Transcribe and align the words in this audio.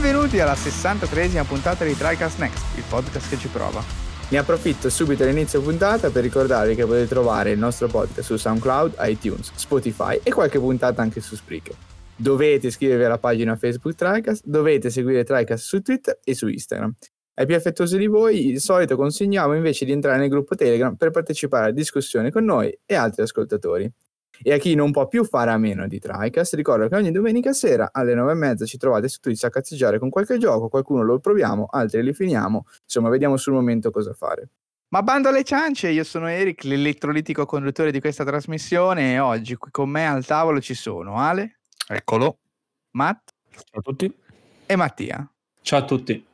Benvenuti 0.00 0.38
alla 0.38 0.52
63esima 0.52 1.44
puntata 1.44 1.84
di 1.84 1.92
TriCast 1.92 2.38
Next, 2.38 2.76
il 2.76 2.84
podcast 2.88 3.30
che 3.30 3.36
ci 3.36 3.48
prova. 3.48 3.82
Ne 4.28 4.38
approfitto 4.38 4.90
subito 4.90 5.24
all'inizio 5.24 5.60
puntata 5.60 6.10
per 6.10 6.22
ricordarvi 6.22 6.76
che 6.76 6.86
potete 6.86 7.08
trovare 7.08 7.50
il 7.50 7.58
nostro 7.58 7.88
podcast 7.88 8.20
su 8.20 8.36
SoundCloud, 8.36 8.94
iTunes, 9.00 9.50
Spotify 9.56 10.20
e 10.22 10.30
qualche 10.30 10.60
puntata 10.60 11.02
anche 11.02 11.20
su 11.20 11.34
Spreaker. 11.34 11.74
Dovete 12.14 12.68
iscrivervi 12.68 13.02
alla 13.02 13.18
pagina 13.18 13.56
Facebook 13.56 13.96
TriCast, 13.96 14.44
dovete 14.46 14.88
seguire 14.88 15.24
TriCast 15.24 15.64
su 15.64 15.82
Twitter 15.82 16.20
e 16.22 16.32
su 16.32 16.46
Instagram. 16.46 16.94
Ai 17.34 17.46
più 17.46 17.56
affettuosi 17.56 17.98
di 17.98 18.06
voi, 18.06 18.52
di 18.52 18.60
solito 18.60 18.94
consigliamo 18.94 19.54
invece 19.54 19.84
di 19.84 19.90
entrare 19.90 20.18
nel 20.18 20.28
gruppo 20.28 20.54
Telegram 20.54 20.94
per 20.94 21.10
partecipare 21.10 21.64
alla 21.64 21.74
discussione 21.74 22.30
con 22.30 22.44
noi 22.44 22.72
e 22.86 22.94
altri 22.94 23.22
ascoltatori. 23.22 23.92
E 24.42 24.52
a 24.52 24.58
chi 24.58 24.74
non 24.74 24.90
può 24.90 25.08
più 25.08 25.24
fare 25.24 25.50
a 25.50 25.58
meno 25.58 25.86
di 25.86 25.98
TriCast, 25.98 26.54
ricordo 26.54 26.88
che 26.88 26.96
ogni 26.96 27.10
domenica 27.10 27.52
sera 27.52 27.90
alle 27.92 28.14
9.30 28.14 28.64
ci 28.66 28.78
trovate 28.78 29.08
su 29.08 29.20
Twitch 29.20 29.44
a 29.44 29.50
cazzeggiare 29.50 29.98
con 29.98 30.10
qualche 30.10 30.38
gioco, 30.38 30.68
qualcuno 30.68 31.02
lo 31.02 31.18
proviamo, 31.18 31.66
altri 31.70 32.02
li 32.02 32.12
finiamo, 32.12 32.64
insomma 32.82 33.08
vediamo 33.08 33.36
sul 33.36 33.54
momento 33.54 33.90
cosa 33.90 34.12
fare. 34.12 34.50
Ma 34.90 35.02
bando 35.02 35.28
alle 35.28 35.44
ciance, 35.44 35.88
io 35.88 36.04
sono 36.04 36.28
Eric, 36.28 36.64
l'elettrolitico 36.64 37.44
conduttore 37.44 37.92
di 37.92 38.00
questa 38.00 38.24
trasmissione 38.24 39.12
e 39.12 39.18
oggi 39.18 39.56
qui 39.56 39.70
con 39.70 39.90
me 39.90 40.06
al 40.06 40.24
tavolo 40.24 40.60
ci 40.60 40.72
sono 40.72 41.18
Ale. 41.18 41.58
Eccolo. 41.88 42.38
Matt. 42.92 43.30
Ciao 43.50 43.80
a 43.80 43.82
tutti. 43.82 44.14
E 44.64 44.76
Mattia. 44.76 45.30
Ciao 45.60 45.80
a 45.80 45.84
tutti. 45.84 46.27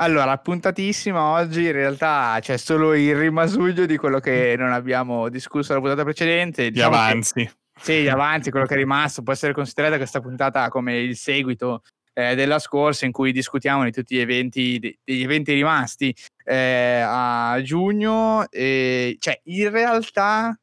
Allora, 0.00 0.38
puntatissima 0.38 1.20
oggi, 1.20 1.64
in 1.64 1.72
realtà 1.72 2.38
c'è 2.40 2.56
solo 2.56 2.94
il 2.94 3.16
rimasuglio 3.16 3.84
di 3.84 3.96
quello 3.96 4.20
che 4.20 4.54
non 4.56 4.72
abbiamo 4.72 5.28
discusso 5.28 5.72
la 5.72 5.80
puntata 5.80 6.04
precedente. 6.04 6.70
Diciamo 6.70 6.94
gli 6.94 6.98
avanzi. 6.98 7.44
Che, 7.44 7.52
sì, 7.80 8.02
gli 8.02 8.08
avanzi, 8.08 8.50
quello 8.52 8.66
che 8.66 8.74
è 8.74 8.76
rimasto. 8.76 9.22
Può 9.22 9.32
essere 9.32 9.52
considerata 9.52 9.96
questa 9.96 10.20
puntata 10.20 10.68
come 10.68 10.98
il 10.98 11.16
seguito 11.16 11.82
eh, 12.14 12.36
della 12.36 12.60
scorsa 12.60 13.06
in 13.06 13.12
cui 13.12 13.32
discutiamo 13.32 13.82
di 13.82 13.90
tutti 13.90 14.14
gli 14.14 14.20
eventi, 14.20 14.78
degli 14.78 15.22
eventi 15.24 15.52
rimasti 15.52 16.14
eh, 16.44 17.02
a 17.04 17.60
giugno. 17.64 18.48
Eh, 18.50 19.16
cioè, 19.18 19.40
in 19.46 19.68
realtà, 19.68 20.56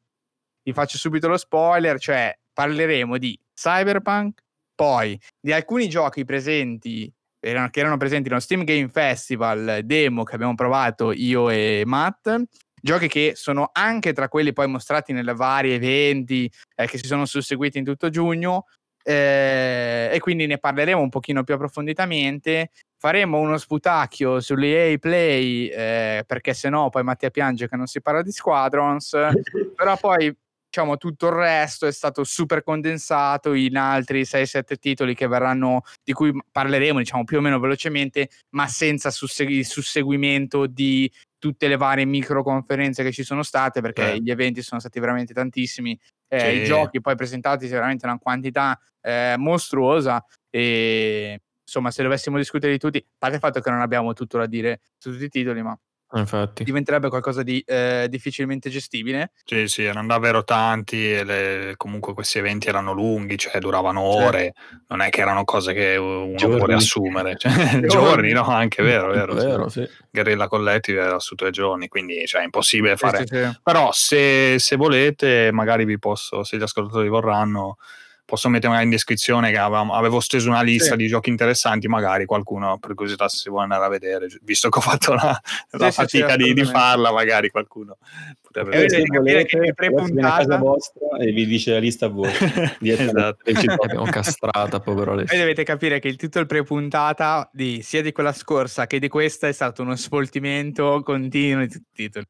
vi 0.62 0.72
faccio 0.72 0.96
subito 0.96 1.28
lo 1.28 1.36
spoiler, 1.36 2.00
cioè 2.00 2.34
parleremo 2.54 3.18
di 3.18 3.38
Cyberpunk, 3.52 4.40
poi 4.74 5.20
di 5.38 5.52
alcuni 5.52 5.90
giochi 5.90 6.24
presenti 6.24 7.12
erano, 7.50 7.68
che 7.68 7.80
erano 7.80 7.96
presenti 7.96 8.28
nello 8.28 8.40
Steam 8.40 8.64
Game 8.64 8.88
Festival 8.88 9.80
demo 9.84 10.24
che 10.24 10.34
abbiamo 10.34 10.54
provato 10.54 11.12
io 11.12 11.50
e 11.50 11.82
Matt. 11.84 12.34
Giochi 12.80 13.08
che 13.08 13.32
sono 13.34 13.70
anche 13.72 14.12
tra 14.12 14.28
quelli 14.28 14.52
poi 14.52 14.68
mostrati 14.68 15.12
nei 15.12 15.24
vari 15.34 15.72
eventi 15.72 16.50
eh, 16.74 16.86
che 16.86 16.98
si 16.98 17.06
sono 17.06 17.24
susseguiti 17.24 17.78
in 17.78 17.84
tutto 17.84 18.10
giugno. 18.10 18.66
Eh, 19.02 20.10
e 20.12 20.18
quindi 20.18 20.46
ne 20.46 20.58
parleremo 20.58 21.00
un 21.00 21.08
pochino 21.08 21.44
più 21.44 21.54
approfonditamente. 21.54 22.70
Faremo 22.98 23.38
uno 23.38 23.56
sputacchio 23.56 24.40
sull'EA 24.40 24.98
Play 24.98 25.68
eh, 25.68 26.24
perché 26.26 26.54
se 26.54 26.68
no 26.68 26.88
poi 26.88 27.04
Mattia 27.04 27.30
piange 27.30 27.68
che 27.68 27.76
non 27.76 27.86
si 27.86 28.00
parla 28.00 28.22
di 28.22 28.32
Squadrons. 28.32 29.16
però 29.76 29.96
poi 29.96 30.34
diciamo 30.76 30.98
tutto 30.98 31.28
il 31.28 31.32
resto 31.32 31.86
è 31.86 31.92
stato 31.92 32.22
super 32.22 32.62
condensato 32.62 33.54
in 33.54 33.78
altri 33.78 34.22
6-7 34.22 34.76
titoli 34.78 35.14
che 35.14 35.26
verranno 35.26 35.82
di 36.04 36.12
cui 36.12 36.32
parleremo 36.52 36.98
diciamo 36.98 37.24
più 37.24 37.38
o 37.38 37.40
meno 37.40 37.58
velocemente 37.58 38.28
ma 38.50 38.66
senza 38.68 39.10
sussegui- 39.10 39.64
susseguimento 39.64 40.66
di 40.66 41.10
tutte 41.38 41.68
le 41.68 41.76
varie 41.76 42.04
micro 42.04 42.42
conferenze 42.42 43.02
che 43.02 43.12
ci 43.12 43.22
sono 43.22 43.42
state 43.42 43.80
perché 43.80 44.12
eh. 44.12 44.20
gli 44.20 44.30
eventi 44.30 44.60
sono 44.60 44.78
stati 44.78 45.00
veramente 45.00 45.32
tantissimi 45.32 45.98
eh, 46.28 46.40
sì. 46.40 46.46
i 46.56 46.64
giochi 46.64 47.00
poi 47.00 47.16
presentati 47.16 47.66
veramente 47.68 48.04
una 48.04 48.18
quantità 48.18 48.78
eh, 49.00 49.34
mostruosa 49.38 50.22
e 50.50 51.40
insomma 51.62 51.90
se 51.90 52.02
dovessimo 52.02 52.36
discutere 52.36 52.72
di 52.72 52.78
tutti 52.78 52.98
a 52.98 53.02
parte 53.16 53.36
il 53.36 53.40
fatto 53.40 53.60
che 53.60 53.70
non 53.70 53.80
abbiamo 53.80 54.12
tutto 54.12 54.36
da 54.36 54.46
dire 54.46 54.80
su 54.98 55.10
tutti 55.10 55.24
i 55.24 55.30
titoli 55.30 55.62
ma 55.62 55.78
Infatti. 56.12 56.62
diventerebbe 56.62 57.08
qualcosa 57.08 57.42
di 57.42 57.62
eh, 57.66 58.06
difficilmente 58.08 58.70
gestibile. 58.70 59.32
Sì, 59.44 59.66
sì, 59.66 59.84
erano 59.84 60.06
davvero 60.06 60.44
tanti 60.44 61.12
e 61.12 61.24
le, 61.24 61.74
comunque 61.76 62.14
questi 62.14 62.38
eventi 62.38 62.68
erano 62.68 62.92
lunghi, 62.92 63.36
cioè 63.36 63.58
duravano 63.58 64.00
ore, 64.00 64.54
certo. 64.54 64.84
non 64.88 65.00
è 65.00 65.10
che 65.10 65.20
erano 65.20 65.44
cose 65.44 65.72
che 65.72 65.96
uno 65.96 66.36
giorni. 66.36 66.56
può 66.58 66.66
riassumere, 66.66 67.36
cioè, 67.36 67.80
giorni. 67.86 68.32
no, 68.32 68.44
anche 68.46 68.82
vero, 68.82 69.10
vero. 69.12 69.34
vero 69.34 69.68
sì. 69.68 69.86
Guerrilla 70.10 70.46
Collective 70.46 71.00
era 71.00 71.18
su 71.18 71.34
tre 71.34 71.50
giorni, 71.50 71.88
quindi 71.88 72.24
cioè, 72.26 72.42
è 72.42 72.44
impossibile 72.44 72.96
fare. 72.96 73.26
Sì, 73.26 73.36
sì, 73.36 73.58
Però 73.62 73.90
se, 73.92 74.58
se 74.58 74.76
volete, 74.76 75.50
magari 75.52 75.84
vi 75.84 75.98
posso, 75.98 76.44
se 76.44 76.56
gli 76.56 76.62
ascoltatori 76.62 77.08
vorranno, 77.08 77.78
posso 78.26 78.48
mettere 78.48 78.68
magari 78.68 78.86
in 78.86 78.90
descrizione 78.90 79.50
che 79.50 79.56
avevamo, 79.56 79.94
avevo 79.94 80.20
steso 80.20 80.50
una 80.50 80.62
lista 80.62 80.90
sì. 80.90 80.96
di 80.96 81.06
giochi 81.06 81.30
interessanti, 81.30 81.86
magari 81.86 82.26
qualcuno 82.26 82.76
per 82.78 82.94
curiosità 82.94 83.28
se 83.28 83.38
si 83.38 83.48
vuole 83.48 83.64
andare 83.64 83.84
a 83.84 83.88
vedere, 83.88 84.26
visto 84.42 84.68
che 84.68 84.78
ho 84.78 84.82
fatto 84.82 85.14
la, 85.14 85.40
la 85.70 85.90
sì, 85.90 86.00
fatica 86.00 86.32
sì, 86.32 86.36
di, 86.38 86.52
di, 86.52 86.64
farla, 86.64 87.12
magari 87.12 87.50
qualcuno 87.50 87.96
potrebbe 88.42 88.76
eh, 88.76 88.80
vedere. 88.80 89.44
Che 89.44 89.72
pre-puntata 89.74 90.34
a 90.34 90.38
casa 90.38 90.56
vostra 90.56 91.16
e 91.18 91.30
vi 91.30 91.46
dice 91.46 91.72
la 91.72 91.78
lista 91.78 92.06
a 92.06 92.08
voi. 92.08 92.30
esatto. 92.82 93.50
Abbiamo 93.82 94.04
castrata, 94.06 94.80
povero 94.80 95.12
Alessio. 95.12 95.36
Voi 95.36 95.44
dovete 95.44 95.62
capire 95.62 96.00
che 96.00 96.08
il 96.08 96.16
tutto 96.16 96.40
il 96.40 96.46
pre-puntata 96.46 97.48
di, 97.52 97.80
sia 97.82 98.02
di 98.02 98.10
quella 98.10 98.32
scorsa 98.32 98.86
che 98.86 98.98
di 98.98 99.08
questa 99.08 99.46
è 99.46 99.52
stato 99.52 99.82
uno 99.82 99.94
sfoltimento 99.94 101.00
continuo 101.04 101.60
di 101.60 101.68
tutti 101.68 102.02
i 102.02 102.04
titoli. 102.04 102.26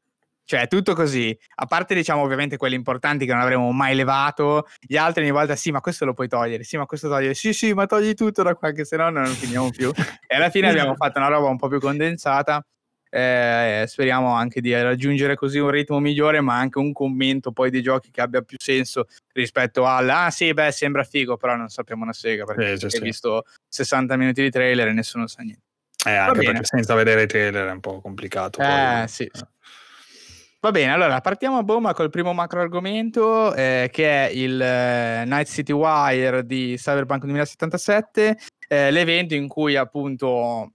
Cioè, 0.47 0.67
tutto 0.67 0.93
così. 0.93 1.37
A 1.55 1.65
parte, 1.65 1.93
diciamo, 1.93 2.21
ovviamente 2.21 2.55
quelli 2.55 2.75
importanti 2.75 3.25
che 3.25 3.33
non 3.33 3.41
avremmo 3.41 3.69
mai 3.73 3.93
levato, 3.95 4.65
gli 4.79 4.95
altri 4.95 5.23
ogni 5.23 5.31
volta 5.31 5.57
sì, 5.57 5.71
ma 5.71 5.81
questo 5.81 6.05
lo 6.05 6.13
puoi 6.13 6.29
togliere, 6.29 6.63
sì, 6.63 6.77
ma 6.77 6.85
questo 6.85 7.09
togliere, 7.09 7.33
sì, 7.33 7.51
sì, 7.51 7.73
ma 7.73 7.85
togli 7.85 8.13
tutto 8.13 8.43
da 8.43 8.55
qua, 8.55 8.71
che 8.71 8.85
se 8.85 8.95
no 8.95 9.09
non 9.09 9.25
finiamo 9.25 9.69
più. 9.71 9.91
e 10.25 10.35
alla 10.35 10.49
fine 10.49 10.69
abbiamo 10.69 10.95
fatto 10.95 11.19
una 11.19 11.27
roba 11.27 11.49
un 11.49 11.57
po' 11.57 11.67
più 11.67 11.81
condensata. 11.81 12.65
Eh, 13.09 13.83
speriamo 13.87 14.33
anche 14.35 14.61
di 14.61 14.71
raggiungere 14.73 15.35
così 15.35 15.59
un 15.59 15.69
ritmo 15.69 15.99
migliore, 15.99 16.39
ma 16.39 16.57
anche 16.57 16.77
un 16.77 16.93
commento 16.93 17.51
poi 17.51 17.69
dei 17.69 17.81
giochi 17.81 18.09
che 18.09 18.21
abbia 18.21 18.41
più 18.41 18.55
senso 18.57 19.07
rispetto 19.33 19.85
al 19.85 20.09
ah 20.09 20.29
sì, 20.29 20.53
beh, 20.53 20.71
sembra 20.71 21.03
figo, 21.03 21.35
però 21.35 21.57
non 21.57 21.67
sappiamo 21.67 22.03
una 22.03 22.13
sega 22.13 22.45
perché 22.45 22.71
eh, 22.71 22.87
hai 22.89 23.01
visto 23.01 23.43
60 23.67 24.15
minuti 24.15 24.43
di 24.43 24.49
trailer 24.49 24.87
e 24.87 24.93
nessuno 24.93 25.27
sa 25.27 25.41
niente. 25.41 25.63
Eh, 26.05 26.15
anche 26.15 26.41
perché 26.41 26.63
senza 26.63 26.95
vedere 26.95 27.23
i 27.23 27.27
trailer 27.27 27.67
è 27.67 27.71
un 27.71 27.81
po' 27.81 27.99
complicato. 27.99 28.61
Eh, 28.61 28.65
poi. 28.65 29.07
sì. 29.09 29.29
sì. 29.29 29.43
Va 30.59 30.71
bene, 30.71 30.91
allora 30.91 31.21
partiamo 31.21 31.59
a 31.59 31.63
bomba 31.63 31.93
col 31.93 32.09
primo 32.09 32.33
macro 32.33 32.59
argomento 32.59 33.53
eh, 33.53 33.89
che 33.91 34.27
è 34.27 34.31
il 34.31 34.59
eh, 34.59 35.23
Night 35.27 35.47
City 35.47 35.71
Wire 35.71 36.47
di 36.47 36.73
Cyberpunk 36.77 37.25
2077, 37.25 38.37
eh, 38.67 38.89
l'evento 38.89 39.35
in 39.35 39.47
cui 39.47 39.75
appunto 39.75 40.71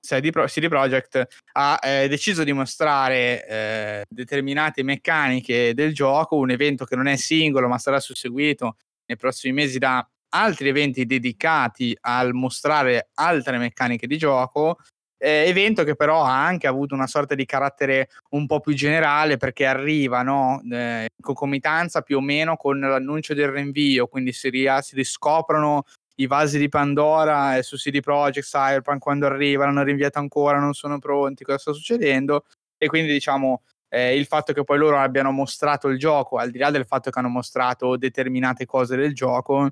CD, 0.00 0.30
Pro- 0.30 0.46
CD 0.46 0.68
Projekt 0.68 1.26
ha 1.52 1.78
eh, 1.82 2.08
deciso 2.08 2.42
di 2.42 2.54
mostrare 2.54 3.46
eh, 3.46 4.04
determinate 4.08 4.82
meccaniche 4.82 5.74
del 5.74 5.92
gioco, 5.92 6.36
un 6.36 6.48
evento 6.48 6.86
che 6.86 6.96
non 6.96 7.06
è 7.06 7.16
singolo 7.16 7.68
ma 7.68 7.76
sarà 7.76 8.00
susseguito 8.00 8.76
nei 9.04 9.18
prossimi 9.18 9.52
mesi 9.52 9.78
da 9.78 10.08
altri 10.30 10.68
eventi 10.68 11.04
dedicati 11.04 11.94
al 12.00 12.32
mostrare 12.32 13.10
altre 13.12 13.58
meccaniche 13.58 14.06
di 14.06 14.16
gioco 14.16 14.78
eh, 15.18 15.44
evento 15.46 15.84
che 15.84 15.96
però 15.96 16.22
ha 16.22 16.44
anche 16.44 16.66
avuto 16.66 16.94
una 16.94 17.06
sorta 17.06 17.34
di 17.34 17.44
carattere 17.44 18.08
un 18.30 18.46
po' 18.46 18.60
più 18.60 18.72
generale 18.72 19.36
perché 19.36 19.66
arriva 19.66 20.22
no, 20.22 20.62
eh, 20.70 21.02
in 21.02 21.22
concomitanza 21.22 22.02
più 22.02 22.18
o 22.18 22.20
meno 22.20 22.56
con 22.56 22.78
l'annuncio 22.78 23.34
del 23.34 23.48
rinvio, 23.48 24.06
quindi 24.06 24.32
si, 24.32 24.48
ria- 24.48 24.80
si 24.80 24.94
riscoprono 24.94 25.84
i 26.16 26.26
vasi 26.26 26.58
di 26.58 26.68
Pandora 26.68 27.56
e 27.56 27.62
su 27.62 27.76
CD 27.76 28.00
Projekt, 28.00 28.46
Cyberpunk 28.46 29.00
quando 29.00 29.26
arrivano, 29.26 29.70
hanno 29.70 29.82
rinviato 29.82 30.18
ancora, 30.18 30.58
non 30.58 30.74
sono 30.74 30.98
pronti, 30.98 31.44
cosa 31.44 31.58
sta 31.58 31.72
succedendo? 31.72 32.44
E 32.76 32.86
quindi 32.86 33.12
diciamo 33.12 33.62
eh, 33.88 34.16
il 34.16 34.26
fatto 34.26 34.52
che 34.52 34.64
poi 34.64 34.78
loro 34.78 34.98
abbiano 34.98 35.30
mostrato 35.30 35.88
il 35.88 35.98
gioco, 35.98 36.38
al 36.38 36.50
di 36.50 36.58
là 36.58 36.70
del 36.70 36.86
fatto 36.86 37.10
che 37.10 37.18
hanno 37.18 37.28
mostrato 37.28 37.96
determinate 37.96 38.66
cose 38.66 38.96
del 38.96 39.14
gioco, 39.14 39.70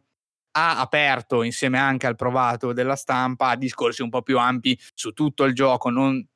ha 0.58 0.80
aperto 0.80 1.42
insieme 1.42 1.78
anche 1.78 2.06
al 2.06 2.16
provato 2.16 2.72
della 2.72 2.96
stampa 2.96 3.56
discorsi 3.56 4.00
un 4.00 4.08
po' 4.08 4.22
più 4.22 4.38
ampi 4.38 4.78
su 4.94 5.12
tutto 5.12 5.44
il 5.44 5.54
gioco, 5.54 5.90
non 5.90 6.26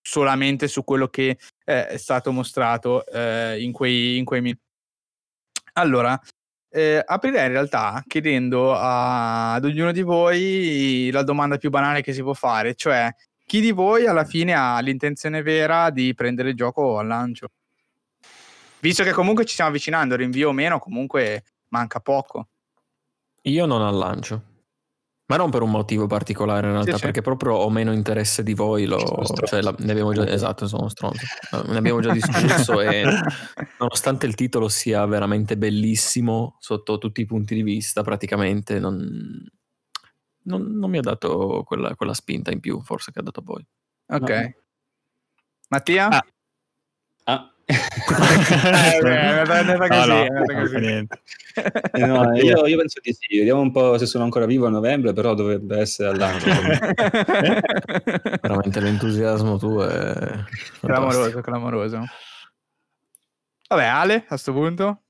solamente 0.00 0.68
su 0.68 0.84
quello 0.84 1.08
che 1.08 1.38
eh, 1.64 1.86
è 1.86 1.96
stato 1.98 2.32
mostrato 2.32 3.04
eh, 3.06 3.62
in 3.62 3.72
quei, 3.72 4.16
in 4.16 4.24
quei 4.24 4.40
minuti. 4.40 4.62
Allora, 5.74 6.18
eh, 6.70 7.02
aprirei 7.04 7.46
in 7.46 7.52
realtà 7.52 8.02
chiedendo 8.06 8.74
a, 8.74 9.54
ad 9.54 9.64
ognuno 9.64 9.92
di 9.92 10.02
voi 10.02 11.10
la 11.12 11.22
domanda 11.22 11.58
più 11.58 11.68
banale 11.68 12.00
che 12.00 12.14
si 12.14 12.22
può 12.22 12.32
fare, 12.32 12.74
cioè 12.74 13.12
chi 13.44 13.60
di 13.60 13.70
voi 13.70 14.06
alla 14.06 14.24
fine 14.24 14.54
ha 14.54 14.80
l'intenzione 14.80 15.42
vera 15.42 15.90
di 15.90 16.14
prendere 16.14 16.50
il 16.50 16.56
gioco 16.56 16.98
al 16.98 17.06
lancio? 17.06 17.50
Visto 18.80 19.02
che 19.02 19.12
comunque 19.12 19.44
ci 19.44 19.52
stiamo 19.52 19.70
avvicinando, 19.70 20.16
rinvio 20.16 20.48
o 20.50 20.52
meno, 20.52 20.78
comunque 20.78 21.44
manca 21.68 22.00
poco. 22.00 22.48
Io 23.42 23.66
non 23.66 23.82
al 23.82 23.96
lancio. 23.96 24.42
Ma 25.30 25.36
non 25.36 25.50
per 25.50 25.60
un 25.60 25.70
motivo 25.70 26.06
particolare 26.06 26.68
in 26.68 26.72
realtà, 26.72 26.96
sì, 26.96 27.02
perché 27.02 27.18
sì. 27.18 27.24
proprio 27.24 27.52
ho 27.52 27.68
meno 27.68 27.92
interesse 27.92 28.42
di 28.42 28.54
voi. 28.54 28.86
Lo, 28.86 28.98
cioè, 29.44 29.60
la, 29.60 29.74
ne 29.78 29.90
abbiamo 29.90 30.14
già, 30.14 30.26
esatto, 30.26 30.66
sono 30.66 30.88
stronzo. 30.88 31.22
Ne 31.66 31.76
abbiamo 31.76 32.00
già 32.00 32.12
discusso 32.12 32.80
e 32.80 33.02
nonostante 33.78 34.24
il 34.24 34.34
titolo 34.34 34.68
sia 34.68 35.04
veramente 35.04 35.58
bellissimo 35.58 36.56
sotto 36.60 36.96
tutti 36.96 37.20
i 37.20 37.26
punti 37.26 37.54
di 37.54 37.62
vista, 37.62 38.02
praticamente 38.02 38.78
non, 38.78 39.46
non, 40.44 40.62
non 40.62 40.88
mi 40.88 40.96
ha 40.96 41.02
dato 41.02 41.62
quella, 41.62 41.94
quella, 41.94 42.14
spinta 42.14 42.50
in 42.50 42.60
più, 42.60 42.80
forse 42.80 43.12
che 43.12 43.18
ha 43.18 43.22
dato 43.22 43.42
poi. 43.42 43.62
Ok. 44.06 44.30
No. 44.30 44.52
Mattia? 45.68 46.08
Ah. 46.08 46.24
Ah. 47.68 48.94
eh, 48.94 49.00
beh, 49.00 49.44
è 49.44 49.58
andata 49.58 49.88
così, 49.88 50.08
no, 50.08 50.26
no, 50.28 50.60
così. 50.60 50.76
Eh, 50.76 51.06
no, 52.06 52.36
io, 52.36 52.66
io, 52.66 52.78
penso 52.78 53.00
di 53.02 53.12
sì, 53.12 53.38
vediamo 53.38 53.60
un 53.60 53.72
po' 53.72 53.98
se 53.98 54.06
sono 54.06 54.24
ancora 54.24 54.46
vivo 54.46 54.66
a 54.66 54.70
novembre, 54.70 55.12
però 55.12 55.34
dovrebbe 55.34 55.80
essere 55.80 56.10
all'anno. 56.10 56.38
Veramente 58.40 58.80
l'entusiasmo 58.80 59.58
tuo 59.58 59.86
è 59.86 60.44
clamoroso, 60.80 61.40
clamoroso. 61.40 62.04
Vabbè, 63.68 63.84
Ale, 63.84 64.14
a 64.14 64.24
questo 64.26 64.52
punto? 64.52 65.02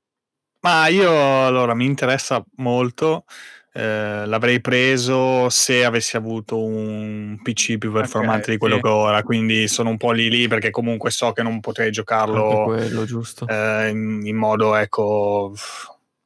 Ma 0.60 0.88
io 0.88 1.46
allora 1.46 1.75
mi 1.75 1.84
interessa 1.84 2.44
molto. 2.56 3.25
Eh, 3.73 4.26
l'avrei 4.26 4.61
preso 4.61 5.49
se 5.50 5.85
avessi 5.85 6.17
avuto 6.17 6.62
un 6.62 7.38
PC 7.43 7.79
più 7.79 7.93
performante 7.93 8.43
okay, 8.43 8.55
di 8.55 8.59
quello 8.59 8.76
sì. 8.76 8.82
che 8.82 8.88
ho 8.88 8.94
ora. 8.94 9.23
Quindi 9.23 9.69
sono 9.69 9.91
un 9.91 9.97
po' 9.97 10.12
lì 10.12 10.31
lì 10.31 10.49
perché 10.49 10.70
comunque 10.70 11.11
so 11.11 11.32
che 11.32 11.43
non 11.43 11.61
potrei 11.61 11.91
giocarlo 11.91 12.65
quello, 12.65 13.06
eh, 13.47 13.88
in, 13.88 14.20
in, 14.25 14.37
modo 14.37 14.75
ecco 14.75 15.55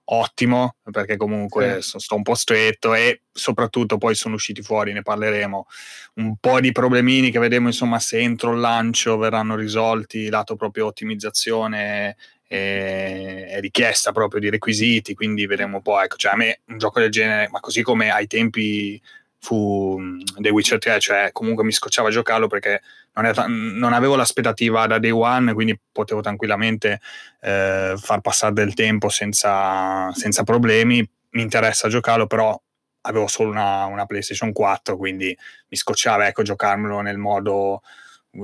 ottimo 0.04 0.76
perché 0.90 1.16
comunque 1.16 1.78
sì. 1.80 1.98
sto 1.98 2.16
un 2.16 2.22
po' 2.22 2.34
stretto 2.34 2.94
e 2.94 3.22
soprattutto 3.32 3.98
poi 3.98 4.14
sono 4.14 4.34
usciti 4.34 4.62
fuori, 4.62 4.92
ne 4.92 5.02
parleremo, 5.02 5.66
un 6.14 6.36
po' 6.36 6.60
di 6.60 6.72
problemini 6.72 7.30
che 7.30 7.38
vedremo 7.38 7.68
insomma 7.68 7.98
se 7.98 8.18
entro 8.18 8.52
il 8.52 8.60
lancio 8.60 9.16
verranno 9.16 9.56
risolti 9.56 10.28
lato 10.28 10.54
proprio 10.56 10.86
ottimizzazione 10.86 12.16
e, 12.52 13.46
e 13.48 13.60
richiesta 13.60 14.12
proprio 14.12 14.38
di 14.38 14.50
requisiti, 14.50 15.14
quindi 15.14 15.46
vedremo 15.46 15.76
un 15.76 15.82
po', 15.82 15.98
ecco, 15.98 16.16
cioè 16.16 16.32
a 16.32 16.36
me 16.36 16.60
un 16.66 16.76
gioco 16.76 17.00
del 17.00 17.10
genere, 17.10 17.48
ma 17.50 17.60
così 17.60 17.80
come 17.80 18.10
ai 18.10 18.26
tempi 18.26 19.00
fu 19.38 19.96
mm, 19.98 20.20
The 20.36 20.50
Witcher 20.50 20.78
3, 20.78 21.00
cioè 21.00 21.30
comunque 21.32 21.64
mi 21.64 21.72
scocciava 21.72 22.10
giocarlo 22.10 22.48
perché 22.48 22.82
non, 23.14 23.24
era, 23.24 23.46
non 23.48 23.94
avevo 23.94 24.16
l'aspettativa 24.16 24.86
da 24.86 24.98
day 24.98 25.10
one, 25.10 25.54
quindi 25.54 25.78
potevo 25.90 26.20
tranquillamente 26.20 27.00
eh, 27.40 27.94
far 27.96 28.20
passare 28.20 28.52
del 28.52 28.74
tempo 28.74 29.08
senza, 29.08 30.12
senza, 30.12 30.42
problemi. 30.42 30.96
Mi 31.30 31.40
interessa 31.40 31.88
giocarlo, 31.88 32.26
però 32.26 32.60
avevo 33.02 33.26
solo 33.28 33.48
una, 33.48 33.86
una, 33.86 34.04
PlayStation 34.04 34.52
4, 34.52 34.98
quindi 34.98 35.34
mi 35.68 35.76
scocciava 35.76 36.26
ecco, 36.26 36.42
giocarmelo 36.42 37.00
nel 37.00 37.16
modo 37.16 37.80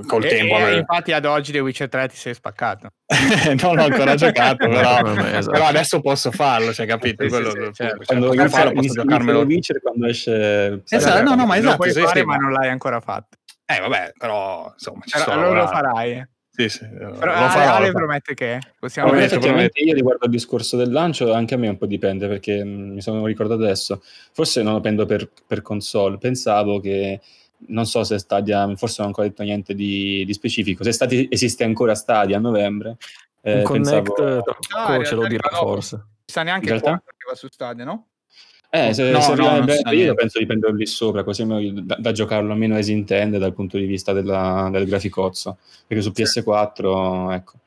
col 0.07 0.25
e, 0.25 0.29
tempo. 0.29 0.57
E 0.57 0.77
infatti 0.77 1.13
ad 1.13 1.25
oggi 1.25 1.53
The 1.53 1.61
Witcher 1.61 1.89
3 1.89 2.09
ti 2.09 2.17
sei 2.17 2.35
spaccato. 2.35 2.89
non 3.63 3.77
l'ho 3.77 3.85
ancora 3.85 4.15
giocato, 4.15 4.69
però, 4.69 5.15
esatto. 5.15 5.51
però, 5.51 5.67
adesso 5.67 6.01
posso 6.01 6.31
farlo, 6.31 6.73
cioè, 6.73 6.87
capito? 6.87 7.25
Sì, 7.25 7.29
Quello, 7.29 7.51
sì, 7.51 7.61
sì, 7.65 7.73
certo. 7.73 8.05
Quando 8.05 8.35
cioè, 8.35 8.49
farlo, 8.49 8.73
posso 8.73 8.93
giocarmelo. 8.93 9.41
Witcher 9.43 9.81
quando 9.81 10.07
esce... 10.07 10.83
Esatto, 10.89 11.23
no, 11.23 11.35
no, 11.35 11.47
ma 11.47 11.57
esatto. 11.57 11.85
Lo 11.85 11.91
puoi 11.91 12.05
fare, 12.05 12.25
ma 12.25 12.37
non 12.37 12.53
l'hai 12.53 12.69
ancora 12.69 13.01
fatto. 13.01 13.39
Eh, 13.65 13.81
vabbè, 13.81 14.13
però 14.17 14.71
insomma, 14.73 15.01
ci 15.05 15.13
però, 15.13 15.25
sono. 15.25 15.41
Allora 15.41 15.61
lo 15.61 15.67
farai. 15.67 16.13
Eh. 16.13 16.29
Sì, 16.51 16.69
sì, 16.69 16.89
però 16.89 17.13
lo 17.13 17.49
farò. 17.49 17.75
Ale 17.75 17.93
promette 17.93 18.35
che 18.35 18.59
possiamo 18.81 19.11
allora, 19.11 19.25
effettivamente 19.25 19.81
io 19.81 19.95
riguardo 19.95 20.25
al 20.25 20.31
discorso 20.31 20.77
del 20.77 20.91
lancio, 20.91 21.33
anche 21.33 21.55
a 21.55 21.57
me 21.57 21.69
un 21.69 21.77
po' 21.77 21.87
dipende 21.87 22.27
perché 22.27 22.65
mh, 22.65 22.69
mm, 22.69 22.93
mi 22.95 23.01
sono 23.01 23.25
ricordato 23.27 23.63
adesso. 23.63 24.03
Forse 24.33 24.63
non 24.63 24.73
lo 24.73 24.81
prendo 24.81 25.07
per, 25.07 25.31
per 25.47 25.63
console, 25.63 26.19
pensavo 26.19 26.81
che 26.81 27.21
non 27.67 27.87
so 27.87 28.05
se 28.05 28.19
Stadia, 28.19 28.67
forse 28.77 28.97
non 28.99 29.07
ho 29.07 29.09
ancora 29.09 29.29
detto 29.29 29.43
niente 29.43 29.75
di, 29.75 30.25
di 30.25 30.33
specifico, 30.33 30.85
se 30.85 30.93
Stadia, 30.93 31.27
esiste 31.29 31.65
ancora 31.65 31.95
Stadia 31.95 32.37
a 32.37 32.41
novembre. 32.41 32.97
Eh, 33.41 33.63
Connect 33.63 34.15
pensavo... 34.15 34.95
no, 34.97 35.05
ce 35.05 35.15
lo 35.15 35.27
dirà 35.27 35.49
forse. 35.51 35.97
Non 35.97 36.07
sa 36.25 36.43
neanche 36.43 36.69
quando 36.81 37.03
arriva 37.05 37.35
su 37.35 37.49
Stadia, 37.49 37.85
no? 37.85 38.07
Eh, 38.71 38.93
se, 38.93 39.11
no, 39.11 39.21
se 39.23 39.35
no, 39.35 39.65
bene, 39.65 39.95
io 39.95 40.13
penso 40.13 40.39
di 40.39 40.45
prenderlo 40.45 40.77
lì 40.77 40.85
sopra, 40.85 41.25
così 41.25 41.47
da, 41.47 41.97
da, 41.99 42.13
giocarlo 42.13 42.53
almeno 42.53 42.77
as 42.77 42.89
intende 42.89 43.39
dal 43.39 43.55
punto 43.55 43.79
di 43.79 43.87
vista 43.87 44.13
della, 44.13 44.69
del 44.71 44.85
graficozzo, 44.85 45.57
perché 45.87 46.03
su 46.03 46.13
PS4, 46.15 47.33
ecco. 47.33 47.58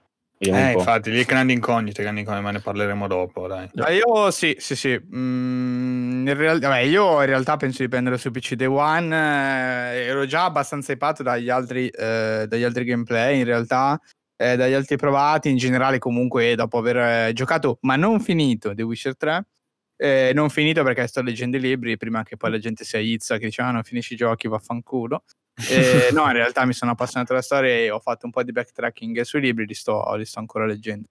Eh, 0.43 0.71
infatti, 0.71 1.11
lì 1.11 1.23
grandi 1.23 1.53
incognite, 1.53 2.01
grandi 2.01 2.21
incognite, 2.21 2.43
ma 2.43 2.51
ne 2.51 2.59
parleremo 2.61 3.07
dopo, 3.07 3.45
dai. 3.47 3.69
Ah, 3.75 3.91
io 3.91 4.31
sì, 4.31 4.55
sì, 4.57 4.75
sì. 4.75 4.99
Mm, 5.15 6.27
in 6.27 6.33
real- 6.35 6.59
vabbè, 6.59 6.79
io 6.79 7.19
in 7.19 7.27
realtà 7.27 7.57
penso 7.57 7.83
di 7.83 7.87
prendere 7.89 8.17
su 8.17 8.31
PC 8.31 8.55
Day 8.55 8.65
One, 8.67 9.15
eh, 9.15 10.05
ero 10.07 10.25
già 10.25 10.45
abbastanza 10.45 10.93
hypato 10.93 11.21
dagli 11.21 11.49
altri, 11.49 11.87
eh, 11.89 12.45
dagli 12.47 12.63
altri 12.63 12.85
gameplay, 12.85 13.37
in 13.37 13.45
realtà, 13.45 13.99
eh, 14.35 14.55
dagli 14.55 14.73
altri 14.73 14.95
provati, 14.97 15.49
in 15.49 15.57
generale 15.57 15.99
comunque 15.99 16.55
dopo 16.55 16.79
aver 16.79 16.97
eh, 17.27 17.33
giocato, 17.33 17.77
ma 17.81 17.95
non 17.95 18.19
finito, 18.19 18.73
The 18.73 18.81
Witcher 18.81 19.15
3, 19.15 19.45
eh, 19.95 20.31
non 20.33 20.49
finito 20.49 20.81
perché 20.83 21.05
sto 21.05 21.21
leggendo 21.21 21.57
i 21.57 21.59
libri 21.59 21.97
prima 21.97 22.23
che 22.23 22.35
poi 22.35 22.49
la 22.49 22.57
gente 22.57 22.83
si 22.83 22.95
aizza 22.95 23.37
che 23.37 23.45
dice 23.45 23.61
ah 23.61 23.69
non 23.69 23.83
finisci 23.83 24.13
i 24.13 24.15
giochi 24.17 24.47
vaffanculo 24.47 25.23
eh, 25.55 26.09
no 26.13 26.25
in 26.25 26.33
realtà 26.33 26.65
mi 26.65 26.73
sono 26.73 26.91
appassionato 26.91 27.33
alla 27.33 27.41
storia 27.41 27.71
e 27.71 27.89
ho 27.89 27.99
fatto 27.99 28.25
un 28.25 28.31
po' 28.31 28.43
di 28.43 28.51
backtracking 28.51 29.21
sui 29.21 29.41
libri 29.41 29.65
li 29.65 29.73
sto, 29.73 30.13
li 30.15 30.25
sto 30.25 30.39
ancora 30.39 30.65
leggendo. 30.65 31.07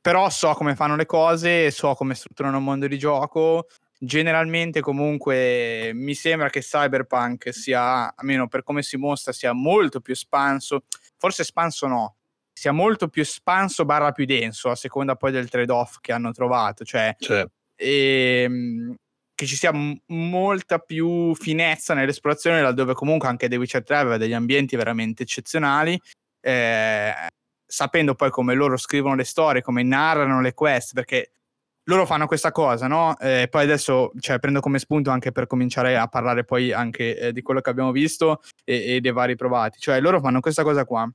Però 0.00 0.28
so 0.30 0.52
come 0.54 0.74
fanno 0.74 0.96
le 0.96 1.06
cose 1.06 1.70
so 1.70 1.94
come 1.94 2.14
strutturano 2.14 2.56
il 2.58 2.62
mondo 2.62 2.86
di 2.86 2.98
gioco. 2.98 3.66
Generalmente 4.00 4.80
comunque 4.80 5.90
mi 5.92 6.14
sembra 6.14 6.50
che 6.50 6.60
Cyberpunk 6.60 7.52
sia 7.52 8.14
almeno 8.14 8.46
per 8.46 8.62
come 8.62 8.82
si 8.82 8.96
mostra 8.96 9.32
sia 9.32 9.52
molto 9.52 10.00
più 10.00 10.12
espanso. 10.12 10.84
Forse 11.16 11.42
espanso 11.42 11.86
no 11.86 12.16
sia 12.52 12.72
molto 12.72 13.08
più 13.08 13.22
espanso 13.22 13.84
barra 13.84 14.10
più 14.10 14.24
denso 14.24 14.70
a 14.70 14.74
seconda 14.74 15.14
poi 15.14 15.30
del 15.30 15.48
trade-off 15.48 15.98
che 16.00 16.10
hanno 16.10 16.32
trovato 16.32 16.84
cioè 16.84 17.14
certo 17.16 17.52
e 17.80 18.42
ehm, 18.44 18.94
che 19.38 19.46
ci 19.46 19.54
sia 19.54 19.72
m- 19.72 19.96
molta 20.06 20.80
più 20.80 21.32
finezza 21.36 21.94
nell'esplorazione, 21.94 22.60
laddove 22.60 22.92
comunque 22.94 23.28
anche 23.28 23.48
The 23.48 23.54
Witcher 23.54 23.84
3 23.84 23.96
aveva 23.96 24.16
degli 24.16 24.32
ambienti 24.32 24.74
veramente 24.74 25.22
eccezionali, 25.22 25.96
eh, 26.40 27.14
sapendo 27.64 28.16
poi 28.16 28.30
come 28.30 28.54
loro 28.54 28.76
scrivono 28.76 29.14
le 29.14 29.22
storie, 29.22 29.62
come 29.62 29.84
narrano 29.84 30.40
le 30.40 30.54
quest, 30.54 30.92
perché 30.92 31.30
loro 31.84 32.04
fanno 32.04 32.26
questa 32.26 32.50
cosa, 32.50 32.88
no? 32.88 33.16
Eh, 33.20 33.46
poi 33.48 33.62
adesso 33.62 34.10
cioè, 34.18 34.40
prendo 34.40 34.58
come 34.58 34.80
spunto 34.80 35.10
anche 35.10 35.30
per 35.30 35.46
cominciare 35.46 35.96
a 35.96 36.08
parlare 36.08 36.42
poi 36.44 36.72
anche 36.72 37.16
eh, 37.16 37.32
di 37.32 37.40
quello 37.40 37.60
che 37.60 37.70
abbiamo 37.70 37.92
visto 37.92 38.42
e, 38.64 38.96
e, 38.96 39.00
dei 39.00 39.12
vari 39.12 39.36
provati. 39.36 39.78
Cioè, 39.78 40.00
loro 40.00 40.18
fanno 40.18 40.40
questa 40.40 40.64
cosa 40.64 40.84
qua. 40.84 41.08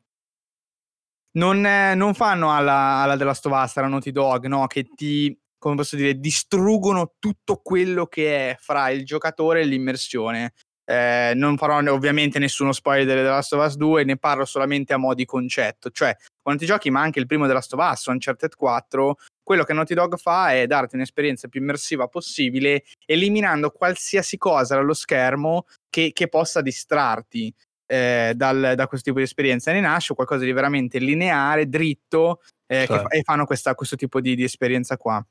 Non, 1.35 1.65
eh, 1.65 1.93
non 1.95 2.13
fanno 2.13 2.55
alla, 2.55 3.01
alla 3.01 3.17
della 3.17 3.33
Stovasta, 3.33 3.81
la 3.81 3.87
Naughty 3.87 4.11
Dog, 4.11 4.45
no? 4.45 4.65
Che 4.67 4.87
ti 4.95 5.37
come 5.63 5.75
posso 5.75 5.95
dire, 5.95 6.19
distruggono 6.19 7.13
tutto 7.19 7.61
quello 7.63 8.05
che 8.05 8.49
è 8.49 8.57
fra 8.59 8.89
il 8.89 9.05
giocatore 9.05 9.61
e 9.61 9.63
l'immersione. 9.63 10.51
Eh, 10.85 11.31
non 11.35 11.55
farò 11.55 11.77
ovviamente 11.93 12.37
nessuno 12.37 12.73
spoiler 12.73 13.05
delle 13.05 13.21
The 13.21 13.29
Last 13.29 13.53
of 13.53 13.65
Us 13.65 13.77
2, 13.77 14.03
ne 14.03 14.17
parlo 14.17 14.43
solamente 14.43 14.91
a 14.91 14.97
mo' 14.97 15.13
di 15.13 15.23
concetto. 15.23 15.89
Cioè, 15.89 16.13
quando 16.41 16.59
ti 16.59 16.67
giochi, 16.67 16.89
ma 16.89 16.99
anche 16.99 17.19
il 17.19 17.27
primo 17.27 17.47
The 17.47 17.53
Last 17.53 17.73
of 17.73 17.79
Us, 17.79 18.05
Uncharted 18.07 18.55
4, 18.55 19.15
quello 19.41 19.63
che 19.63 19.71
Naughty 19.71 19.93
Dog 19.93 20.17
fa 20.17 20.53
è 20.53 20.67
darti 20.67 20.95
un'esperienza 20.95 21.47
più 21.47 21.61
immersiva 21.61 22.07
possibile, 22.07 22.83
eliminando 23.05 23.71
qualsiasi 23.71 24.37
cosa 24.37 24.75
dallo 24.75 24.93
schermo 24.93 25.65
che, 25.89 26.11
che 26.11 26.27
possa 26.27 26.59
distrarti. 26.61 27.53
Eh, 27.85 28.33
dal, 28.35 28.73
da 28.75 28.87
questo 28.87 29.07
tipo 29.07 29.19
di 29.19 29.25
esperienza 29.25 29.71
ne 29.71 29.81
nasce 29.81 30.13
qualcosa 30.13 30.43
di 30.43 30.51
veramente 30.51 30.99
lineare, 30.99 31.69
dritto 31.69 32.41
eh, 32.65 32.85
cioè. 32.85 33.03
che, 33.03 33.17
e 33.17 33.21
fanno 33.23 33.45
questa, 33.45 33.75
questo 33.75 33.95
tipo 33.95 34.19
di, 34.19 34.35
di 34.35 34.43
esperienza 34.43 34.97
qua 34.97 35.23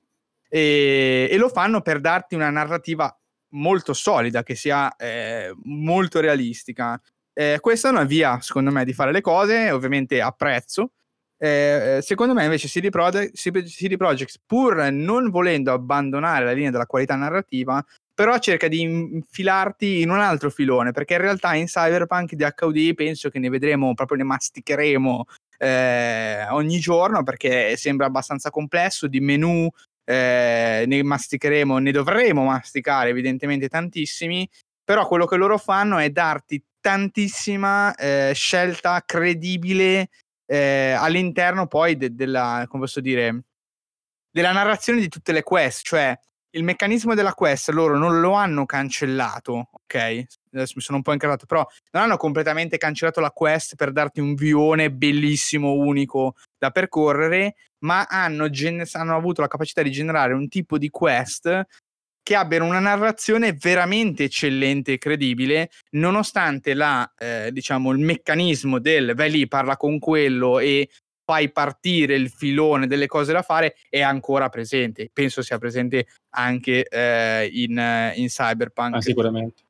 e, 0.54 1.28
e 1.30 1.36
lo 1.38 1.48
fanno 1.48 1.80
per 1.80 1.98
darti 1.98 2.34
una 2.34 2.50
narrativa 2.50 3.16
molto 3.54 3.94
solida, 3.94 4.42
che 4.42 4.54
sia 4.54 4.94
eh, 4.96 5.54
molto 5.64 6.20
realistica. 6.20 7.00
Eh, 7.32 7.56
questa 7.58 7.88
è 7.88 7.90
una 7.90 8.04
via, 8.04 8.38
secondo 8.42 8.70
me, 8.70 8.84
di 8.84 8.92
fare 8.92 9.12
le 9.12 9.22
cose, 9.22 9.70
ovviamente 9.70 10.20
a 10.20 10.30
prezzo. 10.32 10.90
Eh, 11.38 12.00
secondo 12.02 12.34
me, 12.34 12.44
invece, 12.44 12.68
CD, 12.68 12.90
Projekt, 12.90 13.34
CD 13.34 13.96
Projekt, 13.96 14.40
pur 14.44 14.90
non 14.90 15.30
volendo 15.30 15.72
abbandonare 15.72 16.44
la 16.44 16.52
linea 16.52 16.70
della 16.70 16.86
qualità 16.86 17.16
narrativa, 17.16 17.82
però 18.14 18.36
cerca 18.38 18.68
di 18.68 18.80
infilarti 18.80 20.02
in 20.02 20.10
un 20.10 20.20
altro 20.20 20.50
filone, 20.50 20.92
perché 20.92 21.14
in 21.14 21.22
realtà 21.22 21.54
in 21.54 21.64
Cyberpunk 21.64 22.34
di 22.34 22.44
HUD 22.44 22.94
penso 22.94 23.30
che 23.30 23.38
ne 23.38 23.48
vedremo, 23.48 23.94
proprio 23.94 24.18
ne 24.18 24.24
masticheremo 24.24 25.24
eh, 25.56 26.46
ogni 26.50 26.78
giorno, 26.78 27.22
perché 27.22 27.74
sembra 27.76 28.06
abbastanza 28.06 28.50
complesso, 28.50 29.06
di 29.06 29.20
menu 29.20 29.66
eh, 30.04 30.84
ne 30.86 31.02
masticheremo, 31.02 31.78
ne 31.78 31.90
dovremo 31.92 32.44
masticare 32.44 33.10
evidentemente 33.10 33.68
tantissimi, 33.68 34.48
però 34.84 35.06
quello 35.06 35.26
che 35.26 35.36
loro 35.36 35.58
fanno 35.58 35.98
è 35.98 36.10
darti 36.10 36.62
tantissima 36.80 37.94
eh, 37.94 38.32
scelta 38.34 39.02
credibile 39.06 40.08
eh, 40.46 40.92
all'interno 40.98 41.66
poi 41.66 41.96
de- 41.96 42.14
della, 42.14 42.66
come 42.68 42.82
posso 42.82 43.00
dire, 43.00 43.44
della 44.30 44.52
narrazione 44.52 45.00
di 45.00 45.08
tutte 45.08 45.32
le 45.32 45.42
quest, 45.42 45.84
cioè 45.84 46.18
il 46.54 46.64
meccanismo 46.64 47.14
della 47.14 47.32
quest 47.32 47.70
loro 47.70 47.96
non 47.96 48.20
lo 48.20 48.32
hanno 48.32 48.66
cancellato, 48.66 49.70
ok? 49.70 49.94
Adesso 50.52 50.74
mi 50.76 50.82
sono 50.82 50.98
un 50.98 51.02
po' 51.02 51.12
incartato, 51.12 51.46
però 51.46 51.66
non 51.92 52.02
hanno 52.02 52.16
completamente 52.16 52.76
cancellato 52.76 53.20
la 53.20 53.30
quest 53.30 53.74
per 53.76 53.92
darti 53.92 54.20
un 54.20 54.34
vione 54.34 54.90
bellissimo, 54.90 55.72
unico 55.72 56.34
da 56.62 56.70
percorrere, 56.70 57.56
ma 57.80 58.06
hanno, 58.08 58.48
gen- 58.48 58.84
hanno 58.92 59.16
avuto 59.16 59.40
la 59.40 59.48
capacità 59.48 59.82
di 59.82 59.90
generare 59.90 60.32
un 60.32 60.46
tipo 60.46 60.78
di 60.78 60.90
quest 60.90 61.66
che 62.22 62.36
abbiano 62.36 62.66
una 62.66 62.78
narrazione 62.78 63.52
veramente 63.54 64.22
eccellente 64.22 64.92
e 64.92 64.98
credibile, 64.98 65.70
nonostante 65.96 66.74
la, 66.74 67.12
eh, 67.18 67.50
diciamo, 67.50 67.90
il 67.90 67.98
meccanismo 67.98 68.78
del 68.78 69.14
vai 69.16 69.32
lì, 69.32 69.48
parla 69.48 69.76
con 69.76 69.98
quello 69.98 70.60
e 70.60 70.88
fai 71.24 71.50
partire 71.50 72.14
il 72.14 72.30
filone 72.30 72.86
delle 72.86 73.08
cose 73.08 73.32
da 73.32 73.42
fare 73.42 73.74
è 73.88 74.00
ancora 74.00 74.48
presente. 74.48 75.10
Penso 75.12 75.42
sia 75.42 75.58
presente 75.58 76.06
anche 76.36 76.86
eh, 76.86 77.50
in, 77.52 78.12
in, 78.14 78.28
Cyberpunk. 78.28 78.94
Ah, 78.94 79.00
sicuramente. 79.00 79.62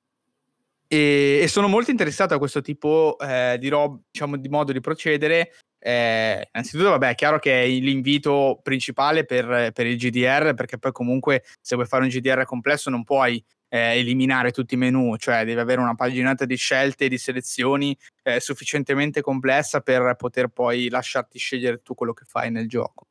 E, 0.87 1.41
e, 1.41 1.49
sono 1.49 1.69
molto 1.69 1.91
interessato 1.91 2.35
a 2.35 2.39
questo 2.39 2.61
tipo 2.61 3.17
eh, 3.19 3.57
di, 3.59 3.69
rob, 3.69 3.99
diciamo, 4.11 4.37
di 4.37 4.49
modo 4.51 4.73
di 4.73 4.81
procedere 4.81 5.53
eh, 5.85 6.49
innanzitutto, 6.53 6.91
vabbè, 6.91 7.11
è 7.11 7.15
chiaro 7.17 7.41
che 7.41 7.65
è 7.65 7.67
l'invito 7.67 8.61
principale 8.63 9.25
per, 9.25 9.73
per, 9.73 9.87
il 9.87 9.97
GDR, 9.97 10.55
perché 10.55 10.79
poi 10.79 10.93
comunque 10.93 11.43
se 11.61 11.75
vuoi 11.75 11.89
fare 11.89 12.05
un 12.05 12.09
GDR 12.09 12.45
complesso 12.45 12.89
non 12.89 13.03
puoi 13.03 13.45
eh, 13.69 13.99
eliminare 13.99 14.53
tutti 14.53 14.75
i 14.75 14.77
menu, 14.77 15.17
cioè 15.17 15.45
devi 15.45 15.59
avere 15.59 15.81
una 15.81 15.97
paginata 15.97 16.45
di 16.45 16.55
scelte 16.55 17.07
e 17.07 17.09
di 17.09 17.19
selezioni 17.19 17.97
eh, 18.23 18.39
sufficientemente 18.39 19.23
complessa 19.23 19.81
per 19.81 20.15
poter 20.17 20.49
poi 20.49 20.89
lasciarti 20.89 21.39
scegliere 21.39 21.83
tu 21.83 21.95
quello 21.95 22.13
che 22.13 22.27
fai 22.27 22.53
nel 22.53 22.69
gioco. 22.69 23.09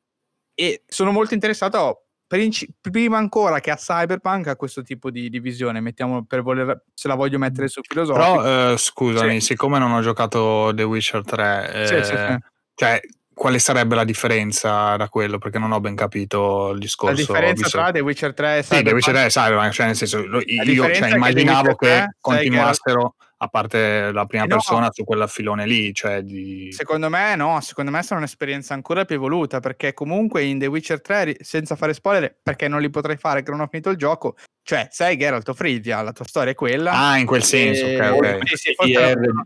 E 0.54 0.84
sono 0.88 1.12
molto 1.12 1.34
interessato 1.34 2.06
Princi- 2.32 2.74
prima 2.80 3.18
ancora 3.18 3.60
che 3.60 3.72
a 3.72 3.76
Cyberpunk 3.76 4.48
a 4.48 4.56
questo 4.56 4.84
tipo 4.84 5.12
di, 5.12 5.30
di 5.30 5.42
visione, 5.42 5.82
mettiamo 5.82 6.24
per 6.24 6.42
voler, 6.42 6.86
se 6.94 7.10
la 7.10 7.16
voglio 7.16 7.38
mettere 7.38 7.68
su 7.68 7.82
filosofico. 7.84 8.42
Però 8.42 8.72
eh, 8.72 8.78
scusami, 8.78 9.42
sì. 9.42 9.48
siccome 9.48 9.80
non 9.80 9.92
ho 9.92 10.00
giocato 10.00 10.72
The 10.74 10.84
Witcher 10.84 11.26
3, 11.26 11.86
sì, 11.88 12.04
sì, 12.06 12.14
eh, 12.14 12.40
cioè, 12.76 13.00
quale 13.34 13.60
sarebbe 13.60 13.96
la 13.96 14.04
differenza 14.04 14.96
da 14.98 15.10
quello? 15.10 15.38
Perché 15.38 15.58
non 15.58 15.72
ho 15.72 15.80
ben 15.80 15.96
capito 15.96 16.70
il 16.72 16.80
discorso. 16.80 17.16
La 17.16 17.20
differenza 17.20 17.64
visto... 17.64 17.78
tra 17.78 17.92
The 17.92 18.00
Witcher 18.00 18.34
3 18.34 18.58
e 18.58 18.62
Cyberpunk? 18.62 18.78
Sì, 18.78 18.84
The 18.84 18.94
Witcher 18.94 19.14
3 19.14 19.26
e 19.26 19.30
Cyberpunk, 19.30 19.72
cioè 19.72 19.86
nel 19.88 19.96
senso, 19.96 20.20
io 20.20 20.94
cioè, 20.94 21.14
immaginavo 21.14 21.76
che, 21.76 21.88
che 21.88 22.08
continuassero 22.20 23.16
a 23.44 23.48
parte 23.48 24.12
la 24.12 24.26
prima 24.26 24.44
no, 24.44 24.50
persona 24.50 24.90
su 24.92 25.04
quella 25.04 25.26
filone 25.26 25.66
lì. 25.66 25.94
Cioè 25.94 26.22
di... 26.22 26.72
Secondo 26.72 27.10
me 27.10 27.36
no, 27.36 27.60
secondo 27.62 27.90
me 27.90 28.04
sarà 28.04 28.20
un'esperienza 28.20 28.76
ancora 28.76 29.06
più 29.06 29.16
evoluta 29.16 29.60
perché 29.60 29.94
comunque 29.94 30.44
in 30.44 30.60
The 30.60 30.68
Witcher 30.68 31.02
3, 31.02 31.38
senza 31.40 31.76
fare 31.76 31.94
spoiler, 31.94 32.38
perché 32.42 32.68
non 32.68 32.82
li 32.82 32.90
potrei 32.90 33.18
fare 33.18 33.42
che 33.42 33.50
non 33.50 33.62
ho 33.62 33.68
finito 33.68 33.90
il 33.90 33.98
gioco, 33.98 34.36
cioè 34.62 34.88
sei 34.92 35.18
Geralt 35.18 35.50
of 35.50 35.60
Rivia, 35.60 36.02
la 36.04 36.12
tua 36.12 36.26
storia 36.26 36.52
è 36.52 36.56
quella. 36.56 36.92
Ah, 36.92 37.18
in 37.18 37.26
quel 37.26 37.44
senso, 37.44 37.86
e... 37.86 38.00
ok, 38.00 38.14
ok. 38.14 38.48
Sì, 38.50 38.56
sì, 38.58 38.76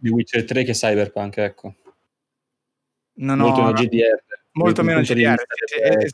di 0.02 0.10
Witcher 0.10 0.44
3 0.44 0.64
che 0.66 0.74
Cyberpunk, 0.74 1.38
ecco. 1.38 1.76
Non 3.16 3.38
molto 3.38 3.62
ho... 3.62 3.66
meno 3.66 3.74
GDR. 3.74 4.24
Molto 4.56 4.84
meno 4.84 5.02
GDR, 5.02 5.36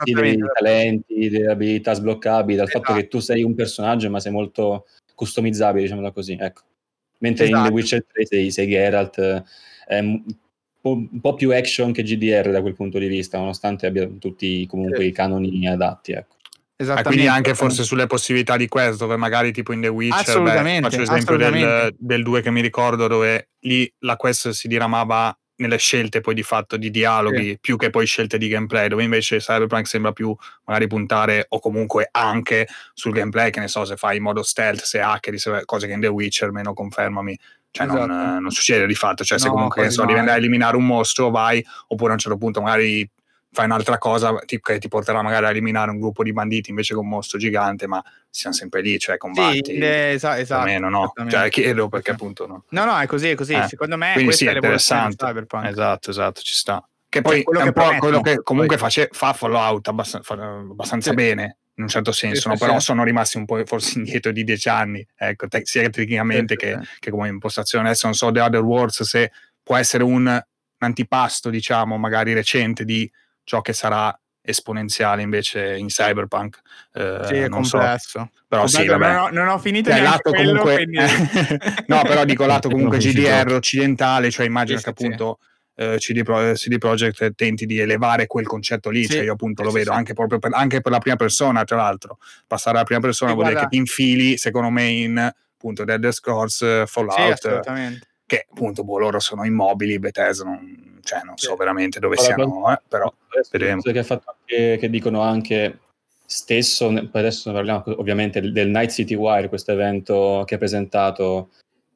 sì, 0.03 0.13
dei 0.13 0.37
talenti, 0.51 1.29
delle 1.29 1.51
abilità 1.51 1.93
sbloccabili, 1.93 2.57
dal 2.57 2.67
esatto. 2.67 2.83
fatto 2.83 2.99
che 2.99 3.07
tu 3.07 3.19
sei 3.19 3.43
un 3.43 3.53
personaggio 3.53 4.09
ma 4.09 4.19
sei 4.19 4.31
molto 4.31 4.87
customizzabile, 5.13 5.83
diciamo 5.83 6.11
così, 6.11 6.35
ecco. 6.39 6.63
Mentre 7.19 7.45
esatto. 7.45 7.67
in 7.67 7.75
The 7.75 7.79
esatto. 7.79 7.99
Witcher 7.99 8.05
3 8.11 8.25
sei, 8.25 8.49
sei 8.49 8.67
Geralt, 8.67 9.43
è 9.85 9.99
un 9.99 11.19
po' 11.21 11.35
più 11.35 11.53
action 11.53 11.91
che 11.91 12.01
GDR 12.01 12.49
da 12.49 12.61
quel 12.61 12.73
punto 12.73 12.97
di 12.97 13.07
vista, 13.07 13.37
nonostante 13.37 13.85
abbia 13.85 14.09
tutti 14.19 14.65
comunque 14.65 15.01
sì. 15.01 15.09
i 15.09 15.11
canoni 15.11 15.67
adatti, 15.67 16.13
ecco. 16.13 16.37
Ah, 16.87 17.03
quindi 17.03 17.27
anche 17.27 17.53
forse 17.53 17.83
sulle 17.83 18.07
possibilità 18.07 18.57
di 18.57 18.67
quest, 18.67 18.97
dove 18.97 19.15
magari 19.15 19.51
tipo 19.51 19.71
in 19.71 19.81
The 19.81 19.87
Witcher, 19.87 20.41
beh, 20.41 20.79
faccio 20.81 20.97
l'esempio 20.97 21.37
del, 21.37 21.93
del 21.95 22.23
2 22.23 22.41
che 22.41 22.49
mi 22.49 22.61
ricordo, 22.61 23.05
dove 23.05 23.49
lì 23.59 23.91
la 23.99 24.15
quest 24.15 24.49
si 24.49 24.67
diramava 24.67 25.37
nelle 25.61 25.77
scelte 25.77 26.21
poi 26.21 26.33
di 26.33 26.43
fatto 26.43 26.75
di 26.75 26.91
dialoghi 26.91 27.51
sì. 27.51 27.57
più 27.61 27.77
che 27.77 27.89
poi 27.89 28.05
scelte 28.05 28.37
di 28.37 28.47
gameplay, 28.47 28.87
dove 28.89 29.03
invece 29.03 29.37
Cyberpunk 29.37 29.87
sembra 29.87 30.11
più 30.11 30.35
magari 30.65 30.87
puntare 30.87 31.45
o 31.49 31.59
comunque 31.59 32.09
anche 32.11 32.67
sul 32.93 33.13
gameplay, 33.13 33.51
che 33.51 33.59
ne 33.59 33.67
so, 33.67 33.85
se 33.85 33.95
fai 33.95 34.17
in 34.17 34.23
modo 34.23 34.43
stealth, 34.43 34.81
se 34.81 34.99
hackeri, 34.99 35.37
se, 35.37 35.63
cose 35.65 35.87
che 35.87 35.93
in 35.93 36.01
The 36.01 36.07
Witcher 36.07 36.51
meno 36.51 36.73
confermami. 36.73 37.37
Cioè 37.71 37.85
esatto. 37.85 38.05
non, 38.05 38.41
non, 38.41 38.51
succede 38.51 38.85
di 38.85 38.95
fatto, 38.95 39.23
cioè 39.23 39.37
no, 39.37 39.43
se 39.45 39.49
comunque 39.49 39.89
so, 39.91 40.03
devi 40.03 40.19
andare 40.19 40.37
a 40.37 40.39
eliminare 40.39 40.75
un 40.75 40.85
mostro 40.85 41.29
vai, 41.29 41.65
oppure 41.87 42.09
a 42.09 42.13
un 42.13 42.19
certo 42.19 42.37
punto 42.37 42.61
magari 42.61 43.09
fai 43.53 43.65
un'altra 43.65 43.97
cosa 43.97 44.33
che 44.45 44.59
ti 44.79 44.87
porterà 44.87 45.21
magari 45.21 45.45
a 45.45 45.49
eliminare 45.49 45.91
un 45.91 45.99
gruppo 45.99 46.23
di 46.23 46.31
banditi 46.31 46.69
invece 46.69 46.93
che 46.93 46.99
un 46.99 47.09
mostro 47.09 47.37
gigante, 47.37 47.85
ma 47.85 48.01
siamo 48.29 48.55
sempre 48.55 48.81
lì, 48.81 48.97
cioè 48.97 49.17
combatti. 49.17 49.61
Sì, 49.65 49.79
esatto, 49.83 50.39
esatto. 50.39 50.65
Meno, 50.65 50.89
no? 50.89 51.13
Cioè, 51.27 51.49
chiedo 51.49 51.89
perché 51.89 52.11
appunto 52.11 52.47
no. 52.47 52.63
No, 52.69 52.85
no, 52.85 52.97
è 52.99 53.07
così, 53.07 53.29
è 53.29 53.35
così. 53.35 53.53
Eh. 53.53 53.67
Secondo 53.67 53.97
me 53.97 54.13
Quindi 54.13 54.31
sì, 54.31 54.45
è 54.45 54.53
interessante. 54.53 55.25
Esatto, 55.63 56.09
esatto, 56.09 56.41
ci 56.41 56.55
sta. 56.55 56.85
Che 57.09 57.21
poi 57.21 57.43
cioè, 57.43 57.63
è 57.63 57.63
un 57.63 57.73
po' 57.73 57.95
quello 57.97 58.21
che 58.21 58.41
comunque 58.41 58.77
face, 58.77 59.09
fa 59.11 59.33
Fallout 59.33 59.85
abbastanza, 59.89 60.33
abbastanza 60.33 61.09
sì. 61.09 61.15
bene 61.15 61.57
in 61.75 61.83
un 61.83 61.89
certo 61.89 62.13
senso, 62.13 62.41
sì, 62.41 62.47
no? 62.47 62.57
però 62.57 62.79
sono 62.79 63.03
rimasti 63.03 63.37
un 63.37 63.43
po' 63.43 63.61
forse 63.65 63.97
indietro 63.99 64.31
di 64.31 64.45
dieci 64.45 64.69
anni, 64.69 65.05
ecco, 65.15 65.47
te- 65.47 65.65
sia 65.65 65.89
tecnicamente 65.89 66.55
che, 66.55 66.77
che, 66.99 67.11
come 67.11 67.27
impostazione. 67.27 67.87
Adesso 67.87 68.05
non 68.05 68.15
so 68.15 68.31
The 68.31 68.39
Other 68.39 68.61
Worlds 68.61 69.03
se 69.03 69.31
può 69.61 69.75
essere 69.75 70.03
un 70.03 70.41
antipasto, 70.77 71.49
diciamo, 71.49 71.97
magari 71.97 72.33
recente 72.33 72.85
di 72.85 73.11
ciò 73.43 73.61
che 73.61 73.73
sarà 73.73 74.15
esponenziale 74.43 75.21
invece 75.21 75.77
in 75.77 75.87
cyberpunk 75.87 76.59
eh, 76.93 77.21
sì 77.25 77.35
è 77.35 77.49
complesso 77.49 78.19
so. 78.19 78.29
però 78.47 78.65
sì, 78.65 78.85
vabbè. 78.87 79.07
Non, 79.13 79.17
ho, 79.17 79.29
non 79.29 79.47
ho 79.47 79.59
finito 79.59 79.91
cioè, 79.91 80.01
lato 80.01 80.31
quello, 80.31 80.61
comunque 80.61 80.85
no 81.85 82.01
però 82.01 82.25
dico 82.25 82.45
lato 82.45 82.69
comunque 82.69 82.97
GDR 82.97 83.53
occidentale 83.53 84.31
cioè 84.31 84.47
immagino 84.47 84.79
sì, 84.79 84.85
che 84.85 84.93
sì, 84.95 85.05
appunto 85.05 85.39
sì. 85.75 85.83
eh, 85.83 85.97
CD, 85.97 86.23
Pro, 86.23 86.53
CD 86.53 86.79
Projekt 86.79 87.35
tenti 87.35 87.67
di 87.67 87.77
elevare 87.77 88.25
quel 88.25 88.47
concetto 88.47 88.89
lì 88.89 89.05
cioè 89.05 89.21
io 89.21 89.33
appunto 89.33 89.61
lo 89.61 89.69
vedo 89.69 89.91
anche 89.91 90.13
proprio 90.13 90.39
per, 90.39 90.53
anche 90.55 90.81
per 90.81 90.91
la 90.91 90.99
prima 90.99 91.17
persona 91.17 91.63
tra 91.63 91.77
l'altro 91.77 92.17
passare 92.47 92.77
alla 92.77 92.85
prima 92.85 93.01
persona 93.01 93.33
vuol 93.33 93.47
dire 93.47 93.59
che 93.59 93.67
ti 93.67 93.77
infili 93.77 94.37
secondo 94.37 94.71
me 94.71 94.85
in 94.85 95.17
appunto 95.19 95.83
Dead 95.83 96.09
Scrolls 96.09 96.85
Fallout 96.87 97.59
che 98.25 98.47
appunto 98.49 98.83
boh, 98.83 98.97
loro 98.97 99.19
sono 99.19 99.45
immobili 99.45 99.99
Bethesda 99.99 100.45
non 100.45 100.90
cioè 101.03 101.21
non 101.23 101.37
so 101.37 101.55
veramente 101.55 101.99
dove 101.99 102.15
Ora, 102.17 102.25
siano, 102.25 102.71
eh, 102.71 102.79
però 102.87 103.13
vedremo. 103.51 103.81
Che, 103.81 103.99
anche, 103.99 104.77
che 104.77 104.89
dicono 104.89 105.21
anche 105.21 105.79
stesso, 106.25 106.87
poi 106.87 107.21
adesso 107.21 107.51
parliamo 107.51 107.83
ovviamente 107.97 108.39
del 108.39 108.69
Night 108.69 108.91
City 108.91 109.15
Wire, 109.15 109.49
questo 109.49 109.71
evento 109.71 110.43
che 110.45 110.55
ha 110.55 110.57
presentato 110.57 111.49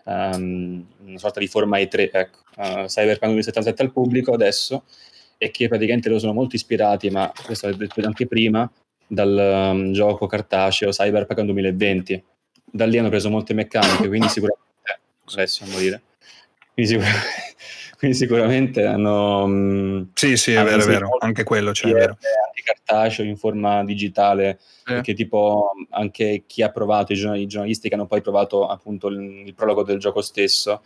um, 0.06 0.86
una 1.06 1.18
sorta 1.18 1.40
di 1.40 1.48
forma 1.48 1.78
E3, 1.78 2.10
ecco, 2.12 2.40
uh, 2.58 2.86
Cyberpunk 2.86 3.32
2077 3.32 3.82
al 3.82 3.92
pubblico 3.92 4.34
adesso, 4.34 4.84
e 5.38 5.52
che 5.52 5.68
praticamente 5.68 6.10
loro 6.10 6.20
sono 6.20 6.34
molto 6.34 6.56
ispirati, 6.56 7.10
ma 7.10 7.32
questo 7.46 7.70
l'ho 7.70 7.76
detto 7.76 8.02
anche 8.06 8.28
prima, 8.28 8.70
dal 9.08 9.72
um, 9.72 9.94
gioco 9.94 10.26
cartaceo 10.28 10.90
Cyberpunk 10.90 11.42
2020. 11.42 12.24
Da 12.66 12.86
lì 12.86 12.98
hanno 12.98 13.10
preso 13.10 13.30
molte 13.30 13.54
meccaniche, 13.54 14.08
quindi 14.08 14.28
sicuramente... 14.28 14.64
Eh, 14.84 15.00
adesso 15.34 15.64
a 15.64 15.68
morire. 15.68 16.02
Quindi 16.74 16.92
sicuramente 16.92 17.55
quindi 18.06 18.14
sicuramente 18.14 18.86
hanno... 18.86 20.10
Sì, 20.14 20.38
sì, 20.38 20.54
è 20.54 20.64
vero, 20.64 20.84
è 20.84 20.86
vero, 20.86 21.18
anche 21.20 21.44
quello 21.44 21.72
c'è, 21.72 21.88
cioè, 21.88 21.94
vero. 21.94 22.18
Anche 22.48 22.62
cartaceo 22.64 23.26
in 23.26 23.36
forma 23.36 23.84
digitale, 23.84 24.50
eh. 24.50 24.58
perché 24.84 25.16
tipo 25.16 25.72
anche 25.90 26.44
chi 26.46 26.62
ha 26.62 26.70
provato, 26.70 27.14
i, 27.14 27.16
giornal- 27.16 27.40
i 27.40 27.48
giornalisti 27.48 27.90
che 27.90 27.96
hanno 27.96 28.06
poi 28.06 28.22
provato 28.22 28.68
appunto 28.68 29.08
il, 29.08 29.48
il 29.48 29.54
prologo 29.56 29.84
del 29.84 29.98
gioco 29.98 30.22
stesso, 30.22 30.84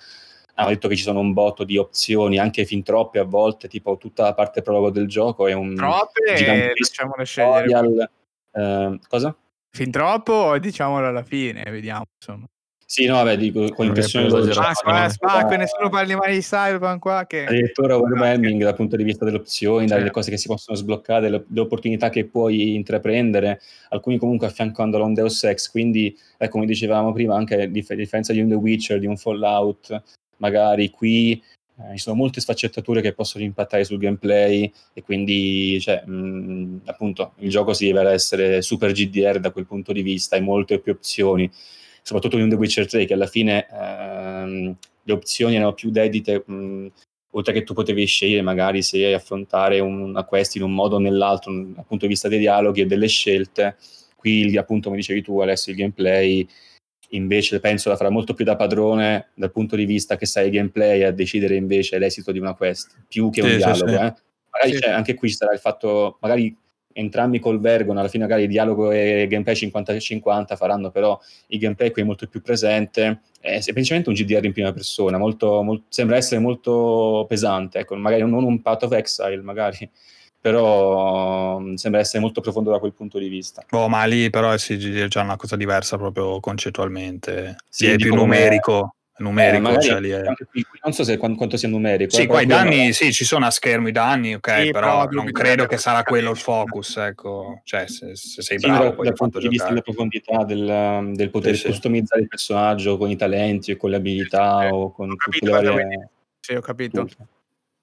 hanno 0.56 0.70
detto 0.70 0.88
che 0.88 0.96
ci 0.96 1.04
sono 1.04 1.20
un 1.20 1.34
botto 1.34 1.66
di 1.66 1.78
opzioni, 1.78 2.38
anche 2.38 2.66
fin 2.66 2.84
troppe 2.84 3.20
a 3.20 3.24
volte, 3.26 3.68
tipo 3.68 3.98
tutta 3.98 4.24
la 4.24 4.34
parte 4.34 4.62
prologo 4.62 4.90
del 4.90 5.08
gioco 5.08 5.48
è 5.48 5.54
un 5.54 5.76
troppe 5.76 6.74
lasciamole 6.78 7.26
scegliere. 7.26 8.12
Eh, 8.52 9.00
cosa? 9.08 9.36
Fin 9.72 9.92
troppo 9.92 10.58
diciamolo 10.58 11.08
alla 11.08 11.24
fine, 11.24 11.64
vediamo 11.70 12.06
insomma. 12.18 12.46
Sì, 12.92 13.06
no, 13.06 13.14
vabbè, 13.14 13.38
dico 13.38 13.70
con 13.70 13.86
l'impressione 13.86 14.26
di 14.26 14.50
Ah, 14.58 14.74
ah, 14.84 15.10
spacco, 15.10 15.56
nessuno 15.56 15.90
parli 15.90 16.16
mai 16.16 16.34
di 16.34 16.40
Cyberpunk 16.40 17.00
qua 17.00 17.26
che... 17.28 17.46
Addirittura 17.46 17.96
overwhelming 17.96 18.64
dal 18.64 18.74
punto 18.74 18.96
di 18.96 19.04
vista 19.04 19.26
delle 19.26 19.38
opzioni, 19.38 19.86
dalle 19.86 20.06
sì. 20.06 20.10
cose 20.10 20.32
che 20.32 20.38
si 20.38 20.48
possono 20.48 20.76
sbloccare, 20.76 21.30
le, 21.30 21.46
le, 21.48 21.60
opportunità 21.60 22.10
che 22.10 22.26
puoi 22.26 22.74
intraprendere, 22.74 23.62
alcuni 23.90 24.18
comunque 24.18 24.48
affiancandolo 24.48 25.04
a 25.04 25.06
un 25.06 25.14
Deus 25.14 25.44
Ex, 25.44 25.70
quindi, 25.70 26.18
eh, 26.40 26.48
come 26.48 26.66
dicevamo 26.66 27.14
prima, 27.14 27.36
anche 27.36 27.62
a 27.62 27.68
differenza 27.68 28.34
di 28.34 28.42
un 28.42 28.50
The 28.50 28.56
Witcher, 28.56 28.98
di 28.98 29.06
un 29.06 29.18
Fallout, 29.18 30.02
magari 30.38 30.90
qui 30.90 31.34
eh, 31.34 31.92
ci 31.92 32.00
sono 32.00 32.16
molte 32.16 32.42
sfaccettature 32.42 33.02
che 33.02 33.14
possono 33.14 33.44
impattare 33.44 33.84
sul 33.84 34.00
gameplay 34.00 34.74
e 34.94 35.04
quindi 35.04 35.80
cioè, 35.80 36.04
mh, 36.04 36.82
appunto 36.86 37.34
il 37.38 37.52
gioco 37.52 37.74
si 37.74 37.86
rivela 37.86 38.12
essere 38.12 38.64
super 38.64 38.92
GDR 38.94 39.40
da 39.40 39.52
quel 39.52 39.68
punto 39.68 39.94
di 39.94 40.02
vista, 40.02 40.36
hai 40.36 40.42
molte 40.42 40.80
più 40.80 40.94
opzioni 40.94 41.48
soprattutto 42.10 42.40
in 42.40 42.50
The 42.50 42.56
Witcher 42.56 42.88
3, 42.88 43.06
che 43.06 43.14
alla 43.14 43.28
fine 43.28 43.68
ehm, 43.72 44.76
le 45.04 45.14
opzioni 45.14 45.56
erano 45.56 45.74
più 45.74 45.92
dedite, 45.92 46.44
mh, 46.44 46.88
oltre 47.32 47.54
che 47.54 47.64
tu 47.64 47.76
potevi 47.76 48.04
scegliere 48.06 48.42
magari 48.42 48.82
se 48.82 49.14
affrontare 49.14 49.80
una 49.80 50.24
quest 50.24 50.56
in 50.56 50.64
un 50.64 50.74
modo 50.74 50.96
o 50.96 51.00
nell'altro, 51.00 51.54
dal 51.54 51.86
punto 51.86 52.06
di 52.06 52.08
vista 52.08 52.28
dei 52.28 52.40
dialoghi 52.40 52.82
e 52.82 52.86
delle 52.88 53.08
scelte. 53.08 53.78
Qui, 54.16 54.58
appunto, 54.58 54.88
come 54.88 55.00
dicevi 55.00 55.22
tu, 55.22 55.40
Alessio, 55.40 55.72
il 55.72 55.78
gameplay 55.78 56.48
invece 57.12 57.60
penso 57.60 57.90
la 57.90 57.96
farà 57.96 58.10
molto 58.10 58.34
più 58.34 58.46
da 58.46 58.56
padrone 58.56 59.30
dal 59.34 59.52
punto 59.52 59.76
di 59.76 59.86
vista 59.86 60.16
che 60.16 60.28
sai 60.28 60.46
il 60.46 60.52
gameplay 60.52 61.02
a 61.04 61.12
decidere 61.12 61.56
invece 61.56 61.98
l'esito 61.98 62.32
di 62.32 62.40
una 62.40 62.56
quest, 62.56 63.04
più 63.08 63.30
che 63.30 63.42
un 63.42 63.50
sì, 63.50 63.56
dialogo. 63.58 63.88
Sì, 63.88 63.98
sì. 63.98 64.04
Eh. 64.04 64.14
Magari 64.50 64.94
anche 64.94 65.14
qui 65.14 65.30
ci 65.30 65.36
sarà 65.36 65.54
il 65.54 65.60
fatto, 65.60 66.18
magari 66.22 66.56
entrambi 67.00 67.40
convergono, 67.40 68.00
alla 68.00 68.10
fine 68.10 68.24
magari 68.24 68.44
il 68.44 68.50
dialogo 68.50 68.92
e 68.92 69.26
gameplay 69.28 69.56
50-50 69.56 70.56
faranno 70.56 70.92
però 70.92 71.20
il 71.48 71.60
gameplay 71.60 71.92
qui 71.92 72.04
molto 72.04 72.28
più 72.28 72.42
presente, 72.42 73.22
è 73.40 73.60
semplicemente 73.62 74.10
un 74.10 74.16
GDR 74.16 74.46
in 74.46 74.54
prima 74.54 74.72
persona, 74.72 75.18
molto, 75.18 75.64
molto, 75.64 75.86
sembra 75.90 76.18
essere 76.18 76.42
molto 76.42 77.26
pesante, 77.28 77.80
ecco, 77.80 77.96
magari 77.96 78.22
non 78.22 78.44
un 78.44 78.62
Path 78.62 78.84
of 78.84 78.92
Exile, 78.92 79.42
magari, 79.42 79.90
però 80.40 81.60
mm, 81.60 81.76
sembra 81.76 82.02
essere 82.02 82.20
molto 82.20 82.42
profondo 82.42 82.72
da 82.72 82.80
quel 82.80 82.94
punto 82.94 83.18
di 83.18 83.30
vista. 83.30 83.64
Oh, 83.72 83.88
ma 83.88 84.04
lì 84.06 84.30
però 84.30 84.52
è 84.52 85.08
già 85.08 85.22
una 85.22 85.38
cosa 85.38 85.56
diversa 85.56 85.98
proprio 85.98 86.40
concettualmente, 86.40 87.56
sì, 87.70 87.88
è 87.88 87.96
più 87.96 88.14
numerico 88.14 88.96
numerico. 89.20 89.70
Eh, 89.70 89.82
cioè, 89.82 90.02
è... 90.02 90.24
Non 90.84 90.94
so 90.94 91.04
se 91.04 91.18
quanto, 91.18 91.58
sia 91.58 91.70
numerico. 91.70 92.16
Sì, 92.16 92.24
eh, 92.24 92.28
qua 92.28 92.42
i 92.42 92.46
danni, 92.46 92.94
sì, 92.94 93.12
ci 93.14 93.26
sono 93.26 93.46
a 93.46 93.52
schermo 93.52 93.88
i 93.88 93.92
danni, 93.92 94.34
ok, 94.34 94.62
sì, 94.62 94.72
però, 94.72 95.06
però 95.06 95.22
non 95.22 95.32
credo 95.32 95.66
che 95.66 95.78
sarà 95.78 96.04
quello 96.04 96.32
il 96.32 96.38
focus, 96.38 96.98
ecco. 96.98 97.62
Cioè, 97.64 97.88
se, 97.88 98.16
se 98.16 98.42
sei 98.42 98.58
bravo, 98.58 98.90
sì, 98.90 98.96
poi 98.96 99.06
dal 99.06 99.16
punto 99.16 99.40
di 99.40 99.48
vista 99.48 99.68
della 99.68 99.82
profondità 99.82 100.44
del, 100.44 101.12
del 101.14 101.30
poter 101.30 101.56
sì, 101.56 101.68
customizzare 101.68 102.22
il 102.22 102.28
personaggio 102.28 102.98
con 102.98 103.10
i 103.10 103.16
talenti 103.16 103.72
e 103.72 103.78
con 103.78 103.90
le 103.90 103.96
abilità 103.98 104.74
o 104.74 104.92
con 104.92 105.16
tutte 105.16 105.46
le 105.46 105.52
varie... 105.52 106.10
Sì, 106.40 106.54
ho 106.56 106.62
capito. 106.62 107.06
Tutto. 107.06 107.28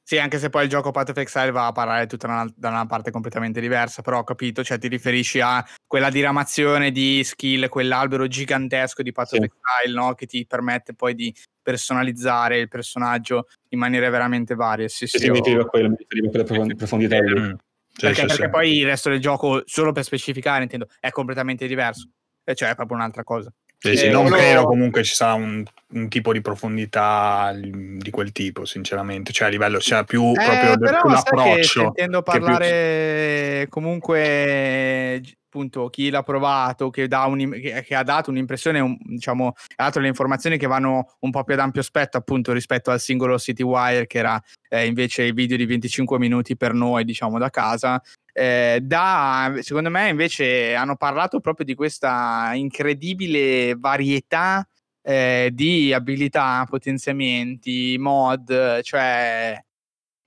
Sì, 0.09 0.19
anche 0.19 0.39
se 0.39 0.51
poi 0.51 0.63
il 0.63 0.69
gioco 0.69 0.93
Path 0.93 1.09
of 1.09 1.17
Exile 1.17 1.51
va 1.51 1.67
a 1.67 1.73
parlare 1.73 2.07
tutta 2.07 2.29
una, 2.29 2.47
da 2.55 2.69
una 2.69 2.87
parte 2.87 3.11
completamente 3.11 3.61
diversa, 3.61 4.03
però 4.03 4.19
ho 4.19 4.23
capito, 4.23 4.63
cioè 4.63 4.79
ti 4.79 4.87
riferisci 4.87 5.41
a 5.41 5.67
quella 5.85 6.11
diramazione 6.11 6.93
di 6.93 7.25
skill, 7.25 7.67
quell'albero 7.67 8.29
gigantesco 8.29 9.03
di 9.03 9.11
Path 9.11 9.31
sì. 9.31 9.37
of 9.39 9.43
Exile, 9.43 10.01
no? 10.01 10.15
Che 10.15 10.27
ti 10.27 10.47
permette 10.47 10.95
poi 10.95 11.17
di 11.17 11.35
personalizzare 11.61 12.61
il 12.61 12.69
personaggio 12.69 13.49
in 13.71 13.81
maniere 13.81 14.09
veramente 14.09 14.55
varie. 14.55 14.89
Sì, 14.89 15.09
sì, 15.09 15.19
sì, 15.19 15.29
mi 15.29 15.39
riferivo 15.39 15.63
a 15.63 15.67
quello, 15.67 15.89
mi 15.89 15.97
riferivo 15.99 16.29
a 16.29 16.45
quella 16.45 16.75
profondità. 16.77 17.17
Mm. 17.21 17.55
Perché, 17.99 18.21
sì, 18.21 18.27
perché 18.27 18.49
poi 18.49 18.77
il 18.77 18.87
resto 18.87 19.11
del 19.11 19.19
gioco, 19.19 19.63
solo 19.65 19.91
per 19.91 20.05
specificare, 20.05 20.63
intendo, 20.63 20.87
è 21.01 21.11
completamente 21.11 21.67
diverso. 21.67 22.09
Cioè 22.45 22.71
è 22.71 22.75
proprio 22.77 22.97
un'altra 22.97 23.25
cosa. 23.25 23.53
Sì, 23.79 23.97
sì, 23.97 24.09
non 24.09 24.27
uno... 24.27 24.37
credo 24.37 24.65
comunque 24.65 25.05
ci 25.05 25.15
sarà 25.15 25.35
un, 25.35 25.63
un, 25.89 26.09
tipo 26.09 26.33
di 26.33 26.41
profondità 26.41 27.53
di 27.55 28.11
quel 28.11 28.33
tipo, 28.33 28.65
sinceramente. 28.65 29.33
Cioè, 29.33 29.49
a 29.49 29.51
livello 29.51 29.81
sia 29.81 30.03
più 30.05 30.31
eh, 30.31 30.45
proprio 30.45 30.79
però, 30.79 31.01
più 31.03 31.11
l'approccio. 31.11 31.83
Intendo 31.83 32.23
parlare 32.23 33.61
più... 33.61 33.69
comunque 33.69 35.23
appunto 35.57 35.89
chi 35.89 36.11
l'ha 36.11 36.23
provato, 36.23 36.91
che, 36.91 37.09
un, 37.11 37.51
che, 37.51 37.83
che 37.83 37.95
ha 37.95 38.03
dato 38.03 38.31
un'impressione, 38.31 38.79
un, 38.79 38.97
diciamo, 39.01 39.55
ha 39.77 39.91
le 39.95 40.09
informazioni 40.09 40.59
che 40.59 40.67
vanno 40.67 41.17
un 41.21 41.31
po' 41.31 41.45
più 41.45 41.55
ad 41.55 41.61
ampio 41.61 41.81
spettro 41.81 42.21
appunto 42.21 42.53
rispetto 42.53 42.91
al 42.91 43.01
singolo 43.01 43.39
CityWire 43.39 44.07
che 44.07 44.19
era 44.19 44.41
eh, 44.69 44.85
invece 44.85 45.23
il 45.23 45.33
video 45.33 45.57
di 45.57 45.65
25 45.65 46.19
minuti 46.19 46.57
per 46.57 46.75
noi, 46.75 47.05
diciamo, 47.05 47.39
da 47.39 47.49
casa. 47.49 48.03
Eh, 48.33 48.81
da, 48.83 49.55
secondo 49.61 49.89
me 49.89 50.11
invece 50.11 50.75
hanno 50.75 50.97
parlato 50.97 51.41
proprio 51.41 51.65
di 51.65 51.75
questa 51.75 52.51
incredibile 52.53 53.75
varietà 53.77 54.69
eh, 55.01 55.51
di 55.55 55.95
abilità, 55.95 56.67
potenziamenti, 56.69 57.97
mod, 57.99 58.83
cioè 58.83 59.59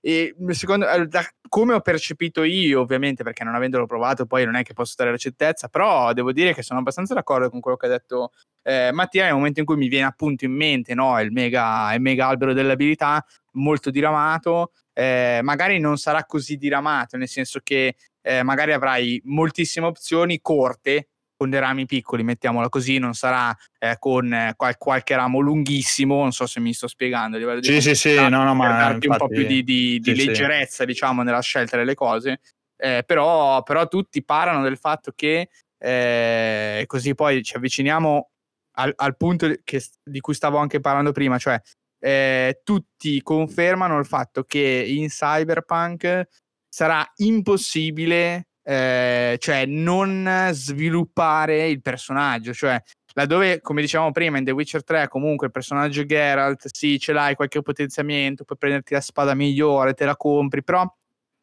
e 0.00 0.34
secondo, 0.50 0.86
da 1.06 1.22
come 1.48 1.74
ho 1.74 1.80
percepito 1.80 2.42
io, 2.42 2.80
ovviamente, 2.80 3.22
perché 3.22 3.44
non 3.44 3.54
avendolo 3.54 3.86
provato, 3.86 4.24
poi 4.24 4.44
non 4.44 4.54
è 4.54 4.62
che 4.62 4.72
posso 4.72 4.94
dare 4.96 5.10
la 5.10 5.16
certezza, 5.16 5.68
però 5.68 6.12
devo 6.12 6.32
dire 6.32 6.54
che 6.54 6.62
sono 6.62 6.78
abbastanza 6.78 7.12
d'accordo 7.12 7.50
con 7.50 7.60
quello 7.60 7.76
che 7.76 7.86
ha 7.86 7.90
detto 7.90 8.30
eh, 8.62 8.90
Mattia. 8.92 9.24
Nel 9.24 9.34
momento 9.34 9.60
in 9.60 9.66
cui 9.66 9.76
mi 9.76 9.88
viene 9.88 10.06
appunto 10.06 10.44
in 10.44 10.52
mente 10.52 10.94
no, 10.94 11.20
il, 11.20 11.32
mega, 11.32 11.92
il 11.92 12.00
mega 12.00 12.26
albero 12.28 12.52
delle 12.52 12.72
abilità, 12.72 13.24
molto 13.52 13.90
diramato, 13.90 14.72
eh, 14.92 15.40
magari 15.42 15.78
non 15.78 15.98
sarà 15.98 16.24
così 16.24 16.56
diramato, 16.56 17.16
nel 17.16 17.28
senso 17.28 17.60
che 17.62 17.96
eh, 18.22 18.42
magari 18.42 18.72
avrai 18.72 19.20
moltissime 19.24 19.86
opzioni 19.86 20.40
corte 20.40 21.08
con 21.40 21.48
dei 21.48 21.60
rami 21.60 21.86
piccoli, 21.86 22.22
mettiamola 22.22 22.68
così, 22.68 22.98
non 22.98 23.14
sarà 23.14 23.56
eh, 23.78 23.96
con 23.98 24.30
eh, 24.30 24.52
qual- 24.56 24.76
qualche 24.76 25.16
ramo 25.16 25.38
lunghissimo, 25.40 26.16
non 26.16 26.32
so 26.32 26.44
se 26.44 26.60
mi 26.60 26.74
sto 26.74 26.86
spiegando. 26.86 27.36
A 27.36 27.38
livello 27.38 27.62
sì, 27.62 27.80
sì, 27.80 27.94
sì, 27.94 28.14
no, 28.14 28.44
no, 28.44 28.54
ma 28.54 28.68
darti 28.68 29.06
infatti, 29.06 29.08
un 29.08 29.16
po' 29.16 29.28
più 29.28 29.46
di, 29.46 29.64
di, 29.64 29.98
di 30.00 30.14
sì, 30.14 30.26
leggerezza, 30.26 30.82
sì. 30.82 30.84
diciamo, 30.84 31.22
nella 31.22 31.40
scelta 31.40 31.78
delle 31.78 31.94
cose. 31.94 32.40
Eh, 32.76 33.04
però, 33.06 33.62
però, 33.62 33.88
tutti 33.88 34.22
parlano 34.22 34.62
del 34.62 34.76
fatto 34.76 35.12
che 35.14 35.48
eh, 35.78 36.84
così 36.86 37.14
poi 37.14 37.42
ci 37.42 37.56
avviciniamo 37.56 38.30
al, 38.76 38.92
al 38.96 39.16
punto 39.16 39.50
che, 39.64 39.82
di 40.04 40.20
cui 40.20 40.34
stavo 40.34 40.58
anche 40.58 40.80
parlando 40.80 41.12
prima, 41.12 41.38
cioè 41.38 41.58
eh, 42.00 42.60
tutti 42.62 43.22
confermano 43.22 43.98
il 43.98 44.04
fatto 44.04 44.44
che 44.44 44.84
in 44.86 45.08
Cyberpunk 45.08 46.28
sarà 46.68 47.10
impossibile 47.16 48.49
eh, 48.70 49.36
cioè 49.40 49.66
non 49.66 50.50
sviluppare 50.52 51.68
il 51.68 51.82
personaggio, 51.82 52.52
cioè 52.52 52.80
laddove, 53.14 53.60
come 53.60 53.80
dicevamo 53.80 54.12
prima, 54.12 54.38
in 54.38 54.44
The 54.44 54.52
Witcher 54.52 54.84
3 54.84 55.08
comunque 55.08 55.46
il 55.46 55.52
personaggio 55.52 56.06
Geralt, 56.06 56.68
sì, 56.72 56.96
ce 57.00 57.12
l'hai 57.12 57.34
qualche 57.34 57.62
potenziamento, 57.62 58.44
puoi 58.44 58.58
prenderti 58.58 58.94
la 58.94 59.00
spada 59.00 59.34
migliore, 59.34 59.94
te 59.94 60.04
la 60.04 60.16
compri, 60.16 60.62
però 60.62 60.86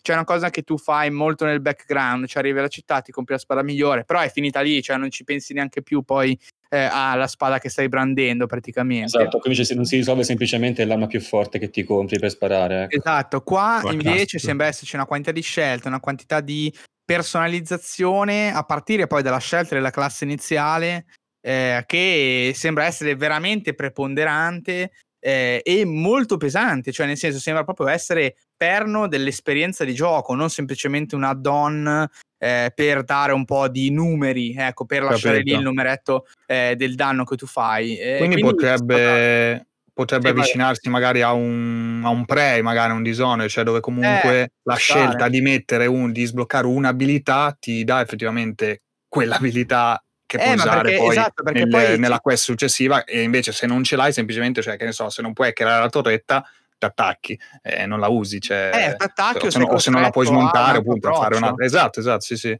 c'è 0.07 0.13
una 0.13 0.23
cosa 0.23 0.49
che 0.49 0.61
tu 0.61 0.77
fai 0.77 1.11
molto 1.11 1.43
nel 1.43 1.59
background, 1.59 2.27
cioè 2.27 2.41
arrivi 2.41 2.59
alla 2.59 2.69
città, 2.69 3.01
ti 3.01 3.11
compri 3.11 3.33
la 3.33 3.39
spada 3.41 3.61
migliore, 3.61 4.05
però 4.05 4.21
è 4.21 4.29
finita 4.29 4.61
lì, 4.61 4.81
cioè 4.81 4.95
non 4.95 5.11
ci 5.11 5.25
pensi 5.25 5.53
neanche 5.53 5.81
più 5.81 6.01
poi 6.01 6.39
eh, 6.69 6.87
alla 6.89 7.27
spada 7.27 7.59
che 7.59 7.67
stai 7.67 7.89
brandendo 7.89 8.45
praticamente. 8.45 9.17
Esatto, 9.17 9.39
quindi 9.39 9.61
non 9.75 9.83
si 9.83 9.97
risolve 9.97 10.23
semplicemente 10.23 10.85
l'arma 10.85 11.07
più 11.07 11.19
forte 11.19 11.59
che 11.59 11.69
ti 11.69 11.83
compri 11.83 12.19
per 12.19 12.29
sparare. 12.29 12.83
Ecco. 12.83 12.95
Esatto, 12.95 13.41
qua 13.41 13.79
Fantastico. 13.81 14.07
invece 14.07 14.39
sembra 14.39 14.67
esserci 14.67 14.95
una 14.95 15.05
quantità 15.05 15.33
di 15.33 15.41
scelte, 15.41 15.89
una 15.89 15.99
quantità 15.99 16.39
di 16.39 16.73
personalizzazione 17.03 18.53
a 18.53 18.63
partire 18.63 19.07
poi 19.07 19.23
dalla 19.23 19.39
scelta 19.39 19.75
della 19.75 19.91
classe 19.91 20.23
iniziale 20.23 21.07
eh, 21.41 21.83
che 21.85 22.53
sembra 22.55 22.85
essere 22.85 23.17
veramente 23.17 23.73
preponderante 23.73 24.91
eh, 25.19 25.59
e 25.61 25.83
molto 25.83 26.37
pesante, 26.37 26.93
cioè 26.93 27.07
nel 27.07 27.17
senso 27.17 27.39
sembra 27.39 27.65
proprio 27.65 27.87
essere 27.87 28.35
perno 28.57 29.07
dell'esperienza 29.07 29.85
di 29.85 29.93
gioco, 29.93 30.33
non 30.33 30.49
semplicemente 30.49 31.15
un 31.15 31.23
add-on 31.23 32.07
eh, 32.39 32.71
per 32.73 33.03
dare 33.03 33.31
un 33.31 33.45
po' 33.45 33.67
di 33.67 33.91
numeri, 33.91 34.55
ecco, 34.57 34.85
per 34.85 35.03
lasciare 35.03 35.37
Capito. 35.37 35.55
lì 35.55 35.61
il 35.61 35.67
numeretto 35.67 36.25
eh, 36.45 36.75
del 36.75 36.95
danno 36.95 37.23
che 37.23 37.35
tu 37.35 37.45
fai. 37.45 37.95
quindi, 37.95 38.17
quindi 38.17 38.41
potrebbe 38.41 39.67
potrebbe 39.97 40.29
avvicinarsi 40.29 40.89
magari 40.89 41.23
a 41.23 41.33
un, 41.33 42.03
a 42.05 42.09
un 42.09 42.23
pre, 42.25 42.61
magari 42.61 42.91
a 42.91 42.93
un 42.93 43.01
disonore, 43.01 43.49
cioè 43.49 43.63
dove 43.63 43.79
comunque 43.79 44.41
eh, 44.41 44.51
la 44.61 44.75
scelta 44.75 45.27
di 45.27 45.41
mettere 45.41 45.87
un, 45.87 46.11
di 46.11 46.23
sbloccare 46.23 46.67
un'abilità 46.67 47.57
ti 47.59 47.83
dà 47.83 48.01
effettivamente 48.01 48.83
quell'abilità 49.07 49.99
che 50.27 50.37
puoi 50.37 50.49
eh, 50.49 50.53
usare 50.53 50.81
perché, 50.83 50.97
poi, 50.97 51.09
esatto, 51.09 51.43
nel, 51.51 51.67
poi 51.67 51.97
nella 51.97 52.19
quest 52.19 52.43
successiva 52.43 53.05
e 53.05 53.23
invece 53.23 53.51
se 53.51 53.65
non 53.65 53.83
ce 53.83 53.95
l'hai 53.95 54.13
semplicemente, 54.13 54.61
cioè 54.61 54.77
che 54.77 54.85
ne 54.85 54.91
so, 54.91 55.09
se 55.09 55.23
non 55.23 55.33
puoi 55.33 55.51
creare 55.51 55.81
la 55.81 55.89
torretta 55.89 56.45
ti 56.77 56.85
attacchi 56.85 57.39
e 57.61 57.81
eh, 57.81 57.85
non 57.85 57.99
la 57.99 58.07
usi, 58.07 58.39
cioè, 58.39 58.71
eh, 58.73 59.03
o, 59.45 59.49
se, 59.49 59.61
o 59.61 59.77
se 59.77 59.89
non 59.89 60.01
la 60.01 60.09
puoi 60.09 60.25
smontare 60.25 60.77
appunto 60.77 61.13
fare 61.13 61.35
una... 61.37 61.53
Esatto, 61.57 61.99
esatto, 61.99 62.21
sì 62.21 62.37
sì. 62.37 62.57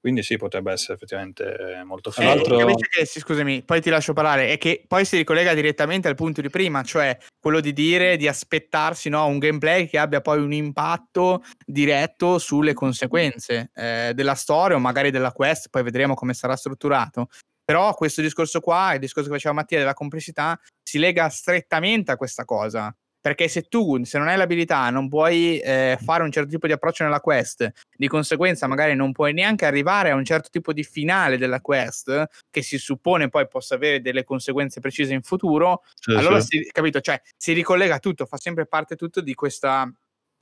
Quindi 0.00 0.22
sì, 0.22 0.36
potrebbe 0.36 0.70
essere 0.70 0.94
effettivamente 0.94 1.82
molto 1.84 2.12
figo. 2.12 2.68
Eh, 2.68 2.74
che, 2.76 3.04
sì, 3.04 3.18
scusami, 3.18 3.64
poi 3.64 3.80
ti 3.80 3.90
lascio 3.90 4.12
parlare, 4.12 4.48
è 4.52 4.56
che 4.56 4.84
poi 4.86 5.04
si 5.04 5.16
ricollega 5.16 5.54
direttamente 5.54 6.06
al 6.06 6.14
punto 6.14 6.40
di 6.40 6.48
prima, 6.48 6.84
cioè 6.84 7.18
quello 7.40 7.58
di 7.58 7.72
dire, 7.72 8.16
di 8.16 8.28
aspettarsi 8.28 9.08
no, 9.08 9.26
un 9.26 9.38
gameplay 9.38 9.88
che 9.88 9.98
abbia 9.98 10.20
poi 10.20 10.38
un 10.40 10.52
impatto 10.52 11.42
diretto 11.66 12.38
sulle 12.38 12.74
conseguenze 12.74 13.72
eh, 13.74 14.12
della 14.14 14.36
storia 14.36 14.76
o 14.76 14.80
magari 14.80 15.10
della 15.10 15.32
quest, 15.32 15.68
poi 15.68 15.82
vedremo 15.82 16.14
come 16.14 16.32
sarà 16.32 16.54
strutturato. 16.54 17.26
Però 17.64 17.92
questo 17.94 18.22
discorso 18.22 18.60
qua, 18.60 18.94
il 18.94 19.00
discorso 19.00 19.28
che 19.28 19.34
faceva 19.34 19.52
Mattia 19.52 19.78
della 19.78 19.94
complessità, 19.94 20.58
si 20.80 20.98
lega 20.98 21.28
strettamente 21.28 22.12
a 22.12 22.16
questa 22.16 22.44
cosa. 22.44 22.94
Perché 23.28 23.46
se 23.48 23.64
tu, 23.68 24.02
se 24.04 24.16
non 24.16 24.26
hai 24.26 24.38
l'abilità, 24.38 24.88
non 24.88 25.06
puoi 25.06 25.58
eh, 25.58 25.98
fare 26.00 26.22
un 26.22 26.32
certo 26.32 26.48
tipo 26.48 26.66
di 26.66 26.72
approccio 26.72 27.04
nella 27.04 27.20
quest, 27.20 27.70
di 27.94 28.08
conseguenza 28.08 28.66
magari 28.66 28.94
non 28.94 29.12
puoi 29.12 29.34
neanche 29.34 29.66
arrivare 29.66 30.08
a 30.08 30.14
un 30.14 30.24
certo 30.24 30.48
tipo 30.50 30.72
di 30.72 30.82
finale 30.82 31.36
della 31.36 31.60
quest, 31.60 32.24
che 32.48 32.62
si 32.62 32.78
suppone 32.78 33.28
poi 33.28 33.46
possa 33.46 33.74
avere 33.74 34.00
delle 34.00 34.24
conseguenze 34.24 34.80
precise 34.80 35.12
in 35.12 35.20
futuro, 35.20 35.82
sì, 36.00 36.12
allora 36.12 36.40
sì. 36.40 36.62
Si, 36.62 36.70
capito? 36.72 37.02
Cioè, 37.02 37.20
si 37.36 37.52
ricollega 37.52 37.98
tutto, 37.98 38.24
fa 38.24 38.38
sempre 38.38 38.64
parte 38.64 38.96
tutto 38.96 39.20
di 39.20 39.34
questa, 39.34 39.92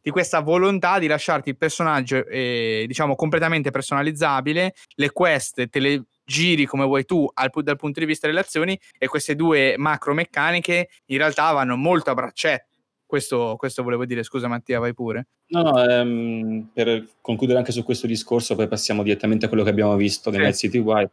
di 0.00 0.10
questa 0.10 0.38
volontà 0.38 1.00
di 1.00 1.08
lasciarti 1.08 1.48
il 1.48 1.56
personaggio, 1.56 2.24
eh, 2.24 2.84
diciamo, 2.86 3.16
completamente 3.16 3.72
personalizzabile, 3.72 4.74
le 4.94 5.10
quest 5.10 5.68
te 5.68 5.80
le 5.80 6.04
giri 6.24 6.66
come 6.66 6.84
vuoi 6.84 7.04
tu 7.04 7.28
al, 7.34 7.50
dal 7.52 7.76
punto 7.76 8.00
di 8.00 8.06
vista 8.06 8.28
delle 8.28 8.40
azioni 8.40 8.78
e 8.98 9.06
queste 9.06 9.34
due 9.34 9.74
macro 9.76 10.12
meccaniche 10.12 10.88
in 11.06 11.18
realtà 11.18 11.50
vanno 11.50 11.76
molto 11.76 12.10
a 12.10 12.14
braccetto. 12.14 12.75
Questo, 13.06 13.54
questo 13.56 13.82
volevo 13.84 14.04
dire, 14.04 14.24
scusa 14.24 14.48
Mattia, 14.48 14.80
vai 14.80 14.92
pure. 14.92 15.28
No, 15.48 15.62
no 15.62 15.84
ehm, 15.84 16.70
per 16.72 17.06
concludere 17.20 17.58
anche 17.58 17.70
su 17.72 17.84
questo 17.84 18.08
discorso, 18.08 18.56
poi 18.56 18.66
passiamo 18.66 19.04
direttamente 19.04 19.46
a 19.46 19.48
quello 19.48 19.62
che 19.62 19.70
abbiamo 19.70 19.94
visto 19.94 20.30
nel 20.30 20.52
sì. 20.52 20.66
City 20.66 20.78
Wipe, 20.78 21.12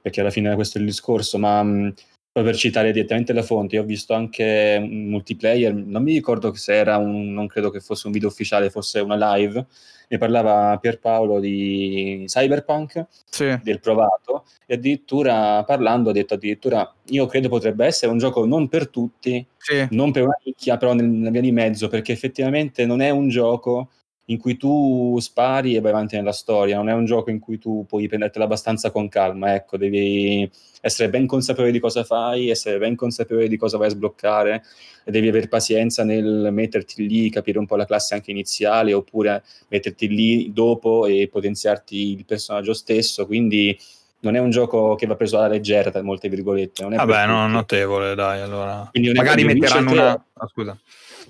perché 0.00 0.20
alla 0.20 0.30
fine 0.30 0.54
questo 0.54 0.78
è 0.78 0.80
il 0.80 0.86
discorso, 0.86 1.38
ma 1.38 1.62
mh, 1.62 1.94
per 2.32 2.56
citare 2.56 2.92
direttamente 2.92 3.34
la 3.34 3.42
fonte, 3.42 3.76
io 3.76 3.82
ho 3.82 3.84
visto 3.84 4.14
anche 4.14 4.78
un 4.80 5.04
multiplayer, 5.08 5.74
non 5.74 6.02
mi 6.02 6.14
ricordo 6.14 6.54
se 6.54 6.74
era 6.74 6.96
un, 6.96 7.30
non 7.30 7.46
credo 7.46 7.68
che 7.68 7.80
fosse 7.80 8.06
un 8.06 8.12
video 8.12 8.28
ufficiale, 8.28 8.70
fosse 8.70 9.00
una 9.00 9.36
live, 9.36 9.66
ne 10.08 10.18
parlava 10.18 10.78
Pierpaolo 10.78 11.40
di 11.40 12.24
Cyberpunk, 12.26 13.06
sì. 13.28 13.54
del 13.62 13.80
provato, 13.80 14.44
e 14.66 14.74
addirittura 14.74 15.62
parlando 15.64 16.08
ha 16.08 16.12
detto 16.14 16.34
addirittura 16.34 16.90
io 17.08 17.26
credo 17.26 17.50
potrebbe 17.50 17.84
essere 17.84 18.10
un 18.10 18.18
gioco 18.18 18.46
non 18.46 18.66
per 18.68 18.88
tutti, 18.88 19.46
sì. 19.58 19.86
non 19.90 20.10
per 20.10 20.22
una 20.22 20.38
nicchia, 20.42 20.78
però 20.78 20.94
nella 20.94 21.30
via 21.30 21.42
di 21.42 21.52
mezzo, 21.52 21.88
perché 21.88 22.12
effettivamente 22.12 22.86
non 22.86 23.02
è 23.02 23.10
un 23.10 23.28
gioco 23.28 23.90
in 24.26 24.38
cui 24.38 24.56
tu 24.56 25.18
spari 25.20 25.74
e 25.74 25.80
vai 25.80 25.90
avanti 25.90 26.16
nella 26.16 26.32
storia, 26.32 26.76
non 26.76 26.88
è 26.88 26.92
un 26.92 27.04
gioco 27.04 27.30
in 27.30 27.40
cui 27.40 27.58
tu 27.58 27.84
puoi 27.88 28.06
prendertela 28.08 28.44
abbastanza 28.44 28.90
con 28.90 29.08
calma, 29.08 29.54
ecco, 29.54 29.76
devi 29.76 30.48
essere 30.80 31.08
ben 31.08 31.26
consapevole 31.26 31.72
di 31.72 31.80
cosa 31.80 32.04
fai, 32.04 32.48
essere 32.48 32.78
ben 32.78 32.94
consapevole 32.94 33.48
di 33.48 33.56
cosa 33.56 33.78
vai 33.78 33.88
a 33.88 33.90
sbloccare 33.90 34.62
e 35.04 35.10
devi 35.10 35.28
avere 35.28 35.48
pazienza 35.48 36.04
nel 36.04 36.48
metterti 36.52 37.06
lì, 37.06 37.30
capire 37.30 37.58
un 37.58 37.66
po' 37.66 37.76
la 37.76 37.86
classe 37.86 38.14
anche 38.14 38.30
iniziale 38.30 38.92
oppure 38.92 39.42
metterti 39.68 40.08
lì 40.08 40.52
dopo 40.52 41.06
e 41.06 41.28
potenziarti 41.30 42.12
il 42.12 42.24
personaggio 42.24 42.74
stesso, 42.74 43.26
quindi 43.26 43.76
non 44.22 44.36
è 44.36 44.38
un 44.38 44.50
gioco 44.50 44.94
che 44.94 45.06
va 45.06 45.16
preso 45.16 45.36
alla 45.38 45.48
leggera, 45.48 45.90
tra 45.90 46.02
molte 46.02 46.28
virgolette. 46.28 46.82
Non 46.82 46.92
è 46.92 46.96
Vabbè, 46.96 47.26
no, 47.26 47.48
notevole, 47.48 48.14
dai, 48.14 48.40
allora. 48.40 48.88
Magari 49.14 49.44
metteranno 49.44 49.90
una... 49.90 50.24
Oh, 50.34 50.48
scusa. 50.48 50.78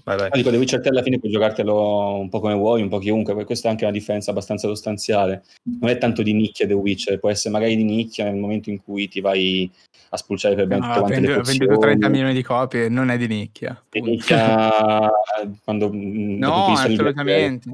Vai, 0.05 0.17
vai. 0.17 0.31
dico, 0.33 0.51
The 0.51 0.57
Witcher 0.57 0.81
3 0.81 0.91
alla 0.91 1.03
fine 1.03 1.19
puoi 1.19 1.31
giocartelo 1.31 2.19
un 2.19 2.29
po' 2.29 2.41
come 2.41 2.55
vuoi, 2.55 2.83
un 2.83 2.89
po' 2.89 2.99
chiunque, 2.99 3.33
perché 3.33 3.47
questa 3.47 3.69
è 3.69 3.71
anche 3.71 3.85
una 3.85 3.93
differenza 3.93 4.31
abbastanza 4.31 4.67
sostanziale. 4.67 5.45
Non 5.81 5.91
è 5.91 5.99
tanto 5.99 6.23
di 6.23 6.33
nicchia 6.33 6.67
The 6.67 6.73
Witcher, 6.75 7.19
può 7.19 7.31
essere 7.31 7.53
magari 7.53 7.77
di 7.77 7.85
nicchia 7.85 8.25
nel 8.25 8.37
momento 8.37 8.71
in 8.71 8.83
cui 8.83 9.09
ti 9.09 9.21
vai 9.21 9.71
a 10.11 10.17
spulciare 10.17 10.55
per 10.55 10.67
ben 10.67 10.81
no, 10.81 10.87
tutte 10.87 10.99
quante 11.01 11.21
le 11.21 11.33
Ha 11.35 11.41
venduto 11.41 11.79
30 11.79 12.09
milioni 12.09 12.35
di 12.35 12.43
copie, 12.43 12.89
non 12.89 13.11
è 13.11 13.17
di 13.17 13.27
nicchia. 13.27 13.83
Di 13.89 14.01
nicchia 14.01 15.11
quando... 15.65 15.91
No, 15.93 16.67
assolutamente. 16.67 17.71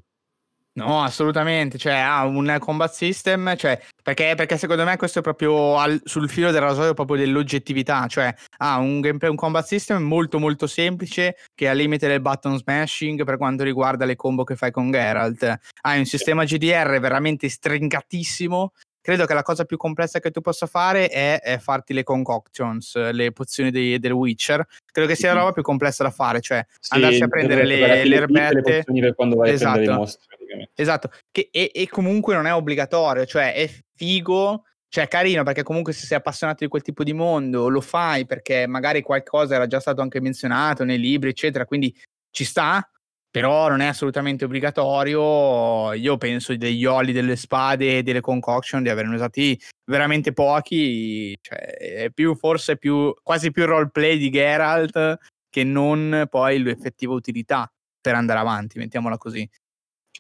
No, 0.78 1.02
assolutamente, 1.02 1.76
cioè 1.76 1.94
ha 1.94 2.24
un 2.24 2.56
combat 2.60 2.92
system, 2.92 3.56
cioè, 3.56 3.80
perché, 4.00 4.34
perché, 4.36 4.56
secondo 4.56 4.84
me 4.84 4.96
questo 4.96 5.18
è 5.18 5.22
proprio 5.22 5.76
al, 5.76 6.00
sul 6.04 6.30
filo 6.30 6.52
del 6.52 6.60
rasoio 6.60 6.94
proprio 6.94 7.16
dell'oggettività, 7.16 8.06
cioè 8.06 8.32
ha 8.58 8.78
un 8.78 8.96
un 9.20 9.34
combat 9.34 9.66
system 9.66 10.02
molto 10.04 10.38
molto 10.38 10.68
semplice 10.68 11.36
che 11.54 11.68
ha 11.68 11.72
limite 11.72 12.06
del 12.06 12.20
button 12.20 12.56
smashing 12.56 13.24
per 13.24 13.36
quanto 13.38 13.64
riguarda 13.64 14.04
le 14.04 14.14
combo 14.14 14.44
che 14.44 14.54
fai 14.54 14.70
con 14.70 14.92
Geralt, 14.92 15.58
hai 15.82 15.98
un 15.98 16.04
sistema 16.04 16.44
GDR 16.44 17.00
veramente 17.00 17.48
stringatissimo 17.48 18.72
credo 19.08 19.24
che 19.24 19.32
la 19.32 19.42
cosa 19.42 19.64
più 19.64 19.78
complessa 19.78 20.20
che 20.20 20.30
tu 20.30 20.42
possa 20.42 20.66
fare 20.66 21.08
è, 21.08 21.40
è 21.40 21.56
farti 21.56 21.94
le 21.94 22.02
concoctions, 22.02 22.94
le 23.10 23.32
pozioni 23.32 23.70
dei, 23.70 23.98
del 23.98 24.12
Witcher. 24.12 24.62
Credo 24.84 25.08
che 25.08 25.14
sia 25.14 25.32
la 25.32 25.40
roba 25.40 25.52
più 25.52 25.62
complessa 25.62 26.02
da 26.02 26.10
fare, 26.10 26.42
cioè 26.42 26.62
sì, 26.78 26.92
andarsi 26.92 27.22
a 27.22 27.28
prendere 27.28 27.64
le, 27.64 28.04
le 28.04 28.16
erbette. 28.16 28.84
Le 28.86 29.00
per 29.00 29.14
quando 29.14 29.36
vai 29.36 29.52
esatto. 29.52 29.68
a 29.68 29.72
prendere 29.72 29.96
i 29.96 29.98
mostri. 29.98 30.26
Esatto, 30.74 31.10
che, 31.30 31.48
e, 31.50 31.70
e 31.74 31.88
comunque 31.88 32.34
non 32.34 32.46
è 32.46 32.52
obbligatorio, 32.52 33.24
cioè 33.24 33.54
è 33.54 33.70
figo 33.94 34.64
cioè 34.90 35.04
è 35.04 35.08
carino 35.08 35.42
perché 35.42 35.62
comunque 35.62 35.92
se 35.92 36.06
sei 36.06 36.16
appassionato 36.18 36.64
di 36.64 36.70
quel 36.70 36.82
tipo 36.82 37.02
di 37.02 37.12
mondo 37.12 37.68
lo 37.68 37.82
fai 37.82 38.24
perché 38.24 38.66
magari 38.66 39.02
qualcosa 39.02 39.54
era 39.54 39.66
già 39.66 39.80
stato 39.80 40.00
anche 40.00 40.18
menzionato 40.18 40.82
nei 40.82 40.98
libri 40.98 41.28
eccetera 41.28 41.66
quindi 41.66 41.94
ci 42.30 42.44
sta 42.44 42.88
però 43.30 43.68
non 43.68 43.80
è 43.80 43.86
assolutamente 43.86 44.44
obbligatorio. 44.44 45.92
Io 45.92 46.16
penso 46.16 46.56
degli 46.56 46.84
oli, 46.84 47.12
delle 47.12 47.36
spade 47.36 47.98
e 47.98 48.02
delle 48.02 48.20
concoction 48.20 48.82
di 48.82 48.88
averne 48.88 49.14
usati 49.14 49.58
veramente 49.84 50.32
pochi, 50.32 51.36
cioè 51.40 51.58
è 51.58 52.10
più 52.10 52.34
forse 52.36 52.76
più 52.76 53.14
quasi 53.22 53.50
più 53.50 53.64
roleplay 53.66 54.18
di 54.18 54.30
Geralt 54.30 55.16
che 55.50 55.64
non 55.64 56.26
poi 56.28 56.62
l'effettiva 56.62 57.14
utilità 57.14 57.70
per 58.00 58.14
andare 58.14 58.38
avanti, 58.38 58.78
mettiamola 58.78 59.16
così. 59.18 59.48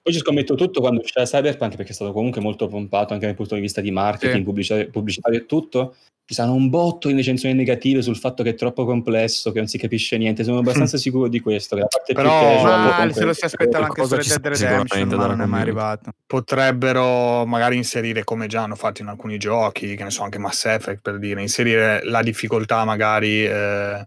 Poi 0.02 0.12
ci 0.12 0.20
scommetto 0.20 0.54
tutto 0.54 0.80
quando 0.80 1.00
uscirà 1.00 1.24
Cyberpunk 1.24 1.76
perché 1.76 1.90
è 1.90 1.94
stato 1.94 2.12
comunque 2.12 2.40
molto 2.40 2.66
pompato 2.66 3.12
anche 3.12 3.26
dal 3.26 3.34
punto 3.34 3.54
di 3.54 3.60
vista 3.60 3.80
di 3.80 3.90
marketing, 3.90 4.62
sì. 4.62 4.86
pubblicitario 4.90 5.38
e 5.38 5.46
tutto 5.46 5.96
ci 6.28 6.34
saranno 6.34 6.56
un 6.56 6.68
botto 6.68 7.08
di 7.08 7.14
recensioni 7.14 7.54
negative 7.54 8.02
sul 8.02 8.18
fatto 8.18 8.42
che 8.42 8.50
è 8.50 8.54
troppo 8.54 8.84
complesso, 8.84 9.50
che 9.50 9.60
non 9.60 9.66
si 9.66 9.78
capisce 9.78 10.18
niente. 10.18 10.44
Sono 10.44 10.58
abbastanza 10.58 10.98
sicuro 11.00 11.26
di 11.26 11.40
questo. 11.40 11.74
Che 11.74 11.80
la 11.80 11.88
parte 11.88 12.12
Però, 12.12 12.28
più 12.28 12.48
casual, 12.48 13.08
ah, 13.08 13.12
se 13.14 13.24
lo 13.24 13.32
si 13.32 13.44
aspettava 13.46 13.86
anche 13.86 14.04
su 14.04 14.14
Red 14.14 14.26
Dead 14.26 14.46
Redemption, 14.46 15.08
ma 15.08 15.26
non 15.26 15.40
è 15.40 15.46
mai 15.46 15.62
arrivato. 15.62 16.10
Potrebbero 16.26 17.46
magari 17.46 17.76
inserire, 17.76 18.24
come 18.24 18.46
già 18.46 18.64
hanno 18.64 18.74
fatto 18.74 19.00
in 19.00 19.08
alcuni 19.08 19.38
giochi, 19.38 19.96
che 19.96 20.04
ne 20.04 20.10
so, 20.10 20.22
anche 20.22 20.36
Mass 20.36 20.66
Effect 20.66 21.00
per 21.00 21.18
dire, 21.18 21.40
inserire 21.40 22.04
la 22.04 22.20
difficoltà 22.20 22.84
magari. 22.84 23.46
Eh, 23.46 24.06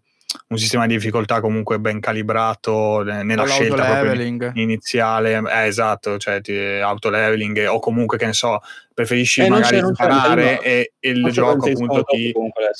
un 0.52 0.58
sistema 0.58 0.86
di 0.86 0.96
difficoltà 0.96 1.40
comunque 1.40 1.80
ben 1.80 2.02
calibrato 2.02 3.04
nella 3.04 3.46
scelta 3.46 4.52
iniziale, 4.54 5.42
eh, 5.50 5.66
esatto, 5.66 6.18
cioè 6.18 6.42
auto 6.82 7.10
leveling 7.10 7.66
o 7.70 7.80
comunque 7.80 8.18
che 8.18 8.26
ne 8.26 8.34
so, 8.34 8.62
preferisci 8.94 9.42
eh, 9.42 9.50
magari 9.50 9.82
sparare 9.94 10.62
e, 10.62 10.94
e 11.00 11.10
il 11.10 11.32
gioco 11.32 11.68
appunto 11.68 12.04
ti, 12.04 12.34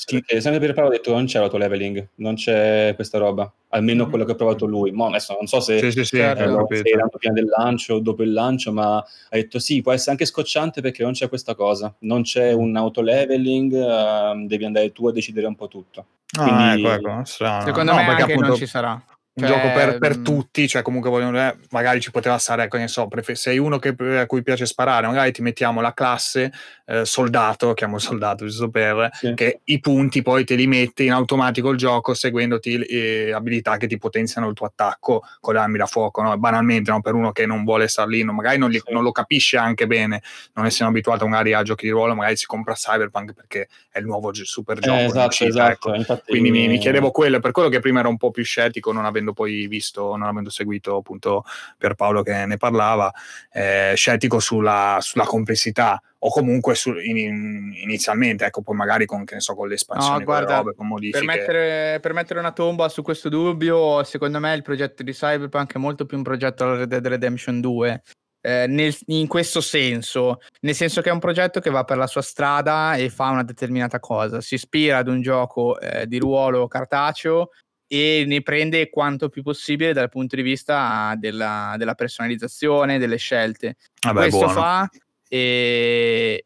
ti... 0.04 0.40
sempre 0.40 0.60
per 0.60 0.74
Paolo 0.74 0.90
ha 0.90 0.92
detto 0.92 1.12
non 1.12 1.24
c'è 1.26 1.38
l'auto 1.38 1.56
leveling, 1.56 2.08
non 2.16 2.34
c'è 2.34 2.92
questa 2.94 3.18
roba, 3.18 3.50
almeno 3.70 4.06
mm. 4.06 4.08
quello 4.08 4.24
che 4.24 4.32
ha 4.32 4.34
provato 4.34 4.66
lui. 4.66 4.90
Mo 4.92 5.06
adesso 5.06 5.34
non 5.34 5.46
so 5.46 5.60
se, 5.60 5.78
sì, 5.78 5.90
sì, 5.90 6.04
sì, 6.04 6.16
certo, 6.16 6.66
se 6.70 6.82
era 6.84 7.06
prima 7.08 7.34
del 7.34 7.46
lancio 7.46 7.94
o 7.94 7.98
dopo 8.00 8.22
il 8.22 8.32
lancio, 8.32 8.72
ma 8.72 8.96
ha 8.96 9.04
detto 9.30 9.58
sì, 9.58 9.80
può 9.82 9.92
essere 9.92 10.12
anche 10.12 10.26
scocciante 10.26 10.80
perché 10.80 11.02
non 11.02 11.12
c'è 11.12 11.28
questa 11.28 11.54
cosa, 11.54 11.94
non 12.00 12.22
c'è 12.22 12.52
un 12.52 12.76
auto 12.76 13.00
leveling, 13.00 13.72
uh, 13.72 14.46
devi 14.46 14.64
andare 14.64 14.92
tu 14.92 15.06
a 15.06 15.12
decidere 15.12 15.46
un 15.46 15.54
po' 15.54 15.68
tutto. 15.68 16.06
Ah, 16.38 16.42
Quindi, 16.44 16.86
ecco, 16.86 17.10
ecco, 17.10 17.24
Secondo 17.24 17.92
no, 17.92 17.96
me 17.96 18.06
anche 18.06 18.22
appunto... 18.22 18.48
non 18.48 18.56
ci 18.56 18.66
sarà 18.66 19.02
un 19.34 19.46
cioè, 19.46 19.56
gioco 19.56 19.72
per, 19.72 19.98
per, 19.98 20.18
tutti, 20.18 20.68
cioè 20.68 20.82
comunque 20.82 21.08
vogliono, 21.08 21.38
eh, 21.38 21.56
magari 21.70 22.00
ci 22.00 22.10
poteva 22.10 22.36
stare, 22.36 22.64
ecco, 22.64 22.76
ne 22.76 22.86
so, 22.86 23.08
prefer- 23.08 23.38
sei 23.38 23.56
uno 23.56 23.78
che, 23.78 23.94
a 24.18 24.26
cui 24.26 24.42
piace 24.42 24.66
sparare, 24.66 25.06
magari 25.06 25.32
ti 25.32 25.40
mettiamo 25.40 25.80
la 25.80 25.94
classe 25.94 26.52
eh, 26.84 27.06
soldato, 27.06 27.72
chiamo 27.72 27.98
soldato 27.98 28.44
giusto 28.44 28.68
per, 28.68 29.08
sì. 29.12 29.32
che 29.32 29.60
i 29.64 29.80
punti 29.80 30.20
poi 30.20 30.44
te 30.44 30.54
li 30.54 30.66
mette 30.66 31.04
in 31.04 31.12
automatico 31.12 31.70
il 31.70 31.78
gioco 31.78 32.12
seguendoti 32.12 32.74
eh, 32.74 33.32
abilità 33.32 33.78
che 33.78 33.86
ti 33.86 33.96
potenziano 33.96 34.48
il 34.48 34.54
tuo 34.54 34.66
attacco 34.66 35.22
con 35.40 35.54
le 35.54 35.60
armi 35.60 35.78
da 35.78 35.86
fuoco, 35.86 36.20
no? 36.20 36.36
banalmente, 36.36 36.90
no? 36.90 37.00
per 37.00 37.14
uno 37.14 37.32
che 37.32 37.46
non 37.46 37.64
vuole 37.64 37.88
star 37.88 38.08
lì, 38.08 38.22
no? 38.22 38.34
magari 38.34 38.58
non, 38.58 38.68
li, 38.68 38.82
sì. 38.84 38.92
non, 38.92 39.02
lo 39.02 39.12
capisce 39.12 39.56
anche 39.56 39.86
bene, 39.86 40.20
non 40.52 40.66
essendo 40.66 40.92
abituato 40.92 41.26
magari 41.26 41.54
a 41.54 41.62
giochi 41.62 41.86
di 41.86 41.90
ruolo, 41.90 42.14
magari 42.14 42.36
si 42.36 42.44
compra 42.44 42.74
Cyberpunk 42.74 43.32
perché 43.32 43.68
è 43.90 43.98
il 43.98 44.04
nuovo 44.04 44.30
super 44.34 44.78
gioco. 44.78 44.98
Eh, 44.98 45.04
esatto, 45.04 45.26
uscita, 45.28 45.48
esatto. 45.48 45.70
Ecco. 45.72 45.94
Infatti, 45.94 46.30
Quindi 46.30 46.50
mi, 46.50 46.68
mi 46.68 46.78
chiedevo 46.78 47.10
quello, 47.10 47.40
per 47.40 47.52
quello 47.52 47.70
che 47.70 47.80
prima 47.80 48.00
ero 48.00 48.10
un 48.10 48.18
po' 48.18 48.30
più 48.30 48.44
scettico, 48.44 48.92
non 48.92 49.06
avendo 49.06 49.21
avendo 49.22 49.32
poi 49.32 49.66
visto, 49.68 50.16
non 50.16 50.28
avendo 50.28 50.50
seguito 50.50 50.96
appunto 50.96 51.44
per 51.78 51.94
Paolo 51.94 52.22
che 52.22 52.44
ne 52.44 52.56
parlava, 52.56 53.12
eh, 53.52 53.92
scettico 53.94 54.40
sulla, 54.40 54.98
sulla 55.00 55.24
complessità 55.24 56.02
o 56.24 56.30
comunque 56.30 56.74
su, 56.74 56.92
in, 56.98 57.72
inizialmente, 57.74 58.44
ecco, 58.44 58.62
poi 58.62 58.76
magari 58.76 59.06
con, 59.06 59.24
che 59.24 59.34
ne 59.34 59.40
so, 59.40 59.54
con 59.54 59.68
le 59.68 59.74
espansioni, 59.74 60.18
no, 60.18 60.24
guarda, 60.24 60.56
robe, 60.56 60.74
con 60.74 60.86
modifiche. 60.86 61.18
Per 61.18 61.26
mettere, 61.26 61.98
per 62.00 62.12
mettere, 62.12 62.38
una 62.38 62.52
tomba 62.52 62.88
su 62.88 63.02
questo 63.02 63.28
dubbio, 63.28 64.04
secondo 64.04 64.38
me 64.38 64.54
il 64.54 64.62
progetto 64.62 65.02
di 65.02 65.12
Cyberpunk 65.12 65.74
è 65.74 65.78
molto 65.78 66.06
più 66.06 66.16
un 66.16 66.22
progetto 66.22 66.64
alla 66.64 66.76
Red 66.76 66.88
Dead 66.88 67.06
Redemption 67.06 67.60
2. 67.60 68.02
Eh, 68.44 68.66
nel, 68.66 68.92
in 69.06 69.28
questo 69.28 69.60
senso, 69.60 70.40
nel 70.62 70.74
senso 70.74 71.00
che 71.00 71.10
è 71.10 71.12
un 71.12 71.20
progetto 71.20 71.60
che 71.60 71.70
va 71.70 71.84
per 71.84 71.96
la 71.96 72.08
sua 72.08 72.22
strada 72.22 72.94
e 72.96 73.08
fa 73.08 73.28
una 73.28 73.44
determinata 73.44 74.00
cosa, 74.00 74.40
si 74.40 74.54
ispira 74.54 74.98
ad 74.98 75.06
un 75.06 75.22
gioco 75.22 75.78
eh, 75.78 76.08
di 76.08 76.18
ruolo 76.18 76.66
cartaceo 76.66 77.50
e 77.92 78.24
ne 78.26 78.40
prende 78.40 78.88
quanto 78.88 79.28
più 79.28 79.42
possibile 79.42 79.92
dal 79.92 80.08
punto 80.08 80.34
di 80.34 80.40
vista 80.40 81.14
della, 81.18 81.74
della 81.76 81.94
personalizzazione, 81.94 82.96
delle 82.96 83.18
scelte. 83.18 83.76
Vabbè, 84.00 84.18
Questo 84.18 84.38
buono. 84.38 84.52
fa 84.54 84.90
e, 85.28 86.42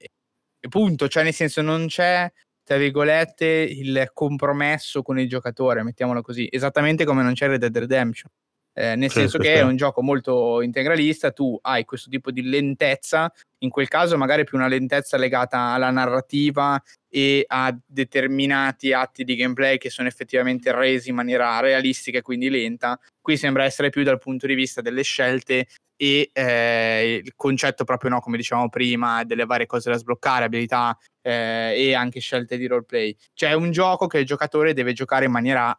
e 0.58 0.68
punto, 0.68 1.06
cioè 1.06 1.22
nel 1.22 1.32
senso 1.32 1.62
non 1.62 1.86
c'è 1.86 2.28
tra 2.64 2.76
virgolette 2.78 3.46
il 3.46 4.10
compromesso 4.12 5.02
con 5.02 5.20
il 5.20 5.28
giocatore, 5.28 5.84
mettiamolo 5.84 6.20
così, 6.20 6.48
esattamente 6.50 7.04
come 7.04 7.22
non 7.22 7.34
c'è 7.34 7.46
Red 7.46 7.60
Dead 7.60 7.78
Redemption. 7.78 8.28
Eh, 8.78 8.94
nel 8.94 9.10
sì, 9.10 9.20
senso 9.20 9.38
sì, 9.40 9.46
che 9.46 9.54
sì. 9.54 9.60
è 9.60 9.62
un 9.62 9.74
gioco 9.74 10.02
molto 10.02 10.60
integralista, 10.60 11.32
tu 11.32 11.58
hai 11.62 11.86
questo 11.86 12.10
tipo 12.10 12.30
di 12.30 12.42
lentezza, 12.42 13.32
in 13.60 13.70
quel 13.70 13.88
caso 13.88 14.18
magari 14.18 14.44
più 14.44 14.58
una 14.58 14.68
lentezza 14.68 15.16
legata 15.16 15.58
alla 15.72 15.90
narrativa 15.90 16.78
e 17.08 17.42
a 17.46 17.74
determinati 17.86 18.92
atti 18.92 19.24
di 19.24 19.34
gameplay 19.34 19.78
che 19.78 19.88
sono 19.88 20.08
effettivamente 20.08 20.72
resi 20.72 21.08
in 21.08 21.14
maniera 21.14 21.58
realistica 21.60 22.18
e 22.18 22.22
quindi 22.22 22.50
lenta. 22.50 23.00
Qui 23.18 23.38
sembra 23.38 23.64
essere 23.64 23.88
più 23.88 24.02
dal 24.02 24.18
punto 24.18 24.46
di 24.46 24.54
vista 24.54 24.82
delle 24.82 25.02
scelte 25.02 25.68
e 25.96 26.28
eh, 26.34 27.22
il 27.24 27.32
concetto 27.34 27.84
proprio, 27.84 28.10
no, 28.10 28.20
come 28.20 28.36
dicevamo 28.36 28.68
prima, 28.68 29.24
delle 29.24 29.46
varie 29.46 29.64
cose 29.64 29.90
da 29.90 29.96
sbloccare, 29.96 30.44
abilità 30.44 30.94
eh, 31.22 31.72
e 31.74 31.94
anche 31.94 32.20
scelte 32.20 32.58
di 32.58 32.66
roleplay. 32.66 33.16
Cioè 33.32 33.50
è 33.50 33.54
un 33.54 33.70
gioco 33.70 34.06
che 34.06 34.18
il 34.18 34.26
giocatore 34.26 34.74
deve 34.74 34.92
giocare 34.92 35.24
in 35.24 35.30
maniera 35.30 35.74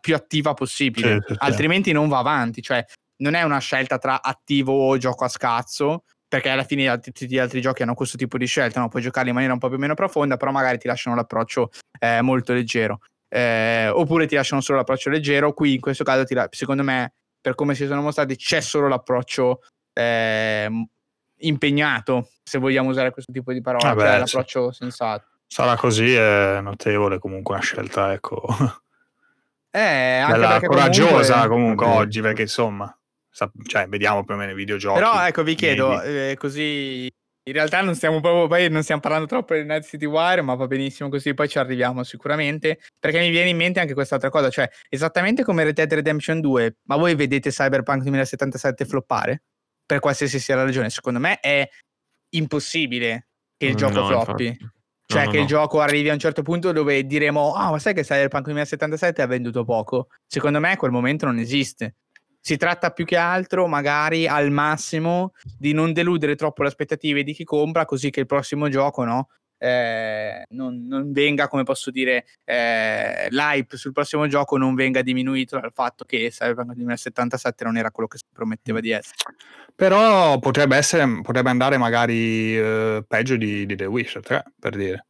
più 0.00 0.14
attiva 0.14 0.54
possibile, 0.54 1.20
sì, 1.26 1.32
sì, 1.34 1.38
altrimenti 1.38 1.92
non 1.92 2.08
va 2.08 2.18
avanti. 2.18 2.62
Cioè 2.62 2.84
non 3.18 3.34
è 3.34 3.42
una 3.42 3.58
scelta 3.58 3.98
tra 3.98 4.22
attivo 4.22 4.72
o 4.72 4.96
gioco 4.96 5.24
a 5.24 5.28
scazzo, 5.28 6.04
perché 6.30 6.48
alla 6.48 6.64
fine 6.64 6.98
tutti 7.00 7.26
gli 7.26 7.38
altri 7.38 7.60
giochi 7.60 7.82
hanno 7.82 7.94
questo 7.94 8.16
tipo 8.16 8.38
di 8.38 8.46
scelta, 8.46 8.80
no? 8.80 8.88
puoi 8.88 9.02
giocarli 9.02 9.28
in 9.28 9.34
maniera 9.34 9.54
un 9.54 9.60
po' 9.60 9.68
più 9.68 9.78
meno 9.78 9.94
profonda, 9.94 10.36
però 10.36 10.52
magari 10.52 10.78
ti 10.78 10.86
lasciano 10.86 11.16
l'approccio 11.16 11.70
eh, 11.98 12.20
molto 12.22 12.52
leggero. 12.52 13.00
Eh, 13.28 13.88
oppure 13.88 14.26
ti 14.26 14.34
lasciano 14.34 14.60
solo 14.60 14.78
l'approccio 14.78 15.10
leggero, 15.10 15.52
qui 15.52 15.74
in 15.74 15.80
questo 15.80 16.04
caso 16.04 16.24
la- 16.28 16.48
secondo 16.50 16.82
me, 16.82 17.14
per 17.40 17.54
come 17.54 17.74
si 17.74 17.86
sono 17.86 18.00
mostrati, 18.00 18.36
c'è 18.36 18.60
solo 18.60 18.88
l'approccio 18.88 19.60
eh, 19.92 20.68
impegnato, 21.38 22.30
se 22.42 22.58
vogliamo 22.58 22.90
usare 22.90 23.10
questo 23.10 23.32
tipo 23.32 23.52
di 23.52 23.60
parola, 23.60 23.94
Vabbè, 23.94 24.08
cioè 24.08 24.18
l'approccio 24.18 24.72
sensato. 24.72 25.26
Sarà 25.46 25.76
così, 25.76 26.14
è 26.14 26.60
notevole 26.62 27.18
comunque 27.18 27.54
una 27.54 27.62
scelta, 27.62 28.12
ecco. 28.12 28.40
Eh, 29.70 29.80
anche 29.80 30.40
Bella, 30.40 30.60
coraggiosa 30.60 31.46
comunque, 31.46 31.86
comunque 31.86 31.86
oggi, 31.86 32.20
perché 32.20 32.42
insomma, 32.42 32.92
cioè, 33.66 33.86
vediamo 33.86 34.24
più 34.24 34.34
o 34.34 34.36
meno 34.36 34.50
i 34.52 34.54
videogiochi. 34.54 34.98
Però 34.98 35.24
ecco, 35.24 35.42
vi 35.42 35.54
chiedo, 35.54 36.02
eh, 36.02 36.34
così 36.38 37.08
in 37.50 37.52
realtà 37.56 37.80
non 37.80 37.94
stiamo 37.94 38.20
proprio 38.20 38.46
poi 38.46 38.68
non 38.68 38.82
stiamo 38.82 39.00
parlando 39.00 39.26
troppo 39.26 39.54
di 39.54 39.64
Night 39.64 39.84
City 39.84 40.04
Wire, 40.04 40.42
ma 40.42 40.54
va 40.54 40.66
benissimo 40.66 41.08
così, 41.08 41.32
poi 41.34 41.48
ci 41.48 41.58
arriviamo 41.58 42.02
sicuramente. 42.02 42.80
Perché 42.98 43.20
mi 43.20 43.30
viene 43.30 43.50
in 43.50 43.56
mente 43.56 43.80
anche 43.80 43.94
quest'altra 43.94 44.28
cosa, 44.28 44.50
cioè 44.50 44.68
esattamente 44.88 45.44
come 45.44 45.64
Red 45.64 45.74
Dead 45.74 45.92
Redemption 45.92 46.40
2, 46.40 46.76
ma 46.84 46.96
voi 46.96 47.14
vedete 47.14 47.50
Cyberpunk 47.50 48.02
2077 48.02 48.84
floppare? 48.84 49.42
Per 49.86 50.00
qualsiasi 50.00 50.38
sia 50.38 50.56
la 50.56 50.64
ragione, 50.64 50.90
secondo 50.90 51.18
me 51.18 51.40
è 51.40 51.68
impossibile 52.30 53.28
che 53.56 53.66
il 53.66 53.74
gioco 53.74 54.00
no, 54.00 54.06
floppi. 54.06 54.46
Infatti. 54.46 54.78
Cioè, 55.10 55.24
no, 55.24 55.30
che 55.32 55.36
no. 55.38 55.42
il 55.42 55.48
gioco 55.48 55.80
arrivi 55.80 56.08
a 56.08 56.12
un 56.12 56.20
certo 56.20 56.42
punto 56.42 56.70
dove 56.70 57.04
diremo: 57.04 57.52
Ah, 57.54 57.68
oh, 57.68 57.70
ma 57.72 57.78
sai 57.80 57.94
che 57.94 58.02
Cyberpunk 58.02 58.44
2077 58.44 59.22
ha 59.22 59.26
venduto 59.26 59.64
poco? 59.64 60.06
Secondo 60.24 60.60
me, 60.60 60.76
quel 60.76 60.92
momento 60.92 61.26
non 61.26 61.38
esiste. 61.40 61.96
Si 62.40 62.56
tratta 62.56 62.90
più 62.90 63.04
che 63.04 63.16
altro, 63.16 63.66
magari 63.66 64.28
al 64.28 64.52
massimo, 64.52 65.32
di 65.58 65.72
non 65.72 65.92
deludere 65.92 66.36
troppo 66.36 66.62
le 66.62 66.68
aspettative 66.68 67.24
di 67.24 67.32
chi 67.32 67.42
compra, 67.42 67.84
così 67.86 68.10
che 68.10 68.20
il 68.20 68.26
prossimo 68.26 68.68
gioco, 68.68 69.02
no? 69.02 69.28
Eh, 69.62 70.44
non, 70.50 70.86
non, 70.86 71.12
venga, 71.12 71.46
come 71.46 71.64
posso 71.64 71.90
dire, 71.90 72.24
eh, 72.44 73.28
l'hype 73.28 73.76
sul 73.76 73.92
prossimo 73.92 74.26
gioco 74.26 74.56
non 74.56 74.74
venga 74.74 75.02
diminuito 75.02 75.60
dal 75.60 75.72
fatto 75.74 76.06
che 76.06 76.30
Cyberpunk 76.30 76.72
2077 76.72 77.64
non 77.64 77.76
era 77.76 77.90
quello 77.90 78.08
che 78.08 78.16
si 78.16 78.24
prometteva 78.32 78.80
di 78.80 78.90
essere. 78.90 79.16
Però 79.74 80.38
potrebbe, 80.38 80.76
essere, 80.76 81.20
potrebbe 81.22 81.50
andare 81.50 81.76
magari 81.76 82.56
eh, 82.56 83.04
peggio 83.06 83.36
di, 83.36 83.66
di, 83.66 83.76
The 83.76 83.84
Witcher 83.84 84.22
3, 84.22 84.44
per 84.58 84.76
dire. 84.76 85.06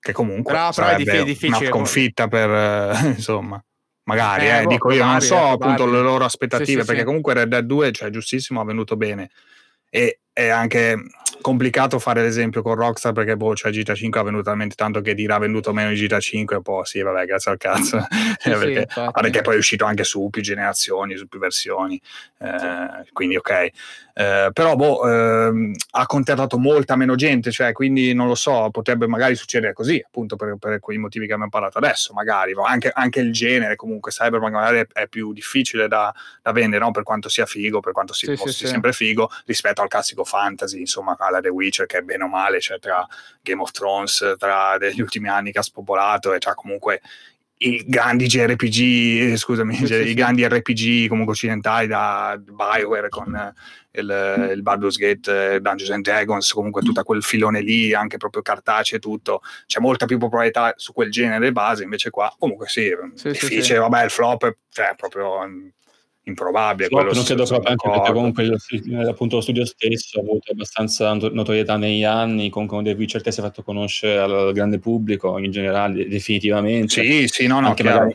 Che 0.00 0.12
comunque 0.12 0.52
però, 0.52 0.72
però 0.72 0.88
è 0.88 0.96
difficile, 0.96 1.56
una 1.56 1.66
sconfitta 1.68 2.26
per, 2.26 2.50
eh, 2.50 3.06
insomma. 3.14 3.62
Magari, 4.08 4.46
eh, 4.46 4.58
eh, 4.58 4.62
boh, 4.62 4.68
dico 4.70 4.90
io, 4.90 5.04
non 5.04 5.20
so 5.20 5.38
appunto 5.38 5.86
le 5.86 6.00
loro 6.00 6.24
aspettative, 6.24 6.80
sì, 6.80 6.86
perché 6.86 7.00
sì, 7.00 7.06
comunque 7.06 7.34
Red 7.34 7.48
Dead 7.48 7.64
2, 7.64 7.92
cioè 7.92 8.10
giustissimo, 8.10 8.60
ha 8.60 8.64
venuto 8.64 8.96
bene. 8.96 9.30
E 9.88 10.20
è 10.32 10.48
anche 10.48 10.96
complicato 11.48 11.98
fare 11.98 12.20
l'esempio 12.20 12.60
con 12.60 12.74
Rockstar 12.74 13.12
perché 13.12 13.34
boh, 13.34 13.54
cioè 13.54 13.72
GTA 13.72 13.94
5 13.94 14.20
ha 14.20 14.22
venuto 14.22 14.42
talmente 14.42 14.74
tanto 14.74 15.00
che 15.00 15.14
dirà 15.14 15.38
venduto 15.38 15.72
meno 15.72 15.88
di 15.88 15.96
GTA 15.96 16.20
5 16.20 16.56
e 16.56 16.60
poi 16.60 16.84
sì, 16.84 17.00
vabbè, 17.00 17.24
grazie 17.24 17.52
al 17.52 17.56
cazzo. 17.56 18.06
Sì, 18.38 18.50
perché, 18.52 18.86
sì, 18.86 19.08
perché, 19.12 19.40
poi 19.40 19.54
è 19.54 19.56
uscito 19.58 19.86
anche 19.86 20.04
su 20.04 20.28
più 20.30 20.42
generazioni, 20.42 21.16
su 21.16 21.26
più 21.26 21.38
versioni. 21.38 21.98
Eh, 22.38 23.10
quindi 23.14 23.36
ok. 23.36 23.70
Eh, 24.18 24.50
però 24.52 24.74
boh, 24.74 25.08
eh, 25.08 25.72
ha 25.92 26.06
contattato 26.06 26.58
molta 26.58 26.96
meno 26.96 27.14
gente, 27.14 27.52
cioè, 27.52 27.72
quindi 27.72 28.12
non 28.14 28.26
lo 28.26 28.34
so, 28.34 28.68
potrebbe 28.70 29.06
magari 29.06 29.36
succedere 29.36 29.72
così, 29.72 30.02
appunto 30.04 30.34
per, 30.34 30.56
per 30.58 30.80
quei 30.80 30.98
motivi 30.98 31.26
che 31.26 31.32
abbiamo 31.32 31.50
parlato 31.50 31.78
adesso, 31.78 32.12
magari. 32.12 32.52
Anche, 32.66 32.90
anche 32.92 33.20
il 33.20 33.32
genere 33.32 33.76
comunque, 33.76 34.10
Cyberpunk 34.10 34.52
magari 34.52 34.78
è, 34.80 34.86
è 34.92 35.06
più 35.06 35.32
difficile 35.32 35.86
da, 35.86 36.12
da 36.42 36.50
vendere, 36.52 36.84
no? 36.84 36.90
per 36.90 37.04
quanto 37.04 37.28
sia 37.28 37.46
figo, 37.46 37.78
per 37.78 37.92
quanto 37.92 38.12
sia 38.12 38.34
sì, 38.36 38.66
sempre 38.66 38.92
figo, 38.92 39.30
rispetto 39.46 39.82
al 39.82 39.88
classico 39.88 40.24
fantasy, 40.24 40.80
insomma, 40.80 41.16
alla 41.16 41.37
The 41.40 41.48
Witcher 41.48 41.86
che 41.86 41.98
è 41.98 42.02
bene 42.02 42.24
o 42.24 42.28
male, 42.28 42.60
cioè 42.60 42.78
tra 42.78 43.06
Game 43.42 43.62
of 43.62 43.70
Thrones, 43.70 44.34
tra 44.38 44.76
degli 44.78 45.00
ultimi 45.00 45.28
anni 45.28 45.52
che 45.52 45.58
ha 45.58 45.62
spopolato 45.62 46.32
e 46.32 46.38
c'ha 46.38 46.54
comunque 46.54 47.00
i 47.58 47.84
grandi 47.86 48.26
JRPG, 48.26 49.34
scusami, 49.34 49.74
sì, 49.74 49.82
i 49.82 50.06
sì. 50.06 50.14
grandi 50.14 50.46
RPG 50.46 51.08
comunque 51.08 51.32
occidentali 51.32 51.88
da 51.88 52.40
Bioware 52.40 53.08
con 53.08 53.52
il, 53.92 54.50
il 54.54 54.62
Baldur's 54.62 54.96
Gate, 54.96 55.54
eh, 55.54 55.60
Dungeons 55.60 55.90
and 55.90 56.04
Dragons, 56.04 56.52
comunque 56.52 56.82
tutto 56.82 57.02
quel 57.02 57.22
filone 57.22 57.60
lì, 57.60 57.92
anche 57.94 58.16
proprio 58.16 58.42
cartaceo 58.42 58.98
e 58.98 59.00
tutto, 59.00 59.40
c'è 59.66 59.80
molta 59.80 60.06
più 60.06 60.18
popolarità 60.18 60.72
su 60.76 60.92
quel 60.92 61.10
genere 61.10 61.50
base, 61.50 61.82
invece 61.82 62.10
qua 62.10 62.32
comunque 62.38 62.68
sì, 62.68 62.92
sì 63.14 63.30
difficile, 63.30 63.78
vabbè 63.78 64.04
il 64.04 64.10
flop 64.10 64.46
è 64.46 64.56
cioè, 64.70 64.94
proprio 64.96 65.42
improbabile. 66.28 66.88
No, 66.90 67.02
non 67.02 67.24
credo 67.24 67.44
proprio 67.44 67.70
anche 67.70 67.88
perché 67.88 68.12
comunque 68.12 68.56
appunto 69.08 69.36
lo 69.36 69.42
studio 69.42 69.64
stesso 69.64 70.18
ha 70.18 70.22
avuto 70.22 70.52
abbastanza 70.52 71.12
notorietà 71.14 71.76
negli 71.76 72.04
anni, 72.04 72.50
comunque 72.50 72.82
The 72.82 72.92
Witcher 72.92 73.20
che 73.22 73.32
si 73.32 73.40
è 73.40 73.42
fatto 73.42 73.62
conoscere 73.62 74.18
al 74.18 74.52
grande 74.52 74.78
pubblico 74.78 75.38
in 75.38 75.50
generale, 75.50 76.06
definitivamente. 76.08 77.02
Sì, 77.02 77.26
sì, 77.28 77.46
no, 77.46 77.60
no, 77.60 77.68
anche 77.68 77.82
magari 77.82 78.14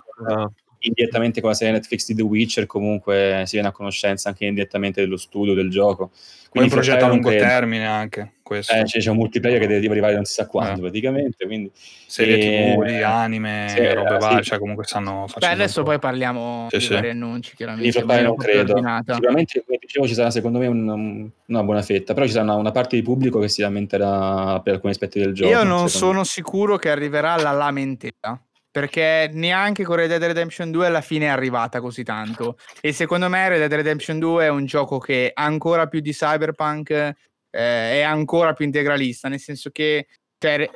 indirettamente 0.86 1.40
con 1.40 1.52
la 1.52 1.56
serie 1.56 1.74
Netflix 1.74 2.08
di 2.08 2.16
The 2.16 2.24
Witcher 2.24 2.66
comunque 2.66 3.44
si 3.46 3.54
viene 3.54 3.70
a 3.70 3.72
conoscenza 3.72 4.28
anche 4.30 4.46
indirettamente 4.46 5.02
dello 5.02 5.18
studio 5.18 5.54
del 5.54 5.70
gioco. 5.70 6.12
Quindi 6.50 6.70
un 6.70 6.76
progetto 6.76 7.06
a 7.06 7.08
lungo 7.08 7.30
termine 7.30 7.88
anche 7.88 8.34
questo. 8.54 8.74
Eh, 8.74 8.84
c'è, 8.84 9.10
un 9.10 9.18
multiplayer 9.18 9.60
che 9.60 9.68
deve 9.68 9.88
arrivare 9.88 10.16
non 10.16 10.26
si 10.26 10.34
sa 10.34 10.48
quando 10.48 10.78
eh. 10.78 10.82
praticamente. 10.82 11.46
Quindi, 11.46 11.72
Serie 11.74 12.38
e... 12.38 12.76
TV, 12.76 13.04
anime, 13.04 13.68
sì, 13.70 13.94
robe 13.94 14.18
varie, 14.18 14.44
sì. 14.44 14.50
cioè 14.50 14.60
comunque 14.60 14.86
stanno 14.86 15.26
facendo. 15.28 15.46
Beh, 15.46 15.62
adesso 15.62 15.84
poi 15.84 16.00
parliamo 16.00 16.68
sì, 16.70 16.78
di 16.78 16.84
sì. 16.84 16.94
vari 16.94 17.10
annunci, 17.10 17.56
chiaramente. 17.56 18.04
Non 18.04 18.36
credo. 18.36 18.76
Sicuramente, 18.76 19.64
come 19.66 19.78
dicevo, 19.80 20.08
ci 20.08 20.14
sarà 20.14 20.30
secondo 20.30 20.60
me 20.60 20.68
un, 20.68 21.30
una 21.46 21.64
buona 21.64 21.82
fetta, 21.82 22.14
però 22.14 22.26
ci 22.26 22.32
sarà 22.32 22.44
una, 22.44 22.56
una, 22.56 22.72
parte 22.72 22.96
di 22.96 23.02
pubblico 23.02 23.40
che 23.40 23.50
si 23.50 23.62
lamenterà 23.62 24.60
per 24.62 24.76
alcuni 24.76 24.94
aspetti 24.94 25.20
del 25.20 25.34
gioco. 25.34 25.50
Io 25.50 25.64
non 25.64 25.90
sono 25.90 26.20
me. 26.20 26.26
sicuro 26.26 26.78
che 26.78 26.90
arriverà 26.90 27.36
la 27.38 27.52
lamentela 27.52 28.40
perché 28.74 29.30
neanche 29.32 29.84
con 29.84 29.98
Red 29.98 30.10
Dead 30.10 30.24
Redemption 30.24 30.72
2 30.72 30.88
alla 30.88 31.02
fine 31.02 31.26
è 31.26 31.30
arrivata 31.30 31.80
così 31.80 32.04
tanto. 32.04 32.58
E 32.82 32.92
secondo 32.92 33.30
me 33.30 33.48
Red 33.48 33.60
Dead 33.60 33.72
Redemption 33.72 34.18
2 34.18 34.46
è 34.46 34.50
un 34.50 34.66
gioco 34.66 34.98
che 34.98 35.30
ancora 35.32 35.86
più 35.86 36.00
di 36.00 36.12
Cyberpunk 36.12 37.14
eh, 37.54 38.00
è 38.00 38.02
ancora 38.02 38.54
più 38.54 38.66
integralista, 38.66 39.28
nel 39.28 39.40
senso 39.40 39.70
che 39.70 40.08
cioè, 40.38 40.70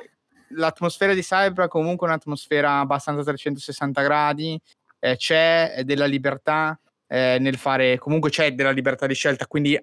l'atmosfera 0.50 1.14
di 1.14 1.22
Cyberpunk 1.22 1.66
è 1.66 1.68
comunque 1.68 2.06
un'atmosfera 2.06 2.78
abbastanza 2.78 3.22
360 3.22 4.02
gradi, 4.02 4.60
eh, 5.00 5.16
c'è 5.16 5.82
della 5.84 6.06
libertà 6.06 6.78
eh, 7.06 7.38
nel 7.40 7.56
fare, 7.56 7.98
comunque 7.98 8.30
c'è 8.30 8.52
della 8.54 8.70
libertà 8.70 9.06
di 9.06 9.14
scelta, 9.14 9.46
quindi 9.46 9.78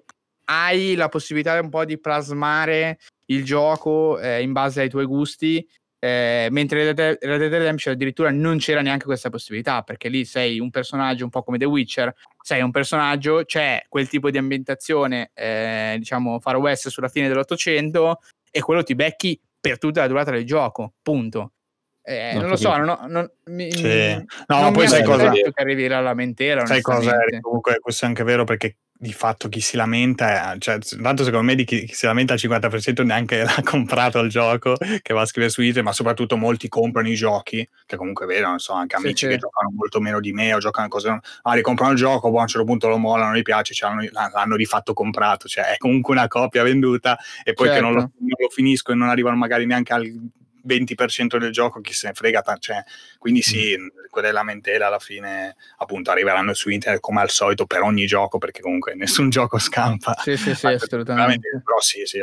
hai 0.48 0.94
la 0.94 1.08
possibilità 1.08 1.58
un 1.60 1.68
po' 1.68 1.84
di 1.84 1.98
plasmare 1.98 2.98
il 3.26 3.44
gioco 3.44 4.18
eh, 4.20 4.42
in 4.42 4.52
base 4.52 4.82
ai 4.82 4.88
tuoi 4.88 5.04
gusti 5.04 5.66
eh, 5.98 6.48
mentre 6.50 6.92
Red 6.92 7.18
Dead 7.18 7.52
Redemption 7.52 7.94
addirittura 7.94 8.30
non 8.30 8.58
c'era 8.58 8.82
neanche 8.82 9.06
questa 9.06 9.30
possibilità, 9.30 9.82
perché 9.82 10.08
lì 10.08 10.24
sei 10.24 10.60
un 10.60 10.70
personaggio 10.70 11.24
un 11.24 11.30
po' 11.30 11.42
come 11.42 11.58
The 11.58 11.64
Witcher, 11.64 12.14
sei 12.46 12.62
un 12.62 12.70
personaggio, 12.70 13.42
c'è 13.44 13.82
quel 13.88 14.08
tipo 14.08 14.30
di 14.30 14.38
ambientazione, 14.38 15.32
eh, 15.34 15.96
diciamo 15.98 16.38
Far 16.38 16.54
West 16.58 16.86
sulla 16.90 17.08
fine 17.08 17.26
dell'Ottocento, 17.26 18.20
e 18.52 18.60
quello 18.60 18.84
ti 18.84 18.94
becchi 18.94 19.36
per 19.58 19.78
tutta 19.78 20.02
la 20.02 20.06
durata 20.06 20.30
del 20.30 20.44
gioco, 20.44 20.92
punto. 21.02 21.54
Eh, 22.02 22.30
non, 22.34 22.42
non 22.42 22.50
lo 22.50 22.56
so, 22.56 22.76
non, 22.76 22.96
non, 23.08 23.28
mi, 23.46 23.72
sì. 23.72 24.14
no, 24.46 24.60
non 24.60 24.72
poi 24.72 24.86
sai 24.86 25.02
cosa 25.02 25.28
che 25.32 25.50
arrivi 25.56 25.88
la 25.88 25.98
lamentela. 25.98 26.64
Sai 26.66 26.82
cosa? 26.82 27.16
Comunque, 27.40 27.80
questo 27.80 28.04
è 28.04 28.08
anche 28.08 28.22
vero 28.22 28.44
perché 28.44 28.76
di 28.98 29.12
fatto 29.12 29.48
chi 29.48 29.60
si 29.60 29.76
lamenta, 29.76 30.56
cioè, 30.58 30.78
tanto 30.78 31.24
secondo 31.24 31.46
me 31.46 31.54
di 31.54 31.64
chi, 31.64 31.84
chi, 31.84 31.94
si 31.94 32.06
lamenta 32.06 32.32
al 32.32 32.38
50% 32.38 33.04
neanche 33.04 33.42
l'ha 33.44 33.62
comprato 33.62 34.18
il 34.20 34.30
gioco 34.30 34.76
che 35.02 35.12
va 35.12 35.20
a 35.20 35.26
scrivere 35.26 35.52
su 35.52 35.60
internet, 35.60 35.84
ma 35.84 35.92
soprattutto 35.92 36.36
molti 36.36 36.68
comprano 36.68 37.08
i 37.08 37.14
giochi, 37.14 37.68
che 37.84 37.96
comunque 37.96 38.26
vedo, 38.26 38.48
non 38.48 38.58
so, 38.58 38.72
anche 38.72 38.96
amici 38.96 39.16
sì, 39.16 39.26
che 39.26 39.32
sì. 39.32 39.38
giocano 39.38 39.70
molto 39.74 40.00
meno 40.00 40.20
di 40.20 40.32
me 40.32 40.54
o 40.54 40.58
giocano 40.58 40.88
cose, 40.88 41.20
ah, 41.42 41.52
ricomprano 41.52 41.92
il 41.92 41.98
gioco, 41.98 42.30
poi 42.30 42.38
a 42.38 42.42
un 42.42 42.48
certo 42.48 42.66
punto 42.66 42.88
lo 42.88 42.98
mollano, 42.98 43.30
non 43.30 43.36
gli 43.38 43.42
piace, 43.42 43.74
cioè, 43.74 43.90
l'hanno, 43.90 44.30
l'hanno, 44.32 44.56
di 44.56 44.64
fatto 44.64 44.94
comprato, 44.94 45.48
cioè 45.48 45.64
è 45.72 45.76
comunque 45.76 46.14
una 46.14 46.28
copia 46.28 46.62
venduta 46.62 47.18
e 47.44 47.52
poi 47.52 47.66
certo. 47.66 47.80
che 47.80 47.86
non 47.86 47.94
lo, 47.94 48.00
certo. 48.00 48.16
non 48.18 48.30
lo 48.38 48.48
finisco 48.48 48.92
e 48.92 48.94
non 48.94 49.08
arrivano 49.08 49.36
magari 49.36 49.66
neanche 49.66 49.92
al 49.92 50.30
20% 50.66 51.38
del 51.38 51.52
gioco, 51.52 51.80
chi 51.80 51.92
se 51.92 52.08
ne 52.08 52.14
frega, 52.14 52.42
cioè, 52.58 52.82
quindi 53.18 53.42
sì, 53.42 53.76
mm. 53.78 54.08
quelle 54.10 54.32
lamentele 54.32 54.84
alla 54.84 54.98
fine 54.98 55.56
appunto 55.78 56.10
arriveranno 56.10 56.54
su 56.54 56.68
internet 56.70 57.00
come 57.00 57.20
al 57.20 57.30
solito 57.30 57.66
per 57.66 57.82
ogni 57.82 58.06
gioco, 58.06 58.38
perché 58.38 58.60
comunque 58.60 58.94
nessun 58.94 59.28
gioco 59.30 59.58
scampa. 59.58 60.16
Sì, 60.22 60.36
sì, 60.36 60.54
sì, 60.54 60.66
assolutamente. 60.66 61.62
Però 61.64 61.80
sì, 61.80 62.02
sì, 62.04 62.20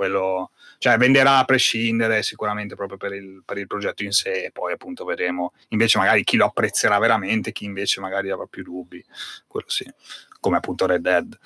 quello, 0.00 0.52
cioè 0.78 0.96
venderà 0.96 1.38
a 1.38 1.44
prescindere 1.44 2.22
sicuramente 2.22 2.74
proprio 2.74 2.96
per 2.96 3.12
il, 3.12 3.42
per 3.44 3.58
il 3.58 3.66
progetto 3.66 4.02
in 4.02 4.12
sé 4.12 4.44
e 4.44 4.50
poi 4.50 4.72
appunto 4.72 5.04
vedremo 5.04 5.52
invece 5.68 5.98
magari 5.98 6.24
chi 6.24 6.38
lo 6.38 6.46
apprezzerà 6.46 6.98
veramente, 6.98 7.52
chi 7.52 7.66
invece 7.66 8.00
magari 8.00 8.30
avrà 8.30 8.46
più 8.46 8.62
dubbi, 8.62 9.04
quello 9.46 9.68
sì, 9.68 9.84
come 10.40 10.56
appunto 10.56 10.86
Red 10.86 11.02
Dead. 11.02 11.38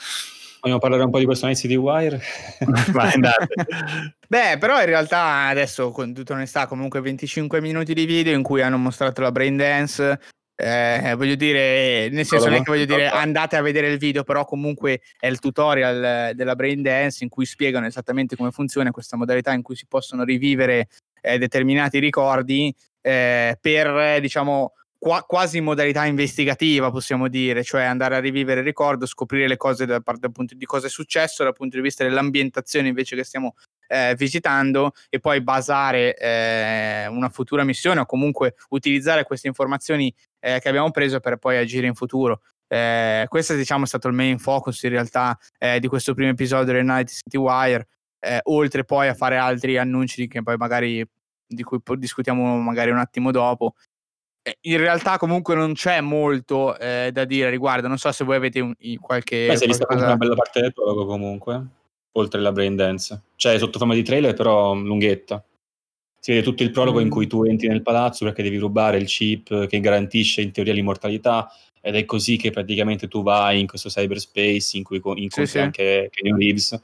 Vogliamo 0.64 0.81
parlare 0.81 1.05
un 1.05 1.11
po' 1.11 1.18
di 1.18 1.27
questo 1.27 1.44
Night 1.44 1.59
City 1.59 1.74
Wire? 1.74 2.18
Vai, 2.90 3.12
andate. 3.12 3.48
Beh, 4.27 4.57
però 4.59 4.81
in 4.81 4.87
realtà 4.87 5.48
adesso, 5.48 5.90
con 5.90 6.14
tutta 6.14 6.33
onestà, 6.33 6.66
comunque 6.66 7.03
25 7.03 7.61
minuti 7.61 7.92
di 7.92 8.07
video 8.07 8.33
in 8.33 8.42
cui 8.42 8.62
hanno 8.62 8.79
mostrato 8.79 9.20
la 9.20 9.31
brain 9.31 9.59
dance, 9.59 10.18
eh, 10.57 11.12
voglio 11.18 11.35
dire, 11.35 12.09
nel 12.09 12.24
senso 12.24 12.46
non 12.46 12.55
è 12.55 12.62
che 12.62 12.70
voglio 12.70 12.87
dire 12.87 13.09
andate 13.09 13.57
a 13.57 13.61
vedere 13.61 13.88
il 13.88 13.98
video, 13.98 14.22
però 14.22 14.46
comunque 14.46 15.03
è 15.18 15.27
il 15.27 15.38
tutorial 15.38 16.35
della 16.35 16.55
Brain 16.55 16.81
Dance 16.81 17.24
in 17.24 17.29
cui 17.29 17.44
spiegano 17.44 17.85
esattamente 17.85 18.35
come 18.35 18.50
funziona 18.50 18.90
questa 18.90 19.18
modalità 19.18 19.53
in 19.53 19.61
cui 19.61 19.77
si 19.77 19.85
possono 19.87 20.24
rivivere 20.24 20.88
eh, 21.20 21.37
determinati 21.37 21.98
ricordi 21.98 22.74
eh, 23.03 23.59
per, 23.61 24.18
diciamo, 24.18 24.72
qua, 25.05 25.23
quasi 25.25 25.59
in 25.59 25.64
modalità 25.64 26.07
investigativa, 26.07 26.90
possiamo 26.90 27.29
dire, 27.29 27.62
cioè 27.62 27.83
andare 27.83 28.17
a 28.17 28.21
rivivere 28.21 28.61
il 28.61 28.67
ricordo, 28.67 29.05
scoprire 29.05 29.47
le 29.47 29.59
cose 29.59 29.85
dal, 29.85 30.03
dal 30.03 30.33
punto 30.33 30.55
di 30.55 30.64
cosa 30.64 30.87
è 30.87 30.88
successo, 30.88 31.45
dal 31.45 31.53
punto 31.53 31.77
di 31.77 31.83
vista 31.83 32.05
dell'ambientazione 32.05 32.88
invece 32.88 33.14
che 33.14 33.23
stiamo 33.23 33.55
eh, 33.88 34.14
visitando 34.17 34.93
e 35.11 35.21
poi 35.21 35.43
basare 35.43 36.17
eh, 36.17 37.07
una 37.09 37.29
futura 37.29 37.64
missione 37.64 38.01
o 38.01 38.07
comunque 38.07 38.55
utilizzare 38.71 39.25
queste 39.25 39.47
informazioni 39.47 40.12
eh, 40.40 40.59
che 40.59 40.69
abbiamo 40.71 40.90
preso 40.90 41.21
per 41.21 41.37
poi 41.37 41.59
agire 41.59 41.87
in 41.87 41.95
futuro. 41.95 42.40
Eh, 42.67 43.27
questo 43.29 43.55
diciamo, 43.55 43.85
è 43.85 43.87
stato 43.87 44.09
il 44.09 44.14
main 44.14 44.38
focus 44.38 44.85
in 44.85 44.90
realtà 44.90 45.38
eh, 45.59 45.81
di 45.81 45.87
questo 45.87 46.14
primo 46.14 46.31
episodio 46.31 46.73
del 46.73 46.83
Night 46.83 47.11
City 47.11 47.37
Wire, 47.37 47.88
eh, 48.21 48.40
oltre 48.45 48.85
poi 48.85 49.09
a 49.09 49.14
fare 49.14 49.37
altri 49.37 49.77
annunci 49.77 50.27
che 50.29 50.43
poi 50.43 50.57
magari 50.57 51.07
di 51.47 51.62
cui 51.62 51.79
discutiamo 51.99 52.57
magari 52.57 52.90
un 52.90 52.99
attimo 52.99 53.31
dopo. 53.31 53.75
In 54.63 54.77
realtà 54.77 55.17
comunque 55.17 55.55
non 55.55 55.73
c'è 55.73 56.01
molto 56.01 56.77
eh, 56.79 57.11
da 57.13 57.25
dire 57.25 57.49
riguardo, 57.49 57.89
non 57.89 57.97
so 57.97 58.13
se 58.13 58.25
voi 58.25 58.37
avete 58.37 58.61
un, 58.61 58.75
qualche... 59.01 59.47
Beh, 59.47 59.57
si 59.57 59.65
è 59.65 59.67
vista 59.67 59.87
cosa... 59.87 60.05
una 60.05 60.17
bella 60.17 60.35
parte 60.35 60.61
del 60.61 60.75
prologo 60.75 61.07
comunque, 61.07 61.65
oltre 62.13 62.41
la 62.41 62.53
brain 62.53 62.77
dance. 62.77 63.23
Cioè 63.37 63.59
sotto 63.59 63.79
forma 63.79 63.95
di 63.95 64.03
trailer 64.03 64.35
però 64.35 64.75
lunghetta 64.75 65.43
si 66.25 66.33
vede 66.33 66.43
tutto 66.43 66.63
il 66.63 66.71
prologo 66.71 67.01
mm. 67.01 67.03
in 67.03 67.11
cui 67.11 67.27
tu 67.27 67.45
entri 67.45 67.69
nel 67.69 67.83
palazzo 67.83 68.25
perché 68.25 68.43
devi 68.43 68.57
rubare 68.57 68.97
il 68.97 69.05
chip 69.05 69.67
che 69.67 69.81
garantisce 69.81 70.41
in 70.41 70.53
teoria 70.53 70.73
l'immortalità 70.73 71.51
ed 71.83 71.97
è 71.97 72.07
così 72.07 72.39
che 72.39 72.51
praticamente 72.51 73.09
tu 73.09 73.23
vai 73.23 73.61
in 73.61 73.67
questo 73.67 73.91
cyberspace 73.91 74.79
in 74.79 74.85
cui 74.85 75.03
incontri 75.05 75.47
sì, 75.47 75.59
anche 75.59 76.09
Kenyon 76.11 76.39
Reeves 76.39 76.81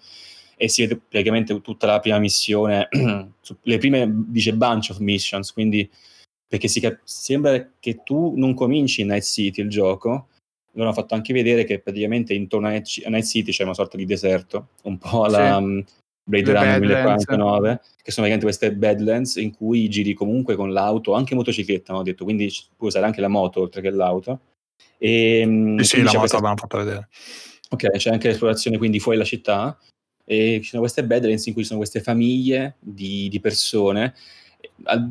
e 0.59 0.69
si 0.69 0.83
vede 0.83 1.01
praticamente 1.09 1.59
tutta 1.63 1.87
la 1.87 2.01
prima 2.01 2.19
missione, 2.19 2.87
le 3.63 3.79
prime 3.79 4.13
dice 4.27 4.53
bunch 4.53 4.91
of 4.91 4.99
missions, 4.99 5.55
quindi 5.55 5.91
perché 6.51 6.69
cap- 6.81 7.01
sembra 7.05 7.71
che 7.79 8.03
tu 8.03 8.35
non 8.35 8.55
cominci 8.55 9.03
in 9.03 9.07
Night 9.07 9.23
City 9.23 9.63
il 9.63 9.71
gioco, 9.71 10.27
loro 10.73 10.89
hanno 10.89 10.93
fatto 10.93 11.15
anche 11.15 11.33
vedere 11.33 11.63
che 11.63 11.79
praticamente 11.79 12.35
intorno 12.35 12.67
a 12.67 12.71
Night 12.71 13.25
City 13.25 13.53
c'è 13.53 13.63
una 13.63 13.75
sorta 13.75 13.97
di 13.97 14.05
deserto, 14.05 14.71
un 14.83 14.99
po' 14.99 15.23
alla... 15.25 15.59
Sì. 15.59 15.63
mm, 15.63 15.81
Blade 16.23 16.53
Runner 16.53 16.81
1049, 16.81 17.81
che 18.03 18.13
sono 18.13 18.27
praticamente 18.27 18.45
queste 18.45 18.73
Badlands 18.73 19.37
in 19.37 19.53
cui 19.53 19.89
giri 19.89 20.15
comunque 20.15 20.55
con 20.55 20.73
l'auto, 20.73 21.15
anche 21.15 21.35
motocicletta, 21.35 21.93
hanno 21.93 22.03
detto, 22.03 22.25
quindi 22.25 22.49
puoi 22.77 22.89
usare 22.91 23.07
anche 23.07 23.21
la 23.21 23.29
moto 23.29 23.61
oltre 23.61 23.81
che 23.81 23.91
l'auto. 23.91 24.41
E, 24.97 25.41
ehm, 25.41 25.79
sì, 25.79 25.85
sì 25.85 25.97
la 25.97 26.05
moto 26.05 26.19
questa... 26.19 26.37
l'abbiamo 26.37 26.57
fatta 26.57 26.79
vedere. 26.79 27.09
Ok, 27.71 27.91
c'è 27.97 28.11
anche 28.11 28.29
l'esplorazione 28.29 28.79
quindi 28.79 29.01
fuori 29.01 29.19
la 29.19 29.25
città. 29.25 29.77
E 30.25 30.61
ci 30.63 30.69
sono 30.69 30.83
queste 30.83 31.05
Badlands 31.05 31.47
in 31.47 31.53
cui 31.53 31.63
ci 31.63 31.69
sono 31.69 31.81
queste 31.81 32.01
famiglie 32.01 32.77
di, 32.79 33.29
di 33.29 33.41
persone 33.41 34.15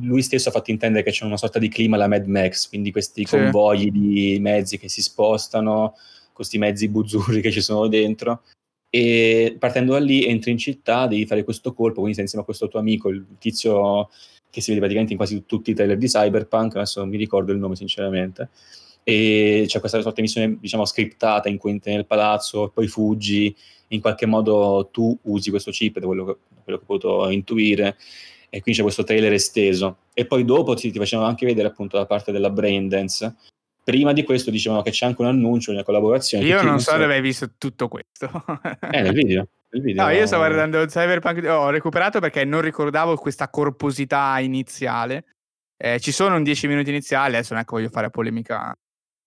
lui 0.01 0.21
stesso 0.21 0.49
ha 0.49 0.51
fatto 0.51 0.71
intendere 0.71 1.03
che 1.03 1.11
c'è 1.11 1.25
una 1.25 1.37
sorta 1.37 1.59
di 1.59 1.69
clima 1.69 1.95
alla 1.95 2.07
Mad 2.07 2.25
Max, 2.25 2.69
quindi 2.69 2.91
questi 2.91 3.25
sì. 3.25 3.35
convogli 3.35 3.91
di 3.91 4.37
mezzi 4.39 4.77
che 4.77 4.89
si 4.89 5.01
spostano, 5.01 5.95
questi 6.33 6.57
mezzi 6.57 6.87
buzzurri 6.89 7.41
che 7.41 7.51
ci 7.51 7.61
sono 7.61 7.87
dentro, 7.87 8.43
e 8.89 9.55
partendo 9.59 9.93
da 9.93 9.99
lì 9.99 10.25
entri 10.25 10.51
in 10.51 10.57
città, 10.57 11.05
devi 11.05 11.25
fare 11.25 11.43
questo 11.43 11.73
colpo, 11.73 11.95
quindi 11.95 12.13
sei 12.13 12.23
insieme 12.23 12.43
a 12.43 12.45
questo 12.45 12.67
tuo 12.67 12.79
amico, 12.79 13.09
il 13.09 13.25
tizio 13.37 14.09
che 14.49 14.61
si 14.61 14.69
vede 14.69 14.79
praticamente 14.79 15.13
in 15.13 15.19
quasi 15.19 15.45
tutti 15.45 15.71
i 15.71 15.73
trailer 15.75 15.97
di 15.97 16.07
Cyberpunk, 16.07 16.75
adesso 16.75 16.99
non 17.01 17.09
mi 17.09 17.17
ricordo 17.17 17.51
il 17.51 17.59
nome 17.59 17.75
sinceramente, 17.75 18.49
e 19.03 19.65
c'è 19.67 19.79
questa 19.79 20.01
sorta 20.01 20.15
di 20.15 20.21
missione 20.23 20.57
diciamo 20.59 20.85
scriptata 20.85 21.49
in 21.49 21.57
cui 21.57 21.71
entri 21.71 21.93
nel 21.93 22.05
palazzo, 22.05 22.69
poi 22.73 22.87
fuggi, 22.87 23.55
in 23.89 24.01
qualche 24.01 24.25
modo 24.25 24.89
tu 24.91 25.17
usi 25.23 25.49
questo 25.49 25.71
chip, 25.71 25.99
da 25.99 26.05
quello 26.05 26.25
che, 26.25 26.37
quello 26.63 26.79
che 26.79 26.83
ho 26.83 26.87
potuto 26.87 27.29
intuire, 27.29 27.97
e 28.49 28.61
quindi 28.61 28.73
c'è 28.73 28.81
questo 28.81 29.03
trailer 29.03 29.33
esteso. 29.33 29.97
E 30.13 30.25
poi 30.25 30.43
dopo 30.45 30.73
ti, 30.73 30.91
ti 30.91 30.97
facevano 30.97 31.27
anche 31.27 31.45
vedere 31.45 31.67
appunto 31.67 31.97
la 31.97 32.05
parte 32.05 32.31
della 32.31 32.49
Braindance, 32.49 33.35
prima 33.83 34.13
di 34.13 34.23
questo 34.23 34.51
dicevano 34.51 34.81
che 34.81 34.91
c'è 34.91 35.05
anche 35.05 35.21
un 35.21 35.27
annuncio, 35.27 35.71
una 35.71 35.83
collaborazione. 35.83 36.45
Io 36.45 36.61
non 36.61 36.79
so 36.79 36.97
dove 36.97 37.15
hai 37.15 37.21
visto 37.21 37.51
tutto 37.57 37.87
questo. 37.87 38.29
eh, 38.91 39.01
nel 39.01 39.13
video. 39.13 39.47
Video 39.71 40.03
no, 40.03 40.09
io 40.09 40.25
stavo 40.25 40.43
guardando 40.43 40.83
Cyberpunk, 40.85 41.45
ho 41.47 41.69
recuperato 41.69 42.19
perché 42.19 42.43
non 42.43 42.61
ricordavo 42.61 43.15
questa 43.15 43.49
corposità 43.49 44.39
iniziale. 44.39 45.25
Eh, 45.77 45.99
ci 45.99 46.11
sono 46.11 46.35
un 46.35 46.43
10 46.43 46.67
minuti 46.67 46.89
iniziali, 46.89 47.35
adesso 47.35 47.53
non 47.53 47.61
è 47.61 47.65
che 47.65 47.75
voglio 47.75 47.89
fare 47.89 48.09
polemica. 48.09 48.75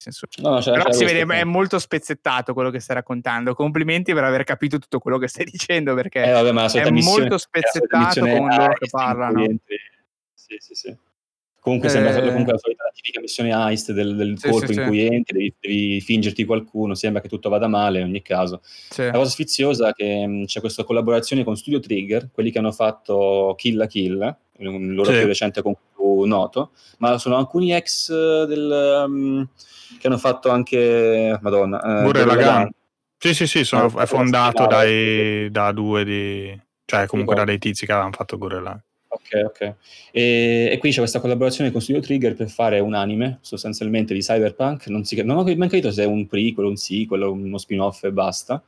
Senso... 0.03 0.27
No, 0.39 0.59
c'è, 0.59 0.73
Però 0.73 0.91
si 0.91 1.05
vede, 1.05 1.23
è 1.23 1.45
molto 1.45 1.79
spezzettato 1.79 2.55
quello 2.55 2.71
che 2.71 2.81
stai 2.81 2.97
raccontando. 2.97 3.55
Complimenti 3.55 4.13
per 4.13 4.25
aver 4.25 4.43
capito 4.43 4.79
tutto 4.81 4.99
quello 4.99 5.17
che 5.19 5.29
stai 5.29 5.45
dicendo 5.51 5.95
perché 5.95 6.25
eh, 6.25 6.33
vabbè, 6.33 6.71
è 6.71 6.91
molto 6.91 7.39
spezzettato 7.39 8.21
con 8.21 8.49
loro 8.49 8.73
che 8.73 8.89
parlano. 8.91 9.45
Sì, 10.35 10.57
sì, 10.59 10.75
sì. 10.75 10.97
Comunque 11.61 11.89
sembra 11.89 12.17
eh... 12.17 12.27
comunque 12.27 12.55
la 12.55 12.59
solita 12.59 12.91
tipica 12.93 13.21
missione 13.21 13.53
heist 13.53 13.93
del, 13.93 14.17
del 14.17 14.37
sì, 14.37 14.49
colpo 14.49 14.67
sì, 14.67 14.73
in 14.73 14.79
sì. 14.81 14.85
cui 14.89 15.07
entri, 15.07 15.39
devi, 15.39 15.55
devi, 15.61 16.01
fingerti 16.01 16.45
qualcuno, 16.45 16.97
sembra 16.97 17.23
che 17.23 17.29
tutto 17.29 17.49
vada 17.49 17.69
male 17.69 18.01
in 18.01 18.07
ogni 18.07 18.23
caso. 18.23 18.63
La 18.97 19.13
cosa 19.13 19.31
sfiziosa 19.31 19.91
è 19.91 19.93
che 19.93 20.43
c'è 20.47 20.59
questa 20.59 20.83
collaborazione 20.83 21.45
con 21.45 21.57
Studio 21.57 21.79
Trigger, 21.79 22.31
quelli 22.33 22.51
che 22.51 22.59
hanno 22.59 22.73
fatto 22.73 23.55
Kill 23.57 23.77
la 23.77 23.87
Kill, 23.87 24.37
il 24.59 24.95
loro 24.95 25.13
più 25.13 25.25
recente 25.25 25.63
con 25.63 25.77
più 26.03 26.25
noto, 26.25 26.73
ma 26.99 27.17
sono 27.19 27.37
alcuni 27.37 27.73
ex 27.73 28.11
del, 28.47 29.05
um, 29.07 29.49
che 29.99 30.07
hanno 30.09 30.19
fatto 30.19 30.51
anche 30.51 31.39
Madonna. 31.41 32.01
Eh, 32.01 32.05
Pure 32.05 32.25
la 32.25 32.69
Sì, 33.19 33.35
sì, 33.35 33.47
sì, 33.47 33.65
sono, 33.65 33.87
è 33.99 34.07
fondato 34.07 34.67
dai, 34.67 35.51
da 35.51 35.71
due 35.73 36.05
di... 36.05 36.61
cioè 36.85 37.07
comunque 37.07 37.37
da 37.37 37.45
dei 37.45 37.59
tizi 37.59 37.87
che 37.87 37.93
avevano 37.93 38.15
fatto 38.15 38.37
Gurren 38.37 38.83
Ok, 39.15 39.43
ok. 39.45 39.75
E, 40.11 40.71
e, 40.73 40.79
qui 40.79 40.91
c'è 40.91 40.99
questa 40.99 41.21
collaborazione 41.21 41.71
con 41.71 41.83
Studio 41.83 42.01
Trigger 42.01 42.35
per 42.35 42.49
fare 42.49 42.81
un 42.81 42.95
anime 42.95 43.39
sostanzialmente 43.43 44.15
di 44.15 44.21
cyberpunk. 44.21 44.87
Non, 44.87 45.05
si, 45.05 45.23
non 45.23 45.37
ho 45.37 45.45
mai 45.45 45.69
capito 45.69 45.91
se 45.91 46.05
è 46.05 46.07
un 46.07 46.27
prequel, 46.27 46.67
un 46.67 46.77
sequel, 46.77 47.21
uno 47.23 47.59
spin-off 47.59 48.05
e 48.05 48.11
basta. 48.11 48.63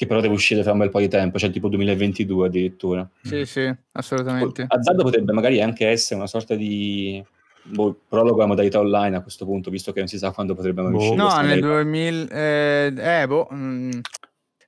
Che 0.00 0.06
però 0.06 0.22
deve 0.22 0.32
uscire 0.32 0.62
tra 0.62 0.72
un 0.72 0.78
bel 0.78 0.88
po' 0.88 0.98
di 0.98 1.08
tempo, 1.08 1.38
cioè 1.38 1.50
tipo 1.50 1.68
2022 1.68 2.46
addirittura. 2.46 3.06
Sì, 3.22 3.44
sì, 3.44 3.70
assolutamente. 3.92 4.64
Azzardo 4.66 5.02
potrebbe 5.02 5.30
magari 5.34 5.60
anche 5.60 5.88
essere 5.88 6.14
una 6.14 6.26
sorta 6.26 6.54
di 6.54 7.22
boh, 7.64 8.00
prologo 8.08 8.42
a 8.42 8.46
modalità 8.46 8.78
online 8.78 9.16
a 9.16 9.20
questo 9.20 9.44
punto, 9.44 9.68
visto 9.68 9.92
che 9.92 9.98
non 9.98 10.08
si 10.08 10.16
sa 10.16 10.30
quando 10.30 10.54
potrebbe 10.54 10.80
boh. 10.80 10.96
uscire. 10.96 11.16
No, 11.16 11.38
nel 11.42 11.60
2000... 11.60 12.28
Eh, 12.30 12.94
eh, 12.96 13.26
boh... 13.26 13.46
Mm. 13.52 13.90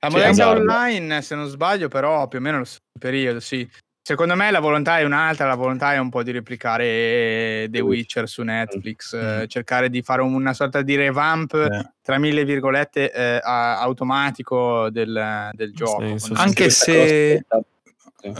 La 0.01 0.09
modalità 0.11 0.49
online, 0.49 1.21
se 1.23 1.33
non 1.33 1.47
sbaglio, 1.47 1.87
però 1.87 2.27
più 2.27 2.37
o 2.37 2.41
meno 2.43 2.59
lo 2.59 2.65
stesso 2.65 2.81
periodo, 2.99 3.39
sì. 3.39 3.67
Secondo 4.05 4.35
me 4.35 4.51
la 4.51 4.59
volontà 4.59 4.99
è 4.99 5.05
un'altra, 5.05 5.47
la 5.47 5.55
volontà 5.55 5.93
è 5.93 5.97
un 5.97 6.09
po' 6.09 6.23
di 6.23 6.31
replicare 6.31 7.69
The 7.69 7.79
Witcher 7.79 8.27
su 8.27 8.41
Netflix, 8.43 9.15
mm. 9.15 9.41
eh, 9.41 9.47
cercare 9.47 9.89
di 9.89 10.01
fare 10.01 10.21
una 10.21 10.53
sorta 10.53 10.81
di 10.81 10.97
revamp, 10.97 11.53
eh. 11.53 11.93
tra 12.01 12.17
mille 12.17 12.43
virgolette, 12.43 13.13
eh, 13.13 13.39
automatico 13.41 14.89
del, 14.89 15.49
del 15.53 15.73
gioco. 15.73 16.17
Sì, 16.17 16.33
Anche 16.35 16.69
se... 16.69 17.45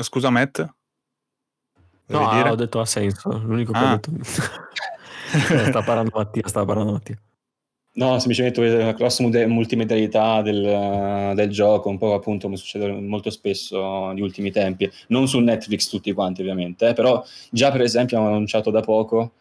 Scusa 0.01 0.29
Matt? 0.29 0.65
No, 2.07 2.27
ah, 2.27 2.51
ho 2.51 2.55
detto 2.55 2.81
ha 2.81 2.85
senso, 2.85 3.29
l'unico 3.29 3.71
che 3.71 3.77
ah. 3.77 3.93
ho 3.93 3.99
detto... 4.01 4.11
sta 5.69 5.81
parlando 5.81 6.11
Mattia, 6.13 6.45
sta 6.45 6.65
parlando 6.65 6.91
Mattia. 6.91 7.17
No, 7.95 8.17
semplicemente 8.17 8.59
la 8.75 8.95
cross 8.95 9.19
multimedialità 9.19 10.41
del, 10.41 11.33
del, 11.35 11.49
gioco, 11.49 11.89
un 11.89 11.99
po' 11.99 12.15
appunto 12.15 12.47
come 12.47 12.57
succede 12.57 12.91
molto 12.91 13.29
spesso 13.29 14.07
negli 14.07 14.21
ultimi 14.21 14.49
tempi. 14.49 14.89
Non 15.09 15.27
su 15.27 15.37
Netflix 15.39 15.89
tutti 15.89 16.11
quanti 16.11 16.41
ovviamente, 16.41 16.89
eh, 16.89 16.93
però 16.93 17.23
già 17.51 17.71
per 17.71 17.81
esempio 17.81 18.17
hanno 18.17 18.29
annunciato 18.29 18.71
da 18.71 18.81
poco 18.81 19.33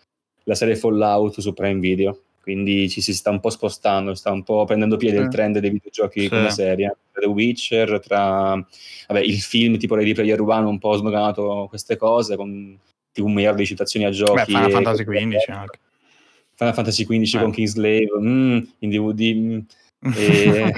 la 0.44 0.54
serie 0.54 0.76
Fallout 0.76 1.40
su 1.40 1.54
Prime 1.54 1.80
Video, 1.80 2.24
quindi 2.42 2.90
ci 2.90 3.00
si 3.00 3.14
sta 3.14 3.30
un 3.30 3.40
po' 3.40 3.48
spostando, 3.48 4.14
sta 4.14 4.30
un 4.30 4.42
po' 4.42 4.66
prendendo 4.66 4.98
piede 4.98 5.16
sì. 5.16 5.22
il 5.22 5.28
trend 5.28 5.58
dei 5.58 5.70
videogiochi 5.70 6.20
sì. 6.20 6.28
come 6.28 6.50
serie. 6.50 6.96
Tra 7.10 7.22
The 7.22 7.28
Witcher, 7.28 8.00
tra 8.00 8.66
vabbè, 9.08 9.20
il 9.20 9.40
film 9.40 9.78
tipo 9.78 9.94
Ready 9.94 10.12
Player 10.12 10.40
One 10.42 10.66
un 10.66 10.78
po' 10.78 10.94
smoganato 10.94 11.68
queste 11.70 11.96
cose, 11.96 12.36
con 12.36 12.78
tipo 13.12 13.26
un 13.26 13.32
miliardo 13.32 13.60
di 13.60 13.66
citazioni 13.66 14.04
a 14.04 14.10
giochi. 14.10 14.34
Beh, 14.34 14.44
Final 14.44 14.70
Fantasy 14.70 15.04
XV 15.04 15.36
anche. 15.48 15.78
Final 16.62 16.74
Fantasy 16.74 17.04
XV 17.04 17.40
con 17.40 17.50
Kingslave 17.50 18.08
mm, 18.18 18.58
in 18.78 18.90
DVD 18.90 19.34
mm, 19.34 19.58
e, 20.16 20.74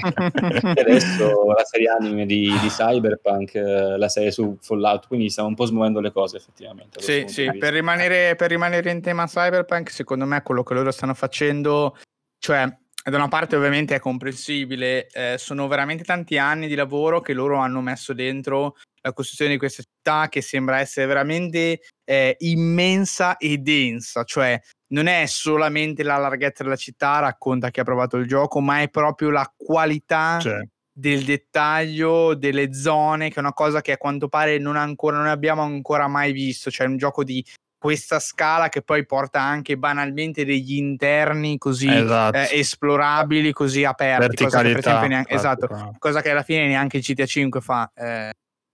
adesso 0.79 1.45
la 1.47 1.63
serie 1.63 1.89
anime 1.89 2.25
di, 2.25 2.51
di 2.61 2.67
Cyberpunk 2.67 3.55
eh, 3.55 3.97
la 3.97 4.07
serie 4.07 4.31
su 4.31 4.57
Fallout 4.61 5.07
quindi 5.07 5.29
stiamo 5.29 5.49
un 5.49 5.55
po' 5.55 5.65
smuovendo 5.65 5.99
le 5.99 6.11
cose 6.11 6.37
effettivamente 6.37 7.01
sì, 7.01 7.23
sì 7.27 7.51
per 7.57 7.73
rimanere, 7.73 8.35
per 8.35 8.49
rimanere 8.49 8.91
in 8.91 9.01
tema 9.01 9.25
Cyberpunk 9.25 9.89
secondo 9.89 10.25
me 10.25 10.41
quello 10.43 10.63
che 10.63 10.75
loro 10.75 10.91
stanno 10.91 11.15
facendo 11.15 11.97
cioè 12.37 12.71
da 13.09 13.17
una 13.17 13.27
parte 13.27 13.55
ovviamente 13.55 13.93
è 13.93 13.99
comprensibile, 13.99 15.07
eh, 15.07 15.35
sono 15.37 15.67
veramente 15.67 16.03
tanti 16.03 16.39
anni 16.39 16.67
di 16.67 16.73
lavoro 16.73 17.21
che 17.21 17.33
loro 17.33 17.57
hanno 17.57 17.79
messo 17.79 18.13
dentro 18.13 18.75
la 19.01 19.13
costruzione 19.13 19.51
di 19.51 19.57
questa 19.59 19.83
città 19.83 20.27
che 20.27 20.41
sembra 20.41 20.79
essere 20.79 21.05
veramente 21.05 21.81
eh, 22.03 22.35
immensa 22.39 23.37
e 23.37 23.59
densa, 23.59 24.23
cioè 24.23 24.59
non 24.87 25.05
è 25.05 25.27
solamente 25.27 26.01
la 26.01 26.17
larghezza 26.17 26.63
della 26.63 26.75
città, 26.75 27.19
racconta 27.19 27.69
chi 27.69 27.79
ha 27.79 27.83
provato 27.83 28.17
il 28.17 28.27
gioco, 28.27 28.59
ma 28.59 28.81
è 28.81 28.89
proprio 28.89 29.29
la 29.29 29.51
qualità 29.55 30.39
cioè. 30.39 30.59
del 30.91 31.23
dettaglio 31.23 32.33
delle 32.33 32.73
zone, 32.73 33.29
che 33.29 33.35
è 33.35 33.39
una 33.39 33.53
cosa 33.53 33.81
che 33.81 33.91
a 33.91 33.97
quanto 33.97 34.29
pare 34.29 34.57
non, 34.57 34.75
ancora, 34.77 35.17
non 35.17 35.27
abbiamo 35.27 35.61
ancora 35.61 36.07
mai 36.07 36.31
visto, 36.31 36.71
cioè 36.71 36.87
un 36.87 36.97
gioco 36.97 37.23
di 37.23 37.45
questa 37.85 38.17
scala 38.17 38.67
che 38.67 38.81
poi 38.81 39.05
porta 39.05 39.39
anche 39.39 39.77
banalmente 39.77 40.43
degli 40.43 40.73
interni 40.73 41.59
così 41.59 41.87
esatto. 41.87 42.35
eh, 42.35 42.49
esplorabili, 42.53 43.51
così 43.51 43.83
aperti, 43.83 44.43
cosa 44.43 44.63
che, 44.63 45.07
neanche, 45.07 45.31
esatto, 45.31 45.93
cosa 45.99 46.19
che 46.23 46.31
alla 46.31 46.41
fine 46.41 46.65
neanche 46.65 46.97
il 46.97 47.03
GTA 47.03 47.27
5 47.27 47.61
fa 47.61 47.91
eh, 47.95 48.31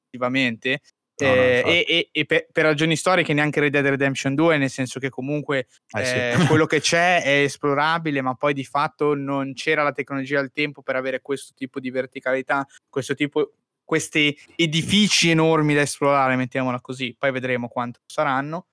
attivamente. 0.08 0.80
No, 1.18 1.28
eh, 1.28 1.62
e, 1.66 1.86
e, 1.90 2.10
e 2.10 2.26
per, 2.26 2.48
per, 2.54 2.64
ragioni 2.64 2.96
storiche 2.96 3.34
neanche 3.34 3.60
Red 3.60 3.74
Dead 3.74 3.86
Redemption 3.86 4.34
2, 4.34 4.58
nel 4.58 4.70
senso 4.70 4.98
che 4.98 5.10
comunque 5.10 5.68
eh, 5.90 6.34
sì. 6.38 6.48
quello 6.48 6.66
che 6.66 6.80
c'è 6.80 7.22
è 7.22 7.44
esplorabile, 7.44 8.22
ma 8.22 8.36
poi 8.36 8.54
di 8.54 8.64
fatto 8.64 9.14
non 9.14 9.52
c'era 9.54 9.84
la 9.84 9.92
tecnologia 9.92 10.40
al 10.40 10.54
tempo 10.54 10.82
per 10.82 10.96
avere 10.96 11.20
questo 11.20 11.52
tipo 11.54 11.82
di 11.82 11.92
verticalità, 11.92 12.66
questo 12.88 13.14
tipo, 13.14 13.56
questi 13.84 14.34
edifici 14.56 15.32
enormi 15.32 15.74
da 15.74 15.82
esplorare, 15.82 16.38
mettiamola 16.38 16.80
così. 16.80 17.14
Poi 17.20 17.32
vedremo 17.34 17.68
quanto 17.68 18.00
saranno. 18.06 18.68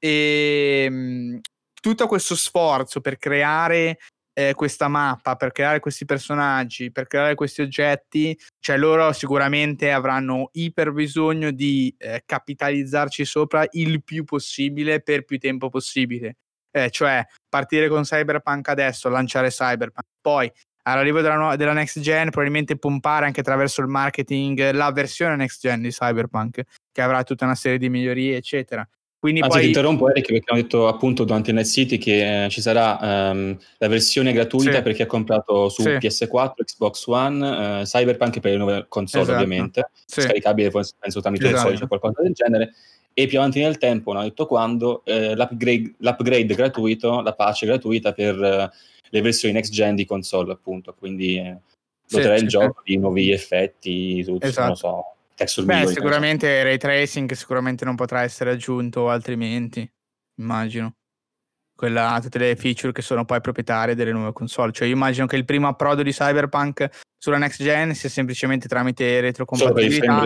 E 0.00 0.84
ehm, 0.86 1.40
tutto 1.80 2.06
questo 2.06 2.34
sforzo 2.34 3.00
per 3.00 3.18
creare 3.18 3.98
eh, 4.32 4.54
questa 4.54 4.88
mappa, 4.88 5.36
per 5.36 5.52
creare 5.52 5.80
questi 5.80 6.04
personaggi, 6.04 6.90
per 6.90 7.06
creare 7.06 7.34
questi 7.34 7.60
oggetti, 7.62 8.38
cioè 8.58 8.76
loro 8.78 9.12
sicuramente 9.12 9.92
avranno 9.92 10.48
iper 10.52 10.92
bisogno 10.92 11.50
di 11.50 11.94
eh, 11.98 12.22
capitalizzarci 12.24 13.24
sopra 13.24 13.66
il 13.72 14.02
più 14.02 14.24
possibile 14.24 15.00
per 15.00 15.24
più 15.24 15.38
tempo 15.38 15.68
possibile. 15.68 16.36
Eh, 16.72 16.90
cioè 16.90 17.24
partire 17.48 17.88
con 17.88 18.02
Cyberpunk 18.02 18.68
adesso, 18.68 19.08
lanciare 19.08 19.48
Cyberpunk, 19.48 20.06
poi 20.20 20.50
all'arrivo 20.82 21.20
della, 21.20 21.56
della 21.56 21.72
next 21.72 22.00
gen 22.00 22.30
probabilmente 22.30 22.78
pompare 22.78 23.26
anche 23.26 23.40
attraverso 23.40 23.80
il 23.82 23.88
marketing 23.88 24.70
la 24.70 24.90
versione 24.92 25.36
next 25.36 25.60
gen 25.60 25.82
di 25.82 25.90
Cyberpunk 25.90 26.62
che 26.90 27.02
avrà 27.02 27.22
tutta 27.22 27.44
una 27.44 27.54
serie 27.54 27.76
di 27.76 27.90
migliorie 27.90 28.36
eccetera 28.36 28.86
quindi 29.20 29.40
Anzi, 29.40 29.52
poi... 29.52 29.60
ti 29.60 29.66
interrompo 29.68 30.08
Eric 30.08 30.28
perché 30.28 30.40
abbiamo 30.40 30.62
detto 30.62 30.88
appunto 30.88 31.24
durante 31.24 31.50
il 31.50 31.56
Night 31.56 31.68
City 31.68 31.98
che 31.98 32.44
eh, 32.44 32.48
ci 32.48 32.62
sarà 32.62 33.30
um, 33.30 33.54
la 33.76 33.88
versione 33.88 34.32
gratuita 34.32 34.76
sì. 34.76 34.82
per 34.82 34.94
chi 34.94 35.02
ha 35.02 35.06
comprato 35.06 35.68
su 35.68 35.82
sì. 35.82 35.90
PS4, 35.90 36.52
Xbox 36.64 37.06
One, 37.06 37.80
uh, 37.80 37.82
Cyberpunk 37.82 38.40
per 38.40 38.52
le 38.52 38.56
nuove 38.56 38.86
console 38.88 39.24
esatto. 39.24 39.42
ovviamente, 39.42 39.90
sì. 40.06 40.22
scaricabile 40.22 40.70
penso 40.70 41.20
tramite 41.20 41.44
esatto. 41.44 41.60
il 41.60 41.66
solito 41.66 41.86
qualcosa 41.86 42.22
del 42.22 42.32
genere. 42.32 42.72
E 43.12 43.26
più 43.26 43.36
avanti 43.36 43.60
nel 43.60 43.76
tempo, 43.76 44.14
non 44.14 44.22
ho 44.22 44.24
detto 44.24 44.46
quando, 44.46 45.02
eh, 45.04 45.34
l'upgrade, 45.34 45.94
l'upgrade, 45.98 46.54
gratuito, 46.54 47.20
la 47.20 47.34
patch 47.34 47.66
gratuita 47.66 48.12
per 48.14 48.42
eh, 48.42 48.70
le 49.10 49.20
versioni 49.20 49.52
next 49.52 49.70
gen 49.70 49.96
di 49.96 50.06
console 50.06 50.52
appunto, 50.52 50.94
quindi 50.98 51.36
eh, 51.36 51.58
doterà 52.08 52.36
il 52.36 52.48
gioco 52.48 52.80
di 52.82 52.96
nuovi 52.96 53.32
effetti, 53.32 54.24
tutto, 54.24 54.46
esatto. 54.46 54.60
non 54.60 54.70
lo 54.70 55.04
texture 55.40 55.66
Beh, 55.66 55.86
sicuramente 55.86 56.62
ray 56.62 56.76
tracing 56.76 57.32
sicuramente 57.32 57.84
non 57.84 57.94
potrà 57.94 58.22
essere 58.22 58.50
aggiunto 58.50 59.08
altrimenti, 59.08 59.90
immagino. 60.38 60.94
Quella, 61.74 62.18
tutte 62.22 62.38
le 62.38 62.56
feature 62.56 62.92
che 62.92 63.00
sono 63.00 63.24
poi 63.24 63.40
proprietarie 63.40 63.94
delle 63.94 64.12
nuove 64.12 64.34
console. 64.34 64.70
Cioè, 64.70 64.86
io 64.86 64.94
immagino 64.94 65.24
che 65.24 65.36
il 65.36 65.46
primo 65.46 65.66
approdo 65.66 66.02
di 66.02 66.12
Cyberpunk 66.12 66.90
sulla 67.16 67.38
next 67.38 67.62
gen 67.62 67.94
sia 67.94 68.10
semplicemente 68.10 68.68
tramite 68.68 69.20
retrocompatibilità. 69.20 70.24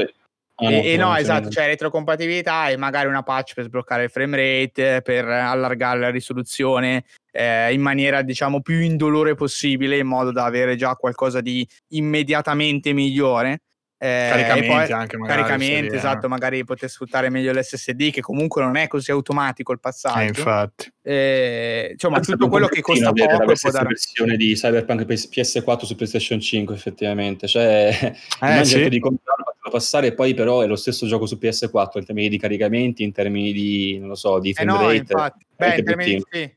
Ah, 0.56 0.70
e, 0.70 0.92
e, 0.92 0.96
no, 0.96 1.14
esatto, 1.16 1.48
cioè 1.50 1.66
retrocompatibilità 1.66 2.68
e 2.68 2.76
magari 2.76 3.08
una 3.08 3.22
patch 3.22 3.54
per 3.54 3.64
sbloccare 3.64 4.04
il 4.04 4.10
frame 4.10 4.36
rate, 4.36 5.00
per 5.02 5.26
allargare 5.26 5.98
la 5.98 6.10
risoluzione 6.10 7.04
eh, 7.32 7.72
in 7.72 7.80
maniera 7.80 8.22
diciamo 8.22 8.60
più 8.60 8.80
indolore 8.80 9.34
possibile, 9.34 9.96
in 9.96 10.06
modo 10.06 10.32
da 10.32 10.44
avere 10.44 10.76
già 10.76 10.94
qualcosa 10.94 11.40
di 11.40 11.66
immediatamente 11.90 12.92
migliore. 12.92 13.62
Eh, 14.04 14.28
caricamenti 14.28 14.92
anche 14.92 15.16
magari. 15.16 15.40
Caricamenti, 15.40 15.96
esatto, 15.96 16.28
magari 16.28 16.62
poter 16.62 16.90
sfruttare 16.90 17.30
meglio 17.30 17.52
l'SSD 17.52 18.10
che 18.10 18.20
comunque 18.20 18.60
non 18.62 18.76
è 18.76 18.86
così 18.86 19.10
automatico 19.10 19.72
il 19.72 19.80
passaggio. 19.80 20.18
Eh, 20.18 20.26
infatti. 20.26 20.92
Eh, 21.00 21.88
insomma, 21.92 22.20
tutto 22.20 22.48
quello 22.48 22.66
che 22.66 22.82
costa 22.82 23.12
poco 23.12 23.36
può 23.38 23.70
dare... 23.70 23.72
La 23.72 23.82
versione 23.84 24.36
di 24.36 24.52
Cyberpunk 24.52 25.04
PS4 25.06 25.84
su 25.84 25.94
PlayStation 25.94 26.38
5 26.38 26.74
effettivamente, 26.74 27.46
cioè 27.46 27.88
eh, 28.42 28.64
sì. 28.66 28.90
di 28.90 28.98
comprarlo, 28.98 29.54
passare 29.70 30.08
e 30.08 30.12
poi 30.12 30.34
però 30.34 30.60
è 30.60 30.66
lo 30.66 30.76
stesso 30.76 31.06
gioco 31.06 31.24
su 31.24 31.38
PS4 31.40 31.98
in 31.98 32.04
termini 32.04 32.28
di 32.28 32.38
caricamenti, 32.38 33.04
in 33.04 33.12
termini 33.12 33.54
di, 33.54 33.96
non 33.98 34.08
lo 34.08 34.16
so, 34.16 34.38
di 34.38 34.52
frame 34.52 34.70
eh 34.70 34.74
no, 34.74 34.80
rate. 34.82 34.96
Infatti. 34.96 35.46
Beh, 35.56 35.76
in 35.76 35.84
termini, 35.84 36.22
sì. 36.30 36.54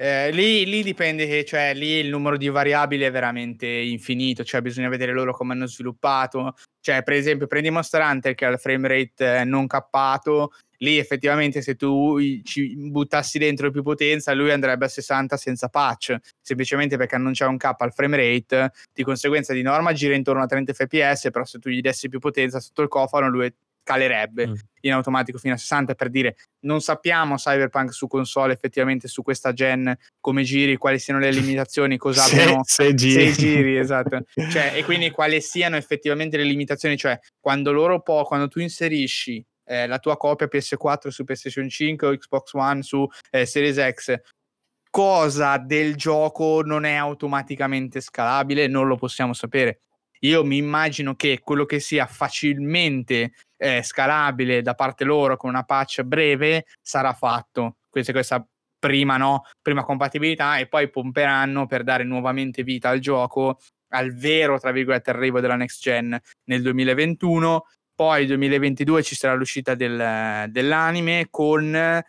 Eh, 0.00 0.30
lì, 0.30 0.64
lì, 0.64 0.84
dipende 0.84 1.44
cioè, 1.44 1.74
lì 1.74 1.94
il 1.94 2.08
numero 2.08 2.36
di 2.36 2.48
variabili 2.48 3.02
è 3.02 3.10
veramente 3.10 3.66
infinito, 3.66 4.44
cioè 4.44 4.60
bisogna 4.60 4.88
vedere 4.88 5.12
loro 5.12 5.32
come 5.32 5.54
hanno 5.54 5.66
sviluppato. 5.66 6.54
Cioè, 6.80 7.02
per 7.02 7.14
esempio, 7.14 7.48
prendi 7.48 7.68
Monster 7.70 8.02
Hunter 8.02 8.34
che 8.36 8.44
ha 8.44 8.50
il 8.50 8.60
frame 8.60 8.86
rate 8.86 9.40
eh, 9.40 9.44
non 9.44 9.66
cappato, 9.66 10.52
lì 10.78 10.98
effettivamente 10.98 11.62
se 11.62 11.74
tu 11.74 12.16
ci 12.44 12.76
buttassi 12.76 13.38
dentro 13.38 13.72
più 13.72 13.82
potenza, 13.82 14.32
lui 14.34 14.52
andrebbe 14.52 14.84
a 14.84 14.88
60 14.88 15.36
senza 15.36 15.68
patch, 15.68 16.16
semplicemente 16.40 16.96
perché 16.96 17.18
non 17.18 17.32
c'è 17.32 17.46
un 17.46 17.56
cap 17.56 17.80
al 17.80 17.92
frame 17.92 18.16
rate, 18.16 18.70
di 18.94 19.02
conseguenza 19.02 19.52
di 19.52 19.62
norma 19.62 19.92
gira 19.92 20.14
intorno 20.14 20.42
a 20.42 20.46
30 20.46 20.74
fps, 20.74 21.30
però 21.32 21.44
se 21.44 21.58
tu 21.58 21.70
gli 21.70 21.80
dessi 21.80 22.08
più 22.08 22.20
potenza 22.20 22.60
sotto 22.60 22.82
il 22.82 22.88
cofano, 22.88 23.28
lui 23.28 23.52
calerebbe 23.88 24.48
mm. 24.48 24.54
in 24.82 24.92
automatico 24.92 25.38
fino 25.38 25.54
a 25.54 25.56
60 25.56 25.94
per 25.94 26.10
dire 26.10 26.36
non 26.66 26.82
sappiamo 26.82 27.36
Cyberpunk 27.36 27.90
su 27.94 28.06
console 28.06 28.52
effettivamente 28.52 29.08
su 29.08 29.22
questa 29.22 29.54
gen 29.54 29.96
come 30.20 30.42
giri, 30.42 30.76
quali 30.76 30.98
siano 30.98 31.20
le 31.20 31.30
limitazioni, 31.30 31.96
cosa 31.98 32.20
se, 32.20 32.42
abbiano 32.42 32.60
se 32.64 32.92
giri, 32.92 33.32
se 33.32 33.40
giri 33.40 33.78
esatto. 33.78 34.24
cioè, 34.52 34.72
e 34.74 34.84
quindi 34.84 35.10
quali 35.10 35.40
siano 35.40 35.76
effettivamente 35.76 36.36
le 36.36 36.44
limitazioni, 36.44 36.98
cioè 36.98 37.18
quando 37.40 37.72
loro 37.72 38.02
po- 38.02 38.24
quando 38.24 38.48
tu 38.48 38.60
inserisci 38.60 39.42
eh, 39.64 39.86
la 39.86 39.98
tua 39.98 40.18
copia 40.18 40.48
PS4 40.52 41.08
su 41.08 41.24
PlayStation 41.24 41.66
5 41.66 42.06
o 42.06 42.14
Xbox 42.14 42.52
One 42.52 42.82
su 42.82 43.08
eh, 43.30 43.46
Series 43.46 43.78
X 43.94 44.20
cosa 44.90 45.58
del 45.58 45.96
gioco 45.96 46.62
non 46.62 46.84
è 46.84 46.94
automaticamente 46.94 48.00
scalabile, 48.00 48.66
non 48.66 48.86
lo 48.86 48.96
possiamo 48.96 49.32
sapere. 49.32 49.80
Io 50.20 50.44
mi 50.44 50.56
immagino 50.56 51.14
che 51.14 51.40
quello 51.42 51.64
che 51.64 51.80
sia 51.80 52.06
facilmente 52.06 53.32
eh, 53.56 53.82
scalabile 53.82 54.62
da 54.62 54.74
parte 54.74 55.04
loro 55.04 55.36
con 55.36 55.50
una 55.50 55.64
patch 55.64 56.02
breve 56.02 56.66
sarà 56.80 57.12
fatto. 57.12 57.76
Questa, 57.88 58.12
questa 58.12 58.46
prima, 58.78 59.16
no? 59.16 59.44
prima 59.60 59.84
compatibilità 59.84 60.58
e 60.58 60.68
poi 60.68 60.88
pomperanno 60.90 61.66
per 61.66 61.82
dare 61.82 62.04
nuovamente 62.04 62.62
vita 62.62 62.88
al 62.88 63.00
gioco 63.00 63.58
al 63.90 64.14
vero, 64.14 64.58
tra 64.58 64.70
virgolette, 64.70 65.10
arrivo 65.10 65.40
della 65.40 65.56
next 65.56 65.80
gen 65.82 66.18
nel 66.44 66.62
2021. 66.62 67.64
Poi 67.94 68.18
nel 68.18 68.28
2022 68.28 69.02
ci 69.02 69.16
sarà 69.16 69.34
l'uscita 69.34 69.74
del, 69.74 70.46
dell'anime 70.50 71.26
con 71.30 72.02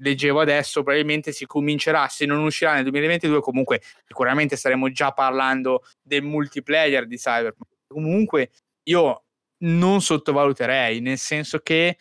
leggevo 0.00 0.40
adesso, 0.40 0.82
probabilmente 0.82 1.32
si 1.32 1.46
comincerà, 1.46 2.08
se 2.08 2.26
non 2.26 2.42
uscirà 2.44 2.74
nel 2.74 2.82
2022, 2.82 3.40
comunque 3.40 3.80
sicuramente 4.06 4.56
staremo 4.56 4.90
già 4.90 5.12
parlando 5.12 5.82
del 6.02 6.22
multiplayer 6.22 7.06
di 7.06 7.16
Cyberpunk. 7.16 7.70
Comunque 7.86 8.50
io 8.84 9.24
non 9.62 10.00
sottovaluterei, 10.00 11.00
nel 11.00 11.18
senso 11.18 11.58
che 11.58 11.98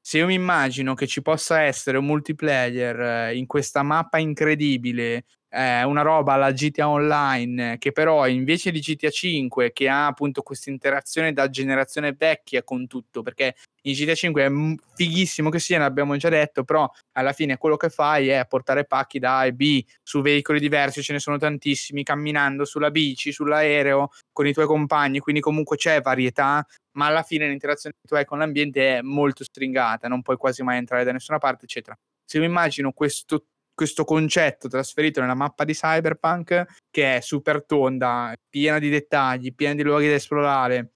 se 0.00 0.18
io 0.18 0.26
mi 0.26 0.34
immagino 0.34 0.94
che 0.94 1.06
ci 1.06 1.22
possa 1.22 1.62
essere 1.62 1.98
un 1.98 2.06
multiplayer 2.06 3.00
eh, 3.00 3.36
in 3.36 3.46
questa 3.46 3.82
mappa 3.82 4.18
incredibile 4.18 5.24
eh, 5.50 5.82
una 5.82 6.02
roba 6.02 6.34
alla 6.34 6.52
GTA 6.52 6.88
Online 6.88 7.76
che 7.78 7.92
però 7.92 8.26
invece 8.28 8.70
di 8.70 8.80
GTA 8.80 9.10
5 9.10 9.72
che 9.72 9.88
ha 9.88 10.06
appunto 10.06 10.42
questa 10.42 10.70
interazione 10.70 11.32
da 11.32 11.50
generazione 11.50 12.12
vecchia 12.12 12.62
con 12.62 12.86
tutto 12.86 13.22
perché 13.22 13.54
in 13.82 13.94
GTA 13.94 14.14
5 14.14 14.44
è 14.44 14.50
fighissimo 14.94 15.48
che 15.48 15.58
sia, 15.58 15.78
l'abbiamo 15.78 16.16
già 16.16 16.28
detto, 16.28 16.64
però 16.64 16.90
alla 17.12 17.32
fine 17.32 17.56
quello 17.56 17.76
che 17.76 17.88
fai 17.88 18.28
è 18.28 18.46
portare 18.46 18.84
pacchi 18.84 19.18
da 19.18 19.38
A 19.38 19.46
e 19.46 19.52
B 19.52 19.82
su 20.02 20.20
veicoli 20.20 20.60
diversi, 20.60 21.02
ce 21.02 21.14
ne 21.14 21.18
sono 21.18 21.38
tantissimi, 21.38 22.02
camminando 22.02 22.64
sulla 22.64 22.90
bici, 22.90 23.32
sull'aereo, 23.32 24.10
con 24.32 24.46
i 24.46 24.52
tuoi 24.52 24.66
compagni, 24.66 25.18
quindi 25.20 25.40
comunque 25.40 25.76
c'è 25.76 26.00
varietà, 26.02 26.64
ma 26.92 27.06
alla 27.06 27.22
fine 27.22 27.48
l'interazione 27.48 27.94
che 28.00 28.06
tu 28.08 28.14
hai 28.16 28.24
con 28.24 28.38
l'ambiente 28.38 28.98
è 28.98 29.02
molto 29.02 29.44
stringata, 29.44 30.08
non 30.08 30.22
puoi 30.22 30.36
quasi 30.36 30.62
mai 30.62 30.76
entrare 30.78 31.04
da 31.04 31.12
nessuna 31.12 31.38
parte, 31.38 31.64
eccetera. 31.64 31.96
Se 32.24 32.38
mi 32.38 32.44
immagino 32.44 32.92
questo 32.92 33.46
questo 33.80 34.04
concetto 34.04 34.68
trasferito 34.68 35.22
nella 35.22 35.34
mappa 35.34 35.64
di 35.64 35.72
Cyberpunk 35.72 36.66
che 36.90 37.16
è 37.16 37.20
super 37.22 37.64
tonda, 37.64 38.34
piena 38.50 38.78
di 38.78 38.90
dettagli, 38.90 39.54
piena 39.54 39.72
di 39.72 39.82
luoghi 39.82 40.06
da 40.06 40.16
esplorare 40.16 40.92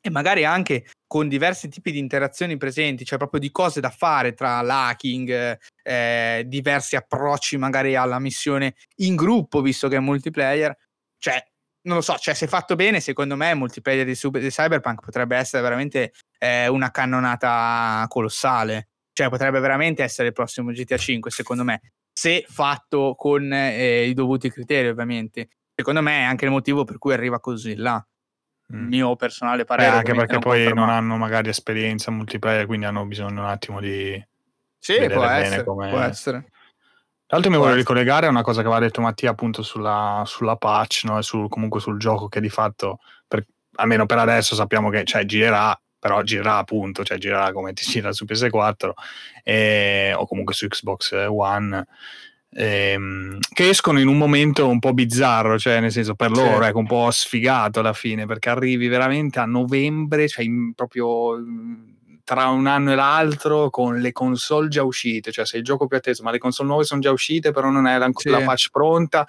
e 0.00 0.10
magari 0.10 0.44
anche 0.44 0.86
con 1.08 1.26
diversi 1.26 1.68
tipi 1.68 1.90
di 1.90 1.98
interazioni 1.98 2.56
presenti, 2.56 3.04
cioè 3.04 3.18
proprio 3.18 3.40
di 3.40 3.50
cose 3.50 3.80
da 3.80 3.90
fare 3.90 4.32
tra 4.32 4.60
l'hacking, 4.60 5.58
eh, 5.82 6.44
diversi 6.46 6.94
approcci 6.94 7.56
magari 7.56 7.96
alla 7.96 8.20
missione 8.20 8.76
in 8.98 9.16
gruppo, 9.16 9.60
visto 9.60 9.88
che 9.88 9.96
è 9.96 10.00
multiplayer, 10.00 10.72
cioè 11.18 11.44
non 11.88 11.96
lo 11.96 12.02
so, 12.02 12.16
cioè 12.16 12.34
se 12.34 12.46
fatto 12.46 12.76
bene, 12.76 13.00
secondo 13.00 13.34
me 13.34 13.50
il 13.50 13.56
multiplayer 13.56 14.04
di, 14.04 14.12
di 14.12 14.50
Cyberpunk 14.50 15.00
potrebbe 15.00 15.36
essere 15.36 15.64
veramente 15.64 16.12
eh, 16.38 16.68
una 16.68 16.92
cannonata 16.92 18.06
colossale. 18.08 18.90
Cioè 19.14 19.28
potrebbe 19.28 19.60
veramente 19.60 20.02
essere 20.02 20.28
il 20.28 20.34
prossimo 20.34 20.72
GTA 20.72 20.96
5, 20.96 21.30
secondo 21.30 21.62
me, 21.62 21.80
se 22.14 22.46
fatto 22.48 23.16
con 23.18 23.52
eh, 23.52 24.04
i 24.06 24.14
dovuti 24.14 24.48
criteri, 24.48 24.88
ovviamente. 24.88 25.48
Secondo 25.74 26.00
me 26.00 26.20
è 26.20 26.22
anche 26.22 26.44
il 26.44 26.52
motivo 26.52 26.84
per 26.84 26.98
cui 26.98 27.12
arriva 27.12 27.40
così 27.40 27.74
là. 27.74 28.02
Il 28.68 28.76
mm. 28.76 28.86
mio 28.86 29.16
personale 29.16 29.64
parere. 29.64 29.90
Eh, 29.92 29.98
anche 29.98 30.14
perché 30.14 30.38
poi 30.38 30.72
non 30.72 30.88
hanno 30.88 31.16
magari 31.16 31.48
esperienza 31.48 32.12
multiplayer, 32.12 32.66
quindi 32.66 32.86
hanno 32.86 33.04
bisogno 33.04 33.40
un 33.40 33.48
attimo 33.48 33.80
di... 33.80 34.24
Sì, 34.78 34.94
può 35.10 35.24
essere, 35.24 35.64
come... 35.64 35.90
può 35.90 35.98
essere. 35.98 36.50
Tra 37.26 37.36
l'altro 37.38 37.50
mi 37.50 37.56
voglio 37.56 37.74
ricollegare 37.74 38.26
a 38.26 38.30
una 38.30 38.42
cosa 38.42 38.60
che 38.60 38.68
aveva 38.68 38.84
detto 38.84 39.00
Mattia 39.00 39.30
appunto 39.30 39.62
sulla, 39.62 40.22
sulla 40.24 40.56
patch, 40.56 41.04
no? 41.04 41.18
e 41.18 41.22
sul, 41.22 41.48
comunque 41.48 41.80
sul 41.80 41.98
gioco 41.98 42.28
che 42.28 42.40
di 42.40 42.50
fatto, 42.50 43.00
per, 43.26 43.44
almeno 43.74 44.06
per 44.06 44.18
adesso 44.18 44.54
sappiamo 44.54 44.88
che 44.88 45.02
cioè, 45.04 45.24
girerà, 45.24 45.76
però 46.04 46.20
girerà 46.20 46.58
appunto, 46.58 47.02
cioè 47.02 47.16
girerà 47.16 47.50
come 47.50 47.72
ti 47.72 47.82
gira 47.82 48.12
su 48.12 48.26
PS4 48.26 48.90
e, 49.42 50.12
o 50.14 50.26
comunque 50.26 50.52
su 50.52 50.68
Xbox 50.68 51.12
One. 51.28 51.86
Ehm, 52.56 53.38
che 53.54 53.70
escono 53.70 53.98
in 53.98 54.06
un 54.06 54.18
momento 54.18 54.68
un 54.68 54.80
po' 54.80 54.92
bizzarro, 54.92 55.58
cioè 55.58 55.80
nel 55.80 55.90
senso 55.90 56.14
per 56.14 56.30
loro 56.30 56.60
sì. 56.60 56.68
ecco, 56.68 56.78
un 56.78 56.86
po' 56.86 57.10
sfigato 57.10 57.80
alla 57.80 57.94
fine, 57.94 58.26
perché 58.26 58.50
arrivi 58.50 58.86
veramente 58.86 59.38
a 59.38 59.46
novembre, 59.46 60.28
cioè 60.28 60.44
in, 60.44 60.74
proprio 60.74 61.38
tra 62.22 62.48
un 62.48 62.66
anno 62.66 62.92
e 62.92 62.96
l'altro 62.96 63.70
con 63.70 63.98
le 63.98 64.12
console 64.12 64.68
già 64.68 64.82
uscite, 64.82 65.32
cioè 65.32 65.46
se 65.46 65.56
il 65.56 65.64
gioco 65.64 65.86
più 65.86 65.96
atteso, 65.96 66.22
ma 66.22 66.30
le 66.30 66.38
console 66.38 66.68
nuove 66.68 66.84
sono 66.84 67.00
già 67.00 67.12
uscite, 67.12 67.50
però 67.50 67.70
non 67.70 67.86
è 67.86 67.96
la, 67.96 68.10
sì. 68.12 68.28
la 68.28 68.42
patch 68.42 68.68
pronta. 68.70 69.26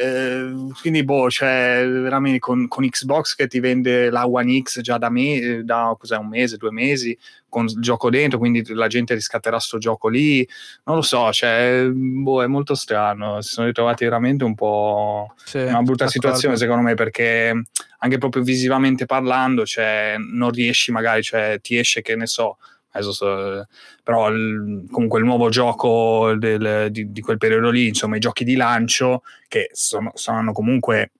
Eh, 0.00 0.54
quindi, 0.80 1.02
boh, 1.02 1.28
cioè, 1.28 1.84
veramente 1.84 2.38
con, 2.38 2.68
con, 2.68 2.88
Xbox 2.88 3.34
che 3.34 3.48
ti 3.48 3.58
vende 3.58 4.10
la 4.10 4.28
One 4.28 4.60
X 4.60 4.80
già 4.80 4.96
da, 4.96 5.10
me, 5.10 5.62
da 5.64 5.96
un 6.20 6.28
mese, 6.28 6.56
due 6.56 6.70
mesi, 6.70 7.18
con 7.48 7.64
il 7.64 7.80
gioco 7.80 8.08
dentro, 8.08 8.38
quindi 8.38 8.62
la 8.74 8.86
gente 8.86 9.14
riscatterà 9.14 9.58
sto 9.58 9.78
gioco 9.78 10.06
lì. 10.06 10.48
Non 10.84 10.96
lo 10.96 11.02
so, 11.02 11.32
cioè, 11.32 11.88
boh, 11.92 12.44
è 12.44 12.46
molto 12.46 12.76
strano. 12.76 13.40
Si 13.40 13.54
sono 13.54 13.66
ritrovati 13.66 14.04
veramente 14.04 14.44
un 14.44 14.54
po' 14.54 15.34
sì, 15.44 15.58
una 15.58 15.82
brutta 15.82 16.06
situazione, 16.06 16.56
secondo 16.56 16.82
me, 16.82 16.94
perché 16.94 17.60
anche 17.98 18.18
proprio 18.18 18.44
visivamente 18.44 19.04
parlando, 19.04 19.66
cioè, 19.66 20.14
non 20.16 20.52
riesci 20.52 20.92
magari, 20.92 21.24
cioè, 21.24 21.58
ti 21.60 21.76
esce 21.76 22.02
che 22.02 22.14
ne 22.14 22.26
so. 22.28 22.58
So, 22.90 23.66
però 24.02 24.28
comunque 24.90 25.18
il 25.18 25.24
nuovo 25.24 25.50
gioco 25.50 26.34
del, 26.36 26.88
di, 26.90 27.12
di, 27.12 27.20
quel 27.20 27.38
periodo 27.38 27.70
lì, 27.70 27.88
insomma 27.88 28.16
i 28.16 28.20
giochi 28.20 28.44
di 28.44 28.56
lancio 28.56 29.22
che 29.46 29.68
sono, 29.72 30.10
sono 30.14 30.52
comunque 30.52 31.12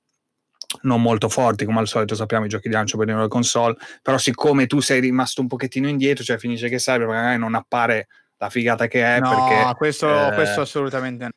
non 0.82 1.00
molto 1.00 1.28
forti, 1.28 1.64
come 1.64 1.78
al 1.78 1.86
solito 1.86 2.14
sappiamo 2.14 2.46
i 2.46 2.48
giochi 2.48 2.68
di 2.68 2.74
lancio 2.74 2.96
per 2.96 3.06
le 3.06 3.12
nuove 3.12 3.28
console, 3.28 3.76
però 4.02 4.18
siccome 4.18 4.66
tu 4.66 4.80
sei 4.80 5.00
rimasto 5.00 5.40
un 5.40 5.46
pochettino 5.46 5.88
indietro, 5.88 6.24
cioè 6.24 6.38
finisce 6.38 6.68
che 6.68 6.78
sai, 6.78 6.98
magari 6.98 7.38
non 7.38 7.54
appare 7.54 8.08
la 8.38 8.50
figata 8.50 8.86
che 8.86 9.02
è. 9.02 9.20
No, 9.20 9.28
perché, 9.30 9.74
questo, 9.76 10.08
eh, 10.08 10.34
questo 10.34 10.60
assolutamente 10.62 11.24
no 11.24 11.30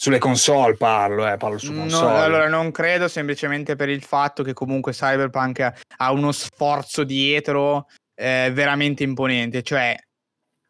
sulle 0.00 0.18
console 0.18 0.76
parlo, 0.76 1.28
eh, 1.28 1.36
parlo 1.36 1.58
su 1.58 1.74
console. 1.74 2.12
No, 2.12 2.22
allora 2.22 2.46
non 2.46 2.70
credo 2.70 3.08
semplicemente 3.08 3.74
per 3.74 3.88
il 3.88 4.04
fatto 4.04 4.44
che 4.44 4.52
comunque 4.52 4.92
Cyberpunk 4.92 5.72
ha 5.96 6.12
uno 6.12 6.30
sforzo 6.30 7.02
dietro 7.02 7.88
eh, 8.18 8.50
veramente 8.52 9.04
imponente, 9.04 9.62
cioè 9.62 9.96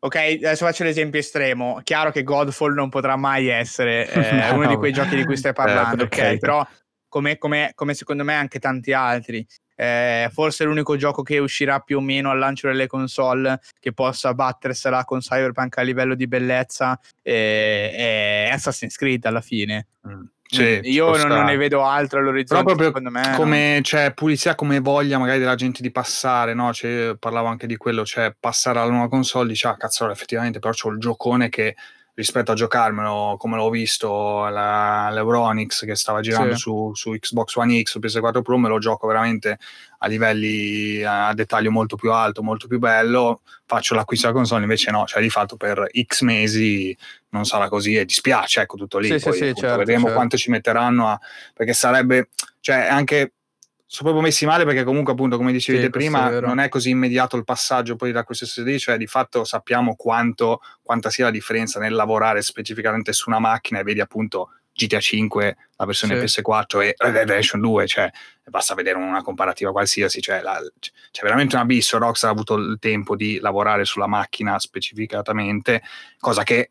Ok, 0.00 0.14
adesso 0.14 0.64
faccio 0.64 0.84
l'esempio 0.84 1.18
estremo. 1.18 1.80
Chiaro 1.82 2.12
che 2.12 2.22
Godfall 2.22 2.72
non 2.72 2.88
potrà 2.88 3.16
mai 3.16 3.48
essere 3.48 4.06
eh, 4.12 4.50
uno 4.50 4.68
di 4.68 4.76
quei 4.76 4.92
giochi 4.92 5.16
di 5.16 5.24
cui 5.24 5.36
stai 5.36 5.52
parlando, 5.52 6.02
eh, 6.02 6.06
ok? 6.06 6.38
Però 6.38 6.64
come, 7.08 7.36
come, 7.36 7.72
come, 7.74 7.94
secondo 7.94 8.22
me 8.22 8.34
anche 8.34 8.60
tanti 8.60 8.92
altri. 8.92 9.44
Eh, 9.74 10.28
forse 10.32 10.64
l'unico 10.64 10.96
gioco 10.96 11.22
che 11.22 11.38
uscirà 11.38 11.80
più 11.80 11.98
o 11.98 12.00
meno 12.00 12.30
al 12.30 12.38
lancio 12.38 12.66
delle 12.66 12.88
console 12.88 13.60
che 13.78 13.92
possa 13.92 14.34
battersela 14.34 15.04
con 15.04 15.20
Cyberpunk 15.20 15.78
a 15.78 15.82
livello 15.82 16.16
di 16.16 16.26
bellezza 16.26 16.98
eh, 17.22 17.92
è 17.92 18.50
Assassin's 18.52 18.96
Creed 18.96 19.24
alla 19.24 19.40
fine. 19.40 19.86
Mm. 20.06 20.22
Sì, 20.50 20.80
io 20.84 21.14
non, 21.14 21.28
non, 21.28 21.44
ne 21.44 21.56
vedo 21.56 21.84
altro 21.84 22.20
all'orizzonte. 22.20 22.64
Però 22.64 22.76
proprio 22.76 22.86
secondo 22.86 23.10
me, 23.10 23.36
come 23.36 23.76
no. 23.76 23.80
cioè, 23.82 24.14
pulizia, 24.14 24.54
come 24.54 24.80
voglia 24.80 25.18
magari 25.18 25.38
della 25.38 25.54
gente 25.54 25.82
di 25.82 25.90
passare, 25.90 26.54
no? 26.54 26.72
Cioè, 26.72 27.16
parlavo 27.18 27.48
anche 27.48 27.66
di 27.66 27.76
quello, 27.76 28.04
cioè 28.06 28.34
passare 28.38 28.78
alla 28.78 28.90
nuova 28.90 29.08
console, 29.08 29.48
dice, 29.48 29.68
ah 29.68 29.76
cazzo, 29.76 30.10
effettivamente, 30.10 30.58
però 30.58 30.72
c'ho 30.72 30.88
il 30.88 30.98
giocone 30.98 31.50
che 31.50 31.76
rispetto 32.18 32.50
a 32.50 32.54
giocarmelo 32.56 33.36
come 33.38 33.54
l'ho 33.54 33.70
visto 33.70 34.48
la, 34.48 35.08
l'Euronix 35.12 35.84
che 35.84 35.94
stava 35.94 36.20
girando 36.20 36.54
sì. 36.54 36.62
su, 36.62 36.90
su, 36.92 37.12
Xbox 37.12 37.54
One 37.54 37.80
X, 37.80 37.90
su 37.90 38.00
PS4 38.00 38.42
Pro, 38.42 38.58
me 38.58 38.68
lo 38.68 38.78
gioco 38.78 39.06
veramente 39.06 39.56
a 39.98 40.08
livelli 40.08 41.00
a 41.04 41.32
dettaglio 41.32 41.70
molto 41.70 41.94
più 41.94 42.10
alto, 42.10 42.42
molto 42.42 42.66
più 42.66 42.80
bello, 42.80 43.42
faccio 43.66 43.94
l'acquisto 43.94 44.26
della 44.26 44.36
console, 44.36 44.62
invece 44.62 44.90
no, 44.90 45.06
cioè 45.06 45.22
di 45.22 45.30
fatto 45.30 45.56
per 45.56 45.88
X 46.06 46.22
mesi 46.22 46.96
non 47.28 47.44
sarà 47.44 47.68
così 47.68 47.94
e 47.94 48.04
dispiace, 48.04 48.62
ecco 48.62 48.76
tutto 48.76 48.98
lì, 48.98 49.16
sì, 49.16 49.24
poi 49.24 49.36
sì, 49.36 49.42
appunto, 49.42 49.60
certo, 49.60 49.76
vedremo 49.76 50.00
certo. 50.00 50.14
quanto 50.16 50.36
ci 50.36 50.50
metteranno 50.50 51.08
a, 51.10 51.20
perché 51.54 51.72
sarebbe, 51.72 52.30
cioè 52.58 52.88
anche 52.90 53.34
sono 53.90 54.10
proprio 54.10 54.20
messi 54.20 54.44
male 54.44 54.66
perché 54.66 54.84
comunque 54.84 55.14
appunto 55.14 55.38
come 55.38 55.50
dicevi 55.50 55.80
sì, 55.80 55.88
prima 55.88 56.28
è 56.28 56.40
non 56.40 56.58
è 56.58 56.68
così 56.68 56.90
immediato 56.90 57.38
il 57.38 57.44
passaggio 57.44 57.96
poi 57.96 58.12
da 58.12 58.22
questo 58.22 58.44
SSD 58.44 58.76
cioè 58.76 58.98
di 58.98 59.06
fatto 59.06 59.44
sappiamo 59.44 59.96
quanto, 59.96 60.60
quanta 60.82 61.08
sia 61.08 61.24
la 61.24 61.30
differenza 61.30 61.80
nel 61.80 61.94
lavorare 61.94 62.42
specificamente 62.42 63.14
su 63.14 63.30
una 63.30 63.38
macchina 63.38 63.80
e 63.80 63.84
vedi 63.84 64.00
appunto 64.00 64.50
GTA 64.74 65.00
5 65.00 65.56
la 65.76 65.86
versione 65.86 66.28
sì. 66.28 66.42
PS4 66.42 66.82
e 66.82 66.94
Red 66.98 67.12
Dead 67.14 67.26
Redemption 67.28 67.62
2 67.62 67.86
cioè 67.86 68.10
basta 68.44 68.74
vedere 68.74 68.98
una 68.98 69.22
comparativa 69.22 69.72
qualsiasi 69.72 70.20
cioè 70.20 70.42
la, 70.42 70.60
c'è 71.10 71.22
veramente 71.22 71.56
un 71.56 71.62
abisso 71.62 71.96
Rockstar 71.96 72.28
ha 72.28 72.34
avuto 72.34 72.56
il 72.56 72.76
tempo 72.78 73.16
di 73.16 73.38
lavorare 73.40 73.86
sulla 73.86 74.06
macchina 74.06 74.58
specificatamente 74.58 75.80
cosa 76.18 76.42
che 76.42 76.68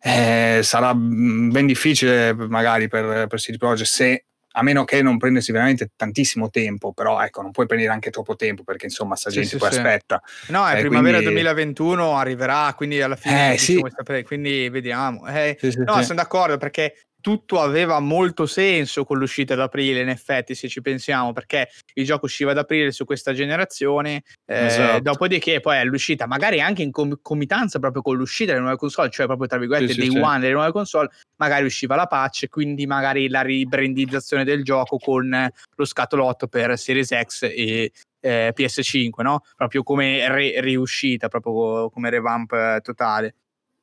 eh, 0.00 0.60
sarà 0.62 0.92
ben 0.94 1.64
difficile 1.64 2.34
magari 2.34 2.88
per, 2.88 3.26
per 3.26 3.40
CD 3.40 3.56
Projekt 3.56 3.88
se 3.88 4.24
a 4.52 4.62
meno 4.62 4.84
che 4.84 5.02
non 5.02 5.18
prendersi 5.18 5.52
veramente 5.52 5.90
tantissimo 5.94 6.50
tempo, 6.50 6.92
però 6.92 7.20
ecco, 7.22 7.42
non 7.42 7.50
puoi 7.50 7.66
prendere 7.66 7.92
anche 7.92 8.10
troppo 8.10 8.34
tempo 8.36 8.64
perché 8.64 8.86
insomma 8.86 9.14
sta 9.14 9.30
gente 9.30 9.48
sì, 9.50 9.56
poi 9.56 9.70
sì. 9.70 9.78
aspetta. 9.78 10.22
No, 10.48 10.66
è 10.66 10.76
eh, 10.76 10.80
primavera 10.80 11.18
quindi... 11.18 11.34
2021, 11.34 12.16
arriverà, 12.16 12.72
quindi 12.74 13.00
alla 13.00 13.16
fine 13.16 13.54
eh, 13.54 13.58
sì. 13.58 13.82
quindi 14.24 14.68
vediamo. 14.68 15.26
Eh, 15.26 15.58
no, 15.84 16.02
sono 16.02 16.14
d'accordo 16.14 16.56
perché 16.56 16.94
tutto 17.20 17.60
aveva 17.60 18.00
molto 18.00 18.46
senso 18.46 19.04
con 19.04 19.18
l'uscita 19.18 19.54
ad 19.54 19.60
aprile, 19.60 20.00
in 20.00 20.08
effetti, 20.08 20.54
se 20.54 20.68
ci 20.68 20.80
pensiamo, 20.80 21.32
perché 21.32 21.68
il 21.94 22.04
gioco 22.04 22.26
usciva 22.26 22.52
ad 22.52 22.58
aprile 22.58 22.92
su 22.92 23.04
questa 23.04 23.32
generazione, 23.32 24.22
eh, 24.46 24.66
esatto. 24.66 25.00
dopodiché 25.00 25.60
poi 25.60 25.78
è 25.78 25.84
l'uscita, 25.84 26.26
magari 26.26 26.60
anche 26.60 26.82
in 26.82 26.90
comitanza 26.90 27.78
proprio 27.78 28.02
con 28.02 28.16
l'uscita 28.16 28.52
delle 28.52 28.62
nuove 28.62 28.78
console, 28.78 29.10
cioè 29.10 29.26
proprio 29.26 29.48
tra 29.48 29.58
virgolette 29.58 29.92
sì, 29.92 30.00
day 30.00 30.10
sì, 30.10 30.18
one 30.18 30.38
delle 30.38 30.52
nuove 30.52 30.72
console, 30.72 31.08
magari 31.36 31.64
usciva 31.64 31.96
la 31.96 32.06
patch, 32.06 32.48
quindi 32.48 32.86
magari 32.86 33.28
la 33.28 33.42
ribrandizzazione 33.42 34.44
del 34.44 34.62
gioco 34.62 34.98
con 34.98 35.50
lo 35.76 35.84
scatolotto 35.84 36.46
per 36.46 36.78
Series 36.78 37.12
X 37.22 37.42
e 37.42 37.92
eh, 38.20 38.52
PS5, 38.56 39.22
no? 39.22 39.42
Proprio 39.56 39.82
come 39.82 40.28
re- 40.28 40.60
riuscita, 40.60 41.28
proprio 41.28 41.90
come 41.90 42.10
revamp 42.10 42.52
eh, 42.52 42.80
totale. 42.82 43.34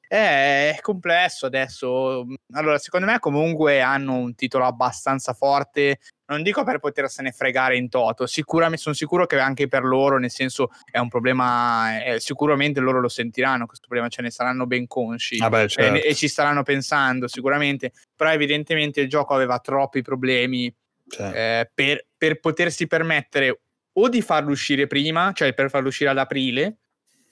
È 0.08 0.78
complesso 0.82 1.46
adesso. 1.46 2.26
Allora, 2.54 2.78
secondo 2.78 3.06
me 3.06 3.20
comunque 3.20 3.82
hanno 3.82 4.16
un 4.16 4.36
titolo 4.36 4.66
abbastanza 4.66 5.34
forte. 5.34 6.00
Non 6.28 6.42
dico 6.42 6.64
per 6.64 6.80
potersene 6.80 7.32
fregare 7.32 7.78
in 7.78 7.88
toto, 7.88 8.26
sicuramente 8.26 8.82
sono 8.82 8.96
sicuro 8.96 9.28
che 9.28 9.38
anche 9.40 9.68
per 9.68 9.84
loro, 9.84 10.18
nel 10.18 10.32
senso, 10.32 10.70
è 10.90 10.98
un 10.98 11.08
problema. 11.08 12.04
Eh, 12.04 12.20
sicuramente 12.20 12.80
loro 12.80 13.00
lo 13.00 13.10
sentiranno 13.10 13.68
questo 13.68 13.86
problema, 13.88 14.10
ce 14.10 14.24
ne 14.24 14.32
saranno 14.32 14.66
ben 14.66 14.88
consci 14.88 15.38
ah 15.40 15.50
beh, 15.50 15.68
certo. 15.68 15.96
e, 15.96 16.10
e, 16.10 16.16
ci 16.16 16.28
staranno 16.28 16.64
pensando 16.64 17.28
sicuramente. 17.28 17.92
Però, 18.16 18.32
evidentemente, 18.32 19.02
il 19.02 19.10
gioco 19.10 19.36
aveva 19.36 19.60
troppi 19.60 20.02
problemi 20.02 20.74
certo. 21.08 21.38
eh, 21.38 21.70
per, 21.74 22.06
per 22.18 22.40
potersi 22.40 22.88
permettere 22.88 23.60
o 23.98 24.10
di 24.10 24.22
farlo 24.22 24.52
uscire 24.52 24.88
prima, 24.88 25.32
cioè 25.34 25.54
per 25.54 25.70
farlo 25.70 25.88
uscire 25.88 26.10
ad 26.10 26.18
aprile, 26.18 26.78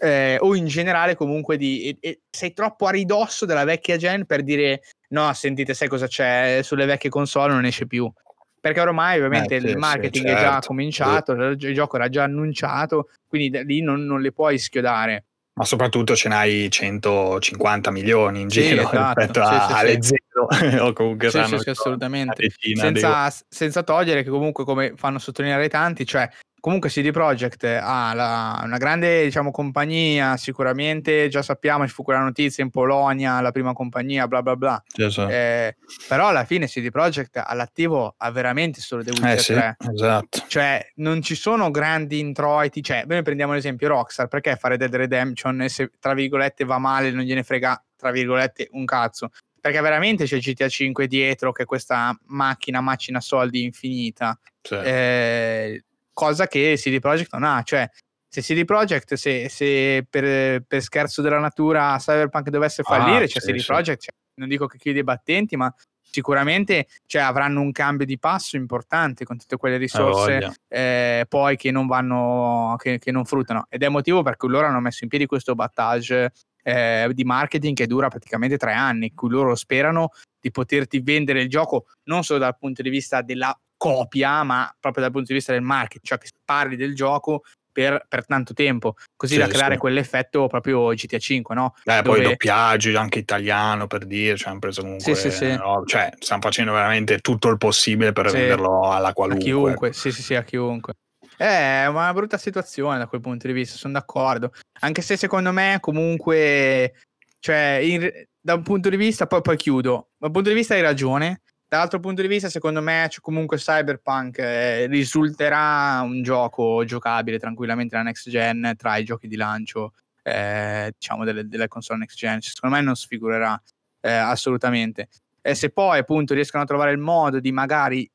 eh, 0.03 0.37
o 0.41 0.53
in 0.53 0.67
generale 0.67 1.15
comunque 1.15 1.55
di 1.55 1.87
e, 1.87 1.97
e 1.99 2.19
sei 2.29 2.51
troppo 2.51 2.87
a 2.87 2.91
ridosso 2.91 3.45
della 3.45 3.63
vecchia 3.63 3.95
gen 3.95 4.25
per 4.25 4.43
dire 4.43 4.81
no, 5.09 5.31
sentite, 5.33 5.73
sai 5.73 5.87
cosa 5.87 6.07
c'è 6.07 6.59
sulle 6.61 6.85
vecchie 6.85 7.09
console 7.09 7.53
non 7.53 7.65
esce 7.65 7.87
più. 7.87 8.11
Perché 8.59 8.79
ormai 8.81 9.17
ovviamente 9.17 9.55
eh, 9.55 9.59
sì, 9.59 9.67
il 9.67 9.77
marketing 9.77 10.25
sì, 10.25 10.29
certo. 10.29 10.39
è 10.39 10.43
già 10.43 10.51
certo. 10.51 10.67
cominciato, 10.67 11.57
sì. 11.57 11.65
il 11.67 11.73
gioco 11.73 11.95
era 11.95 12.09
già 12.09 12.23
annunciato, 12.23 13.09
quindi 13.27 13.63
lì 13.65 13.81
non, 13.81 14.05
non 14.05 14.21
le 14.21 14.31
puoi 14.31 14.57
schiodare 14.57 15.25
ma 15.55 15.65
soprattutto 15.65 16.15
ce 16.15 16.29
n'hai 16.29 16.67
150 16.67 17.91
milioni 17.91 18.41
in 18.41 18.47
giro 18.47 18.81
esatto. 18.81 19.19
rispetto 19.19 19.41
a, 19.43 19.67
alle 19.67 20.01
zero 20.01 20.47
o 20.83 20.93
comunque 20.93 21.29
sì, 21.29 21.43
sì, 21.59 21.69
assolutamente 21.69 22.49
senza, 22.73 23.31
senza, 23.47 23.83
togliere 23.83 24.23
che 24.23 24.31
comunque 24.31 24.63
come 24.63 24.93
fanno 24.95 25.19
sottolineare 25.19 25.69
tanti 25.69 26.07
cioè 26.07 26.27
comunque 26.63 26.87
CD 26.87 27.11
Projekt 27.11 27.65
ha 27.65 28.13
la, 28.13 28.61
una 28.63 28.77
grande 28.77 29.25
diciamo, 29.25 29.51
compagnia, 29.51 30.37
sicuramente 30.37 31.27
già 31.27 31.41
sappiamo, 31.41 31.85
ci 31.85 31.93
fu 31.93 32.03
quella 32.03 32.21
notizia 32.21 32.63
in 32.63 32.69
Polonia, 32.69 33.41
la 33.41 33.51
prima 33.51 33.73
compagnia, 33.73 34.29
bla 34.29 34.41
bla 34.41 34.55
bla. 34.55 34.81
Esatto. 34.95 35.29
Eh, 35.29 35.75
però 36.07 36.29
alla 36.29 36.45
fine 36.45 36.67
CD 36.67 36.89
Projekt 36.89 37.41
all'attivo 37.43 38.15
ha 38.17 38.31
veramente 38.31 38.79
solo 38.79 39.03
The 39.03 39.09
Witcher 39.09 39.33
eh, 39.33 39.39
sì, 39.39 39.53
3. 39.53 39.77
Esatto. 39.93 40.43
Cioè 40.47 40.91
non 40.95 41.21
ci 41.21 41.35
sono 41.35 41.69
grandi 41.69 42.19
introiti, 42.19 42.81
cioè 42.81 43.03
noi 43.07 43.21
prendiamo 43.23 43.51
l'esempio 43.51 43.89
Rockstar, 43.89 44.29
perché 44.29 44.55
fare 44.55 44.77
Dead 44.77 44.95
Redemption 44.95 45.65
se 45.67 45.91
tra 45.99 46.13
virgolette 46.13 46.63
va 46.63 46.77
male 46.77 47.11
non 47.11 47.25
gliene 47.25 47.43
frega 47.43 47.83
tra 47.97 48.11
virgolette 48.11 48.69
un 48.71 48.85
cazzo 48.85 49.31
perché 49.59 49.81
veramente 49.81 50.23
c'è 50.23 50.37
GTA 50.37 50.69
5 50.69 51.07
dietro 51.07 51.51
che 51.51 51.63
è 51.63 51.65
questa 51.65 52.17
macchina 52.27 52.79
macina 52.79 53.19
soldi 53.19 53.63
infinita 53.63 54.37
Sì. 54.61 54.75
eh, 54.75 55.83
cosa 56.13 56.47
che 56.47 56.75
CD 56.77 56.99
Projekt 56.99 57.33
non 57.33 57.43
ha. 57.43 57.61
Cioè, 57.63 57.89
se 58.29 58.41
CD 58.41 58.65
Projekt, 58.65 59.13
se, 59.15 59.49
se 59.49 60.05
per, 60.09 60.63
per, 60.65 60.81
scherzo 60.81 61.21
della 61.21 61.39
natura 61.39 61.97
Cyberpunk 61.97 62.49
dovesse 62.49 62.83
fallire, 62.83 63.25
Ah, 63.25 63.27
cioè 63.27 63.41
sì, 63.41 63.51
CD 63.51 63.57
sì. 63.59 63.65
Projekt, 63.65 64.01
cioè, 64.01 64.15
non 64.35 64.49
dico 64.49 64.65
che 64.65 64.77
chiude 64.77 64.99
i 64.99 65.03
battenti, 65.03 65.55
ma 65.55 65.73
sicuramente 66.01 66.87
cioè, 67.05 67.21
avranno 67.23 67.61
un 67.61 67.71
cambio 67.71 68.05
di 68.05 68.17
passo 68.19 68.55
importante 68.55 69.25
con 69.25 69.37
tutte 69.37 69.57
quelle 69.57 69.77
risorse 69.77 70.33
voglia. 70.33 70.53
eh, 70.67 71.25
poi 71.27 71.57
che 71.57 71.71
non 71.71 71.87
vanno, 71.87 72.75
che, 72.77 72.99
che 72.99 73.11
non 73.11 73.25
fruttano. 73.25 73.65
Ed 73.69 73.81
è 73.81 73.85
il 73.85 73.91
motivo 73.91 74.21
per 74.21 74.37
cui 74.37 74.49
loro 74.49 74.67
hanno 74.67 74.79
messo 74.79 75.03
in 75.03 75.09
piedi 75.09 75.25
questo 75.25 75.55
battage 75.55 76.31
eh, 76.63 77.09
di 77.13 77.23
marketing 77.23 77.75
che 77.75 77.87
dura 77.87 78.07
praticamente 78.07 78.57
tre 78.57 78.73
anni, 78.73 79.07
in 79.07 79.15
cui 79.15 79.29
loro 79.29 79.55
sperano 79.55 80.09
di 80.39 80.51
poterti 80.51 80.99
vendere 81.01 81.41
il 81.41 81.49
gioco 81.49 81.85
non 82.03 82.23
solo 82.23 82.39
dal 82.39 82.57
punto 82.57 82.81
di 82.81 82.89
vista 82.89 83.21
della 83.21 83.57
copia, 83.77 84.43
ma 84.43 84.73
proprio 84.79 85.03
dal 85.03 85.11
punto 85.11 85.27
di 85.29 85.33
vista 85.35 85.51
del 85.51 85.61
marketing, 85.61 86.03
cioè 86.03 86.17
che 86.17 86.29
parli 86.43 86.75
del 86.75 86.95
gioco 86.95 87.43
per, 87.71 88.05
per 88.07 88.25
tanto 88.25 88.53
tempo, 88.53 88.95
così 89.15 89.33
Sì, 89.33 89.39
da 89.39 89.47
creare 89.47 89.73
sì. 89.73 89.79
quell'effetto 89.79 90.47
proprio 90.47 90.89
GTA 90.93 91.17
5, 91.17 91.55
no? 91.55 91.73
Eh, 91.83 92.01
poi 92.03 92.17
Dove- 92.17 92.23
doppiaggi 92.29 92.95
anche 92.95 93.19
italiano 93.19 93.87
per 93.87 94.05
dire, 94.05 94.37
cioè 94.37 94.49
hanno 94.51 94.59
preso 94.59 94.81
comunque, 94.81 95.15
Sì, 95.15 95.31
sì, 95.31 95.55
no, 95.55 95.83
cioè 95.85 96.11
stanno 96.19 96.41
facendo 96.41 96.71
veramente 96.71 97.17
tutto 97.19 97.49
il 97.49 97.57
possibile 97.57 98.13
per 98.13 98.31
venderlo 98.31 98.91
alla 98.91 99.09
A 99.09 99.13
qualunque. 99.13 99.43
chiunque, 99.43 99.93
sì, 99.93 100.11
sì, 100.11 100.21
sì, 100.21 100.35
a 100.35 100.43
chiunque. 100.43 100.93
È 101.35 101.85
una 101.87 102.13
brutta 102.13 102.37
situazione 102.37 102.99
da 102.99 103.07
quel 103.07 103.21
punto 103.21 103.47
di 103.47 103.53
vista, 103.53 103.75
sono 103.75 103.93
d'accordo. 103.93 104.51
Anche 104.81 105.01
se 105.01 105.17
secondo 105.17 105.51
me 105.51 105.77
comunque, 105.79 106.93
cioè, 107.39 107.79
in- 107.81 108.11
da 108.39 108.53
un 108.53 108.61
punto 108.61 108.89
di 108.89 108.97
vista, 108.97 109.25
poi, 109.25 109.41
poi 109.41 109.57
chiudo, 109.57 110.09
da 110.17 110.27
un 110.27 110.33
punto 110.33 110.49
di 110.49 110.55
vista 110.55 110.75
hai 110.75 110.81
ragione, 110.81 111.41
dall'altro 111.73 111.99
punto 111.99 112.21
di 112.21 112.27
vista 112.27 112.49
secondo 112.49 112.83
me 112.83 113.09
comunque 113.19 113.57
Cyberpunk 113.57 114.37
eh, 114.37 114.85
risulterà 114.85 116.01
un 116.03 116.21
gioco 116.21 116.85
giocabile 116.85 117.39
tranquillamente 117.39 117.95
la 117.95 118.03
next 118.03 118.29
gen 118.29 118.75
tra 118.77 118.97
i 118.97 119.03
giochi 119.03 119.27
di 119.27 119.35
lancio, 119.35 119.93
eh, 120.21 120.93
diciamo, 120.95 121.23
delle, 121.23 121.47
delle 121.47 121.67
console 121.67 121.97
next 121.97 122.15
gen. 122.15 122.39
Cioè, 122.41 122.53
secondo 122.53 122.75
me 122.75 122.81
non 122.83 122.95
sfigurerà 122.95 123.59
eh, 124.01 124.11
assolutamente. 124.11 125.07
E 125.41 125.55
se 125.55 125.71
poi 125.71 125.97
appunto 125.97 126.35
riescono 126.35 126.61
a 126.61 126.67
trovare 126.67 126.91
il 126.91 126.99
modo 126.99 127.39
di 127.39 127.51
magari 127.51 128.07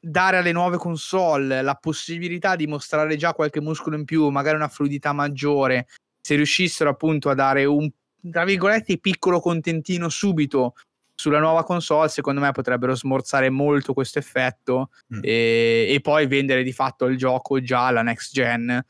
dare 0.00 0.38
alle 0.38 0.50
nuove 0.50 0.76
console 0.76 1.62
la 1.62 1.76
possibilità 1.76 2.56
di 2.56 2.66
mostrare 2.66 3.14
già 3.16 3.34
qualche 3.34 3.60
muscolo 3.60 3.94
in 3.94 4.04
più, 4.04 4.30
magari 4.30 4.56
una 4.56 4.66
fluidità 4.66 5.12
maggiore, 5.12 5.86
se 6.20 6.34
riuscissero 6.34 6.90
appunto 6.90 7.30
a 7.30 7.34
dare 7.34 7.64
un 7.66 7.88
tra 8.32 8.44
virgolette 8.44 8.98
piccolo 8.98 9.40
contentino 9.40 10.08
subito 10.08 10.74
sulla 11.20 11.38
nuova 11.38 11.62
console, 11.64 12.08
secondo 12.08 12.40
me 12.40 12.50
potrebbero 12.52 12.94
smorzare 12.94 13.50
molto 13.50 13.92
questo 13.92 14.18
effetto 14.18 14.88
Mm. 15.14 15.20
e, 15.22 15.86
e 15.90 16.00
poi 16.00 16.26
vendere 16.26 16.62
di 16.62 16.72
fatto 16.72 17.04
il 17.06 17.16
gioco 17.18 17.60
già 17.60 17.86
alla 17.86 18.02
next 18.02 18.32
gen. 18.32 18.82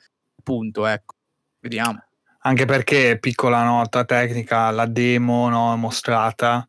Punto, 0.42 0.86
ecco. 0.86 1.14
Vediamo. 1.58 2.04
Anche 2.42 2.64
perché, 2.64 3.18
piccola 3.18 3.64
nota 3.64 4.04
tecnica, 4.04 4.70
la 4.70 4.86
demo 4.86 5.48
no, 5.48 5.76
mostrata, 5.76 6.66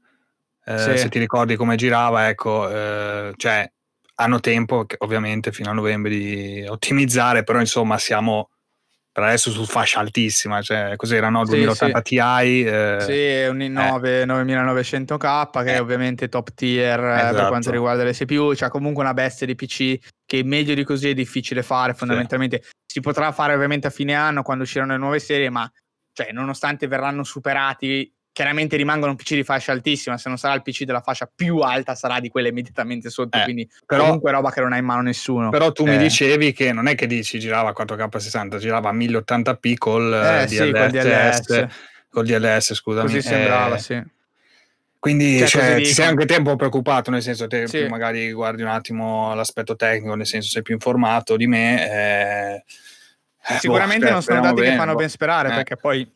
eh, 0.65 0.77
Sì. 0.77 0.97
se 0.97 1.09
ti 1.09 1.19
ricordi 1.19 1.55
come 1.55 1.75
girava, 1.75 2.27
ecco, 2.27 2.69
eh, 2.69 3.33
cioè 3.37 3.71
hanno 4.15 4.39
tempo 4.39 4.85
ovviamente 4.99 5.51
fino 5.51 5.69
a 5.69 5.73
novembre 5.73 6.09
di 6.11 6.65
ottimizzare, 6.67 7.43
però 7.43 7.59
insomma 7.59 7.97
siamo 7.97 8.49
per 9.13 9.23
adesso 9.23 9.51
su 9.51 9.65
fascia 9.65 9.99
altissima, 9.99 10.61
cioè 10.61 10.95
cos'era 10.95 11.29
no? 11.29 11.43
Sì, 11.43 11.51
2080 11.51 12.01
Ti, 12.01 12.15
eh, 12.63 12.97
Sì, 13.01 13.11
è 13.11 13.47
un 13.49 13.57
i9 13.59 14.25
9900K 14.25 15.63
che 15.63 15.73
è 15.73 15.75
Eh. 15.75 15.79
ovviamente 15.79 16.29
top 16.29 16.53
tier 16.53 16.99
eh, 16.99 17.03
per 17.03 17.29
Esatto. 17.31 17.47
quanto 17.47 17.71
riguarda 17.71 18.03
le 18.03 18.13
CPU, 18.13 18.53
c'ha 18.55 18.69
comunque 18.69 19.03
una 19.03 19.13
bestia 19.13 19.45
di 19.45 19.55
PC 19.55 19.97
che 20.25 20.43
meglio 20.43 20.73
di 20.73 20.83
così 20.83 21.09
è 21.09 21.13
difficile 21.13 21.61
fare 21.61 21.93
fondamentalmente. 21.93 22.63
Si 22.85 23.01
potrà 23.01 23.31
fare 23.33 23.53
ovviamente 23.53 23.87
a 23.87 23.89
fine 23.89 24.13
anno 24.13 24.43
quando 24.43 24.63
usciranno 24.63 24.93
le 24.93 24.97
nuove 24.97 25.19
serie, 25.19 25.49
ma 25.49 25.69
cioè, 26.13 26.31
nonostante 26.31 26.87
verranno 26.87 27.23
superati, 27.23 28.13
chiaramente 28.33 28.75
rimangono 28.77 29.11
un 29.11 29.17
PC 29.17 29.33
di 29.35 29.43
fascia 29.43 29.71
altissima, 29.71 30.17
se 30.17 30.29
non 30.29 30.37
sarà 30.37 30.53
il 30.53 30.61
PC 30.61 30.83
della 30.83 31.01
fascia 31.01 31.29
più 31.33 31.57
alta 31.59 31.95
sarà 31.95 32.19
di 32.19 32.29
quella 32.29 32.47
immediatamente 32.47 33.09
sotto, 33.09 33.37
Eh, 33.37 33.43
quindi 33.43 33.69
però- 33.85 34.03
comunque 34.05 34.31
roba 34.31 34.51
che 34.51 34.61
non 34.61 34.73
ha 34.73 34.77
in 34.77 34.85
mano 34.85 35.01
nessuno. 35.01 35.49
Però 35.49 35.71
tu 35.71 35.85
Eh. 35.85 35.91
mi 35.91 35.97
dicevi 35.97 36.53
che 36.53 36.71
non 36.71 36.87
è 36.87 36.95
che 36.95 37.07
dici 37.07 37.39
girava 37.39 37.69
a 37.69 37.73
4K60, 37.73 38.57
girava 38.57 38.89
a 38.89 38.93
1080p 38.93 39.75
col 39.77 40.13
Eh, 40.13 40.43
eh, 40.43 40.47
sì, 40.47 40.57
col 40.71 40.89
DLS, 40.89 41.41
DLS. 41.47 41.67
col 42.09 42.25
DLS, 42.25 42.73
scusami. 42.73 43.05
Così 43.07 43.21
sembrava, 43.21 43.75
Eh, 43.75 43.79
sì. 43.79 44.03
Quindi 44.97 45.39
Cioè, 45.39 45.47
cioè, 45.47 45.75
ti 45.77 45.85
sei 45.85 46.05
anche 46.05 46.25
te 46.27 46.35
un 46.35 46.43
po' 46.43 46.55
preoccupato, 46.55 47.09
nel 47.09 47.23
senso 47.23 47.47
te 47.47 47.65
Sì. 47.65 47.85
magari 47.87 48.31
guardi 48.31 48.61
un 48.61 48.67
attimo 48.67 49.33
l'aspetto 49.33 49.75
tecnico, 49.75 50.13
nel 50.13 50.27
senso 50.27 50.49
sei 50.49 50.61
più 50.61 50.75
informato 50.75 51.35
di 51.37 51.47
me. 51.47 51.89
eh, 51.89 52.63
eh, 53.47 53.57
Sicuramente 53.57 54.05
boh, 54.05 54.11
non 54.11 54.21
sono 54.21 54.41
dati 54.41 54.55
che 54.57 54.61
bene, 54.61 54.75
fanno 54.77 54.91
boh. 54.93 54.99
ben 54.99 55.09
sperare, 55.09 55.49
perché 55.49 55.75
poi 55.75 56.07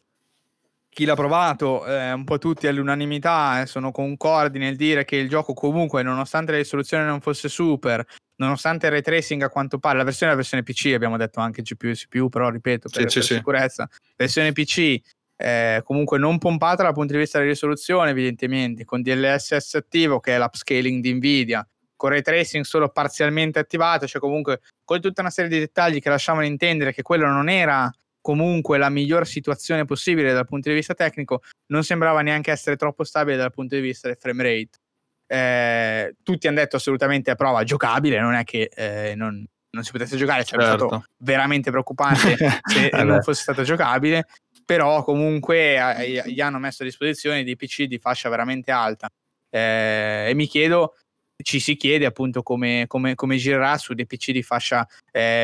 chi 0.95 1.03
l'ha 1.03 1.13
provato, 1.13 1.85
eh, 1.85 2.13
un 2.13 2.23
po' 2.23 2.37
tutti 2.37 2.67
all'unanimità, 2.67 3.61
eh, 3.61 3.65
sono 3.65 3.91
concordi 3.91 4.59
nel 4.59 4.77
dire 4.77 5.03
che 5.03 5.17
il 5.17 5.27
gioco 5.27 5.53
comunque, 5.53 6.01
nonostante 6.03 6.53
la 6.53 6.57
risoluzione 6.57 7.03
non 7.03 7.19
fosse 7.19 7.49
super, 7.49 8.01
nonostante 8.37 8.85
il 8.85 8.93
ray 8.93 9.01
tracing 9.01 9.41
a 9.41 9.49
quanto 9.49 9.77
pare, 9.77 9.97
la 9.97 10.05
versione 10.05 10.31
è 10.31 10.35
la 10.35 10.41
versione 10.41 10.63
PC, 10.63 10.93
abbiamo 10.93 11.17
detto 11.17 11.41
anche 11.41 11.63
GPU 11.63 11.87
e 11.87 11.95
CPU, 11.95 12.29
però 12.29 12.49
ripeto, 12.49 12.87
per, 12.87 13.01
Sì, 13.01 13.07
sì, 13.09 13.13
per 13.19 13.23
sì. 13.27 13.33
sicurezza, 13.33 13.89
versione 14.15 14.53
PC 14.53 14.97
eh, 15.35 15.81
comunque 15.83 16.17
non 16.17 16.37
pompata 16.37 16.83
dal 16.83 16.93
punto 16.93 17.11
di 17.11 17.19
vista 17.19 17.39
della 17.39 17.49
risoluzione, 17.49 18.11
evidentemente, 18.11 18.85
con 18.85 19.01
DLSS 19.01 19.73
attivo, 19.73 20.21
che 20.21 20.33
è 20.33 20.37
l'upscaling 20.37 21.01
di 21.01 21.13
Nvidia, 21.13 21.67
con 21.97 22.11
ray 22.11 22.21
tracing 22.21 22.63
solo 22.63 22.87
parzialmente 22.87 23.59
attivato, 23.59 24.07
cioè 24.07 24.21
comunque 24.21 24.61
con 24.85 25.01
tutta 25.01 25.19
una 25.19 25.29
serie 25.29 25.49
di 25.49 25.59
dettagli 25.59 25.99
che 25.99 26.07
lasciavano 26.07 26.45
intendere 26.45 26.93
che 26.93 27.01
quello 27.01 27.27
non 27.27 27.49
era 27.49 27.91
comunque 28.25 28.79
la 28.79 28.89
miglior 28.89 29.27
situazione 29.27 29.85
possibile 29.85 30.33
dal 30.33 30.47
punto 30.47 30.69
di 30.69 30.73
vista 30.73 30.95
tecnico, 30.95 31.43
non 31.67 31.83
sembrava 31.83 32.21
neanche 32.21 32.49
essere 32.49 32.75
troppo 32.75 33.03
stabile 33.03 33.37
dal 33.37 33.51
punto 33.51 33.75
di 33.75 33.81
vista 33.81 34.07
del 34.07 34.17
frame 34.19 34.41
rate. 34.41 34.79
Eh, 35.27 36.15
tutti 36.23 36.47
hanno 36.47 36.57
detto 36.57 36.77
assolutamente 36.77 37.29
a 37.29 37.35
prova 37.35 37.63
giocabile, 37.63 38.19
non 38.19 38.33
è 38.33 38.43
che 38.43 38.71
eh, 38.73 39.13
non, 39.13 39.45
non 39.69 39.83
si 39.83 39.91
potesse 39.91 40.17
giocare, 40.17 40.43
sarebbe 40.43 40.69
Certo. 40.69 40.87
stato 40.87 41.03
veramente 41.17 41.69
preoccupante 41.69 42.35
se 42.65 42.87
Eh 42.87 43.03
non 43.03 43.21
fosse 43.21 43.43
stato 43.43 43.61
giocabile, 43.61 44.25
però 44.65 45.03
comunque 45.03 45.75
eh, 45.75 46.23
gli 46.25 46.41
hanno 46.41 46.57
messo 46.57 46.81
a 46.81 46.85
disposizione 46.87 47.43
dei 47.43 47.55
PC 47.55 47.83
di 47.83 47.99
fascia 47.99 48.29
veramente 48.29 48.71
alta. 48.71 49.07
Eh, 49.51 50.29
e 50.29 50.33
mi 50.33 50.47
chiedo, 50.47 50.95
ci 51.43 51.59
si 51.59 51.75
chiede 51.75 52.07
appunto 52.07 52.41
come, 52.41 52.85
come- 52.87 53.13
come 53.13 53.37
girerà 53.37 53.77
su 53.77 53.93
dei 53.93 54.07
PC 54.07 54.31
di 54.31 54.41
fascia 54.41 54.87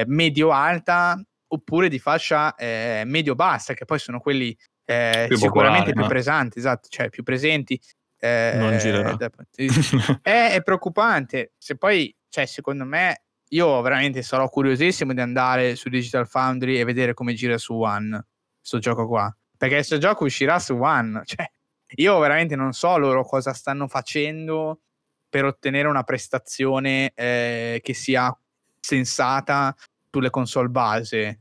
medio-alta 0.07 1.23
oppure 1.53 1.89
di 1.89 1.99
fascia 1.99 2.55
eh, 2.55 3.03
medio-bassa, 3.05 3.73
che 3.73 3.85
poi 3.85 3.99
sono 3.99 4.19
quelli 4.19 4.57
eh, 4.85 5.25
Più 5.27 5.37
sicuramente 5.37 5.91
più 5.93 6.01
no? 6.01 6.07
pesanti, 6.07 6.59
esatto, 6.59 6.87
cioè 6.89 7.09
più 7.09 7.23
presenti. 7.23 7.79
eh, 8.19 8.53
Non 8.55 8.77
girerà. 8.77 9.15
è, 10.21 10.53
è 10.55 10.61
preoccupante. 10.63 11.53
Se 11.57 11.77
poi, 11.77 12.13
cioè, 12.29 12.45
secondo 12.45 12.85
me, 12.85 13.23
io 13.49 13.81
veramente 13.81 14.21
sarò 14.21 14.49
curiosissimo 14.49 15.13
di 15.13 15.21
andare 15.21 15.75
su 15.75 15.89
Digital 15.89 16.27
Foundry 16.27 16.77
e 16.77 16.83
vedere 16.83 17.13
come 17.13 17.33
gira 17.33 17.57
su 17.57 17.73
One 17.73 18.25
sto 18.61 18.79
gioco 18.79 19.07
qua. 19.07 19.33
Perché 19.57 19.75
questo 19.75 19.97
gioco 19.97 20.25
uscirà 20.25 20.59
su 20.59 20.73
One. 20.73 21.21
Cioè, 21.25 21.49
io 21.95 22.19
veramente 22.19 22.55
non 22.55 22.71
so 22.71 22.97
loro 22.97 23.25
cosa 23.25 23.51
stanno 23.53 23.87
facendo 23.87 24.79
per 25.29 25.43
ottenere 25.45 25.87
una 25.89 26.03
prestazione 26.03 27.11
eh, 27.15 27.79
che 27.83 27.93
sia 27.93 28.33
sensata 28.79 29.75
sulle 30.09 30.29
console 30.29 30.69
base. 30.69 31.40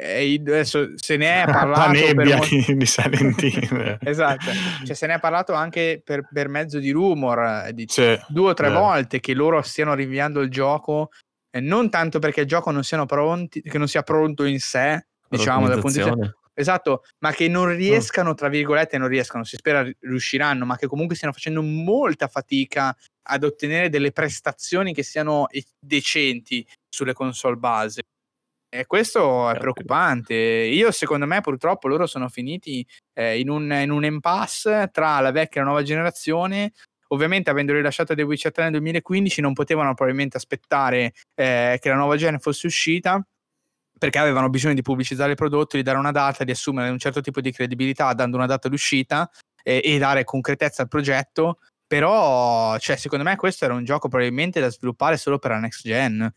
E 0.00 0.36
adesso 0.40 0.92
se 0.96 1.16
ne 1.16 1.42
è 1.42 1.46
La 1.46 1.52
parlato 1.52 1.90
per 1.92 2.14
nebbia 2.14 2.36
mo- 2.36 2.44
di, 2.44 2.86
Silent 2.86 3.42
Hill. 3.42 3.98
esatto, 4.02 4.50
cioè 4.84 4.94
se 4.94 5.06
ne 5.06 5.14
è 5.14 5.20
parlato 5.20 5.52
anche 5.52 6.00
per, 6.04 6.28
per 6.32 6.48
mezzo 6.48 6.78
di 6.78 6.90
rumor, 6.90 7.66
eh, 7.66 7.74
di 7.74 7.86
Sì, 7.88 8.18
due 8.28 8.50
o 8.50 8.54
tre 8.54 8.68
vero. 8.68 8.80
volte 8.80 9.20
che 9.20 9.34
loro 9.34 9.60
stiano 9.62 9.94
rinviando 9.94 10.40
il 10.40 10.50
gioco, 10.50 11.10
eh, 11.50 11.60
non 11.60 11.90
tanto 11.90 12.18
perché 12.18 12.42
il 12.42 12.46
gioco 12.46 12.70
non, 12.70 12.84
siano 12.84 13.06
pronti, 13.06 13.60
che 13.62 13.78
non 13.78 13.88
sia 13.88 14.02
pronto 14.02 14.44
in 14.44 14.60
sé, 14.60 15.06
diciamo, 15.28 15.66
dal 15.68 15.80
punto 15.80 16.02
di 16.02 16.10
vista. 16.10 16.32
Esatto, 16.54 17.04
ma 17.20 17.30
che 17.30 17.46
non 17.46 17.68
riescano, 17.76 18.34
tra 18.34 18.48
virgolette, 18.48 18.98
non 18.98 19.06
riescano, 19.06 19.44
si 19.44 19.54
spera 19.56 19.82
ri- 19.82 19.96
riusciranno, 20.00 20.64
ma 20.64 20.76
che 20.76 20.88
comunque 20.88 21.14
stiano 21.14 21.32
facendo 21.32 21.62
molta 21.62 22.26
fatica 22.26 22.96
ad 23.30 23.44
ottenere 23.44 23.88
delle 23.90 24.10
prestazioni 24.10 24.92
che 24.92 25.04
siano 25.04 25.46
decenti 25.78 26.66
sulle 26.88 27.12
console 27.12 27.54
base. 27.56 28.02
E 28.70 28.84
questo 28.86 29.48
è 29.48 29.56
preoccupante. 29.58 30.34
Io, 30.34 30.90
secondo 30.90 31.24
me, 31.26 31.40
purtroppo 31.40 31.88
loro 31.88 32.06
sono 32.06 32.28
finiti 32.28 32.86
eh, 33.14 33.38
in, 33.40 33.48
un, 33.48 33.72
in 33.72 33.90
un 33.90 34.04
impasse 34.04 34.90
tra 34.92 35.20
la 35.20 35.30
vecchia 35.30 35.60
e 35.60 35.64
la 35.64 35.70
nuova 35.70 35.82
generazione. 35.82 36.72
Ovviamente, 37.08 37.48
avendo 37.48 37.72
rilasciato 37.72 38.14
The 38.14 38.22
Witcher 38.22 38.52
3 38.52 38.64
nel 38.64 38.72
2015, 38.72 39.40
non 39.40 39.54
potevano 39.54 39.94
probabilmente 39.94 40.36
aspettare 40.36 41.12
eh, 41.34 41.78
che 41.80 41.88
la 41.88 41.94
nuova 41.94 42.16
gen 42.16 42.38
fosse 42.38 42.66
uscita 42.66 43.26
perché 43.98 44.18
avevano 44.18 44.48
bisogno 44.48 44.74
di 44.74 44.82
pubblicizzare 44.82 45.30
il 45.30 45.36
prodotto, 45.36 45.76
di 45.76 45.82
dare 45.82 45.98
una 45.98 46.12
data, 46.12 46.44
di 46.44 46.52
assumere 46.52 46.90
un 46.90 46.98
certo 46.98 47.20
tipo 47.20 47.40
di 47.40 47.50
credibilità 47.50 48.12
dando 48.12 48.36
una 48.36 48.46
data 48.46 48.68
d'uscita 48.68 49.28
e, 49.62 49.80
e 49.82 49.98
dare 49.98 50.24
concretezza 50.24 50.82
al 50.82 50.88
progetto. 50.88 51.58
Però, 51.86 52.78
cioè, 52.78 52.96
secondo 52.96 53.24
me, 53.24 53.34
questo 53.36 53.64
era 53.64 53.74
un 53.74 53.82
gioco 53.82 54.08
probabilmente 54.08 54.60
da 54.60 54.68
sviluppare 54.68 55.16
solo 55.16 55.38
per 55.38 55.52
la 55.52 55.58
next 55.58 55.82
gen. 55.82 56.32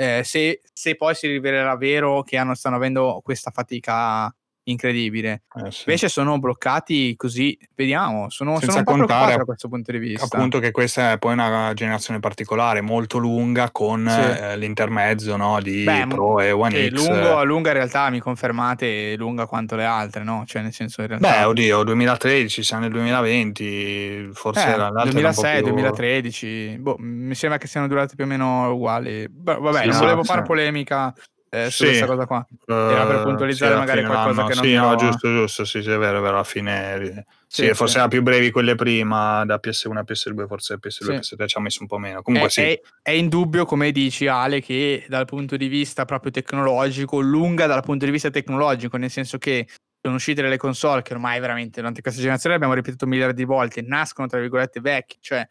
Eh, 0.00 0.22
se, 0.22 0.60
se, 0.72 0.94
poi 0.94 1.12
si 1.16 1.26
rivelerà 1.26 1.76
vero 1.76 2.22
che 2.22 2.36
hanno, 2.36 2.54
stanno 2.54 2.76
avendo 2.76 3.20
questa 3.24 3.50
fatica 3.50 4.32
incredibile. 4.70 5.42
Eh 5.54 5.70
sì. 5.70 5.84
Invece 5.86 6.08
sono 6.08 6.38
bloccati 6.38 7.14
così, 7.16 7.58
vediamo, 7.74 8.30
sono, 8.30 8.58
sono 8.60 8.78
un 8.78 8.84
po' 8.84 8.92
preoccupato 8.92 9.36
da 9.36 9.44
questo 9.44 9.68
punto 9.68 9.92
di 9.92 9.98
vista. 9.98 10.24
Appunto 10.24 10.58
che 10.58 10.70
questa 10.70 11.12
è 11.12 11.18
poi 11.18 11.32
una 11.32 11.72
generazione 11.74 12.20
particolare, 12.20 12.80
molto 12.80 13.18
lunga, 13.18 13.70
con 13.70 14.06
sì. 14.08 14.40
eh, 14.42 14.56
l'intermezzo 14.56 15.36
no, 15.36 15.60
di 15.60 15.84
Beh, 15.84 16.06
Pro 16.08 16.40
e 16.40 16.50
One 16.52 16.88
X. 16.88 16.90
Lungo, 16.92 17.44
lunga 17.44 17.70
in 17.70 17.76
realtà, 17.76 18.10
mi 18.10 18.20
confermate, 18.20 19.16
lunga 19.16 19.46
quanto 19.46 19.76
le 19.76 19.84
altre, 19.84 20.22
no? 20.24 20.44
Cioè 20.46 20.62
nel 20.62 20.72
senso 20.72 21.00
in 21.02 21.08
realtà... 21.08 21.30
Beh, 21.30 21.44
oddio, 21.44 21.82
2013, 21.84 22.62
siamo 22.62 22.82
nel 22.82 22.92
2020, 22.92 24.30
forse 24.32 24.66
eh, 24.66 24.72
era 24.72 24.90
2006, 24.90 25.62
più... 25.62 25.72
2013, 25.72 26.76
boh, 26.78 26.96
mi 26.98 27.34
sembra 27.34 27.58
che 27.58 27.66
siano 27.66 27.86
durate 27.86 28.14
più 28.14 28.24
o 28.24 28.26
meno 28.26 28.70
uguali. 28.72 29.26
Vabbè, 29.30 29.82
sì, 29.82 29.88
non 29.88 29.98
volevo 29.98 30.24
fare 30.24 30.42
polemica 30.42 31.14
eh, 31.50 31.70
su 31.70 31.84
sì. 31.84 31.86
questa 31.86 32.06
cosa 32.06 32.26
qua. 32.26 32.46
Era 32.66 33.06
per 33.06 33.22
puntualizzare 33.22 33.72
sì, 33.72 33.78
magari 33.78 34.04
qualcosa 34.04 34.44
che 34.46 34.54
non 34.54 34.64
Sì, 34.64 34.74
no, 34.74 34.94
giusto, 34.96 35.28
giusto, 35.28 35.64
sì, 35.64 35.82
sì, 35.82 35.90
è 35.90 35.98
vero, 35.98 36.18
è 36.18 36.20
vero, 36.20 36.34
alla 36.34 36.44
fine... 36.44 37.26
Sì, 37.46 37.66
sì 37.66 37.74
forse 37.74 37.94
erano 37.94 38.10
più 38.10 38.22
brevi 38.22 38.50
quelle 38.50 38.74
prima, 38.74 39.44
da 39.46 39.58
PS1 39.62 39.96
a 39.96 40.04
PS2, 40.06 40.46
forse 40.46 40.78
PS2 40.78 41.12
e 41.12 41.18
PS3 41.20 41.46
ci 41.46 41.56
ha 41.56 41.60
messo 41.60 41.78
un 41.80 41.88
po' 41.88 41.98
meno. 41.98 42.20
Comunque 42.20 42.48
è, 42.48 42.52
sì. 42.52 42.60
È, 42.60 42.80
è 43.02 43.10
indubbio, 43.12 43.64
come 43.64 43.90
dici 43.90 44.26
Ale, 44.26 44.60
che 44.60 45.06
dal 45.08 45.24
punto 45.24 45.56
di 45.56 45.68
vista 45.68 46.04
proprio 46.04 46.30
tecnologico, 46.30 47.20
lunga 47.20 47.66
dal 47.66 47.82
punto 47.82 48.04
di 48.04 48.10
vista 48.10 48.28
tecnologico, 48.28 48.98
nel 48.98 49.10
senso 49.10 49.38
che 49.38 49.66
sono 50.00 50.16
uscite 50.16 50.42
delle 50.42 50.58
console 50.58 51.02
che 51.02 51.14
ormai 51.14 51.40
veramente 51.40 51.80
durante 51.80 52.02
questa 52.02 52.20
generazione 52.20 52.54
abbiamo 52.54 52.74
ripetuto 52.74 53.06
miliardi 53.06 53.34
di 53.34 53.44
volte, 53.44 53.82
nascono 53.82 54.28
tra 54.28 54.38
virgolette 54.38 54.80
vecchi, 54.80 55.18
cioè 55.20 55.46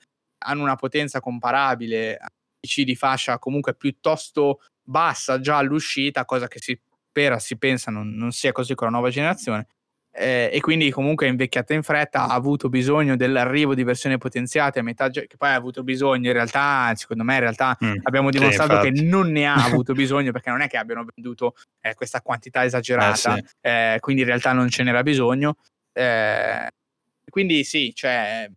hanno 0.45 0.61
una 0.61 0.75
potenza 0.75 1.19
comparabile 1.19 2.15
a 2.15 2.27
PC 2.59 2.83
di 2.83 2.95
fascia 2.95 3.39
comunque 3.39 3.75
piuttosto 3.75 4.59
bassa 4.87 5.39
già 5.39 5.57
all'uscita, 5.57 6.25
cosa 6.25 6.47
che 6.47 6.59
si 6.59 6.79
spera, 7.09 7.39
si 7.39 7.57
pensa 7.57 7.91
non, 7.91 8.09
non 8.15 8.31
sia 8.31 8.51
così 8.51 8.73
con 8.75 8.87
la 8.87 8.93
nuova 8.93 9.09
generazione. 9.09 9.67
Eh, 10.19 10.49
e 10.51 10.61
quindi 10.61 10.89
comunque 10.89 11.27
è 11.27 11.29
invecchiata 11.29 11.75
in 11.75 11.83
fretta, 11.83 12.23
ha 12.23 12.33
avuto 12.33 12.69
bisogno 12.69 13.15
dell'arrivo 13.15 13.75
di 13.75 13.83
versioni 13.83 14.17
potenziate 14.17 14.79
a 14.79 14.81
metà, 14.81 15.09
che 15.09 15.27
poi 15.37 15.49
ha 15.49 15.53
avuto 15.53 15.83
bisogno 15.83 16.27
in 16.27 16.33
realtà, 16.33 16.91
secondo 16.95 17.23
me 17.23 17.35
in 17.35 17.41
realtà 17.41 17.77
mm, 17.83 17.97
abbiamo 18.01 18.31
dimostrato 18.31 18.81
sì, 18.81 18.91
che 18.91 19.01
non 19.03 19.31
ne 19.31 19.45
ha 19.45 19.53
avuto 19.63 19.93
bisogno 19.93 20.31
perché 20.31 20.49
non 20.49 20.61
è 20.61 20.67
che 20.67 20.77
abbiano 20.77 21.05
venduto 21.13 21.53
eh, 21.81 21.93
questa 21.93 22.21
quantità 22.21 22.65
esagerata, 22.65 23.37
eh, 23.37 23.43
sì. 23.45 23.55
Eh, 23.61 23.97
quindi 23.99 24.23
in 24.23 24.27
realtà 24.27 24.53
non 24.53 24.69
ce 24.69 24.81
n'era 24.81 25.03
bisogno. 25.03 25.57
Eh, 25.93 26.67
quindi 27.29 27.63
sì, 27.63 27.93
cioè 27.93 28.49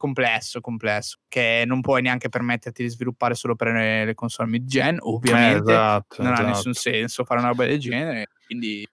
complesso, 0.00 0.62
complesso, 0.62 1.18
che 1.28 1.64
non 1.66 1.82
puoi 1.82 2.00
neanche 2.00 2.30
permetterti 2.30 2.82
di 2.82 2.88
sviluppare 2.88 3.34
solo 3.34 3.54
per 3.54 3.68
le 3.68 4.14
console 4.14 4.48
mid-gen, 4.48 4.96
ovviamente, 5.00 5.70
eh, 5.70 5.74
esatto, 5.74 6.22
non 6.22 6.32
esatto. 6.32 6.46
ha 6.46 6.50
nessun 6.50 6.72
senso 6.72 7.24
fare 7.24 7.40
una 7.40 7.50
roba 7.50 7.66
del 7.66 7.78
genere, 7.78 8.28
quindi... 8.46 8.88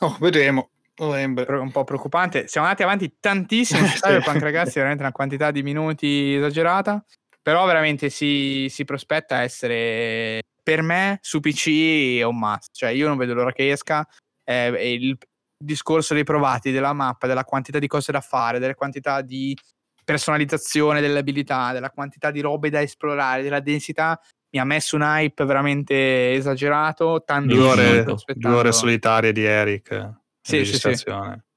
Oh, 0.00 0.14
vedremo. 0.20 0.68
Un 0.98 1.70
po' 1.72 1.84
preoccupante. 1.84 2.46
Siamo 2.46 2.66
andati 2.66 2.82
avanti 2.82 3.16
tantissimo 3.18 3.86
su 3.88 3.96
Cyberpunk, 4.00 4.42
ragazzi, 4.42 4.74
veramente 4.74 5.02
una 5.02 5.12
quantità 5.12 5.50
di 5.50 5.62
minuti 5.62 6.34
esagerata, 6.34 7.02
però 7.40 7.64
veramente 7.64 8.10
si, 8.10 8.66
si 8.68 8.84
prospetta 8.84 9.40
essere, 9.40 10.42
per 10.62 10.82
me, 10.82 11.18
su 11.22 11.40
PC 11.40 12.18
è 12.18 12.24
un 12.24 12.38
must, 12.38 12.74
cioè 12.74 12.90
io 12.90 13.08
non 13.08 13.16
vedo 13.16 13.32
l'ora 13.32 13.52
che 13.52 13.70
esca, 13.70 14.06
eh, 14.44 14.94
il 14.94 15.16
discorso 15.56 16.12
dei 16.12 16.24
provati, 16.24 16.70
della 16.70 16.92
mappa, 16.92 17.26
della 17.26 17.44
quantità 17.44 17.78
di 17.78 17.86
cose 17.86 18.12
da 18.12 18.20
fare, 18.20 18.58
delle 18.58 18.74
quantità 18.74 19.22
di 19.22 19.56
personalizzazione 20.04 21.00
delle 21.00 21.18
abilità, 21.18 21.72
della 21.72 21.90
quantità 21.90 22.30
di 22.30 22.40
robe 22.40 22.70
da 22.70 22.82
esplorare, 22.82 23.42
della 23.42 23.60
densità, 23.60 24.20
mi 24.50 24.60
ha 24.60 24.64
messo 24.64 24.96
un 24.96 25.02
hype 25.02 25.44
veramente 25.44 26.32
esagerato. 26.34 27.22
Tanto 27.24 27.54
due, 27.54 27.64
ore, 27.64 28.04
due 28.34 28.52
ore 28.52 28.72
solitarie 28.72 29.32
di 29.32 29.44
Eric. 29.44 30.20
Sì, 30.40 30.64
sì, 30.64 30.94
sì. 30.94 31.04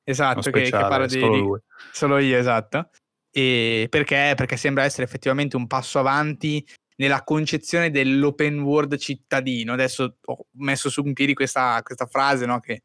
Esatto, 0.08 0.52
che, 0.52 0.62
che, 0.62 0.70
parla 0.70 1.08
di, 1.08 1.20
solo, 1.20 1.64
solo 1.92 2.18
io, 2.20 2.38
esatto. 2.38 2.90
E 3.32 3.88
perché? 3.90 4.34
Perché 4.36 4.56
sembra 4.56 4.84
essere 4.84 5.04
effettivamente 5.04 5.56
un 5.56 5.68
passo 5.68 6.00
avanti 6.00 6.66
nella 6.98 7.24
concezione 7.24 7.92
dell'open 7.92 8.62
world 8.62 8.96
cittadino. 8.98 9.74
Adesso 9.74 10.18
ho 10.24 10.46
messo 10.58 10.90
su 10.90 11.04
in 11.06 11.14
piedi 11.14 11.34
questa, 11.34 11.82
questa 11.84 12.06
frase, 12.06 12.46
no? 12.46 12.60
Che 12.60 12.82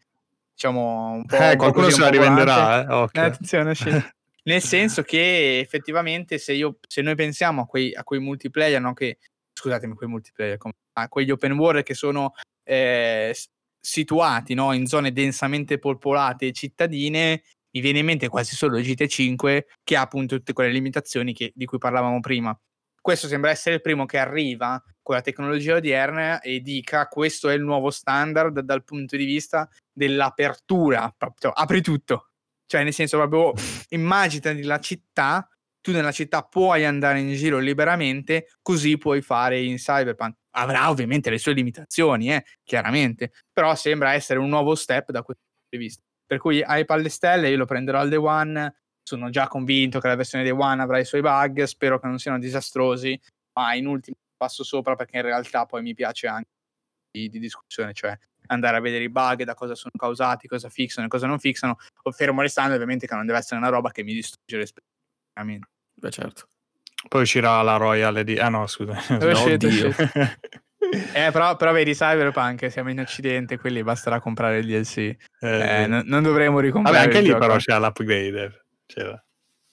diciamo 0.52 1.12
un 1.12 1.26
po'. 1.26 1.36
Eh, 1.36 1.56
qualcuno 1.56 1.90
se 1.90 2.00
la 2.00 2.08
rivenderà, 2.08 2.82
eh? 2.82 2.92
Okay. 2.92 3.22
eh 3.22 3.26
attenzione, 3.26 3.74
sì. 3.74 3.90
Nel 4.44 4.62
senso 4.62 5.02
che 5.02 5.58
effettivamente 5.58 6.38
se, 6.38 6.52
io, 6.52 6.78
se 6.86 7.02
noi 7.02 7.14
pensiamo 7.14 7.62
a 7.62 7.66
quei, 7.66 7.94
a 7.94 8.04
quei 8.04 8.20
multiplayer, 8.20 8.80
no, 8.80 8.92
che, 8.92 9.18
scusatemi, 9.52 9.94
quei 9.94 10.08
multiplayer, 10.08 10.58
a 10.94 11.08
quegli 11.08 11.30
open 11.30 11.52
world 11.52 11.82
che 11.82 11.94
sono 11.94 12.32
eh, 12.64 13.34
situati 13.80 14.54
no, 14.54 14.72
in 14.72 14.86
zone 14.86 15.12
densamente 15.12 15.78
popolate 15.78 16.46
e 16.46 16.52
cittadine, 16.52 17.42
mi 17.72 17.80
viene 17.80 18.00
in 18.00 18.06
mente 18.06 18.28
quasi 18.28 18.56
solo 18.56 18.78
il 18.78 18.86
GT5 18.86 19.62
che 19.84 19.96
ha 19.96 20.00
appunto 20.00 20.36
tutte 20.36 20.52
quelle 20.52 20.72
limitazioni 20.72 21.32
che, 21.32 21.52
di 21.54 21.64
cui 21.66 21.78
parlavamo 21.78 22.20
prima. 22.20 22.58
Questo 23.00 23.28
sembra 23.28 23.50
essere 23.50 23.76
il 23.76 23.80
primo 23.80 24.04
che 24.04 24.18
arriva 24.18 24.82
con 25.00 25.14
la 25.14 25.22
tecnologia 25.22 25.76
odierna 25.76 26.40
e 26.40 26.60
dica 26.60 27.06
questo 27.06 27.48
è 27.48 27.54
il 27.54 27.62
nuovo 27.62 27.90
standard 27.90 28.60
dal 28.60 28.84
punto 28.84 29.16
di 29.16 29.24
vista 29.24 29.68
dell'apertura, 29.90 31.12
proprio 31.16 31.50
apri 31.50 31.80
tutto, 31.80 32.29
cioè, 32.70 32.84
nel 32.84 32.92
senso, 32.92 33.16
proprio 33.16 33.52
immaginati 33.90 34.62
la 34.62 34.78
città, 34.78 35.48
tu 35.80 35.90
nella 35.90 36.12
città 36.12 36.42
puoi 36.44 36.84
andare 36.84 37.18
in 37.18 37.34
giro 37.34 37.58
liberamente, 37.58 38.46
così 38.62 38.96
puoi 38.96 39.22
fare 39.22 39.60
in 39.60 39.74
Cyberpunk. 39.74 40.36
Avrà 40.50 40.88
ovviamente 40.88 41.30
le 41.30 41.38
sue 41.38 41.52
limitazioni, 41.52 42.32
eh, 42.32 42.44
chiaramente, 42.62 43.32
però 43.52 43.74
sembra 43.74 44.12
essere 44.12 44.38
un 44.38 44.48
nuovo 44.48 44.76
step 44.76 45.10
da 45.10 45.22
questo 45.24 45.42
punto 45.42 45.68
di 45.68 45.78
vista. 45.78 46.00
Per 46.24 46.38
cui 46.38 46.62
hai 46.62 46.84
palle 46.84 47.08
stelle, 47.08 47.48
io 47.48 47.56
lo 47.56 47.64
prenderò 47.64 47.98
al 47.98 48.08
day 48.08 48.18
one, 48.18 48.72
sono 49.02 49.30
già 49.30 49.48
convinto 49.48 49.98
che 49.98 50.06
la 50.06 50.14
versione 50.14 50.44
day 50.44 50.52
one 50.52 50.80
avrà 50.80 51.00
i 51.00 51.04
suoi 51.04 51.22
bug, 51.22 51.64
spero 51.64 51.98
che 51.98 52.06
non 52.06 52.18
siano 52.18 52.38
disastrosi, 52.38 53.20
ma 53.58 53.74
in 53.74 53.86
ultimo 53.86 54.16
passo 54.36 54.62
sopra 54.62 54.94
perché 54.94 55.16
in 55.16 55.22
realtà 55.22 55.66
poi 55.66 55.82
mi 55.82 55.94
piace 55.94 56.28
anche 56.28 56.50
di, 57.10 57.28
di 57.28 57.40
discussione, 57.40 57.92
cioè 57.94 58.16
andare 58.50 58.76
a 58.76 58.80
vedere 58.80 59.04
i 59.04 59.08
bug, 59.08 59.44
da 59.44 59.54
cosa 59.54 59.74
sono 59.74 59.92
causati, 59.96 60.48
cosa 60.48 60.68
fixano 60.68 61.06
e 61.06 61.10
cosa 61.10 61.26
non 61.26 61.38
fixano, 61.38 61.78
fermo 62.12 62.42
restando 62.42 62.74
ovviamente 62.74 63.06
che 63.06 63.14
non 63.14 63.26
deve 63.26 63.38
essere 63.38 63.56
una 63.56 63.68
roba 63.68 63.90
che 63.90 64.02
mi 64.02 64.12
distrugge 64.12 64.56
l'esperienza. 64.56 65.68
Beh 65.94 66.10
certo. 66.10 66.48
Poi 67.08 67.22
uscirà 67.22 67.62
la 67.62 67.76
Royal 67.76 68.22
di... 68.24 68.38
Ah 68.38 68.50
no, 68.50 68.66
scusa. 68.66 68.98
No, 69.18 69.30
uscite, 69.30 69.94
eh, 71.14 71.30
però, 71.30 71.56
però 71.56 71.72
vedi 71.72 71.94
Cyberpunk, 71.94 72.70
siamo 72.70 72.90
in 72.90 73.00
Occidente, 73.00 73.58
quindi 73.58 73.82
basterà 73.82 74.20
comprare 74.20 74.58
il 74.58 74.66
DLC. 74.66 74.98
Eh, 74.98 75.16
eh, 75.40 75.86
n- 75.86 76.02
non 76.04 76.22
dovremo 76.22 76.60
ricomprare 76.60 76.98
Vabbè, 76.98 77.08
anche 77.08 77.20
lì 77.22 77.28
gioco. 77.28 77.40
però 77.40 77.56
c'è 77.56 77.78
l'upgrade. 77.78 78.66
C'era. 78.86 79.24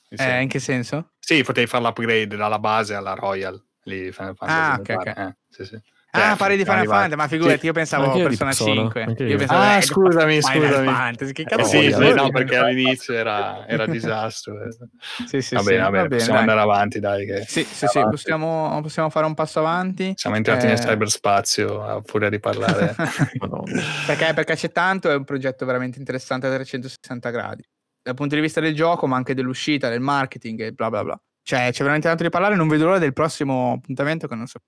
Eh, 0.09 0.41
in 0.41 0.47
che 0.47 0.59
senso? 0.59 1.11
Sì, 1.19 1.43
potevi 1.43 1.67
fare 1.67 1.84
l'upgrade 1.84 2.38
dalla 2.38 2.59
base 2.59 2.93
alla 2.93 3.13
Royal. 3.13 3.61
Lì. 3.84 4.13
Ah, 4.17 4.78
ok, 4.80 4.89
ok. 4.89 5.05
Eh, 5.05 5.36
sì, 5.49 5.65
sì. 5.65 5.82
Ah, 6.18 6.36
parli 6.36 6.57
di 6.57 6.63
Final 6.63 6.86
Fantasy, 6.86 7.15
ma 7.15 7.28
figurati, 7.28 7.65
io 7.65 7.74
pensavo 7.74 8.11
a 8.11 8.18
Persona 8.18 8.51
5. 8.51 9.15
Io 9.20 9.38
pensavo, 9.38 9.61
ah, 9.61 9.78
eh, 9.78 9.82
scusami, 9.82 10.41
scusami. 10.41 10.88
Fantasy, 10.88 11.32
che 11.32 11.43
cazzo 11.43 11.61
eh, 11.61 11.65
sì, 11.65 11.91
sì, 11.93 12.13
no, 12.13 12.30
perché 12.30 12.57
all'inizio 12.57 13.13
era, 13.13 13.68
era 13.68 13.86
disastro. 13.86 14.55
Eh. 14.63 15.28
sì, 15.28 15.41
sì, 15.41 15.55
va 15.55 15.63
bene, 15.63 15.82
va 15.84 15.89
bene, 15.91 16.07
possiamo 16.07 16.39
andare 16.39 16.59
avanti, 16.59 16.99
dai. 16.99 17.26
Che 17.26 17.45
sì, 17.47 17.63
sì, 17.63 17.86
sì, 17.88 17.99
possiamo, 18.01 18.80
possiamo, 18.82 19.09
fare 19.09 19.26
un 19.26 19.34
passo 19.34 19.59
avanti. 19.59 20.13
Siamo 20.15 20.36
entrati 20.36 20.65
eh... 20.65 20.70
nel 20.70 20.80
cyberspazio 20.80 21.84
a 21.84 22.01
furia 22.03 22.30
di 22.30 22.39
parlare. 22.39 22.95
perché, 24.05 24.34
perché 24.34 24.55
c'è 24.55 24.72
tanto, 24.72 25.11
è 25.11 25.15
un 25.15 25.24
progetto 25.24 25.65
veramente 25.65 25.99
interessante 25.99 26.47
a 26.47 26.53
360 26.53 27.30
gradi. 27.30 27.63
Dal 28.01 28.15
punto 28.15 28.36
di 28.36 28.41
vista 28.41 28.59
del 28.61 28.74
gioco, 28.74 29.05
ma 29.05 29.18
anche 29.18 29.34
dell'uscita, 29.34 29.89
del 29.89 29.99
marketing 30.01 30.61
e 30.61 30.72
bla 30.72 30.89
bla 30.89 31.03
bla. 31.03 31.22
Cioè, 31.43 31.72
c'è 31.72 31.80
veramente 31.80 32.07
tanto 32.07 32.24
di 32.24 32.30
parlare, 32.30 32.55
non 32.55 32.68
vedo 32.68 32.86
l'ora 32.86 32.99
del 32.99 33.13
prossimo 33.13 33.74
appuntamento 33.78 34.28
che 34.28 34.36
non 34.36 34.47
so 34.47 34.59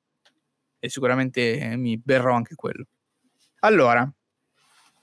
e 0.79 0.89
sicuramente 0.89 1.75
mi 1.75 1.97
berrò 1.97 2.33
anche 2.33 2.55
quello. 2.55 2.85
Allora, 3.59 4.09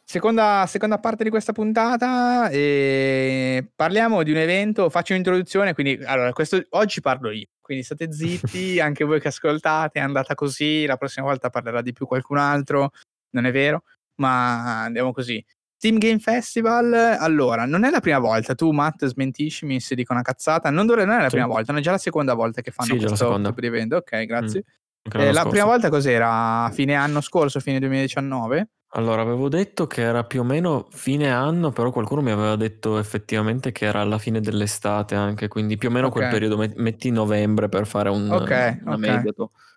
seconda, 0.02 0.64
seconda 0.66 0.98
parte 0.98 1.24
di 1.24 1.30
questa 1.30 1.52
puntata, 1.52 2.48
eh, 2.48 3.68
parliamo 3.74 4.22
di 4.22 4.30
un 4.30 4.38
evento, 4.38 4.88
faccio 4.88 5.12
un'introduzione, 5.12 5.74
quindi 5.74 6.02
allora, 6.04 6.32
questo, 6.32 6.64
oggi 6.70 7.00
parlo 7.00 7.30
io, 7.30 7.48
quindi 7.60 7.84
state 7.84 8.10
zitti, 8.12 8.80
anche 8.80 9.04
voi 9.04 9.20
che 9.20 9.28
ascoltate, 9.28 9.98
è 9.98 10.02
andata 10.02 10.34
così, 10.34 10.86
la 10.86 10.96
prossima 10.96 11.26
volta 11.26 11.50
parlerà 11.50 11.82
di 11.82 11.92
più 11.92 12.06
qualcun 12.06 12.38
altro, 12.38 12.90
non 13.30 13.44
è 13.44 13.52
vero, 13.52 13.82
ma 14.16 14.84
andiamo 14.84 15.12
così. 15.12 15.44
Steam 15.78 15.98
Game 15.98 16.20
Festival, 16.20 16.94
allora, 17.18 17.66
non 17.66 17.84
è 17.84 17.90
la 17.90 18.00
prima 18.00 18.18
volta, 18.18 18.54
tu 18.54 18.70
Matt 18.70 19.04
smentiscimi 19.04 19.78
se 19.78 19.94
dico 19.94 20.14
una 20.14 20.22
cazzata, 20.22 20.70
non, 20.70 20.86
dovrebbe, 20.86 21.10
non 21.10 21.18
è 21.18 21.22
la 21.22 21.28
sì. 21.28 21.34
prima 21.34 21.46
volta, 21.46 21.72
non 21.72 21.80
è 21.82 21.84
già 21.84 21.90
la 21.90 21.98
seconda 21.98 22.32
volta 22.32 22.62
che 22.62 22.70
fanno 22.70 22.94
sì, 22.94 23.04
questo 23.04 23.40
tipo 23.42 23.60
di 23.60 23.66
evento, 23.66 23.96
ok, 23.96 24.24
grazie. 24.24 24.64
Mm. 24.66 24.84
Eh, 25.12 25.32
la 25.32 25.46
prima 25.46 25.64
volta 25.64 25.88
cos'era? 25.88 26.70
Fine 26.72 26.94
anno 26.94 27.20
scorso, 27.20 27.60
fine 27.60 27.78
2019? 27.78 28.68
Allora, 28.90 29.20
avevo 29.20 29.48
detto 29.48 29.86
che 29.86 30.00
era 30.00 30.24
più 30.24 30.40
o 30.40 30.44
meno 30.44 30.86
fine 30.90 31.30
anno, 31.30 31.70
però 31.70 31.90
qualcuno 31.90 32.22
mi 32.22 32.30
aveva 32.30 32.56
detto 32.56 32.98
effettivamente 32.98 33.70
che 33.70 33.84
era 33.84 34.00
alla 34.00 34.18
fine 34.18 34.40
dell'estate 34.40 35.14
anche, 35.14 35.48
quindi 35.48 35.76
più 35.76 35.88
o 35.88 35.92
meno 35.92 36.06
okay. 36.06 36.18
quel 36.18 36.32
periodo, 36.32 36.72
metti 36.76 37.10
novembre 37.10 37.68
per 37.68 37.86
fare 37.86 38.08
un, 38.08 38.30
okay, 38.30 38.78
una 38.84 38.94
okay. 38.94 39.32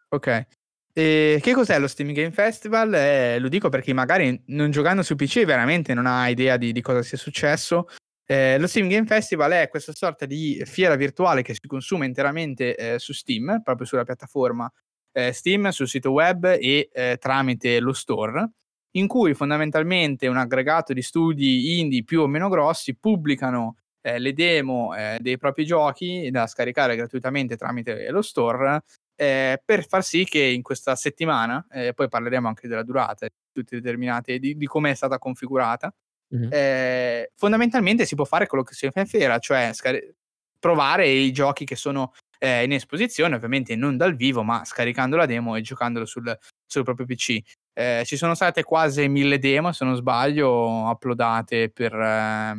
Ok. 0.09 0.47
E 0.93 1.39
che 1.41 1.53
cos'è 1.53 1.79
lo 1.79 1.87
Steam 1.87 2.13
Game 2.13 2.31
Festival? 2.31 2.93
Eh, 2.93 3.39
lo 3.39 3.49
dico 3.49 3.69
perché 3.69 3.93
magari 3.93 4.41
non 4.47 4.71
giocando 4.71 5.03
su 5.03 5.15
PC 5.15 5.43
veramente 5.43 5.93
non 5.93 6.05
ha 6.05 6.29
idea 6.29 6.57
di, 6.57 6.71
di 6.71 6.81
cosa 6.81 7.03
sia 7.03 7.17
successo. 7.17 7.87
Eh, 8.25 8.57
lo 8.57 8.67
Steam 8.67 8.87
Game 8.87 9.05
Festival 9.05 9.51
è 9.51 9.69
questa 9.69 9.91
sorta 9.91 10.25
di 10.25 10.61
fiera 10.65 10.95
virtuale 10.95 11.41
che 11.41 11.53
si 11.53 11.67
consuma 11.67 12.05
interamente 12.05 12.75
eh, 12.75 12.99
su 12.99 13.11
Steam, 13.11 13.61
proprio 13.63 13.85
sulla 13.85 14.03
piattaforma 14.03 14.71
eh, 15.11 15.31
Steam, 15.31 15.69
sul 15.69 15.87
sito 15.87 16.11
web 16.11 16.45
e 16.45 16.89
eh, 16.91 17.17
tramite 17.19 17.79
lo 17.79 17.93
store, 17.93 18.51
in 18.91 19.07
cui 19.07 19.33
fondamentalmente 19.33 20.27
un 20.27 20.37
aggregato 20.37 20.93
di 20.93 21.01
studi 21.01 21.79
indie 21.79 22.03
più 22.03 22.21
o 22.21 22.27
meno 22.27 22.49
grossi 22.49 22.95
pubblicano 22.95 23.77
eh, 24.01 24.17
le 24.17 24.33
demo 24.33 24.93
dei 25.19 25.37
propri 25.37 25.65
giochi 25.65 26.29
da 26.31 26.47
scaricare 26.47 26.95
gratuitamente 26.95 27.57
tramite 27.57 28.09
lo 28.09 28.21
store 28.21 28.81
eh, 29.21 29.61
per 29.65 29.85
far 29.85 30.01
sì 30.01 30.23
che 30.23 30.39
in 30.39 30.61
questa 30.61 30.95
settimana, 30.95 31.67
eh, 31.69 31.93
poi 31.93 32.07
parleremo 32.07 32.47
anche 32.47 32.69
della 32.69 32.83
durata, 32.83 33.27
tutte 33.51 33.81
determinate, 33.81 34.39
di, 34.39 34.55
di 34.55 34.65
come 34.65 34.91
è 34.91 34.93
stata 34.93 35.17
configurata, 35.17 35.93
mm-hmm. 36.33 36.49
eh, 36.49 37.31
fondamentalmente 37.35 38.05
si 38.05 38.15
può 38.15 38.23
fare 38.23 38.47
quello 38.47 38.63
che 38.63 38.73
si 38.73 38.89
fa 38.89 39.01
in 39.01 39.07
fiera, 39.07 39.37
cioè 39.39 39.71
scar- 39.73 40.13
provare 40.57 41.09
i 41.09 41.33
giochi 41.33 41.65
che 41.65 41.75
sono 41.75 42.13
eh, 42.39 42.63
in 42.63 42.71
esposizione, 42.71 43.35
ovviamente 43.35 43.75
non 43.75 43.97
dal 43.97 44.15
vivo, 44.15 44.43
ma 44.43 44.63
scaricando 44.65 45.15
la 45.15 45.25
demo 45.25 45.55
e 45.55 45.61
giocandolo 45.61 46.05
sul, 46.05 46.35
sul 46.65 46.83
proprio 46.83 47.05
PC. 47.05 47.39
Eh, 47.73 48.03
ci 48.05 48.17
sono 48.17 48.33
state 48.33 48.63
quasi 48.63 49.07
mille 49.07 49.37
demo, 49.37 49.71
se 49.71 49.85
non 49.85 49.95
sbaglio, 49.95 50.49
uploadate 50.89 51.69
per, 51.69 51.93
eh, 51.93 52.57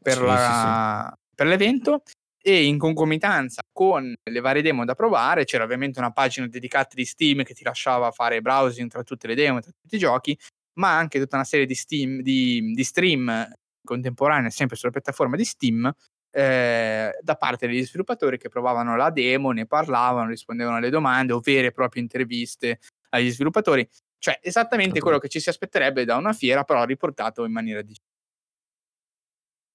per, 0.00 0.16
sì, 0.16 0.24
la, 0.24 1.04
sì, 1.08 1.14
sì. 1.14 1.34
per 1.34 1.46
l'evento 1.46 2.02
e 2.44 2.64
in 2.64 2.76
concomitanza 2.76 3.62
con 3.72 4.12
le 4.22 4.40
varie 4.40 4.62
demo 4.62 4.84
da 4.84 4.94
provare 4.94 5.44
c'era 5.44 5.62
ovviamente 5.62 6.00
una 6.00 6.10
pagina 6.10 6.48
dedicata 6.48 6.94
di 6.94 7.04
Steam 7.04 7.44
che 7.44 7.54
ti 7.54 7.62
lasciava 7.62 8.10
fare 8.10 8.40
browsing 8.40 8.90
tra 8.90 9.04
tutte 9.04 9.28
le 9.28 9.36
demo, 9.36 9.60
tra 9.60 9.70
tutti 9.70 9.94
i 9.94 9.98
giochi, 9.98 10.36
ma 10.74 10.96
anche 10.96 11.20
tutta 11.20 11.36
una 11.36 11.44
serie 11.44 11.66
di, 11.66 11.74
Steam, 11.74 12.20
di, 12.20 12.72
di 12.74 12.84
stream 12.84 13.48
contemporanei 13.84 14.50
sempre 14.50 14.76
sulla 14.76 14.92
piattaforma 14.92 15.36
di 15.36 15.44
Steam 15.44 15.92
eh, 16.32 17.18
da 17.20 17.36
parte 17.36 17.66
degli 17.66 17.84
sviluppatori 17.84 18.38
che 18.38 18.48
provavano 18.48 18.96
la 18.96 19.10
demo, 19.10 19.52
ne 19.52 19.66
parlavano, 19.66 20.28
rispondevano 20.28 20.76
alle 20.76 20.90
domande 20.90 21.32
o 21.32 21.40
vere 21.40 21.68
e 21.68 21.72
proprie 21.72 22.02
interviste 22.02 22.80
agli 23.10 23.30
sviluppatori. 23.30 23.88
Cioè, 24.18 24.38
esattamente 24.42 25.00
quello 25.00 25.18
che 25.18 25.28
ci 25.28 25.40
si 25.40 25.48
aspetterebbe 25.48 26.04
da 26.04 26.16
una 26.16 26.32
fiera, 26.32 26.64
però 26.64 26.84
riportato 26.84 27.44
in 27.44 27.52
maniera 27.52 27.82
digitale. 27.82 28.10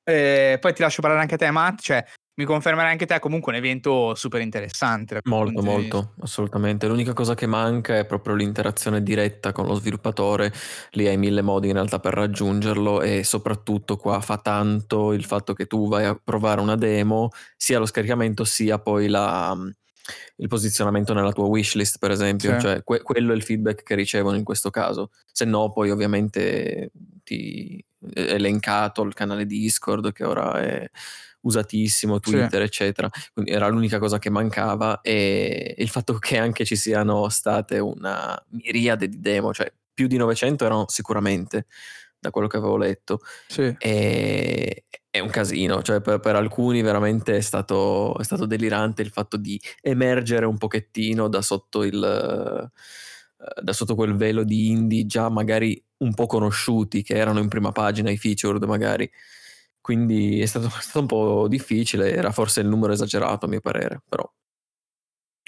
Eh, 0.03 0.57
poi 0.59 0.73
ti 0.73 0.81
lascio 0.81 1.01
parlare 1.01 1.21
anche 1.21 1.35
a 1.35 1.37
te, 1.37 1.51
Matt. 1.51 1.81
Cioè, 1.81 2.05
mi 2.37 2.45
confermerai 2.45 2.91
anche 2.91 3.07
te 3.07 3.19
comunque 3.19 3.51
un 3.51 3.57
evento 3.57 4.13
super 4.13 4.41
interessante. 4.41 5.21
Molto, 5.23 5.63
molto, 5.63 6.13
assolutamente. 6.21 6.87
L'unica 6.87 7.13
cosa 7.13 7.33
che 7.33 7.47
manca 7.47 7.97
è 7.97 8.05
proprio 8.05 8.35
l'interazione 8.35 9.01
diretta 9.01 9.51
con 9.51 9.65
lo 9.65 9.73
sviluppatore. 9.73 10.53
Lì 10.91 11.07
hai 11.07 11.17
mille 11.17 11.41
modi 11.41 11.67
in 11.67 11.73
realtà 11.73 11.99
per 11.99 12.13
raggiungerlo 12.13 13.01
e 13.01 13.23
soprattutto 13.23 13.97
qua 13.97 14.21
fa 14.21 14.37
tanto 14.37 15.13
il 15.13 15.25
fatto 15.25 15.53
che 15.53 15.65
tu 15.65 15.87
vai 15.87 16.05
a 16.05 16.19
provare 16.23 16.61
una 16.61 16.75
demo, 16.75 17.29
sia 17.55 17.79
lo 17.79 17.87
scaricamento 17.87 18.43
sia 18.43 18.77
poi 18.77 19.07
la, 19.07 19.57
il 20.35 20.47
posizionamento 20.47 21.15
nella 21.15 21.31
tua 21.31 21.45
wishlist, 21.45 21.97
per 21.97 22.11
esempio. 22.11 22.53
Sì. 22.53 22.59
Cioè, 22.59 22.83
que- 22.83 23.01
quello 23.01 23.33
è 23.33 23.35
il 23.35 23.43
feedback 23.43 23.81
che 23.81 23.95
ricevono 23.95 24.37
in 24.37 24.43
questo 24.43 24.69
caso. 24.69 25.09
Se 25.31 25.43
no, 25.43 25.71
poi 25.71 25.89
ovviamente 25.89 26.91
ti 27.23 27.83
è 28.13 28.33
elencato 28.33 29.01
il 29.01 29.15
canale 29.15 29.47
Discord 29.47 30.13
che 30.13 30.23
ora 30.23 30.61
è 30.61 30.87
usatissimo, 31.47 32.19
Twitter, 32.19 32.59
sì. 32.61 32.65
eccetera. 32.65 33.09
Quindi 33.33 33.51
era 33.51 33.67
l'unica 33.67 33.99
cosa 33.99 34.19
che 34.19 34.29
mancava 34.29 35.01
e 35.01 35.75
il 35.77 35.89
fatto 35.89 36.15
che 36.15 36.37
anche 36.37 36.65
ci 36.65 36.75
siano 36.75 37.29
state 37.29 37.79
una 37.79 38.37
miriade 38.49 39.07
di 39.07 39.19
demo, 39.19 39.53
cioè 39.53 39.71
più 39.93 40.07
di 40.07 40.17
900 40.17 40.65
erano 40.65 40.85
sicuramente 40.87 41.65
da 42.19 42.29
quello 42.29 42.47
che 42.47 42.57
avevo 42.57 42.77
letto. 42.77 43.19
Sì. 43.47 43.75
E, 43.79 44.85
è 45.09 45.19
un 45.19 45.29
casino, 45.29 45.81
cioè 45.81 46.01
per, 46.01 46.19
per 46.19 46.35
alcuni 46.35 46.81
veramente 46.81 47.37
è 47.37 47.41
stato, 47.41 48.15
è 48.19 48.23
stato, 48.23 48.45
delirante 48.45 49.01
il 49.01 49.09
fatto 49.09 49.37
di 49.37 49.59
emergere 49.81 50.45
un 50.45 50.57
pochettino 50.57 51.27
da 51.27 51.41
sotto 51.41 51.83
il 51.83 52.69
da 53.61 53.71
sotto 53.71 53.93
quel 53.93 54.15
velo 54.15 54.43
di 54.43 54.71
indie 54.71 55.05
già 55.05 55.29
magari 55.29 55.81
un 55.97 56.13
po' 56.15 56.25
conosciuti 56.25 57.03
che 57.03 57.15
erano 57.15 57.39
in 57.39 57.47
prima 57.47 57.71
pagina 57.71 58.09
i 58.09 58.17
featured 58.17 58.63
magari 58.63 59.09
quindi 59.87 60.41
è 60.41 60.45
stato, 60.45 60.65
è 60.77 60.81
stato 60.81 60.99
un 60.99 61.05
po' 61.05 61.47
difficile, 61.47 62.13
era 62.13 62.33
forse 62.33 62.59
il 62.59 62.67
numero 62.67 62.91
esagerato 62.91 63.45
a 63.45 63.47
mio 63.47 63.61
parere, 63.61 64.01
però. 64.05 64.29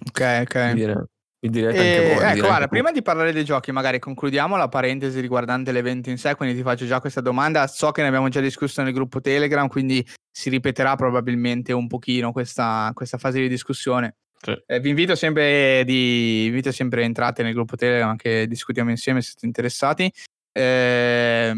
Ok, 0.07 0.39
ok. 0.43 0.55
Mi, 0.55 0.73
dire, 0.75 1.07
mi 1.41 1.49
direte 1.49 1.77
e, 1.77 1.81
anche 1.81 2.13
voi. 2.13 2.37
Ecco, 2.37 2.47
guarda, 2.47 2.67
prima 2.69 2.93
di 2.93 3.01
parlare 3.01 3.33
dei 3.33 3.43
giochi, 3.43 3.73
magari 3.73 3.99
concludiamo 3.99 4.55
la 4.55 4.69
parentesi 4.69 5.19
riguardante 5.19 5.73
l'evento 5.73 6.09
in 6.09 6.17
sé, 6.17 6.35
quindi 6.35 6.55
ti 6.55 6.61
faccio 6.61 6.85
già 6.85 7.01
questa 7.01 7.19
domanda. 7.19 7.67
So 7.67 7.91
che 7.91 8.01
ne 8.01 8.07
abbiamo 8.07 8.29
già 8.29 8.39
discusso 8.39 8.81
nel 8.81 8.93
gruppo 8.93 9.19
Telegram, 9.19 9.67
quindi 9.67 10.07
si 10.31 10.49
ripeterà 10.49 10.95
probabilmente 10.95 11.73
un 11.73 11.87
pochino 11.87 12.31
questa, 12.31 12.91
questa 12.93 13.17
fase 13.17 13.41
di 13.41 13.49
discussione. 13.49 14.15
Sì. 14.39 14.57
Eh, 14.67 14.79
vi 14.79 14.87
invito 14.87 15.15
sempre, 15.15 15.83
di, 15.83 16.45
invito 16.45 16.71
sempre 16.71 17.03
entrate 17.03 17.43
nel 17.43 17.51
gruppo 17.51 17.75
Telegram 17.75 18.15
che 18.15 18.47
discutiamo 18.47 18.89
insieme 18.89 19.21
se 19.21 19.31
siete 19.31 19.45
interessati. 19.47 20.09
Eh, 20.53 21.53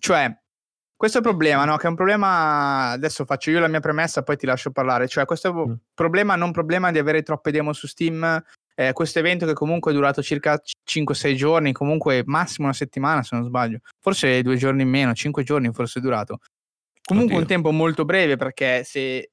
cioè, 0.00 0.39
questo 1.00 1.16
è 1.16 1.22
il 1.22 1.28
problema, 1.28 1.64
no? 1.64 1.78
Che 1.78 1.86
è 1.86 1.88
un 1.88 1.94
problema. 1.94 2.90
Adesso 2.90 3.24
faccio 3.24 3.50
io 3.50 3.58
la 3.58 3.68
mia 3.68 3.80
premessa, 3.80 4.22
poi 4.22 4.36
ti 4.36 4.44
lascio 4.44 4.70
parlare. 4.70 5.08
Cioè, 5.08 5.24
questo 5.24 5.66
mm. 5.66 5.72
problema, 5.94 6.36
non 6.36 6.52
problema 6.52 6.90
di 6.90 6.98
avere 6.98 7.22
troppe 7.22 7.50
demo 7.50 7.72
su 7.72 7.86
Steam. 7.86 8.44
Eh, 8.74 8.92
questo 8.92 9.18
evento 9.18 9.46
che 9.46 9.54
comunque 9.54 9.92
è 9.92 9.94
durato 9.94 10.22
circa 10.22 10.60
5-6 10.86 11.34
giorni, 11.36 11.72
comunque 11.72 12.22
massimo 12.26 12.66
una 12.66 12.76
settimana 12.76 13.22
se 13.22 13.34
non 13.34 13.46
sbaglio, 13.46 13.78
forse 13.98 14.42
due 14.42 14.56
giorni 14.56 14.82
in 14.82 14.90
meno, 14.90 15.14
5 15.14 15.42
giorni 15.42 15.72
forse 15.72 16.00
è 16.00 16.02
durato. 16.02 16.40
Comunque 17.02 17.32
Oddio. 17.36 17.46
un 17.46 17.50
tempo 17.50 17.70
molto 17.70 18.04
breve 18.04 18.36
perché 18.36 18.84
se 18.84 19.30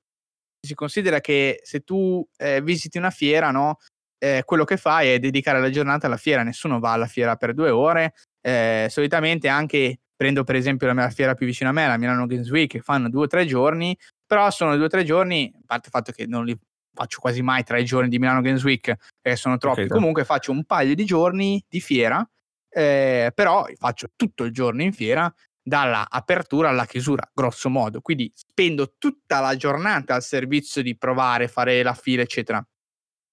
si 0.66 0.74
considera 0.74 1.20
che 1.20 1.60
se 1.64 1.82
tu 1.82 2.26
eh, 2.38 2.62
visiti 2.62 2.98
una 2.98 3.12
fiera, 3.12 3.52
no? 3.52 3.80
Eh, 4.18 4.44
quello 4.46 4.64
che 4.64 4.78
fai 4.78 5.10
è 5.10 5.20
dedicare 5.20 5.60
la 5.60 5.70
giornata 5.70 6.08
alla 6.08 6.16
fiera, 6.16 6.44
nessuno 6.44 6.80
va 6.80 6.94
alla 6.94 7.08
fiera 7.08 7.36
per 7.36 7.54
due 7.54 7.72
ore, 7.72 8.14
eh, 8.40 8.88
solitamente 8.90 9.50
anche 9.50 10.00
prendo 10.18 10.44
per 10.44 10.56
esempio 10.56 10.88
la 10.88 10.94
mia 10.94 11.10
fiera 11.10 11.36
più 11.36 11.46
vicina 11.46 11.70
a 11.70 11.74
me, 11.74 11.88
la 11.88 11.98
Milano 11.98 12.26
Games 12.26 12.50
Week, 12.50 12.70
che 12.70 12.82
fanno 12.82 13.08
due 13.08 13.24
o 13.24 13.28
tre 13.28 13.46
giorni, 13.46 13.98
però 14.26 14.50
sono 14.50 14.76
due 14.76 14.86
o 14.86 14.90
tre 14.90 15.04
giorni, 15.04 15.50
a 15.56 15.60
parte 15.66 15.86
il 15.86 15.92
fatto 15.92 16.12
che 16.12 16.26
non 16.26 16.44
li 16.44 16.58
faccio 16.92 17.20
quasi 17.22 17.44
mai 17.44 17.64
tre 17.64 17.84
giorni 17.84 18.10
di 18.10 18.18
Milano 18.18 18.42
Games 18.42 18.64
Week, 18.64 18.94
perché 19.22 19.38
sono 19.38 19.58
troppi, 19.58 19.82
okay, 19.82 19.92
comunque 19.92 20.26
faccio 20.26 20.52
un 20.52 20.66
paio 20.66 20.96
di 20.96 21.06
giorni 21.06 21.64
di 21.70 21.80
fiera, 21.80 22.28
eh, 22.70 23.32
però 23.34 23.68
faccio 23.78 24.08
tutto 24.16 24.44
il 24.44 24.52
giorno 24.52 24.82
in 24.82 24.92
fiera, 24.92 25.32
dalla 25.62 26.08
apertura 26.10 26.70
alla 26.70 26.86
chiusura, 26.86 27.30
grosso 27.32 27.70
modo, 27.70 28.02
quindi 28.02 28.32
spendo 28.34 28.96
tutta 28.98 29.40
la 29.42 29.56
giornata 29.56 30.16
al 30.16 30.24
servizio 30.24 30.82
di 30.82 30.98
provare, 30.98 31.48
fare 31.48 31.84
la 31.84 31.94
fila, 31.94 32.24
eccetera. 32.24 32.66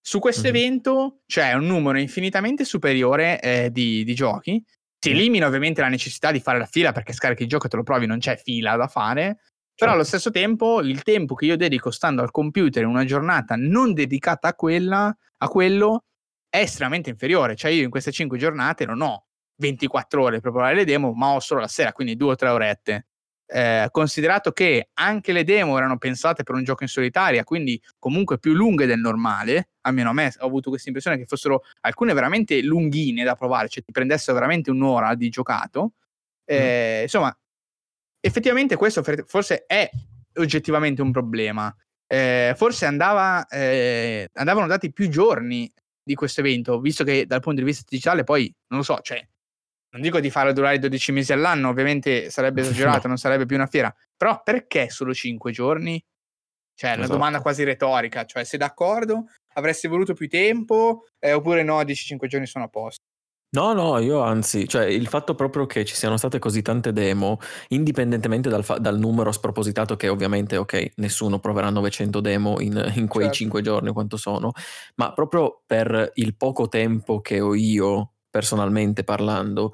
Su 0.07 0.18
questo 0.18 0.43
mm-hmm. 0.43 0.57
evento 0.57 1.20
c'è 1.26 1.55
un 1.55 1.64
numero 1.64 1.99
infinitamente 1.99 2.64
superiore 2.64 3.41
eh, 3.41 3.70
di, 3.70 4.05
di 4.05 4.14
giochi 4.14 4.62
si 5.05 5.11
elimina 5.11 5.46
ovviamente 5.46 5.82
la 5.82 5.88
necessità 5.88 6.30
di 6.30 6.40
fare 6.40 6.59
la 6.59 6.64
fila 6.64 6.92
perché 6.92 7.12
scarichi 7.12 7.42
il 7.42 7.48
gioco 7.48 7.66
e 7.66 7.68
te 7.68 7.76
lo 7.76 7.82
provi, 7.82 8.07
non 8.07 8.18
c'è 8.18 8.36
fila 8.36 8.74
da 8.76 8.86
fare. 8.86 9.38
Però 9.74 9.90
allo 9.90 10.05
certo. 10.05 10.18
stesso 10.18 10.30
tempo 10.30 10.80
il 10.80 11.02
tempo 11.02 11.34
che 11.34 11.44
io 11.44 11.57
dedico 11.57 11.90
stando 11.90 12.22
al 12.22 12.30
computer 12.30 12.82
in 12.84 12.88
una 12.88 13.05
giornata 13.05 13.55
non 13.57 13.92
dedicata 13.92 14.48
a, 14.48 14.55
quella, 14.55 15.14
a 15.36 15.48
quello 15.48 16.05
è 16.48 16.61
estremamente 16.61 17.11
inferiore. 17.11 17.55
Cioè 17.55 17.70
io 17.72 17.82
in 17.82 17.90
queste 17.90 18.12
5 18.12 18.38
giornate 18.38 18.86
non 18.86 19.02
ho 19.02 19.26
24 19.57 20.22
ore 20.22 20.40
per 20.40 20.52
provare 20.52 20.74
le 20.74 20.84
demo, 20.84 21.12
ma 21.12 21.34
ho 21.34 21.40
solo 21.40 21.61
la 21.61 21.68
sera, 21.68 21.92
quindi 21.92 22.16
2 22.16 22.30
o 22.30 22.36
3 22.36 22.48
orette 22.48 23.07
eh, 23.47 23.88
considerato 23.90 24.53
che 24.53 24.88
anche 24.95 25.32
le 25.32 25.45
demo 25.45 25.76
erano 25.76 25.99
pensate 25.99 26.42
per 26.42 26.55
un 26.55 26.64
gioco 26.64 26.82
in 26.82 26.88
solitaria, 26.88 27.45
quindi 27.45 27.80
comunque 27.99 28.38
più 28.38 28.53
lunghe 28.53 28.86
del 28.86 28.99
normale, 28.99 29.70
almeno 29.82 30.11
a 30.11 30.12
me 30.12 30.32
ho 30.38 30.47
avuto 30.47 30.70
questa 30.70 30.88
impressione 30.88 31.18
che 31.18 31.26
fossero 31.26 31.62
alcune 31.80 32.14
veramente 32.14 32.61
lunghine 32.62 33.24
da 33.24 33.34
provare, 33.34 33.68
cioè 33.68 33.84
ti 33.84 33.92
prendessero 33.92 34.34
veramente 34.34 34.70
un'ora 34.70 35.14
di 35.14 35.28
giocato. 35.28 35.92
Eh, 36.45 36.99
mm. 36.99 37.03
Insomma, 37.03 37.38
effettivamente 38.20 38.76
questo 38.76 39.03
forse 39.26 39.64
è 39.66 39.88
oggettivamente 40.36 41.03
un 41.03 41.12
problema. 41.12 41.74
Eh, 42.07 42.55
forse 42.57 42.86
andava, 42.86 43.47
eh, 43.49 44.28
andavano 44.34 44.66
dati 44.66 44.92
più 44.92 45.09
giorni 45.09 45.70
di 46.03 46.14
questo 46.14 46.40
evento, 46.40 46.80
visto 46.80 47.03
che 47.03 47.26
dal 47.26 47.40
punto 47.40 47.61
di 47.61 47.66
vista 47.66 47.84
digitale 47.88 48.24
poi, 48.24 48.53
non 48.68 48.80
lo 48.80 48.84
so, 48.84 48.99
cioè 49.01 49.26
non 49.95 50.03
dico 50.03 50.18
di 50.18 50.28
farlo 50.28 50.53
durare 50.53 50.78
12 50.80 51.12
mesi 51.12 51.32
all'anno, 51.32 51.68
ovviamente 51.68 52.28
sarebbe 52.28 52.61
esagerato, 52.62 53.03
no. 53.03 53.09
non 53.09 53.16
sarebbe 53.16 53.47
più 53.47 53.57
una 53.57 53.66
fiera, 53.66 53.95
però 54.16 54.42
perché 54.42 54.90
solo 54.90 55.14
5 55.14 55.53
giorni? 55.53 56.05
Cioè, 56.76 56.90
è 56.90 56.95
una 56.95 57.05
esatto. 57.05 57.18
domanda 57.18 57.40
quasi 57.40 57.62
retorica, 57.62 58.24
cioè 58.24 58.42
sei 58.42 58.59
d'accordo? 58.59 59.26
Avresti 59.55 59.86
voluto 59.86 60.12
più 60.12 60.28
tempo 60.28 61.05
eh, 61.20 61.32
oppure 61.32 61.62
no, 61.62 61.80
10-5 61.80 62.26
giorni 62.26 62.47
sono 62.47 62.64
a 62.64 62.68
posto? 62.68 63.03
No, 63.55 63.72
no, 63.72 63.99
io 64.01 64.20
anzi, 64.20 64.66
cioè 64.66 64.86
il 64.86 65.07
fatto 65.07 65.36
proprio 65.36 65.66
che 65.66 65.84
ci 65.84 65.95
siano 65.95 66.16
state 66.16 66.40
così 66.40 66.61
tante 66.61 66.92
demo, 66.92 67.38
indipendentemente 67.68 68.49
dal, 68.49 68.64
fa- 68.64 68.78
dal 68.78 68.99
numero 68.99 69.30
spropositato 69.30 69.95
che 69.95 70.09
ovviamente, 70.09 70.57
ok, 70.57 70.95
nessuno 70.97 71.38
proverà 71.38 71.70
900 71.70 72.20
demo 72.20 72.59
in, 72.59 72.72
in 72.97 73.07
quei 73.07 73.26
certo. 73.26 73.38
5 73.38 73.62
giorni, 73.62 73.92
quanto 73.92 74.16
sono, 74.16 74.51
ma 74.97 75.12
proprio 75.12 75.62
per 75.64 76.11
il 76.14 76.34
poco 76.36 76.66
tempo 76.66 77.20
che 77.20 77.38
ho 77.38 77.55
io, 77.55 78.13
personalmente 78.35 79.05
parlando, 79.05 79.72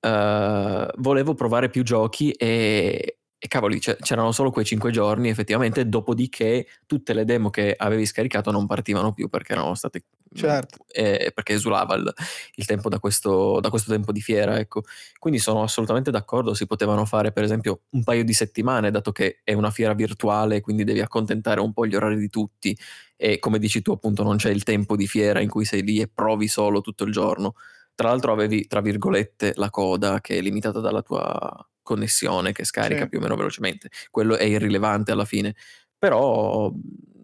uh, 0.00 0.88
volevo 0.96 1.34
provare 1.34 1.68
più 1.68 1.84
giochi 1.84 2.32
e, 2.32 3.18
e 3.38 3.46
cavoli, 3.46 3.78
c'erano 3.78 4.32
solo 4.32 4.50
quei 4.50 4.64
5 4.64 4.90
giorni 4.90 5.28
effettivamente, 5.28 5.88
dopodiché 5.88 6.66
tutte 6.84 7.14
le 7.14 7.24
demo 7.24 7.48
che 7.50 7.72
avevi 7.78 8.04
scaricato 8.04 8.50
non 8.50 8.66
partivano 8.66 9.12
più 9.12 9.28
perché 9.28 9.52
erano 9.52 9.76
state... 9.76 10.04
Certo. 10.34 10.86
Eh, 10.88 11.30
perché 11.32 11.52
esulava 11.52 11.94
il, 11.94 12.12
il 12.54 12.64
tempo 12.64 12.88
da 12.88 12.98
questo, 12.98 13.60
da 13.60 13.68
questo, 13.68 13.92
tempo 13.92 14.10
di 14.10 14.20
fiera, 14.20 14.58
ecco. 14.58 14.82
Quindi 15.18 15.38
sono 15.38 15.62
assolutamente 15.62 16.10
d'accordo, 16.10 16.54
si 16.54 16.66
potevano 16.66 17.04
fare 17.04 17.30
per 17.30 17.44
esempio 17.44 17.82
un 17.90 18.02
paio 18.02 18.24
di 18.24 18.32
settimane, 18.32 18.90
dato 18.90 19.12
che 19.12 19.42
è 19.44 19.52
una 19.52 19.70
fiera 19.70 19.92
virtuale, 19.92 20.60
quindi 20.60 20.82
devi 20.82 21.00
accontentare 21.00 21.60
un 21.60 21.72
po' 21.72 21.86
gli 21.86 21.94
orari 21.94 22.16
di 22.16 22.30
tutti 22.30 22.76
e 23.16 23.38
come 23.38 23.60
dici 23.60 23.82
tu 23.82 23.92
appunto 23.92 24.24
non 24.24 24.36
c'è 24.36 24.50
il 24.50 24.64
tempo 24.64 24.96
di 24.96 25.06
fiera 25.06 25.38
in 25.38 25.48
cui 25.48 25.64
sei 25.64 25.82
lì 25.84 26.00
e 26.00 26.08
provi 26.08 26.48
solo 26.48 26.80
tutto 26.80 27.04
il 27.04 27.12
giorno. 27.12 27.54
Tra 27.94 28.08
l'altro 28.08 28.32
avevi, 28.32 28.66
tra 28.66 28.80
virgolette, 28.80 29.52
la 29.56 29.70
coda 29.70 30.20
che 30.20 30.38
è 30.38 30.40
limitata 30.40 30.80
dalla 30.80 31.02
tua 31.02 31.66
connessione 31.82 32.52
che 32.52 32.64
scarica 32.64 33.02
sì. 33.02 33.08
più 33.08 33.18
o 33.18 33.22
meno 33.22 33.36
velocemente. 33.36 33.90
Quello 34.10 34.36
è 34.36 34.44
irrilevante 34.44 35.12
alla 35.12 35.24
fine. 35.24 35.54
Però 35.98 36.72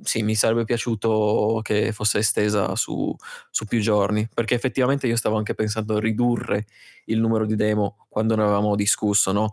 sì, 0.03 0.23
mi 0.23 0.35
sarebbe 0.35 0.65
piaciuto 0.65 1.61
che 1.63 1.93
fosse 1.93 2.19
estesa 2.19 2.77
su, 2.77 3.15
su, 3.51 3.65
più 3.65 3.81
giorni, 3.81 4.29
perché 4.33 4.55
effettivamente 4.55 5.07
io 5.07 5.17
stavo 5.17 5.37
anche 5.37 5.55
pensando 5.55 5.97
a 5.97 6.01
ridurre 6.01 6.67
il 7.07 7.21
numero 7.21 7.47
di 7.47 7.57
demo 7.57 8.07
quando 8.09 8.37
ne 8.37 8.43
avevamo 8.43 8.77
discusso, 8.77 9.33
no? 9.33 9.53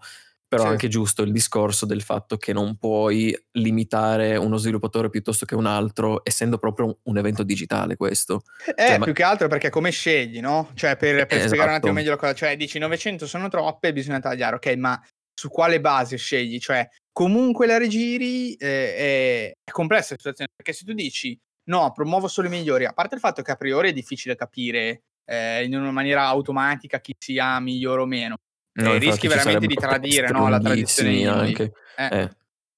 Però 0.56 0.68
sì. 0.68 0.74
anche 0.74 0.88
giusto 0.88 1.22
il 1.24 1.32
discorso 1.32 1.86
del 1.86 2.02
fatto 2.02 2.38
che 2.38 2.54
non 2.54 2.78
puoi 2.78 3.38
limitare 3.54 4.38
uno 4.38 4.58
sviluppatore 4.58 5.10
piuttosto 5.10 5.46
che 5.46 5.56
un 5.56 5.66
altro, 5.66 6.22
essendo 6.24 6.58
proprio 6.58 7.00
un 7.04 7.18
evento 7.18 7.44
digitale 7.44 7.96
questo. 7.96 8.44
Eh, 8.76 8.88
cioè, 8.88 8.96
più 8.98 9.08
ma... 9.08 9.12
che 9.12 9.24
altro 9.24 9.48
perché 9.48 9.70
come 9.70 9.92
scegli, 9.92 10.40
no? 10.40 10.72
Cioè, 10.74 10.96
per, 10.98 11.26
per 11.26 11.38
esatto. 11.38 11.48
spiegare 11.48 11.70
un 11.70 11.76
attimo 11.76 11.94
meglio 11.94 12.12
la 12.12 12.18
cosa, 12.18 12.34
cioè 12.34 12.56
dici 12.56 12.80
900 12.80 13.28
sono 13.28 13.48
troppe, 13.50 13.94
bisogna 13.94 14.20
tagliare, 14.20 14.56
ok, 14.56 14.76
ma 14.76 15.02
su 15.34 15.50
quale 15.50 15.82
base 15.82 16.18
scegli? 16.18 16.60
Cioè, 16.60 16.88
comunque 17.12 17.68
la 17.68 17.78
rigiri 17.78 18.54
eh, 18.54 18.96
è, 18.96 19.52
è 19.64 19.72
complessa 19.72 20.12
la 20.12 20.18
situazione, 20.18 20.52
perché 20.56 20.74
se 20.74 20.86
tu 20.86 20.94
dici 20.94 21.38
no, 21.68 21.92
promuovo 21.92 22.28
solo 22.28 22.48
i 22.48 22.52
migliori, 22.52 22.86
a 22.86 22.94
parte 22.94 23.16
il 23.16 23.22
fatto 23.22 23.42
che 23.42 23.52
a 23.52 23.56
priori 23.56 23.90
è 23.90 23.94
difficile 23.94 24.36
capire 24.36 25.02
eh, 25.26 25.64
in 25.64 25.76
una 25.76 25.92
maniera 25.92 26.26
automatica 26.26 27.00
chi 27.00 27.14
sia 27.18 27.60
migliore 27.60 28.02
o 28.02 28.06
meno. 28.06 28.36
No, 28.76 28.94
eh, 28.94 28.98
rischi 28.98 29.28
veramente 29.28 29.68
di 29.68 29.76
tradire 29.76 30.30
no, 30.32 30.50
la 30.50 30.60
tradizione 30.60 31.28
anche. 31.28 31.72
Eh, 31.98 32.20
eh. 32.20 32.30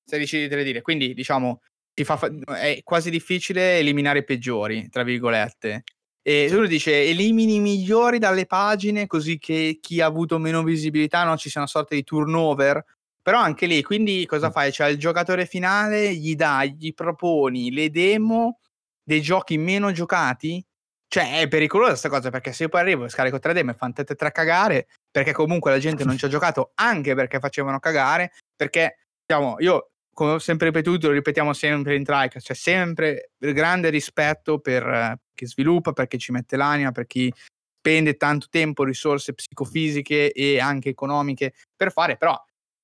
Se 0.03 0.17
rischi 0.17 0.39
di 0.39 0.47
tradire. 0.47 0.81
Quindi, 0.81 1.13
diciamo, 1.13 1.61
fa, 2.03 2.29
è 2.59 2.81
quasi 2.83 3.09
difficile 3.09 3.79
eliminare 3.79 4.19
i 4.19 4.23
peggiori, 4.23 4.89
tra 4.89 5.03
virgolette. 5.03 5.83
E 6.21 6.49
uno 6.51 6.67
dice 6.67 7.03
elimini 7.03 7.55
i 7.55 7.59
migliori 7.59 8.19
dalle 8.19 8.45
pagine 8.45 9.07
così 9.07 9.37
che 9.37 9.79
chi 9.81 10.01
ha 10.01 10.05
avuto 10.05 10.37
meno 10.37 10.61
visibilità 10.61 11.23
no, 11.23 11.37
ci 11.37 11.49
sia 11.49 11.61
una 11.61 11.69
sorta 11.69 11.95
di 11.95 12.03
turnover. 12.03 12.83
Però 13.21 13.39
anche 13.39 13.65
lì, 13.65 13.81
quindi 13.81 14.25
cosa 14.25 14.51
fai? 14.51 14.71
C'è 14.71 14.87
il 14.89 14.97
giocatore 14.97 15.45
finale, 15.45 16.13
gli 16.13 16.35
dai, 16.35 16.75
gli 16.77 16.93
proponi 16.93 17.71
le 17.71 17.89
demo 17.89 18.59
dei 19.01 19.21
giochi 19.21 19.57
meno 19.57 19.91
giocati? 19.91 20.63
Cioè, 21.09 21.39
è 21.39 21.47
pericolosa 21.47 21.91
questa 21.91 22.09
cosa 22.09 22.29
perché 22.29 22.51
se 22.51 22.63
io 22.63 22.69
poi 22.69 22.81
arrivo 22.81 23.05
e 23.05 23.09
scarico 23.09 23.37
3D 23.37 23.63
mi 23.63 23.73
fanno 23.73 23.93
tette 23.93 24.15
tre 24.15 24.31
cagare 24.31 24.87
perché 25.09 25.31
comunque 25.31 25.71
la 25.71 25.79
gente 25.79 26.03
non 26.03 26.17
ci 26.17 26.25
ha 26.25 26.27
giocato 26.27 26.71
anche 26.75 27.15
perché 27.15 27.39
facevano 27.39 27.79
cagare. 27.79 28.33
Perché, 28.55 28.97
diciamo, 29.25 29.55
io 29.59 29.91
come 30.13 30.31
ho 30.31 30.39
sempre 30.39 30.67
ripetuto, 30.67 31.07
lo 31.07 31.13
ripetiamo 31.13 31.53
sempre 31.53 31.95
in 31.95 32.03
Tricast, 32.03 32.47
c'è 32.47 32.55
sempre 32.55 33.29
grande 33.37 33.89
rispetto 33.89 34.57
per 34.57 35.19
chi 35.33 35.45
sviluppa, 35.45 35.93
per 35.93 36.07
chi 36.07 36.17
ci 36.17 36.31
mette 36.31 36.57
l'anima, 36.57 36.91
per 36.91 37.05
chi 37.05 37.31
spende 37.77 38.17
tanto 38.17 38.47
tempo, 38.49 38.83
risorse 38.83 39.35
psicofisiche 39.35 40.31
e 40.31 40.59
anche 40.59 40.89
economiche 40.89 41.53
per 41.75 41.91
fare, 41.91 42.17
però 42.17 42.35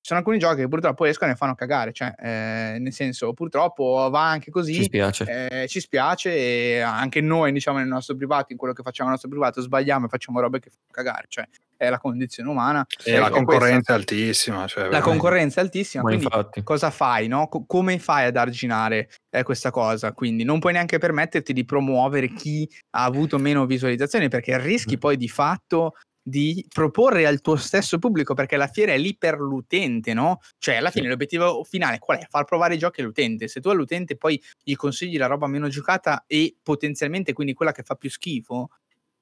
sono 0.06 0.18
alcuni 0.18 0.36
giochi 0.38 0.56
che 0.56 0.68
purtroppo 0.68 1.06
escono 1.06 1.32
e 1.32 1.34
fanno 1.34 1.54
cagare, 1.54 1.94
cioè, 1.94 2.12
eh, 2.18 2.78
nel 2.78 2.92
senso, 2.92 3.32
purtroppo 3.32 4.10
va 4.10 4.28
anche 4.28 4.50
così. 4.50 4.74
Ci 4.74 4.82
spiace. 4.82 5.24
Eh, 5.24 5.66
ci 5.66 5.80
spiace 5.80 6.30
e 6.30 6.80
anche 6.80 7.22
noi, 7.22 7.52
diciamo, 7.52 7.78
nel 7.78 7.86
nostro 7.86 8.14
privato, 8.14 8.52
in 8.52 8.58
quello 8.58 8.74
che 8.74 8.82
facciamo 8.82 9.08
nel 9.08 9.18
nostro 9.18 9.30
privato, 9.30 9.62
sbagliamo 9.62 10.04
e 10.04 10.08
facciamo 10.10 10.40
robe 10.40 10.60
che 10.60 10.68
fanno 10.68 10.88
cagare, 10.90 11.24
cioè, 11.28 11.48
è 11.74 11.88
la 11.88 11.98
condizione 11.98 12.50
umana. 12.50 12.86
E 13.02 13.18
la 13.18 13.30
concorrenza 13.30 13.94
è 13.94 13.96
altissima. 13.96 14.66
Cioè, 14.66 14.90
la 14.90 15.00
concorrenza 15.00 15.62
è 15.62 15.64
altissima, 15.64 16.02
Ma 16.02 16.10
quindi 16.10 16.26
infatti. 16.26 16.62
cosa 16.62 16.90
fai, 16.90 17.26
no? 17.26 17.48
C- 17.48 17.64
come 17.66 17.98
fai 17.98 18.26
ad 18.26 18.36
arginare 18.36 19.08
eh, 19.30 19.42
questa 19.42 19.70
cosa? 19.70 20.12
Quindi 20.12 20.44
non 20.44 20.58
puoi 20.58 20.74
neanche 20.74 20.98
permetterti 20.98 21.54
di 21.54 21.64
promuovere 21.64 22.28
chi 22.28 22.68
ha 22.90 23.04
avuto 23.04 23.38
meno 23.38 23.64
visualizzazioni, 23.64 24.28
perché 24.28 24.60
rischi 24.60 24.96
mm. 24.96 25.00
poi 25.00 25.16
di 25.16 25.28
fatto 25.28 25.94
di 26.26 26.66
proporre 26.72 27.26
al 27.26 27.42
tuo 27.42 27.56
stesso 27.56 27.98
pubblico, 27.98 28.32
perché 28.32 28.56
la 28.56 28.66
fiera 28.66 28.92
è 28.92 28.98
lì 28.98 29.14
per 29.14 29.38
l'utente, 29.38 30.14
no? 30.14 30.40
Cioè, 30.58 30.76
alla 30.76 30.90
fine 30.90 31.08
l'obiettivo 31.08 31.62
finale 31.64 31.98
qual 31.98 32.18
è? 32.18 32.26
Far 32.30 32.44
provare 32.44 32.74
i 32.74 32.78
giochi 32.78 33.02
all'utente. 33.02 33.46
Se 33.46 33.60
tu 33.60 33.68
all'utente 33.68 34.16
poi 34.16 34.42
gli 34.62 34.74
consigli 34.74 35.18
la 35.18 35.26
roba 35.26 35.46
meno 35.46 35.68
giocata 35.68 36.24
e 36.26 36.56
potenzialmente 36.62 37.34
quindi 37.34 37.52
quella 37.52 37.72
che 37.72 37.82
fa 37.82 37.94
più 37.94 38.08
schifo, 38.08 38.70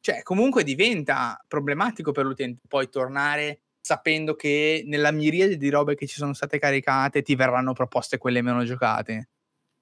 cioè 0.00 0.22
comunque 0.22 0.62
diventa 0.62 1.44
problematico 1.48 2.12
per 2.12 2.24
l'utente 2.24 2.60
poi 2.68 2.88
tornare 2.88 3.62
sapendo 3.80 4.36
che 4.36 4.84
nella 4.86 5.10
miriade 5.10 5.56
di 5.56 5.68
robe 5.68 5.96
che 5.96 6.06
ci 6.06 6.14
sono 6.16 6.34
state 6.34 6.60
caricate 6.60 7.22
ti 7.22 7.34
verranno 7.34 7.72
proposte 7.72 8.16
quelle 8.16 8.42
meno 8.42 8.64
giocate. 8.64 9.30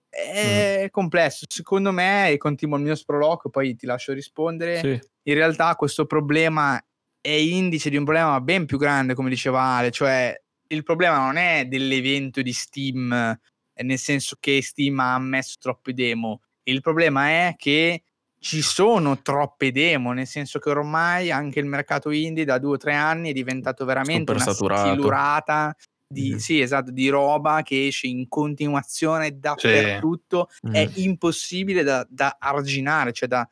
È 0.09 0.85
mm. 0.85 0.87
complesso, 0.91 1.45
secondo 1.49 1.93
me, 1.93 2.31
e 2.31 2.39
continuo 2.39 2.79
il 2.79 2.83
mio 2.83 2.95
sproloquio, 2.95 3.51
poi 3.51 3.77
ti 3.77 3.87
lascio 3.87 4.13
rispondere. 4.13 4.79
Sì. 4.79 5.01
In 5.25 5.35
realtà 5.35 5.77
questo 5.77 6.07
problema 6.07 6.83
è 7.21 7.31
indice 7.31 7.91
di 7.91 7.97
un 7.97 8.05
problema 8.05 8.41
ben 8.41 8.67
più 8.67 8.79
grande, 8.79 9.15
come 9.15 9.29
diceva 9.29 9.61
Ale, 9.61 9.91
cioè 9.91 10.39
il 10.69 10.83
problema 10.83 11.19
non 11.19 11.37
è 11.37 11.67
dell'evento 11.67 12.43
di 12.43 12.53
Steam, 12.53 13.13
eh, 13.13 13.83
nel 13.83 13.99
senso 13.99 14.37
che 14.39 14.63
Steam 14.63 14.99
ha 15.01 15.15
ammesso 15.15 15.57
troppe 15.61 15.93
demo, 15.93 16.43
il 16.65 16.81
problema 16.81 17.29
è 17.29 17.55
che 17.57 18.03
ci 18.39 18.63
sono 18.63 19.21
troppe 19.21 19.71
demo, 19.71 20.13
nel 20.13 20.27
senso 20.27 20.59
che 20.59 20.71
ormai 20.71 21.31
anche 21.31 21.61
il 21.61 21.67
mercato 21.67 22.11
indie 22.11 22.45
da 22.45 22.59
due 22.59 22.75
o 22.75 22.77
tre 22.79 22.95
anni 22.95 23.31
è 23.31 23.33
diventato 23.35 23.85
veramente 23.85 24.33
una 24.33 24.53
stilurata 24.53 25.77
di, 26.07 26.33
mm. 26.35 26.37
sì, 26.39 26.61
esatto, 26.61 26.91
di 26.91 27.09
roba 27.09 27.63
che 27.63 27.87
esce 27.87 28.07
in 28.07 28.27
continuazione 28.29 29.39
dappertutto, 29.39 30.49
sì. 30.51 30.71
è 30.73 30.89
mm. 30.89 30.93
impossibile 30.97 31.83
da, 31.83 32.05
da 32.09 32.37
arginare, 32.41 33.13
cioè 33.13 33.29
da, 33.29 33.47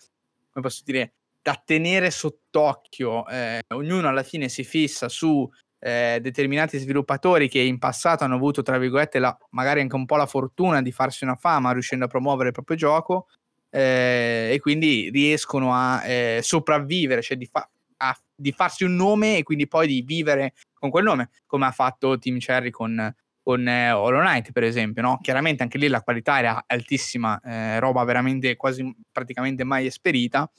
come 0.50 0.64
posso 0.66 0.82
dire, 0.84 1.12
da 1.48 1.62
tenere 1.64 2.10
sott'occhio. 2.10 3.26
Eh, 3.26 3.62
ognuno 3.68 4.08
alla 4.08 4.22
fine 4.22 4.50
si 4.50 4.64
fissa 4.64 5.08
su 5.08 5.48
eh, 5.78 6.18
determinati 6.20 6.76
sviluppatori 6.76 7.48
che 7.48 7.60
in 7.60 7.78
passato 7.78 8.22
hanno 8.22 8.34
avuto, 8.34 8.60
tra 8.60 8.76
virgolette, 8.76 9.18
la, 9.18 9.34
magari 9.52 9.80
anche 9.80 9.96
un 9.96 10.04
po' 10.04 10.16
la 10.16 10.26
fortuna 10.26 10.82
di 10.82 10.92
farsi 10.92 11.24
una 11.24 11.36
fama 11.36 11.72
riuscendo 11.72 12.04
a 12.04 12.08
promuovere 12.08 12.48
il 12.48 12.54
proprio 12.54 12.76
gioco 12.76 13.28
eh, 13.70 14.50
e 14.52 14.58
quindi 14.60 15.08
riescono 15.10 15.72
a 15.72 16.04
eh, 16.04 16.40
sopravvivere, 16.42 17.22
cioè 17.22 17.38
di, 17.38 17.46
fa- 17.46 17.66
a, 17.96 18.14
di, 18.34 18.52
farsi 18.52 18.84
un 18.84 18.94
nome 18.94 19.38
e 19.38 19.42
quindi 19.42 19.66
poi 19.66 19.86
di 19.86 20.02
vivere 20.02 20.52
con 20.74 20.90
quel 20.90 21.04
nome, 21.04 21.30
come 21.46 21.64
ha 21.64 21.72
fatto 21.72 22.18
Team 22.18 22.36
Cherry 22.36 22.68
con, 22.68 23.14
con 23.42 23.66
eh, 23.66 23.90
Hollow 23.90 24.20
Knight, 24.20 24.52
per 24.52 24.64
esempio. 24.64 25.00
No? 25.00 25.18
Chiaramente 25.22 25.62
anche 25.62 25.78
lì 25.78 25.88
la 25.88 26.02
qualità 26.02 26.38
era 26.38 26.64
altissima, 26.66 27.40
eh, 27.40 27.80
roba 27.80 28.04
veramente 28.04 28.54
quasi 28.56 28.94
praticamente 29.10 29.64
mai 29.64 29.86
esperita 29.86 30.50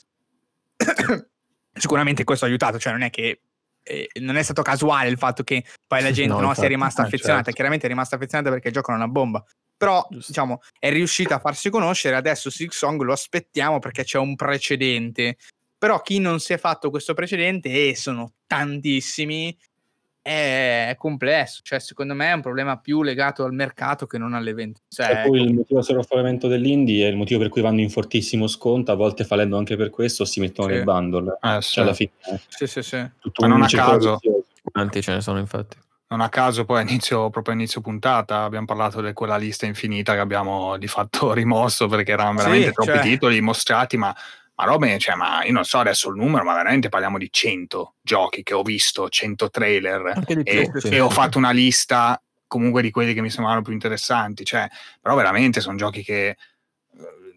Sicuramente 1.73 2.23
questo 2.23 2.45
ha 2.45 2.47
aiutato, 2.47 2.79
cioè 2.79 2.91
non 2.93 3.03
è 3.03 3.09
che 3.09 3.41
eh, 3.83 4.09
non 4.19 4.35
è 4.35 4.43
stato 4.43 4.61
casuale 4.61 5.09
il 5.09 5.17
fatto 5.17 5.43
che 5.43 5.63
poi 5.87 6.01
la 6.01 6.11
gente 6.11 6.33
no, 6.33 6.39
no, 6.39 6.53
sia 6.53 6.67
rimasta 6.67 7.01
ah, 7.01 7.05
affezionata, 7.05 7.43
certo. 7.43 7.55
chiaramente 7.55 7.85
è 7.85 7.89
rimasta 7.89 8.15
affezionata 8.15 8.49
perché 8.49 8.71
giocano 8.71 8.97
una 8.97 9.07
bomba. 9.07 9.43
Però, 9.75 10.05
Giusto. 10.09 10.31
diciamo, 10.31 10.61
è 10.77 10.91
riuscita 10.91 11.35
a 11.35 11.39
farsi 11.39 11.69
conoscere, 11.69 12.15
adesso 12.15 12.49
Six 12.49 12.75
Song 12.75 13.01
lo 13.01 13.13
aspettiamo 13.13 13.79
perché 13.79 14.03
c'è 14.03 14.17
un 14.17 14.35
precedente. 14.35 15.37
Però 15.77 16.01
chi 16.01 16.19
non 16.19 16.41
si 16.41 16.51
è 16.51 16.57
fatto 16.57 16.89
questo 16.89 17.13
precedente, 17.13 17.69
e 17.69 17.95
sono 17.95 18.33
tantissimi, 18.45 19.57
è 20.21 20.95
complesso, 20.97 21.61
cioè 21.63 21.79
secondo 21.79 22.13
me 22.13 22.29
è 22.29 22.33
un 22.33 22.41
problema 22.41 22.77
più 22.77 23.01
legato 23.01 23.43
al 23.43 23.53
mercato 23.53 24.05
che 24.05 24.17
non 24.17 24.33
all'evento. 24.33 24.81
Cioè, 24.87 25.05
cioè 25.05 25.23
poi 25.27 25.41
il 25.41 25.53
motivo 25.53 25.75
del 25.75 25.83
sovraffollamento 25.83 26.47
dell'indie 26.47 27.07
è 27.07 27.09
il 27.09 27.17
motivo 27.17 27.39
per 27.39 27.49
cui 27.49 27.61
vanno 27.61 27.79
in 27.81 27.89
fortissimo 27.89 28.47
sconto, 28.47 28.91
a 28.91 28.95
volte 28.95 29.23
fallendo 29.23 29.57
anche 29.57 29.75
per 29.75 29.89
questo 29.89 30.25
si 30.25 30.39
mettono 30.39 30.67
sì. 30.67 30.75
nei 30.75 30.83
bundle. 30.83 31.37
Eh, 31.41 31.61
sì. 31.61 31.73
Cioè 31.73 31.83
alla 31.83 31.93
fine. 31.93 32.11
Sì, 32.47 32.67
sì, 32.67 32.81
sì. 32.81 33.09
Tutto 33.19 33.41
Ma 33.41 33.47
non 33.47 33.63
a 33.63 33.67
caso. 33.67 34.19
Quanti 34.61 35.01
ce 35.01 35.13
ne 35.13 35.21
sono 35.21 35.39
infatti? 35.39 35.77
Non 36.11 36.21
a 36.21 36.29
caso 36.29 36.65
poi 36.65 36.81
inizio, 36.81 37.29
proprio 37.29 37.53
inizio 37.53 37.81
puntata 37.81 38.41
abbiamo 38.41 38.65
parlato 38.65 38.99
di 38.99 39.13
quella 39.13 39.37
lista 39.37 39.67
infinita 39.67 40.13
che 40.13 40.19
abbiamo 40.19 40.75
di 40.77 40.87
fatto 40.87 41.33
rimosso 41.33 41.87
perché 41.87 42.13
erano 42.13 42.33
veramente 42.33 42.67
sì, 42.67 42.73
troppi 42.73 42.91
cioè... 42.91 43.01
titoli 43.01 43.41
mostrati, 43.41 43.95
ma 43.95 44.15
ma 44.59 44.65
robe, 44.65 44.99
cioè, 44.99 45.15
ma 45.15 45.45
io 45.45 45.53
non 45.53 45.63
so 45.63 45.79
adesso 45.79 46.09
il 46.09 46.17
numero, 46.17 46.43
ma 46.43 46.53
veramente 46.53 46.89
parliamo 46.89 47.17
di 47.17 47.29
100 47.31 47.95
giochi 48.01 48.43
che 48.43 48.53
ho 48.53 48.61
visto, 48.61 49.07
100 49.07 49.49
trailer 49.49 50.21
e, 50.43 50.69
sì. 50.75 50.89
e, 50.89 50.99
ho 50.99 51.09
fatto 51.09 51.37
una 51.37 51.51
lista 51.51 52.21
comunque 52.45 52.81
di 52.81 52.91
quelli 52.91 53.13
che 53.13 53.21
mi 53.21 53.29
sembravano 53.29 53.63
più 53.63 53.71
interessanti, 53.71 54.43
cioè, 54.43 54.67
però 55.01 55.15
veramente 55.15 55.61
sono 55.61 55.77
giochi 55.77 56.03
che 56.03 56.27
eh, 56.27 56.37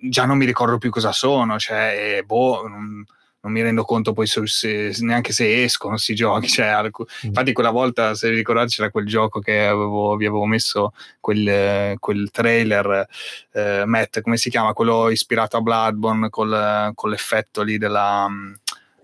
già 0.01 0.25
non 0.25 0.37
mi 0.37 0.47
ricordo 0.47 0.79
più 0.79 0.91
cosa 0.91 1.13
sono, 1.13 1.61
cioè, 1.61 2.23
boh, 2.27 2.67
non, 2.67 3.05
non 3.43 3.53
mi 3.53 3.63
rendo 3.63 3.85
conto 3.85 4.13
poi 4.13 4.27
se, 4.27 4.95
neanche 5.01 5.33
se 5.33 5.63
escono 5.65 5.95
questi 5.95 6.15
giochi. 6.15 6.49
Cioè, 6.53 6.67
alc- 6.67 7.01
mm. 7.01 7.29
Infatti, 7.29 7.53
quella 7.53 7.71
volta, 7.71 8.15
se 8.15 8.31
vi 8.31 8.37
ricordate, 8.37 8.69
c'era 8.69 8.91
quel 8.91 9.07
gioco 9.07 9.41
che 9.41 9.67
avevo, 9.67 10.17
vi 10.17 10.27
avevo 10.27 10.47
messo 10.47 10.93
quel, 11.21 11.97
quel 11.99 12.31
trailer, 12.31 13.07
eh, 13.53 13.85
Matt, 13.85 14.21
come 14.21 14.37
si 14.37 14.51
chiama? 14.51 14.73
Quello 14.73 15.11
ispirato 15.11 15.57
a 15.57 15.61
Bloodborne 15.61 16.31
col, 16.31 16.93
con 16.95 17.11
l'effetto 17.11 17.63
lì 17.63 17.79
della, 17.79 18.29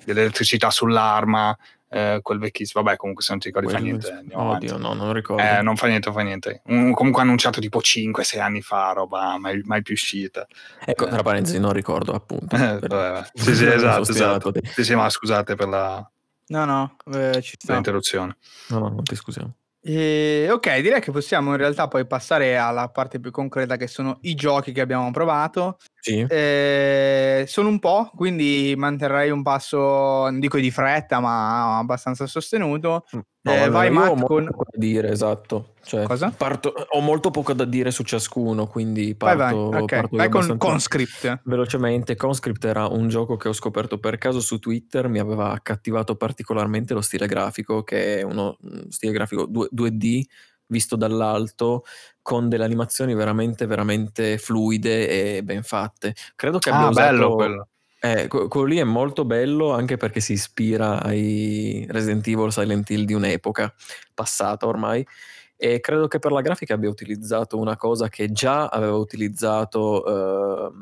dell'elettricità 0.04 0.70
sull'arma 0.70 1.56
eh, 1.90 2.20
quel 2.22 2.38
vecchissimo, 2.38 2.82
vabbè 2.82 2.96
comunque 2.96 3.22
se 3.22 3.30
non 3.32 3.40
ti 3.40 3.48
ricordi 3.48 3.72
fa 3.72 3.78
niente. 3.78 4.24
Oddio, 4.32 4.76
no, 4.76 4.92
non 4.92 5.12
ricordo. 5.12 5.42
Eh, 5.42 5.62
non 5.62 5.76
fa 5.76 5.86
niente, 5.86 6.12
fa 6.12 6.20
niente. 6.20 6.62
Un, 6.66 6.92
comunque 6.92 7.22
annunciato 7.22 7.60
tipo 7.60 7.80
5-6 7.80 8.40
anni 8.40 8.60
fa, 8.60 8.92
roba 8.92 9.38
mai, 9.38 9.60
mai 9.64 9.82
più 9.82 9.94
uscita. 9.94 10.46
Ecco, 10.84 11.06
eh. 11.06 11.10
tra 11.10 11.22
parentesi 11.22 11.58
non 11.58 11.72
ricordo 11.72 12.12
appunto. 12.12 12.56
Eh, 12.68 12.78
per... 12.80 13.30
sì, 13.34 13.54
sì, 13.54 13.66
esatto, 13.66 14.10
esatto. 14.10 14.52
Sì, 14.74 14.84
sì, 14.84 14.94
ma 14.94 15.08
scusate 15.08 15.54
per 15.54 15.68
la... 15.68 16.10
No, 16.48 16.64
no, 16.64 16.96
eh, 17.12 17.40
ci 17.40 17.54
sta. 17.56 17.74
L'interruzione. 17.74 18.36
No, 18.68 18.78
no, 18.78 18.88
non 18.88 19.04
ti 19.04 19.14
scusiamo. 19.14 19.54
E, 19.80 20.48
ok, 20.50 20.80
direi 20.80 21.00
che 21.00 21.12
possiamo 21.12 21.52
in 21.52 21.56
realtà 21.56 21.88
poi 21.88 22.06
passare 22.06 22.56
alla 22.56 22.88
parte 22.88 23.20
più 23.20 23.30
concreta 23.30 23.76
che 23.76 23.86
sono 23.86 24.18
i 24.22 24.34
giochi 24.34 24.72
che 24.72 24.80
abbiamo 24.80 25.10
provato. 25.12 25.78
Sì. 26.00 26.24
Eh, 26.28 27.44
sono 27.46 27.68
un 27.68 27.78
po', 27.78 28.10
quindi 28.14 28.74
manterrei 28.76 29.30
un 29.30 29.42
passo, 29.42 29.78
non 29.78 30.38
dico 30.38 30.58
di 30.58 30.70
fretta, 30.70 31.20
ma 31.20 31.78
abbastanza 31.78 32.26
sostenuto. 32.26 33.04
Mm. 33.14 33.20
No, 33.40 33.52
eh, 33.54 33.68
vai 33.70 33.90
Matt 33.90 34.24
con... 34.24 34.44
da 34.44 34.52
dire, 34.74 35.10
esatto. 35.10 35.74
Cioè, 35.82 36.04
Cosa? 36.04 36.30
Parto, 36.36 36.72
ho 36.90 37.00
molto 37.00 37.30
poco 37.30 37.54
da 37.54 37.64
dire 37.64 37.90
su 37.90 38.02
ciascuno, 38.02 38.66
quindi 38.66 39.14
parto, 39.14 39.38
vai, 39.38 39.54
vai. 39.54 39.82
Okay. 39.82 40.00
parto 40.00 40.16
vai 40.16 40.28
con 40.28 40.56
Conscript. 40.58 41.40
Velocemente, 41.44 42.14
Conscript 42.14 42.64
era 42.64 42.86
un 42.86 43.08
gioco 43.08 43.36
che 43.36 43.48
ho 43.48 43.52
scoperto 43.52 43.98
per 43.98 44.18
caso 44.18 44.40
su 44.40 44.58
Twitter, 44.58 45.08
mi 45.08 45.18
aveva 45.18 45.50
accattivato 45.52 46.16
particolarmente 46.16 46.94
lo 46.94 47.00
stile 47.00 47.26
grafico, 47.26 47.82
che 47.84 48.18
è 48.18 48.22
uno 48.22 48.58
stile 48.88 49.12
grafico 49.12 49.46
2, 49.46 49.68
2D 49.74 50.22
visto 50.68 50.96
dall'alto 50.96 51.84
con 52.22 52.48
delle 52.48 52.64
animazioni 52.64 53.14
veramente 53.14 53.66
veramente 53.66 54.38
fluide 54.38 55.36
e 55.36 55.42
ben 55.42 55.62
fatte. 55.62 56.14
Credo 56.36 56.58
che 56.58 56.70
abbia 56.70 56.86
ah, 56.86 56.90
usato 56.90 57.10
bello 57.10 57.34
quello. 57.34 57.68
Eh, 58.00 58.28
quello 58.28 58.64
lì 58.64 58.76
è 58.76 58.84
molto 58.84 59.24
bello 59.24 59.72
anche 59.72 59.96
perché 59.96 60.20
si 60.20 60.34
ispira 60.34 61.02
ai 61.02 61.84
Resident 61.90 62.24
Evil 62.28 62.52
Silent 62.52 62.88
Hill 62.90 63.04
di 63.04 63.12
un'epoca 63.12 63.74
passata 64.14 64.66
ormai 64.68 65.04
e 65.56 65.80
credo 65.80 66.06
che 66.06 66.20
per 66.20 66.30
la 66.30 66.40
grafica 66.40 66.74
abbia 66.74 66.88
utilizzato 66.88 67.58
una 67.58 67.76
cosa 67.76 68.08
che 68.08 68.30
già 68.30 68.66
aveva 68.66 68.94
utilizzato 68.94 70.06
eh, 70.06 70.72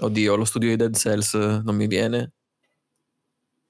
oddio 0.00 0.36
lo 0.36 0.44
studio 0.44 0.68
di 0.68 0.76
Dead 0.76 0.94
Cells 0.94 1.32
non 1.32 1.74
mi 1.74 1.86
viene 1.86 2.32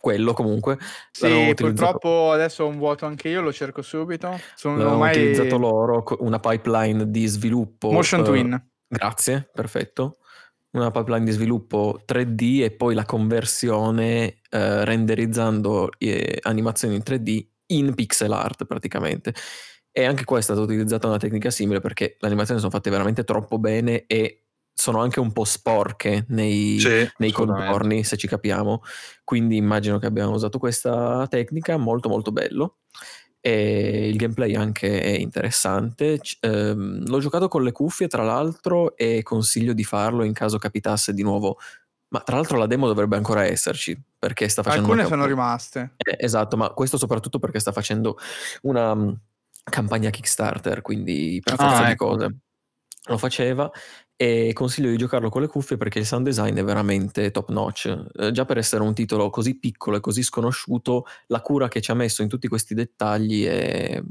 quello 0.03 0.32
comunque 0.32 0.78
sì 1.12 1.53
purtroppo 1.55 2.32
adesso 2.32 2.64
ho 2.64 2.66
un 2.66 2.76
vuoto 2.76 3.07
anche 3.07 3.28
io 3.28 3.40
lo 3.40 3.53
cerco 3.53 3.82
subito. 3.82 4.36
Sono 4.57 4.96
mai 4.96 5.16
utilizzato 5.16 5.57
loro 5.57 6.05
una 6.18 6.40
pipeline 6.40 7.09
di 7.09 7.24
sviluppo 7.26 7.92
motion 7.92 8.20
uh, 8.20 8.24
twin. 8.24 8.68
grazie 8.88 9.48
perfetto. 9.55 10.16
Una 10.72 10.90
pipeline 10.90 11.24
di 11.24 11.30
sviluppo 11.30 12.00
3D 12.05 12.62
e 12.62 12.70
poi 12.72 12.94
la 12.94 13.05
conversione 13.05 14.40
uh, 14.50 14.82
renderizzando 14.82 15.90
eh, 15.98 16.38
animazioni 16.42 16.96
in 16.96 17.03
3D 17.05 17.46
in 17.66 17.94
pixel 17.94 18.32
art 18.32 18.64
praticamente. 18.64 19.32
E 19.92 20.05
anche 20.05 20.24
qua 20.24 20.38
è 20.38 20.42
stata 20.42 20.61
utilizzata 20.61 21.07
una 21.07 21.18
tecnica 21.18 21.50
simile 21.50 21.78
perché 21.78 22.16
le 22.18 22.26
animazioni 22.26 22.59
sono 22.59 22.72
fatte 22.72 22.90
veramente 22.90 23.22
troppo 23.22 23.59
bene 23.59 24.05
e 24.07 24.41
sono 24.82 25.00
anche 25.00 25.20
un 25.20 25.30
po' 25.32 25.44
sporche 25.44 26.24
nei, 26.30 26.80
sì, 26.80 27.08
nei 27.18 27.30
contorni, 27.30 28.02
se 28.02 28.16
ci 28.16 28.26
capiamo. 28.26 28.82
Quindi 29.22 29.56
immagino 29.56 30.00
che 30.00 30.06
abbiamo 30.06 30.32
usato 30.32 30.58
questa 30.58 31.24
tecnica, 31.28 31.76
molto 31.76 32.08
molto 32.08 32.32
bello. 32.32 32.78
E 33.40 34.08
il 34.08 34.16
gameplay 34.16 34.56
anche 34.56 35.00
è 35.00 35.10
interessante. 35.10 36.20
ehm, 36.40 37.06
l'ho 37.06 37.20
giocato 37.20 37.46
con 37.46 37.62
le 37.62 37.70
cuffie, 37.70 38.08
tra 38.08 38.24
l'altro, 38.24 38.96
e 38.96 39.22
consiglio 39.22 39.72
di 39.72 39.84
farlo 39.84 40.24
in 40.24 40.32
caso 40.32 40.58
capitasse 40.58 41.14
di 41.14 41.22
nuovo. 41.22 41.58
Ma 42.08 42.18
tra 42.18 42.34
l'altro 42.34 42.58
la 42.58 42.66
demo 42.66 42.88
dovrebbe 42.88 43.14
ancora 43.14 43.44
esserci, 43.44 43.96
perché 44.18 44.48
sta 44.48 44.64
facendo... 44.64 44.88
Alcune 44.88 45.06
sono 45.06 45.26
rimaste. 45.26 45.92
Eh, 45.96 46.16
esatto, 46.18 46.56
ma 46.56 46.70
questo 46.70 46.98
soprattutto 46.98 47.38
perché 47.38 47.60
sta 47.60 47.70
facendo 47.70 48.18
una 48.62 48.92
mm, 48.96 49.12
campagna 49.62 50.10
Kickstarter, 50.10 50.82
quindi 50.82 51.40
per 51.40 51.54
forza 51.54 51.82
ah, 51.82 51.86
di 51.86 51.92
ecco. 51.92 52.08
cose. 52.08 52.36
Lo 53.06 53.18
faceva 53.18 53.68
e 54.16 54.52
consiglio 54.52 54.90
di 54.90 54.96
giocarlo 54.96 55.28
con 55.28 55.40
le 55.40 55.48
cuffie 55.48 55.76
perché 55.76 55.98
il 55.98 56.06
sound 56.06 56.24
design 56.24 56.56
è 56.56 56.64
veramente 56.64 57.30
top 57.30 57.50
notch. 57.50 58.06
Eh, 58.14 58.30
già 58.30 58.44
per 58.44 58.58
essere 58.58 58.82
un 58.82 58.94
titolo 58.94 59.30
così 59.30 59.58
piccolo 59.58 59.96
e 59.96 60.00
così 60.00 60.22
sconosciuto, 60.22 61.06
la 61.26 61.40
cura 61.40 61.68
che 61.68 61.80
ci 61.80 61.90
ha 61.90 61.94
messo 61.94 62.22
in 62.22 62.28
tutti 62.28 62.48
questi 62.48 62.74
dettagli 62.74 63.44
è 63.44 64.02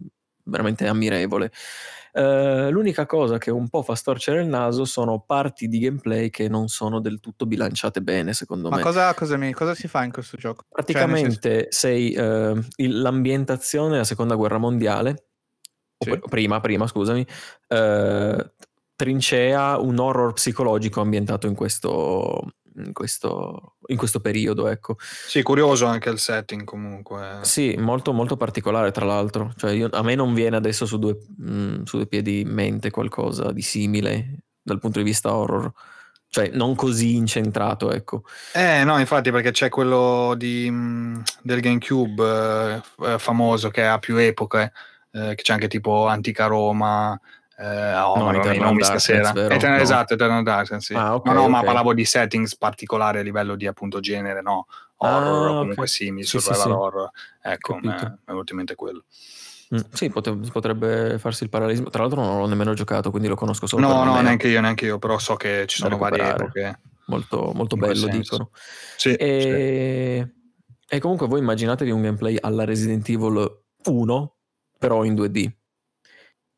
veramente 0.43 0.88
ammirevole. 0.88 1.52
Uh, 2.14 2.70
l'unica 2.70 3.06
cosa 3.06 3.38
che 3.38 3.52
un 3.52 3.70
po' 3.70 3.84
fa 3.84 3.95
storcere 3.95 4.41
il 4.41 4.47
naso 4.47 4.84
sono 4.84 5.24
parti 5.26 5.70
di 5.70 5.80
gameplay 5.80 6.30
che 6.30 6.49
non 6.49 6.68
sono 6.68 6.99
del 6.99 7.22
tutto 7.22 7.45
bilanciate 7.45 8.02
bene, 8.02 8.34
secondo 8.34 8.70
Ma 8.70 8.78
me. 8.78 8.82
Cosa, 8.82 9.14
cosa, 9.14 9.38
cosa, 9.54 9.74
si 9.76 9.88
fa 9.88 10.04
in 10.04 10.12
questo 10.12 10.36
gioco? 10.36 10.64
Cioè, 10.64 10.74
Praticamente 10.74 11.49
cioè, 11.62 11.68
sei 11.70 12.18
uh, 12.18 12.62
il, 12.76 12.99
l'ambientazione 12.99 13.91
della 13.91 14.04
seconda 14.04 14.36
guerra 14.36 14.58
mondiale, 14.58 15.28
sì. 15.97 16.20
prima, 16.30 16.60
prima, 16.60 16.86
scusami, 16.86 17.26
uh, 17.70 18.52
trincea 19.02 19.80
un 19.80 19.97
horror 19.97 20.34
psicologico 20.34 21.02
ambientato 21.02 21.47
in 21.47 21.56
questo, 21.56 22.52
in 22.76 22.93
questo, 22.93 23.78
in 23.88 23.97
questo 23.97 24.20
periodo. 24.20 24.68
Ecco. 24.68 24.95
Sì, 24.99 25.41
curioso 25.41 25.88
anche 25.88 26.12
il 26.12 26.20
setting 26.20 26.64
comunque. 26.66 27.39
Sì, 27.41 27.76
molto, 27.80 28.14
molto 28.14 28.38
particolare 28.38 28.91
tra 28.91 29.06
l'altro. 29.06 29.54
Cioè 29.58 29.72
io, 29.72 29.89
a 29.91 30.04
me 30.04 30.14
non 30.14 30.36
viene 30.36 30.56
adesso 30.56 30.86
su 30.86 30.99
due, 30.99 31.18
mh, 31.36 31.52
mm, 31.52 31.84
su 31.84 31.97
due 31.97 32.06
piedi 32.06 32.41
in 32.41 32.49
mente 32.49 32.91
qualcosa 32.91 33.52
di 33.52 33.64
simile 33.64 34.43
dal 34.62 34.78
punto 34.78 34.99
di 34.99 35.06
vista 35.06 35.34
horror 35.34 35.72
cioè 36.30 36.49
non 36.54 36.76
così 36.76 37.16
incentrato, 37.16 37.91
ecco. 37.91 38.24
Eh 38.54 38.84
no, 38.86 38.99
infatti 38.99 39.32
perché 39.32 39.52
c'è 39.52 39.68
quello 39.68 40.34
di, 40.38 40.70
mm, 40.70 41.22
del 41.41 41.60
GameCube 41.60 42.82
eh, 42.99 43.20
famoso 43.20 43.70
che 43.70 43.86
ha 43.86 43.97
più 43.99 44.16
epoche, 44.16 44.72
eh, 45.12 45.34
che 45.36 45.41
c'è 45.41 45.52
anche 45.52 45.68
tipo 45.68 46.06
Antica 46.08 46.45
Roma, 46.45 47.19
eh, 47.62 47.96
oh, 47.96 48.18
no, 48.18 48.32
non, 48.32 48.58
non 48.58 48.76
mi 48.76 48.84
stasera. 48.84 49.32
Vero? 49.32 49.54
Eternal, 49.54 49.78
no. 49.78 49.84
Esatto, 49.84 50.14
Eternal 50.16 50.42
Darkness, 50.42 50.84
sì. 50.84 50.94
ah, 50.96 51.14
okay, 51.14 51.32
no, 51.32 51.42
no, 51.42 51.46
okay. 51.46 51.54
ma 51.54 51.64
parlavo 51.64 51.94
di 51.94 52.06
settings 52.06 52.58
particolari 52.58 53.20
a 53.20 53.22
livello 53.22 53.56
di 53.56 53.68
appunto 53.68 54.00
genere, 54.00 54.42
no? 54.42 54.66
Horror, 54.98 55.46
ah, 55.46 55.48
comunque 55.50 55.74
okay. 55.74 55.88
simili, 55.88 56.24
sì, 56.24 56.40
survival 56.40 56.64
sì, 56.64 56.70
horror. 56.70 57.10
Ecco, 57.40 57.78
mi 57.80 57.90
è 57.90 58.14
venuto 58.26 58.52
in 58.54 58.58
mente 58.58 58.74
quello. 58.74 59.04
Mm, 59.76 59.80
sì, 59.94 60.10
potrebbe 60.10 61.20
farsi 61.20 61.44
il 61.44 61.50
parallelismo. 61.50 61.90
Tra 61.90 62.02
l'altro 62.02 62.22
non 62.22 62.40
l'ho 62.40 62.48
nemmeno 62.48 62.74
giocato, 62.74 63.12
quindi 63.12 63.28
lo 63.28 63.36
conosco 63.36 63.68
solo. 63.68 63.88
No, 63.88 64.04
no, 64.04 64.20
neanche 64.22 64.48
io, 64.48 64.60
neanche 64.60 64.86
io, 64.86 64.98
però 64.98 65.20
so 65.20 65.36
che 65.36 65.66
ci 65.68 65.78
sono 65.78 65.98
varie 65.98 66.30
epoche. 66.30 66.80
Molto, 67.06 67.52
molto 67.54 67.76
bello, 67.76 68.08
dicono. 68.08 68.50
Sì, 68.98 69.14
e... 69.14 70.28
sì. 70.88 70.96
e 70.96 71.00
comunque 71.00 71.28
voi 71.28 71.40
immaginatevi 71.40 71.92
un 71.92 72.02
gameplay 72.02 72.38
alla 72.40 72.64
Resident 72.64 73.08
Evil 73.08 73.64
1, 73.86 74.36
però 74.80 75.04
in 75.04 75.14
2D 75.14 75.60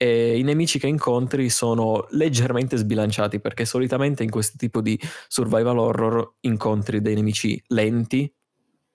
e 0.04 0.38
i 0.38 0.44
nemici 0.44 0.80
che 0.80 0.88
incontri 0.88 1.50
sono 1.50 2.08
leggermente 2.10 2.76
sbilanciati 2.76 3.40
perché 3.40 3.64
solitamente 3.64 4.22
in 4.22 4.30
questo 4.30 4.58
tipo 4.58 4.82
di 4.82 5.00
survival 5.30 5.78
horror 5.78 6.34
incontri 6.42 7.00
dei 7.00 7.16
nemici 7.16 7.64
lenti 7.68 8.30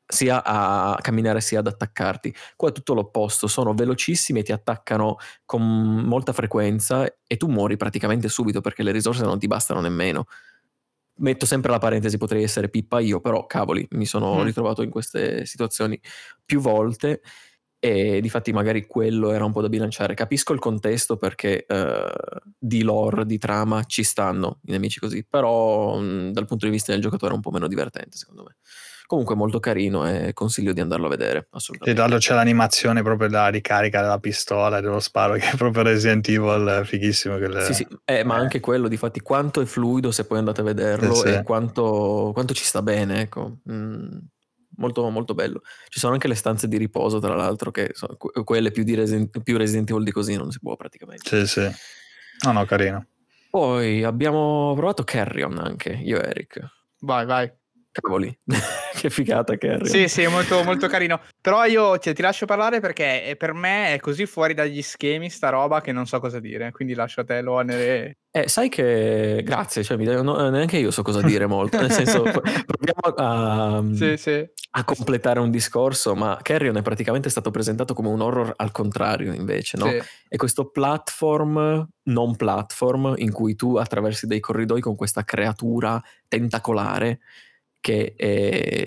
sia 0.07 0.45
a 0.45 0.99
camminare 1.01 1.41
sia 1.41 1.61
ad 1.61 1.67
attaccarti. 1.67 2.35
Qua 2.57 2.69
è 2.69 2.73
tutto 2.73 2.93
l'opposto, 2.93 3.47
sono 3.47 3.73
velocissimi 3.73 4.41
e 4.41 4.43
ti 4.43 4.53
attaccano 4.53 5.17
con 5.47 5.63
molta 5.63 6.35
frequenza 6.35 7.11
e 7.27 7.37
tu 7.39 7.47
muori 7.47 7.79
praticamente 7.79 8.29
subito 8.29 8.61
perché 8.61 8.83
le 8.83 8.93
risorse 8.93 9.25
non 9.25 9.39
ti 9.39 9.47
bastano 9.47 9.81
nemmeno. 9.81 10.27
Metto 11.21 11.47
sempre 11.47 11.71
la 11.71 11.79
parentesi, 11.79 12.19
potrei 12.19 12.43
essere 12.43 12.69
pippa 12.69 13.01
io, 13.01 13.21
però 13.21 13.47
cavoli, 13.47 13.87
mi 13.93 14.05
sono 14.05 14.41
mm. 14.43 14.45
ritrovato 14.45 14.83
in 14.83 14.91
queste 14.91 15.47
situazioni 15.47 15.99
più 16.45 16.61
volte 16.61 17.23
e 17.81 18.21
difatti 18.21 18.53
magari 18.53 18.87
quello 18.87 19.31
era 19.31 19.45
un 19.45 19.53
po' 19.53 19.61
da 19.61 19.69
bilanciare. 19.69 20.15
Capisco 20.15 20.53
il 20.53 20.59
contesto 20.59 21.17
perché 21.17 21.65
uh, 21.69 22.41
di 22.59 22.83
lore, 22.83 23.25
di 23.25 23.39
trama 23.39 23.85
ci 23.85 24.03
stanno 24.03 24.61
i 24.65 24.73
nemici 24.73 24.99
così, 24.99 25.25
però 25.25 25.99
mh, 25.99 26.33
dal 26.33 26.47
punto 26.47 26.67
di 26.67 26.73
vista 26.73 26.93
del 26.93 27.01
giocatore 27.01 27.33
è 27.33 27.37
un 27.37 27.43
po' 27.43 27.51
meno 27.51 27.69
divertente 27.69 28.17
secondo 28.17 28.43
me. 28.43 28.57
Comunque 29.07 29.37
molto 29.37 29.59
carino 29.59 30.07
e 30.07 30.35
consiglio 30.35 30.75
di 30.75 30.81
andarlo 30.81 31.07
a 31.07 31.09
vedere, 31.09 31.49
assolutamente. 31.53 32.13
Sì, 32.13 32.19
c'è 32.19 32.35
l'animazione 32.35 33.03
proprio 33.03 33.29
da 33.29 33.49
ricarica 33.49 34.03
della 34.03 34.19
pistola 34.19 34.79
e 34.79 34.81
dello 34.83 35.01
sparo 35.01 35.33
che 35.39 35.51
è 35.53 35.57
proprio 35.57 35.85
Resident 35.85 36.29
Evil 36.29 36.83
fighissimo. 36.85 37.39
Quelle... 37.39 37.63
Sì, 37.63 37.73
sì, 37.73 37.87
eh, 38.05 38.23
ma 38.25 38.35
anche 38.35 38.61
quello, 38.61 38.87
difatti, 38.87 39.21
quanto 39.21 39.63
è 39.63 39.65
fluido 39.65 40.11
se 40.11 40.27
poi 40.27 40.39
andate 40.39 40.61
a 40.61 40.65
vederlo 40.65 41.15
sì, 41.15 41.29
sì. 41.29 41.35
e 41.37 41.43
quanto, 41.43 42.33
quanto, 42.35 42.53
ci 42.53 42.65
sta 42.65 42.83
bene, 42.83 43.23
ecco. 43.23 43.61
Mm 43.71 44.19
molto, 44.79 45.09
molto 45.11 45.35
bello. 45.35 45.63
Ci 45.89 45.99
sono 46.01 46.15
anche 46.15 46.27
le 46.27 46.35
stanze 46.35 46.67
di 46.67 46.77
riposo, 46.77 47.19
tra 47.19 47.35
l'altro, 47.35 47.71
che 47.71 47.91
sono 47.93 48.17
quelle 48.17 48.71
più, 48.71 48.83
di 48.83 48.95
Resident, 48.95 49.41
più 49.43 49.57
Resident 49.57 49.91
Evil 49.91 50.05
di 50.05 50.11
così, 50.11 50.37
non 50.37 50.51
si 50.51 50.59
può 50.59 50.75
praticamente. 50.77 51.47
Sì, 51.47 51.47
sì. 51.47 51.71
No, 52.45 52.53
no, 52.53 52.65
carino. 52.65 53.07
Poi 53.51 54.05
abbiamo 54.05 54.75
provato 54.75 55.05
Carrion 55.05 55.59
anche, 55.59 55.91
io 55.91 56.21
e 56.21 56.29
Eric. 56.29 56.61
Vai, 57.01 57.27
vai. 57.27 57.53
Cavoli, 57.90 58.36
che 58.94 59.10
figata 59.10 59.56
Carrion. 59.56 59.86
Sì, 59.86 60.09
sì, 60.09 60.27
molto, 60.27 60.62
molto 60.62 60.86
carino. 60.86 61.20
Però 61.40 61.65
io 61.65 61.98
cioè, 61.98 62.12
ti 62.12 62.23
lascio 62.23 62.47
parlare 62.47 62.81
perché 62.81 63.35
per 63.39 63.52
me 63.52 63.94
è 63.94 64.01
così 64.01 64.27
fuori 64.27 64.55
dagli 64.55 64.82
schemi 64.82 65.31
sta 65.31 65.48
roba 65.48 65.81
che 65.81 65.93
non 65.93 66.06
so 66.06 66.20
cosa 66.20 66.39
dire, 66.39 66.70
quindi 66.70 66.94
lascio 66.94 67.23
a 67.23 67.24
te 67.24 67.40
l'onere. 67.40 68.19
Eh, 68.31 68.47
sai 68.47 68.69
che 68.69 69.40
grazie, 69.43 69.82
cioè, 69.82 69.97
no, 69.97 70.51
neanche 70.51 70.77
io 70.77 70.90
so 70.90 71.02
cosa 71.02 71.23
dire 71.23 71.47
molto, 71.47 71.81
nel 71.81 71.90
senso 71.90 72.23
proviamo 72.23 73.16
a, 73.16 73.82
sì, 73.94 74.16
sì. 74.16 74.47
a, 74.73 74.85
completare 74.85 75.40
un 75.40 75.51
discorso, 75.51 76.15
ma 76.15 76.39
Carrion 76.40 76.77
è 76.77 76.82
praticamente 76.82 77.31
stato 77.31 77.51
presentato 77.51 77.94
come 77.94 78.09
un 78.09 78.20
horror 78.20 78.52
al 78.56 78.70
contrario 78.70 79.32
invece, 79.32 79.78
no? 79.78 79.89
Sì. 79.89 80.02
È 80.28 80.36
questo 80.36 80.69
platform, 80.69 81.89
non 82.05 82.36
platform, 82.36 83.15
in 83.16 83.32
cui 83.32 83.56
tu 83.56 83.77
attraversi 83.77 84.27
dei 84.27 84.40
corridoi 84.40 84.82
con 84.82 84.94
questa 84.94 85.24
creatura 85.24 86.01
tentacolare 86.28 87.20
che 87.81 88.15
è 88.17 88.85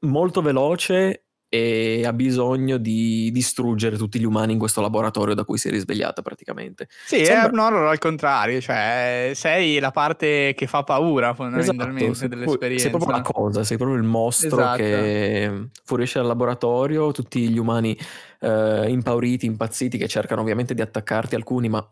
molto 0.00 0.42
veloce 0.42 1.24
e 1.50 2.02
ha 2.04 2.12
bisogno 2.12 2.76
di 2.76 3.30
distruggere 3.32 3.96
tutti 3.96 4.18
gli 4.18 4.24
umani 4.24 4.52
in 4.52 4.58
questo 4.58 4.82
laboratorio 4.82 5.34
da 5.34 5.44
cui 5.44 5.56
si 5.56 5.68
è 5.68 5.70
risvegliata 5.70 6.20
praticamente. 6.20 6.88
Sì, 7.06 7.24
Sembra... 7.24 7.46
è 7.46 7.52
un 7.52 7.58
horror 7.58 7.86
al 7.86 7.98
contrario, 7.98 8.60
cioè 8.60 9.30
sei 9.34 9.78
la 9.78 9.90
parte 9.90 10.52
che 10.54 10.66
fa 10.66 10.82
paura 10.84 11.32
fondamentalmente 11.32 12.10
esatto, 12.10 12.28
dell'esperienza. 12.28 12.82
Sei 12.82 12.92
proprio 12.92 13.16
la 13.16 13.22
cosa, 13.22 13.64
sei 13.64 13.78
proprio 13.78 13.98
il 13.98 14.04
mostro 14.04 14.58
esatto. 14.58 14.76
che 14.76 15.68
fuoriesce 15.84 16.18
dal 16.18 16.28
laboratorio, 16.28 17.12
tutti 17.12 17.48
gli 17.48 17.58
umani 17.58 17.98
eh, 18.40 18.84
impauriti, 18.88 19.46
impazziti 19.46 19.96
che 19.96 20.06
cercano 20.06 20.42
ovviamente 20.42 20.74
di 20.74 20.82
attaccarti, 20.82 21.34
alcuni 21.34 21.70
ma 21.70 21.86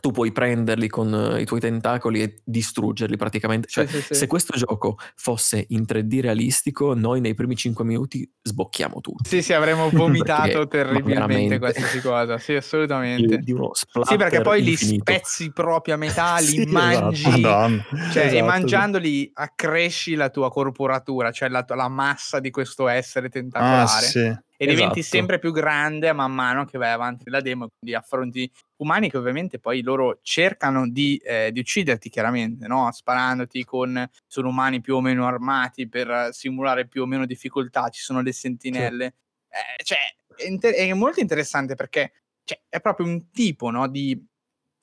tu 0.00 0.10
puoi 0.10 0.32
prenderli 0.32 0.86
con 0.88 1.10
uh, 1.12 1.38
i 1.38 1.46
tuoi 1.46 1.60
tentacoli 1.60 2.20
e 2.22 2.40
distruggerli 2.44 3.16
praticamente. 3.16 3.68
Cioè, 3.68 3.86
sì, 3.86 4.02
sì, 4.02 4.14
se 4.14 4.26
questo 4.26 4.56
gioco 4.56 4.98
fosse 5.14 5.64
in 5.68 5.84
3D 5.88 6.20
realistico, 6.20 6.94
noi 6.94 7.20
nei 7.20 7.34
primi 7.34 7.56
5 7.56 7.84
minuti 7.84 8.30
sbocchiamo 8.42 9.00
tutti. 9.00 9.28
Sì, 9.28 9.40
sì, 9.40 9.54
avremmo 9.54 9.88
vomitato 9.92 10.68
terribilmente 10.68 11.58
qualsiasi 11.58 12.00
cosa. 12.00 12.36
Sì, 12.38 12.54
assolutamente. 12.54 13.38
Di 13.38 13.52
uno 13.52 13.70
sì, 13.72 14.16
perché 14.16 14.42
poi 14.42 14.68
infinito. 14.68 15.10
li 15.10 15.16
spezzi 15.16 15.52
proprio 15.52 15.94
a 15.94 15.96
metà, 15.96 16.36
li 16.40 16.60
esatto. 16.60 16.70
mangi. 16.70 17.28
Esatto. 17.28 17.96
Cioè, 18.12 18.24
esatto. 18.24 18.34
E 18.34 18.42
mangiandoli 18.42 19.30
accresci 19.32 20.14
la 20.16 20.28
tua 20.28 20.50
corporatura, 20.50 21.30
cioè 21.30 21.48
la, 21.48 21.64
la 21.66 21.88
massa 21.88 22.40
di 22.40 22.50
questo 22.50 22.88
essere 22.88 23.30
tentacolare. 23.30 23.82
Ah, 23.82 23.86
sì 23.86 24.46
e 24.60 24.64
esatto. 24.64 24.80
diventi 24.80 25.02
sempre 25.04 25.38
più 25.38 25.52
grande 25.52 26.12
man 26.12 26.32
mano 26.32 26.64
che 26.64 26.78
vai 26.78 26.90
avanti 26.90 27.22
nella 27.26 27.40
demo, 27.40 27.68
quindi 27.78 27.96
affronti 27.96 28.50
umani 28.78 29.08
che 29.08 29.16
ovviamente 29.16 29.60
poi 29.60 29.82
loro 29.82 30.18
cercano 30.20 30.88
di, 30.88 31.16
eh, 31.24 31.52
di 31.52 31.60
ucciderti 31.60 32.10
chiaramente, 32.10 32.66
no? 32.66 32.90
sparandoti 32.90 33.64
con, 33.64 34.08
sono 34.26 34.48
umani 34.48 34.80
più 34.80 34.96
o 34.96 35.00
meno 35.00 35.26
armati 35.26 35.88
per 35.88 36.30
simulare 36.32 36.88
più 36.88 37.02
o 37.02 37.06
meno 37.06 37.24
difficoltà, 37.24 37.88
ci 37.88 38.02
sono 38.02 38.20
le 38.20 38.32
sentinelle, 38.32 39.14
sì. 39.48 39.56
eh, 39.56 39.84
cioè 39.84 39.98
è, 40.36 40.48
inter- 40.48 40.74
è, 40.74 40.92
molto 40.92 41.20
interessante 41.20 41.76
perché 41.76 42.12
cioè, 42.42 42.60
è 42.68 42.80
proprio 42.80 43.06
un 43.06 43.30
tipo 43.30 43.70
no, 43.70 43.86
di 43.86 44.20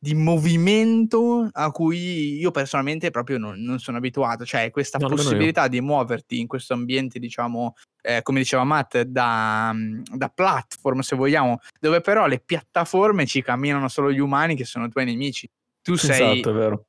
di 0.05 0.13
movimento 0.13 1.49
a 1.51 1.71
cui 1.71 2.37
io 2.37 2.51
personalmente 2.51 3.09
proprio 3.09 3.39
non, 3.39 3.59
non 3.63 3.79
sono 3.79 3.97
abituato, 3.97 4.45
cioè 4.45 4.69
questa 4.69 4.99
no, 4.99 5.07
possibilità 5.07 5.67
di 5.67 5.81
muoverti 5.81 6.39
in 6.39 6.45
questo 6.45 6.75
ambiente, 6.75 7.17
diciamo, 7.17 7.73
eh, 8.03 8.21
come 8.21 8.37
diceva 8.37 8.63
Matt, 8.63 9.01
da, 9.01 9.73
da, 10.15 10.29
platform 10.29 10.99
se 10.99 11.15
vogliamo, 11.15 11.57
dove 11.79 12.01
però 12.01 12.27
le 12.27 12.39
piattaforme 12.39 13.25
ci 13.25 13.41
camminano 13.41 13.87
solo 13.87 14.11
gli 14.11 14.19
umani 14.19 14.55
che 14.55 14.63
sono 14.63 14.85
i 14.85 14.89
tuoi 14.89 15.05
nemici. 15.05 15.49
Tu 15.81 15.95
sei 15.95 16.41
esatto, 16.41 16.85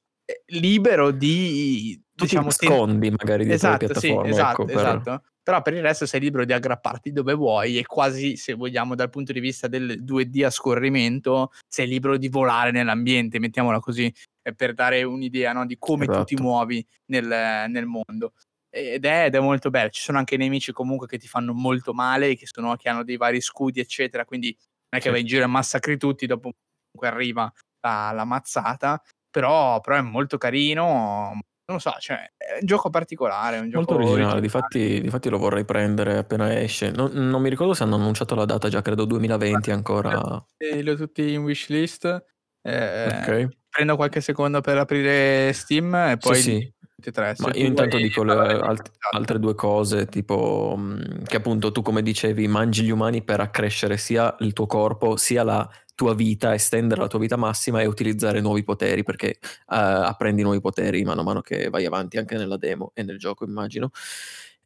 libero 0.48 1.10
di... 1.10 1.98
Tu 2.14 2.24
diciamo, 2.24 2.50
ti 2.50 2.66
nascondi 2.66 3.10
magari 3.10 3.46
di 3.46 3.52
esatto, 3.52 3.86
piattaforme. 3.86 4.24
Sì, 4.24 4.30
esatto, 4.30 4.62
ecco, 4.62 4.72
esatto. 4.72 5.02
Per 5.04 5.22
però 5.46 5.62
per 5.62 5.74
il 5.74 5.82
resto 5.82 6.06
sei 6.06 6.18
libero 6.18 6.44
di 6.44 6.52
aggrapparti 6.52 7.12
dove 7.12 7.32
vuoi 7.32 7.78
e 7.78 7.86
quasi, 7.86 8.36
se 8.36 8.54
vogliamo, 8.54 8.96
dal 8.96 9.10
punto 9.10 9.32
di 9.32 9.38
vista 9.38 9.68
del 9.68 10.02
2D 10.02 10.44
a 10.44 10.50
scorrimento, 10.50 11.52
sei 11.68 11.86
libero 11.86 12.16
di 12.16 12.26
volare 12.26 12.72
nell'ambiente, 12.72 13.38
mettiamola 13.38 13.78
così, 13.78 14.12
per 14.56 14.74
dare 14.74 15.04
un'idea 15.04 15.52
no, 15.52 15.64
di 15.64 15.76
come 15.78 16.02
esatto. 16.02 16.18
tu 16.18 16.24
ti 16.24 16.34
esatto. 16.34 16.48
muovi 16.48 16.84
nel, 17.12 17.70
nel 17.70 17.86
mondo. 17.86 18.32
Ed 18.68 19.04
è, 19.04 19.26
ed 19.26 19.36
è, 19.36 19.38
molto 19.38 19.70
bello. 19.70 19.90
Ci 19.90 20.02
sono 20.02 20.18
anche 20.18 20.36
nemici 20.36 20.72
comunque 20.72 21.06
che 21.06 21.16
ti 21.16 21.28
fanno 21.28 21.52
molto 21.52 21.94
male, 21.94 22.34
che, 22.34 22.48
sono, 22.48 22.74
che 22.74 22.88
hanno 22.88 23.04
dei 23.04 23.16
vari 23.16 23.40
scudi, 23.40 23.78
eccetera. 23.78 24.24
Quindi 24.24 24.48
non 24.88 25.00
è 25.00 25.00
che 25.00 25.10
vai 25.10 25.20
in 25.20 25.26
giro 25.26 25.44
e 25.44 25.46
massacri 25.46 25.96
tutti, 25.96 26.26
dopo 26.26 26.54
comunque 26.90 27.16
arriva 27.16 27.52
la, 27.82 28.10
la 28.10 28.24
mazzata. 28.24 29.00
Però, 29.30 29.78
però, 29.78 29.96
è 29.96 30.00
molto 30.00 30.38
carino, 30.38 31.38
non 31.66 31.76
lo 31.76 31.78
so, 31.78 31.94
cioè, 31.98 32.32
è 32.36 32.58
un 32.60 32.66
gioco 32.66 32.90
particolare, 32.90 33.58
un 33.58 33.68
Molto 33.72 33.94
originale, 33.96 34.40
difatti, 34.40 35.00
difatti 35.00 35.28
lo 35.28 35.38
vorrei 35.38 35.64
prendere 35.64 36.16
appena 36.18 36.60
esce. 36.60 36.90
Non, 36.90 37.10
non 37.12 37.42
mi 37.42 37.48
ricordo 37.48 37.74
se 37.74 37.82
hanno 37.82 37.96
annunciato 37.96 38.34
la 38.34 38.44
data 38.44 38.68
già, 38.68 38.82
credo 38.82 39.04
2020 39.04 39.70
ancora. 39.72 40.44
Li 40.58 40.88
ho 40.88 40.94
tutti 40.96 41.32
in 41.32 41.42
wishlist. 41.42 42.24
Eh, 42.62 43.06
Ok. 43.06 43.48
Prendo 43.76 43.96
qualche 43.96 44.22
secondo 44.22 44.60
per 44.62 44.78
aprire 44.78 45.52
Steam 45.52 45.94
e 45.94 46.16
poi 46.16 46.36
Sì, 46.36 46.42
sì. 46.42 46.72
Tre. 46.98 47.34
Ma 47.38 47.50
io 47.52 47.66
intanto 47.66 47.98
dico 47.98 48.22
le 48.24 48.32
alt- 48.32 48.90
altre 49.10 49.38
due 49.38 49.54
cose, 49.54 50.06
tipo 50.06 50.74
mh, 50.76 51.24
che 51.24 51.36
appunto 51.36 51.70
tu 51.70 51.82
come 51.82 52.00
dicevi 52.00 52.48
mangi 52.48 52.84
gli 52.84 52.90
umani 52.90 53.22
per 53.22 53.38
accrescere 53.40 53.98
sia 53.98 54.34
il 54.40 54.54
tuo 54.54 54.66
corpo 54.66 55.16
sia 55.16 55.42
la 55.44 55.68
tua 55.94 56.14
vita, 56.14 56.54
estendere 56.54 57.02
la 57.02 57.06
tua 57.06 57.18
vita 57.18 57.36
massima 57.36 57.82
e 57.82 57.86
utilizzare 57.86 58.40
nuovi 58.40 58.64
poteri 58.64 59.02
perché 59.02 59.38
uh, 59.40 59.74
apprendi 59.74 60.42
nuovi 60.42 60.60
poteri 60.60 61.04
mano 61.04 61.20
a 61.20 61.24
mano 61.24 61.42
che 61.42 61.68
vai 61.68 61.84
avanti 61.84 62.16
anche 62.16 62.36
nella 62.36 62.56
demo 62.56 62.92
e 62.94 63.02
nel 63.02 63.18
gioco 63.18 63.44
immagino. 63.44 63.90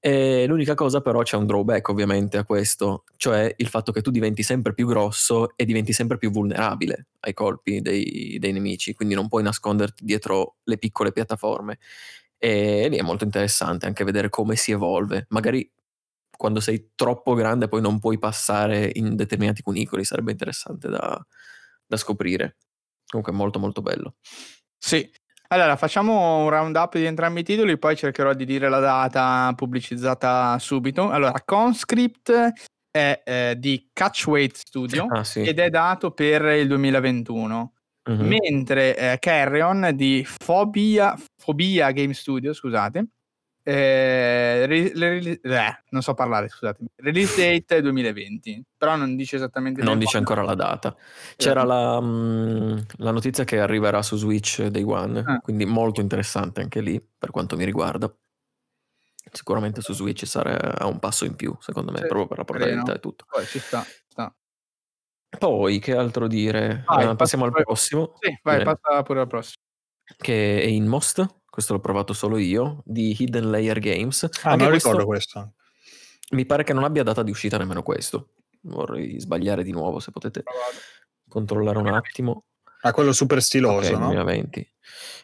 E 0.02 0.46
l'unica 0.46 0.74
cosa 0.74 1.02
però 1.02 1.20
c'è 1.22 1.36
un 1.36 1.46
drawback 1.46 1.88
ovviamente 1.90 2.38
a 2.38 2.44
questo, 2.44 3.04
cioè 3.16 3.52
il 3.58 3.68
fatto 3.68 3.92
che 3.92 4.00
tu 4.00 4.10
diventi 4.10 4.42
sempre 4.42 4.72
più 4.72 4.86
grosso 4.86 5.54
e 5.56 5.64
diventi 5.66 5.92
sempre 5.92 6.16
più 6.16 6.30
vulnerabile 6.30 7.08
ai 7.20 7.34
colpi 7.34 7.82
dei, 7.82 8.38
dei 8.38 8.52
nemici, 8.52 8.94
quindi 8.94 9.14
non 9.14 9.28
puoi 9.28 9.42
nasconderti 9.42 10.04
dietro 10.04 10.56
le 10.64 10.78
piccole 10.78 11.12
piattaforme. 11.12 11.78
E 12.42 12.88
lì 12.88 12.96
è 12.96 13.02
molto 13.02 13.24
interessante 13.24 13.86
anche 13.86 14.02
vedere 14.02 14.30
come 14.30 14.56
si 14.56 14.72
evolve. 14.72 15.26
Magari 15.28 15.70
quando 16.34 16.60
sei 16.60 16.92
troppo 16.94 17.34
grande 17.34 17.68
poi 17.68 17.82
non 17.82 17.98
puoi 17.98 18.18
passare 18.18 18.90
in 18.94 19.14
determinati 19.14 19.60
cunicoli, 19.60 20.04
sarebbe 20.04 20.32
interessante 20.32 20.88
da, 20.88 21.22
da 21.86 21.96
scoprire. 21.98 22.56
Comunque 23.06 23.34
è 23.34 23.36
molto 23.36 23.58
molto 23.58 23.82
bello. 23.82 24.14
Sì, 24.78 25.06
allora 25.48 25.76
facciamo 25.76 26.44
un 26.44 26.48
round 26.48 26.76
up 26.76 26.96
di 26.96 27.04
entrambi 27.04 27.40
i 27.40 27.44
titoli, 27.44 27.76
poi 27.76 27.94
cercherò 27.94 28.32
di 28.32 28.46
dire 28.46 28.70
la 28.70 28.78
data 28.78 29.52
pubblicizzata 29.54 30.58
subito. 30.58 31.10
Allora, 31.10 31.42
Conscript 31.44 32.32
è 32.90 33.22
eh, 33.24 33.54
di 33.58 33.90
Catchweight 33.92 34.56
Studio 34.56 35.06
ah, 35.10 35.24
sì. 35.24 35.42
ed 35.42 35.58
è 35.58 35.68
dato 35.68 36.12
per 36.12 36.42
il 36.44 36.68
2021. 36.68 37.74
Uh-huh. 38.02 38.24
Mentre 38.24 38.96
eh, 38.96 39.18
Carrion 39.18 39.90
di 39.94 40.26
Phobia, 40.44 41.16
Phobia 41.44 41.90
Game 41.92 42.14
Studio, 42.14 42.52
scusate, 42.52 43.06
eh, 43.62 44.66
re, 44.66 44.92
re, 44.94 45.40
eh, 45.42 45.82
non 45.90 46.02
so 46.02 46.14
parlare, 46.14 46.48
scusatemi. 46.48 46.88
Release 46.96 47.36
date 47.36 47.82
2020, 47.82 48.64
però 48.76 48.96
non 48.96 49.16
dice 49.16 49.36
esattamente. 49.36 49.82
Non 49.82 49.98
dice 49.98 50.16
ancora 50.16 50.42
la 50.42 50.54
data. 50.54 50.96
C'era 51.36 51.62
la, 51.64 52.00
mh, 52.00 52.86
la, 52.96 53.10
notizia 53.10 53.44
che 53.44 53.60
arriverà 53.60 54.02
su 54.02 54.16
Switch 54.16 54.64
Day 54.66 54.82
One, 54.82 55.22
ah. 55.24 55.40
quindi 55.40 55.66
molto 55.66 56.00
interessante 56.00 56.62
anche 56.62 56.80
lì 56.80 57.00
per 57.18 57.30
quanto 57.30 57.56
mi 57.56 57.64
riguarda. 57.64 58.12
Sicuramente 59.32 59.82
su 59.82 59.92
Switch 59.92 60.26
sarà 60.26 60.84
un 60.86 60.98
passo 60.98 61.24
in 61.24 61.36
più, 61.36 61.54
secondo 61.60 61.92
me, 61.92 61.98
sì, 61.98 62.06
proprio 62.06 62.26
per 62.26 62.38
la 62.38 62.44
portabilità 62.44 62.94
e 62.94 62.98
tutto. 62.98 63.26
Poi 63.28 63.44
ci 63.46 63.58
sta. 63.58 63.84
Poi, 65.38 65.78
che 65.78 65.94
altro 65.94 66.26
dire? 66.26 66.84
Vai, 66.86 67.06
uh, 67.06 67.16
passiamo 67.16 67.44
al 67.44 67.52
prossimo. 67.52 68.14
Sì, 68.18 68.38
vai, 68.42 68.62
passa 68.64 69.02
pure 69.02 69.20
al 69.20 69.26
prossimo. 69.26 69.62
Che 70.16 70.60
è 70.60 70.66
Inmost, 70.66 71.42
questo 71.48 71.72
l'ho 71.72 71.80
provato 71.80 72.12
solo 72.12 72.36
io, 72.36 72.82
di 72.84 73.14
Hidden 73.16 73.50
Layer 73.50 73.78
Games. 73.78 74.24
Ah, 74.42 74.50
Anche 74.50 74.64
non 74.64 74.72
ricordo 74.72 75.04
questo. 75.04 75.54
Mi 76.30 76.46
pare 76.46 76.64
che 76.64 76.72
non 76.72 76.84
abbia 76.84 77.02
data 77.02 77.22
di 77.22 77.30
uscita 77.30 77.58
nemmeno 77.58 77.82
questo. 77.82 78.34
vorrei 78.62 79.18
sbagliare 79.20 79.62
di 79.62 79.72
nuovo 79.72 80.00
se 80.00 80.10
potete 80.10 80.42
controllare 81.28 81.78
un 81.78 81.88
attimo. 81.88 82.44
Ah, 82.82 82.92
quello 82.92 83.12
super 83.12 83.42
stiloso, 83.42 83.88
okay, 83.88 84.00
no? 84.00 84.06
2020. 84.06 84.72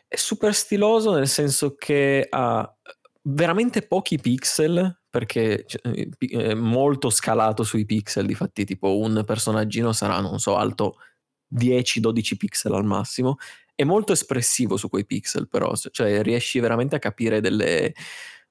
È 0.09 0.17
super 0.17 0.55
stiloso 0.55 1.13
nel 1.13 1.29
senso 1.29 1.75
che 1.75 2.27
ha 2.29 2.77
veramente 3.23 3.83
pochi 3.83 4.19
pixel 4.19 5.01
perché 5.17 5.65
cioè, 5.67 5.81
è 6.19 6.53
molto 6.53 7.09
scalato 7.09 7.63
sui 7.63 7.87
pixel, 7.87 8.27
difatti 8.27 8.67
tipo 8.67 8.99
un 8.99 9.23
personaggino 9.25 9.95
sarà, 9.95 10.21
non 10.21 10.39
so, 10.39 10.57
alto 10.57 10.97
10-12 11.59 12.37
pixel 12.37 12.75
al 12.75 12.85
massimo, 12.85 13.39
è 13.75 13.85
molto 13.85 14.13
espressivo 14.13 14.77
su 14.77 14.91
quei 14.91 15.07
pixel 15.07 15.49
però, 15.49 15.73
cioè 15.75 16.21
riesci 16.21 16.61
veramente 16.61 16.97
a 16.97 16.99
capire 16.99 17.41
delle, 17.41 17.95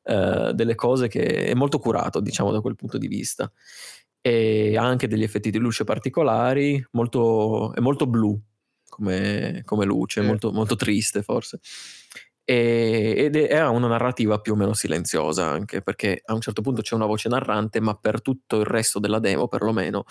uh, 0.05 0.53
delle 0.53 0.73
cose 0.73 1.07
che 1.07 1.45
è 1.45 1.53
molto 1.53 1.77
curato, 1.77 2.19
diciamo, 2.19 2.51
da 2.51 2.61
quel 2.61 2.73
punto 2.73 2.97
di 2.97 3.07
vista. 3.07 3.51
E 4.19 4.75
ha 4.75 4.83
anche 4.83 5.07
degli 5.07 5.21
effetti 5.21 5.51
di 5.51 5.59
luce 5.59 5.83
particolari, 5.83 6.83
molto, 6.93 7.75
è 7.75 7.79
molto 7.79 8.07
blu 8.07 8.41
come, 8.89 9.61
come 9.65 9.85
luce, 9.85 10.21
eh. 10.21 10.23
molto, 10.23 10.51
molto 10.51 10.75
triste 10.75 11.21
forse 11.21 11.59
ed 12.45 13.35
è, 13.35 13.57
ha 13.57 13.69
una 13.69 13.87
narrativa 13.87 14.39
più 14.39 14.53
o 14.53 14.55
meno 14.55 14.73
silenziosa 14.73 15.45
anche 15.47 15.81
perché 15.81 16.21
a 16.23 16.33
un 16.33 16.41
certo 16.41 16.61
punto 16.61 16.81
c'è 16.81 16.95
una 16.95 17.07
voce 17.07 17.27
narrante 17.27 17.79
ma 17.79 17.95
per 17.95 18.21
tutto 18.21 18.59
il 18.59 18.65
resto 18.65 18.99
della 18.99 19.19
demo 19.19 19.47
perlomeno 19.47 20.03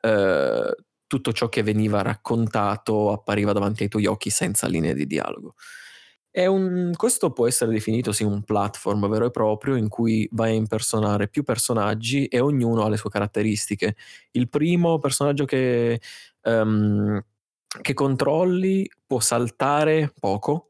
eh, 0.00 0.74
tutto 1.06 1.32
ciò 1.32 1.48
che 1.48 1.62
veniva 1.64 2.02
raccontato 2.02 3.10
appariva 3.10 3.52
davanti 3.52 3.82
ai 3.82 3.88
tuoi 3.88 4.06
occhi 4.06 4.30
senza 4.30 4.68
linee 4.68 4.94
di 4.94 5.06
dialogo. 5.06 5.54
Un, 6.32 6.92
questo 6.96 7.32
può 7.32 7.48
essere 7.48 7.72
definito 7.72 8.12
sì, 8.12 8.22
un 8.22 8.44
platform 8.44 9.08
vero 9.08 9.26
e 9.26 9.30
proprio 9.30 9.74
in 9.74 9.88
cui 9.88 10.28
vai 10.30 10.52
a 10.52 10.54
impersonare 10.54 11.28
più 11.28 11.42
personaggi 11.42 12.26
e 12.26 12.38
ognuno 12.38 12.84
ha 12.84 12.88
le 12.88 12.96
sue 12.96 13.10
caratteristiche. 13.10 13.96
Il 14.30 14.48
primo 14.48 14.98
personaggio 15.00 15.44
che, 15.44 16.00
um, 16.44 17.20
che 17.82 17.94
controlli 17.94 18.88
può 19.04 19.18
saltare 19.18 20.12
poco, 20.20 20.69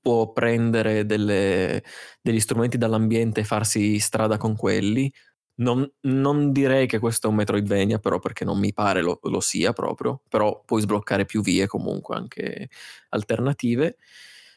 può 0.00 0.32
prendere 0.32 1.06
delle, 1.06 1.82
degli 2.20 2.40
strumenti 2.40 2.78
dall'ambiente 2.78 3.40
e 3.40 3.44
farsi 3.44 3.98
strada 3.98 4.36
con 4.36 4.56
quelli. 4.56 5.12
Non, 5.56 5.88
non, 6.02 6.52
direi 6.52 6.86
che 6.86 6.98
questo 6.98 7.26
è 7.26 7.30
un 7.30 7.36
Metroidvania, 7.36 7.98
però 7.98 8.18
perché 8.18 8.44
non 8.44 8.58
mi 8.58 8.72
pare 8.72 9.02
lo, 9.02 9.20
lo, 9.24 9.40
sia 9.40 9.72
proprio, 9.74 10.22
però 10.28 10.62
puoi 10.64 10.80
sbloccare 10.80 11.26
più 11.26 11.42
vie 11.42 11.66
comunque 11.66 12.16
anche 12.16 12.68
alternative. 13.10 13.96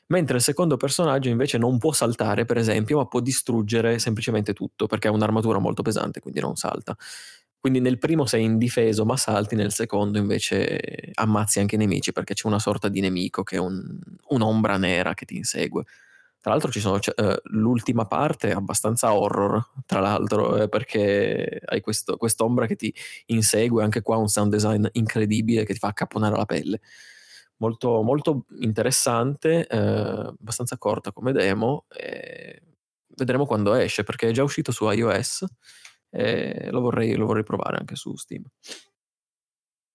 Mentre 0.07 0.37
il 0.37 0.43
secondo 0.43 0.77
personaggio 0.77 1.29
invece 1.29 1.57
non 1.57 1.77
può 1.77 1.91
saltare, 1.91 2.45
per 2.45 2.57
esempio, 2.57 2.97
ma 2.97 3.07
può 3.07 3.19
distruggere 3.19 3.99
semplicemente 3.99 4.53
tutto 4.53 4.85
perché 4.85 5.07
ha 5.07 5.11
un'armatura 5.11 5.59
molto 5.59 5.81
pesante, 5.81 6.19
quindi 6.19 6.39
non 6.39 6.55
salta. 6.55 6.95
Quindi 7.63 7.79
nel 7.79 7.97
primo 7.97 8.25
sei 8.25 8.43
indifeso 8.43 9.05
ma 9.05 9.15
salti, 9.15 9.55
nel 9.55 9.71
secondo 9.71 10.17
invece 10.17 11.11
ammazzi 11.13 11.61
anche 11.61 11.75
i 11.75 11.77
nemici 11.77 12.11
perché 12.11 12.33
c'è 12.33 12.45
una 12.45 12.59
sorta 12.59 12.89
di 12.89 12.99
nemico 12.99 13.41
che 13.43 13.55
è 13.55 13.59
un, 13.59 13.97
un'ombra 14.31 14.75
nera 14.75 15.13
che 15.13 15.23
ti 15.23 15.37
insegue. 15.37 15.85
Tra 16.41 16.51
l'altro 16.51 16.69
ci 16.69 16.81
sono, 16.81 16.99
cioè, 16.99 17.15
uh, 17.23 17.39
l'ultima 17.51 18.05
parte 18.05 18.49
è 18.49 18.51
abbastanza 18.51 19.13
horror, 19.13 19.65
tra 19.85 20.01
l'altro, 20.01 20.61
eh, 20.61 20.67
perché 20.67 21.61
hai 21.63 21.79
questo, 21.79 22.17
quest'ombra 22.17 22.65
che 22.65 22.75
ti 22.75 22.93
insegue, 23.27 23.81
anche 23.81 24.01
qua 24.01 24.17
un 24.17 24.27
sound 24.27 24.51
design 24.51 24.85
incredibile 24.91 25.63
che 25.63 25.71
ti 25.71 25.79
fa 25.79 25.87
accapponare 25.87 26.35
la 26.35 26.45
pelle. 26.45 26.81
Molto, 27.59 28.01
molto 28.01 28.43
interessante, 28.59 29.65
eh, 29.67 29.77
abbastanza 29.77 30.77
corta 30.77 31.13
come 31.13 31.31
demo, 31.31 31.85
vedremo 33.15 33.45
quando 33.45 33.73
esce 33.73 34.03
perché 34.03 34.27
è 34.27 34.31
già 34.33 34.43
uscito 34.43 34.73
su 34.73 34.89
iOS 34.89 35.45
e 36.13 36.69
lo 36.69 36.79
vorrei, 36.81 37.15
lo 37.15 37.25
vorrei 37.25 37.43
provare 37.43 37.77
anche 37.77 37.95
su 37.95 38.15
Steam. 38.15 38.43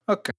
Ok. 0.07 0.31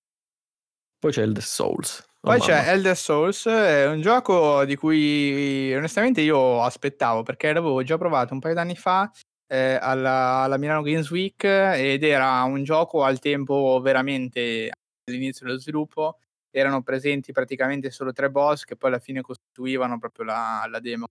Poi 0.99 1.11
c'è 1.11 1.22
Elder 1.22 1.43
Souls. 1.43 1.99
Oh, 1.99 2.30
Poi 2.30 2.38
mamma. 2.39 2.51
c'è 2.51 2.69
Elder 2.72 2.97
Souls, 2.97 3.47
è 3.47 3.88
un 3.88 4.01
gioco 4.01 4.65
di 4.65 4.76
cui 4.76 5.73
onestamente 5.73 6.19
io 6.19 6.61
aspettavo 6.61 7.23
perché 7.23 7.53
l'avevo 7.53 7.81
già 7.84 7.97
provato 7.97 8.34
un 8.34 8.41
paio 8.41 8.56
d'anni 8.56 8.76
fa 8.76 9.10
eh, 9.47 9.77
alla, 9.80 10.41
alla, 10.41 10.57
Milano 10.57 10.81
Games 10.81 11.10
Week 11.10 11.41
ed 11.43 12.03
era 12.03 12.43
un 12.43 12.61
gioco 12.64 13.03
al 13.03 13.19
tempo 13.19 13.80
veramente 13.81 14.69
all'inizio 15.07 15.45
dello 15.45 15.60
sviluppo. 15.60 16.19
Erano 16.51 16.81
presenti 16.81 17.31
praticamente 17.31 17.89
solo 17.89 18.11
tre 18.11 18.30
boss 18.30 18.65
che 18.65 18.76
poi 18.76 18.89
alla 18.89 18.99
fine 18.99 19.22
costituivano 19.22 19.97
proprio 19.97 20.26
la, 20.26 20.68
la 20.69 20.80
demo 20.80 21.07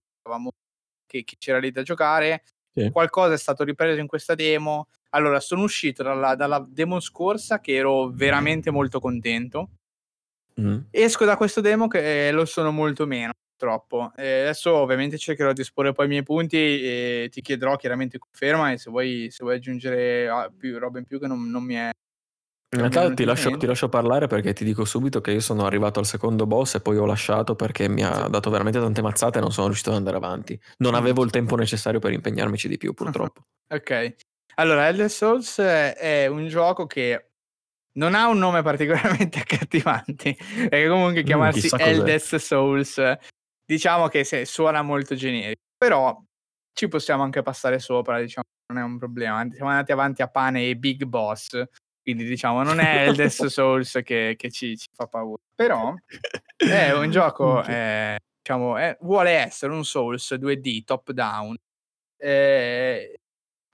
che, 1.07 1.23
che 1.23 1.37
c'era 1.39 1.57
lì 1.57 1.71
da 1.71 1.81
giocare 1.81 2.43
sì. 2.73 2.89
Qualcosa 2.91 3.33
è 3.33 3.37
stato 3.37 3.63
ripreso 3.63 3.99
in 3.99 4.07
questa 4.07 4.35
demo. 4.35 4.87
Allora, 5.09 5.39
sono 5.39 5.63
uscito 5.63 6.03
dalla, 6.03 6.35
dalla 6.35 6.65
demo 6.67 6.99
scorsa 6.99 7.59
che 7.59 7.73
ero 7.73 8.09
veramente 8.09 8.71
molto 8.71 8.99
contento. 8.99 9.69
Mm. 10.59 10.79
Esco 10.91 11.25
da 11.25 11.37
questo 11.37 11.61
demo 11.61 11.87
che 11.87 12.31
lo 12.31 12.45
sono 12.45 12.71
molto 12.71 13.05
meno, 13.05 13.31
troppo. 13.57 14.11
E 14.15 14.41
adesso 14.41 14.73
ovviamente 14.75 15.17
cercherò 15.17 15.53
di 15.53 15.61
esporre 15.61 15.93
poi 15.93 16.05
i 16.05 16.09
miei 16.09 16.23
punti 16.23 16.57
e 16.57 17.29
ti 17.31 17.41
chiederò 17.41 17.75
chiaramente 17.75 18.19
conferma 18.19 18.71
e 18.71 18.77
se 18.77 18.89
vuoi, 18.89 19.27
se 19.31 19.43
vuoi 19.43 19.55
aggiungere 19.55 20.27
ah, 20.27 20.51
più 20.55 20.77
roba 20.77 20.99
in 20.99 21.05
più 21.05 21.19
che 21.19 21.27
non, 21.27 21.49
non 21.49 21.63
mi 21.63 21.75
è 21.75 21.89
in 22.71 22.79
realtà 22.79 23.11
ti 23.13 23.23
lascio, 23.23 23.57
ti 23.57 23.65
lascio, 23.65 23.89
parlare 23.89 24.27
perché 24.27 24.53
ti 24.53 24.63
dico 24.63 24.85
subito 24.85 25.21
che 25.21 25.31
io 25.31 25.39
sono 25.39 25.65
arrivato 25.65 25.99
al 25.99 26.05
secondo 26.05 26.45
boss 26.45 26.75
e 26.75 26.81
poi 26.81 26.97
ho 26.97 27.05
lasciato 27.05 27.55
perché 27.55 27.89
mi 27.89 28.03
ha 28.03 28.27
dato 28.27 28.51
veramente 28.51 28.79
tante 28.79 29.01
mazzate 29.01 29.39
e 29.39 29.41
non 29.41 29.51
sono 29.51 29.67
riuscito 29.67 29.89
ad 29.89 29.95
andare 29.95 30.17
avanti. 30.17 30.59
Non 30.77 30.93
avevo 30.93 31.23
il 31.23 31.31
tempo 31.31 31.55
necessario 31.55 31.99
per 31.99 32.11
impegnarmici 32.11 32.67
di 32.67 32.77
più, 32.77 32.93
purtroppo. 32.93 33.45
ok. 33.73 34.15
Allora, 34.55 34.87
Elder 34.87 35.09
Souls 35.09 35.57
è 35.59 36.27
un 36.27 36.47
gioco 36.47 36.85
che 36.85 37.29
non 37.93 38.13
ha 38.13 38.27
un 38.27 38.37
nome 38.37 38.61
particolarmente 38.61 39.39
accattivante, 39.41 40.37
perché 40.69 40.87
comunque 40.87 41.23
mm, 41.23 41.25
chiamarsi 41.25 41.69
mm, 41.73 41.79
Elder 41.79 42.21
Souls 42.21 43.17
diciamo 43.65 44.07
che 44.09 44.23
se, 44.23 44.45
suona 44.45 44.83
molto 44.83 45.15
generico, 45.15 45.61
però 45.75 46.21
ci 46.73 46.87
possiamo 46.87 47.23
anche 47.23 47.41
passare 47.41 47.79
sopra, 47.79 48.19
diciamo, 48.19 48.45
non 48.73 48.83
è 48.83 48.85
un 48.85 48.99
problema. 48.99 49.47
Siamo 49.51 49.71
andati 49.71 49.91
avanti 49.91 50.21
a 50.21 50.27
pane 50.27 50.69
e 50.69 50.75
Big 50.75 51.03
Boss 51.05 51.63
quindi 52.09 52.27
diciamo 52.27 52.63
non 52.63 52.79
è 52.79 53.03
il 53.03 53.15
Death 53.15 53.45
Souls 53.45 53.99
che, 54.03 54.33
che 54.35 54.49
ci, 54.49 54.75
ci, 54.75 54.87
fa 54.91 55.05
paura, 55.05 55.41
però 55.53 55.93
è 56.57 56.91
un 56.93 57.11
gioco, 57.11 57.63
eh, 57.63 58.17
diciamo, 58.41 58.77
è, 58.77 58.97
vuole 59.01 59.31
essere 59.31 59.73
un 59.73 59.85
Souls 59.85 60.33
2D 60.33 60.83
top 60.85 61.11
down 61.11 61.55
eh, 62.17 63.19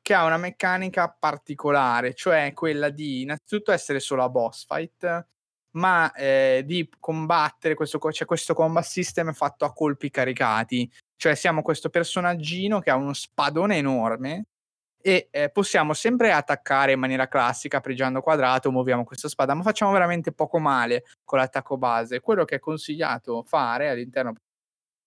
che 0.02 0.14
ha 0.14 0.26
una 0.26 0.36
meccanica 0.36 1.16
particolare, 1.18 2.14
cioè 2.14 2.52
quella 2.53 2.90
di 2.90 3.22
innanzitutto 3.22 3.72
essere 3.72 4.02
solo 4.02 4.24
a 4.24 4.30
boss 4.30 4.66
fight, 4.66 5.28
ma 5.78 6.12
eh, 6.12 6.64
di 6.66 6.90
combattere 6.99 7.74
questo, 7.74 7.99
c'è 7.99 8.26
questo 8.26 8.53
combat 8.53 8.84
system 8.84 9.32
fatto 9.32 9.64
a 9.64 9.72
colpi 9.72 10.10
caricati, 10.10 10.91
cioè 11.16 11.36
siamo 11.36 11.62
questo 11.62 11.90
personaggino 11.90 12.82
che 12.82 12.90
ha 12.90 12.95
uno 12.95 13.14
spadone 13.14 13.78
enorme 13.78 14.48
e 15.06 15.27
eh, 15.30 15.52
possiamo 15.52 15.94
sempre 15.94 16.32
attaccare 16.32 16.94
in 16.94 16.99
maniera 16.99 17.27
classica, 17.27 17.80
pregiando 17.80 18.22
quadrato, 18.22 18.72
muoviamo 18.72 19.03
questa 19.03 19.30
spada, 19.30 19.53
ma 19.53 19.61
facciamo 19.61 19.91
veramente 19.91 20.32
poco 20.32 20.57
male 20.57 21.03
con 21.23 21.38
l'attacco 21.38 21.77
base. 21.77 22.22
Quello 22.22 22.44
che 22.44 22.56
è 22.56 22.60
consigliato 22.60 23.44
fare 23.44 23.91
all'interno 23.91 24.34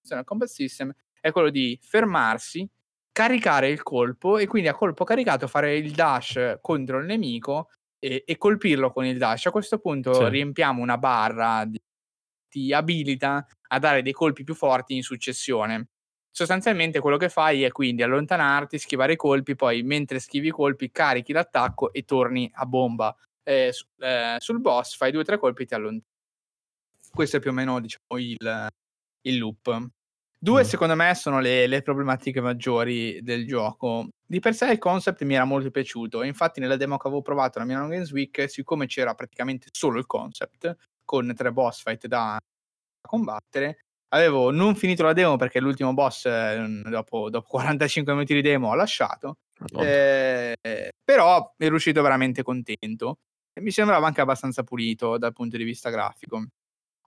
del 0.01 0.23
combat 0.23 0.47
system 0.47 0.95
è 1.21 1.33
quello 1.33 1.51
di 1.51 1.77
fermarsi, 1.83 2.65
caricare 3.11 3.71
il 3.71 3.83
colpo 3.83 4.39
e 4.39 4.47
quindi 4.47 4.69
a 4.69 4.75
colpo 4.75 5.03
caricato 5.03 5.49
fare 5.49 5.77
il 5.77 5.91
dash 5.91 6.59
contro 6.61 7.01
il 7.01 7.07
nemico 7.07 7.71
e, 7.99 8.23
e 8.25 8.37
colpirlo 8.37 8.93
con 8.93 9.05
il 9.05 9.19
dash. 9.19 9.47
A 9.47 9.51
questo 9.51 9.81
punto 9.81 10.15
sì. 10.15 10.29
riempiamo 10.29 10.81
una 10.81 10.97
barra 10.97 11.65
di, 11.65 11.83
ti 12.49 12.73
abilita 12.73 13.45
a 13.67 13.79
dare 13.81 14.03
dei 14.03 14.13
colpi 14.13 14.45
più 14.45 14.55
forti 14.55 14.95
in 14.95 15.03
successione 15.03 15.89
sostanzialmente 16.31 17.01
quello 17.01 17.17
che 17.17 17.29
fai 17.29 17.63
è 17.63 17.71
quindi 17.71 18.03
allontanarti, 18.03 18.79
schivare 18.79 19.15
i 19.15 19.17
colpi, 19.17 19.55
poi 19.55 19.83
mentre 19.83 20.19
schivi 20.19 20.49
i 20.49 20.53
colpi 20.53 20.91
carichi 20.91 21.33
l'attacco 21.33 21.93
e 21.93 22.05
torni 22.05 22.51
a 22.55 22.67
bomba 22.67 23.15
eh, 23.43 23.73
eh, 23.99 24.37
sul 24.39 24.61
boss, 24.61 24.97
fai 24.97 25.11
due 25.11 25.23
o 25.23 25.25
tre 25.25 25.39
colpi 25.39 25.63
e 25.63 25.67
ti 25.67 25.75
allontani. 25.75 26.05
Questo 27.11 27.39
è 27.39 27.41
più 27.41 27.51
o 27.51 27.55
meno 27.55 27.81
diciamo, 27.81 28.19
il, 28.19 28.69
il 29.23 29.39
loop. 29.39 29.89
Due, 30.41 30.63
mm. 30.63 30.65
secondo 30.65 30.95
me, 30.95 31.15
sono 31.15 31.41
le, 31.41 31.67
le, 31.67 31.83
problematiche 31.83 32.41
maggiori 32.41 33.21
del 33.23 33.47
gioco. 33.47 34.09
Di 34.25 34.39
per 34.39 34.55
sé 34.55 34.71
il 34.71 34.79
concept 34.79 35.25
mi 35.25 35.35
era 35.35 35.45
molto 35.45 35.71
piaciuto. 35.71 36.23
Infatti, 36.23 36.61
nella 36.61 36.77
demo 36.77 36.97
che 36.97 37.09
avevo 37.09 37.23
provato 37.23 37.59
alla 37.59 37.67
Milano 37.67 37.89
Games 37.89 38.13
Week, 38.13 38.49
siccome 38.49 38.87
c'era 38.87 39.15
praticamente 39.15 39.69
solo 39.73 39.99
il 39.99 40.07
concept, 40.07 40.77
con 41.05 41.33
tre 41.35 41.51
boss 41.51 41.83
fight 41.83 42.07
da 42.07 42.39
combattere, 43.01 43.87
avevo 44.09 44.51
non 44.51 44.75
finito 44.75 45.03
la 45.03 45.13
demo 45.13 45.37
perché 45.37 45.61
l'ultimo 45.61 45.93
boss 45.93 46.27
eh, 46.27 46.83
dopo, 46.85 47.31
dopo, 47.31 47.47
45 47.49 48.13
minuti 48.13 48.35
di 48.35 48.43
demo 48.43 48.69
ho 48.69 48.75
lasciato 48.75 49.39
eh, 49.79 50.57
però 51.05 51.55
ero 51.57 51.75
uscito 51.75 52.01
veramente 52.03 52.43
contento 52.43 53.19
e 53.53 53.61
mi 53.61 53.71
sembrava 53.71 54.07
anche 54.07 54.21
abbastanza 54.21 54.63
pulito 54.63 55.19
dal 55.19 55.33
punto 55.33 55.57
di 55.57 55.65
vista 55.65 55.91
grafico 55.91 56.47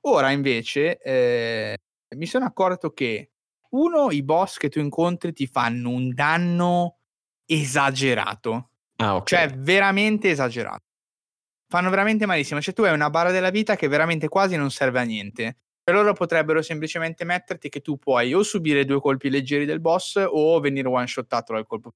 ora 0.01 0.31
invece 0.31 0.97
eh, 0.97 1.77
mi 2.15 2.25
sono 2.25 2.45
accorto 2.45 2.91
che 2.91 3.31
uno 3.69 4.11
i 4.11 4.21
boss 4.21 4.57
che 4.57 4.69
tu 4.69 4.79
incontri 4.79 5.31
ti 5.31 5.47
fanno 5.47 5.89
un 5.89 6.13
danno 6.13 6.97
esagerato 7.45 8.69
ah, 8.97 9.15
okay. 9.15 9.47
cioè 9.47 9.57
veramente 9.57 10.29
esagerato 10.29 10.89
fanno 11.71 11.89
veramente 11.89 12.25
malissimo. 12.25 12.59
Cioè, 12.59 12.73
tu 12.73 12.83
hai 12.83 12.93
una 12.93 13.09
barra 13.09 13.31
della 13.31 13.49
vita 13.49 13.77
che 13.77 13.87
veramente 13.87 14.27
quasi 14.27 14.57
non 14.57 14.69
serve 14.69 14.99
a 14.99 15.03
niente. 15.03 15.57
Loro 15.91 16.13
potrebbero 16.13 16.61
semplicemente 16.61 17.23
metterti 17.23 17.69
che 17.69 17.81
tu 17.81 17.97
puoi 17.97 18.33
o 18.33 18.43
subire 18.43 18.85
due 18.85 18.99
colpi 18.99 19.29
leggeri 19.29 19.65
del 19.65 19.79
boss 19.79 20.23
o 20.27 20.59
venire 20.59 20.87
one 20.87 21.07
shottato 21.07 21.53
dal 21.53 21.65
colpo. 21.65 21.93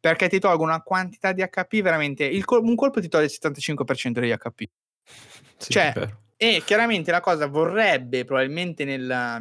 Perché 0.00 0.28
ti 0.28 0.38
tolgo 0.38 0.62
una 0.62 0.82
quantità 0.82 1.32
di 1.32 1.42
HP 1.42 1.80
veramente. 1.80 2.38
Col- 2.44 2.62
un 2.62 2.74
colpo 2.74 3.00
ti 3.00 3.08
toglie 3.08 3.24
il 3.24 3.38
75% 3.40 4.20
degli 4.20 4.32
HP. 4.36 4.64
Sì, 5.56 5.72
cioè, 5.72 5.92
e 6.36 6.62
chiaramente 6.66 7.10
la 7.10 7.20
cosa 7.20 7.46
vorrebbe, 7.46 8.24
probabilmente 8.24 8.84
nella, 8.84 9.40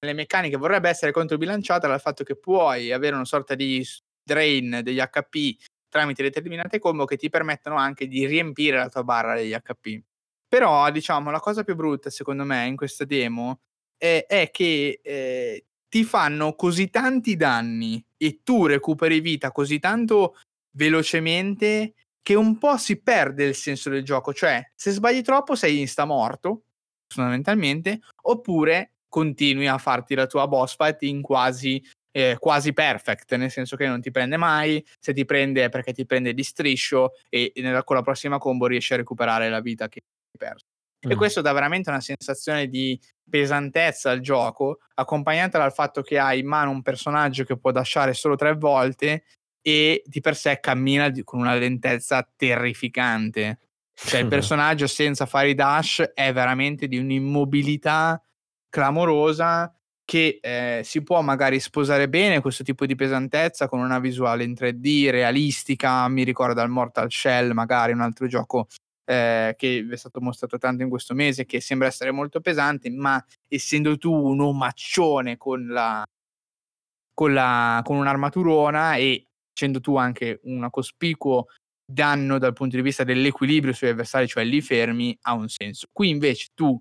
nelle 0.00 0.14
meccaniche, 0.14 0.56
vorrebbe 0.56 0.88
essere 0.88 1.12
controbilanciata 1.12 1.88
dal 1.88 2.00
fatto 2.00 2.24
che 2.24 2.36
puoi 2.36 2.92
avere 2.92 3.16
una 3.16 3.24
sorta 3.24 3.54
di 3.54 3.84
drain 4.22 4.80
degli 4.82 4.98
HP 4.98 5.56
tramite 5.92 6.22
determinate 6.22 6.78
combo 6.78 7.04
che 7.04 7.18
ti 7.18 7.28
permettono 7.28 7.76
anche 7.76 8.06
di 8.06 8.24
riempire 8.24 8.78
la 8.78 8.88
tua 8.88 9.04
barra 9.04 9.34
degli 9.34 9.52
HP. 9.52 10.00
Però, 10.52 10.90
diciamo, 10.90 11.30
la 11.30 11.40
cosa 11.40 11.64
più 11.64 11.74
brutta, 11.74 12.10
secondo 12.10 12.44
me, 12.44 12.66
in 12.66 12.76
questa 12.76 13.06
demo 13.06 13.60
è, 13.96 14.26
è 14.28 14.50
che 14.50 15.00
eh, 15.02 15.64
ti 15.88 16.04
fanno 16.04 16.54
così 16.54 16.90
tanti 16.90 17.36
danni 17.36 18.04
e 18.18 18.40
tu 18.42 18.66
recuperi 18.66 19.20
vita 19.20 19.50
così 19.50 19.78
tanto 19.78 20.36
velocemente 20.76 21.94
che 22.20 22.34
un 22.34 22.58
po' 22.58 22.76
si 22.76 23.00
perde 23.00 23.44
il 23.44 23.54
senso 23.54 23.88
del 23.88 24.04
gioco. 24.04 24.34
Cioè, 24.34 24.62
se 24.74 24.90
sbagli 24.90 25.22
troppo 25.22 25.54
sei 25.54 25.80
insta 25.80 26.04
morto, 26.04 26.64
fondamentalmente, 27.08 28.00
oppure 28.24 28.96
continui 29.08 29.68
a 29.68 29.78
farti 29.78 30.14
la 30.14 30.26
tua 30.26 30.46
boss 30.48 30.76
fight 30.76 31.00
in 31.04 31.22
quasi 31.22 31.82
eh, 32.14 32.36
quasi 32.38 32.74
perfect, 32.74 33.34
nel 33.36 33.50
senso 33.50 33.76
che 33.76 33.86
non 33.86 34.02
ti 34.02 34.10
prende 34.10 34.36
mai, 34.36 34.84
se 35.00 35.14
ti 35.14 35.24
prende 35.24 35.64
è 35.64 35.68
perché 35.70 35.94
ti 35.94 36.04
prende 36.04 36.34
di 36.34 36.42
striscio 36.42 37.12
e 37.30 37.52
nella, 37.56 37.84
con 37.84 37.96
la 37.96 38.02
prossima 38.02 38.36
combo 38.36 38.66
riesci 38.66 38.92
a 38.92 38.96
recuperare 38.96 39.48
la 39.48 39.60
vita 39.60 39.88
che 39.88 40.02
perso. 40.42 40.66
Mm. 41.06 41.10
E 41.10 41.14
questo 41.14 41.40
dà 41.40 41.52
veramente 41.52 41.90
una 41.90 42.00
sensazione 42.00 42.68
di 42.68 42.98
pesantezza 43.28 44.10
al 44.10 44.20
gioco, 44.20 44.78
accompagnata 44.94 45.58
dal 45.58 45.72
fatto 45.72 46.02
che 46.02 46.18
hai 46.18 46.40
in 46.40 46.46
mano 46.46 46.70
un 46.70 46.82
personaggio 46.82 47.44
che 47.44 47.58
può 47.58 47.70
dashare 47.70 48.14
solo 48.14 48.36
tre 48.36 48.54
volte 48.54 49.24
e 49.60 50.02
di 50.04 50.20
per 50.20 50.36
sé 50.36 50.58
cammina 50.60 51.10
con 51.24 51.40
una 51.40 51.54
lentezza 51.54 52.28
terrificante. 52.36 53.58
Cioè 53.94 54.20
il 54.20 54.28
personaggio 54.28 54.86
senza 54.86 55.26
fare 55.26 55.50
i 55.50 55.54
dash 55.54 56.10
è 56.14 56.32
veramente 56.32 56.88
di 56.88 56.98
un'immobilità 56.98 58.22
clamorosa 58.68 59.72
che 60.04 60.40
eh, 60.42 60.80
si 60.84 61.02
può 61.02 61.22
magari 61.22 61.60
sposare 61.60 62.08
bene 62.08 62.40
questo 62.40 62.64
tipo 62.64 62.84
di 62.86 62.94
pesantezza 62.94 63.68
con 63.68 63.80
una 63.80 63.98
visuale 63.98 64.44
in 64.44 64.52
3D 64.52 65.10
realistica, 65.10 66.06
mi 66.08 66.24
ricorda 66.24 66.62
il 66.62 66.68
Mortal 66.68 67.10
Shell, 67.10 67.52
magari 67.52 67.92
un 67.92 68.00
altro 68.00 68.26
gioco 68.26 68.66
eh, 69.04 69.54
che 69.56 69.82
vi 69.82 69.92
è 69.92 69.96
stato 69.96 70.20
mostrato 70.20 70.58
tanto 70.58 70.82
in 70.82 70.88
questo 70.88 71.14
mese, 71.14 71.44
che 71.44 71.60
sembra 71.60 71.88
essere 71.88 72.10
molto 72.10 72.40
pesante, 72.40 72.90
ma 72.90 73.22
essendo 73.48 73.96
tu 73.98 74.12
un 74.12 74.40
omaccione 74.40 75.36
con, 75.36 75.66
la, 75.66 76.04
con, 77.14 77.32
la, 77.32 77.80
con 77.84 77.96
un'armaturona 77.96 78.96
e 78.96 79.26
facendo 79.52 79.80
tu 79.80 79.96
anche 79.96 80.40
un 80.44 80.68
cospicuo 80.70 81.46
danno 81.84 82.38
dal 82.38 82.54
punto 82.54 82.76
di 82.76 82.82
vista 82.82 83.04
dell'equilibrio 83.04 83.72
sugli 83.72 83.90
avversari, 83.90 84.26
cioè 84.26 84.44
li 84.44 84.60
fermi, 84.60 85.16
ha 85.22 85.34
un 85.34 85.48
senso. 85.48 85.88
Qui 85.92 86.08
invece 86.08 86.48
tu 86.54 86.80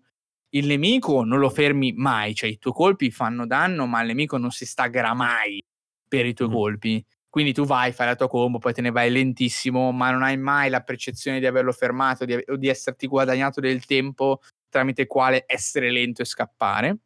il 0.53 0.67
nemico 0.67 1.23
non 1.23 1.39
lo 1.39 1.49
fermi 1.49 1.93
mai, 1.93 2.33
cioè 2.33 2.49
i 2.49 2.57
tuoi 2.57 2.73
colpi 2.73 3.11
fanno 3.11 3.45
danno, 3.45 3.85
ma 3.85 4.01
il 4.01 4.07
nemico 4.07 4.37
non 4.37 4.51
si 4.51 4.65
staggerà 4.65 5.13
mai 5.13 5.61
per 6.07 6.25
i 6.25 6.33
tuoi 6.33 6.49
mm. 6.49 6.53
colpi. 6.53 7.05
Quindi 7.31 7.53
tu 7.53 7.65
vai, 7.65 7.93
fai 7.93 8.07
la 8.07 8.15
tua 8.15 8.27
combo, 8.27 8.59
poi 8.59 8.73
te 8.73 8.81
ne 8.81 8.91
vai 8.91 9.09
lentissimo, 9.09 9.91
ma 9.91 10.11
non 10.11 10.21
hai 10.21 10.37
mai 10.37 10.69
la 10.69 10.81
percezione 10.81 11.39
di 11.39 11.47
averlo 11.47 11.71
fermato 11.71 12.25
di, 12.25 12.33
o 12.33 12.57
di 12.57 12.67
esserti 12.67 13.07
guadagnato 13.07 13.59
del 13.61 13.85
tempo 13.85 14.41
tramite 14.69 15.07
quale 15.07 15.45
essere 15.47 15.89
lento 15.91 16.21
e 16.21 16.25
scappare. 16.25 16.97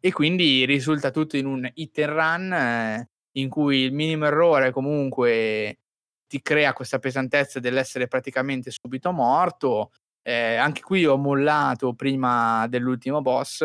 E 0.00 0.12
quindi 0.12 0.64
risulta 0.66 1.10
tutto 1.10 1.36
in 1.36 1.46
un 1.46 1.68
hit 1.74 1.98
and 1.98 2.10
run 2.10 2.52
eh, 2.52 3.08
in 3.32 3.48
cui 3.48 3.78
il 3.78 3.92
minimo 3.92 4.26
errore 4.26 4.70
comunque 4.70 5.78
ti 6.28 6.42
crea 6.42 6.74
questa 6.74 6.98
pesantezza 6.98 7.58
dell'essere 7.58 8.06
praticamente 8.06 8.70
subito 8.70 9.12
morto 9.12 9.90
eh, 10.28 10.56
anche 10.56 10.82
qui 10.82 11.06
ho 11.06 11.16
mollato 11.16 11.94
prima 11.94 12.66
dell'ultimo 12.68 13.22
boss. 13.22 13.64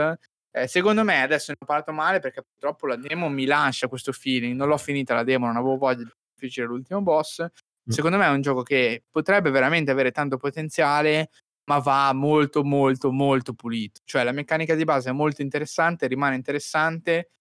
Eh, 0.56 0.68
secondo 0.68 1.04
me 1.04 1.24
adesso 1.24 1.52
ne 1.52 1.58
ho 1.60 1.66
parlato 1.66 1.92
male 1.92 2.20
perché 2.20 2.44
purtroppo 2.44 2.86
la 2.86 2.96
demo 2.96 3.28
mi 3.28 3.46
lascia 3.46 3.88
questo 3.88 4.12
feeling. 4.12 4.56
Non 4.56 4.68
l'ho 4.68 4.78
finita 4.78 5.16
la 5.16 5.24
demo, 5.24 5.48
non 5.48 5.56
avevo 5.58 5.78
voglia 5.78 6.04
di 6.04 6.12
difficile 6.36 6.68
l'ultimo 6.68 7.02
boss. 7.02 7.42
Mm. 7.42 7.92
Secondo 7.92 8.18
me 8.18 8.26
è 8.26 8.30
un 8.30 8.42
gioco 8.42 8.62
che 8.62 9.04
potrebbe 9.10 9.50
veramente 9.50 9.90
avere 9.90 10.12
tanto 10.12 10.38
potenziale, 10.38 11.30
ma 11.66 11.80
va 11.80 12.14
molto, 12.14 12.64
molto, 12.64 13.12
molto 13.12 13.54
pulito. 13.54 14.02
Cioè 14.06 14.24
la 14.24 14.32
meccanica 14.32 14.76
di 14.76 14.84
base 14.84 15.10
è 15.10 15.14
molto 15.14 15.42
interessante, 15.42 16.06
rimane 16.06 16.36
interessante, 16.36 17.32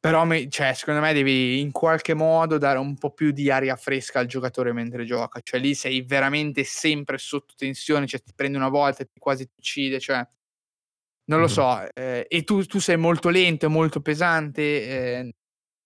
però, 0.00 0.26
cioè, 0.48 0.74
secondo 0.74 1.00
me 1.00 1.12
devi 1.12 1.60
in 1.60 1.70
qualche 1.70 2.14
modo 2.14 2.58
dare 2.58 2.80
un 2.80 2.98
po' 2.98 3.12
più 3.12 3.30
di 3.30 3.52
aria 3.52 3.76
fresca 3.76 4.18
al 4.18 4.26
giocatore 4.26 4.72
mentre 4.72 5.04
gioca. 5.04 5.38
Cioè, 5.40 5.60
lì 5.60 5.74
sei 5.74 6.02
veramente 6.02 6.64
sempre 6.64 7.18
sotto 7.18 7.54
tensione, 7.56 8.08
cioè 8.08 8.20
ti 8.20 8.32
prendi 8.34 8.56
una 8.56 8.68
volta 8.68 9.04
e 9.04 9.06
ti 9.06 9.20
quasi 9.20 9.44
ti 9.46 9.54
uccide, 9.58 10.00
cioè... 10.00 10.26
Non 11.32 11.40
lo 11.40 11.48
so, 11.48 11.90
eh, 11.94 12.26
e 12.28 12.44
tu, 12.44 12.62
tu, 12.64 12.78
sei 12.78 12.98
molto 12.98 13.30
lento, 13.30 13.70
molto 13.70 14.02
pesante, 14.02 14.62
eh, 14.62 15.34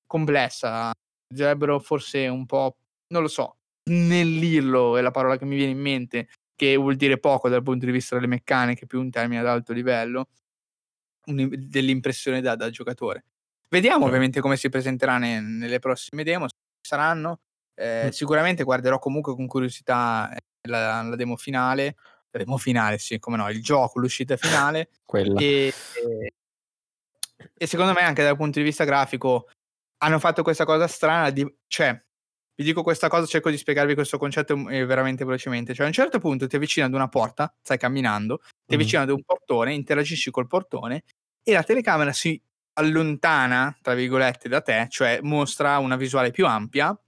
complessa. 0.05 0.90
Dovrebbero 1.32 1.78
forse 1.78 2.27
un 2.27 2.47
po', 2.47 2.77
non 3.12 3.23
lo 3.23 3.28
so, 3.28 3.59
snellirlo 3.89 4.97
è 4.97 5.02
la 5.02 5.12
parola 5.12 5.39
che 5.39 5.44
mi 5.44 5.55
viene 5.55 5.70
in 5.70 5.78
mente, 5.78 6.31
che 6.56 6.74
vuol 6.74 6.97
dire 6.97 7.18
poco 7.18 7.48
dal 7.48 7.62
punto 7.62 7.86
di 7.86 7.93
vista 7.93 8.16
delle 8.16 8.27
meccaniche, 8.27 8.86
più 8.86 9.01
un 9.01 9.09
termine 9.10 9.40
ad 9.40 9.47
alto 9.47 9.73
livello, 9.73 10.27
dell'impressione 11.24 12.40
da, 12.40 12.56
da 12.56 12.68
giocatore. 12.70 13.27
Vediamo 13.68 13.98
okay. 13.98 14.09
ovviamente 14.09 14.40
come 14.40 14.56
si 14.56 14.68
presenterà 14.68 15.16
ne, 15.18 15.40
nelle 15.40 15.78
prossime 15.78 16.24
demo, 16.24 16.47
saranno. 16.81 17.39
Eh, 17.73 18.06
mm. 18.06 18.09
Sicuramente 18.09 18.64
guarderò 18.64 18.98
comunque 18.98 19.36
con 19.36 19.47
curiosità 19.47 20.28
eh, 20.32 20.68
la, 20.68 21.02
la, 21.02 21.14
demo 21.14 21.36
finale. 21.36 21.94
La 22.37 22.45
demo 22.45 22.59
finale, 22.59 22.99
sì, 22.99 23.19
come 23.19 23.37
no, 23.37 23.49
il 23.49 23.63
gioco, 23.63 23.99
l'uscita 23.99 24.37
finale. 24.37 24.91
Quella. 25.05 25.41
E, 25.41 25.73
e, 26.05 26.33
e, 27.57 27.67
secondo 27.67 27.93
me 27.93 28.01
anche 28.01 28.23
dal 28.23 28.37
punto 28.37 28.59
di 28.59 28.65
vista 28.65 28.85
grafico 28.85 29.49
hanno 29.99 30.19
fatto 30.19 30.43
questa 30.43 30.65
cosa 30.65 30.87
strana 30.87 31.31
di... 31.31 31.47
Cioè, 31.67 31.99
vi 32.55 32.65
dico 32.65 32.83
questa 32.83 33.09
cosa, 33.09 33.27
cerco 33.27 33.51
di 33.51 33.57
spiegarvi 33.57 33.95
questo 33.95 34.19
concetto 34.19 34.69
eh, 34.69 34.85
veramente 34.85 35.25
velocemente. 35.25 35.75
Cioè, 35.75 35.85
a 35.85 35.89
un 35.89 35.95
certo 35.95 36.19
punto 36.19 36.47
ti 36.47 36.57
avvicini 36.57 36.87
ad 36.87 36.95
una 36.95 37.09
porta, 37.09 37.55
stai 37.63 37.79
camminando, 37.79 38.39
ti 38.39 38.75
mm. 38.75 38.79
avvicini 38.79 39.03
ad 39.03 39.11
un 39.11 39.23
portone, 39.23 39.75
interagisci 39.75 40.31
col 40.31 40.47
portone 40.47 41.05
e 41.43 41.53
la 41.53 41.63
telecamera 41.63 42.13
si 42.13 42.41
allontana, 42.75 43.77
tra 43.81 43.95
virgolette, 43.95 44.49
da 44.49 44.61
te, 44.61 44.87
cioè 44.91 45.21
mostra 45.23 45.79
una 45.79 45.97
visuale 45.97 46.31
più 46.31 46.47
ampia 46.47 46.99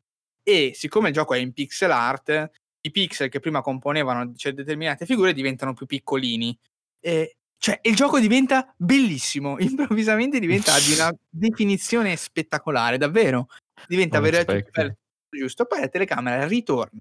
e 0.43 0.73
siccome 0.75 1.09
il 1.09 1.15
gioco 1.15 1.35
è 1.35 1.39
in 1.39 1.53
pixel 1.53 1.91
art, 1.91 2.51
i 2.81 2.91
pixel 2.91 3.29
che 3.29 3.41
prima 3.41 3.61
componevano 3.61 4.33
cioè, 4.35 4.53
determinate 4.53 5.07
figure 5.07 5.33
diventano 5.33 5.75
più 5.75 5.87
piccolini. 5.87 6.57
E, 7.01 7.37
cioè, 7.59 7.79
il 7.83 7.97
gioco 7.97 8.21
diventa 8.21 8.73
bellissimo, 8.77 9.59
improvvisamente 9.61 10.39
diventa 10.39 10.79
di 10.79 10.95
una 10.95 11.13
definizione 11.29 12.17
spettacolare, 12.17 12.99
davvero. 12.99 13.49
Diventa 13.87 14.21
veramente 14.21 14.71
bello, 14.71 14.97
giusto. 15.29 15.65
Poi 15.67 15.81
la 15.81 15.89
telecamera 15.89 16.47
ritorna 16.47 16.99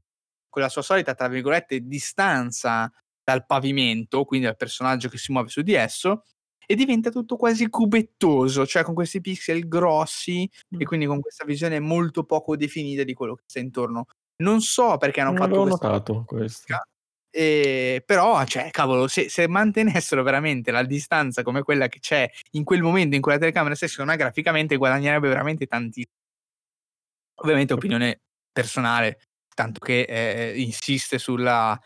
con 0.49 0.61
la 0.61 0.69
sua 0.69 0.81
solita, 0.81 1.13
tra 1.13 1.27
virgolette, 1.27 1.81
distanza 1.81 2.91
dal 3.23 3.45
pavimento, 3.45 4.23
quindi 4.23 4.45
dal 4.47 4.55
personaggio 4.55 5.09
che 5.09 5.17
si 5.17 5.31
muove 5.31 5.49
su 5.49 5.61
di 5.61 5.73
esso, 5.73 6.23
e 6.65 6.75
diventa 6.75 7.09
tutto 7.09 7.37
quasi 7.37 7.69
cubettoso, 7.69 8.65
cioè 8.65 8.83
con 8.83 8.93
questi 8.93 9.21
pixel 9.21 9.67
grossi 9.67 10.49
mm. 10.75 10.81
e 10.81 10.85
quindi 10.85 11.05
con 11.05 11.21
questa 11.21 11.45
visione 11.45 11.79
molto 11.79 12.23
poco 12.25 12.57
definita 12.57 13.03
di 13.03 13.13
quello 13.13 13.35
che 13.35 13.43
c'è 13.45 13.59
intorno. 13.59 14.07
Non 14.37 14.61
so 14.61 14.97
perché 14.97 15.21
hanno 15.21 15.31
non 15.31 15.47
fatto 15.47 15.65
notato 15.65 16.23
questo. 16.25 16.73
Eh, 17.29 18.01
però, 18.05 18.43
cioè, 18.45 18.69
cavolo, 18.71 19.07
se, 19.07 19.29
se, 19.29 19.47
mantenessero 19.47 20.23
veramente 20.23 20.71
la 20.71 20.83
distanza 20.83 21.43
come 21.43 21.61
quella 21.61 21.87
che 21.87 21.99
c'è 21.99 22.29
in 22.51 22.63
quel 22.63 22.81
momento 22.81 23.15
in 23.15 23.21
cui 23.21 23.31
la 23.31 23.37
telecamera 23.37 23.75
si 23.75 23.85
me 24.03 24.15
graficamente 24.15 24.75
guadagnerebbe 24.75 25.27
veramente 25.27 25.67
tantissimo. 25.67 26.15
Ovviamente 27.41 27.73
opinione 27.73 28.21
personale, 28.51 29.21
tanto 29.53 29.79
che 29.79 30.01
eh, 30.01 30.59
insiste 30.59 31.19
sulla, 31.19 31.79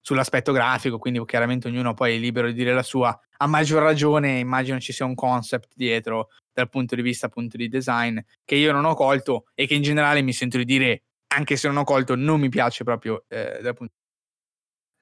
sull'aspetto 0.00 0.52
grafico, 0.52 0.98
quindi 0.98 1.22
chiaramente 1.24 1.68
ognuno 1.68 1.94
poi 1.94 2.14
è 2.14 2.18
libero 2.18 2.46
di 2.46 2.54
dire 2.54 2.72
la 2.72 2.82
sua. 2.82 3.18
A 3.38 3.46
maggior 3.46 3.82
ragione 3.82 4.38
immagino 4.38 4.78
ci 4.78 4.92
sia 4.92 5.04
un 5.04 5.14
concept 5.14 5.72
dietro 5.74 6.28
dal 6.52 6.68
punto 6.68 6.94
di 6.94 7.02
vista 7.02 7.26
appunto 7.26 7.56
di 7.56 7.68
design 7.68 8.18
che 8.44 8.54
io 8.54 8.72
non 8.72 8.84
ho 8.84 8.94
colto 8.94 9.46
e 9.54 9.66
che 9.66 9.74
in 9.74 9.82
generale 9.82 10.22
mi 10.22 10.32
sento 10.32 10.56
di 10.56 10.64
dire, 10.64 11.02
anche 11.34 11.56
se 11.56 11.68
non 11.68 11.78
ho 11.78 11.84
colto, 11.84 12.14
non 12.14 12.40
mi 12.40 12.48
piace 12.48 12.84
proprio 12.84 13.24
eh, 13.28 13.58
dal 13.60 13.74
punto 13.74 13.92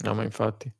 No, 0.02 0.14
ma 0.14 0.22
infatti. 0.22 0.72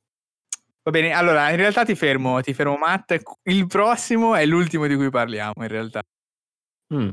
Va 0.83 0.91
bene, 0.91 1.13
allora 1.13 1.51
in 1.51 1.57
realtà 1.57 1.85
ti 1.85 1.95
fermo, 1.95 2.41
ti 2.41 2.55
fermo 2.55 2.77
Matt. 2.77 3.15
Il 3.45 3.67
prossimo 3.69 4.35
è 4.35 4.45
l'ultimo 4.45 4.87
di 4.87 4.97
cui 4.97 5.11
parliamo 5.11 5.53
in 5.59 5.69
realtà. 5.69 6.03
Mm. 6.93 7.11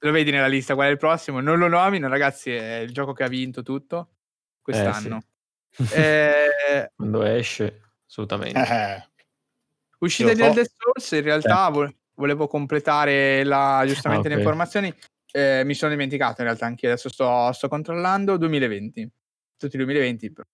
Lo 0.00 0.10
vedi 0.10 0.30
nella 0.30 0.48
lista 0.48 0.74
qual 0.74 0.88
è 0.88 0.90
il 0.90 0.98
prossimo? 0.98 1.40
Non 1.40 1.58
lo 1.58 1.68
nomino, 1.68 2.08
ragazzi, 2.08 2.50
è 2.50 2.78
il 2.78 2.92
gioco 2.92 3.12
che 3.12 3.22
ha 3.22 3.28
vinto 3.28 3.62
tutto 3.62 4.10
quest'anno. 4.60 5.22
Eh, 5.76 5.84
sì. 5.84 5.94
Eh, 5.94 6.90
Quando 6.96 7.22
esce, 7.22 7.82
assolutamente. 8.06 8.58
Eh. 8.58 9.08
Uscita 9.98 10.34
di 10.34 10.42
Elder 10.42 10.66
Scrolls, 10.66 11.10
in 11.12 11.22
realtà 11.22 11.72
eh. 11.72 11.96
volevo 12.14 12.48
completare 12.48 13.44
la, 13.44 13.84
giustamente 13.86 14.28
ah, 14.28 14.32
okay. 14.32 14.32
le 14.32 14.38
informazioni. 14.38 14.94
Eh, 15.36 15.64
mi 15.64 15.74
sono 15.74 15.90
dimenticato 15.90 16.40
in 16.40 16.46
realtà 16.46 16.64
anche 16.64 16.86
adesso 16.86 17.10
sto, 17.10 17.52
sto 17.52 17.68
controllando 17.68 18.38
2020 18.38 19.10
tutti 19.58 19.76
2020 19.76 20.32
okay. 20.32 20.46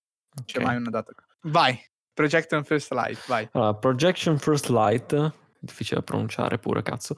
c'è 0.44 0.60
mai 0.60 0.74
una 0.74 0.90
data 0.90 1.12
vai 1.42 1.78
Projection 2.12 2.64
First 2.64 2.90
Light 2.92 3.24
vai 3.28 3.48
allora, 3.52 3.74
Projection 3.74 4.38
First 4.40 4.70
Light 4.70 5.32
difficile 5.60 6.00
da 6.00 6.04
pronunciare 6.04 6.58
pure 6.58 6.82
cazzo 6.82 7.14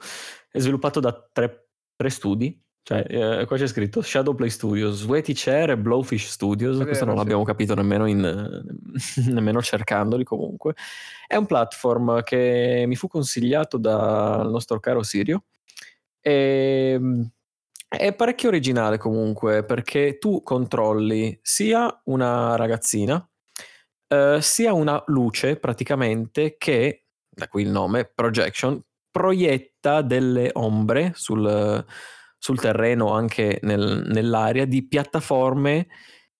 è 0.51 0.59
sviluppato 0.59 0.99
da 0.99 1.27
tre, 1.31 1.69
tre 1.95 2.09
studi 2.11 2.61
cioè, 2.83 3.03
eh, 3.09 3.45
qua 3.47 3.57
c'è 3.57 3.65
scritto 3.65 4.03
Shadowplay 4.03 4.51
Studios, 4.51 4.97
Sweaty 4.97 5.33
Chair 5.33 5.71
e 5.71 5.77
Blowfish 5.77 6.27
Studios. 6.27 6.73
Vero, 6.73 6.85
Questo 6.85 7.03
non 7.03 7.15
sì. 7.15 7.19
l'abbiamo 7.19 7.43
capito 7.43 7.73
nemmeno, 7.73 8.05
in, 8.05 8.21
nemmeno 9.25 9.59
cercandoli 9.63 10.23
comunque. 10.23 10.75
È 11.25 11.35
un 11.35 11.47
platform 11.47 12.21
che 12.21 12.83
mi 12.85 12.95
fu 12.95 13.07
consigliato 13.07 13.79
dal 13.79 14.51
nostro 14.51 14.79
caro 14.79 15.01
Sirio. 15.01 15.45
E, 16.21 16.91
ehm, 16.93 17.31
è 17.97 18.13
parecchio 18.13 18.49
originale 18.49 18.97
comunque 18.97 19.63
perché 19.63 20.17
tu 20.17 20.41
controlli 20.43 21.37
sia 21.41 22.01
una 22.05 22.55
ragazzina, 22.55 23.27
eh, 24.07 24.37
sia 24.41 24.73
una 24.73 25.01
luce 25.07 25.57
praticamente 25.57 26.55
che, 26.57 27.05
da 27.29 27.47
qui 27.47 27.63
il 27.63 27.69
nome, 27.69 28.05
projection, 28.13 28.81
proietta 29.11 30.01
delle 30.01 30.49
ombre 30.53 31.11
sul 31.15 31.85
sul 32.45 32.59
terreno, 32.59 33.11
anche 33.11 33.57
nel, 33.63 34.03
nell'area, 34.05 34.65
di 34.65 34.87
piattaforme 34.87 35.87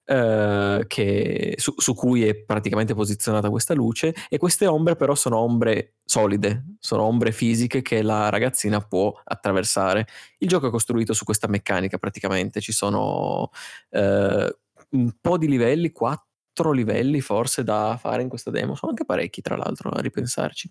eh, 0.06 0.86
che, 0.88 1.56
su, 1.57 1.73
su, 1.77 1.94
cui 1.94 2.27
è 2.27 2.36
praticamente 2.36 2.94
posizionata 2.94 3.49
questa 3.49 3.73
luce 3.73 4.14
e 4.30 4.38
queste 4.38 4.68
ombre 4.68 4.95
però 4.95 5.15
sono 5.15 5.38
ombre 5.38 5.95
solide, 6.06 6.76
sono 6.80 7.03
ombre 7.03 7.32
fisiche 7.32 7.82
che 7.82 8.02
la 8.02 8.30
ragazzina 8.30 8.82
può 8.82 9.14
attraversare. 9.23 10.07
Il 10.38 10.48
gioco 10.48 10.68
è 10.68 10.72
costruito 10.72 11.14
su 11.14 11.26
questa 11.26 11.48
meccanica 11.48 11.98
praticamente, 11.98 12.61
ci 12.61 12.72
sono 12.72 13.49
eh, 13.90 14.57
un 14.91 15.11
po' 15.19 15.38
di 15.38 15.48
livelli, 15.48 15.91
quattro 15.91 16.72
livelli 16.72 17.22
forse 17.22 17.64
da 17.64 17.98
fare 17.99 18.22
in 18.22 18.30
questa 18.30 18.52
demo, 18.52 18.76
sono 18.76 18.91
anche 18.91 19.06
parecchi 19.06 19.41
tra 19.41 19.56
l'altro 19.57 19.90
a 19.90 19.99
ripensarci 19.99 20.69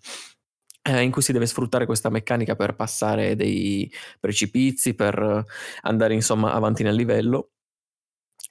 eh, 0.87 1.01
in 1.01 1.11
cui 1.11 1.21
si 1.21 1.31
deve 1.31 1.47
sfruttare 1.47 1.85
questa 1.85 2.09
meccanica 2.09 2.55
per 2.55 2.75
passare 2.75 3.35
dei 3.35 3.91
precipizi, 4.19 4.93
per 4.93 5.43
andare 5.81 6.13
insomma 6.13 6.53
avanti 6.53 6.83
nel 6.83 6.95
livello. 6.95 7.49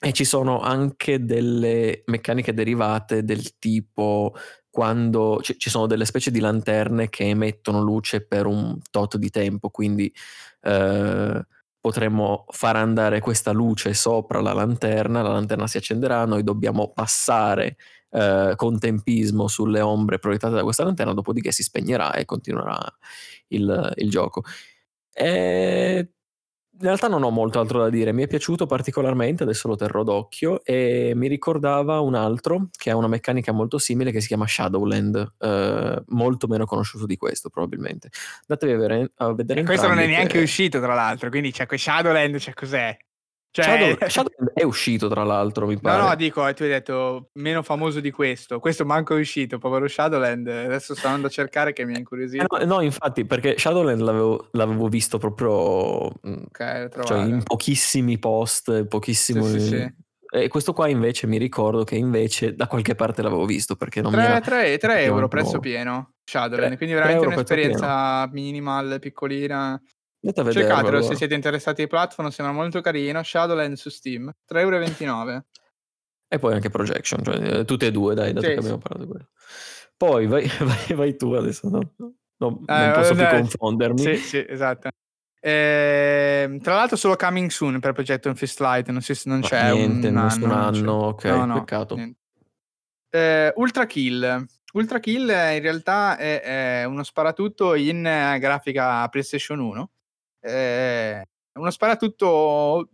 E 0.01 0.13
ci 0.13 0.25
sono 0.25 0.61
anche 0.61 1.25
delle 1.25 2.03
meccaniche 2.07 2.53
derivate 2.53 3.25
del 3.25 3.59
tipo 3.59 4.35
quando 4.69 5.39
c- 5.41 5.57
ci 5.57 5.71
sono 5.71 5.87
delle 5.87 6.05
specie 6.05 6.31
di 6.31 6.41
lanterne 6.41 7.09
che 7.09 7.29
emettono 7.29 7.81
luce 7.81 8.27
per 8.27 8.47
un 8.47 8.77
tot 8.91 9.17
di 9.17 9.31
tempo, 9.31 9.71
quindi 9.71 10.13
eh, 10.63 11.47
potremmo 11.81 12.45
far 12.49 12.77
andare 12.77 13.21
questa 13.21 13.53
luce 13.53 13.95
sopra 13.95 14.41
la 14.41 14.53
lanterna, 14.53 15.23
la 15.23 15.33
lanterna 15.33 15.67
si 15.69 15.77
accenderà, 15.77 16.25
noi 16.25 16.43
dobbiamo 16.43 16.93
passare 16.93 17.77
eh, 18.11 18.55
con 18.57 18.79
tempismo 18.79 19.49
sulle 19.49 19.81
ombre 19.81 20.19
proiettate 20.19 20.55
da 20.55 20.63
questa 20.65 20.83
lanterna, 20.85 21.15
dopodiché 21.15 21.53
si 21.53 21.63
spegnerà 21.63 22.15
e 22.15 22.25
continuerà 22.25 22.79
il, 23.49 23.93
il 23.97 24.11
gioco. 24.11 24.43
E 25.13 26.14
in 26.77 26.87
realtà 26.87 27.07
non 27.07 27.23
ho 27.23 27.31
molto 27.31 27.61
altro 27.61 27.79
da 27.79 27.89
dire, 27.89 28.13
mi 28.13 28.25
è 28.25 28.27
piaciuto 28.27 28.67
particolarmente, 28.67 29.45
adesso 29.45 29.69
lo 29.69 29.77
terrò 29.77 30.03
d'occhio 30.03 30.65
e 30.65 31.13
mi 31.15 31.29
ricordava 31.29 32.01
un 32.01 32.15
altro 32.15 32.69
che 32.77 32.91
ha 32.91 32.97
una 32.97 33.07
meccanica 33.07 33.53
molto 33.53 33.79
simile 33.79 34.11
che 34.11 34.21
si 34.21 34.27
chiama 34.27 34.47
Shadowland, 34.47 35.35
eh, 35.39 36.03
molto 36.09 36.47
meno 36.49 36.67
conosciuto 36.67 37.07
di 37.07 37.17
questo 37.17 37.49
probabilmente. 37.49 38.11
Andatevi 38.49 38.73
a 38.73 38.77
vedere, 38.77 39.13
a 39.17 39.33
vedere 39.33 39.61
e 39.61 39.65
questo 39.65 39.87
non 39.87 39.99
è 39.99 40.07
neanche 40.07 40.39
che... 40.39 40.43
uscito 40.43 40.81
tra 40.81 40.95
l'altro, 40.95 41.31
quindi 41.31 41.53
c'è 41.53 41.67
que 41.67 41.79
Shadowland, 41.79 42.37
c'è 42.39 42.53
cos'è? 42.53 42.97
Cioè... 43.55 43.65
Shadow, 43.65 44.09
Shadowland 44.09 44.51
è 44.53 44.65
uscito 44.65 45.07
tra 45.07 45.23
l'altro, 45.23 45.69
mi 45.69 45.79
pare. 45.79 46.03
No, 46.03 46.09
no, 46.09 46.15
dico, 46.17 46.41
tu 46.55 46.65
hai 46.65 46.69
detto 46.69 47.29
meno 47.35 47.63
famoso 47.63 48.01
di 48.01 48.11
questo. 48.11 48.59
Questo 48.59 48.85
manco 48.85 49.15
è 49.15 49.21
uscito, 49.21 49.59
povero 49.59 49.87
Shadowland. 49.87 50.49
Adesso 50.49 50.97
sto 50.97 51.07
andando 51.07 51.29
a 51.29 51.31
cercare 51.31 51.73
che 51.73 51.85
mi 51.85 51.95
ha 51.95 51.99
incuriosito. 51.99 52.43
Eh 52.43 52.65
no, 52.65 52.75
no, 52.75 52.81
infatti, 52.81 53.25
perché 53.25 53.57
Shadowland 53.57 54.01
l'avevo, 54.01 54.49
l'avevo 54.51 54.89
visto 54.89 55.19
proprio 55.19 56.11
mm, 56.27 56.43
okay, 56.49 56.89
cioè, 57.05 57.19
in 57.21 57.45
pochissimi 57.45 58.19
post, 58.19 58.87
pochissimo... 58.87 59.45
Sì, 59.45 59.61
sì, 59.61 59.67
sì. 59.69 59.95
E 60.35 60.49
questo 60.49 60.73
qua 60.73 60.89
invece 60.89 61.29
mi 61.29 61.39
ricordo 61.39 61.85
che 61.85 61.95
invece 61.95 62.57
da 62.57 62.67
qualche 62.67 62.97
parte 62.97 63.23
l'avevo 63.23 63.45
visto 63.45 63.77
perché 63.77 64.03
non 64.03 64.11
3, 64.11 64.21
mi 64.21 64.27
era... 64.27 64.41
3, 64.41 64.79
3 64.79 65.03
euro 65.05 65.29
prezzo 65.29 65.61
pieno 65.61 66.15
Shadowland, 66.25 66.71
3, 66.71 66.77
quindi 66.77 66.97
veramente 66.97 67.25
un'esperienza 67.25 68.29
minimal, 68.33 68.99
piccolina. 68.99 69.81
Andate 70.25 70.41
a 70.41 70.53
Cercatelo 70.53 70.89
allora. 70.89 71.03
se 71.03 71.17
siete 71.17 71.35
interessati 71.35 71.83
ai 71.83 71.89
platform, 71.89 72.29
sembra 72.29 72.55
molto 72.55 72.81
carino. 72.81 73.23
Shadowland 73.23 73.77
su 73.77 73.91
Steam, 73.91 74.33
3,29 74.51 74.59
euro. 74.59 75.45
E 76.29 76.39
poi 76.39 76.55
anche 76.55 76.71
Projection, 76.71 77.23
cioè 77.23 77.59
eh, 77.59 77.65
tutte 77.65 77.87
e 77.87 77.91
due, 77.91 78.15
dai, 78.15 78.33
dato 78.33 78.47
sì, 78.47 78.53
che 78.53 78.59
abbiamo 78.59 78.79
parlato 78.79 79.05
di 79.05 79.11
quello. 79.11 79.29
Poi 79.97 80.27
vai, 80.27 80.49
vai, 80.61 80.97
vai 80.97 81.17
tu 81.17 81.33
adesso, 81.33 81.69
no? 81.69 81.95
no 82.39 82.63
eh, 82.67 82.75
non 82.75 82.93
posso 82.95 83.13
eh, 83.13 83.17
più 83.17 83.27
confondermi. 83.27 84.01
Sì, 84.01 84.17
sì, 84.17 84.45
esatto. 84.49 84.89
Eh, 85.41 86.59
tra 86.63 86.75
l'altro 86.75 86.97
solo 86.97 87.17
coming 87.17 87.51
soon 87.51 87.79
per 87.79 87.93
progetto 87.93 88.29
in 88.29 88.35
Fist 88.35 88.61
Light, 88.61 88.89
non, 88.89 89.03
si, 89.03 89.13
non 89.27 89.43
c'è 89.43 89.75
niente, 89.75 90.09
un 90.09 90.17
anno, 90.17 90.55
anno 90.55 90.93
ok, 90.93 91.25
no, 91.25 91.45
no, 91.45 91.55
peccato. 91.59 91.99
Eh, 93.11 93.53
Ultra 93.57 93.85
Kill. 93.85 94.47
Ultra 94.73 94.99
Kill 94.99 95.29
in 95.29 95.61
realtà 95.61 96.17
è, 96.17 96.41
è, 96.41 96.85
uno 96.85 97.05
sparatutto 97.05 97.75
in 97.75 98.03
grafica 98.03 99.07
PlayStation 99.09 99.61
1 99.61 99.91
eh, 100.45 101.25
uno 101.59 101.71
sparatutto, 101.71 102.89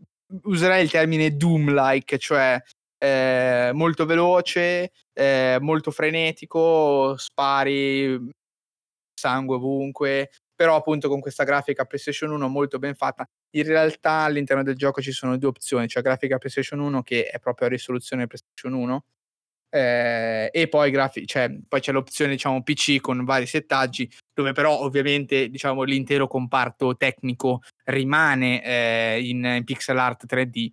userei 0.45 0.85
il 0.85 0.91
termine 0.91 1.37
Doom-like, 1.37 2.19
cioè 2.19 2.61
eh, 2.99 3.71
molto 3.73 4.07
veloce, 4.07 4.93
eh, 5.13 5.59
molto 5.61 5.91
frenetico, 5.91 7.17
spari, 7.17 8.31
sangue 9.15 9.57
ovunque, 9.57 10.31
però 10.55 10.77
appunto 10.77 11.09
con 11.09 11.21
questa 11.21 11.45
grafica 11.45 11.85
PlayStation 11.85 12.31
1 12.33 12.49
molto 12.49 12.79
ben 12.79 12.95
fatta. 12.95 13.27
In 13.57 13.65
realtà 13.65 14.23
all'interno 14.25 14.63
del 14.63 14.77
gioco 14.77 15.01
ci 15.01 15.13
sono 15.13 15.37
due 15.37 15.49
opzioni, 15.49 15.89
cioè 15.89 16.03
grafica 16.03 16.39
PlayStation 16.39 16.81
1 16.81 17.03
che 17.03 17.27
è 17.27 17.39
proprio 17.39 17.67
a 17.67 17.71
risoluzione 17.71 18.27
PlayStation 18.27 18.75
1 18.75 19.05
eh, 19.71 20.51
e 20.53 20.69
poi, 20.69 20.91
grafi- 20.91 21.27
cioè, 21.27 21.57
poi 21.69 21.81
c'è 21.81 21.93
l'opzione 21.93 22.33
diciamo 22.33 22.63
PC 22.63 23.01
con 23.01 23.25
vari 23.25 23.47
settaggi 23.47 24.11
dove 24.35 24.53
però 24.53 24.81
ovviamente 24.81 25.49
diciamo 25.49 25.85
l'intero 25.85 26.27
comparto 26.27 26.97
tecnico 26.97 27.63
rimane 27.85 28.65
eh, 28.65 29.21
in, 29.23 29.45
in, 29.45 29.65
pixel 29.65 29.99
art 29.99 30.27
3D 30.27 30.71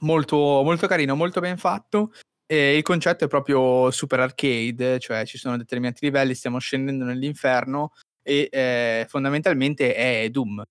molto, 0.00 0.36
molto 0.36 0.86
carino 0.86 1.14
molto 1.16 1.40
ben 1.40 1.58
fatto. 1.58 2.12
E 2.50 2.76
il 2.76 2.82
concetto 2.82 3.24
è 3.24 3.28
proprio 3.28 3.90
super 3.90 4.20
arcade 4.20 4.98
cioè 5.00 5.26
ci 5.26 5.36
sono 5.36 5.58
determinati 5.58 6.06
livelli 6.06 6.34
stiamo 6.34 6.58
scendendo 6.58 7.04
nell'inferno 7.04 7.92
e 8.22 8.48
eh, 8.50 9.04
fondamentalmente 9.06 9.94
è 9.94 10.30
Doom 10.30 10.64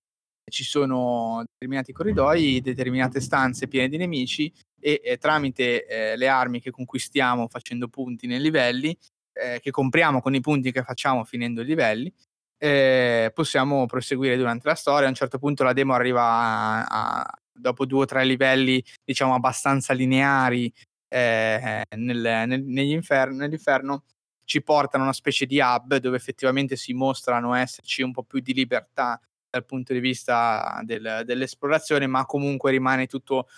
ci 0.48 0.64
sono 0.64 1.44
determinati 1.50 1.92
corridoi, 1.92 2.60
determinate 2.60 3.20
stanze 3.20 3.68
piene 3.68 3.88
di 3.88 3.96
nemici 3.96 4.52
e 4.80 5.00
eh, 5.02 5.18
tramite 5.18 5.86
eh, 5.86 6.16
le 6.16 6.28
armi 6.28 6.60
che 6.60 6.70
conquistiamo 6.70 7.48
facendo 7.48 7.88
punti 7.88 8.26
nei 8.26 8.40
livelli, 8.40 8.96
eh, 9.32 9.60
che 9.60 9.70
compriamo 9.70 10.20
con 10.20 10.34
i 10.34 10.40
punti 10.40 10.72
che 10.72 10.82
facciamo 10.82 11.24
finendo 11.24 11.62
i 11.62 11.64
livelli, 11.64 12.12
eh, 12.58 13.30
possiamo 13.34 13.86
proseguire 13.86 14.36
durante 14.36 14.68
la 14.68 14.74
storia. 14.74 15.06
A 15.06 15.10
un 15.10 15.14
certo 15.14 15.38
punto 15.38 15.64
la 15.64 15.72
demo 15.72 15.94
arriva 15.94 16.22
a, 16.22 16.84
a, 16.84 17.38
dopo 17.52 17.86
due 17.86 18.02
o 18.02 18.06
tre 18.06 18.24
livelli, 18.24 18.82
diciamo, 19.04 19.34
abbastanza 19.34 19.92
lineari 19.92 20.72
eh, 21.08 21.82
nel, 21.96 22.44
nel, 22.46 22.62
nell'inferno 22.64 24.02
ci 24.48 24.62
portano 24.62 25.02
a 25.02 25.06
una 25.06 25.14
specie 25.14 25.44
di 25.44 25.60
hub 25.60 25.96
dove 25.96 26.16
effettivamente 26.16 26.74
si 26.74 26.94
mostrano 26.94 27.54
esserci 27.54 28.00
un 28.02 28.12
po' 28.12 28.22
più 28.22 28.40
di 28.40 28.54
libertà 28.54 29.20
dal 29.58 29.66
punto 29.66 29.92
di 29.92 30.00
vista 30.00 30.80
del, 30.84 31.22
dell'esplorazione, 31.24 32.06
ma 32.06 32.24
comunque 32.26 32.70
rimane 32.70 33.06
tutto, 33.06 33.48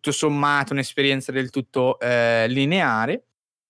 tutto 0.00 0.12
sommato 0.14 0.72
un'esperienza 0.72 1.32
del 1.32 1.50
tutto 1.50 1.98
eh, 1.98 2.46
lineare. 2.48 3.24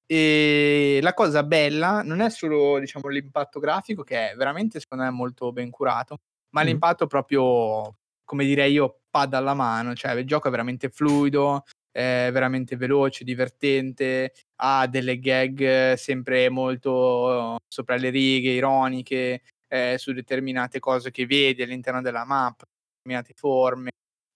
E 0.06 1.00
la 1.02 1.14
cosa 1.14 1.42
bella 1.42 2.02
non 2.02 2.20
è 2.20 2.30
solo 2.30 2.78
diciamo, 2.78 3.08
l'impatto 3.08 3.58
grafico, 3.58 4.02
che 4.04 4.30
è 4.30 4.36
veramente 4.36 4.78
secondo 4.78 5.04
me 5.04 5.10
molto 5.10 5.52
ben 5.52 5.70
curato, 5.70 6.18
ma 6.50 6.62
mm. 6.62 6.66
l'impatto 6.66 7.06
proprio, 7.06 7.96
come 8.24 8.44
direi 8.44 8.72
io, 8.72 9.00
pad 9.10 9.34
alla 9.34 9.54
mano, 9.54 9.94
cioè 9.94 10.12
il 10.12 10.26
gioco 10.26 10.46
è 10.46 10.50
veramente 10.50 10.90
fluido, 10.90 11.64
è 11.90 12.28
veramente 12.30 12.76
veloce, 12.76 13.24
divertente, 13.24 14.32
ha 14.60 14.86
delle 14.86 15.18
gag 15.18 15.94
sempre 15.94 16.50
molto 16.50 17.56
sopra 17.66 17.96
le 17.96 18.10
righe, 18.10 18.50
ironiche, 18.50 19.42
eh, 19.68 19.97
su 19.98 20.12
determinate 20.12 20.78
cose 20.78 21.10
che 21.10 21.26
vedi 21.26 21.62
all'interno 21.62 22.01
della 22.02 22.24
mappa, 22.24 22.64
determinate 23.02 23.34
forme, 23.34 23.90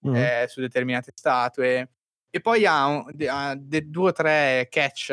mm. 0.07 0.15
eh, 0.15 0.47
su 0.49 0.61
determinate 0.61 1.13
statue. 1.15 1.91
e 2.31 2.41
poi 2.41 2.67
ha, 2.67 2.87
un, 2.87 3.13
ha 3.29 3.55
due 3.57 4.09
o 4.09 4.13
tre 4.13 4.69
catch 4.71 5.13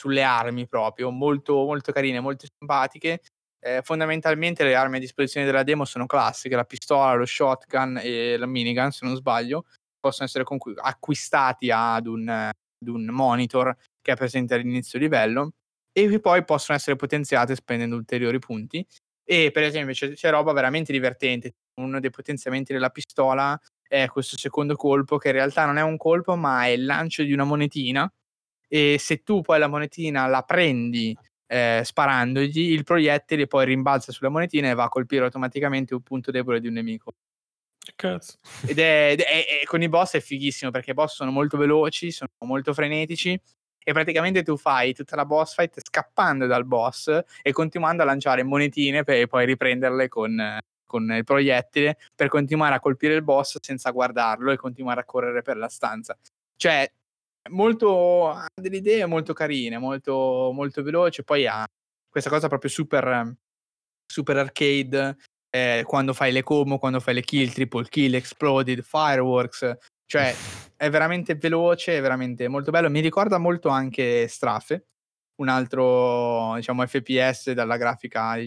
sulle 0.00 0.22
armi 0.22 0.66
proprio, 0.66 1.10
molto, 1.10 1.54
molto 1.64 1.92
carine, 1.92 2.20
molto 2.20 2.46
simpatiche. 2.58 3.20
Eh, 3.62 3.82
fondamentalmente 3.82 4.64
le 4.64 4.74
armi 4.74 4.96
a 4.96 5.00
disposizione 5.00 5.44
della 5.44 5.62
demo 5.62 5.84
sono 5.84 6.06
classiche, 6.06 6.56
la 6.56 6.64
pistola, 6.64 7.12
lo 7.12 7.26
shotgun 7.26 8.00
e 8.02 8.38
la 8.38 8.46
minigun, 8.46 8.90
se 8.90 9.04
non 9.04 9.16
sbaglio, 9.16 9.66
possono 9.98 10.26
essere 10.26 10.44
conqu- 10.44 10.78
acquistati 10.80 11.70
ad 11.70 12.06
un, 12.06 12.26
ad 12.26 12.88
un 12.88 13.04
monitor 13.04 13.76
che 14.00 14.12
è 14.12 14.16
presente 14.16 14.54
all'inizio 14.54 14.98
livello 14.98 15.52
e 15.92 16.20
poi 16.20 16.44
possono 16.44 16.76
essere 16.76 16.96
potenziate 16.96 17.54
spendendo 17.54 17.96
ulteriori 17.96 18.38
punti. 18.38 18.86
E 19.24 19.50
per 19.52 19.62
esempio 19.62 19.94
c'è, 19.94 20.12
c'è 20.12 20.30
roba 20.30 20.52
veramente 20.52 20.92
divertente. 20.92 21.54
Uno 21.74 22.00
dei 22.00 22.10
potenziamenti 22.10 22.72
della 22.72 22.90
pistola 22.90 23.58
è 23.86 24.06
questo 24.08 24.36
secondo 24.36 24.74
colpo, 24.76 25.18
che 25.18 25.28
in 25.28 25.34
realtà 25.34 25.66
non 25.66 25.78
è 25.78 25.82
un 25.82 25.96
colpo, 25.96 26.36
ma 26.36 26.64
è 26.64 26.68
il 26.68 26.84
lancio 26.84 27.22
di 27.22 27.32
una 27.32 27.44
monetina. 27.44 28.12
E 28.68 28.96
se 28.98 29.22
tu 29.22 29.40
poi 29.40 29.58
la 29.58 29.66
monetina 29.68 30.26
la 30.26 30.42
prendi 30.42 31.16
eh, 31.46 31.82
sparandogli, 31.84 32.72
il 32.72 32.84
proiettile 32.84 33.46
poi 33.46 33.64
rimbalza 33.64 34.12
sulla 34.12 34.30
monetina 34.30 34.70
e 34.70 34.74
va 34.74 34.84
a 34.84 34.88
colpire 34.88 35.24
automaticamente 35.24 35.94
un 35.94 36.02
punto 36.02 36.30
debole 36.30 36.60
di 36.60 36.68
un 36.68 36.74
nemico. 36.74 37.14
Cazzo. 37.96 38.38
Ed 38.66 38.78
è, 38.78 39.16
è, 39.16 39.60
è, 39.62 39.64
con 39.64 39.82
i 39.82 39.88
boss 39.88 40.14
è 40.14 40.20
fighissimo 40.20 40.70
perché 40.70 40.90
i 40.90 40.94
boss 40.94 41.14
sono 41.14 41.30
molto 41.30 41.56
veloci, 41.56 42.10
sono 42.12 42.30
molto 42.40 42.72
frenetici 42.72 43.40
e 43.82 43.92
praticamente 43.92 44.42
tu 44.42 44.56
fai 44.56 44.92
tutta 44.92 45.16
la 45.16 45.24
boss 45.24 45.54
fight 45.54 45.80
scappando 45.80 46.46
dal 46.46 46.64
boss 46.64 47.22
e 47.42 47.52
continuando 47.52 48.02
a 48.02 48.06
lanciare 48.06 48.42
monetine 48.42 49.04
per 49.04 49.26
poi 49.26 49.46
riprenderle 49.46 50.08
con, 50.08 50.58
con 50.86 51.10
il 51.12 51.24
proiettile 51.24 51.98
per 52.14 52.28
continuare 52.28 52.74
a 52.74 52.80
colpire 52.80 53.14
il 53.14 53.22
boss 53.22 53.58
senza 53.60 53.90
guardarlo 53.90 54.50
e 54.50 54.56
continuare 54.56 55.00
a 55.00 55.04
correre 55.04 55.42
per 55.42 55.56
la 55.56 55.68
stanza. 55.68 56.16
Cioè, 56.56 56.90
molto, 57.50 58.30
ha 58.30 58.46
delle 58.54 58.76
idee 58.76 59.06
molto 59.06 59.32
carine, 59.32 59.78
molto, 59.78 60.50
molto 60.52 60.82
veloce, 60.82 61.22
poi 61.22 61.46
ha 61.46 61.66
questa 62.08 62.28
cosa 62.28 62.48
proprio 62.48 62.70
super, 62.70 63.34
super 64.06 64.36
arcade 64.36 65.16
eh, 65.50 65.82
quando 65.86 66.12
fai 66.12 66.32
le 66.32 66.42
combo, 66.42 66.78
quando 66.78 67.00
fai 67.00 67.14
le 67.14 67.22
kill, 67.22 67.50
triple 67.52 67.88
kill, 67.88 68.14
exploded, 68.14 68.82
fireworks, 68.82 69.76
cioè 70.06 70.34
è 70.80 70.88
veramente 70.88 71.34
veloce, 71.34 71.98
è 71.98 72.00
veramente 72.00 72.48
molto 72.48 72.70
bello. 72.70 72.88
Mi 72.88 73.00
ricorda 73.00 73.36
molto 73.36 73.68
anche 73.68 74.26
Strafe, 74.28 74.86
un 75.34 75.48
altro 75.48 76.54
diciamo 76.54 76.86
FPS 76.86 77.50
dalla 77.50 77.76
grafica 77.76 78.38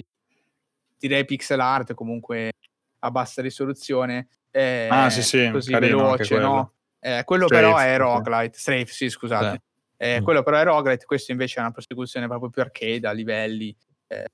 direi 0.98 1.26
pixel 1.26 1.60
art 1.60 1.94
comunque 1.94 2.54
a 3.00 3.12
bassa 3.12 3.44
risoluzione. 3.44 4.30
Eh, 4.50 4.88
ah, 4.90 5.12
sì, 5.12 5.22
sì, 5.22 5.48
così 5.52 5.74
veloce, 5.74 6.40
no? 6.40 6.74
Eh, 7.00 7.22
quello 7.24 7.46
Strafe, 7.46 7.64
però 7.66 7.78
è 7.78 7.98
roguelite, 7.98 8.58
Strafe, 8.58 8.88
sì, 8.88 9.10
scusate. 9.10 9.62
Eh, 9.98 10.20
mm. 10.20 10.24
Quello 10.24 10.42
però 10.42 10.58
è 10.58 10.64
roguelite, 10.64 11.06
questo 11.06 11.32
invece 11.32 11.60
è 11.60 11.62
una 11.62 11.72
prosecuzione 11.72 12.26
proprio 12.26 12.50
più 12.50 12.64
arcade 12.64 13.08
a 13.08 13.12
livelli 13.12 13.76
eh, 14.08 14.32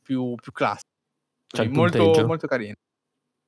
più, 0.00 0.36
più 0.36 0.52
classici. 0.52 0.86
Cioè, 1.48 1.66
molto, 1.66 2.24
molto 2.24 2.46
carino. 2.46 2.76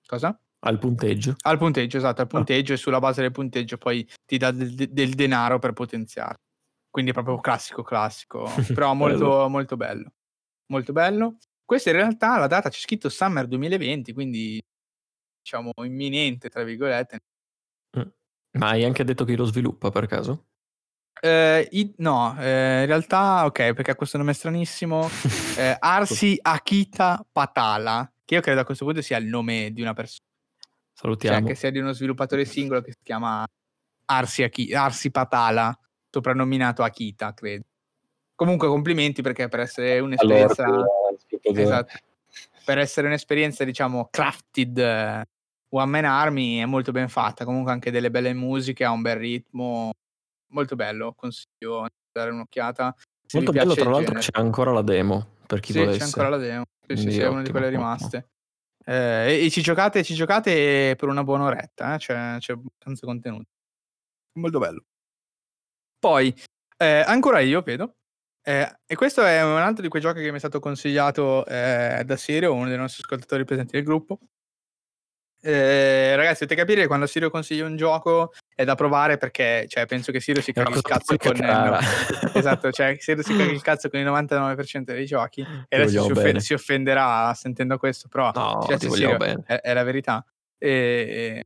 Cosa? 0.05 0.37
Al 0.67 0.79
punteggio. 0.79 1.37
Al 1.43 1.59
punteggio, 1.59 1.97
esatto, 1.97 2.23
al 2.23 2.27
ah. 2.27 2.31
punteggio 2.31 2.73
oh. 2.73 2.75
e 2.75 2.79
sulla 2.79 2.99
base 2.99 3.23
del 3.23 3.31
punteggio 3.31 3.79
poi 3.79 4.07
ti 4.25 4.37
dà 4.37 4.51
del, 4.51 4.75
del 4.75 5.15
denaro 5.15 5.59
per 5.59 5.73
potenziare. 5.73 6.37
Quindi 6.91 7.13
è 7.13 7.15
proprio 7.15 7.39
classico, 7.39 7.83
classico, 7.83 8.51
però 8.75 8.95
molto, 8.95 9.29
bello. 9.29 9.49
molto 9.49 9.77
bello. 9.77 10.13
Molto 10.73 10.93
bello. 10.93 11.37
Questo 11.65 11.91
in 11.91 11.97
realtà 11.97 12.39
la 12.39 12.47
data 12.47 12.69
c'è 12.69 12.79
scritto 12.79 13.09
Summer 13.09 13.47
2020, 13.47 14.13
quindi 14.13 14.61
diciamo 15.41 15.73
imminente, 15.85 16.49
tra 16.49 16.65
virgolette. 16.65 17.19
Mm. 17.99 18.09
Ma 18.59 18.69
hai 18.71 18.85
anche 18.85 19.05
detto 19.05 19.25
chi 19.25 19.37
lo 19.37 19.45
sviluppa 19.45 19.91
per 19.91 20.07
caso? 20.07 20.47
Eh, 21.21 21.69
i, 21.73 21.95
no, 21.99 22.37
eh, 22.39 22.81
in 22.81 22.87
realtà, 22.87 23.45
ok, 23.45 23.73
perché 23.73 23.93
ha 23.93 23.95
questo 23.95 24.19
nome 24.19 24.33
stranissimo. 24.33 25.09
Eh, 25.57 25.75
Arsi 25.79 26.39
Akita 26.39 27.25
Patala, 27.33 28.13
che 28.27 28.35
io 28.35 28.43
credo 28.43 28.61
a 28.61 28.65
questo 28.65 28.85
punto 28.85 29.01
sia 29.01 29.17
il 29.17 29.25
nome 29.25 29.73
di 29.73 29.81
una 29.81 29.95
persona. 29.95 30.29
Salutiamo. 30.99 31.39
Cioè, 31.39 31.47
che 31.47 31.55
sia 31.55 31.71
di 31.71 31.79
uno 31.79 31.93
sviluppatore 31.93 32.47
singolo 32.47 32.81
che 32.81 32.93
si 32.93 33.03
chiama 33.03 33.47
Arsi, 34.07 34.43
Aki, 34.43 34.75
Arsi 34.75 35.11
Patala, 35.11 35.79
soprannominato 36.11 36.83
Akita, 36.83 37.35
credo. 37.35 37.65
Comunque 38.35 38.69
complimenti 38.69 39.21
perché 39.21 39.49
per 39.49 39.61
essere 39.61 39.99
un'esperienza... 39.99 40.65
Allora, 40.65 40.89
esatto, 41.43 41.99
per 42.65 42.79
essere 42.79 43.07
un'esperienza, 43.09 43.65
diciamo, 43.65 44.09
crafted 44.11 44.77
uh, 44.79 45.77
One 45.77 45.91
Man 45.91 46.05
Army 46.05 46.59
è 46.59 46.65
molto 46.65 46.93
ben 46.93 47.09
fatta. 47.09 47.45
Comunque 47.45 47.73
anche 47.73 47.91
delle 47.91 48.11
belle 48.11 48.33
musiche, 48.33 48.85
ha 48.85 48.91
un 48.91 49.03
bel 49.03 49.17
ritmo, 49.17 49.93
molto 50.53 50.77
bello, 50.77 51.13
consiglio 51.15 51.83
di 51.83 51.95
dare 52.11 52.31
un'occhiata. 52.31 52.95
Se 53.27 53.37
molto 53.37 53.53
bello, 53.53 53.75
tra 53.75 53.91
l'altro 53.91 54.19
c'è 54.19 54.31
ancora 54.33 54.73
la 54.73 54.83
demo, 54.83 55.35
per 55.47 55.61
chi 55.61 55.73
sì, 55.73 55.79
volesse. 55.79 55.99
c'è 55.99 56.05
ancora 56.05 56.29
la 56.31 56.39
demo, 56.39 56.65
sì, 56.87 56.97
sì, 56.97 57.11
sì, 57.11 57.21
è 57.21 57.29
una 57.29 57.43
di 57.43 57.51
quelle 57.51 57.69
rimaste. 57.69 58.29
Eh, 58.89 59.45
e, 59.47 59.51
ci 59.51 59.63
giocate, 59.63 60.05
ci 60.05 60.15
giocate 60.15 60.95
per 60.97 61.09
una 61.09 61.25
buona 61.25 61.45
oretta, 61.47 61.95
eh? 61.95 61.99
c'è, 61.99 62.37
c'è 62.39 62.53
abbastanza 62.53 63.05
contenuto. 63.05 63.49
Molto 64.39 64.59
bello. 64.59 64.85
Poi, 65.99 66.33
eh, 66.77 67.03
ancora 67.07 67.41
io, 67.41 67.63
vedo. 67.63 67.97
Eh, 68.43 68.79
e 68.87 68.95
questo 68.95 69.25
è 69.25 69.43
un 69.43 69.57
altro 69.59 69.83
di 69.83 69.89
quei 69.89 70.01
giochi 70.01 70.23
che 70.23 70.31
mi 70.31 70.37
è 70.37 70.39
stato 70.39 70.61
consigliato 70.61 71.45
eh, 71.47 72.03
da 72.07 72.17
Sirio, 72.17 72.55
uno 72.55 72.69
dei 72.69 72.77
nostri 72.77 73.03
ascoltatori 73.03 73.45
presenti 73.45 73.75
nel 73.75 73.85
gruppo. 73.85 74.21
Eh, 75.41 76.17
ragazzi, 76.17 76.41
dovete 76.41 76.61
capire 76.61 76.81
che 76.81 76.87
quando 76.87 77.07
Sirio 77.07 77.31
consiglia 77.31 77.67
un 77.67 77.77
gioco 77.77 78.33
è 78.55 78.65
da 78.65 78.75
provare 78.75 79.17
perché 79.17 79.67
cioè, 79.69 79.87
penso 79.87 80.11
che 80.11 80.19
Sirio 80.19 80.43
si 80.43 80.53
caghi 80.53 80.73
il 80.73 80.83
cazzo 80.83 81.17
con 81.17 81.37
no, 81.37 81.79
esatto, 82.35 82.73
cioè 82.73 82.97
Sirio 83.01 83.23
si 83.23 83.37
caghi 83.37 83.53
il 83.53 83.63
cazzo 83.63 83.89
con 83.89 84.01
il 84.01 84.07
99% 84.07 84.83
dei 84.83 85.07
giochi 85.07 85.47
e 85.69 85.77
adesso 85.77 86.03
si, 86.03 86.11
offend- 86.11 86.39
si, 86.39 86.55
offenderà 86.55 87.33
sentendo 87.35 87.79
questo, 87.79 88.09
però 88.09 88.33
no, 88.35 88.65
cioè, 88.67 88.79
Sirio, 88.79 89.19
è, 89.19 89.61
è, 89.61 89.73
la 89.73 89.85
verità. 89.85 90.25
E, 90.59 91.45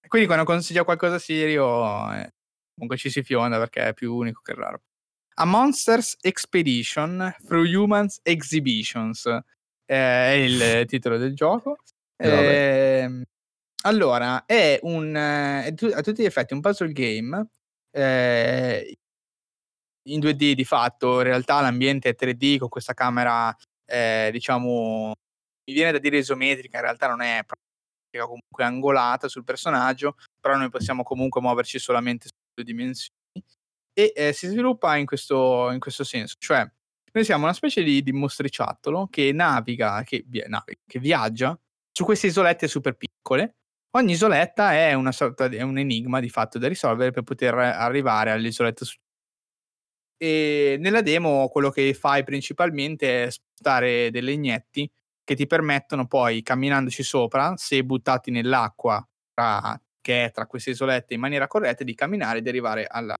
e, 0.00 0.08
quindi 0.08 0.26
quando 0.26 0.44
consiglia 0.44 0.84
qualcosa 0.84 1.16
a 1.16 1.18
Sirio 1.18 2.12
eh, 2.12 2.32
comunque 2.74 2.96
ci 2.96 3.10
si 3.10 3.22
fionda 3.22 3.58
perché 3.58 3.88
è 3.88 3.94
più 3.94 4.14
unico 4.14 4.40
che 4.42 4.54
raro. 4.54 4.80
A 5.36 5.44
Monsters 5.44 6.16
Expedition 6.20 7.34
Through 7.44 7.66
Humans 7.66 8.20
Exhibitions 8.22 9.26
eh, 9.26 9.42
è 9.86 10.30
il 10.30 10.86
titolo 10.86 11.18
del 11.18 11.34
gioco. 11.34 11.76
Eh, 12.26 13.22
allora, 13.82 14.44
è 14.46 14.78
un 14.82 15.14
è 15.14 15.74
tu 15.74 15.86
a 15.94 16.00
tutti 16.02 16.22
gli 16.22 16.26
effetti 16.26 16.54
un 16.54 16.60
puzzle 16.62 16.92
game, 16.92 17.48
ehm, 17.92 18.82
in 20.08 20.20
2D 20.20 20.54
di 20.54 20.64
fatto, 20.64 21.18
in 21.18 21.24
realtà 21.24 21.60
l'ambiente 21.60 22.10
è 22.10 22.14
3D 22.14 22.58
con 22.58 22.68
questa 22.68 22.94
camera, 22.94 23.54
ehm, 23.86 24.30
diciamo, 24.32 25.08
mi 25.66 25.74
viene 25.74 25.92
da 25.92 25.98
dire 25.98 26.18
isometrica, 26.18 26.78
in 26.78 26.84
realtà 26.84 27.08
non 27.08 27.22
è 27.22 27.42
comunque 28.18 28.64
angolata 28.64 29.28
sul 29.28 29.44
personaggio, 29.44 30.16
però 30.40 30.56
noi 30.56 30.70
possiamo 30.70 31.02
comunque 31.04 31.40
muoverci 31.42 31.78
solamente 31.80 32.28
su 32.28 32.34
due 32.54 32.64
dimensioni. 32.64 33.16
E, 33.94 34.12
ehm, 34.16 34.32
si 34.32 34.48
sviluppa 34.48 34.96
in 34.96 35.06
questo 35.06 35.70
in 35.72 35.80
questo 35.80 36.04
senso, 36.04 36.36
cioè 36.38 36.66
noi 37.12 37.24
siamo 37.24 37.44
una 37.44 37.54
specie 37.54 37.82
di 37.84 38.02
di 38.02 38.12
mostriciattolo 38.12 39.08
che 39.08 39.32
naviga 39.32 40.02
che 40.04 40.24
naviga, 40.48 40.80
che 40.86 40.98
viaggia 41.00 41.58
su 41.96 42.04
queste 42.04 42.26
isolette 42.26 42.66
super 42.68 42.94
piccole 42.96 43.54
Ogni 43.96 44.12
isoletta 44.12 44.72
è 44.72 44.92
una 44.94 45.12
sorta 45.12 45.46
di, 45.46 45.56
un 45.62 45.78
enigma 45.78 46.18
di 46.18 46.28
fatto 46.28 46.58
da 46.58 46.66
risolvere 46.66 47.12
per 47.12 47.22
poter 47.22 47.54
arrivare 47.54 48.32
all'isoletta 48.32 48.84
successiva. 48.84 49.02
E 50.16 50.76
nella 50.80 51.00
demo 51.00 51.48
quello 51.48 51.70
che 51.70 51.94
fai 51.94 52.24
principalmente 52.24 53.24
è 53.24 53.30
spostare 53.30 54.10
dei 54.10 54.22
legnetti 54.22 54.90
che 55.22 55.36
ti 55.36 55.46
permettono 55.46 56.06
poi, 56.06 56.42
camminandoci 56.42 57.04
sopra, 57.04 57.56
se 57.56 57.84
buttati 57.84 58.32
nell'acqua 58.32 59.06
tra, 59.32 59.80
che 60.00 60.24
è 60.26 60.30
tra 60.32 60.46
queste 60.46 60.70
isolette 60.70 61.14
in 61.14 61.20
maniera 61.20 61.46
corretta, 61.46 61.84
di 61.84 61.94
camminare 61.94 62.38
ed 62.38 62.48
arrivare 62.48 62.86
alla, 62.88 63.14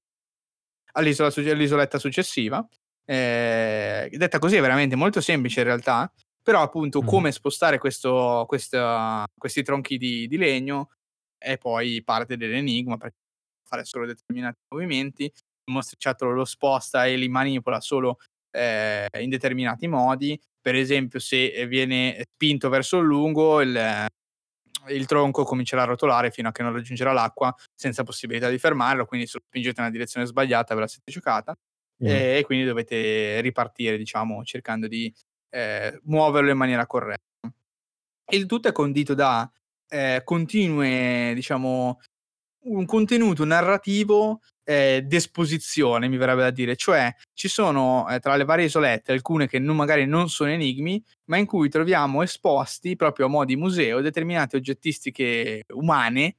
all'isoletta 0.93 1.99
successiva. 2.01 2.67
Eh, 3.07 4.11
detta 4.11 4.39
così 4.41 4.57
è 4.57 4.61
veramente 4.61 4.97
molto 4.97 5.21
semplice 5.21 5.61
in 5.61 5.67
realtà, 5.67 6.13
però 6.45 6.61
appunto 6.61 7.03
mm. 7.03 7.07
come 7.07 7.33
spostare 7.33 7.79
questo, 7.79 8.45
questa, 8.47 9.25
questi 9.37 9.63
tronchi 9.63 9.97
di, 9.97 10.29
di, 10.29 10.37
legno 10.37 10.91
è 11.39 11.57
poi 11.57 12.03
parte 12.05 12.37
dell'enigma 12.37 12.99
perché 12.99 13.17
fare 13.67 13.85
solo 13.85 14.05
determinati 14.05 14.59
movimenti 14.69 15.25
il 15.25 15.73
mostriciattolo 15.73 16.33
lo 16.33 16.45
sposta 16.45 17.07
e 17.07 17.17
li 17.17 17.29
manipola 17.29 17.81
solo 17.81 18.19
eh, 18.55 19.09
in 19.19 19.31
determinati 19.31 19.89
modi 19.89 20.39
per 20.61 20.75
esempio 20.75 21.19
se 21.19 21.67
viene 21.67 22.23
spinto 22.35 22.69
verso 22.69 22.99
il 22.99 23.07
lungo 23.07 23.63
il, 23.63 24.07
il 24.89 25.07
tronco 25.07 25.45
comincerà 25.45 25.83
a 25.83 25.87
rotolare 25.87 26.31
fino 26.31 26.49
a 26.49 26.53
che 26.53 26.63
non 26.63 26.75
raggiungerà 26.75 27.13
l'acqua 27.13 27.55
senza 27.75 28.03
possibilità 28.03 28.51
di 28.51 28.59
fermarlo 28.59 29.07
quindi 29.07 29.27
se 29.27 29.39
lo 29.39 29.45
spingete 29.47 29.81
nella 29.81 29.93
direzione 29.93 30.27
sbagliata 30.27 30.75
ve 30.75 30.81
la 30.81 30.89
siete 30.89 31.11
giocata 31.11 31.57
mm. 32.05 32.07
e, 32.07 32.39
e 32.39 32.43
quindi 32.45 32.67
dovete 32.67 33.41
ripartire 33.41 33.97
diciamo 33.97 34.45
cercando 34.45 34.87
di 34.87 35.11
eh, 35.55 36.01
muoverlo 36.05 36.51
in 36.51 36.57
maniera 36.57 36.87
corretta. 36.87 37.23
Il 38.33 38.47
tutto 38.47 38.69
è 38.69 38.73
condito 38.73 39.15
da 39.15 39.49
eh, 39.89 40.23
continue, 40.25 41.33
diciamo, 41.35 42.01
un 42.65 42.87
contenuto 42.87 43.45
narrativo 43.45 44.41
eh, 44.65 45.03
d'esposizione, 45.05 46.09
mi 46.09 46.17
verrebbe 46.17 46.41
da 46.41 46.51
dire, 46.51 46.75
cioè 46.75 47.15
ci 47.35 47.49
sono 47.49 48.09
eh, 48.09 48.19
tra 48.19 48.35
le 48.37 48.45
varie 48.45 48.65
isolette 48.65 49.13
alcune 49.13 49.47
che 49.47 49.59
non, 49.59 49.77
magari 49.77 50.07
non 50.07 50.29
sono 50.29 50.51
enigmi, 50.51 51.03
ma 51.27 51.37
in 51.37 51.47
cui 51.47 51.69
troviamo 51.69 52.23
esposti 52.23 52.97
proprio 52.97 53.27
a 53.27 53.29
mo' 53.29 53.45
di 53.45 53.57
museo 53.57 54.01
determinate 54.01 54.57
oggettistiche 54.57 55.65
umane 55.75 56.37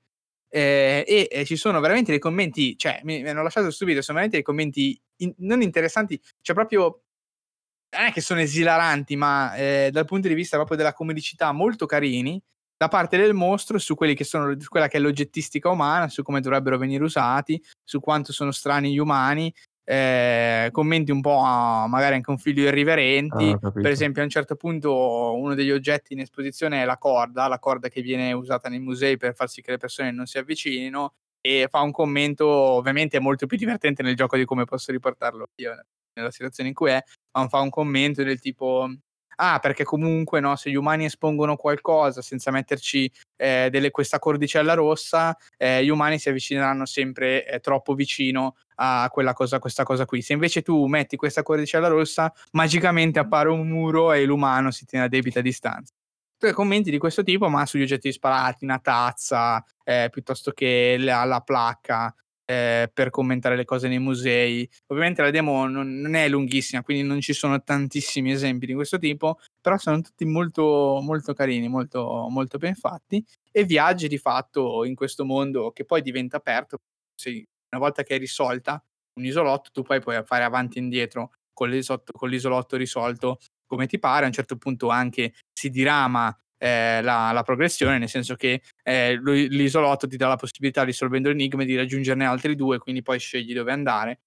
eh, 0.49 1.05
e, 1.07 1.27
e, 1.31 1.45
ci 1.45 1.55
sono 1.55 1.79
veramente 1.79 2.11
dei 2.11 2.19
commenti, 2.19 2.77
cioè 2.77 2.99
mi, 3.03 3.21
mi 3.21 3.29
hanno 3.29 3.43
lasciato 3.43 3.69
stupito, 3.71 4.01
sono 4.01 4.17
veramente 4.17 4.37
dei 4.37 4.45
commenti 4.45 4.99
in, 5.17 5.33
non 5.39 5.61
interessanti, 5.61 6.19
cioè 6.41 6.55
proprio 6.55 7.04
non 7.97 8.07
è 8.07 8.11
che 8.11 8.21
sono 8.21 8.39
esilaranti, 8.39 9.15
ma 9.15 9.55
eh, 9.55 9.89
dal 9.91 10.05
punto 10.05 10.27
di 10.27 10.33
vista 10.33 10.57
proprio 10.57 10.77
della 10.77 10.93
comedicità 10.93 11.51
molto 11.51 11.85
carini 11.85 12.41
da 12.77 12.87
parte 12.89 13.17
del 13.17 13.33
mostro 13.33 13.77
su 13.77 13.95
quelli 13.95 14.15
che 14.15 14.25
sono 14.25 14.55
quella 14.67 14.87
che 14.87 14.97
è 14.97 14.99
l'oggettistica 14.99 15.69
umana, 15.69 16.09
su 16.09 16.23
come 16.23 16.41
dovrebbero 16.41 16.77
venire 16.77 17.03
usati, 17.03 17.61
su 17.83 17.99
quanto 17.99 18.33
sono 18.33 18.51
strani 18.51 18.91
gli 18.91 18.97
umani, 18.97 19.53
eh, 19.87 20.69
commenti 20.71 21.11
un 21.11 21.21
po' 21.21 21.39
a, 21.39 21.87
magari 21.87 22.15
anche 22.15 22.31
un 22.31 22.37
figlio 22.37 22.67
irriverenti. 22.67 23.55
Ah, 23.61 23.71
per 23.71 23.91
esempio, 23.91 24.21
a 24.21 24.25
un 24.25 24.31
certo 24.31 24.55
punto 24.55 25.35
uno 25.35 25.53
degli 25.53 25.71
oggetti 25.71 26.13
in 26.13 26.19
esposizione 26.19 26.81
è 26.81 26.85
la 26.85 26.97
corda, 26.97 27.47
la 27.47 27.59
corda 27.59 27.87
che 27.87 28.01
viene 28.01 28.33
usata 28.33 28.67
nei 28.67 28.79
musei 28.79 29.15
per 29.15 29.35
far 29.35 29.47
sì 29.47 29.61
che 29.61 29.71
le 29.71 29.77
persone 29.77 30.11
non 30.11 30.25
si 30.25 30.37
avvicinino 30.37 31.13
e 31.39 31.67
fa 31.69 31.81
un 31.81 31.91
commento, 31.91 32.47
ovviamente 32.47 33.17
è 33.17 33.19
molto 33.19 33.45
più 33.45 33.57
divertente 33.57 34.01
nel 34.01 34.15
gioco 34.15 34.35
di 34.35 34.45
come 34.45 34.65
posso 34.65 34.91
riportarlo 34.91 35.49
io 35.55 35.71
nella 36.15 36.31
situazione 36.31 36.69
in 36.69 36.75
cui 36.75 36.91
è, 36.91 37.03
ma 37.33 37.47
fa 37.47 37.59
un 37.59 37.69
commento 37.69 38.23
del 38.23 38.39
tipo 38.39 38.89
ah, 39.35 39.59
perché 39.59 39.83
comunque 39.83 40.39
no, 40.39 40.55
se 40.55 40.69
gli 40.69 40.75
umani 40.75 41.05
espongono 41.05 41.55
qualcosa 41.55 42.21
senza 42.21 42.51
metterci 42.51 43.11
eh, 43.35 43.69
delle, 43.69 43.91
questa 43.91 44.19
cordicella 44.19 44.73
rossa, 44.73 45.35
eh, 45.57 45.83
gli 45.83 45.89
umani 45.89 46.19
si 46.19 46.29
avvicineranno 46.29 46.85
sempre 46.85 47.45
eh, 47.45 47.59
troppo 47.59 47.93
vicino 47.93 48.55
a 48.75 49.09
quella 49.11 49.33
cosa, 49.33 49.59
questa 49.59 49.83
cosa 49.83 50.05
qui. 50.05 50.21
Se 50.21 50.33
invece 50.33 50.61
tu 50.61 50.85
metti 50.85 51.15
questa 51.15 51.43
cordicella 51.43 51.87
rossa, 51.87 52.31
magicamente 52.51 53.19
appare 53.19 53.49
un 53.49 53.67
muro 53.67 54.11
e 54.13 54.25
l'umano 54.25 54.71
si 54.71 54.85
tiene 54.85 55.05
a 55.05 55.09
debita 55.09 55.41
distanza. 55.41 55.93
Tre 56.37 56.51
commenti 56.51 56.91
di 56.91 56.97
questo 56.97 57.23
tipo, 57.23 57.47
ma 57.47 57.65
sugli 57.65 57.83
oggetti 57.83 58.09
disparati, 58.09 58.65
una 58.65 58.79
tazza, 58.79 59.63
eh, 59.83 60.09
piuttosto 60.11 60.51
che 60.51 60.97
la, 60.99 61.23
la 61.23 61.39
placca, 61.39 62.13
eh, 62.45 62.89
per 62.93 63.09
commentare 63.09 63.55
le 63.55 63.65
cose 63.65 63.87
nei 63.87 63.99
musei. 63.99 64.69
Ovviamente 64.87 65.21
la 65.21 65.31
demo 65.31 65.67
non, 65.67 65.99
non, 65.99 66.13
è 66.13 66.29
lunghissima, 66.29 66.83
quindi 66.83 67.03
non 67.03 67.19
ci 67.21 67.33
sono 67.33 67.61
tantissimi 67.63 68.31
esempi 68.31 68.65
di 68.65 68.73
questo 68.73 68.97
tipo, 68.97 69.39
però 69.59 69.77
sono 69.77 70.01
tutti 70.01 70.25
molto, 70.25 70.99
molto 71.01 71.33
carini, 71.33 71.67
molto, 71.67 72.27
molto 72.29 72.57
ben 72.57 72.75
fatti 72.75 73.23
e 73.51 73.63
viaggi 73.63 74.07
di 74.07 74.17
fatto 74.17 74.85
in 74.85 74.95
questo 74.95 75.25
mondo 75.25 75.71
che 75.71 75.85
poi 75.85 76.01
diventa 76.01 76.37
aperto. 76.37 76.77
Una 77.25 77.83
volta 77.83 78.03
che 78.03 78.15
è 78.15 78.19
risolta 78.19 78.81
un 79.17 79.25
isolotto, 79.25 79.69
tu 79.71 79.81
poi 79.81 79.99
puoi 79.99 80.21
fare 80.25 80.43
avanti 80.43 80.77
e 80.77 80.81
indietro 80.81 81.31
con 81.53 81.69
con 82.11 82.29
l'isolotto 82.29 82.75
risolto 82.75 83.39
come 83.65 83.87
ti 83.87 83.97
pare. 83.97 84.25
A 84.25 84.27
un 84.27 84.33
certo 84.33 84.57
punto 84.57 84.89
anche 84.89 85.33
si 85.53 85.69
dirama 85.69 86.35
eh, 86.57 87.01
la, 87.01 87.31
la, 87.31 87.43
progressione, 87.43 87.97
nel 87.97 88.09
senso 88.09 88.35
che 88.35 88.61
eh, 88.83 89.19
l'isolotto 89.19 90.07
ti 90.07 90.17
dà 90.17 90.27
la 90.27 90.35
possibilità, 90.35 90.83
risolvendo 90.83 91.29
l'enigma, 91.29 91.63
di 91.63 91.75
raggiungerne 91.75 92.25
altri 92.25 92.55
due, 92.55 92.77
quindi 92.77 93.01
poi 93.01 93.19
scegli 93.19 93.53
dove 93.53 93.71
andare 93.71 94.21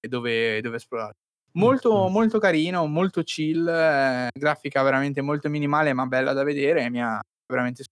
e 0.00 0.08
dove, 0.08 0.60
dove 0.60 0.76
esplorare. 0.76 1.16
Molto, 1.52 2.04
mm-hmm. 2.04 2.12
molto 2.12 2.38
carino, 2.38 2.86
molto 2.86 3.22
chill, 3.22 3.66
eh, 3.66 4.28
grafica 4.32 4.82
veramente 4.82 5.22
molto 5.22 5.48
minimale 5.48 5.92
ma 5.94 6.06
bella 6.06 6.32
da 6.32 6.42
vedere, 6.42 6.90
mi 6.90 7.02
ha 7.02 7.20
veramente 7.46 7.84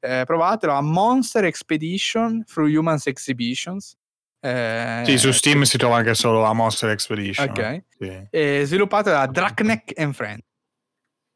eh, 0.00 0.24
provatelo 0.26 0.72
a 0.72 0.82
Monster 0.82 1.44
Expedition 1.44 2.44
Through 2.44 2.74
Humans 2.76 3.06
Exhibitions. 3.06 3.96
Eh, 4.40 5.02
sì, 5.06 5.16
su 5.16 5.30
Steam 5.32 5.62
si 5.62 5.78
trova 5.78 5.96
anche 5.96 6.12
solo 6.14 6.44
a 6.44 6.52
Monster 6.52 6.90
Expedition. 6.90 7.48
Ok. 7.48 7.84
Sì. 7.98 8.64
sviluppato 8.66 9.08
da 9.08 9.26
Draknek 9.26 9.92
and 9.96 10.12
Friends. 10.12 10.44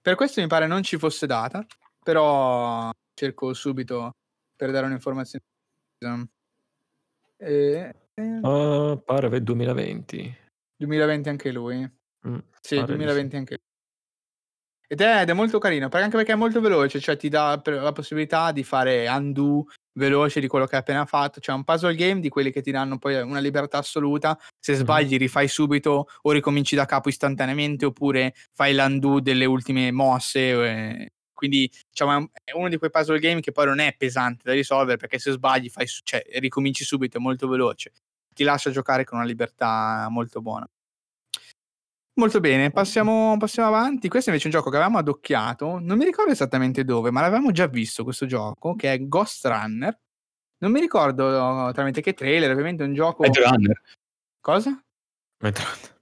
Per 0.08 0.16
questo 0.16 0.40
mi 0.40 0.46
pare 0.46 0.66
non 0.66 0.82
ci 0.82 0.96
fosse 0.96 1.26
data, 1.26 1.66
però 2.02 2.90
cerco 3.12 3.52
subito 3.52 4.12
per 4.56 4.70
dare 4.70 4.86
un'informazione. 4.86 5.44
E, 7.36 7.94
Uh, 8.14 9.02
pare 9.04 9.28
per 9.28 9.42
2020. 9.42 10.36
2020 10.78 11.28
anche 11.28 11.52
lui. 11.52 11.76
Mm, 12.26 12.38
sì, 12.58 12.82
2020 12.82 13.30
sì. 13.30 13.36
anche 13.36 13.58
lui. 13.60 13.66
Ed 14.88 15.00
è, 15.02 15.20
ed 15.20 15.28
è, 15.28 15.32
molto 15.34 15.58
carino, 15.58 15.90
anche 15.90 16.16
perché 16.16 16.32
è 16.32 16.36
molto 16.36 16.62
veloce, 16.62 17.00
cioè 17.00 17.18
ti 17.18 17.28
dà 17.28 17.60
la 17.62 17.92
possibilità 17.92 18.50
di 18.50 18.64
fare 18.64 19.06
undo 19.08 19.66
veloce 19.98 20.40
di 20.40 20.46
quello 20.46 20.64
che 20.64 20.76
hai 20.76 20.80
appena 20.80 21.04
fatto. 21.04 21.40
Cioè 21.40 21.54
un 21.54 21.64
puzzle 21.64 21.94
game 21.94 22.20
di 22.20 22.30
quelli 22.30 22.50
che 22.50 22.62
ti 22.62 22.70
danno 22.70 22.96
poi 22.96 23.20
una 23.20 23.40
libertà 23.40 23.78
assoluta. 23.78 24.38
Se 24.58 24.72
mhm. 24.72 24.78
sbagli, 24.78 25.16
rifai 25.18 25.48
subito 25.48 26.06
o 26.22 26.30
ricominci 26.32 26.74
da 26.74 26.86
capo 26.86 27.10
istantaneamente, 27.10 27.84
oppure 27.84 28.34
fai 28.54 28.74
l'undo 28.74 29.20
delle 29.20 29.44
ultime 29.44 29.90
mosse. 29.90 30.40
Eh. 30.40 31.12
Quindi 31.34 31.70
diciamo, 31.90 32.30
è 32.42 32.52
uno 32.54 32.68
di 32.68 32.78
quei 32.78 32.90
puzzle 32.90 33.18
game 33.18 33.40
che 33.40 33.52
poi 33.52 33.66
non 33.66 33.78
è 33.78 33.94
pesante 33.96 34.42
da 34.44 34.52
risolvere 34.52 34.96
perché 34.96 35.18
se 35.18 35.32
sbagli 35.32 35.68
fai, 35.68 35.86
cioè, 35.86 36.22
ricominci 36.38 36.84
subito, 36.84 37.18
è 37.18 37.20
molto 37.20 37.46
veloce. 37.46 37.92
Ti 38.34 38.44
lascia 38.44 38.70
giocare 38.70 39.04
con 39.04 39.18
una 39.18 39.26
libertà 39.26 40.06
molto 40.10 40.40
buona. 40.40 40.68
Molto 42.18 42.40
bene, 42.40 42.72
passiamo, 42.72 43.36
passiamo, 43.38 43.68
avanti. 43.68 44.08
Questo 44.08 44.30
invece 44.30 44.48
è 44.48 44.52
un 44.52 44.58
gioco 44.58 44.70
che 44.70 44.76
avevamo 44.76 44.98
adocchiato, 44.98 45.78
non 45.78 45.96
mi 45.96 46.04
ricordo 46.04 46.32
esattamente 46.32 46.82
dove, 46.82 47.12
ma 47.12 47.20
l'avevamo 47.20 47.52
già 47.52 47.68
visto 47.68 48.02
questo 48.02 48.26
gioco, 48.26 48.74
che 48.74 48.92
è 48.92 49.06
Ghost 49.06 49.46
Runner. 49.46 49.96
Non 50.58 50.72
mi 50.72 50.80
ricordo 50.80 51.70
tramite 51.72 52.00
che 52.00 52.14
trailer, 52.14 52.50
ovviamente 52.50 52.82
è 52.82 52.86
un 52.88 52.94
gioco... 52.94 53.22
Mad 53.22 53.36
Runner. 53.36 53.82
Cosa? 54.40 54.82
Mad 55.42 55.56
Runner. 55.56 56.00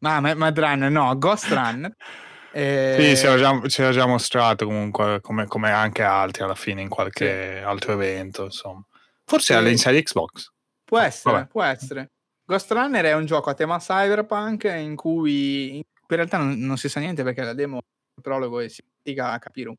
Ma 0.00 0.34
Mad 0.34 0.58
Runner, 0.58 0.90
no, 0.90 1.16
Ghost 1.16 1.48
Runner. 1.48 1.96
eh... 2.52 2.96
Sì, 2.98 3.16
ci 3.16 3.24
era, 3.24 3.60
già, 3.66 3.90
già, 3.92 4.06
mostrato 4.06 4.66
comunque, 4.66 5.22
come, 5.22 5.46
come, 5.46 5.70
anche 5.70 6.02
altri 6.02 6.42
alla 6.42 6.54
fine 6.54 6.82
in 6.82 6.90
qualche 6.90 7.60
sì. 7.60 7.64
altro 7.64 7.94
evento, 7.94 8.44
insomma. 8.44 8.84
Forse 9.24 9.54
sì. 9.54 9.58
all'inside 9.58 10.02
Xbox. 10.02 10.50
Può 10.84 10.98
essere, 10.98 11.34
Vabbè. 11.34 11.46
può 11.46 11.62
essere. 11.62 12.10
Ghost 12.44 12.70
Runner 12.72 13.04
è 13.04 13.14
un 13.14 13.24
gioco 13.24 13.50
a 13.50 13.54
tema 13.54 13.78
cyberpunk 13.78 14.64
in 14.64 14.96
cui 14.96 15.76
in 15.76 15.84
realtà 16.06 16.36
non, 16.36 16.58
non 16.58 16.76
si 16.76 16.88
sa 16.88 17.00
niente 17.00 17.22
perché 17.22 17.42
la 17.42 17.54
demo 17.54 17.78
il 17.78 18.22
prologo 18.22 18.60
e 18.60 18.68
si 18.68 18.82
fatica 18.82 19.32
a 19.32 19.38
capire 19.38 19.70
un 19.70 19.76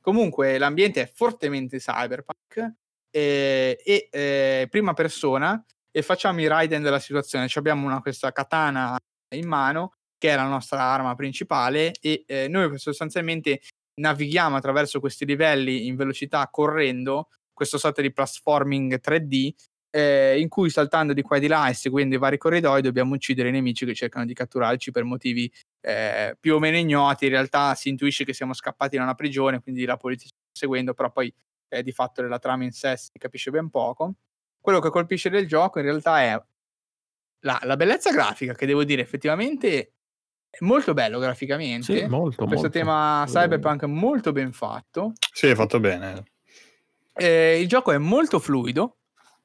Comunque 0.00 0.56
l'ambiente 0.58 1.02
è 1.02 1.12
fortemente 1.12 1.78
cyberpunk 1.78 2.72
eh, 3.10 3.78
e 3.84 4.08
eh, 4.10 4.66
prima 4.70 4.94
persona 4.94 5.62
e 5.90 6.02
facciamo 6.02 6.40
i 6.40 6.46
Raiden 6.46 6.82
della 6.82 6.98
situazione. 6.98 7.46
Ci 7.46 7.58
abbiamo 7.58 7.86
una, 7.86 8.00
questa 8.00 8.32
katana 8.32 8.98
in 9.34 9.46
mano 9.46 9.94
che 10.16 10.30
è 10.30 10.36
la 10.36 10.46
nostra 10.46 10.80
arma 10.80 11.14
principale 11.14 11.92
e 12.00 12.24
eh, 12.26 12.48
noi 12.48 12.78
sostanzialmente 12.78 13.60
navighiamo 14.00 14.56
attraverso 14.56 14.98
questi 14.98 15.26
livelli 15.26 15.86
in 15.86 15.96
velocità 15.96 16.48
correndo 16.50 17.28
questo 17.52 17.76
sorta 17.76 18.00
di 18.00 18.12
platforming 18.12 19.00
3D 19.04 19.52
eh, 19.90 20.38
in 20.38 20.48
cui 20.48 20.70
saltando 20.70 21.12
di 21.12 21.22
qua 21.22 21.36
e 21.36 21.40
di 21.40 21.46
là 21.46 21.68
e 21.68 21.74
seguendo 21.74 22.14
i 22.14 22.18
vari 22.18 22.36
corridoi 22.38 22.82
dobbiamo 22.82 23.14
uccidere 23.14 23.48
i 23.48 23.52
nemici 23.52 23.86
che 23.86 23.94
cercano 23.94 24.24
di 24.24 24.34
catturarci 24.34 24.90
per 24.90 25.04
motivi 25.04 25.50
eh, 25.80 26.36
più 26.38 26.54
o 26.54 26.58
meno 26.58 26.76
ignoti. 26.76 27.24
In 27.24 27.30
realtà 27.30 27.74
si 27.74 27.88
intuisce 27.88 28.24
che 28.24 28.32
siamo 28.32 28.52
scappati 28.52 28.96
da 28.96 29.02
una 29.02 29.14
prigione, 29.14 29.60
quindi 29.60 29.84
la 29.84 29.96
polizia 29.96 30.28
ci 30.28 30.34
sta 30.34 30.50
seguendo, 30.52 30.94
però 30.94 31.10
poi 31.10 31.32
eh, 31.68 31.82
di 31.82 31.92
fatto 31.92 32.22
della 32.22 32.38
trama 32.38 32.64
in 32.64 32.72
sé 32.72 32.96
si 32.96 33.10
capisce 33.18 33.50
ben 33.50 33.70
poco. 33.70 34.14
Quello 34.60 34.80
che 34.80 34.90
colpisce 34.90 35.30
del 35.30 35.46
gioco 35.46 35.78
in 35.78 35.84
realtà 35.84 36.20
è 36.22 36.42
la, 37.40 37.60
la 37.62 37.76
bellezza 37.76 38.10
grafica, 38.10 38.54
che 38.54 38.66
devo 38.66 38.84
dire 38.84 39.02
effettivamente 39.02 39.92
è 40.50 40.64
molto 40.64 40.94
bello 40.94 41.18
graficamente. 41.18 41.98
Sì, 41.98 42.06
molto, 42.06 42.44
Questo 42.46 42.62
molto. 42.64 42.70
tema 42.70 43.24
cyberpunk 43.26 43.82
è 43.82 43.86
molto 43.86 44.32
ben 44.32 44.52
fatto. 44.52 45.12
Sì, 45.32 45.46
è 45.46 45.54
fatto 45.54 45.78
bene. 45.78 46.24
Eh, 47.14 47.60
il 47.60 47.68
gioco 47.68 47.92
è 47.92 47.98
molto 47.98 48.38
fluido, 48.38 48.97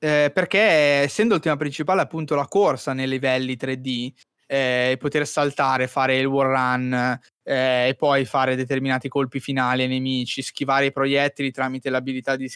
eh, 0.03 0.31
perché 0.33 0.59
essendo 0.59 1.35
il 1.35 1.39
tema 1.39 1.55
principale 1.55 2.01
appunto 2.01 2.35
la 2.35 2.47
corsa 2.47 2.91
nei 2.91 3.07
livelli 3.07 3.55
3D, 3.55 4.11
eh, 4.45 4.97
poter 4.99 5.25
saltare, 5.25 5.87
fare 5.87 6.17
il 6.17 6.25
wall 6.25 6.47
run 6.47 7.19
eh, 7.41 7.87
e 7.87 7.95
poi 7.95 8.25
fare 8.25 8.57
determinati 8.57 9.07
colpi 9.07 9.39
finali 9.39 9.83
ai 9.83 9.87
nemici, 9.87 10.41
schivare 10.41 10.87
i 10.87 10.91
proiettili 10.91 11.51
tramite 11.51 11.89
l'abilità 11.89 12.35
di 12.35 12.49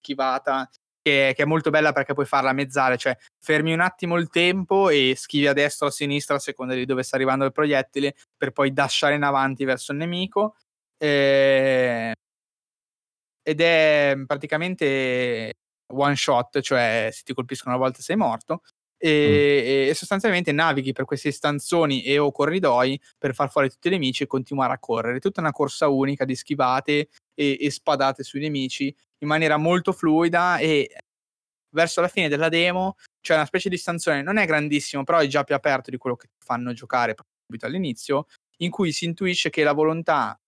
schivata, 0.00 0.70
che, 1.02 1.32
che, 1.34 1.42
è 1.42 1.46
molto 1.46 1.70
bella 1.70 1.90
perché 1.90 2.14
puoi 2.14 2.26
farla 2.26 2.50
a 2.50 2.52
mezzale, 2.52 2.96
cioè 2.96 3.16
fermi 3.44 3.72
un 3.72 3.80
attimo 3.80 4.16
il 4.16 4.28
tempo 4.28 4.88
e 4.88 5.14
schivi 5.16 5.48
a 5.48 5.52
destra 5.52 5.86
o 5.86 5.88
a 5.88 5.92
sinistra 5.92 6.36
a 6.36 6.38
seconda 6.38 6.74
di 6.74 6.84
dove 6.86 7.02
sta 7.02 7.16
arrivando 7.16 7.44
il 7.44 7.50
proiettile 7.50 8.14
per 8.36 8.52
poi 8.52 8.72
dashare 8.72 9.16
in 9.16 9.24
avanti 9.24 9.64
verso 9.64 9.90
il 9.90 9.98
nemico. 9.98 10.54
Eh, 10.96 12.14
ed 13.44 13.60
è 13.60 14.14
praticamente 14.24 15.54
one 15.92 16.16
shot, 16.16 16.60
cioè 16.60 17.10
se 17.12 17.22
ti 17.24 17.34
colpiscono 17.34 17.74
una 17.74 17.84
volta 17.84 18.00
sei 18.00 18.16
morto, 18.16 18.62
e, 19.04 19.86
mm. 19.86 19.90
e, 19.90 19.94
sostanzialmente 19.94 20.52
navighi 20.52 20.92
per 20.92 21.04
questi 21.04 21.32
stanzoni 21.32 22.04
e 22.04 22.18
o 22.18 22.30
corridoi 22.30 23.00
per 23.18 23.34
far 23.34 23.50
fuori 23.50 23.68
tutti 23.68 23.88
i 23.88 23.90
nemici 23.90 24.22
e 24.22 24.26
continuare 24.26 24.74
a 24.74 24.78
correre. 24.78 25.18
Tutta 25.18 25.40
una 25.40 25.50
corsa 25.50 25.88
unica 25.88 26.24
di 26.24 26.36
schivate 26.36 27.08
e, 27.34 27.58
e 27.60 27.70
spadate 27.70 28.22
sui 28.22 28.40
nemici 28.40 28.94
in 29.18 29.28
maniera 29.28 29.56
molto 29.56 29.92
fluida 29.92 30.58
e 30.58 30.88
verso 31.74 32.00
la 32.00 32.08
fine 32.08 32.28
della 32.28 32.48
demo 32.48 32.96
c'è 33.20 33.34
una 33.34 33.46
specie 33.46 33.68
di 33.68 33.76
stanzone, 33.76 34.22
non 34.22 34.36
è 34.36 34.46
grandissimo, 34.46 35.04
però 35.04 35.18
è 35.18 35.26
già 35.26 35.42
più 35.42 35.54
aperto 35.54 35.90
di 35.90 35.96
quello 35.96 36.16
che 36.16 36.28
fanno 36.38 36.72
giocare 36.72 37.14
subito 37.44 37.66
all'inizio, 37.66 38.26
in 38.58 38.70
cui 38.70 38.92
si 38.92 39.04
intuisce 39.04 39.50
che 39.50 39.64
la 39.64 39.72
volontà 39.72 40.38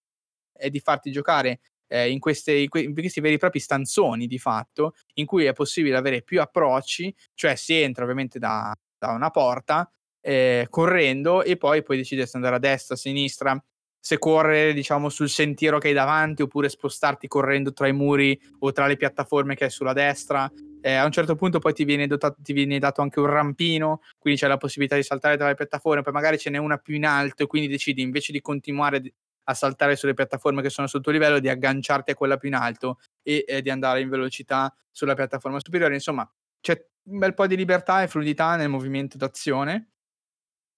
è 0.57 0.71
di 0.71 0.81
farti 0.81 1.11
giocare 1.11 1.61
eh, 1.89 2.11
in, 2.11 2.19
queste, 2.19 2.53
in, 2.53 2.69
questi 2.71 3.21
veri 3.21 3.35
e 3.35 3.39
propri 3.39 3.61
stanzoni 3.61 4.27
di 4.27 4.39
fatto, 4.39 4.95
in 5.15 5.27
cui 5.27 5.45
è 5.45 5.53
possibile 5.53 5.97
avere 5.97 6.23
più 6.23 6.41
approcci, 6.41 7.15
cioè 7.35 7.55
si 7.57 7.75
entra 7.75 8.05
ovviamente 8.05 8.39
da, 8.39 8.75
da 8.99 9.13
una 9.13 9.31
porta 9.31 9.89
eh, 10.21 10.67
correndo 10.71 11.43
e 11.43 11.57
poi 11.57 11.83
puoi 11.83 11.99
decidere 11.99 12.27
se 12.27 12.37
andare 12.37 12.57
a 12.57 12.59
destra, 12.59 12.95
a 12.95 12.99
sinistra, 12.99 13.63
se 14.01 14.19
correre 14.19 14.73
diciamo 14.73 15.09
sul 15.09 15.29
sentiero 15.29 15.79
che 15.79 15.89
hai 15.89 15.95
davanti 15.95 16.43
oppure 16.43 16.69
spostarti 16.69 17.27
correndo 17.29 17.73
tra 17.73 17.89
i 17.89 17.93
muri 17.93 18.39
o 18.61 18.73
tra 18.73 18.87
le 18.87 18.97
piattaforme 18.97 19.55
che 19.55 19.65
hai 19.65 19.71
sulla 19.71 19.93
destra. 19.93 20.51
Eh, 20.81 20.93
a 20.93 21.05
un 21.07 21.13
certo 21.13 21.35
punto 21.37 21.59
poi 21.59 21.73
ti 21.73 21.85
viene, 21.85 22.07
dotato, 22.07 22.37
ti 22.43 22.53
viene, 22.53 22.79
dato 22.79 23.01
anche 23.01 23.19
un 23.19 23.27
rampino, 23.27 24.03
quindi 24.19 24.39
c'è 24.39 24.47
la 24.47 24.59
possibilità 24.59 24.97
di 24.97 25.03
saltare 25.03 25.39
tra 25.39 25.47
le 25.47 25.55
piattaforme, 25.55 26.03
poi 26.03 26.13
magari 26.13 26.39
ce 26.39 26.51
n'è 26.51 26.59
una 26.59 26.77
più 26.77 26.95
in 26.95 27.07
alto 27.07 27.43
e 27.43 27.47
quindi 27.47 27.69
decidi 27.69 28.03
invece 28.03 28.33
di 28.33 28.43
continuare 28.43 29.15
a 29.45 29.55
saltare 29.55 29.97
sulle 29.97 30.15
piattaforme 30.15 30.63
che 30.63 30.71
sono 30.71 30.87
sul 30.87 31.01
tuo 31.01 31.13
livello, 31.13 31.39
di 31.39 31.49
agganciarti 31.49 32.13
a 32.13 32.15
quella 32.15 32.37
più 32.37 32.49
in 32.49 32.55
alto 32.55 32.99
e 33.23 33.45
eh, 33.47 33.63
di 33.63 33.71
andare 33.71 34.01
in 34.01 34.09
velocità 34.09 34.75
sulla 34.91 35.15
piattaforma 35.15 35.59
superiore. 35.61 35.95
Insomma, 35.95 36.29
c'è 36.61 36.87
un 37.11 37.19
bel 37.19 37.35
po' 37.35 37.47
di 37.47 37.57
libertà 37.57 38.03
e 38.03 38.09
fluidità 38.09 38.57
nel 38.57 38.69
movimento 38.69 39.17
d'azione. 39.17 39.91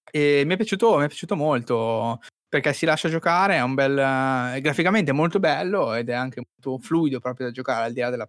E 0.09 0.43
mi 0.45 0.53
è 0.53 0.55
piaciuto, 0.57 0.97
mi 0.97 1.05
è 1.05 1.07
piaciuto 1.07 1.35
molto 1.35 2.19
perché 2.49 2.71
si 2.73 2.85
lascia 2.85 3.09
giocare, 3.09 3.55
è 3.55 3.61
un 3.61 3.73
bel 3.73 3.97
è 4.55 4.61
graficamente 4.61 5.11
molto 5.11 5.39
bello 5.39 5.93
ed 5.93 6.09
è 6.09 6.13
anche 6.13 6.41
molto 6.41 6.81
fluido 6.81 7.19
proprio 7.19 7.47
da 7.47 7.51
giocare 7.51 7.85
al 7.85 7.93
di 7.93 7.99
là 7.99 8.09
della 8.09 8.25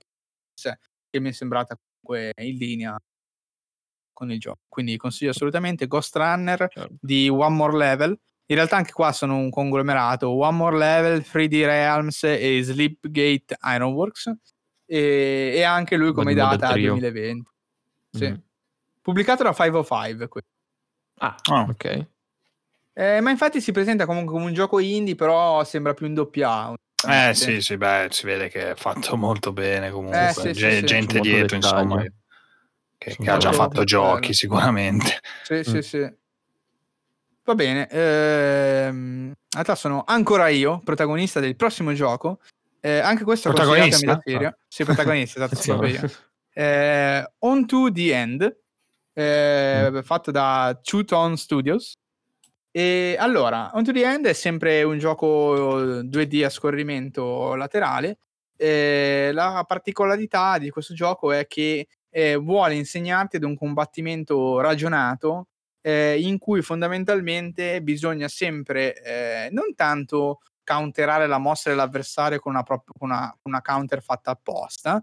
che 1.10 1.20
mi 1.20 1.28
è 1.30 1.32
sembrata 1.32 1.76
comunque 1.76 2.32
in 2.42 2.56
linea 2.56 2.98
con 4.12 4.30
il 4.32 4.40
gioco. 4.40 4.58
Quindi 4.68 4.96
consiglio 4.96 5.30
assolutamente 5.30 5.86
Ghost 5.86 6.16
Runner 6.16 6.68
certo. 6.68 6.96
di 7.00 7.28
One 7.28 7.54
More 7.54 7.76
Level 7.76 8.18
in 8.50 8.56
realtà 8.56 8.76
anche 8.76 8.92
qua 8.92 9.12
sono 9.12 9.36
un 9.36 9.50
conglomerato, 9.50 10.30
One 10.30 10.56
More 10.56 10.76
Level, 10.76 11.20
3D 11.20 11.64
Realms 11.64 12.24
e 12.24 12.60
Sleepgate 12.62 13.58
Ironworks 13.62 14.32
e, 14.86 15.52
e 15.54 15.62
anche 15.62 15.96
lui 15.96 16.12
come 16.12 16.32
data 16.32 16.72
2020. 16.72 17.50
Sì. 18.10 18.30
Mm. 18.30 18.34
Pubblicato 19.02 19.42
da 19.42 19.52
505. 19.52 20.42
Ah, 21.18 21.36
oh. 21.50 21.66
ok. 21.70 22.06
Eh, 22.94 23.20
ma 23.20 23.30
infatti 23.30 23.60
si 23.60 23.70
presenta 23.70 24.06
comunque 24.06 24.32
come 24.32 24.46
un 24.46 24.54
gioco 24.54 24.78
indie, 24.78 25.14
però 25.14 25.62
sembra 25.64 25.92
più 25.92 26.06
in 26.06 26.14
doppia. 26.14 26.72
Eh 27.06 27.34
sì, 27.34 27.60
sì, 27.60 27.76
beh, 27.76 28.08
si 28.10 28.24
vede 28.26 28.48
che 28.48 28.70
è 28.70 28.74
fatto 28.74 29.14
molto 29.18 29.52
bene 29.52 29.90
comunque. 29.90 30.28
Eh, 30.28 30.32
sì, 30.32 30.50
G- 30.50 30.78
sì, 30.78 30.84
gente 30.84 31.20
dietro, 31.20 31.56
insomma, 31.56 32.02
che, 32.96 33.14
che 33.14 33.30
ha 33.30 33.36
già 33.36 33.52
fatto 33.52 33.84
giochi 33.84 34.32
sicuramente. 34.32 35.20
Sì, 35.42 35.54
mm. 35.56 35.60
sì, 35.60 35.82
sì. 35.82 36.12
Va 37.48 37.54
bene, 37.54 37.88
ehm, 37.88 39.28
in 39.28 39.34
realtà 39.52 39.74
sono 39.74 40.04
ancora 40.06 40.48
io, 40.48 40.82
protagonista 40.84 41.40
del 41.40 41.56
prossimo 41.56 41.94
gioco. 41.94 42.40
Eh, 42.78 42.98
anche 42.98 43.24
questo 43.24 43.50
protagonista? 43.50 44.04
da 44.04 44.20
Feria. 44.22 44.48
Ah. 44.48 44.58
Sì, 44.68 44.84
protagonista, 44.84 45.42
esatto, 45.42 45.58
proprio 45.64 45.94
io. 45.94 46.10
Eh, 46.52 47.32
On 47.38 47.64
to 47.64 47.90
the 47.90 48.12
End, 48.12 48.56
eh, 49.14 49.88
mm. 49.90 50.00
fatto 50.00 50.30
da 50.30 50.78
Two 50.82 51.04
Tone 51.04 51.38
Studios. 51.38 51.94
E 52.70 53.16
allora, 53.18 53.70
On 53.72 53.82
to 53.82 53.92
the 53.92 54.04
End 54.04 54.26
è 54.26 54.34
sempre 54.34 54.82
un 54.82 54.98
gioco 54.98 56.02
2D 56.02 56.44
a 56.44 56.50
scorrimento 56.50 57.54
laterale. 57.54 58.18
Eh, 58.58 59.30
la 59.32 59.64
particolarità 59.66 60.58
di 60.58 60.68
questo 60.68 60.92
gioco 60.92 61.32
è 61.32 61.46
che 61.46 61.88
eh, 62.10 62.36
vuole 62.36 62.74
insegnarti 62.74 63.36
ad 63.36 63.44
un 63.44 63.56
combattimento 63.56 64.60
ragionato 64.60 65.46
eh, 65.88 66.20
in 66.20 66.38
cui 66.38 66.60
fondamentalmente 66.60 67.80
bisogna 67.80 68.28
sempre 68.28 69.02
eh, 69.02 69.48
non 69.52 69.74
tanto 69.74 70.40
counterare 70.62 71.26
la 71.26 71.38
mossa 71.38 71.70
dell'avversario 71.70 72.38
con 72.40 72.52
una, 72.52 72.62
prop- 72.62 72.90
una, 73.00 73.34
una 73.44 73.62
counter 73.62 74.02
fatta 74.02 74.32
apposta, 74.32 75.02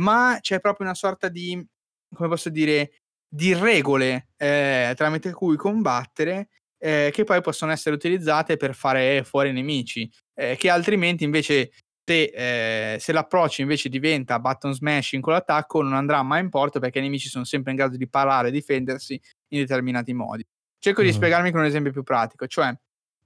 ma 0.00 0.38
c'è 0.40 0.58
proprio 0.58 0.86
una 0.86 0.96
sorta 0.96 1.28
di, 1.28 1.64
come 2.12 2.28
posso 2.28 2.48
dire, 2.48 2.96
di 3.28 3.54
regole 3.54 4.30
eh, 4.36 4.92
tramite 4.96 5.32
cui 5.32 5.56
combattere 5.56 6.48
eh, 6.82 7.10
che 7.12 7.22
poi 7.22 7.40
possono 7.40 7.70
essere 7.70 7.94
utilizzate 7.94 8.56
per 8.56 8.74
fare 8.74 9.22
fuori 9.22 9.52
nemici, 9.52 10.10
eh, 10.34 10.56
che 10.56 10.68
altrimenti 10.68 11.22
invece 11.22 11.70
se, 12.04 12.94
eh, 12.94 12.98
se, 12.98 13.12
l'approccio 13.12 13.62
invece 13.62 13.88
diventa 13.88 14.40
button 14.40 14.74
smashing 14.74 15.22
con 15.22 15.32
l'attacco 15.32 15.80
non 15.80 15.94
andrà 15.94 16.22
mai 16.22 16.42
in 16.42 16.50
porto 16.50 16.80
perché 16.80 16.98
i 16.98 17.02
nemici 17.02 17.28
sono 17.28 17.44
sempre 17.44 17.70
in 17.70 17.78
grado 17.78 17.96
di 17.96 18.08
parare 18.08 18.48
e 18.48 18.50
difendersi 18.50 19.18
in 19.48 19.60
determinati 19.60 20.12
modi. 20.12 20.46
Cerco 20.78 21.02
mm. 21.02 21.04
di 21.04 21.12
spiegarmi 21.12 21.50
con 21.50 21.60
un 21.60 21.66
esempio 21.66 21.92
più 21.92 22.02
pratico, 22.02 22.46
cioè 22.46 22.74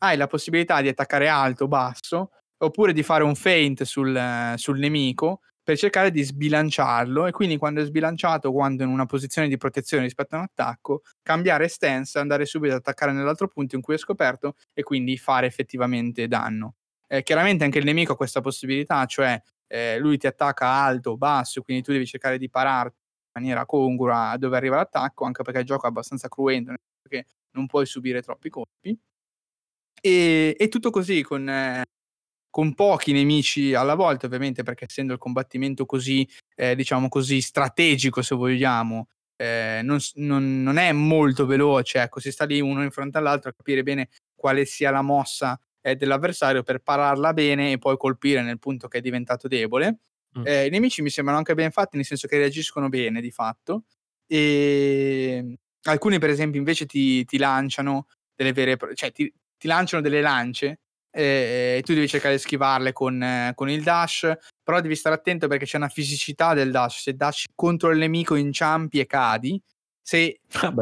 hai 0.00 0.16
la 0.16 0.26
possibilità 0.26 0.80
di 0.80 0.88
attaccare 0.88 1.28
alto 1.28 1.64
o 1.64 1.68
basso 1.68 2.30
oppure 2.58 2.92
di 2.92 3.02
fare 3.02 3.24
un 3.24 3.34
feint 3.34 3.82
sul, 3.82 4.54
sul 4.56 4.78
nemico 4.78 5.40
per 5.62 5.76
cercare 5.76 6.10
di 6.10 6.22
sbilanciarlo 6.22 7.26
e 7.26 7.30
quindi 7.30 7.58
quando 7.58 7.82
è 7.82 7.84
sbilanciato, 7.84 8.52
quando 8.52 8.82
è 8.82 8.86
in 8.86 8.92
una 8.92 9.04
posizione 9.04 9.48
di 9.48 9.58
protezione 9.58 10.04
rispetto 10.04 10.34
a 10.34 10.38
un 10.38 10.44
attacco, 10.44 11.02
cambiare 11.20 11.68
stance, 11.68 12.18
andare 12.18 12.46
subito 12.46 12.72
ad 12.72 12.80
attaccare 12.80 13.12
nell'altro 13.12 13.48
punto 13.48 13.76
in 13.76 13.82
cui 13.82 13.94
è 13.94 13.98
scoperto 13.98 14.54
e 14.72 14.82
quindi 14.82 15.18
fare 15.18 15.46
effettivamente 15.46 16.26
danno. 16.26 16.76
Eh, 17.06 17.22
chiaramente 17.22 17.64
anche 17.64 17.78
il 17.78 17.84
nemico 17.84 18.12
ha 18.12 18.16
questa 18.16 18.40
possibilità, 18.40 19.04
cioè 19.04 19.38
eh, 19.66 19.98
lui 19.98 20.16
ti 20.16 20.26
attacca 20.26 20.66
alto 20.66 21.10
o 21.10 21.16
basso, 21.18 21.60
quindi 21.60 21.82
tu 21.82 21.92
devi 21.92 22.06
cercare 22.06 22.38
di 22.38 22.48
pararti 22.48 22.96
maniera 23.32 23.66
congrua 23.66 24.36
dove 24.38 24.56
arriva 24.56 24.76
l'attacco, 24.76 25.24
anche 25.24 25.42
perché 25.42 25.60
il 25.60 25.66
gioco 25.66 25.86
è 25.86 25.88
abbastanza 25.88 26.28
cruento, 26.28 26.74
perché 27.00 27.26
non 27.52 27.66
puoi 27.66 27.86
subire 27.86 28.22
troppi 28.22 28.48
colpi. 28.48 28.98
E, 30.00 30.56
e 30.58 30.68
tutto 30.68 30.90
così 30.90 31.22
con, 31.22 31.48
eh, 31.48 31.84
con, 32.50 32.74
pochi 32.74 33.12
nemici 33.12 33.74
alla 33.74 33.94
volta, 33.94 34.26
ovviamente, 34.26 34.62
perché 34.62 34.86
essendo 34.86 35.12
il 35.12 35.18
combattimento 35.18 35.86
così, 35.86 36.28
eh, 36.54 36.74
diciamo 36.76 37.08
così, 37.08 37.40
strategico, 37.40 38.22
se 38.22 38.34
vogliamo, 38.34 39.08
eh, 39.36 39.80
non, 39.82 39.98
non, 40.14 40.62
non, 40.62 40.76
è 40.76 40.92
molto 40.92 41.46
veloce, 41.46 42.00
ecco, 42.00 42.20
si 42.20 42.30
sta 42.32 42.44
lì 42.44 42.60
uno 42.60 42.82
in 42.82 42.90
fronte 42.90 43.18
all'altro 43.18 43.50
a 43.50 43.54
capire 43.54 43.82
bene 43.82 44.08
quale 44.34 44.64
sia 44.64 44.90
la 44.90 45.02
mossa 45.02 45.60
eh, 45.80 45.96
dell'avversario 45.96 46.62
per 46.62 46.80
pararla 46.80 47.32
bene 47.32 47.72
e 47.72 47.78
poi 47.78 47.96
colpire 47.96 48.42
nel 48.42 48.58
punto 48.58 48.88
che 48.88 48.98
è 48.98 49.00
diventato 49.00 49.48
debole. 49.48 49.98
Mm. 50.38 50.46
Eh, 50.46 50.66
I 50.66 50.70
nemici 50.70 51.02
mi 51.02 51.10
sembrano 51.10 51.38
anche 51.38 51.54
ben 51.54 51.70
fatti, 51.70 51.96
nel 51.96 52.04
senso 52.04 52.28
che 52.28 52.38
reagiscono 52.38 52.88
bene 52.88 53.20
di 53.20 53.30
fatto. 53.30 53.84
E 54.26 55.36
ehm, 55.38 55.54
alcuni, 55.84 56.18
per 56.18 56.30
esempio, 56.30 56.58
invece 56.58 56.86
ti, 56.86 57.24
ti 57.24 57.38
lanciano 57.38 58.06
delle 58.34 58.52
vere, 58.52 58.76
cioè 58.94 59.12
ti, 59.12 59.32
ti 59.56 59.66
lanciano 59.66 60.02
delle 60.02 60.20
lance 60.20 60.80
eh, 61.10 61.76
e 61.78 61.82
tu 61.82 61.94
devi 61.94 62.08
cercare 62.08 62.34
di 62.34 62.40
schivarle 62.40 62.92
con, 62.92 63.22
eh, 63.22 63.52
con, 63.54 63.68
il 63.68 63.82
dash, 63.82 64.32
però 64.62 64.80
devi 64.80 64.94
stare 64.94 65.16
attento 65.16 65.48
perché 65.48 65.64
c'è 65.64 65.76
una 65.76 65.88
fisicità 65.88 66.54
del 66.54 66.70
dash, 66.70 67.00
se 67.00 67.14
dash 67.14 67.46
contro 67.54 67.90
il 67.90 67.98
nemico 67.98 68.34
inciampi 68.34 69.00
e 69.00 69.06
cadi, 69.06 69.60
se, 70.00 70.40
ah, 70.62 70.72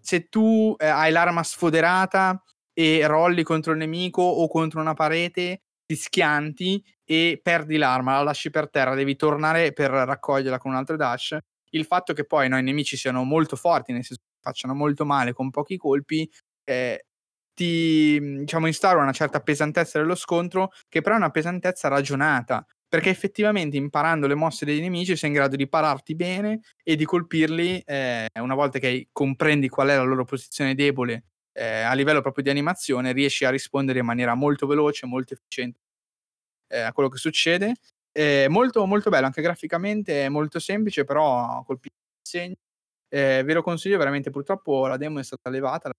se 0.00 0.28
tu 0.28 0.74
eh, 0.78 0.86
hai 0.86 1.12
l'arma 1.12 1.42
sfoderata 1.42 2.42
e 2.72 3.06
rolli 3.06 3.42
contro 3.42 3.72
il 3.72 3.78
nemico 3.78 4.22
o 4.22 4.46
contro 4.48 4.80
una 4.80 4.94
parete, 4.94 5.62
ti 5.86 5.94
schianti 5.94 6.82
e 7.04 7.40
perdi 7.42 7.76
l'arma, 7.76 8.16
la 8.16 8.24
lasci 8.24 8.50
per 8.50 8.68
terra, 8.68 8.94
devi 8.94 9.16
tornare 9.16 9.72
per 9.72 9.90
raccoglierla 9.90 10.58
con 10.58 10.72
un 10.72 10.76
altro 10.76 10.96
dash. 10.96 11.38
Il 11.70 11.84
fatto 11.84 12.12
che 12.12 12.24
poi 12.24 12.48
no, 12.48 12.58
i 12.58 12.62
nemici 12.62 12.96
siano 12.96 13.22
molto 13.22 13.56
forti, 13.56 13.92
nel 13.92 14.04
senso 14.04 14.22
che 14.24 14.38
facciano 14.40 14.74
molto 14.74 15.04
male 15.04 15.32
con 15.32 15.50
pochi 15.50 15.76
colpi, 15.76 16.28
eh, 16.64 17.06
ti 17.54 18.18
diciamo, 18.20 18.66
instaura 18.66 19.02
una 19.02 19.12
certa 19.12 19.40
pesantezza 19.40 19.98
dello 19.98 20.14
scontro, 20.14 20.70
che 20.88 21.00
però 21.00 21.14
è 21.14 21.18
una 21.18 21.30
pesantezza 21.30 21.88
ragionata, 21.88 22.66
perché 22.88 23.10
effettivamente 23.10 23.76
imparando 23.76 24.26
le 24.26 24.34
mosse 24.34 24.64
dei 24.64 24.80
nemici 24.80 25.16
sei 25.16 25.30
in 25.30 25.36
grado 25.36 25.56
di 25.56 25.68
pararti 25.68 26.14
bene 26.14 26.60
e 26.82 26.96
di 26.96 27.04
colpirli 27.04 27.80
eh, 27.84 28.28
una 28.40 28.54
volta 28.54 28.78
che 28.78 29.08
comprendi 29.12 29.68
qual 29.68 29.88
è 29.88 29.96
la 29.96 30.02
loro 30.02 30.24
posizione 30.24 30.74
debole 30.74 31.24
eh, 31.56 31.80
a 31.80 31.94
livello 31.94 32.20
proprio 32.20 32.44
di 32.44 32.50
animazione 32.50 33.12
riesci 33.12 33.46
a 33.46 33.50
rispondere 33.50 34.00
in 34.00 34.04
maniera 34.04 34.34
molto 34.34 34.66
veloce, 34.66 35.06
molto 35.06 35.32
efficiente 35.32 35.78
eh, 36.68 36.80
a 36.80 36.92
quello 36.92 37.08
che 37.08 37.16
succede. 37.16 37.74
È 38.12 38.46
molto, 38.48 38.84
molto 38.86 39.10
bello, 39.10 39.26
anche 39.26 39.42
graficamente 39.42 40.24
è 40.24 40.28
molto 40.28 40.58
semplice, 40.58 41.04
però 41.04 41.62
colpisce 41.64 41.96
il 41.96 42.28
segno. 42.28 42.54
Eh, 43.08 43.42
ve 43.44 43.52
lo 43.54 43.62
consiglio 43.62 43.98
veramente, 43.98 44.30
purtroppo 44.30 44.86
la 44.86 44.96
demo 44.96 45.18
è 45.18 45.22
stata 45.22 45.48
levata 45.48 45.90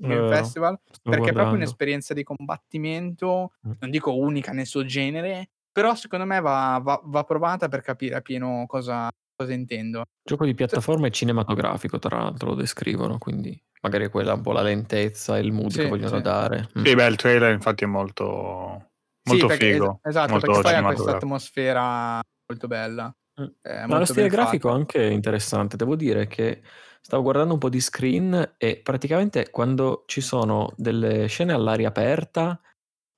nel 0.00 0.28
festival 0.28 0.76
perché 0.84 1.00
guardando. 1.02 1.28
è 1.28 1.32
proprio 1.32 1.54
un'esperienza 1.56 2.14
di 2.14 2.22
combattimento, 2.24 3.52
mm. 3.66 3.72
non 3.80 3.90
dico 3.90 4.16
unica 4.16 4.52
nel 4.52 4.66
suo 4.66 4.84
genere, 4.84 5.50
però 5.70 5.94
secondo 5.94 6.24
me 6.24 6.40
va, 6.40 6.80
va, 6.82 7.00
va 7.04 7.24
provata 7.24 7.68
per 7.68 7.82
capire 7.82 8.16
a 8.16 8.20
pieno 8.20 8.64
cosa, 8.66 9.08
cosa 9.36 9.52
intendo. 9.52 10.04
Gioco 10.22 10.44
di 10.44 10.54
piattaforma 10.54 11.06
e 11.06 11.10
cinematografico, 11.10 11.98
tra 11.98 12.18
l'altro 12.18 12.50
lo 12.50 12.54
descrivono, 12.54 13.18
quindi 13.18 13.60
magari 13.82 14.08
quella 14.08 14.34
un 14.34 14.40
po' 14.40 14.52
la 14.52 14.62
lentezza 14.62 15.36
e 15.36 15.40
il 15.40 15.52
mood 15.52 15.70
sì, 15.70 15.80
che 15.80 15.88
vogliono 15.88 16.16
sì. 16.16 16.22
dare. 16.22 16.68
Mm. 16.78 16.84
Sì, 16.84 16.94
beh, 16.94 17.06
il 17.06 17.16
trailer 17.16 17.52
infatti 17.52 17.84
è 17.84 17.86
molto, 17.86 18.90
molto 19.24 19.48
sì, 19.50 19.56
figo. 19.56 20.00
Es- 20.02 20.10
esatto, 20.10 20.30
molto 20.30 20.46
perché 20.46 20.62
poi 20.62 20.74
ha 20.74 20.82
questa 20.82 21.16
atmosfera 21.16 22.20
molto 22.46 22.66
bella. 22.66 23.14
Mm. 23.40 23.88
Ma 23.88 23.98
lo 23.98 24.04
stile 24.04 24.28
grafico 24.28 24.68
fatta. 24.68 24.80
anche 24.80 25.04
interessante. 25.04 25.76
Devo 25.76 25.96
dire 25.96 26.26
che 26.26 26.62
stavo 27.00 27.22
guardando 27.22 27.54
un 27.54 27.58
po' 27.58 27.68
di 27.68 27.80
screen 27.80 28.54
e 28.56 28.80
praticamente 28.82 29.50
quando 29.50 30.04
ci 30.06 30.20
sono 30.20 30.72
delle 30.76 31.26
scene 31.26 31.52
all'aria 31.52 31.88
aperta 31.88 32.58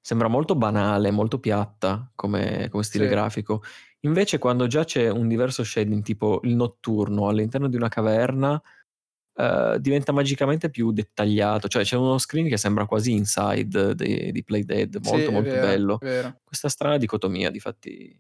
sembra 0.01 0.29
molto 0.29 0.55
banale, 0.55 1.11
molto 1.11 1.41
piatta 1.41 2.11
come, 2.15 2.69
come 2.71 2.83
stile 2.83 3.05
sì. 3.05 3.11
grafico. 3.11 3.63
Invece 4.07 4.39
quando 4.39 4.67
già 4.67 4.85
c'è 4.85 5.09
un 5.09 5.29
diverso 5.29 5.65
shading, 5.65 6.03
tipo 6.03 6.41
il 6.45 6.55
notturno 6.55 7.29
all'interno 7.29 7.69
di 7.69 7.77
una 7.77 7.89
caverna, 7.89 8.61
uh, 9.35 9.79
diventa 9.79 10.13
magicamente 10.13 10.71
più 10.71 10.93
dettagliato. 10.93 11.69
Cioè 11.69 11.83
c'è 11.83 11.97
uno 11.97 12.19
screen 12.19 12.49
che 12.49 12.57
sembra 12.57 12.87
quasi 12.87 13.13
inside 13.13 13.95
di, 13.95 14.31
di 14.31 14.45
Play 14.45 14.63
Dead, 14.65 14.99
molto 15.03 15.27
sì, 15.27 15.33
molto 15.33 15.51
vero, 15.51 15.67
bello. 15.67 15.99
Questa 15.99 16.69
strana 16.69 16.97
dicotomia, 16.97 17.51
difatti 17.51 18.17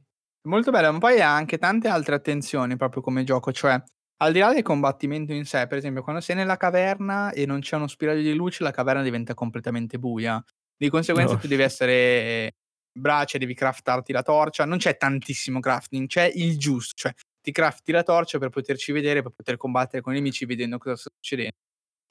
Molto 0.46 0.70
bella, 0.70 0.92
ma 0.92 0.98
poi 0.98 1.20
ha 1.20 1.34
anche 1.34 1.58
tante 1.58 1.88
altre 1.88 2.14
attenzioni 2.14 2.76
proprio 2.76 3.02
come 3.02 3.24
gioco, 3.24 3.50
cioè 3.50 3.82
al 4.18 4.32
di 4.32 4.38
là 4.38 4.52
del 4.52 4.62
combattimento 4.62 5.32
in 5.32 5.44
sé, 5.44 5.66
per 5.66 5.76
esempio, 5.76 6.02
quando 6.02 6.20
sei 6.20 6.36
nella 6.36 6.56
caverna 6.56 7.32
e 7.32 7.46
non 7.46 7.60
c'è 7.60 7.76
uno 7.76 7.88
spiraglio 7.88 8.22
di 8.22 8.32
luce, 8.32 8.62
la 8.62 8.70
caverna 8.70 9.02
diventa 9.02 9.34
completamente 9.34 9.98
buia. 9.98 10.42
Di 10.76 10.88
conseguenza 10.88 11.34
no. 11.34 11.40
tu 11.40 11.48
devi 11.48 11.62
essere 11.62 12.54
braccia, 12.97 13.39
devi 13.39 13.55
craftarti 13.55 14.12
la 14.12 14.23
torcia. 14.23 14.64
Non 14.64 14.78
c'è 14.78 14.97
tantissimo 14.97 15.60
crafting, 15.60 16.06
c'è 16.06 16.31
il 16.35 16.59
giusto, 16.59 16.94
cioè 16.97 17.12
ti 17.40 17.52
crafti 17.52 17.93
la 17.93 18.02
torcia 18.02 18.39
per 18.39 18.48
poterci 18.48 18.93
vedere, 18.93 19.23
per 19.23 19.32
poter 19.32 19.56
combattere 19.56 20.02
con 20.02 20.12
i 20.12 20.16
nemici 20.16 20.44
vedendo 20.47 20.78
cosa 20.78 20.97
sta 20.97 21.10
succedendo. 21.14 21.56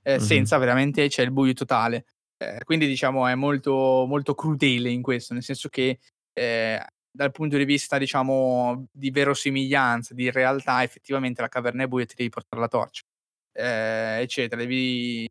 Eh, 0.04 0.18
mm-hmm. 0.18 0.20
Senza 0.20 0.58
veramente 0.58 1.08
c'è 1.08 1.24
il 1.24 1.32
buio 1.32 1.54
totale. 1.54 2.06
Eh, 2.38 2.60
quindi 2.64 2.88
diciamo 2.88 3.28
è 3.28 3.36
molto, 3.36 4.06
molto 4.08 4.36
crudele 4.36 4.90
in 4.90 5.02
questo, 5.02 5.34
nel 5.34 5.44
senso 5.44 5.70
che 5.70 6.00
eh, 6.34 6.86
dal 7.16 7.32
punto 7.32 7.58
di 7.58 7.66
vista, 7.66 7.98
diciamo, 7.98 8.88
di 8.92 9.10
verosimiglianza, 9.10 10.14
di 10.14 10.30
realtà, 10.30 10.84
effettivamente 10.84 11.42
la 11.42 11.48
caverna 11.48 11.84
è 11.84 11.88
buia 11.88 12.04
e 12.04 12.08
ti 12.08 12.16
devi 12.18 12.30
portare 12.30 12.62
la 12.62 12.68
torcia, 12.68 13.04
eh, 13.54 14.20
eccetera. 14.22 14.62
Devi 14.62 15.28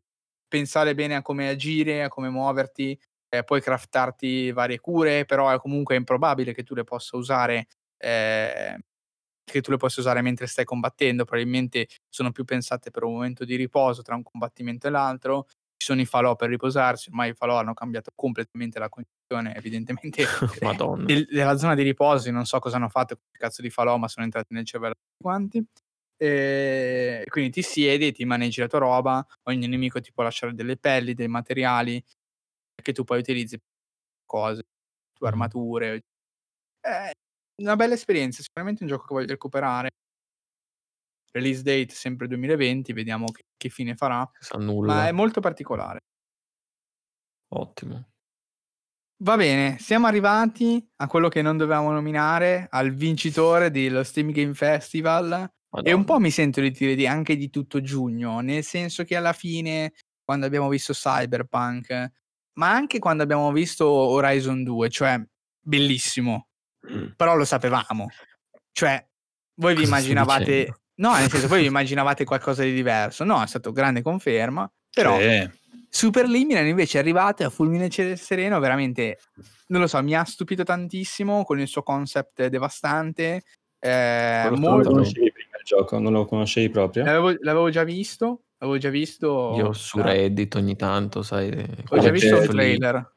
pensare 0.47 0.95
bene 0.95 1.15
a 1.15 1.21
come 1.21 1.47
agire, 1.47 2.03
a 2.03 2.07
come 2.09 2.29
muoverti, 2.29 2.99
eh, 3.37 3.43
puoi 3.43 3.61
craftarti 3.61 4.51
varie 4.51 4.79
cure, 4.79 5.25
però 5.25 5.49
è 5.49 5.57
comunque 5.57 5.95
improbabile 5.95 6.53
che 6.53 6.63
tu 6.63 6.73
le 6.75 6.83
possa 6.83 7.17
usare. 7.17 7.67
Eh, 7.97 8.77
che 9.45 9.61
tu 9.61 9.71
le 9.71 9.77
possa 9.77 10.01
usare 10.01 10.21
mentre 10.21 10.47
stai 10.47 10.65
combattendo, 10.65 11.23
probabilmente 11.23 11.87
sono 12.09 12.31
più 12.31 12.43
pensate 12.43 12.89
per 12.89 13.03
un 13.03 13.13
momento 13.13 13.45
di 13.45 13.55
riposo 13.55 14.01
tra 14.01 14.15
un 14.15 14.23
combattimento 14.23 14.87
e 14.87 14.89
l'altro. 14.89 15.45
Ci 15.77 15.87
sono 15.87 16.01
i 16.01 16.05
falò 16.05 16.35
per 16.35 16.49
riposarsi, 16.49 17.09
ormai 17.09 17.29
i 17.29 17.33
falò 17.33 17.57
hanno 17.57 17.73
cambiato 17.73 18.11
completamente 18.15 18.79
la 18.79 18.89
condizione, 18.89 19.55
evidentemente 19.55 20.25
del, 21.05 21.27
della 21.29 21.57
zona 21.57 21.75
di 21.75 21.83
riposo, 21.83 22.31
non 22.31 22.45
so 22.45 22.59
cosa 22.59 22.77
hanno 22.77 22.89
fatto 22.89 23.15
con 23.15 23.25
il 23.31 23.39
cazzo 23.39 23.61
di 23.61 23.69
falò, 23.69 23.97
ma 23.97 24.07
sono 24.07 24.25
entrati 24.25 24.53
nel 24.53 24.65
cervello 24.65 24.93
tutti 24.93 25.21
quanti. 25.21 25.63
E 26.17 27.25
quindi 27.29 27.51
ti 27.51 27.61
siedi, 27.61 28.13
ti 28.13 28.23
maneggi 28.23 28.61
la 28.61 28.67
tua 28.67 28.79
roba, 28.79 29.25
ogni 29.43 29.67
nemico 29.67 29.99
ti 29.99 30.13
può 30.13 30.23
lasciare 30.23 30.53
delle 30.53 30.77
pelli, 30.77 31.13
dei 31.13 31.27
materiali 31.27 32.01
che 32.81 32.91
tu 32.93 33.03
poi 33.03 33.19
utilizzi 33.19 33.59
cose, 34.25 34.63
tue 35.13 35.27
armature. 35.27 36.01
È 36.79 37.11
una 37.61 37.75
bella 37.75 37.93
esperienza, 37.93 38.41
sicuramente 38.41 38.83
un 38.83 38.89
gioco 38.89 39.05
che 39.05 39.13
voglio 39.13 39.27
recuperare. 39.27 39.91
Release 41.31 41.63
date 41.63 41.93
sempre 41.93 42.27
2020, 42.27 42.93
vediamo 42.93 43.25
che, 43.31 43.43
che 43.57 43.69
fine 43.69 43.95
farà. 43.95 44.29
Ma 44.57 45.07
è 45.07 45.11
molto 45.11 45.41
particolare. 45.41 45.99
Ottimo. 47.53 48.09
Va 49.23 49.37
bene, 49.37 49.77
siamo 49.79 50.07
arrivati 50.07 50.85
a 50.97 51.07
quello 51.07 51.29
che 51.29 51.41
non 51.41 51.55
dovevamo 51.55 51.91
nominare, 51.91 52.67
al 52.69 52.91
vincitore 52.91 53.71
dello 53.71 54.03
Steam 54.03 54.31
Game 54.31 54.53
Festival. 54.53 55.49
E 55.83 55.93
un 55.93 56.05
po' 56.05 56.19
mi 56.19 56.31
sento 56.31 56.61
di 56.61 56.71
dire 56.71 56.95
di, 56.95 57.05
anche 57.05 57.35
di 57.35 57.49
tutto 57.49 57.81
giugno, 57.81 58.39
nel 58.39 58.63
senso 58.63 59.03
che 59.03 59.15
alla 59.15 59.33
fine, 59.33 59.93
quando 60.23 60.45
abbiamo 60.45 60.69
visto 60.69 60.93
Cyberpunk, 60.93 62.11
ma 62.55 62.71
anche 62.71 62.99
quando 62.99 63.23
abbiamo 63.23 63.51
visto 63.51 63.87
Horizon 63.87 64.63
2, 64.63 64.89
cioè 64.89 65.21
bellissimo, 65.59 66.47
mm. 66.91 67.11
però 67.15 67.35
lo 67.35 67.45
sapevamo. 67.45 68.07
Cioè, 68.71 69.05
voi 69.55 69.75
vi 69.75 69.83
immaginavate... 69.83 70.81
No, 70.97 71.13
nel 71.15 71.29
senso, 71.29 71.47
voi 71.47 71.61
vi 71.61 71.67
immaginavate 71.67 72.23
qualcosa 72.23 72.63
di 72.63 72.73
diverso. 72.73 73.23
No, 73.23 73.41
è 73.41 73.47
stato 73.47 73.71
grande 73.71 74.01
conferma, 74.01 74.69
però... 74.89 75.19
Sì. 75.19 75.63
Super 75.95 76.27
Liminal 76.27 76.65
invece 76.65 76.97
è 76.97 77.01
arrivato 77.01 77.45
a 77.45 77.49
fulmine 77.49 77.89
sereno, 77.89 78.59
veramente, 78.59 79.17
non 79.67 79.79
lo 79.79 79.87
so, 79.87 80.03
mi 80.03 80.13
ha 80.13 80.25
stupito 80.25 80.63
tantissimo 80.63 81.45
con 81.45 81.57
il 81.61 81.69
suo 81.69 81.83
concept 81.83 82.47
devastante. 82.47 83.43
Eh, 83.79 84.49
molto... 84.55 84.91
Non 84.91 85.05
prima 85.65 85.81
il 85.81 85.85
gioco, 85.85 85.99
non 85.99 86.13
lo 86.13 86.25
conoscevi 86.25 86.69
proprio? 86.69 87.03
L'avevo, 87.03 87.35
l'avevo 87.41 87.69
già 87.69 87.83
visto, 87.83 88.41
Avevo 88.57 88.77
già 88.77 88.89
visto. 88.89 89.53
Io 89.57 89.73
su 89.73 90.01
Reddit 90.01 90.55
ogni 90.55 90.75
tanto, 90.75 91.21
sai. 91.23 91.49
Ho 91.89 91.99
già 91.99 92.09
visto 92.09 92.37
un 92.37 92.47
trailer. 92.47 93.13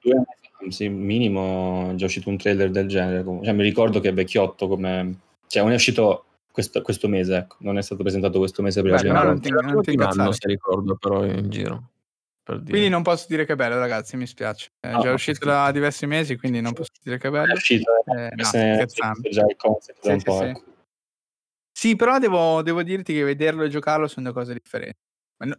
Sì, 0.68 0.88
minimo 0.88 1.92
già 1.94 2.06
uscito 2.06 2.28
un 2.28 2.36
trailer 2.36 2.70
del 2.70 2.88
genere. 2.88 3.24
Cioè, 3.44 3.52
mi 3.52 3.62
ricordo 3.62 4.00
che 4.00 4.08
è 4.08 4.12
vecchiotto 4.12 4.66
come. 4.66 5.20
Cioè, 5.46 5.62
non 5.62 5.70
è 5.72 5.76
uscito 5.76 6.24
questo, 6.50 6.82
questo 6.82 7.06
mese, 7.06 7.36
ecco. 7.36 7.56
Non 7.60 7.78
è 7.78 7.82
stato 7.82 8.02
presentato 8.02 8.38
questo 8.38 8.62
mese 8.62 8.82
prima. 8.82 9.00
Beh, 9.00 9.08
no, 9.08 9.22
non 9.22 9.40
ti, 9.40 9.50
non 9.50 9.80
ti 9.80 9.94
anno, 9.96 10.32
se 10.32 10.48
ricordo, 10.48 10.96
però 10.96 11.24
in 11.24 11.48
giro. 11.48 11.90
Quindi 12.44 12.88
non 12.88 13.02
posso 13.02 13.26
dire 13.28 13.44
che 13.44 13.52
è 13.52 13.56
bello, 13.56 13.78
ragazzi, 13.78 14.16
mi 14.16 14.26
spiace. 14.26 14.70
È 14.80 14.90
no, 14.90 15.00
già 15.00 15.12
uscito 15.12 15.44
da 15.44 15.70
diversi 15.70 16.06
mesi, 16.06 16.36
quindi 16.36 16.60
non 16.60 16.72
posso 16.72 16.92
dire 17.02 17.18
che 17.18 17.28
è 17.28 17.30
bello. 17.30 17.52
È 17.52 17.56
uscito, 17.56 17.90
eh, 18.16 18.30
no, 18.34 18.44
scherzando. 18.44 19.28
già 19.28 19.44
il 19.46 19.56
concept 19.56 19.98
sì, 20.02 20.10
un 20.10 20.22
po'. 20.22 20.38
Sì, 20.38 20.44
ecco. 20.44 20.62
Sì. 21.78 21.96
però 21.96 22.18
devo, 22.18 22.62
devo 22.62 22.82
dirti 22.82 23.12
che 23.12 23.22
vederlo 23.22 23.62
e 23.62 23.68
giocarlo 23.68 24.08
sono 24.08 24.26
due 24.26 24.34
cose 24.34 24.52
differenti. 24.52 24.98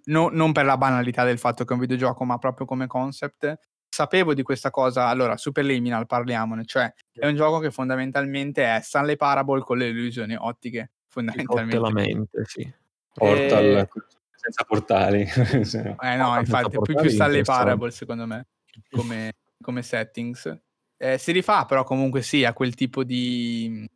No, 0.06 0.30
non 0.32 0.52
per 0.52 0.66
la 0.66 0.78
banalità 0.78 1.24
del 1.24 1.40
fatto 1.40 1.64
che 1.64 1.72
è 1.72 1.74
un 1.74 1.80
videogioco, 1.80 2.26
ma 2.26 2.38
proprio 2.38 2.66
come 2.66 2.88
concept. 2.88 3.58
Sapevo 3.88 4.34
di 4.34 4.44
questa 4.44 4.70
cosa, 4.70 5.08
allora, 5.08 5.38
Superliminal 5.38 6.06
parliamone, 6.06 6.66
cioè 6.66 6.94
è 7.12 7.26
un 7.26 7.36
gioco 7.36 7.60
che 7.60 7.72
fondamentalmente 7.72 8.64
è 8.64 8.82
Stanley 8.82 9.16
Parable 9.16 9.62
con 9.62 9.78
le 9.78 9.88
illusioni 9.88 10.36
ottiche, 10.36 10.92
fondamentalmente. 11.08 11.80
La 11.80 11.92
mente, 11.92 12.44
sì. 12.46 12.72
Portal 13.14 13.64
e... 13.64 13.90
senza 14.36 14.64
portali. 14.64 15.22
eh 15.24 16.16
no, 16.16 16.38
infatti, 16.38 16.76
è 16.76 16.80
più, 16.82 16.96
più 16.96 17.10
Stanley 17.10 17.44
Parable 17.44 17.92
secondo 17.92 18.28
me, 18.28 18.48
come, 18.90 19.34
come 19.62 19.82
settings. 19.82 20.56
Eh, 20.98 21.18
si 21.18 21.32
rifà 21.32 21.66
però 21.66 21.84
comunque 21.84 22.22
sì 22.22 22.44
a 22.44 22.52
quel 22.52 22.76
tipo 22.76 23.06
di, 23.06 23.90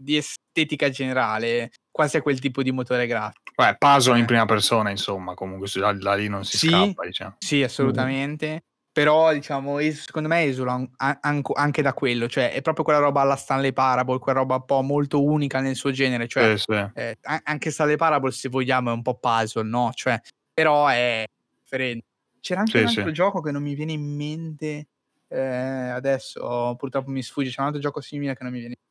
di 0.00 0.16
estetica 0.16 0.88
generale, 0.88 1.70
quasi 1.90 2.16
a 2.16 2.22
quel 2.22 2.40
tipo 2.40 2.62
di 2.62 2.72
motore 2.72 3.06
grafico. 3.06 3.52
Beh, 3.54 3.76
puzzle 3.78 4.16
in 4.16 4.22
eh. 4.22 4.26
prima 4.26 4.46
persona, 4.46 4.90
insomma, 4.90 5.34
comunque 5.34 5.68
da, 5.74 5.92
da 5.92 6.14
lì 6.14 6.28
non 6.28 6.44
si 6.44 6.56
sì, 6.56 6.68
scappa, 6.68 7.04
diciamo. 7.04 7.36
Sì, 7.38 7.62
assolutamente. 7.62 8.52
Mm. 8.52 8.68
Però, 8.92 9.32
diciamo, 9.32 9.78
secondo 9.92 10.28
me 10.28 10.42
esula 10.42 10.72
an- 10.72 11.18
an- 11.20 11.42
anche 11.54 11.80
da 11.80 11.94
quello, 11.94 12.28
cioè 12.28 12.52
è 12.52 12.60
proprio 12.60 12.84
quella 12.84 12.98
roba 12.98 13.20
alla 13.20 13.36
Stanley 13.36 13.72
Parable, 13.72 14.18
quella 14.18 14.40
roba 14.40 14.56
un 14.56 14.64
po' 14.64 14.82
molto 14.82 15.22
unica 15.22 15.60
nel 15.60 15.76
suo 15.76 15.92
genere, 15.92 16.26
cioè 16.26 16.56
sì, 16.56 16.64
sì. 16.72 16.90
Eh, 16.94 17.18
anche 17.44 17.70
Stanley 17.70 17.96
Parable, 17.96 18.32
se 18.32 18.48
vogliamo, 18.48 18.90
è 18.90 18.92
un 18.92 19.02
po' 19.02 19.14
puzzle, 19.14 19.62
no? 19.62 19.92
Cioè, 19.94 20.20
però 20.52 20.88
è 20.88 21.24
differente. 21.62 22.06
C'era 22.40 22.60
anche 22.60 22.72
sì, 22.72 22.78
un 22.78 22.86
altro 22.86 23.10
gioco 23.12 23.40
che 23.40 23.52
non 23.52 23.62
mi 23.62 23.74
viene 23.74 23.92
in 23.92 24.16
mente 24.16 24.88
eh, 25.32 25.38
adesso, 25.38 26.74
purtroppo 26.76 27.10
mi 27.10 27.22
sfugge, 27.22 27.50
c'è 27.50 27.60
un 27.60 27.66
altro 27.66 27.80
gioco 27.80 28.00
simile 28.00 28.34
che 28.34 28.42
non 28.42 28.52
mi 28.52 28.58
viene 28.58 28.74
in 28.74 28.80
mente. 28.80 28.89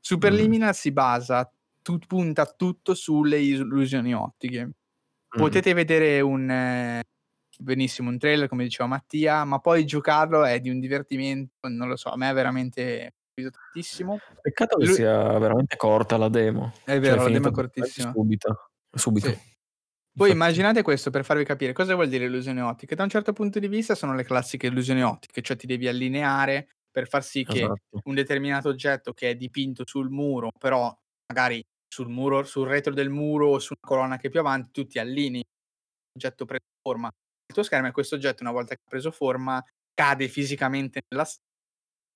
Superliminal 0.00 0.70
mm. 0.70 0.72
si 0.72 0.92
basa 0.92 1.52
tu, 1.82 1.98
punta 1.98 2.46
tutto 2.46 2.94
sulle 2.94 3.40
illusioni 3.40 4.14
ottiche. 4.14 4.60
Mm-hmm. 4.60 4.74
Potete 5.36 5.72
vedere 5.74 6.20
un 6.20 6.50
eh, 6.50 7.02
benissimo 7.58 8.10
un 8.10 8.18
trailer, 8.18 8.48
come 8.48 8.64
diceva 8.64 8.88
Mattia, 8.88 9.44
ma 9.44 9.58
poi 9.58 9.84
giocarlo 9.84 10.44
è 10.44 10.60
di 10.60 10.70
un 10.70 10.80
divertimento, 10.80 11.68
non 11.68 11.88
lo 11.88 11.96
so, 11.96 12.10
a 12.10 12.16
me 12.16 12.30
è 12.30 12.34
veramente 12.34 13.14
tantissimo. 13.34 14.18
Peccato 14.40 14.78
che 14.78 14.86
Lui... 14.86 14.94
sia 14.94 15.38
veramente 15.38 15.76
corta 15.76 16.16
la 16.16 16.28
demo. 16.28 16.72
È 16.84 16.98
vero, 16.98 17.16
cioè, 17.16 17.24
la 17.24 17.32
demo 17.32 17.48
è 17.48 17.52
cortissima. 17.52 18.12
Subito. 18.12 18.70
subito. 18.90 19.28
Sì. 19.28 19.54
Poi 20.16 20.30
immaginate 20.30 20.80
questo 20.80 21.10
per 21.10 21.24
farvi 21.24 21.44
capire 21.44 21.74
cosa 21.74 21.94
vuol 21.94 22.08
dire 22.08 22.24
illusione 22.24 22.62
ottica. 22.62 22.94
Da 22.94 23.02
un 23.02 23.10
certo 23.10 23.34
punto 23.34 23.58
di 23.58 23.68
vista 23.68 23.94
sono 23.94 24.14
le 24.14 24.24
classiche 24.24 24.68
illusioni 24.68 25.04
ottiche, 25.04 25.42
cioè 25.42 25.56
ti 25.56 25.66
devi 25.66 25.88
allineare 25.88 26.75
per 26.96 27.08
far 27.08 27.22
sì 27.22 27.44
che 27.44 27.58
esatto. 27.58 28.00
un 28.04 28.14
determinato 28.14 28.70
oggetto 28.70 29.12
che 29.12 29.28
è 29.28 29.36
dipinto 29.36 29.82
sul 29.86 30.08
muro, 30.08 30.50
però 30.58 30.90
magari 31.30 31.62
sul 31.86 32.08
muro, 32.08 32.42
sul 32.44 32.66
retro 32.66 32.94
del 32.94 33.10
muro 33.10 33.50
o 33.50 33.58
su 33.58 33.74
una 33.78 33.86
colonna 33.86 34.16
che 34.16 34.28
è 34.28 34.30
più 34.30 34.40
avanti, 34.40 34.70
tu 34.70 34.86
ti 34.86 34.98
allinei 34.98 35.44
l'oggetto 36.14 36.46
preso 36.46 36.62
forma. 36.80 37.08
Il 37.08 37.54
tuo 37.54 37.62
schermo 37.62 37.88
è 37.88 37.92
questo 37.92 38.14
oggetto, 38.14 38.42
una 38.42 38.52
volta 38.52 38.74
che 38.74 38.80
ha 38.82 38.88
preso 38.88 39.10
forma, 39.10 39.62
cade 39.92 40.26
fisicamente 40.28 41.02
nella 41.10 41.24
stanza 41.24 41.44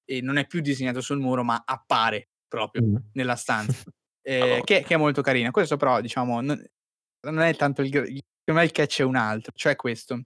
e 0.06 0.22
non 0.22 0.38
è 0.38 0.46
più 0.46 0.62
disegnato 0.62 1.02
sul 1.02 1.18
muro, 1.18 1.44
ma 1.44 1.62
appare 1.62 2.28
proprio 2.48 2.82
mm. 2.82 2.96
nella 3.12 3.36
stanza. 3.36 3.84
eh, 4.26 4.62
che, 4.64 4.82
che, 4.82 4.94
è 4.94 4.96
molto 4.96 5.20
carina. 5.20 5.50
Questo, 5.50 5.76
però, 5.76 6.00
diciamo, 6.00 6.40
non, 6.40 6.58
non 7.26 7.40
è 7.40 7.54
tanto 7.54 7.82
il, 7.82 7.94
il, 7.94 8.22
il 8.46 8.70
catch 8.72 9.00
è 9.00 9.04
un 9.04 9.16
altro, 9.16 9.52
cioè 9.54 9.76
questo. 9.76 10.18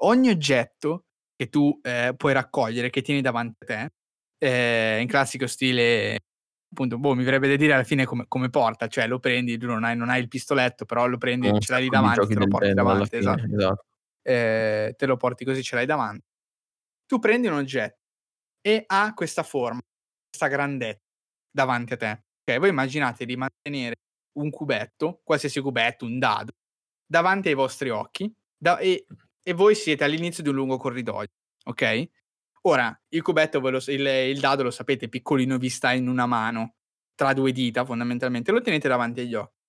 Ogni 0.00 0.28
oggetto 0.28 1.06
che 1.34 1.48
tu 1.48 1.80
eh, 1.82 2.12
puoi 2.14 2.34
raccogliere, 2.34 2.90
che 2.90 3.00
tieni 3.00 3.22
davanti 3.22 3.56
a 3.60 3.64
te, 3.64 3.92
eh, 4.42 4.98
in 5.00 5.06
classico 5.06 5.46
stile 5.46 6.18
appunto, 6.72 6.98
boh, 6.98 7.14
mi 7.14 7.22
verrebbe 7.22 7.48
da 7.48 7.56
dire 7.56 7.74
alla 7.74 7.84
fine 7.84 8.04
come, 8.04 8.24
come 8.26 8.48
porta, 8.48 8.88
cioè 8.88 9.06
lo 9.06 9.20
prendi, 9.20 9.58
tu 9.58 9.66
non 9.66 9.84
hai, 9.84 9.94
non 9.94 10.08
hai, 10.08 10.20
il 10.20 10.28
pistoletto, 10.28 10.84
però 10.84 11.06
lo 11.06 11.18
prendi, 11.18 11.48
non 11.48 11.60
ce 11.60 11.70
l'hai 11.70 11.82
lì 11.82 11.88
davanti, 11.88 12.26
te 12.26 12.34
lo 12.34 12.48
porti 12.48 12.72
davanti, 12.72 13.16
esatto. 13.16 13.44
esatto. 13.44 13.84
Eh, 14.22 14.94
te 14.96 15.06
lo 15.06 15.16
porti 15.16 15.44
così, 15.44 15.62
ce 15.62 15.76
l'hai 15.76 15.86
davanti. 15.86 16.24
Tu 17.06 17.18
prendi 17.18 17.46
un 17.46 17.54
oggetto 17.54 17.98
e 18.60 18.84
ha 18.86 19.12
questa 19.14 19.42
forma, 19.42 19.80
questa 20.28 20.48
grandezza 20.48 21.02
davanti 21.50 21.92
a 21.92 21.96
te. 21.96 22.24
Ok, 22.44 22.58
voi 22.58 22.70
immaginate 22.70 23.24
di 23.26 23.36
mantenere 23.36 23.96
un 24.38 24.50
cubetto, 24.50 25.20
qualsiasi 25.22 25.60
cubetto, 25.60 26.06
un 26.06 26.18
dado, 26.18 26.52
davanti 27.06 27.48
ai 27.48 27.54
vostri 27.54 27.90
occhi 27.90 28.32
da, 28.56 28.78
e, 28.78 29.06
e, 29.42 29.52
voi 29.52 29.74
siete 29.74 30.04
all'inizio 30.04 30.42
di 30.42 30.48
un 30.48 30.54
lungo 30.54 30.78
corridoio, 30.78 31.28
ok? 31.64 32.08
Ora, 32.62 32.96
il 33.08 33.22
cubetto, 33.22 33.58
lo, 33.58 33.78
il, 33.86 34.06
il, 34.06 34.40
dado 34.40 34.62
lo 34.62 34.70
sapete, 34.70 35.08
piccolino, 35.08 35.58
vi 35.58 35.68
sta 35.68 35.92
in 35.92 36.08
una 36.08 36.26
mano, 36.26 36.76
tra 37.14 37.32
due 37.32 37.52
dita 37.52 37.84
fondamentalmente, 37.84 38.52
lo 38.52 38.60
tenete 38.60 38.88
davanti 38.88 39.20
agli 39.20 39.34
occhi. 39.34 39.60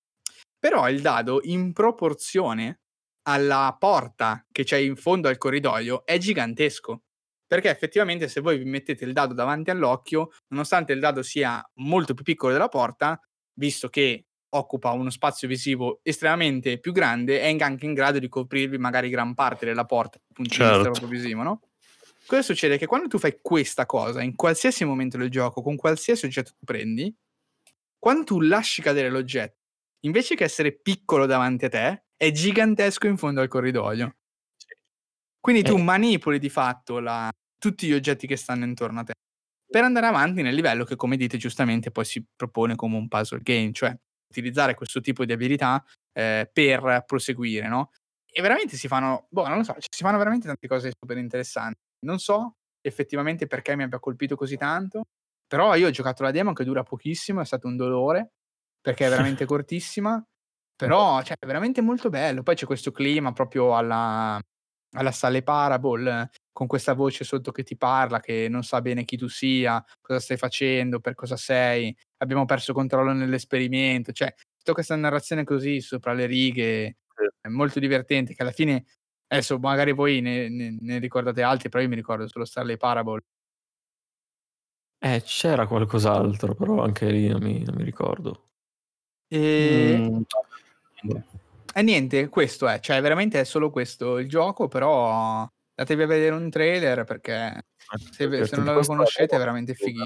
Però 0.60 0.88
il 0.90 1.02
dado, 1.02 1.40
in 1.44 1.74
proporzione 1.74 2.82
alla 3.24 3.76
porta 3.80 4.46
che 4.52 4.64
c'è 4.64 4.78
in 4.78 4.96
fondo 4.96 5.28
al 5.28 5.38
corridoio, 5.38 6.06
è 6.06 6.18
gigantesco. 6.18 7.04
Perché 7.48 7.70
effettivamente 7.70 8.28
se 8.28 8.42
voi 8.42 8.58
vi 8.58 8.66
mettete 8.66 9.06
il 9.06 9.14
dado 9.14 9.34
davanti 9.34 9.70
all'occhio, 9.70 10.30
nonostante 10.50 10.94
il 10.94 11.00
dado 11.00 11.22
sia 11.22 11.64
molto 11.76 12.14
più 12.14 12.24
piccolo 12.24 12.54
della 12.54 12.70
porta, 12.70 13.20
visto 13.60 13.90
che 13.90 14.26
occupa 14.56 14.92
uno 14.92 15.10
spazio 15.10 15.48
visivo 15.48 16.00
estremamente 16.04 16.80
più 16.80 16.92
grande, 16.92 17.42
è 17.42 17.56
anche 17.60 17.86
in 17.86 17.94
grado 17.94 18.20
di 18.20 18.30
coprirvi 18.30 18.78
magari 18.78 19.10
gran 19.10 19.34
parte 19.34 19.66
della 19.66 19.86
porta 19.86 20.20
dal 20.20 20.34
punto 20.34 20.54
certo. 20.54 20.82
di 20.82 20.90
vista 20.90 21.06
visivo, 21.08 21.44
no? 21.44 21.60
Cosa 22.26 22.42
succede? 22.42 22.78
Che 22.78 22.86
quando 22.86 23.08
tu 23.08 23.18
fai 23.18 23.40
questa 23.42 23.86
cosa, 23.86 24.22
in 24.22 24.36
qualsiasi 24.36 24.86
momento 24.86 25.18
del 25.18 25.30
gioco, 25.30 25.62
con 25.62 25.76
qualsiasi 25.76 26.26
oggetto 26.26 26.52
tu 26.58 26.66
prendi, 26.66 27.14
quando 28.00 28.24
tu 28.24 28.40
lasci 28.42 28.82
cadere 28.82 29.10
l'oggetto, 29.10 29.60
invece 30.02 30.36
che 30.36 30.44
essere 30.44 30.74
piccolo 30.74 31.26
davanti 31.26 31.66
a 31.66 31.70
te, 31.70 32.06
è 32.16 32.32
gigantesco 32.32 33.08
in 33.08 33.18
fondo 33.18 33.42
al 33.42 33.48
corridoio. 33.48 34.16
Quindi 35.40 35.64
tu 35.64 35.78
eh. 35.78 35.82
manipoli 35.82 36.40
di 36.40 36.50
fatto 36.50 37.00
la, 37.00 37.30
tutti 37.58 37.88
gli 37.88 37.94
oggetti 37.94 38.28
che 38.28 38.38
stanno 38.38 38.64
intorno 38.64 39.02
a 39.02 39.04
te 39.04 39.14
per 39.74 39.84
andare 39.84 40.06
avanti 40.06 40.44
nel 40.44 40.54
livello 40.54 40.84
che, 40.84 40.96
come 40.96 41.18
dite 41.18 41.38
giustamente, 41.38 41.90
poi 41.90 42.06
si 42.06 42.24
propone 42.36 42.76
come 42.76 42.96
un 42.96 43.08
puzzle 43.08 43.42
game, 43.42 43.72
cioè 43.72 43.98
utilizzare 44.30 44.76
questo 44.76 45.02
tipo 45.02 45.26
di 45.26 45.34
abilità 45.34 45.84
eh, 46.14 46.48
per 46.54 47.04
proseguire, 47.08 47.68
no? 47.68 47.90
E 48.32 48.40
veramente 48.44 48.78
si 48.78 48.88
fanno, 48.88 49.26
boh, 49.32 49.48
non 49.48 49.58
lo 49.58 49.64
so, 49.64 49.76
si 49.80 50.04
fanno 50.04 50.20
veramente 50.20 50.46
tante 50.46 50.68
cose 50.68 50.92
super 50.96 51.18
interessanti. 51.18 51.80
Non 52.04 52.20
so 52.20 52.56
effettivamente 52.82 53.48
perché 53.48 53.76
mi 53.76 53.84
abbia 53.84 54.00
colpito 54.00 54.36
così 54.36 54.58
tanto, 54.58 55.04
però 55.48 55.76
io 55.76 55.88
ho 55.88 55.92
giocato 55.92 56.24
la 56.24 56.32
demo 56.32 56.54
che 56.54 56.64
dura 56.64 56.84
pochissimo, 56.84 57.42
è 57.42 57.46
stato 57.46 57.68
un 57.68 57.76
dolore, 57.78 58.34
perché 58.82 59.06
è 59.06 59.10
veramente 59.10 59.46
cortissima, 59.46 60.24
però 60.76 61.22
cioè, 61.24 61.38
è 61.40 61.46
veramente 61.46 61.82
molto 61.82 62.10
bello. 62.10 62.44
Poi 62.44 62.56
c'è 62.56 62.66
questo 62.66 62.92
clima 62.92 63.32
proprio 63.32 63.76
alla, 63.76 64.40
alla 64.96 65.12
Sale 65.12 65.44
Parable, 65.44 66.30
con 66.52 66.68
questa 66.68 66.94
voce 66.94 67.24
sotto 67.24 67.52
che 67.52 67.64
ti 67.64 67.78
parla, 67.78 68.20
che 68.20 68.48
non 68.50 68.64
sa 68.64 68.82
bene 68.82 69.06
chi 69.06 69.18
tu 69.18 69.28
sia, 69.28 69.84
cosa 70.02 70.20
stai 70.20 70.38
facendo, 70.38 71.00
per 71.00 71.16
cosa 71.16 71.36
sei, 71.38 71.96
abbiamo 72.18 72.46
perso 72.46 72.74
controllo 72.74 73.14
nell'esperimento, 73.14 74.12
cioè 74.12 74.34
tutta 74.58 74.74
questa 74.74 74.96
narrazione 74.96 75.44
così 75.44 75.82
sopra 75.82 76.14
le 76.14 76.26
righe, 76.26 76.98
è 77.42 77.48
molto 77.48 77.80
divertente, 77.80 78.34
che 78.34 78.42
alla 78.42 78.52
fine, 78.52 78.86
adesso 79.34 79.58
magari 79.60 79.92
voi 79.92 80.22
ne, 80.22 80.50
ne, 80.50 80.78
ne 80.80 80.98
ricordate 81.00 81.42
altri, 81.42 81.70
però 81.70 81.84
io 81.84 81.90
mi 81.90 81.96
ricordo 81.96 82.28
solo 82.28 82.46
Starley 82.46 82.78
Parable. 82.78 83.24
Eh, 85.00 85.22
c'era 85.26 85.68
qualcos'altro, 85.68 86.56
però 86.56 86.82
anche 86.84 87.10
lì 87.10 87.28
non 87.28 87.42
mi, 87.42 87.64
non 87.64 87.76
mi 87.76 87.84
ricordo. 87.84 88.50
E... 89.28 89.98
Mm. 90.00 91.16
E 91.76 91.82
niente, 91.82 92.30
questo 92.30 92.68
è, 92.68 92.80
cioè 92.80 93.02
veramente 93.02 93.40
è 93.40 93.44
solo 93.44 93.72
questo 93.72 94.20
il 94.20 94.30
gioco, 94.30 94.68
però 94.68 95.50
Andatevi 95.76 96.04
a 96.04 96.08
vedere 96.08 96.36
un 96.36 96.50
trailer 96.52 97.04
perché 97.04 97.34
ah, 97.34 97.66
se, 98.12 98.46
se 98.46 98.56
non 98.58 98.76
lo 98.76 98.82
conoscete 98.82 99.36
è 99.36 99.40
veramente 99.40 99.74
fighissimo. 99.74 100.06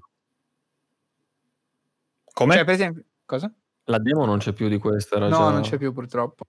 Come? 2.31 2.53
Cioè, 2.53 2.63
per 2.63 2.73
esempio, 2.73 3.03
cosa? 3.25 3.53
La 3.85 3.99
demo 3.99 4.23
non 4.25 4.37
c'è 4.37 4.53
più 4.53 4.69
di 4.69 4.77
questa, 4.77 5.19
No, 5.19 5.29
già... 5.29 5.49
non 5.49 5.61
c'è 5.61 5.77
più 5.77 5.91
purtroppo. 5.91 6.45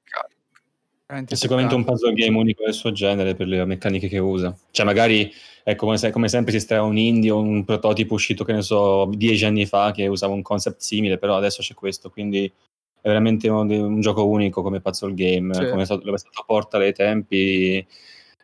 È 1.11 1.35
sicuramente 1.35 1.75
un 1.75 1.85
puzzle 1.85 2.13
game 2.13 2.37
unico 2.37 2.65
del 2.65 2.75
suo 2.75 2.93
genere 2.93 3.35
per 3.35 3.47
le 3.47 3.65
meccaniche 3.65 4.09
che 4.09 4.19
usa. 4.19 4.55
Cioè, 4.71 4.85
magari, 4.85 5.33
ecco, 5.65 5.87
come, 5.87 5.97
se, 5.97 6.11
come 6.11 6.29
sempre 6.29 6.55
esisteva 6.55 6.83
un 6.83 6.99
indie 6.99 7.31
o 7.31 7.41
un 7.41 7.65
prototipo 7.65 8.13
uscito, 8.13 8.45
che 8.45 8.53
ne 8.53 8.61
so, 8.61 9.11
dieci 9.15 9.47
anni 9.47 9.65
fa 9.65 9.91
che 9.91 10.07
usava 10.07 10.35
un 10.35 10.43
concept 10.43 10.81
simile, 10.81 11.17
però 11.17 11.37
adesso 11.37 11.63
c'è 11.63 11.73
questo, 11.73 12.11
quindi 12.11 12.45
è 12.45 13.09
veramente 13.09 13.49
un, 13.49 13.71
un 13.71 14.01
gioco 14.03 14.27
unico 14.27 14.61
come 14.61 14.81
puzzle 14.81 15.15
game, 15.15 15.55
sì. 15.55 15.69
come 15.71 15.83
è 15.83 15.85
stato, 15.87 16.13
è 16.13 16.19
stato 16.19 16.45
Portal 16.47 16.83
ai 16.83 16.93
tempi 16.93 17.87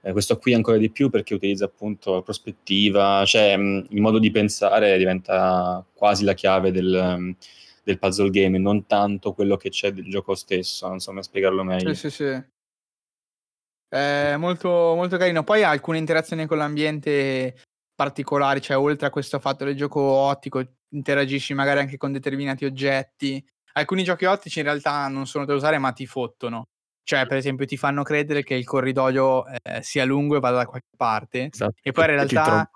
eh, 0.07 0.12
questo 0.12 0.39
qui 0.39 0.53
ancora 0.53 0.77
di 0.77 0.91
più 0.91 1.09
perché 1.09 1.32
utilizza 1.32 1.65
appunto 1.65 2.12
la 2.12 2.23
prospettiva, 2.23 3.24
cioè 3.24 3.57
mh, 3.57 3.86
il 3.91 4.01
modo 4.03 4.19
di 4.19 4.31
pensare 4.31 4.99
diventa 4.99 5.85
quasi 5.95 6.24
la 6.24 6.35
chiave 6.35 6.70
del, 6.70 7.15
um, 7.16 7.35
del, 7.82 7.99
puzzle 7.99 8.28
game, 8.28 8.59
non 8.59 8.86
tanto 8.86 9.32
quello 9.32 9.57
che 9.57 9.70
c'è 9.70 9.93
del 9.93 10.09
gioco 10.09 10.35
stesso, 10.35 10.86
non 10.89 11.01
so 11.01 11.11
come 11.11 11.23
spiegarlo 11.23 11.62
meglio. 11.62 11.95
Sì, 11.95 12.11
sì, 12.11 12.16
sì. 12.16 12.53
È 13.94 14.36
molto, 14.36 14.68
molto 14.68 15.16
carino. 15.16 15.44
Poi 15.44 15.62
ha 15.62 15.70
alcune 15.70 15.98
interazioni 15.98 16.46
con 16.46 16.58
l'ambiente 16.58 17.62
particolari, 17.94 18.60
cioè 18.60 18.76
oltre 18.76 19.06
a 19.06 19.10
questo 19.10 19.38
fatto 19.38 19.64
del 19.64 19.76
gioco 19.76 20.00
ottico, 20.00 20.60
interagisci 20.88 21.54
magari 21.54 21.78
anche 21.78 21.96
con 21.96 22.10
determinati 22.10 22.64
oggetti. 22.64 23.44
Alcuni 23.74 24.02
giochi 24.02 24.24
ottici 24.24 24.58
in 24.58 24.64
realtà 24.64 25.06
non 25.06 25.26
sono 25.26 25.44
da 25.44 25.54
usare, 25.54 25.78
ma 25.78 25.92
ti 25.92 26.06
fottono. 26.06 26.64
Cioè, 27.04 27.26
per 27.26 27.36
esempio, 27.36 27.66
ti 27.66 27.76
fanno 27.76 28.02
credere 28.02 28.42
che 28.42 28.54
il 28.54 28.64
corridoio 28.64 29.46
eh, 29.46 29.82
sia 29.82 30.04
lungo 30.04 30.36
e 30.36 30.40
vada 30.40 30.56
da 30.56 30.66
qualche 30.66 30.96
parte, 30.96 31.50
esatto. 31.52 31.74
e 31.80 31.92
poi 31.92 32.04
in 32.04 32.10
realtà, 32.10 32.68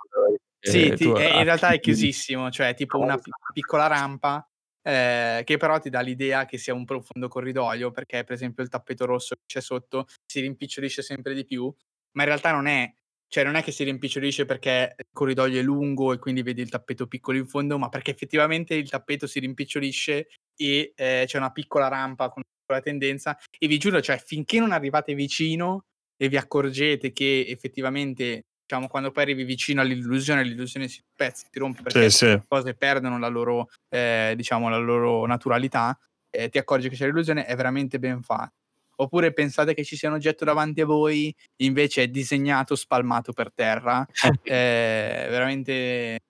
sì, 0.60 0.92
ti, 0.92 1.10
è, 1.10 1.38
in 1.38 1.44
realtà 1.44 1.70
è 1.70 1.80
chiusissimo, 1.80 2.50
cioè 2.50 2.74
tipo 2.74 2.98
una 2.98 3.16
p- 3.16 3.30
piccola 3.52 3.86
rampa 3.88 4.46
eh, 4.88 5.42
che 5.44 5.58
però 5.58 5.78
ti 5.78 5.90
dà 5.90 6.00
l'idea 6.00 6.46
che 6.46 6.56
sia 6.56 6.72
un 6.72 6.86
profondo 6.86 7.28
corridoio, 7.28 7.90
perché 7.90 8.24
per 8.24 8.34
esempio 8.34 8.62
il 8.62 8.70
tappeto 8.70 9.04
rosso 9.04 9.34
che 9.34 9.42
c'è 9.46 9.60
sotto 9.60 10.06
si 10.24 10.40
rimpicciolisce 10.40 11.02
sempre 11.02 11.34
di 11.34 11.44
più, 11.44 11.64
ma 12.12 12.22
in 12.22 12.28
realtà 12.28 12.52
non 12.52 12.66
è, 12.66 12.90
cioè 13.28 13.44
non 13.44 13.56
è 13.56 13.62
che 13.62 13.70
si 13.70 13.84
rimpicciolisce 13.84 14.46
perché 14.46 14.94
il 14.96 15.04
corridoio 15.12 15.60
è 15.60 15.62
lungo 15.62 16.14
e 16.14 16.18
quindi 16.18 16.42
vedi 16.42 16.62
il 16.62 16.70
tappeto 16.70 17.06
piccolo 17.06 17.36
in 17.36 17.46
fondo, 17.46 17.78
ma 17.78 17.90
perché 17.90 18.12
effettivamente 18.12 18.74
il 18.74 18.88
tappeto 18.88 19.26
si 19.26 19.40
rimpicciolisce 19.40 20.28
e 20.56 20.92
eh, 20.96 21.24
c'è 21.26 21.36
una 21.36 21.52
piccola 21.52 21.88
rampa 21.88 22.30
con 22.30 22.42
la 22.72 22.80
tendenza. 22.80 23.36
E 23.58 23.66
vi 23.66 23.76
giuro, 23.78 24.00
cioè 24.00 24.16
finché 24.18 24.58
non 24.58 24.72
arrivate 24.72 25.14
vicino 25.14 25.84
e 26.16 26.28
vi 26.28 26.38
accorgete 26.38 27.12
che 27.12 27.44
effettivamente 27.46 28.46
diciamo 28.68 28.86
quando 28.86 29.10
poi 29.10 29.22
arrivi 29.22 29.44
vicino 29.44 29.80
all'illusione 29.80 30.44
l'illusione 30.44 30.88
si 30.88 31.00
spezza, 31.10 31.46
si 31.50 31.58
rompe 31.58 31.80
perché 31.80 32.10
sì, 32.10 32.26
le 32.26 32.44
cose 32.46 32.74
perdono 32.74 33.18
la 33.18 33.28
loro 33.28 33.70
eh, 33.88 34.34
diciamo 34.36 34.68
la 34.68 34.76
loro 34.76 35.24
naturalità 35.24 35.98
eh, 36.30 36.50
ti 36.50 36.58
accorgi 36.58 36.90
che 36.90 36.94
c'è 36.94 37.06
l'illusione 37.06 37.46
è 37.46 37.56
veramente 37.56 37.98
ben 37.98 38.20
fatto 38.22 38.52
oppure 38.96 39.32
pensate 39.32 39.72
che 39.72 39.84
ci 39.84 39.96
sia 39.96 40.10
un 40.10 40.16
oggetto 40.16 40.44
davanti 40.44 40.82
a 40.82 40.86
voi 40.86 41.34
invece 41.62 42.02
è 42.02 42.08
disegnato 42.08 42.76
spalmato 42.76 43.32
per 43.32 43.50
terra 43.54 44.06
è 44.42 45.26
veramente 45.30 46.20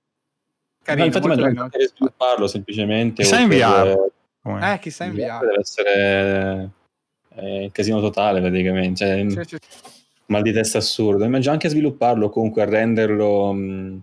carino 0.85 1.07
no, 1.07 1.13
infatti 1.17 1.27
immagino 1.27 1.69
che 1.69 1.89
svilupparlo 1.89 2.47
semplicemente 2.47 3.25
sai 3.25 3.43
inviare 3.43 4.13
come? 4.49 4.75
Eh, 4.75 4.79
chissà 4.79 5.05
inviato. 5.05 5.45
Deve 5.45 5.61
essere 5.61 6.71
eh, 7.35 7.65
il 7.65 7.73
casino 7.73 8.01
totale 8.01 8.41
praticamente. 8.41 9.29
Cioè, 9.29 9.45
sì, 9.45 9.57
sì. 9.61 9.98
Mal 10.29 10.43
di 10.43 10.53
testa 10.53 10.79
assurdo. 10.79 11.25
Immagino 11.25 11.53
anche 11.53 11.67
a 11.67 11.71
svilupparlo, 11.71 12.29
comunque 12.29 12.63
a 12.63 12.67
renderlo 12.67 13.53
mh, 13.53 14.03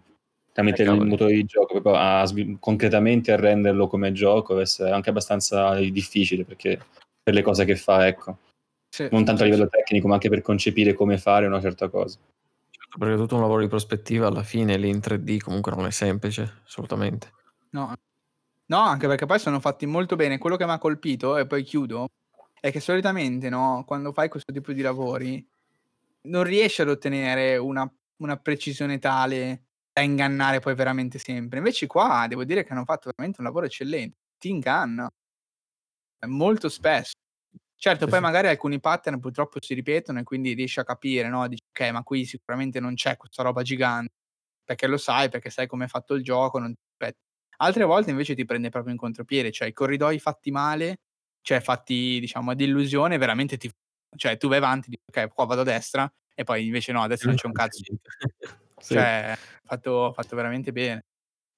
tramite 0.51 0.83
eh, 0.83 0.91
il 0.91 1.05
motore 1.05 1.33
di 1.33 1.45
gioco, 1.45 1.79
proprio 1.79 1.95
a, 1.95 2.27
concretamente 2.59 3.31
a 3.31 3.35
renderlo 3.35 3.87
come 3.87 4.11
gioco, 4.11 4.53
deve 4.53 4.63
essere 4.63 4.91
anche 4.91 5.09
abbastanza 5.09 5.75
difficile 5.79 6.43
perché 6.43 6.79
per 7.21 7.33
le 7.33 7.41
cose 7.41 7.65
che 7.65 7.75
fa, 7.75 8.07
ecco. 8.07 8.37
Sì, 8.89 9.07
non 9.11 9.25
tanto 9.25 9.43
a 9.43 9.45
livello 9.45 9.67
tecnico, 9.67 10.07
ma 10.07 10.13
anche 10.13 10.29
per 10.29 10.41
concepire 10.41 10.93
come 10.93 11.17
fare 11.17 11.45
una 11.45 11.61
certa 11.61 11.89
cosa. 11.89 12.17
Certo, 12.71 12.97
perché 12.97 13.15
tutto 13.15 13.35
un 13.35 13.41
lavoro 13.41 13.61
di 13.61 13.67
prospettiva 13.67 14.27
alla 14.27 14.43
fine 14.43 14.77
lì 14.77 14.89
in 14.89 14.99
3D 14.99 15.41
comunque 15.41 15.73
non 15.75 15.85
è 15.85 15.91
semplice, 15.91 16.61
assolutamente. 16.65 17.31
No, 17.71 17.93
No, 18.67 18.79
anche 18.79 19.07
perché 19.07 19.27
poi 19.27 19.37
sono 19.37 19.59
fatti 19.59 19.85
molto 19.85 20.15
bene. 20.15 20.37
Quello 20.39 20.57
che 20.57 20.65
m'ha 20.65 20.79
colpito, 20.79 21.37
e 21.37 21.45
poi 21.45 21.63
chiudo, 21.63 22.07
è 22.59 22.71
che 22.71 22.79
solitamente, 22.79 23.49
no, 23.49 23.83
quando 23.85 24.11
fai 24.11 24.27
questo 24.27 24.51
tipo 24.51 24.71
di 24.71 24.81
lavori, 24.81 25.45
non 26.25 26.43
riesci 26.43 26.81
ad 26.81 26.89
ottenere 26.89 27.57
una 27.57 27.89
una 28.17 28.37
precisione 28.37 28.97
tale 28.97 29.65
da 29.91 30.01
ingannare 30.01 30.59
poi 30.59 30.73
veramente 30.75 31.19
sempre. 31.19 31.57
Invece 31.59 31.85
qua 31.87 32.25
devo 32.29 32.45
dire 32.45 32.63
che 32.63 32.71
hanno 32.73 32.85
fatto 32.85 33.09
veramente 33.13 33.41
un 33.41 33.45
lavoro 33.47 33.65
eccellente. 33.65 34.17
Ti 34.37 34.49
inganna. 34.49 35.09
Molto 36.27 36.69
spesso. 36.69 37.13
Certo, 37.75 38.07
Sì, 38.07 38.11
poi 38.11 38.19
sì. 38.19 38.21
magari 38.21 38.47
alcuni 38.47 38.79
pattern 38.79 39.19
purtroppo 39.19 39.61
si 39.61 39.73
ripetono 39.73 40.19
e 40.19 40.23
quindi 40.23 40.53
riesci 40.53 40.79
a 40.79 40.83
capire, 40.83 41.29
no, 41.29 41.47
dici: 41.47 41.61
"Okay, 41.69 41.91
ma 41.91 42.03
qui 42.03 42.25
sicuramente 42.25 42.79
non 42.79 42.95
c'è 42.95 43.17
questa 43.17 43.43
roba 43.43 43.61
gigante", 43.63 44.13
perché 44.63 44.87
lo 44.87 44.97
sai, 44.97 45.29
perché 45.29 45.49
sai 45.49 45.67
come 45.67 45.85
è 45.85 45.87
fatto 45.87 46.15
il 46.15 46.23
gioco, 46.23 46.59
non 46.59 46.73
Altre 47.57 47.85
volte 47.85 48.11
invece 48.11 48.35
ti 48.35 48.45
prende 48.45 48.69
proprio 48.69 48.91
in 48.93 48.99
contropiede, 48.99 49.51
cioè 49.51 49.67
i 49.69 49.73
corridoi 49.73 50.19
fatti 50.19 50.51
male, 50.51 50.97
cioè 51.41 51.61
fatti 51.61 52.19
diciamo 52.19 52.51
ad 52.51 52.59
illusione, 52.61 53.17
veramente 53.17 53.57
ti... 53.57 53.71
Cioè 54.15 54.37
tu 54.37 54.47
vai 54.47 54.57
avanti, 54.57 54.89
dici, 54.89 55.01
ok, 55.05 55.33
qua 55.33 55.45
vado 55.45 55.61
a 55.61 55.65
destra 55.65 56.11
e 56.33 56.43
poi 56.43 56.65
invece 56.65 56.91
no, 56.91 57.01
adesso 57.01 57.27
non 57.27 57.35
c'è 57.35 57.47
un 57.47 57.53
cazzo. 57.53 57.81
sì. 58.77 58.93
Cioè, 58.93 59.37
fatto, 59.63 60.11
fatto 60.13 60.35
veramente 60.35 60.71
bene. 60.71 61.05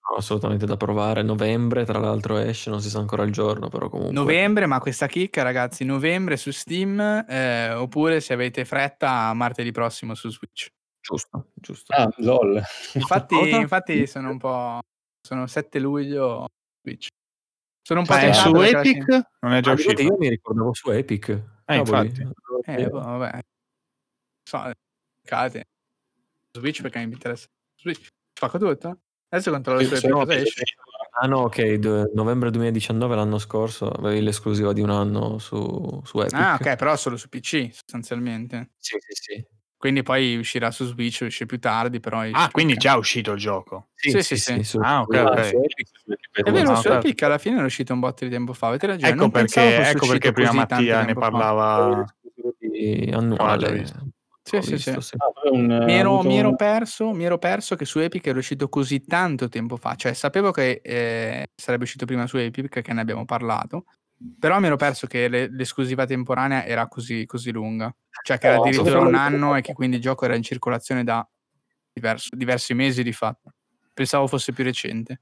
No, 0.09 0.17
assolutamente 0.17 0.65
da 0.65 0.77
provare. 0.77 1.21
Novembre, 1.21 1.83
tra 1.83 1.99
l'altro, 1.99 2.37
esce, 2.37 2.69
non 2.69 2.81
si 2.81 2.89
sa 2.89 2.99
ancora 2.99 3.23
il 3.23 3.31
giorno, 3.31 3.67
però 3.67 3.89
comunque. 3.89 4.13
Novembre, 4.13 4.65
ma 4.65 4.79
questa 4.79 5.07
chicca, 5.07 5.41
ragazzi, 5.41 5.83
novembre 5.83 6.37
su 6.37 6.51
Steam, 6.51 6.99
eh, 7.27 7.73
oppure 7.73 8.21
se 8.21 8.33
avete 8.33 8.63
fretta, 8.63 9.33
martedì 9.33 9.71
prossimo 9.71 10.15
su 10.15 10.29
Switch. 10.29 10.69
Giusto, 11.01 11.47
giusto. 11.53 11.93
Ah, 11.93 12.09
lol. 12.17 12.61
Infatti, 12.95 13.49
infatti 13.49 14.07
sono 14.07 14.29
un 14.29 14.37
po'... 14.37 14.79
Sono 15.21 15.47
7 15.47 15.79
luglio 15.79 16.47
Switch. 16.81 17.07
Sono 17.81 18.01
un 18.01 18.05
po' 18.05 18.13
cioè, 18.13 18.33
su 18.33 18.55
Epic? 18.55 19.07
Non 19.41 19.53
è 19.53 19.61
già 19.61 19.71
ah, 19.71 19.73
uscito. 19.73 20.01
Io 20.01 20.17
mi 20.17 20.29
ricordo 20.29 20.73
su 20.73 20.89
Epic. 20.89 21.56
Eh, 21.67 21.77
infatti. 21.77 22.27
Eh, 22.65 22.87
boh, 22.87 22.99
vabbè. 22.99 23.39
So, 24.43 24.71
cade. 25.23 25.65
Switch 26.53 26.81
perché 26.81 27.05
mi 27.05 27.13
interessa. 27.13 27.47
Switch. 27.75 28.07
Spacco 28.33 28.57
tutto? 28.57 28.99
Adesso 29.29 29.51
controllo 29.51 29.83
su 29.83 29.93
Epic 29.95 30.09
cosa 30.11 30.33
esce. 30.35 30.63
Ah 31.19 31.27
no, 31.27 31.39
ok, 31.41 31.73
d- 31.73 32.11
novembre 32.13 32.51
2019 32.51 33.15
l'anno 33.15 33.39
scorso 33.39 33.89
avevi 33.89 34.21
l'esclusiva 34.21 34.71
di 34.71 34.81
un 34.81 34.89
anno 34.91 35.39
su, 35.39 36.01
su 36.05 36.19
Epic. 36.19 36.33
Ah 36.33 36.53
ok, 36.59 36.75
però 36.75 36.95
solo 36.95 37.17
su 37.17 37.27
PC 37.27 37.69
sostanzialmente. 37.73 38.71
Sì, 38.77 38.97
sì, 38.99 39.13
sì. 39.33 39.45
Quindi 39.77 40.01
poi 40.01 40.37
uscirà 40.37 40.71
su 40.71 40.85
Switch, 40.85 41.21
uscirà 41.21 41.45
più 41.45 41.59
tardi, 41.59 41.99
però... 41.99 42.21
Ah, 42.31 42.49
quindi 42.51 42.75
già 42.75 42.93
è 42.93 42.97
uscito 42.97 43.33
il 43.33 43.39
gioco? 43.39 43.89
Sì, 43.93 44.09
sì, 44.09 44.21
sì. 44.21 44.37
sì, 44.37 44.63
sì. 44.63 44.77
Ah, 44.81 45.01
ok, 45.01 45.23
ok. 45.25 46.41
È 46.43 46.51
vero, 46.51 46.75
su 46.75 46.89
Epic 46.89 47.21
alla 47.21 47.37
fine 47.37 47.61
è 47.61 47.63
uscito 47.63 47.93
un 47.93 47.99
botto 47.99 48.25
di 48.25 48.31
tempo 48.31 48.53
fa, 48.53 48.67
avete 48.67 48.87
ragione. 48.87 49.13
Ecco 49.13 49.29
perché, 49.29 49.77
ecco 49.89 50.07
perché 50.07 50.31
prima 50.31 50.51
Mattia 50.51 51.03
ne 51.03 51.13
parlava... 51.13 52.03
Annuale. 53.13 54.15
Sì, 54.47 54.61
sì, 54.61 54.77
sì. 54.77 54.89
Ah, 55.17 55.49
un, 55.51 55.65
mi, 55.83 55.93
ero, 55.93 56.21
mi, 56.23 56.37
ero 56.37 56.55
perso, 56.55 57.11
mi, 57.11 57.25
ero, 57.25 57.37
perso, 57.37 57.75
che 57.75 57.83
su 57.83 57.99
Epic 57.99 58.25
era 58.27 58.37
uscito 58.37 58.69
così 58.69 59.03
tanto 59.03 59.49
tempo 59.49 59.75
fa, 59.75 59.95
cioè 59.95 60.13
sapevo 60.13 60.51
che 60.51 60.79
eh, 60.81 61.49
sarebbe 61.53 61.83
uscito 61.83 62.05
prima 62.05 62.27
su 62.27 62.37
Epic, 62.37 62.81
che 62.81 62.93
ne 62.93 63.01
abbiamo 63.01 63.25
parlato, 63.25 63.83
però 64.39 64.59
mi 64.59 64.67
ero 64.67 64.77
perso 64.77 65.07
che 65.07 65.27
le, 65.27 65.49
l'esclusiva 65.49 66.05
temporanea 66.05 66.65
era 66.65 66.87
così, 66.87 67.25
così 67.25 67.51
lunga, 67.51 67.93
cioè 68.23 68.37
che 68.37 68.47
era 68.47 68.57
addirittura 68.57 68.99
un 68.99 69.15
anno 69.15 69.55
e 69.55 69.61
che 69.61 69.73
quindi 69.73 69.97
il 69.97 70.01
gioco 70.01 70.25
era 70.25 70.35
in 70.35 70.43
circolazione 70.43 71.03
da 71.03 71.27
diverso, 71.93 72.35
diversi 72.35 72.73
mesi 72.73 73.03
di 73.03 73.13
fatto. 73.13 73.53
Pensavo 73.93 74.27
fosse 74.27 74.53
più 74.53 74.63
recente. 74.63 75.21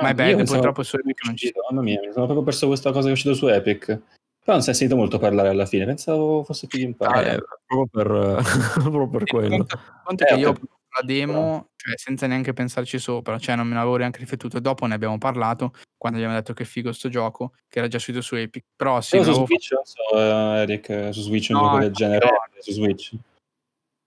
Ma 0.00 0.08
è 0.08 0.14
bello, 0.14 0.42
purtroppo 0.42 0.82
su 0.82 0.96
Epic 0.96 1.24
non 1.24 1.36
ci 1.36 1.52
Mamma 1.70 1.82
mia, 1.82 2.00
mi 2.00 2.10
sono 2.12 2.24
proprio 2.24 2.44
perso 2.44 2.66
questa 2.66 2.90
cosa 2.90 3.04
che 3.04 3.10
è 3.10 3.12
uscita 3.12 3.34
su 3.34 3.46
Epic. 3.46 3.86
Però 3.86 4.56
non 4.56 4.62
si 4.62 4.70
è 4.70 4.74
sentito 4.74 4.98
molto 4.98 5.18
parlare 5.18 5.48
alla 5.48 5.64
fine, 5.64 5.86
pensavo 5.86 6.42
fosse 6.42 6.66
più 6.66 6.80
in 6.80 6.94
ah, 6.98 7.22
eh, 7.22 7.38
proprio 7.64 7.86
per, 7.86 8.42
proprio 8.74 9.08
per 9.08 9.24
quello. 9.24 9.56
Conto, 9.56 9.80
conto 10.04 10.24
eh, 10.24 10.26
che 10.26 10.34
io 10.34 10.54
la 10.94 11.04
demo 11.04 11.70
cioè, 11.76 11.98
senza 11.98 12.26
neanche 12.26 12.52
pensarci 12.52 12.98
sopra, 12.98 13.38
cioè 13.38 13.56
non 13.56 13.66
me 13.66 13.74
ne 13.74 13.80
avevo 13.80 13.96
neanche 13.96 14.20
riflettuto. 14.20 14.60
Dopo 14.60 14.86
ne 14.86 14.94
abbiamo 14.94 15.18
parlato 15.18 15.72
quando 15.96 16.18
abbiamo 16.18 16.36
detto 16.36 16.52
che 16.52 16.64
figo 16.64 16.92
sto 16.92 17.08
gioco, 17.08 17.52
che 17.68 17.78
era 17.78 17.88
già 17.88 17.96
uscito 17.96 18.20
su 18.20 18.36
Epic. 18.36 18.64
Però 18.76 19.00
sì, 19.00 19.22
su 19.22 19.32
Switch, 19.32 19.68
fatto... 19.68 19.82
so, 19.84 20.16
uh, 20.16 20.56
Eric, 20.56 21.08
su 21.12 21.20
Switch 21.22 21.50
un 21.50 21.56
no, 21.56 21.62
gioco 21.62 21.78
del 21.80 21.92
genere, 21.92 22.26
no. 22.26 22.60
su 22.60 22.72
Switch. 22.72 23.12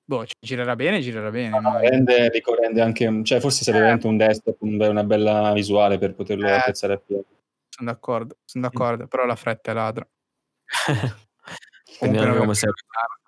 Boh, 0.05 0.25
girerà 0.39 0.75
bene, 0.77 1.01
girerà 1.01 1.29
bene. 1.29 1.59
No, 1.59 1.77
rende, 1.79 2.31
rende 2.31 2.81
anche, 2.81 3.23
cioè 3.23 3.41
forse 3.41 3.65
se 3.65 3.71
eh. 3.75 3.99
un 4.03 4.15
desktop, 4.15 4.61
una 4.61 5.03
bella 5.03 5.51
visuale 5.51 5.97
per 5.97 6.15
poterlo 6.15 6.47
eh. 6.47 6.51
apprezzare 6.51 6.93
appieno. 6.93 7.25
Sono 7.67 7.91
d'accordo, 7.91 8.37
sono 8.45 8.69
d'accordo, 8.69 9.03
mm. 9.03 9.07
però 9.07 9.25
la 9.25 9.35
fretta 9.35 9.71
è 9.71 9.73
ladra. 9.73 10.07
Quindi 11.99 12.17
come 12.17 12.53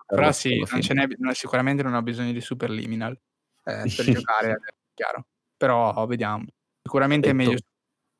Però 0.06 0.32
sì, 0.32 0.64
non 0.70 0.80
ce 0.80 0.94
n'è, 0.94 1.06
sicuramente 1.32 1.82
non 1.82 1.94
ho 1.94 2.02
bisogno 2.02 2.32
di 2.32 2.40
Superliminal 2.40 3.18
eh, 3.64 3.92
per 3.94 4.04
giocare, 4.12 4.58
chiaro. 4.94 5.26
Però 5.56 6.06
vediamo. 6.06 6.46
Sicuramente 6.82 7.30
è 7.30 7.32
meglio, 7.32 7.58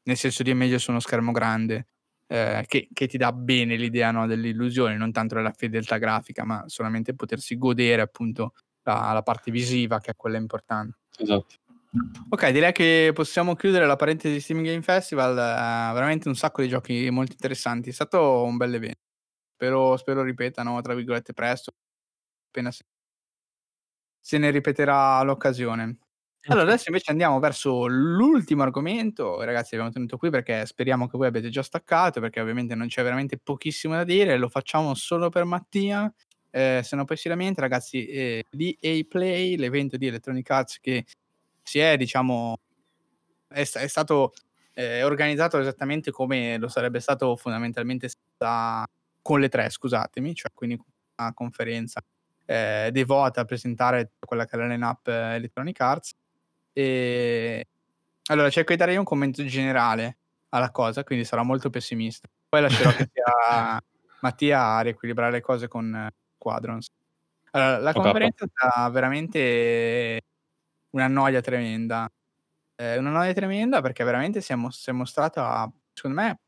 nel 0.04 0.16
senso 0.16 0.42
di 0.42 0.50
è 0.50 0.54
meglio 0.54 0.78
su 0.78 0.90
uno 0.90 1.00
schermo 1.00 1.32
grande, 1.32 1.86
eh, 2.26 2.64
che, 2.68 2.88
che, 2.92 3.06
ti 3.06 3.16
dà 3.16 3.32
bene 3.32 3.76
l'idea 3.76 4.10
no, 4.10 4.26
dell'illusione, 4.26 4.96
non 4.96 5.12
tanto 5.12 5.34
della 5.34 5.52
fedeltà 5.52 5.98
grafica, 5.98 6.44
ma 6.44 6.64
solamente 6.66 7.14
potersi 7.14 7.56
godere 7.56 8.02
appunto 8.02 8.52
la, 8.82 9.12
la 9.12 9.22
parte 9.22 9.50
visiva, 9.50 9.98
che 10.00 10.12
è 10.12 10.16
quella 10.16 10.36
importante. 10.36 10.98
Esatto. 11.18 11.54
Ok, 12.28 12.50
direi 12.50 12.70
che 12.70 13.10
possiamo 13.12 13.56
chiudere 13.56 13.84
la 13.84 13.96
parentesi 13.96 14.34
di 14.34 14.40
Steam 14.40 14.62
Game 14.62 14.82
Festival. 14.82 15.32
Eh, 15.32 15.92
veramente 15.92 16.28
un 16.28 16.36
sacco 16.36 16.62
di 16.62 16.68
giochi 16.68 17.10
molto 17.10 17.32
interessanti. 17.32 17.90
È 17.90 17.92
stato 17.92 18.44
un 18.44 18.56
bel 18.56 18.74
evento. 18.74 19.00
Spero, 19.54 19.96
spero 19.96 20.22
ripetano, 20.22 20.80
tra 20.80 20.94
virgolette, 20.94 21.32
presto. 21.32 21.72
Appena 22.48 22.70
se, 24.20 24.38
ne 24.38 24.50
ripeterà 24.50 25.22
l'occasione. 25.22 25.98
Allora, 26.46 26.66
adesso 26.66 26.84
invece 26.88 27.10
andiamo 27.10 27.38
verso 27.38 27.86
l'ultimo 27.86 28.62
argomento. 28.62 29.42
Ragazzi, 29.42 29.74
abbiamo 29.74 29.92
tenuto 29.92 30.16
qui 30.16 30.30
perché 30.30 30.64
speriamo 30.64 31.06
che 31.06 31.18
voi 31.18 31.26
abbiate 31.26 31.50
già 31.50 31.62
staccato, 31.62 32.20
perché 32.20 32.40
ovviamente 32.40 32.74
non 32.74 32.88
c'è 32.88 33.02
veramente 33.02 33.38
pochissimo 33.38 33.94
da 33.94 34.04
dire. 34.04 34.38
Lo 34.38 34.48
facciamo 34.48 34.94
solo 34.94 35.28
per 35.28 35.44
Mattia. 35.44 36.12
Eh, 36.50 36.80
se 36.82 36.96
no 36.96 37.04
poi 37.04 37.16
si 37.16 37.28
lamenta, 37.28 37.60
ragazzi, 37.60 38.06
eh, 38.06 38.44
l'EA 38.50 39.04
Play, 39.06 39.56
l'evento 39.56 39.96
di 39.96 40.06
Electronic 40.06 40.50
Arts 40.50 40.80
che 40.80 41.04
si 41.62 41.78
è, 41.78 41.96
diciamo, 41.96 42.56
è, 43.48 43.60
è 43.60 43.86
stato 43.86 44.32
eh, 44.74 45.02
organizzato 45.02 45.58
esattamente 45.58 46.10
come 46.10 46.56
lo 46.58 46.68
sarebbe 46.68 47.00
stato 47.00 47.36
fondamentalmente 47.36 48.08
sta, 48.08 48.86
con 49.22 49.40
le 49.40 49.48
tre, 49.48 49.68
scusatemi, 49.70 50.34
cioè 50.34 50.50
quindi 50.54 50.80
una 51.16 51.34
conferenza 51.34 52.00
eh, 52.50 52.90
devota 52.90 53.42
a 53.42 53.44
presentare 53.44 54.14
quella 54.18 54.44
che 54.44 54.56
è 54.56 54.58
la 54.58 54.66
line-up 54.66 55.06
eh, 55.06 55.34
Electronic 55.36 55.80
Arts. 55.80 56.14
E 56.72 57.68
allora 58.24 58.50
cerco 58.50 58.72
di 58.72 58.78
dare 58.78 58.92
io 58.92 58.98
un 58.98 59.04
commento 59.04 59.44
generale 59.44 60.18
alla 60.48 60.72
cosa, 60.72 61.04
quindi 61.04 61.24
sarò 61.24 61.44
molto 61.44 61.70
pessimista. 61.70 62.28
Poi 62.48 62.60
lascerò 62.60 62.90
che 62.90 63.08
sia 63.12 63.80
Mattia 64.22 64.62
a 64.62 64.80
riequilibrare 64.80 65.30
le 65.30 65.40
cose 65.40 65.68
con 65.68 65.94
eh, 65.94 66.10
Quadrons. 66.36 66.88
Allora, 67.52 67.78
la 67.78 67.92
conferenza 67.92 68.44
è 68.44 68.48
stata 68.52 68.88
veramente 68.88 70.20
una 70.90 71.06
noia 71.06 71.40
tremenda. 71.40 72.10
Eh, 72.74 72.98
una 72.98 73.10
noia 73.10 73.32
tremenda 73.32 73.80
perché 73.80 74.02
veramente 74.02 74.40
si 74.40 74.50
è, 74.50 74.56
mos- 74.56 74.80
si 74.80 74.90
è 74.90 74.92
mostrata, 74.92 75.70
secondo 75.92 76.20
me... 76.20 76.38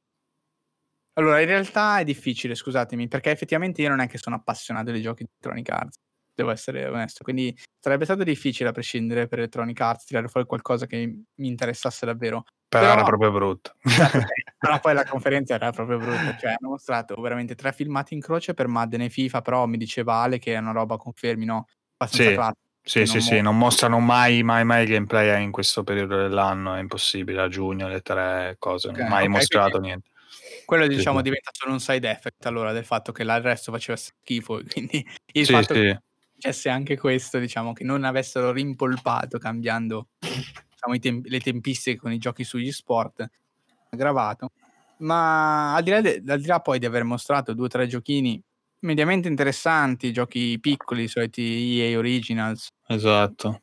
Allora, 1.15 1.41
in 1.41 1.47
realtà 1.47 1.99
è 1.99 2.05
difficile, 2.05 2.55
scusatemi, 2.55 3.09
perché 3.09 3.31
effettivamente 3.31 3.83
io 3.83 3.89
non 3.89 4.01
è 4.01 4.09
che 4.09 4.19
sono 4.19 4.37
appassionato 4.37 4.91
dei 4.91 5.03
giochi 5.03 5.25
di 5.25 5.31
Electronic 5.31 5.71
Arts, 5.71 5.97
devo 6.35 6.51
essere 6.51 6.87
onesto, 6.87 7.23
quindi 7.23 7.55
sarebbe 7.79 8.05
stato 8.05 8.23
difficile 8.23 8.71
a 8.71 8.73
prescindere 8.73 9.29
per 9.29 9.39
Electronic 9.39 9.79
Arts 9.79 10.07
tirare 10.07 10.29
fuori 10.29 10.47
qualcosa 10.47 10.87
che 10.87 10.97
mi 10.97 11.47
interessasse 11.47 12.07
davvero. 12.07 12.45
Però, 12.67 12.85
Però 12.85 12.95
era 12.95 13.05
proprio 13.05 13.31
brutto. 13.31 13.75
però 14.59 14.81
poi 14.81 14.95
la 14.95 15.05
conferenza 15.05 15.55
era 15.55 15.71
proprio 15.71 15.99
brutta, 15.99 16.37
cioè 16.39 16.51
hanno 16.59 16.71
mostrato 16.71 17.21
veramente 17.21 17.55
tre 17.55 17.73
filmati 17.73 18.15
in 18.15 18.21
croce 18.21 18.55
per 18.55 18.67
Madden 18.67 19.03
e 19.03 19.11
FIFA, 19.11 19.43
però 19.43 19.67
mi 19.67 19.77
diceva 19.77 20.15
Ale 20.23 20.39
che 20.39 20.55
è 20.55 20.59
una 20.59 20.73
roba, 20.73 20.97
confermi, 20.97 21.45
no? 21.45 21.67
Abbastanza 21.97 22.31
sì. 22.31 22.35
classica 22.35 22.61
sì, 22.85 23.07
sì, 23.07 23.21
sì, 23.21 23.41
non 23.41 23.57
mostrano 23.57 24.01
mai, 24.01 24.43
mai, 24.43 24.65
mai 24.65 24.87
gameplay 24.87 25.41
in 25.41 25.53
questo 25.53 25.85
periodo 25.85 26.17
dell'anno, 26.17 26.75
è 26.75 26.81
impossibile, 26.81 27.41
a 27.41 27.49
giugno 27.49 27.87
le 27.87 28.01
tre 28.01 28.57
cose, 28.59 28.89
okay, 28.89 29.03
non 29.03 29.09
mai 29.09 29.23
okay, 29.23 29.35
mostrato 29.35 29.79
niente. 29.79 30.11
Quello 30.65 30.87
diciamo 30.87 31.19
sì. 31.19 31.23
diventa 31.25 31.51
solo 31.53 31.73
un 31.73 31.81
side 31.81 32.11
effect 32.11 32.47
allora 32.47 32.73
del 32.73 32.85
fatto 32.85 33.13
che 33.13 33.23
il 33.23 33.41
resto 33.41 33.73
faceva 33.73 33.97
schifo, 33.97 34.61
quindi 34.71 35.07
il 35.33 35.47
sì, 35.47 35.53
fatto 35.53 35.75
sì. 35.75 35.81
che 35.81 36.01
facesse 36.35 36.69
anche 36.69 36.97
questo, 36.97 37.39
diciamo, 37.39 37.73
che 37.73 37.85
non 37.85 38.05
avessero 38.05 38.53
rimpolpato 38.53 39.39
cambiando 39.39 40.09
diciamo, 40.19 40.99
temp- 40.99 41.27
le 41.27 41.41
tempistiche 41.41 41.99
con 41.99 42.13
i 42.13 42.19
giochi 42.19 42.45
sugli 42.45 42.73
sport, 42.73 43.29
aggravato. 43.91 44.51
Ma 44.99 45.75
al 45.75 45.83
di, 45.83 45.91
là 45.91 46.01
de- 46.01 46.23
al 46.27 46.41
di 46.41 46.47
là 46.47 46.61
poi 46.61 46.79
di 46.79 46.87
aver 46.87 47.05
mostrato 47.05 47.55
due 47.55 47.67
o 47.67 47.69
tre 47.69 47.87
giochini 47.87 48.41
mediamente 48.81 49.29
interessanti, 49.29 50.13
giochi 50.13 50.59
piccoli, 50.61 51.05
i 51.05 51.09
soliti 51.09 51.81
EA 51.81 51.99
Originals. 51.99 52.69
Esatto. 52.87 53.63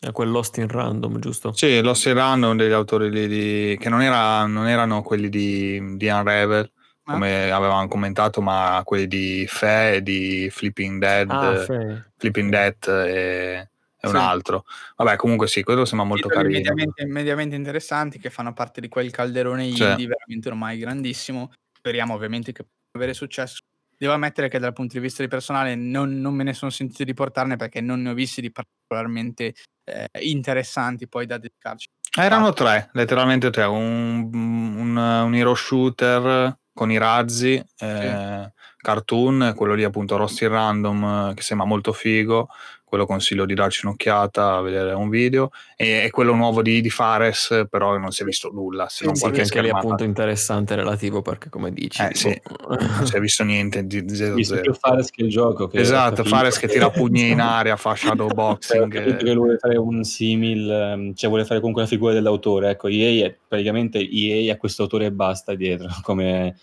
È 0.00 0.12
quel 0.12 0.30
Lost 0.30 0.58
in 0.58 0.68
Random, 0.68 1.18
giusto? 1.18 1.52
Sì, 1.52 1.80
Lost 1.80 2.06
in 2.06 2.14
Random 2.14 2.56
degli 2.56 2.72
autori 2.72 3.10
lì 3.10 3.26
di... 3.26 3.76
che 3.80 3.88
non, 3.88 4.00
era, 4.00 4.46
non, 4.46 4.68
erano 4.68 5.02
quelli 5.02 5.28
di, 5.28 5.96
di 5.96 6.06
Unravel, 6.06 6.70
ah. 7.04 7.12
come 7.12 7.50
avevamo 7.50 7.88
commentato, 7.88 8.40
ma 8.40 8.80
quelli 8.84 9.08
di 9.08 9.44
Fe, 9.48 10.00
di 10.02 10.48
Flipping 10.50 11.00
Dead, 11.00 11.28
ah, 11.30 12.04
Flipping 12.16 12.48
Dead 12.48 12.76
e, 12.86 13.70
e 13.98 14.08
un 14.08 14.14
altro. 14.14 14.64
Vabbè, 14.94 15.16
comunque 15.16 15.48
sì, 15.48 15.64
quello 15.64 15.84
sembra 15.84 16.06
molto 16.06 16.28
carino. 16.28 16.58
Mediamente, 16.58 17.04
mediamente, 17.04 17.56
interessanti 17.56 18.20
che 18.20 18.30
fanno 18.30 18.52
parte 18.52 18.80
di 18.80 18.88
quel 18.88 19.10
calderone 19.10 19.64
indie 19.64 19.96
sì. 19.96 20.06
veramente 20.06 20.48
ormai 20.48 20.78
grandissimo. 20.78 21.50
Speriamo 21.76 22.14
ovviamente 22.14 22.52
che 22.52 22.62
possa 22.62 22.92
avere 22.92 23.14
successo 23.14 23.58
Devo 23.98 24.12
ammettere 24.12 24.48
che 24.48 24.60
dal 24.60 24.72
punto 24.72 24.94
di 24.94 25.00
vista 25.00 25.22
di 25.24 25.28
personale 25.28 25.74
non, 25.74 26.20
non 26.20 26.32
me 26.32 26.44
ne 26.44 26.54
sono 26.54 26.70
sentito 26.70 27.02
di 27.02 27.14
portarne 27.14 27.56
perché 27.56 27.80
non 27.80 28.00
ne 28.00 28.10
ho 28.10 28.14
visti 28.14 28.40
di 28.40 28.52
particolarmente 28.52 29.54
eh, 29.84 30.08
interessanti 30.20 31.08
poi 31.08 31.26
da 31.26 31.36
dedicarci. 31.36 31.88
Erano 32.16 32.52
tre, 32.52 32.90
letteralmente 32.92 33.50
tre, 33.50 33.64
un, 33.64 34.30
un, 34.32 34.96
un 34.96 35.34
hero 35.34 35.54
shooter 35.54 36.56
con 36.72 36.92
i 36.92 36.96
razzi, 36.96 37.62
eh, 37.78 38.52
cartoon, 38.76 39.52
quello 39.56 39.74
lì 39.74 39.82
appunto 39.82 40.16
Rossi 40.16 40.46
Random 40.46 41.34
che 41.34 41.42
sembra 41.42 41.66
molto 41.66 41.92
figo, 41.92 42.48
quello 42.88 43.06
consiglio 43.06 43.44
di 43.44 43.54
darci 43.54 43.84
un'occhiata 43.86 44.56
a 44.56 44.60
vedere 44.60 44.92
un 44.92 45.08
video. 45.08 45.50
E, 45.76 46.04
e 46.04 46.10
quello 46.10 46.34
nuovo 46.34 46.62
di, 46.62 46.80
di, 46.80 46.90
Fares 46.90 47.66
però 47.70 47.96
non 47.98 48.10
si 48.10 48.22
è 48.22 48.24
visto 48.24 48.50
nulla 48.50 48.88
se 48.88 49.04
non 49.04 49.14
sì, 49.14 49.20
qualche 49.22 49.42
anche 49.42 49.62
lì 49.62 49.68
appunto 49.68 50.02
interessante 50.02 50.74
relativo 50.74 51.22
perché 51.22 51.50
come 51.50 51.72
dici 51.72 52.02
eh, 52.02 52.14
sì. 52.14 52.40
non 52.68 53.06
si 53.06 53.14
è 53.14 53.20
visto 53.20 53.44
niente 53.44 53.86
di 53.86 54.04
0 54.08 54.42
0 54.42 54.60
più 54.60 54.74
Fares 54.74 55.10
che 55.10 55.22
il 55.22 55.28
gioco 55.28 55.68
che 55.68 55.78
esatto 55.78 56.24
Fares 56.24 56.58
che 56.58 56.66
tira 56.66 56.90
pugni 56.90 57.30
in 57.30 57.38
aria 57.40 57.76
fa 57.76 57.94
shadow 57.94 58.28
boxing. 58.32 58.92
cioè, 58.92 59.16
che 59.16 59.34
vuole 59.34 59.58
fare 59.58 59.76
un 59.76 60.02
simil 60.02 60.68
ehm, 60.68 61.14
cioè 61.14 61.28
vuole 61.28 61.44
fare 61.44 61.60
comunque 61.60 61.82
la 61.82 61.88
figura 61.88 62.12
dell'autore 62.12 62.70
ecco 62.70 62.88
EA 62.88 63.26
è 63.26 63.36
praticamente 63.46 63.98
EA 64.00 64.52
ha 64.52 64.56
questo 64.56 64.82
autore 64.82 65.06
e 65.06 65.12
basta 65.12 65.54
dietro 65.54 65.88
come 66.02 66.56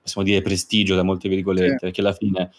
possiamo 0.00 0.26
dire 0.26 0.42
prestigio 0.42 0.94
da 0.94 1.02
molte 1.02 1.28
virgolette 1.28 1.70
sì. 1.70 1.78
perché 1.80 2.00
alla 2.00 2.12
fine 2.12 2.50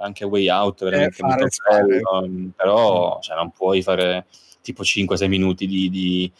anche 0.00 0.24
Way 0.24 0.48
Out 0.48 0.84
veramente 0.84 1.22
molto 1.22 1.46
bello, 1.68 2.50
però 2.56 3.18
cioè, 3.20 3.36
non 3.36 3.50
puoi 3.50 3.82
fare 3.82 4.26
tipo 4.60 4.82
5-6 4.82 5.28
minuti 5.28 5.66
di, 5.66 5.88
di, 5.88 6.32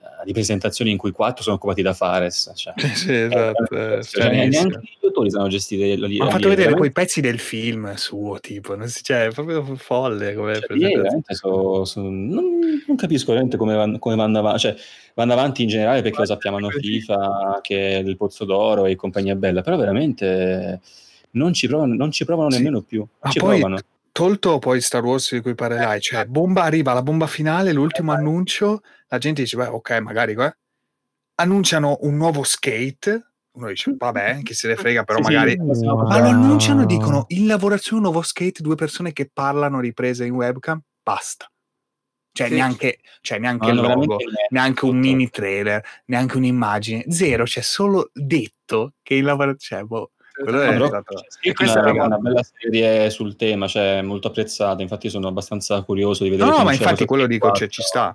uh, 0.00 0.24
di, 0.24 0.32
presentazioni 0.32 0.90
in 0.90 0.96
cui 0.96 1.12
4 1.12 1.42
sono 1.42 1.56
occupati 1.56 1.82
da 1.82 1.92
Fares. 1.92 2.52
Cioè. 2.54 2.74
sì, 2.94 3.14
esatto. 3.14 3.74
Eh, 3.74 4.02
cioè, 4.02 4.48
neanche 4.48 4.80
gli 5.00 5.06
autori 5.06 5.30
sanno 5.30 5.48
gestire 5.48 5.96
la 5.96 6.06
Hanno 6.06 6.30
fatto 6.30 6.48
vedere 6.48 6.74
quei 6.74 6.90
pezzi 6.90 7.20
del 7.20 7.38
film 7.38 7.94
suo, 7.94 8.40
tipo, 8.40 8.74
non 8.74 8.88
si, 8.88 9.02
cioè, 9.02 9.26
è 9.26 9.30
proprio 9.30 9.62
folle 9.76 10.34
come 10.34 10.58
cioè, 10.58 11.22
so, 11.26 11.84
so, 11.84 12.00
non, 12.00 12.58
non, 12.86 12.96
capisco 12.96 13.26
veramente 13.26 13.56
come, 13.56 13.74
van, 13.74 13.98
come 13.98 14.16
vanno 14.16 14.38
avanti, 14.38 14.60
cioè, 14.60 14.76
vanno 15.14 15.32
avanti 15.32 15.62
in 15.62 15.68
generale 15.68 16.02
perché 16.02 16.18
lo 16.18 16.26
sappiamo, 16.26 16.56
hanno 16.56 16.70
FIFA, 16.70 17.60
che 17.62 17.98
è 17.98 18.02
del 18.02 18.16
Pozzo 18.16 18.44
d'Oro 18.44 18.86
e 18.86 18.96
compagnia 18.96 19.36
bella, 19.36 19.62
però 19.62 19.76
veramente 19.76 20.80
non 21.36 21.52
ci 21.52 21.68
provano, 21.68 21.94
non 21.94 22.10
ci 22.10 22.24
provano 22.24 22.50
sì. 22.50 22.58
nemmeno 22.58 22.82
più. 22.82 23.06
Ma 23.20 23.30
ci 23.30 23.38
poi, 23.38 23.60
provano. 23.60 23.80
Tolto 24.10 24.58
poi 24.58 24.80
Star 24.80 25.04
Wars 25.04 25.32
di 25.34 25.40
cui 25.40 25.54
parlerai, 25.54 26.00
cioè 26.00 26.24
bomba 26.24 26.62
arriva 26.62 26.94
la 26.94 27.02
bomba 27.02 27.26
finale, 27.26 27.72
l'ultimo 27.72 28.12
eh, 28.12 28.16
annuncio, 28.16 28.82
la 29.08 29.18
gente 29.18 29.42
dice, 29.42 29.56
beh, 29.56 29.66
ok, 29.66 29.98
magari 30.00 30.34
qua. 30.34 30.54
Annunciano 31.34 31.98
un 32.00 32.16
nuovo 32.16 32.42
skate, 32.42 33.32
uno 33.52 33.68
dice, 33.68 33.94
vabbè, 33.96 34.40
chi 34.42 34.54
se 34.54 34.68
ne 34.68 34.76
frega, 34.76 35.04
però 35.04 35.22
sì, 35.22 35.32
magari... 35.32 35.50
Sì, 35.72 35.84
ma 35.84 36.18
lo 36.18 36.28
annunciano, 36.28 36.86
dicono, 36.86 37.24
in 37.28 37.46
lavorazione 37.46 37.98
un 37.98 38.10
nuovo 38.10 38.22
skate, 38.22 38.62
due 38.62 38.74
persone 38.74 39.12
che 39.12 39.28
parlano 39.30 39.80
riprese 39.80 40.24
in 40.24 40.32
webcam, 40.32 40.80
basta. 41.02 41.50
Cioè, 42.32 42.48
sì. 42.48 42.54
neanche, 42.54 43.00
cioè, 43.20 43.38
neanche 43.38 43.68
il 43.68 43.76
logo, 43.76 44.16
neanche 44.48 44.84
un 44.86 44.96
mini 44.96 45.28
trailer, 45.28 45.82
neanche 46.06 46.38
un'immagine, 46.38 47.04
zero, 47.08 47.44
c'è 47.44 47.60
solo 47.60 48.10
detto 48.14 48.94
che 49.02 49.14
in 49.14 49.24
lavorazione, 49.24 49.82
cioè, 49.82 49.88
boh, 49.88 50.12
quello 50.42 50.60
è 50.60 50.76
no, 50.76 50.86
stato... 50.86 51.24
questa 51.54 51.84
è 51.84 51.90
una, 51.90 52.18
bella 52.18 52.42
serie 52.42 53.10
sul 53.10 53.36
tema, 53.36 53.66
cioè 53.66 54.02
molto 54.02 54.28
apprezzata, 54.28 54.82
infatti 54.82 55.08
sono 55.08 55.28
abbastanza 55.28 55.80
curioso 55.82 56.24
di 56.24 56.30
vedere. 56.30 56.50
No, 56.50 56.58
no 56.58 56.64
ma 56.64 56.72
infatti 56.72 57.04
quello 57.04 57.26
dico, 57.26 57.50
cioè, 57.52 57.68
ci 57.68 57.82
sta. 57.82 58.14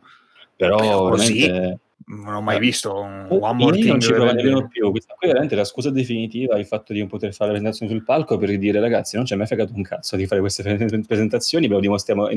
Però, 0.56 0.78
Però 0.78 1.10
così 1.10 1.80
non 2.12 2.34
ho 2.34 2.42
mai 2.42 2.58
eh, 2.58 2.60
visto 2.60 2.94
un 2.94 3.28
One 3.30 3.54
More 3.54 3.78
Thing. 3.78 3.88
Non 3.88 4.00
ci 4.00 4.12
prova 4.12 4.32
nemmeno 4.32 4.68
più. 4.68 4.92
Questa 4.92 5.14
qui 5.18 5.28
è 5.28 5.30
veramente 5.30 5.56
la 5.56 5.64
scusa 5.64 5.90
definitiva 5.90 6.58
il 6.58 6.66
fatto 6.66 6.94
di 6.94 7.00
non 7.00 7.08
poter 7.08 7.34
fare 7.34 7.52
la 7.52 7.58
presentazione 7.58 7.92
sul 7.92 8.04
palco 8.04 8.38
per 8.38 8.58
dire 8.58 8.80
ragazzi 8.80 9.16
non 9.16 9.26
ci 9.26 9.34
è 9.34 9.38
mai 9.38 9.48
fregato 9.48 9.74
un 9.76 9.84
cazzo 9.84 10.16
di 10.16 10.26
fare 10.26 10.42
queste 10.42 10.64
presentazioni, 11.08 11.68
ve 11.68 11.76
lo 11.76 11.80
dimostriamo 11.80 12.28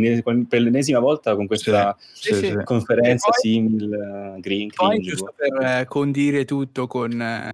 per 0.49 0.61
l'ennesima 0.61 0.99
volta 0.99 1.35
con 1.35 1.47
questa 1.47 1.97
sì, 2.13 2.35
sì, 2.35 2.61
conferenza 2.63 3.31
poi, 3.31 3.41
simile 3.41 4.37
green. 4.39 4.69
Poi 4.75 5.01
giusto 5.01 5.35
per 5.37 5.61
eh, 5.61 5.85
condire 5.87 6.45
tutto 6.45 6.87
con 6.87 7.21
eh, 7.21 7.53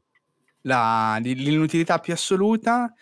la, 0.63 1.19
l'inutilità 1.23 1.99
più 1.99 2.13
assoluta 2.13 2.93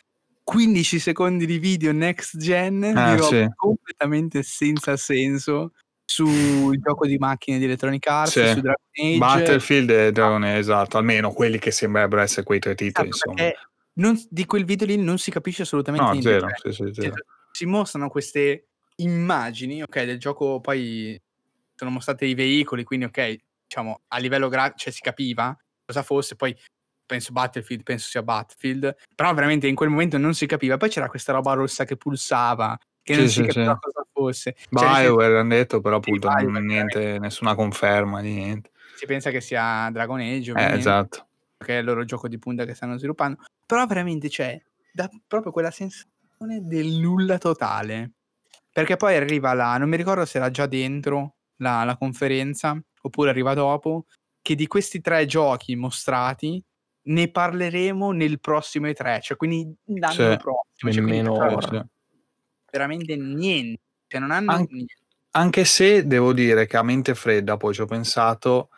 15 0.44 0.98
secondi 0.98 1.44
di 1.44 1.58
video 1.58 1.92
next 1.92 2.38
gen 2.38 2.82
ah, 2.84 3.20
sì. 3.20 3.46
completamente 3.54 4.42
senza 4.42 4.96
senso 4.96 5.72
sul 6.04 6.80
gioco 6.80 7.06
di 7.06 7.18
macchine 7.18 7.58
di 7.58 7.64
Electronic 7.64 8.06
Arts 8.06 8.30
sì. 8.30 8.46
su 8.54 8.60
Dragon 8.60 8.74
Age 8.92 9.18
Battlefield 9.18 9.90
e 9.90 10.12
Dragon 10.12 10.42
Age 10.42 10.58
esatto 10.58 10.96
almeno 10.96 11.32
quelli 11.32 11.58
che 11.58 11.70
sembrerebbero 11.70 12.22
essere 12.22 12.44
quei 12.44 12.60
tre 12.60 12.74
titoli 12.74 13.10
esatto, 13.10 13.30
insomma 13.30 13.52
non, 13.98 14.26
di 14.30 14.46
quel 14.46 14.64
video 14.64 14.86
lì 14.86 14.96
non 14.96 15.18
si 15.18 15.30
capisce 15.30 15.62
assolutamente 15.62 16.06
no, 16.06 16.12
niente 16.12 16.30
zero, 16.30 16.48
cioè, 16.48 16.72
sì, 16.72 16.84
sì, 16.94 17.02
zero. 17.02 17.14
si 17.52 17.66
mostrano 17.66 18.08
queste 18.08 18.68
immagini 18.96 19.82
ok 19.82 20.04
del 20.04 20.18
gioco 20.18 20.60
poi 20.60 21.20
sono 21.74 21.90
mostrati 21.90 22.24
i 22.24 22.34
veicoli 22.34 22.84
quindi 22.84 23.04
ok 23.04 23.36
diciamo 23.66 24.00
a 24.08 24.18
livello 24.18 24.48
grafico 24.48 24.78
cioè 24.78 24.92
si 24.92 25.00
capiva 25.00 25.54
cosa 25.84 26.02
fosse 26.02 26.36
poi 26.36 26.56
penso 27.08 27.32
Battlefield, 27.32 27.82
penso 27.82 28.08
sia 28.08 28.22
Battlefield, 28.22 28.94
però 29.14 29.32
veramente 29.32 29.66
in 29.66 29.74
quel 29.74 29.88
momento 29.88 30.18
non 30.18 30.34
si 30.34 30.46
capiva. 30.46 30.76
Poi 30.76 30.90
c'era 30.90 31.08
questa 31.08 31.32
roba 31.32 31.54
rossa 31.54 31.84
che 31.84 31.96
pulsava, 31.96 32.78
che 33.02 33.14
sì, 33.14 33.18
non 33.20 33.28
si 33.28 33.42
capiva 33.42 33.72
sì. 33.72 33.78
cosa 33.80 34.06
fosse. 34.12 34.54
Cioè, 34.70 35.02
BioWare 35.02 35.38
hanno 35.38 35.54
detto, 35.54 35.80
però 35.80 35.96
appunto 35.96 36.30
sì, 36.36 36.44
non, 36.44 36.64
niente, 36.64 37.18
nessuna 37.18 37.54
conferma 37.54 38.20
di 38.20 38.34
niente. 38.34 38.70
Si 38.94 39.06
pensa 39.06 39.30
che 39.30 39.40
sia 39.40 39.88
Dragon 39.90 40.20
Age, 40.20 40.52
eh, 40.52 40.76
esatto. 40.76 41.26
Che 41.56 41.76
è 41.76 41.78
il 41.78 41.84
loro 41.84 42.04
gioco 42.04 42.28
di 42.28 42.38
punta 42.38 42.64
che 42.64 42.74
stanno 42.74 42.98
sviluppando. 42.98 43.42
Però 43.64 43.84
veramente 43.86 44.28
c'è 44.28 44.60
da 44.92 45.08
proprio 45.26 45.50
quella 45.50 45.70
sensazione 45.70 46.60
del 46.62 46.98
nulla 46.98 47.38
totale. 47.38 48.12
Perché 48.70 48.96
poi 48.96 49.16
arriva 49.16 49.54
la, 49.54 49.76
non 49.78 49.88
mi 49.88 49.96
ricordo 49.96 50.24
se 50.24 50.38
era 50.38 50.50
già 50.50 50.66
dentro 50.66 51.36
la, 51.56 51.82
la 51.84 51.96
conferenza 51.96 52.80
oppure 53.00 53.30
arriva 53.30 53.54
dopo, 53.54 54.04
che 54.42 54.54
di 54.54 54.66
questi 54.66 55.00
tre 55.00 55.26
giochi 55.26 55.74
mostrati 55.74 56.62
ne 57.08 57.30
parleremo 57.30 58.12
nel 58.12 58.40
prossimo 58.40 58.86
E3, 58.86 59.20
cioè 59.20 59.36
quindi 59.36 59.74
l'anno 59.86 60.12
sì, 60.12 60.36
prossimo. 60.36 60.92
Cioè, 60.92 60.92
nemmeno 60.92 61.32
ora. 61.32 61.86
Veramente 62.70 63.16
niente. 63.16 63.80
Cioè, 64.06 64.20
non 64.20 64.30
hanno 64.30 64.52
An- 64.52 64.66
niente. 64.70 64.94
Anche 65.32 65.64
se 65.64 66.06
devo 66.06 66.32
dire 66.32 66.66
che 66.66 66.76
a 66.76 66.82
mente 66.82 67.14
fredda 67.14 67.56
poi 67.56 67.74
ci 67.74 67.82
ho 67.82 67.86
pensato, 67.86 68.70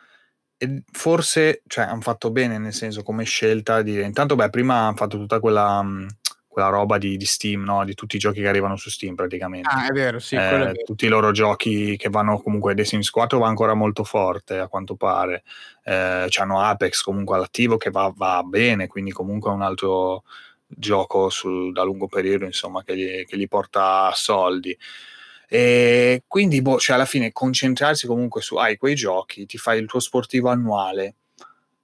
e 0.57 0.83
forse 0.91 1.63
cioè, 1.65 1.85
hanno 1.85 2.01
fatto 2.01 2.29
bene 2.31 2.57
nel 2.57 2.73
senso 2.73 3.03
come 3.03 3.23
scelta 3.23 3.81
di... 3.81 3.99
Intanto, 4.01 4.35
beh, 4.35 4.49
prima 4.49 4.75
hanno 4.85 4.95
fatto 4.95 5.17
tutta 5.17 5.39
quella... 5.39 5.81
Mh, 5.81 6.07
quella 6.51 6.67
roba 6.67 6.97
di, 6.97 7.15
di, 7.15 7.25
Steam, 7.25 7.63
no? 7.63 7.85
di 7.85 7.95
tutti 7.95 8.17
i 8.17 8.19
giochi 8.19 8.41
che 8.41 8.47
arrivano 8.49 8.75
su 8.75 8.89
Steam 8.89 9.15
praticamente. 9.15 9.69
Ah, 9.71 9.87
è 9.87 9.91
vero, 9.93 10.19
sì. 10.19 10.35
Eh, 10.35 10.49
è 10.49 10.57
vero. 10.57 10.73
Tutti 10.83 11.05
i 11.05 11.07
loro 11.07 11.31
giochi 11.31 11.95
che 11.95 12.09
vanno 12.09 12.39
comunque, 12.41 12.75
The 12.75 12.83
Sims 12.83 13.09
4 13.09 13.39
va 13.39 13.47
ancora 13.47 13.73
molto 13.73 14.03
forte 14.03 14.59
a 14.59 14.67
quanto 14.67 14.95
pare, 14.95 15.43
eh, 15.85 16.27
hanno 16.37 16.59
Apex 16.59 17.03
comunque 17.03 17.37
all'attivo 17.37 17.77
che 17.77 17.89
va, 17.89 18.11
va, 18.13 18.43
bene, 18.43 18.87
quindi 18.87 19.11
comunque 19.11 19.49
è 19.49 19.53
un 19.53 19.61
altro 19.61 20.23
gioco 20.67 21.29
sul, 21.29 21.71
da 21.71 21.83
lungo 21.83 22.07
periodo 22.07 22.45
insomma 22.45 22.83
che 22.83 22.97
gli, 22.97 23.25
che 23.25 23.37
gli 23.37 23.47
porta 23.47 24.11
soldi. 24.13 24.77
E 25.47 26.23
quindi 26.27 26.61
boh, 26.61 26.79
cioè 26.79 26.95
alla 26.95 27.05
fine 27.05 27.31
concentrarsi 27.31 28.07
comunque 28.07 28.41
su 28.41 28.57
hai 28.57 28.75
quei 28.75 28.95
giochi, 28.95 29.45
ti 29.45 29.57
fai 29.57 29.79
il 29.79 29.85
tuo 29.85 30.01
sportivo 30.01 30.49
annuale, 30.49 31.15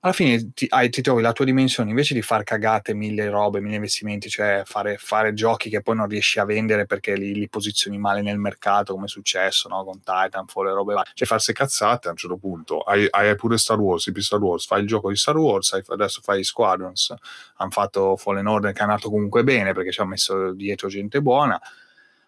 alla 0.07 0.15
fine 0.15 0.53
ti, 0.53 0.65
hai, 0.69 0.89
ti, 0.89 1.01
trovi 1.01 1.21
la 1.21 1.33
tua 1.33 1.43
dimensione 1.43 1.89
invece 1.89 2.13
di 2.13 2.21
far 2.21 2.43
cagate 2.43 2.93
mille 2.93 3.29
robe, 3.29 3.59
mille 3.59 3.75
investimenti, 3.75 4.29
cioè 4.29 4.63
fare, 4.65 4.97
fare 4.97 5.33
giochi 5.33 5.69
che 5.69 5.81
poi 5.81 5.95
non 5.95 6.07
riesci 6.07 6.39
a 6.39 6.45
vendere 6.45 6.85
perché 6.85 7.15
li, 7.15 7.33
li 7.33 7.49
posizioni 7.49 7.97
male 7.97 8.21
nel 8.21 8.37
mercato, 8.37 8.93
come 8.93 9.05
è 9.05 9.09
successo 9.09 9.67
no? 9.67 9.83
con 9.83 9.99
Titanfall 10.01 10.67
e 10.67 10.71
robe 10.71 10.93
varie. 10.93 11.11
Cioè 11.13 11.27
farsi 11.27 11.51
cazzate 11.51 12.07
a 12.07 12.11
un 12.11 12.17
certo 12.17 12.37
punto. 12.37 12.79
Hai, 12.79 13.05
hai 13.09 13.35
pure 13.35 13.57
Star 13.57 13.79
Wars, 13.79 14.05
IP 14.05 14.19
Star 14.19 14.39
Wars, 14.39 14.65
fai 14.65 14.81
il 14.81 14.87
gioco 14.87 15.09
di 15.09 15.17
Star 15.17 15.37
Wars, 15.37 15.73
hai, 15.73 15.83
adesso 15.87 16.21
fai 16.21 16.43
Squadrons, 16.43 17.13
hanno 17.57 17.71
fatto 17.71 18.15
Fallen 18.15 18.47
Order 18.47 18.71
che 18.71 18.83
è 18.83 18.85
nato 18.85 19.09
comunque 19.09 19.43
bene 19.43 19.73
perché 19.73 19.91
ci 19.91 19.99
ha 19.99 20.05
messo 20.05 20.53
dietro 20.53 20.87
gente 20.87 21.21
buona. 21.21 21.59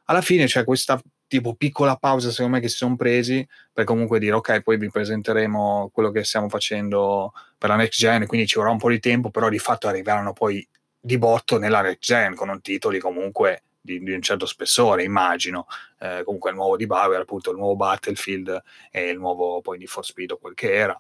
Alla 0.06 0.22
fine 0.22 0.46
c'è 0.46 0.64
questa 0.66 1.00
tipo 1.30 1.54
piccola 1.56 1.96
pausa 1.96 2.32
secondo 2.32 2.56
me 2.56 2.60
che 2.60 2.68
si 2.68 2.76
sono 2.76 2.98
presi 2.98 3.48
per 3.72 3.86
comunque 3.86 4.20
dire 4.20 4.34
ok 4.34 4.62
poi 4.62 4.78
vi 4.78 4.90
presenteremo 4.90 5.92
quello 5.94 6.12
che 6.12 6.26
stiamo 6.26 6.50
facendo 6.50 7.32
per 7.58 7.70
la 7.70 7.78
next 7.78 8.00
gen 8.00 8.26
quindi 8.26 8.48
ci 8.48 8.58
vorrà 8.58 8.72
un 8.72 8.78
po' 8.78 8.90
di 8.90 9.00
tempo 9.00 9.30
però 9.30 9.48
di 9.48 9.60
fatto 9.60 9.88
arriveranno 9.88 10.34
poi 10.34 10.68
di 11.00 11.18
botto 11.18 11.58
nella 11.58 11.82
next 11.82 12.04
gen 12.04 12.36
con 12.36 12.60
titoli 12.62 13.00
comunque 13.00 13.64
di, 13.82 14.00
di, 14.04 14.12
un 14.12 14.22
certo 14.22 14.46
spessore 14.46 15.04
immagino. 15.04 15.68
Eh, 16.00 16.22
comunque 16.24 16.52
il 16.52 16.56
nuovo 16.56 16.78
di 16.78 16.86
Bauer 16.86 17.22
appunto 17.22 17.52
il 17.52 17.58
nuovo 17.58 17.76
Battlefield 17.76 18.62
e 18.92 19.10
il 19.10 19.18
nuovo 19.18 19.62
poi 19.62 19.78
di 19.78 19.88
For 19.88 20.06
Speed 20.06 20.32
o 20.32 20.38
quel 20.38 20.54
che 20.54 20.74
era. 20.74 21.00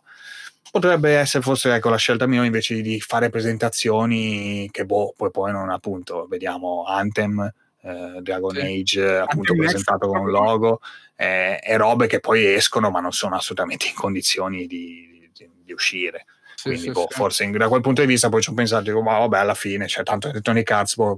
Potrebbe 0.71 1.15
essere 1.15 1.43
forse 1.43 1.73
ecco, 1.73 1.89
la 1.89 1.97
scelta 1.97 2.27
mia 2.27 2.43
invece 2.43 2.79
di 2.81 2.99
fare 2.99 3.29
presentazioni 3.29 4.69
che 4.71 4.85
boh 4.85 5.13
poi 5.17 5.31
poi 5.31 5.51
non 5.51 5.69
appunto 5.69 6.27
vediamo 6.27 6.83
Anthem 6.85 7.51
eh, 7.81 8.19
Dragon 8.21 8.55
sì. 8.55 8.61
Age 8.61 9.17
appunto 9.17 9.53
Anche 9.53 9.65
presentato 9.65 10.07
con 10.07 10.19
un 10.19 10.29
logo 10.29 10.81
eh, 11.15 11.59
e 11.61 11.77
robe 11.77 12.07
che 12.07 12.19
poi 12.19 12.45
escono 12.45 12.89
ma 12.89 12.99
non 12.99 13.11
sono 13.11 13.35
assolutamente 13.35 13.87
in 13.87 13.93
condizioni 13.93 14.67
di, 14.67 15.29
di, 15.33 15.49
di 15.63 15.73
uscire. 15.73 16.25
Sì, 16.55 16.69
quindi 16.69 16.81
sì, 16.83 16.91
boh, 16.91 17.07
forse 17.09 17.45
in, 17.45 17.51
da 17.51 17.69
quel 17.69 17.79
punto 17.79 18.01
di 18.01 18.07
vista 18.07 18.27
poi 18.27 18.41
ci 18.41 18.49
ho 18.49 18.53
pensato 18.53 18.83
dico, 18.83 19.01
ma 19.01 19.17
vabbè 19.19 19.37
alla 19.37 19.53
fine 19.53 19.85
c'è 19.85 19.91
cioè, 19.91 20.03
tanto 20.03 20.27
Electronic 20.27 20.69
Arts 20.69 20.95
boh, 20.95 21.15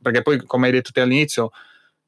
perché 0.00 0.22
poi 0.22 0.42
come 0.46 0.66
hai 0.66 0.72
detto 0.72 0.90
te 0.90 1.02
all'inizio 1.02 1.50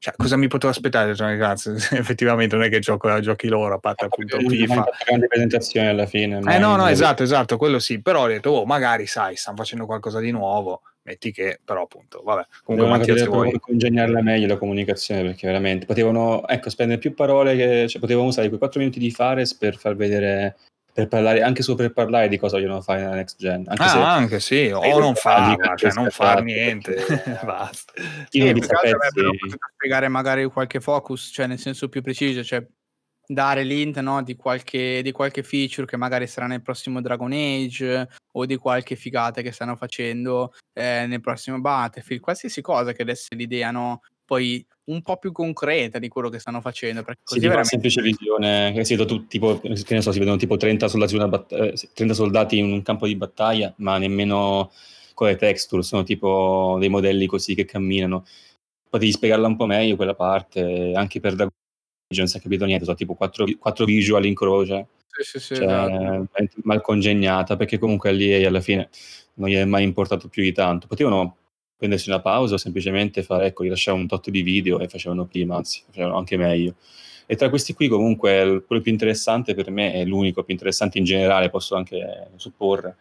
cioè, 0.03 0.15
cosa 0.17 0.35
mi 0.35 0.49
potevo 0.49 0.73
aspettare? 0.73 1.15
Cioè, 1.15 1.37
cazzo, 1.37 1.71
effettivamente 1.95 2.57
non 2.57 2.65
è 2.65 2.69
che 2.69 2.79
gioco 2.79 3.17
giochi 3.21 3.47
loro, 3.47 3.75
a 3.75 3.77
parte 3.77 4.03
appunto 4.03 4.37
FIFA. 4.37 4.85
Grande 5.05 5.27
presentazione 5.27 5.87
alla 5.87 6.05
fine. 6.05 6.39
Eh 6.39 6.57
no, 6.57 6.75
no, 6.75 6.87
esatto, 6.87 7.23
esatto, 7.23 7.55
quello 7.55 7.79
sì. 7.79 8.01
Però 8.01 8.23
ho 8.23 8.27
detto, 8.27 8.49
oh, 8.49 8.65
magari, 8.65 9.07
sai, 9.07 9.37
stanno 9.37 9.55
facendo 9.55 9.85
qualcosa 9.85 10.19
di 10.19 10.31
nuovo. 10.31 10.81
Metti 11.03 11.31
che, 11.31 11.61
però 11.63 11.83
appunto, 11.83 12.21
vabbè. 12.21 12.45
Comunque 12.65 12.89
Mattia, 12.89 13.15
se 13.15 13.27
vuoi... 13.27 13.57
congegnarla 13.57 14.21
meglio 14.21 14.47
la 14.47 14.57
comunicazione, 14.57 15.21
perché 15.21 15.47
veramente 15.47 15.85
potevano, 15.85 16.45
ecco, 16.49 16.69
spendere 16.69 16.99
più 16.99 17.13
parole, 17.13 17.55
che, 17.55 17.87
cioè, 17.87 18.01
potevano 18.01 18.27
usare 18.27 18.49
quei 18.49 18.59
4 18.59 18.79
minuti 18.81 18.99
di 18.99 19.09
Fares 19.09 19.55
per 19.55 19.77
far 19.77 19.95
vedere 19.95 20.57
per 20.93 21.07
parlare 21.07 21.41
anche 21.41 21.63
solo 21.63 21.77
per 21.77 21.91
parlare 21.91 22.27
di 22.27 22.37
cosa 22.37 22.57
vogliono 22.57 22.79
fare 22.81 23.01
nella 23.01 23.15
next 23.15 23.37
gen. 23.39 23.63
Anche 23.67 23.83
ah, 23.83 23.87
se, 23.87 23.97
anche 23.97 24.39
sì, 24.39 24.69
o 24.71 24.99
non 24.99 25.15
farla, 25.15 25.75
cioè 25.75 25.91
non 25.93 26.09
far 26.11 26.43
niente, 26.43 26.95
basta. 27.43 27.93
Io 28.31 28.45
sì, 28.45 28.49
avrebbero 28.49 29.31
potuto 29.31 29.57
spiegare 29.73 30.07
magari 30.07 30.45
qualche 30.45 30.79
focus, 30.79 31.31
cioè 31.33 31.47
nel 31.47 31.57
senso 31.57 31.89
più 31.89 32.03
preciso, 32.03 32.43
cioè 32.43 32.63
dare 33.25 33.63
l'int 33.63 33.99
no, 33.99 34.21
di, 34.21 34.35
qualche, 34.35 35.01
di 35.01 35.11
qualche 35.11 35.43
feature 35.43 35.87
che 35.87 35.97
magari 35.97 36.27
sarà 36.27 36.45
nel 36.45 36.61
prossimo 36.61 37.01
Dragon 37.01 37.31
Age 37.31 38.09
o 38.33 38.45
di 38.45 38.57
qualche 38.57 38.95
figata 38.95 39.41
che 39.41 39.51
stanno 39.51 39.75
facendo 39.75 40.53
eh, 40.73 41.05
nel 41.07 41.21
prossimo 41.21 41.59
Battlefield, 41.59 42.21
qualsiasi 42.21 42.61
cosa 42.61 42.91
che 42.91 43.03
desse 43.03 43.33
l'idea 43.35 43.71
no, 43.71 44.01
poi 44.25 44.65
un 44.85 45.01
po' 45.01 45.17
più 45.17 45.31
concreta 45.31 45.99
di 45.99 46.07
quello 46.07 46.29
che 46.29 46.39
stanno 46.39 46.61
facendo. 46.61 47.03
Perché 47.03 47.21
così 47.23 47.39
sì, 47.39 47.47
veramente... 47.47 47.75
una 47.75 47.83
semplice 47.83 48.01
visione, 48.01 48.73
che 48.73 48.85
si, 48.85 48.95
vedono 48.95 49.25
tipo, 49.27 49.59
che 49.59 49.69
ne 49.69 50.01
so, 50.01 50.11
si 50.11 50.19
vedono 50.19 50.37
tipo 50.37 50.57
30 50.57 50.87
soldati, 50.87 51.17
batt- 51.17 51.93
30 51.93 52.03
eh, 52.03 52.15
soldati 52.15 52.57
in 52.57 52.71
un 52.71 52.81
campo 52.81 53.07
di 53.07 53.15
battaglia, 53.15 53.73
ma 53.77 53.97
nemmeno 53.97 54.71
con 55.13 55.27
le 55.27 55.35
texture, 55.35 55.83
sono 55.83 56.03
tipo 56.03 56.77
dei 56.79 56.89
modelli 56.89 57.25
così 57.25 57.55
che 57.55 57.65
camminano. 57.65 58.25
Potevi 58.89 59.11
spiegarla 59.11 59.47
un 59.47 59.55
po' 59.55 59.65
meglio 59.65 59.95
quella 59.95 60.15
parte, 60.15 60.93
anche 60.95 61.19
per 61.19 61.35
da 61.35 61.47
non 62.15 62.27
si 62.27 62.37
è 62.37 62.41
capito 62.41 62.65
niente, 62.65 62.85
sono 62.85 62.95
tipo 62.95 63.15
4, 63.15 63.45
4 63.57 63.85
visual 63.85 64.25
in 64.25 64.35
croce. 64.35 64.87
Sì, 65.07 65.23
sì, 65.23 65.39
sì, 65.39 65.55
cioè, 65.55 65.65
esatto. 65.65 66.27
mal 66.63 66.81
congegnata, 66.81 67.55
perché 67.55 67.77
comunque 67.77 68.11
lì 68.11 68.43
alla 68.45 68.61
fine 68.61 68.89
non 69.35 69.49
gli 69.49 69.55
è 69.55 69.65
mai 69.65 69.83
importato 69.83 70.27
più 70.27 70.43
di 70.43 70.51
tanto. 70.51 70.87
Potevano 70.87 71.37
prendersi 71.83 72.09
una 72.09 72.21
pausa 72.21 72.53
o 72.53 72.57
semplicemente 72.57 73.23
fare, 73.23 73.47
ecco, 73.47 73.63
rilasciare 73.63 73.97
un 73.97 74.07
tot 74.07 74.29
di 74.29 74.41
video 74.41 74.79
e 74.79 74.87
facevano 74.87 75.25
prima, 75.25 75.57
anzi, 75.57 75.83
facevano 75.85 76.17
anche 76.17 76.37
meglio. 76.37 76.75
E 77.25 77.35
tra 77.35 77.49
questi 77.49 77.73
qui 77.73 77.89
comunque 77.89 78.63
quello 78.65 78.81
più 78.81 78.91
interessante 78.91 79.53
per 79.53 79.69
me, 79.69 79.91
è 79.93 80.05
l'unico 80.05 80.43
più 80.43 80.53
interessante 80.53 80.97
in 80.97 81.03
generale, 81.03 81.49
posso 81.49 81.75
anche 81.75 82.29
supporre, 82.37 82.95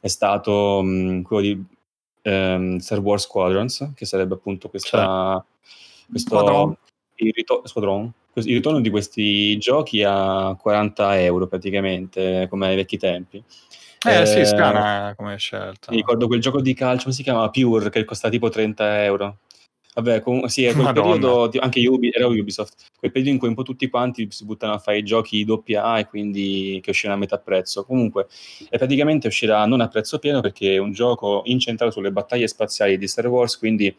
è 0.00 0.08
stato 0.08 0.82
mh, 0.82 1.22
quello 1.22 1.42
di 1.42 1.64
um, 2.22 2.78
Star 2.78 2.98
Wars 2.98 3.24
Squadrons, 3.24 3.92
che 3.94 4.04
sarebbe 4.04 4.34
appunto 4.34 4.68
questa, 4.68 5.44
cioè, 5.68 6.10
questo, 6.10 6.78
il, 7.16 7.32
rito- 7.32 7.62
Squadron, 7.64 8.12
il 8.34 8.54
ritorno 8.54 8.80
di 8.80 8.90
questi 8.90 9.56
giochi 9.58 10.02
a 10.02 10.56
40 10.58 11.20
euro 11.20 11.46
praticamente, 11.46 12.48
come 12.50 12.66
ai 12.66 12.76
vecchi 12.76 12.98
tempi. 12.98 13.42
Eh, 14.06 14.20
eh 14.20 14.26
sì, 14.26 14.44
strana 14.44 15.14
come 15.16 15.36
scelta. 15.36 15.90
Mi 15.90 15.96
ricordo 15.96 16.26
quel 16.26 16.40
gioco 16.40 16.60
di 16.60 16.74
calcio, 16.74 17.04
come 17.04 17.14
si 17.14 17.22
chiama? 17.22 17.48
Pure, 17.50 17.90
che 17.90 18.04
costa 18.04 18.28
tipo 18.28 18.48
30 18.48 19.04
euro. 19.04 19.38
Vabbè, 19.96 20.20
com- 20.20 20.44
sì, 20.44 20.64
è 20.64 20.72
quel 20.72 20.84
Madonna. 20.84 21.16
periodo, 21.16 21.50
anche 21.58 21.86
Ubi, 21.88 22.10
era 22.12 22.26
Ubisoft, 22.26 22.74
quel 22.98 23.10
periodo 23.10 23.32
in 23.32 23.38
cui 23.38 23.48
un 23.48 23.54
po' 23.54 23.62
tutti 23.62 23.88
quanti 23.88 24.28
si 24.30 24.44
buttano 24.44 24.74
a 24.74 24.78
fare 24.78 24.98
i 24.98 25.02
giochi 25.02 25.46
AA 25.48 26.00
e 26.00 26.06
quindi 26.06 26.80
che 26.82 26.90
usciranno 26.90 27.16
a 27.16 27.20
metà 27.20 27.38
prezzo. 27.38 27.82
Comunque, 27.84 28.26
e 28.68 28.76
praticamente 28.76 29.26
uscirà 29.28 29.64
non 29.64 29.80
a 29.80 29.88
prezzo 29.88 30.18
pieno 30.18 30.42
perché 30.42 30.74
è 30.74 30.78
un 30.78 30.92
gioco 30.92 31.40
incentrato 31.46 31.92
sulle 31.92 32.12
battaglie 32.12 32.46
spaziali 32.46 32.98
di 32.98 33.08
Star 33.08 33.26
Wars, 33.28 33.56
quindi 33.56 33.94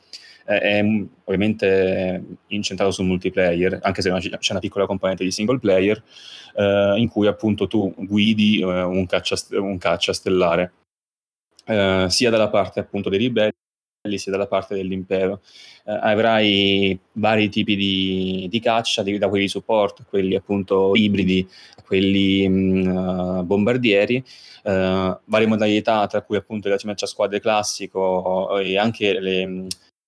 è 0.48 0.82
ovviamente 1.26 2.24
incentrato 2.48 2.91
sul 2.91 3.06
multiplayer, 3.06 3.80
anche 3.82 4.02
se 4.02 4.10
c'è 4.11 4.52
una 4.52 4.61
piccola 4.61 4.86
componente 4.86 5.26
di 5.26 5.32
single 5.32 5.60
player, 5.60 6.02
eh, 6.56 6.94
in 6.98 7.10
cui 7.10 7.28
appunto 7.28 7.68
tu 7.68 7.94
guidi 7.98 8.61
eh, 8.61 8.82
un, 8.84 9.06
caccia, 9.06 9.36
un, 9.60 9.78
caccia, 9.78 10.14
stellare, 10.14 10.72
eh, 11.65 12.06
sia 12.10 12.30
dalla 12.30 12.49
parte 12.49 12.80
appunto 12.80 13.10
dei 13.10 13.19
ribelli 13.19 13.53
sia 14.15 14.32
dalla 14.32 14.48
parte 14.48 14.76
dell'impero. 14.76 15.41
Eh, 15.84 15.91
avrai 15.91 16.98
vari 17.14 17.49
tipi 17.49 17.76
di, 17.76 18.48
di 18.49 18.60
caccia, 18.61 19.03
di, 19.03 19.18
da 19.18 19.28
quelli 19.28 19.45
di 19.45 19.49
supporto, 19.49 20.06
quelli 20.07 20.36
appunto 20.36 20.95
ibridi, 20.95 21.45
quelli 21.86 22.48
mh, 22.48 22.90
mm, 22.90 23.45
bombardieri, 23.45 24.24
uh, 24.64 25.19
varie 25.26 25.48
modalità, 25.48 26.07
tra 26.07 26.22
cui 26.22 26.38
appunto 26.38 26.69
il 26.69 26.78
caccia 26.78 27.06
squadre 27.06 27.40
classico 27.41 28.57
e 28.60 28.78
anche 28.78 29.19
le, 29.19 29.68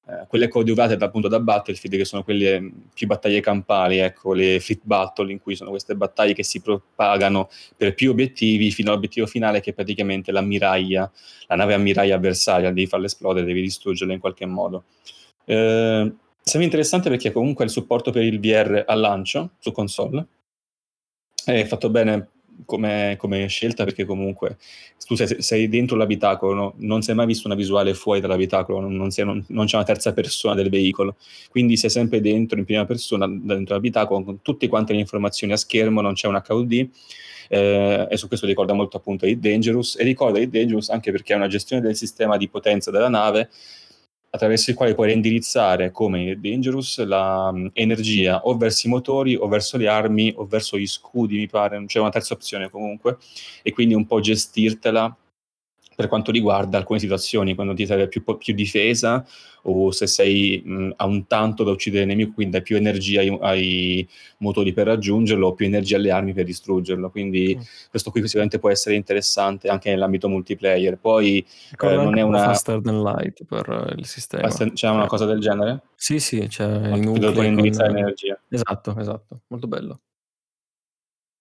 eh, 0.09 0.25
quelle 0.27 0.47
coadiuvate 0.47 0.95
appunto 0.95 1.27
da 1.27 1.39
Battlefield, 1.39 1.95
che 1.97 2.05
sono 2.05 2.23
quelle 2.23 2.59
mm, 2.59 2.69
più 2.93 3.05
battaglie 3.05 3.41
campali, 3.41 3.97
ecco, 3.97 4.33
le 4.33 4.59
Fleet 4.59 4.81
Battle, 4.83 5.31
in 5.31 5.39
cui 5.39 5.55
sono 5.55 5.69
queste 5.69 5.95
battaglie 5.95 6.33
che 6.33 6.43
si 6.43 6.61
propagano 6.61 7.49
per 7.77 7.93
più 7.93 8.09
obiettivi 8.09 8.71
fino 8.71 8.89
all'obiettivo 8.89 9.27
finale, 9.27 9.61
che 9.61 9.71
è 9.71 9.73
praticamente 9.73 10.31
l'ammiraglia, 10.31 11.11
la 11.47 11.55
nave 11.55 11.75
ammiraglia 11.75 12.15
avversaria, 12.15 12.69
devi 12.69 12.87
farla 12.87 13.05
esplodere, 13.05 13.45
devi 13.45 13.61
distruggerla 13.61 14.13
in 14.13 14.19
qualche 14.19 14.45
modo. 14.47 14.85
Eh, 15.45 16.13
sembra 16.41 16.63
interessante 16.63 17.09
perché 17.09 17.31
comunque 17.31 17.65
il 17.65 17.71
supporto 17.71 18.11
per 18.11 18.23
il 18.23 18.39
VR 18.39 18.83
al 18.87 18.99
lancio 18.99 19.51
su 19.59 19.71
console 19.71 20.25
è 21.45 21.65
fatto 21.65 21.89
bene 21.89 22.29
come, 22.65 23.15
come, 23.17 23.47
scelta 23.47 23.83
perché 23.83 24.05
comunque 24.05 24.57
tu 25.05 25.15
sei, 25.15 25.41
sei 25.41 25.69
dentro 25.69 25.95
l'abitacolo, 25.97 26.53
no? 26.53 26.73
non 26.77 27.01
sei 27.01 27.15
mai 27.15 27.25
visto 27.25 27.47
una 27.47 27.55
visuale 27.55 27.93
fuori 27.93 28.19
dall'abitacolo, 28.19 28.79
non, 28.79 28.95
non, 28.95 29.11
sei, 29.11 29.25
non, 29.25 29.43
non, 29.49 29.65
c'è 29.65 29.75
una 29.75 29.85
terza 29.85 30.13
persona 30.13 30.55
del 30.55 30.69
veicolo, 30.69 31.15
quindi 31.49 31.77
sei 31.77 31.89
sempre 31.89 32.21
dentro 32.21 32.59
in 32.59 32.65
prima 32.65 32.85
persona, 32.85 33.27
dentro 33.27 33.75
l'abitacolo, 33.75 34.23
con 34.23 34.41
tutte 34.41 34.67
quante 34.67 34.93
le 34.93 34.99
informazioni 34.99 35.53
a 35.53 35.57
schermo, 35.57 36.01
non 36.01 36.13
c'è 36.13 36.27
un 36.27 36.41
HUD. 36.47 36.89
Eh, 37.51 38.07
e 38.07 38.15
su 38.17 38.27
questo 38.27 38.45
ricorda 38.45 38.73
molto 38.73 38.97
appunto 38.97 39.25
Hit 39.25 39.39
Dangerous 39.39 39.97
e 39.97 40.03
ricorda 40.03 40.37
Hit 40.37 40.51
Dangerous 40.51 40.89
anche 40.89 41.11
perché 41.11 41.33
è 41.33 41.35
una 41.35 41.47
gestione 41.47 41.81
del 41.81 41.95
sistema 41.95 42.37
di 42.37 42.47
potenza 42.47 42.91
della 42.91 43.09
nave 43.09 43.49
attraverso 44.31 44.69
il 44.69 44.75
quale 44.75 44.93
puoi 44.93 45.07
reindirizzare 45.07 45.91
come 45.91 46.39
Dangerous 46.39 47.03
l'energia 47.03 48.35
mm, 48.37 48.39
o 48.43 48.57
verso 48.57 48.87
i 48.87 48.89
motori 48.89 49.35
o 49.35 49.47
verso 49.47 49.77
le 49.77 49.87
armi 49.87 50.33
o 50.35 50.45
verso 50.45 50.77
gli 50.77 50.87
scudi, 50.87 51.37
mi 51.37 51.47
pare, 51.47 51.83
c'è 51.85 51.99
una 51.99 52.09
terza 52.09 52.33
opzione 52.33 52.69
comunque, 52.69 53.17
e 53.63 53.71
quindi 53.71 53.93
un 53.93 54.05
po' 54.05 54.19
gestirtela 54.19 55.15
per 55.99 56.07
quanto 56.07 56.31
riguarda 56.31 56.77
alcune 56.77 56.97
situazioni, 56.97 57.55
quando 57.55 57.73
ti 57.73 57.85
serve 57.85 58.07
più, 58.07 58.23
più 58.23 58.53
difesa 58.53 59.27
o 59.63 59.91
se 59.91 60.07
sei 60.07 60.61
mh, 60.63 60.93
a 60.95 61.05
un 61.05 61.27
tanto 61.27 61.65
da 61.65 61.71
uccidere 61.71 62.03
il 62.03 62.07
nemico, 62.07 62.31
quindi 62.35 62.55
hai 62.55 62.61
più 62.61 62.77
energia 62.77 63.19
ai, 63.19 63.37
ai, 63.41 64.09
motori 64.37 64.71
per 64.71 64.85
raggiungerlo 64.85 65.47
o 65.47 65.53
più 65.53 65.65
energia 65.65 65.97
alle 65.97 66.11
armi 66.11 66.31
per 66.31 66.45
distruggerlo. 66.45 67.09
Quindi 67.09 67.53
mm. 67.57 67.61
questo 67.89 68.11
qui 68.11 68.21
sicuramente 68.21 68.59
può 68.59 68.69
essere 68.69 68.95
interessante 68.95 69.67
anche 69.67 69.89
nell'ambito 69.89 70.29
multiplayer. 70.29 70.97
Poi 70.97 71.45
eh, 71.77 71.95
non 71.95 72.17
è 72.17 72.21
una... 72.21 72.45
Faster 72.45 72.79
than 72.79 73.03
light 73.03 73.43
per 73.43 73.95
il 73.97 74.05
sistema. 74.05 74.47
C'è 74.47 74.87
una 74.87 75.07
cosa 75.07 75.25
del 75.25 75.41
genere? 75.41 75.81
Sì, 75.95 76.21
sì, 76.21 76.47
c'è 76.47 76.63
il 76.63 77.01
nucleo 77.01 77.33
puoi 77.33 77.47
indirizzare 77.47 77.89
con... 77.89 77.97
l'energia. 77.97 78.39
Esatto, 78.47 78.95
esatto, 78.97 79.41
molto 79.47 79.67
bello. 79.67 79.99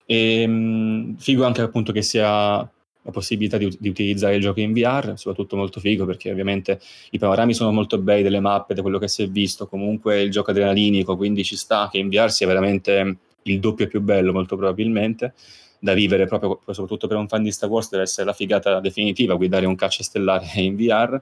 E, 0.04 0.44
mh, 0.48 1.18
figo 1.18 1.44
anche 1.44 1.60
appunto 1.60 1.92
che 1.92 2.02
sia 2.02 2.68
la 3.08 3.12
possibilità 3.12 3.56
di, 3.56 3.74
di, 3.80 3.88
utilizzare 3.88 4.36
il 4.36 4.42
gioco 4.42 4.60
in 4.60 4.74
VR, 4.74 5.14
soprattutto 5.16 5.56
molto 5.56 5.80
figo 5.80 6.04
perché 6.04 6.30
ovviamente 6.30 6.78
i 7.10 7.18
panorami 7.18 7.54
sono 7.54 7.72
molto 7.72 7.98
bei 7.98 8.22
delle 8.22 8.40
mappe, 8.40 8.74
da 8.74 8.82
quello 8.82 8.98
che 8.98 9.08
si 9.08 9.22
è 9.22 9.28
visto, 9.28 9.66
comunque 9.66 10.20
il 10.20 10.30
gioco 10.30 10.50
adrenalinico, 10.50 11.16
quindi 11.16 11.42
ci 11.42 11.56
sta 11.56 11.88
che 11.90 11.96
in 11.98 12.10
VR 12.10 12.30
sia 12.30 12.46
veramente 12.46 13.16
il 13.42 13.60
doppio 13.60 13.86
più 13.86 14.02
bello 14.02 14.32
molto 14.32 14.56
probabilmente 14.56 15.32
da 15.80 15.94
vivere 15.94 16.26
proprio 16.26 16.60
soprattutto 16.66 17.06
per 17.06 17.16
un 17.16 17.28
fan 17.28 17.42
di 17.42 17.52
Star 17.52 17.70
Wars 17.70 17.88
deve 17.88 18.02
essere 18.02 18.26
la 18.26 18.32
figata 18.32 18.80
definitiva 18.80 19.36
guidare 19.36 19.64
un 19.64 19.76
caccia 19.76 20.02
stellare 20.02 20.46
in 20.60 20.76
VR 20.76 21.20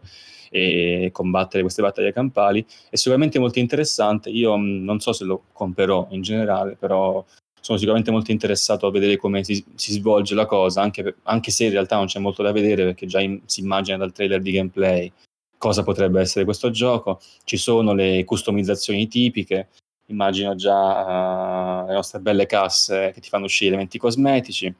e 0.50 1.10
combattere 1.12 1.62
queste 1.62 1.82
battaglie 1.82 2.12
campali. 2.12 2.64
È 2.88 2.96
sicuramente 2.96 3.38
molto 3.38 3.58
interessante 3.60 4.30
io 4.30 4.56
non 4.56 4.98
so 4.98 5.12
se 5.12 5.24
lo 5.24 5.44
comprerò 5.52 6.08
in 6.10 6.22
generale 6.22 6.76
però 6.76 7.24
sono 7.60 7.78
sicuramente 7.78 8.10
molto 8.10 8.30
interessato 8.30 8.86
a 8.86 8.90
vedere 8.90 9.16
come 9.16 9.42
si, 9.44 9.64
si 9.74 9.92
svolge 9.92 10.34
la 10.34 10.46
cosa, 10.46 10.82
anche, 10.82 11.16
anche, 11.24 11.50
se 11.50 11.64
in 11.64 11.70
realtà 11.70 11.96
non 11.96 12.06
c'è 12.06 12.18
molto 12.18 12.42
da 12.42 12.52
vedere 12.52 12.84
perché 12.84 13.06
già 13.06 13.20
in, 13.20 13.40
si 13.46 13.60
immagina 13.60 13.96
dal 13.96 14.12
trailer 14.12 14.40
di 14.40 14.52
gameplay 14.52 15.12
cosa 15.58 15.82
potrebbe 15.82 16.20
essere 16.20 16.44
questo 16.44 16.70
gioco. 16.70 17.20
Ci 17.44 17.56
sono 17.56 17.92
le 17.92 18.24
customizzazioni 18.24 19.08
tipiche, 19.08 19.68
immagino 20.06 20.54
già 20.54 21.82
uh, 21.82 21.86
le 21.86 21.94
nostre 21.94 22.20
belle 22.20 22.46
casse 22.46 23.10
che 23.12 23.20
ti 23.20 23.28
fanno 23.28 23.46
uscire 23.46 23.68
elementi 23.68 23.98
cosmetici, 23.98 24.72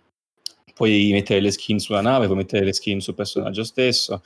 puoi 0.74 1.10
mettere 1.12 1.40
le 1.40 1.50
skin 1.50 1.78
sulla 1.78 2.02
nave, 2.02 2.26
puoi 2.26 2.38
mettere 2.38 2.64
le 2.64 2.72
skin 2.72 3.00
sul 3.00 3.14
personaggio 3.14 3.64
stesso 3.64 4.22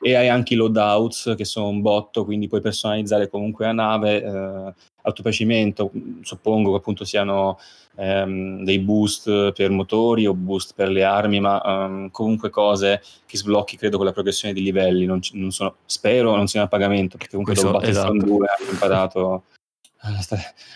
e 0.00 0.14
hai 0.14 0.28
anche 0.28 0.54
i 0.54 0.56
loadouts 0.56 1.34
che 1.36 1.44
sono 1.44 1.68
un 1.68 1.80
botto, 1.82 2.24
quindi 2.24 2.48
puoi 2.48 2.60
personalizzare 2.60 3.28
comunque 3.28 3.66
la 3.66 3.72
nave 3.72 4.22
eh, 4.22 4.74
a 5.02 5.12
tuo 5.12 5.22
piacimento. 5.22 5.90
Suppongo 6.22 6.70
che 6.70 6.78
appunto 6.78 7.04
siano 7.04 7.58
ehm, 7.96 8.64
dei 8.64 8.78
boost 8.78 9.52
per 9.52 9.70
motori 9.70 10.26
o 10.26 10.34
boost 10.34 10.72
per 10.74 10.88
le 10.88 11.04
armi, 11.04 11.40
ma 11.40 11.60
um, 11.64 12.10
comunque 12.10 12.48
cose 12.50 13.02
che 13.26 13.36
sblocchi, 13.36 13.76
credo, 13.76 13.98
con 13.98 14.06
la 14.06 14.12
progressione 14.12 14.54
di 14.54 14.62
livelli. 14.62 15.04
Non, 15.04 15.20
non 15.32 15.50
sono, 15.50 15.76
spero 15.84 16.34
non 16.34 16.46
siano 16.46 16.66
a 16.66 16.68
pagamento, 16.68 17.16
perché 17.16 17.36
comunque 17.36 17.54
Questo, 17.54 17.70
dopo 17.70 17.84
Battlefront 17.84 18.22
esatto. 18.22 18.36
2 18.36 18.46
hanno 18.58 18.70
imparato 18.70 19.42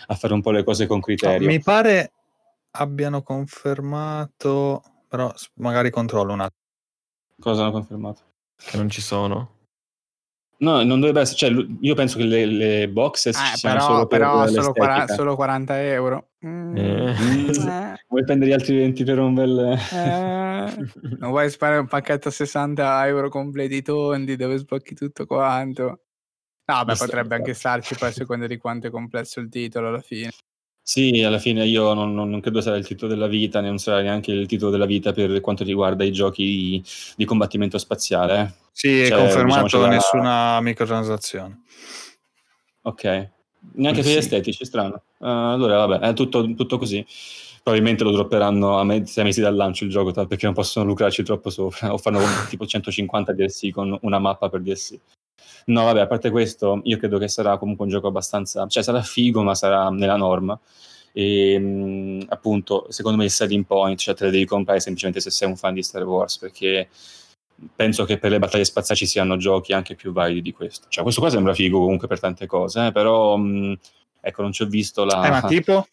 a 0.07 0.15
fare 0.15 0.33
un 0.33 0.41
po' 0.41 0.51
le 0.51 0.63
cose 0.63 0.85
con 0.85 0.99
criterio. 0.99 1.39
No, 1.39 1.53
mi 1.53 1.61
pare 1.61 2.11
abbiano 2.71 3.23
confermato, 3.23 4.83
però 5.07 5.33
magari 5.55 5.89
controllo 5.89 6.33
un 6.33 6.41
attimo. 6.41 6.61
Cosa 7.39 7.63
hanno 7.63 7.71
confermato? 7.71 8.21
Che 8.55 8.77
non 8.77 8.89
ci 8.89 9.01
sono. 9.01 9.53
No, 10.57 10.83
non 10.83 10.99
dovrebbe 10.99 11.19
essere, 11.19 11.37
cioè 11.37 11.65
io 11.81 11.95
penso 11.95 12.17
che 12.17 12.23
le, 12.23 12.45
le 12.45 12.89
boxes 12.89 13.37
eh, 13.37 13.57
siano 13.57 13.75
però, 13.75 13.85
solo 13.85 14.07
però 14.07 14.47
solo, 14.47 14.71
40, 14.71 15.13
solo 15.13 15.35
40 15.35 15.83
euro. 15.83 16.29
Mm. 16.45 16.77
Eh. 16.77 17.15
Mm. 17.19 17.93
Vuoi 18.07 18.23
prendere 18.23 18.51
gli 18.51 18.53
altri 18.53 18.77
20 18.77 19.03
per 19.03 19.19
un 19.19 19.33
bel... 19.33 19.77
Eh. 19.91 20.87
non 21.19 21.29
vuoi 21.31 21.49
fare 21.49 21.77
un 21.77 21.87
pacchetto 21.87 22.29
a 22.29 22.31
60 22.31 23.07
euro 23.07 23.27
completi 23.29 23.81
tondi 23.81 24.37
dove 24.37 24.57
sblocchi 24.57 24.95
tutto 24.95 25.25
quanto? 25.25 26.03
No, 26.67 26.83
beh, 26.85 26.95
potrebbe 26.95 27.35
anche 27.35 27.53
starci 27.53 27.95
poi 27.95 28.09
a 28.09 28.13
seconda 28.13 28.47
di 28.47 28.57
quanto 28.57 28.87
è 28.87 28.89
complesso 28.89 29.41
il 29.41 29.49
titolo 29.49 29.89
alla 29.89 30.01
fine. 30.01 30.31
Sì, 30.87 31.23
alla 31.23 31.39
fine 31.39 31.65
io 31.65 31.93
non, 31.93 32.13
non, 32.13 32.29
non, 32.29 32.39
credo 32.41 32.61
sarà 32.61 32.77
il 32.77 32.85
titolo 32.85 33.11
della 33.11 33.25
vita, 33.25 33.59
non 33.59 33.79
sarà 33.79 34.01
neanche 34.01 34.31
il 34.31 34.45
titolo 34.45 34.69
della 34.69 34.85
vita 34.85 35.13
per 35.13 35.41
quanto 35.41 35.63
riguarda 35.63 36.03
i 36.03 36.11
giochi 36.11 36.43
di, 36.45 36.83
di 37.15 37.25
combattimento 37.25 37.79
spaziale. 37.79 38.39
Eh. 38.39 38.53
Sì, 38.71 39.01
è 39.01 39.07
cioè, 39.07 39.17
confermato 39.17 39.63
diciamo, 39.63 39.87
nessuna 39.87 40.61
microtransazione. 40.61 41.63
Ok, 42.83 43.03
neanche 43.73 44.03
per 44.03 44.11
gli 44.11 44.17
estetici, 44.17 44.63
strano. 44.63 45.01
Uh, 45.17 45.25
allora, 45.25 45.87
vabbè, 45.87 46.07
è 46.07 46.13
tutto, 46.13 46.53
tutto, 46.53 46.77
così. 46.77 47.03
Probabilmente 47.63 48.03
lo 48.03 48.11
dropperanno 48.11 48.77
a 48.77 48.83
me- 48.83 49.07
sei 49.07 49.23
mesi 49.23 49.41
dal 49.41 49.55
lancio 49.55 49.85
il 49.85 49.89
gioco, 49.89 50.11
perché 50.27 50.45
non 50.45 50.53
possono 50.53 50.85
lucrarci 50.85 51.23
troppo 51.23 51.49
sopra, 51.49 51.93
o 51.93 51.97
fanno 51.97 52.19
tipo 52.47 52.67
150 52.67 53.33
DLC 53.33 53.71
con 53.71 53.97
una 54.01 54.19
mappa 54.19 54.49
per 54.49 54.61
DLC. 54.61 54.99
No, 55.65 55.83
vabbè, 55.83 56.01
a 56.01 56.07
parte 56.07 56.29
questo, 56.29 56.81
io 56.83 56.97
credo 56.97 57.17
che 57.17 57.27
sarà 57.27 57.57
comunque 57.57 57.85
un 57.85 57.91
gioco 57.91 58.07
abbastanza, 58.07 58.67
cioè 58.67 58.83
sarà 58.83 59.01
figo, 59.01 59.41
ma 59.43 59.55
sarà 59.55 59.89
nella 59.89 60.15
norma. 60.15 60.59
E 61.11 61.57
mh, 61.57 62.25
appunto, 62.29 62.87
secondo 62.89 63.17
me 63.17 63.23
il 63.23 63.31
selling 63.31 63.65
point, 63.65 63.97
cioè 63.97 64.13
te 64.13 64.25
le 64.25 64.31
devi 64.31 64.45
comprare 64.45 64.79
semplicemente 64.79 65.21
se 65.21 65.29
sei 65.29 65.47
un 65.47 65.55
fan 65.55 65.73
di 65.73 65.83
Star 65.83 66.03
Wars, 66.03 66.37
perché 66.37 66.89
penso 67.75 68.03
che 68.03 68.17
per 68.17 68.31
le 68.31 68.39
battaglie 68.39 68.65
spaziali 68.65 68.99
ci 68.99 69.07
siano 69.07 69.37
giochi 69.37 69.73
anche 69.73 69.95
più 69.95 70.11
validi 70.11 70.41
di 70.41 70.51
questo. 70.51 70.87
Cioè, 70.89 71.03
questo 71.03 71.21
qua 71.21 71.29
sembra 71.29 71.53
figo 71.53 71.79
comunque 71.79 72.07
per 72.07 72.19
tante 72.19 72.45
cose, 72.45 72.87
eh, 72.87 72.91
però 72.91 73.37
mh, 73.37 73.77
ecco, 74.21 74.41
non 74.41 74.51
ci 74.51 74.63
ho 74.63 74.65
visto 74.67 75.05
la... 75.05 75.25
Eh, 75.25 75.29
ma 75.29 75.41
tipo? 75.43 75.87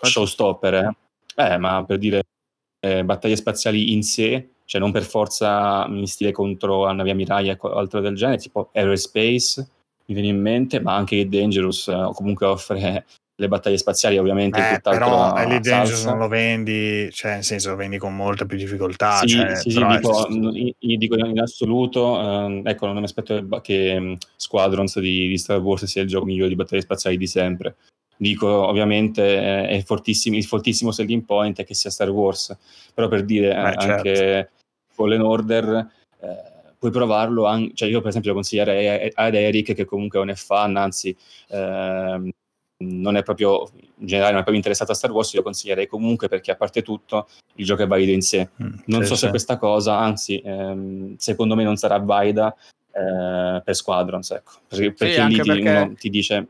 Showstopper, 0.00 0.74
eh. 0.74 0.90
eh 1.36 1.56
ma 1.58 1.84
per 1.84 1.98
dire 1.98 2.24
eh, 2.80 3.04
battaglie 3.04 3.36
spaziali 3.36 3.92
in 3.92 4.02
sé, 4.02 4.48
cioè 4.70 4.80
non 4.80 4.92
per 4.92 5.02
forza 5.02 5.84
stile 6.04 6.30
contro 6.30 6.86
a 6.86 6.92
navi 6.92 7.10
ammiraglia 7.10 7.56
o 7.58 7.72
altro 7.72 7.98
del 7.98 8.14
genere, 8.14 8.38
tipo 8.38 8.70
Aerospace, 8.72 9.66
mi 10.06 10.14
viene 10.14 10.28
in 10.28 10.40
mente, 10.40 10.78
ma 10.78 10.94
anche 10.94 11.28
Dangerous 11.28 11.88
eh, 11.88 12.10
comunque 12.14 12.46
offre 12.46 13.04
le 13.34 13.48
battaglie 13.48 13.78
spaziali 13.78 14.16
ovviamente 14.18 14.74
eh, 14.74 14.80
però 14.80 15.34
Elite 15.34 15.70
Dangerous 15.70 16.04
non 16.04 16.18
lo 16.18 16.28
vendi 16.28 17.08
cioè 17.10 17.36
nel 17.36 17.44
senso 17.44 17.70
lo 17.70 17.76
vendi 17.76 17.96
con 17.96 18.14
molta 18.14 18.44
più 18.44 18.58
difficoltà 18.58 19.16
sì, 19.20 19.28
cioè, 19.28 19.56
sì, 19.56 19.70
sì 19.70 19.82
dico, 19.82 20.28
io 20.78 20.98
dico 20.98 21.16
in 21.16 21.40
assoluto 21.40 22.20
ehm, 22.20 22.62
ecco 22.66 22.84
non 22.84 22.98
mi 22.98 23.04
aspetto 23.04 23.42
che 23.62 23.96
um, 23.98 24.18
Squadrons 24.36 25.00
di, 25.00 25.26
di, 25.26 25.38
Star 25.38 25.58
Wars 25.58 25.86
sia 25.86 26.02
il 26.02 26.08
gioco 26.08 26.26
migliore 26.26 26.50
di 26.50 26.54
battaglie 26.54 26.82
spaziali 26.82 27.16
di 27.16 27.26
sempre. 27.26 27.76
Dico 28.14 28.46
ovviamente 28.46 29.22
eh, 29.22 29.68
è 29.68 29.82
fortissimo, 29.82 30.36
il 30.36 30.44
fortissimo 30.44 30.92
selling 30.92 31.24
point 31.24 31.58
è 31.60 31.64
che 31.64 31.72
sia 31.72 31.88
Star 31.88 32.10
Wars 32.10 32.54
però 32.92 33.08
per 33.08 33.24
dire 33.24 33.48
eh, 33.48 33.54
anche 33.54 34.14
certo. 34.14 34.59
Fallen 35.00 35.22
Order 35.22 35.86
eh, 36.20 36.74
puoi 36.78 36.90
provarlo, 36.90 37.46
anche, 37.46 37.74
cioè 37.74 37.88
io 37.88 38.00
per 38.00 38.08
esempio 38.10 38.30
lo 38.30 38.36
consiglierei 38.36 39.10
ad 39.14 39.34
Eric 39.34 39.74
che 39.74 39.84
comunque 39.84 40.18
è 40.18 40.22
un 40.22 40.34
fan, 40.34 40.76
anzi 40.76 41.16
ehm, 41.48 42.30
non 42.82 43.16
è 43.16 43.22
proprio 43.22 43.68
in 43.74 44.06
generale 44.06 44.32
non 44.32 44.40
è 44.40 44.44
proprio 44.44 44.56
interessato 44.56 44.92
a 44.92 44.94
Star 44.94 45.10
Wars, 45.10 45.32
io 45.32 45.38
lo 45.40 45.44
consiglierei 45.44 45.86
comunque 45.86 46.28
perché 46.28 46.50
a 46.50 46.56
parte 46.56 46.82
tutto 46.82 47.28
il 47.56 47.64
gioco 47.64 47.82
è 47.82 47.86
valido 47.86 48.12
in 48.12 48.22
sé. 48.22 48.48
Mm, 48.62 48.78
non 48.86 49.04
so 49.04 49.14
se 49.14 49.28
questa 49.28 49.58
cosa, 49.58 49.98
anzi, 49.98 50.40
ehm, 50.44 51.16
secondo 51.16 51.54
me 51.54 51.64
non 51.64 51.76
sarà 51.76 51.98
valida 51.98 52.54
eh, 52.92 53.60
per 53.62 53.74
Squadrons, 53.74 54.30
ecco. 54.30 54.52
Perché, 54.68 54.92
perché 54.92 55.14
sì, 55.14 55.26
lì 55.26 55.40
ti, 55.40 55.48
perché, 55.48 55.68
uno 55.68 55.94
ti 55.94 56.10
dice... 56.10 56.46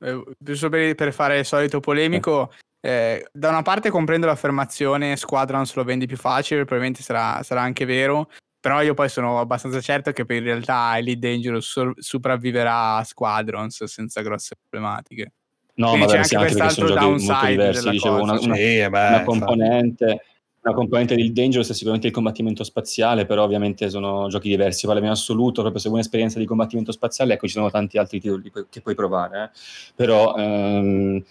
Eh, 0.00 0.24
giusto 0.38 0.68
per, 0.68 0.94
per, 0.94 1.12
fare 1.12 1.38
il 1.38 1.44
solito 1.44 1.80
polemico, 1.80 2.50
eh, 2.50 2.56
da 2.82 3.48
una 3.48 3.62
parte 3.62 3.90
comprendo 3.90 4.26
l'affermazione 4.26 5.16
Squadrons 5.16 5.74
lo 5.74 5.84
vendi 5.84 6.06
più 6.06 6.16
facile, 6.16 6.64
probabilmente 6.64 7.02
sarà, 7.02 7.42
sarà 7.44 7.60
anche 7.60 7.84
vero, 7.84 8.28
però 8.58 8.82
io 8.82 8.94
poi 8.94 9.08
sono 9.08 9.38
abbastanza 9.38 9.80
certo 9.80 10.12
che 10.12 10.24
per 10.24 10.38
in 10.38 10.44
realtà 10.44 10.98
Elite 10.98 11.28
Dangerous 11.28 11.66
so- 11.66 11.94
sopravviverà 11.96 12.96
a 12.96 13.04
Squadrons 13.04 13.84
senza 13.84 14.20
grosse 14.22 14.56
problematiche. 14.60 15.32
No, 15.74 15.90
Quindi 15.90 16.12
ma 16.12 16.22
sì, 16.22 16.34
anche 16.34 16.54
perché 16.54 16.70
sono 16.70 16.88
giochi 16.88 17.24
molto 17.24 17.46
diversi. 17.46 17.90
Dicevo, 17.90 18.22
una, 18.22 18.32
una, 18.38 18.54
sì, 18.54 18.88
beh, 18.88 19.08
una 19.08 19.22
componente, 19.22 20.22
una 20.60 20.74
componente 20.74 21.16
del 21.16 21.32
Dangerous 21.32 21.70
è 21.70 21.72
sicuramente 21.72 22.08
il 22.08 22.12
combattimento 22.12 22.62
spaziale, 22.62 23.26
però 23.26 23.44
ovviamente 23.44 23.88
sono 23.90 24.28
giochi 24.28 24.48
diversi. 24.48 24.86
Parliamo 24.86 25.08
in 25.08 25.14
assoluto, 25.14 25.62
proprio 25.62 25.80
se 25.80 25.88
vuoi 25.88 26.00
un'esperienza 26.00 26.38
di 26.38 26.44
combattimento 26.44 26.92
spaziale, 26.92 27.34
ecco, 27.34 27.46
ci 27.46 27.54
sono 27.54 27.70
tanti 27.70 27.96
altri 27.96 28.20
titoli 28.20 28.52
che 28.68 28.80
puoi 28.80 28.94
provare. 28.94 29.44
Eh. 29.44 29.58
Però 29.96 30.36
ehm, 30.36 31.24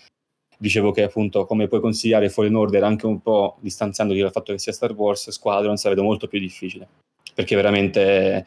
dicevo 0.62 0.92
che 0.92 1.02
appunto 1.02 1.46
come 1.46 1.68
puoi 1.68 1.82
consigliare 1.82 2.30
Fallen 2.30 2.54
Order 2.54 2.84
anche 2.84 3.08
un 3.08 3.20
po' 3.20 3.58
distanziandoti 3.62 4.20
dal 4.20 4.32
fatto 4.32 4.52
che 4.52 4.60
sia 4.60 4.72
Star 4.72 4.94
Wars, 4.94 5.32
Squadrons 5.32 5.84
la 5.84 5.90
vedo 5.90 6.04
molto 6.04 6.28
più 6.28 6.40
difficile. 6.40 6.88
Perché 7.34 7.56
veramente 7.56 8.46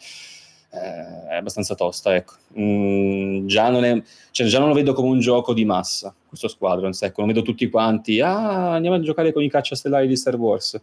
eh, 0.71 1.29
è 1.29 1.35
abbastanza 1.35 1.75
tosta, 1.75 2.15
ecco. 2.15 2.35
Mm, 2.57 3.49
già, 3.49 3.69
non 3.69 3.85
è, 3.85 4.01
cioè, 4.31 4.47
già 4.47 4.61
non 4.61 4.69
lo 4.69 4.75
vedo 4.75 4.93
come 4.93 5.09
un 5.09 5.19
gioco 5.19 5.53
di 5.53 5.65
massa, 5.65 6.15
questo 6.29 6.47
Squadrons, 6.47 7.03
ecco, 7.03 7.21
non 7.21 7.31
vedo 7.31 7.43
tutti 7.43 7.69
quanti, 7.69 8.21
ah, 8.21 8.75
andiamo 8.75 8.97
a 8.97 9.01
giocare 9.01 9.33
con 9.33 9.43
i 9.43 9.51
caccia 9.51 9.75
stellari 9.75 10.07
di 10.07 10.17
Star 10.17 10.37
Wars. 10.37 10.81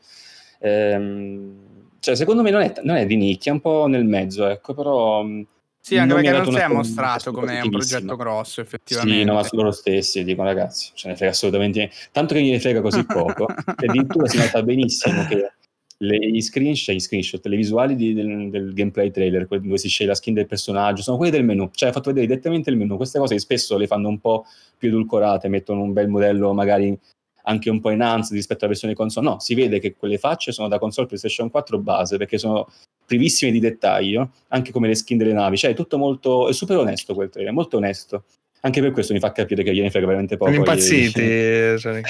Ehm, 0.59 1.55
cioè, 1.99 2.15
secondo 2.15 2.41
me 2.41 2.49
non 2.49 2.61
è, 2.61 2.73
non 2.83 2.97
è, 2.97 3.05
di 3.05 3.15
nicchia, 3.15 3.51
è 3.51 3.55
un 3.55 3.61
po' 3.61 3.87
nel 3.87 4.03
mezzo, 4.03 4.45
ecco, 4.47 4.73
però... 4.73 5.25
Sì, 5.83 5.97
anche 5.97 6.13
non 6.13 6.21
perché 6.21 6.37
non 6.37 6.53
si 6.53 6.59
è 6.59 6.67
mostrato 6.67 7.31
come 7.31 7.59
un 7.59 7.69
progetto 7.71 8.15
grosso, 8.15 8.61
effettivamente. 8.61 9.19
Sì, 9.19 9.25
no, 9.25 9.33
ma 9.33 9.47
loro 9.49 9.71
stessi 9.71 10.23
dicono, 10.23 10.47
ragazzi, 10.47 10.91
ce 10.93 11.07
ne 11.07 11.15
frega 11.15 11.31
assolutamente 11.31 11.79
niente. 11.79 11.95
Tanto 12.11 12.35
che 12.35 12.43
gliene 12.43 12.59
frega 12.59 12.81
così 12.81 13.03
poco, 13.03 13.47
addirittura 13.47 14.27
si 14.27 14.37
nota 14.37 14.61
benissimo 14.61 15.25
che 15.25 15.53
le, 15.97 16.29
gli 16.29 16.41
screenshot, 16.41 16.93
gli 16.93 16.99
screenshot, 16.99 17.43
le 17.47 17.55
visuali 17.55 17.95
di, 17.95 18.13
del, 18.13 18.49
del, 18.51 18.73
gameplay 18.73 19.09
trailer, 19.09 19.47
dove 19.47 19.77
si 19.79 19.87
sceglie 19.87 20.09
la 20.09 20.15
skin 20.15 20.35
del 20.35 20.45
personaggio, 20.45 21.01
sono 21.01 21.17
quelle 21.17 21.31
del 21.31 21.43
menu, 21.43 21.69
cioè 21.73 21.89
ha 21.89 21.91
fatto 21.91 22.09
vedere 22.09 22.27
direttamente 22.27 22.69
il 22.69 22.77
menu. 22.77 22.95
Queste 22.95 23.17
cose 23.17 23.39
spesso 23.39 23.75
le 23.75 23.87
fanno 23.87 24.07
un 24.07 24.19
po' 24.19 24.45
più 24.77 24.89
edulcorate, 24.89 25.47
mettono 25.47 25.81
un 25.81 25.93
bel 25.93 26.09
modello 26.09 26.53
magari 26.53 26.97
anche 27.43 27.71
un 27.71 27.79
po' 27.79 27.89
enhanced 27.89 28.33
rispetto 28.33 28.59
alla 28.65 28.69
versione 28.73 28.93
console. 28.93 29.27
No, 29.27 29.39
si 29.39 29.55
vede 29.55 29.79
che 29.79 29.95
quelle 29.95 30.19
facce 30.19 30.51
sono 30.51 30.67
da 30.67 30.77
console 30.77 31.07
PlayStation 31.07 31.49
4 31.49 31.79
base 31.79 32.17
perché 32.17 32.37
sono 32.37 32.67
privissime 33.11 33.51
di 33.51 33.59
dettaglio, 33.59 34.31
anche 34.49 34.71
come 34.71 34.87
le 34.87 34.95
skin 34.95 35.17
delle 35.17 35.33
navi. 35.33 35.57
Cioè, 35.57 35.71
è 35.71 35.73
tutto 35.73 35.97
molto. 35.97 36.47
è 36.47 36.53
super 36.53 36.77
onesto 36.77 37.13
quel 37.13 37.29
trailer, 37.29 37.51
molto 37.51 37.75
onesto. 37.75 38.23
Anche 38.61 38.79
per 38.79 38.91
questo 38.91 39.11
mi 39.11 39.19
fa 39.19 39.33
capire 39.33 39.63
che 39.63 39.73
gliene 39.73 39.89
frega 39.89 40.05
veramente 40.05 40.37
poco. 40.37 40.51
Sono 40.51 40.63
impazziti. 40.63 41.19
Cioè, 41.77 42.01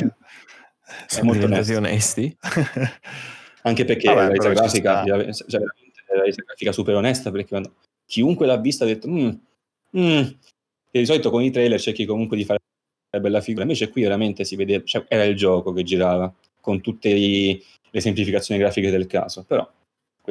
Sono 1.07 1.26
molto 1.26 1.45
onesti. 1.45 1.73
onesti. 1.73 2.38
anche 3.64 3.86
perché 3.86 4.14
Vabbè, 4.14 4.22
la 4.22 4.28
resa 4.28 4.49
grafica, 4.49 5.03
cioè, 5.03 5.61
la 5.61 6.23
resa 6.23 6.44
grafica 6.45 6.72
super 6.72 6.95
onesta 6.95 7.32
perché 7.32 7.48
quando 7.48 7.73
chiunque 8.06 8.45
l'ha 8.45 8.57
vista 8.57 8.84
ha 8.84 8.88
detto 8.88 9.07
mm, 9.07 9.30
mm. 9.98 10.22
di 10.91 11.06
solito 11.06 11.32
con 11.32 11.41
i 11.41 11.49
trailer 11.49 11.80
cerchi 11.80 12.06
comunque 12.06 12.38
di 12.38 12.44
fare 12.44 12.60
una 13.11 13.22
bella 13.22 13.40
figura 13.40 13.64
invece 13.64 13.90
qui 13.90 14.02
veramente 14.02 14.44
si 14.44 14.56
vede 14.56 14.84
cioè, 14.84 15.06
era 15.07 15.23
il 15.23 15.36
gioco 15.36 15.72
che 15.73 15.84
girava 15.84 16.34
con 16.60 16.82
tutte 16.82 17.10
i, 17.10 17.64
le 17.90 18.02
semplificazioni 18.02 18.60
grafiche 18.60 18.90
del 18.90 19.06
caso 19.06 19.44
però 19.44 19.69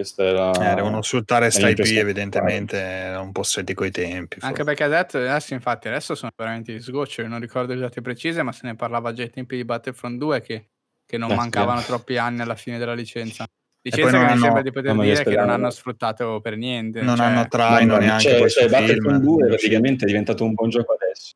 questa 0.01 0.25
era 0.25 0.73
eh, 0.73 0.75
devono 0.75 1.03
sfruttare 1.03 1.51
sta 1.51 1.69
IP 1.69 1.81
evidentemente 1.81 2.77
era 2.77 3.21
un 3.21 3.33
po' 3.33 3.43
stretti 3.43 3.75
coi 3.75 3.91
tempi 3.91 4.35
forse. 4.35 4.47
anche 4.47 4.65
perché 4.65 4.85
adesso, 4.85 5.19
adesso 5.19 5.55
infatti 5.55 5.89
adesso 5.89 6.15
sono 6.15 6.31
veramente 6.37 6.73
di 6.73 6.81
sgoccio 6.81 7.27
non 7.27 7.41
ricordo 7.41 7.75
le 7.75 7.81
date 7.81 8.01
precise 8.01 8.43
ma 8.43 8.53
se 8.53 8.67
ne 8.67 8.75
parlava 8.75 9.13
già 9.13 9.23
ai 9.23 9.31
tempi 9.31 9.57
di 9.57 9.65
Battlefront 9.65 10.19
2 10.19 10.41
che 10.41 10.69
che 11.11 11.19
non 11.19 11.33
eh, 11.33 11.35
mancavano 11.35 11.81
troppi 11.81 12.17
anni 12.17 12.41
alla 12.41 12.55
fine 12.55 12.79
della 12.79 12.95
licenza. 12.95 13.45
Licenza 13.83 14.11
che 14.13 14.25
mi 14.25 14.31
hanno, 14.31 14.43
sembra 14.43 14.63
di 14.63 14.71
poter 14.71 14.97
dire 14.97 15.25
che 15.25 15.35
non 15.35 15.51
hanno 15.51 15.71
sfruttato 15.71 16.41
per 16.41 16.57
niente. 16.57 17.03
Non 17.03 17.17
cioè, 17.17 17.27
hanno 17.27 17.49
traino 17.49 17.97
neanche 17.97 18.39
cioè, 18.39 18.49
cioè 18.49 18.69
Battlefront 18.69 19.21
2 19.21 19.47
praticamente 19.49 20.05
è 20.05 20.07
diventato 20.07 20.45
un 20.45 20.55
buon 20.55 20.69
gioco 20.71 20.93
adesso. 20.93 21.35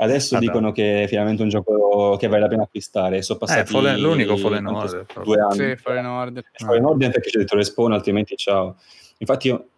Adesso 0.00 0.36
ah, 0.36 0.38
dicono 0.38 0.70
che 0.70 1.02
è 1.02 1.08
finalmente 1.08 1.42
un 1.42 1.48
gioco 1.48 2.16
che 2.18 2.28
vale 2.28 2.42
la 2.42 2.48
pena 2.48 2.62
acquistare. 2.62 3.20
Sono 3.22 3.40
passati 3.40 3.60
eh, 3.60 3.66
Fallen, 3.66 4.00
l'unico 4.00 4.36
Fallen 4.36 4.66
Order. 4.66 5.06
Due 5.22 5.40
anni. 5.40 5.70
Sì, 5.70 5.76
Fallen 5.76 6.06
Order. 6.06 6.44
Eh, 6.44 6.64
Fallen 6.64 6.84
Order 6.84 7.10
perché 7.10 7.30
c'è 7.30 7.38
detto 7.38 7.56
respawn, 7.56 7.92
altrimenti 7.92 8.36
ciao. 8.36 8.76
Infatti 9.18 9.48
io 9.48 9.68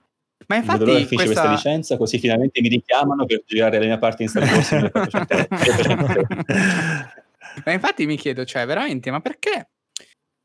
ma 0.46 0.56
infatti 0.56 0.84
vedo 0.84 1.06
questa... 1.06 1.24
questa 1.24 1.50
licenza 1.50 1.96
così 1.96 2.18
finalmente 2.18 2.60
mi 2.60 2.68
richiamano 2.68 3.24
per 3.24 3.42
girare 3.46 3.78
la 3.78 3.84
mia 3.84 3.98
parte 3.98 4.24
in 4.24 4.28
Star 4.28 4.42
Wars. 4.42 4.72
Ma 7.64 7.72
infatti 7.72 8.06
mi 8.06 8.16
chiedo, 8.16 8.44
cioè, 8.44 8.66
veramente, 8.66 9.10
ma 9.10 9.20
perché? 9.20 9.70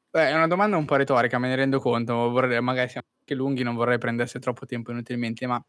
Beh, 0.09 0.29
è 0.29 0.33
una 0.33 0.47
domanda 0.47 0.77
un 0.77 0.85
po' 0.85 0.95
retorica, 0.95 1.37
me 1.37 1.49
ne 1.49 1.55
rendo 1.55 1.79
conto, 1.79 2.29
vorrei, 2.29 2.61
magari 2.61 2.89
siamo 2.89 3.07
anche 3.19 3.35
lunghi, 3.35 3.63
non 3.63 3.75
vorrei 3.75 3.97
prendersi 3.97 4.39
troppo 4.39 4.65
tempo 4.65 4.91
inutilmente, 4.91 5.45
ma 5.45 5.63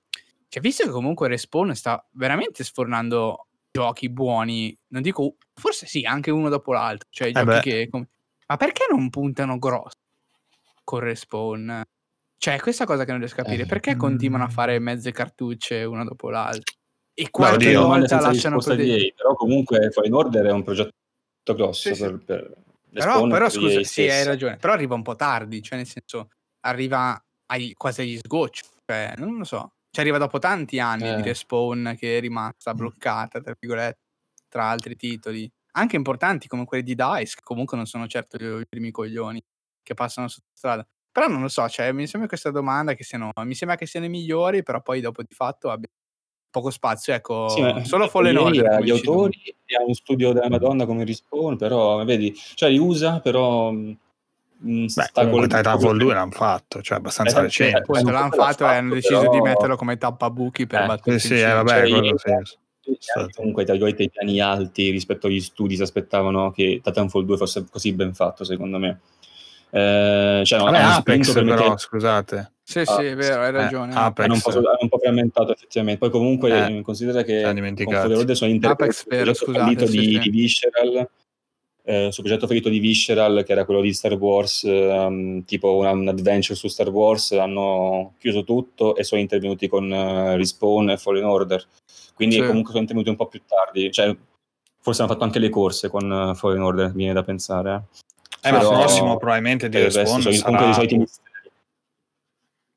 cioè, 0.49 0.63
visto 0.63 0.85
che 0.85 0.91
comunque 0.91 1.29
Respawn 1.29 1.75
sta 1.75 2.05
veramente 2.13 2.63
sfornando 2.63 3.49
giochi 3.77 4.09
buoni, 4.09 4.75
non 4.89 5.03
dico, 5.03 5.37
forse 5.53 5.87
sì, 5.87 6.05
anche 6.05 6.31
uno 6.31 6.49
dopo 6.49 6.73
l'altro, 6.73 7.09
cioè 7.11 7.29
eh 7.29 7.61
che... 7.61 7.91
Ma 8.49 8.57
perché 8.57 8.87
non 8.91 9.11
puntano 9.11 9.59
grosso? 9.59 9.97
Con 10.83 11.01
Respawn? 11.01 11.83
Cioè, 12.39 12.61
questa 12.61 12.87
cosa 12.87 13.05
che 13.05 13.11
non 13.11 13.21
riesco 13.21 13.41
a 13.41 13.45
capire, 13.45 13.65
eh, 13.65 13.67
perché 13.67 13.97
continuano 13.97 14.45
a 14.45 14.49
fare 14.49 14.79
mezze 14.79 15.13
cartucce 15.13 15.85
una 15.85 16.05
dopo 16.05 16.31
l'altra? 16.31 16.75
E 17.13 17.31
quante 17.31 17.73
no, 17.73 17.87
volte 17.87 18.15
lasciano 18.15 18.59
perdere? 18.59 19.13
Però 19.15 19.35
comunque 19.35 19.91
Fallen 19.91 20.15
Order 20.15 20.47
è 20.47 20.53
un 20.53 20.63
progetto 20.63 20.93
grosso 21.55 21.95
sì, 21.95 22.01
per, 22.01 22.19
per 22.25 22.57
però, 22.93 23.27
però 23.27 23.49
scusa, 23.51 23.83
sì, 23.83 24.09
hai 24.09 24.25
ragione, 24.25 24.57
però 24.57 24.73
arriva 24.73 24.95
un 24.95 25.03
po' 25.03 25.17
tardi, 25.17 25.61
cioè 25.61 25.77
nel 25.77 25.87
senso, 25.87 26.31
arriva 26.61 27.23
ai, 27.47 27.75
quasi 27.75 28.03
agli 28.03 28.17
sgocci, 28.17 28.63
cioè, 28.87 29.15
non 29.19 29.37
lo 29.37 29.45
so, 29.45 29.75
ci 29.97 30.03
arriva 30.03 30.19
dopo 30.19 30.39
tanti 30.39 30.79
anni 30.79 31.09
eh. 31.09 31.17
di 31.17 31.23
respawn 31.23 31.97
che 31.99 32.19
è 32.19 32.21
rimasta 32.21 32.75
bloccata, 32.75 33.41
tra 33.41 33.57
virgolette, 33.59 33.99
tra 34.47 34.65
altri 34.69 34.95
titoli, 34.95 35.51
anche 35.73 35.97
importanti 35.97 36.49
come 36.49 36.67
quelli 36.67 36.83
di 36.83 36.95
DICE, 36.95 37.37
che 37.37 37.43
comunque 37.43 37.79
non 37.79 37.87
sono 37.87 38.07
certo 38.07 38.37
i 38.59 38.67
primi 38.69 38.91
coglioni 38.91 39.43
che 39.83 39.95
passano 39.95 40.29
sotto 40.29 40.49
strada. 40.53 40.87
Però 41.11 41.29
non 41.29 41.41
lo 41.41 41.49
so, 41.49 41.67
cioè, 41.71 41.93
mi 41.93 42.07
sembra 42.07 42.29
questa 42.29 42.51
domanda 42.51 42.93
che 42.93 43.05
siano, 43.05 43.33
mi 43.37 43.55
sembra 43.55 43.79
che 43.79 43.87
siano 43.87 44.05
i 44.05 44.11
migliori, 44.11 44.63
però 44.63 44.83
poi 44.83 45.01
dopo 45.01 45.23
di 45.23 45.33
fatto 45.33 45.71
abbia 45.71 45.89
poco 46.51 46.69
spazio. 46.69 47.15
Ecco, 47.15 47.49
sì, 47.49 47.63
solo 47.85 48.07
Fallen 48.09 48.37
Order. 48.37 48.83
Gli 48.83 48.91
autori 48.91 49.41
e 49.65 49.77
ha 49.77 49.83
un 49.83 49.95
studio 49.95 50.35
della 50.35 50.51
Madonna 50.51 50.85
come 50.85 51.07
Respawn, 51.07 51.57
però 51.57 52.05
vedi, 52.05 52.35
cioè 52.35 52.69
li 52.69 52.77
usa, 52.77 53.21
però 53.21 53.71
mm, 53.73 53.93
Beh, 54.59 55.31
con 55.31 55.43
Titanfall 55.43 55.99
2 55.99 56.15
l'hanno 56.15 56.31
fatto, 56.31 56.81
cioè 56.83 56.99
abbastanza 56.99 57.39
eh, 57.39 57.43
recente. 57.43 57.83
Poi 57.83 58.03
se 58.03 58.11
l'hanno 58.11 58.31
fatto 58.31 58.65
e 58.65 58.75
hanno 58.75 58.95
deciso 58.95 59.21
però... 59.21 59.33
di 59.33 59.41
metterlo 59.41 59.77
come 59.77 59.99
tappabuchi 59.99 60.67
per 60.67 60.83
eh, 60.83 60.87
battere 60.87 61.19
sì, 61.19 61.27
sì, 61.29 61.41
eh, 61.41 61.53
vabbè, 61.53 61.87
cioè, 61.87 61.91
quello 61.91 62.17
sì. 62.19 63.27
Comunque 63.35 63.65
tra 63.65 63.73
virgolette 63.73 64.05
i 64.05 64.11
piani 64.11 64.41
alti 64.41 64.91
rispetto 64.91 65.27
agli 65.27 65.41
studi 65.41 65.75
si 65.77 65.83
aspettavano 65.83 66.53
che 66.53 66.81
Titanfall 66.83 67.25
2 67.25 67.37
fosse 67.37 67.65
così 67.69 67.93
ben 67.93 68.15
fatto 68.15 68.45
secondo 68.45 68.79
me 68.79 69.01
eh, 69.71 70.43
cioè, 70.45 70.61
Vabbè, 70.61 70.79
Apex 70.79 71.33
però, 71.33 71.45
mettere... 71.45 71.79
scusate. 71.79 72.53
Sì, 72.63 72.81
ah, 72.81 72.85
sì, 72.85 73.05
è 73.05 73.15
vero, 73.15 73.43
hai 73.43 73.49
eh, 73.49 73.51
ragione. 73.51 73.93
Eh, 73.93 73.97
Apex. 73.97 74.27
È 74.27 74.31
un, 74.31 74.41
po', 74.41 74.51
è 74.53 74.79
un 74.83 74.89
po' 74.89 74.99
frammentato 74.99 75.53
effettivamente. 75.53 75.99
Poi 75.99 76.11
comunque 76.11 76.67
eh, 76.67 76.83
considera 76.83 77.23
che 77.23 77.43
con 77.43 78.35
sono 78.35 78.51
interpreti 78.51 78.95
sul 79.35 79.53
progetto 79.53 79.87
sì, 79.87 79.99
di, 79.99 80.13
sì. 80.15 80.19
di 80.19 80.31
Visceral, 80.31 81.09
eh, 81.89 82.09
sul 82.11 82.25
progetto 82.25 82.49
fallito 82.49 82.69
di 82.69 82.81
Visceral, 82.81 83.45
che 83.45 83.53
era 83.53 83.65
quello 83.65 83.81
di 83.81 83.95
Star 83.95 84.15
Wars, 84.15 84.63
um, 84.65 85.45
tipo 85.45 85.77
un, 85.77 85.87
un, 85.87 86.09
adventure 86.09 86.57
su 86.57 86.67
Star 86.67 86.89
Wars, 86.89 87.31
hanno 87.31 88.15
chiuso 88.19 88.43
tutto 88.43 88.97
e 88.97 89.05
sono 89.05 89.21
intervenuti 89.21 89.69
con 89.69 89.89
uh, 89.89 90.35
Respawn 90.35 90.91
e 90.91 90.97
Fallen 90.97 91.25
Order. 91.25 91.65
Quindi 92.13 92.37
sì. 92.37 92.41
comunque 92.41 92.71
sono 92.71 92.81
intervenuti 92.81 93.11
un 93.11 93.17
po' 93.17 93.29
più 93.29 93.41
tardi. 93.47 93.93
Cioè, 93.93 94.17
forse 94.81 95.03
hanno 95.03 95.13
fatto 95.13 95.23
anche 95.23 95.39
le 95.39 95.49
corse 95.49 95.89
con 95.89 96.11
uh, 96.11 96.35
Fallen 96.35 96.63
Order, 96.63 96.93
viene 96.93 97.13
da 97.13 97.23
pensare. 97.23 97.85
Eh. 98.43 98.49
Eh, 98.49 98.51
ma 98.51 98.61
il 98.61 98.67
prossimo 98.67 99.17
probabilmente 99.17 99.69
di 99.69 99.79
Respawn 99.79 100.23
sarà... 100.23 100.73
soliti 100.73 101.05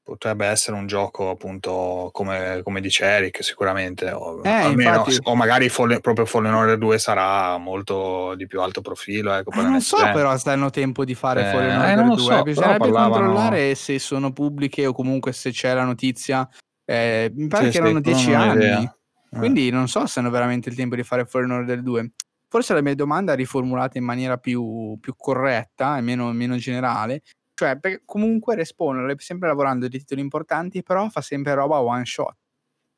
potrebbe 0.10 0.48
essere 0.48 0.76
un 0.76 0.88
gioco 0.88 1.30
appunto 1.30 2.10
come, 2.12 2.62
come 2.64 2.82
dice 2.82 3.06
Eric 3.06 3.44
sicuramente 3.44 4.10
o, 4.12 4.42
eh, 4.44 4.50
almeno, 4.50 5.06
infatti... 5.06 5.18
o 5.24 5.36
magari 5.36 5.70
Fallen, 5.70 6.02
proprio 6.02 6.26
Fallen 6.26 6.54
Order 6.54 6.78
2 6.78 6.98
sarà 6.98 7.58
molto 7.58 8.34
di 8.36 8.48
più 8.48 8.60
alto 8.60 8.82
profilo 8.82 9.32
ecco, 9.32 9.52
eh, 9.52 9.62
non 9.62 9.82
so 9.82 9.98
gen. 9.98 10.12
però 10.14 10.36
se 10.36 10.50
hanno 10.50 10.72
tempo 10.72 11.06
di 11.06 11.14
fare 11.14 11.48
eh, 11.48 11.52
Fallen 11.52 11.80
Order 11.80 12.00
eh, 12.00 12.16
2 12.16 12.18
so, 12.18 12.44
bisognerebbe 12.44 12.78
parlavano... 12.80 13.14
controllare 13.14 13.76
se 13.76 14.00
sono 14.00 14.34
pubbliche 14.34 14.88
o 14.88 14.94
comunque 14.94 15.32
se 15.32 15.52
c'è 15.52 15.74
la 15.74 15.84
notizia 15.84 16.50
eh, 16.86 17.32
mi 17.36 17.48
pare 17.48 17.70
che 17.70 17.78
erano 17.78 18.02
10 18.02 18.34
anni 18.34 18.64
idea. 18.64 18.98
quindi 19.30 19.68
eh. 19.68 19.72
non 19.72 19.88
so 19.88 20.08
se 20.08 20.20
hanno 20.20 20.32
veramente 20.32 20.70
il 20.70 20.76
tempo 20.76 20.96
di 20.96 21.04
fare 21.04 21.26
Fallen 21.26 21.52
Order 21.52 21.82
2 21.84 22.12
Forse 22.52 22.74
la 22.74 22.82
mia 22.82 22.96
domanda 22.96 23.34
è 23.34 23.36
riformulata 23.36 24.00
in 24.00 24.04
maniera 24.04 24.38
più, 24.38 24.98
più 25.00 25.14
corretta 25.16 26.00
e 26.00 26.02
meno, 26.02 26.32
meno 26.34 26.56
generale. 26.56 27.22
Cioè, 27.60 27.78
perché 27.78 28.04
comunque 28.06 28.56
Respawn 28.56 29.14
sempre 29.18 29.50
lavorando 29.50 29.90
di 29.90 29.98
titoli 29.98 30.22
importanti, 30.22 30.82
però 30.82 31.10
fa 31.10 31.20
sempre 31.20 31.54
roba 31.56 31.82
one 31.82 32.06
shot. 32.06 32.38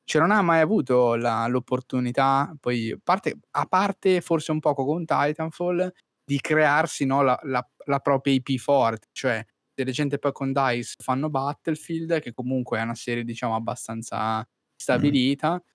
Cioè, 0.04 0.22
non 0.22 0.30
ha 0.30 0.44
mai 0.44 0.60
avuto 0.62 1.16
la, 1.16 1.48
l'opportunità, 1.48 2.56
poi, 2.60 2.96
parte, 3.04 3.40
a 3.50 3.66
parte 3.66 4.22
forse 4.22 4.52
un 4.52 4.60
poco 4.60 4.86
con 4.86 5.04
Titanfall, 5.04 5.92
di 6.24 6.40
crearsi 6.40 7.06
no, 7.06 7.24
la, 7.24 7.40
la, 7.42 7.68
la, 7.86 8.00
propria 8.02 8.36
IP 8.36 8.60
forte. 8.60 9.08
Cioè, 9.12 9.44
delle 9.74 9.92
gente 9.94 10.20
poi 10.20 10.32
con 10.32 10.54
DICE 10.54 10.94
fanno 11.00 11.32
Battlefield, 11.32 12.20
che 12.20 12.32
comunque 12.32 12.78
è 12.78 12.84
una 12.84 12.94
serie, 12.94 13.24
diciamo, 13.24 13.56
abbastanza 13.56 14.42
mm. 14.42 14.44
stabilita. 14.76 15.54
Mm 15.54 15.70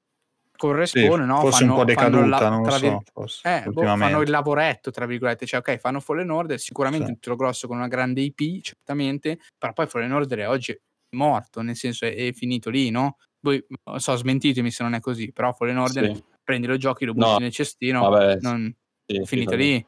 Respawn, 0.58 1.20
sì, 1.20 1.26
no? 1.26 1.40
Forse 1.40 1.58
fanno, 1.58 1.72
un 1.72 1.78
po' 1.78 1.84
decaduta, 1.84 2.26
la, 2.26 2.48
non 2.48 2.62
lo 2.62 2.70
so, 2.70 3.02
forse, 3.12 3.62
eh, 3.64 3.70
boh, 3.70 3.82
fanno 3.82 4.20
il 4.20 4.30
lavoretto, 4.30 4.90
tra 4.90 5.06
virgolette, 5.06 5.46
cioè 5.46 5.60
ok, 5.60 5.76
fanno 5.78 6.00
Fallen 6.00 6.30
Order, 6.30 6.58
sicuramente 6.58 7.04
sì. 7.04 7.10
un 7.10 7.16
titolo 7.16 7.36
grosso 7.36 7.66
con 7.66 7.76
una 7.76 7.88
grande 7.88 8.20
IP, 8.20 8.62
certamente, 8.62 9.38
però 9.58 9.72
poi 9.72 9.86
Fallen 9.86 10.12
Order 10.12 10.38
è 10.38 10.48
oggi 10.48 10.78
morto, 11.10 11.60
nel 11.62 11.76
senso 11.76 12.04
è, 12.04 12.14
è 12.14 12.32
finito 12.32 12.70
lì, 12.70 12.90
no? 12.90 13.18
Voi, 13.40 13.64
so, 13.96 14.16
smentitemi 14.16 14.70
se 14.70 14.82
non 14.82 14.94
è 14.94 15.00
così, 15.00 15.32
però 15.32 15.52
Fallen 15.52 15.78
Order, 15.78 16.14
sì. 16.14 16.24
prendi 16.42 16.66
lo 16.66 16.76
giochi, 16.76 17.04
lo 17.04 17.12
butti 17.12 17.30
no. 17.30 17.38
nel 17.38 17.52
cestino, 17.52 18.08
vabbè, 18.08 18.38
non, 18.40 18.74
sì, 19.06 19.24
finito 19.24 19.54
lì. 19.54 19.86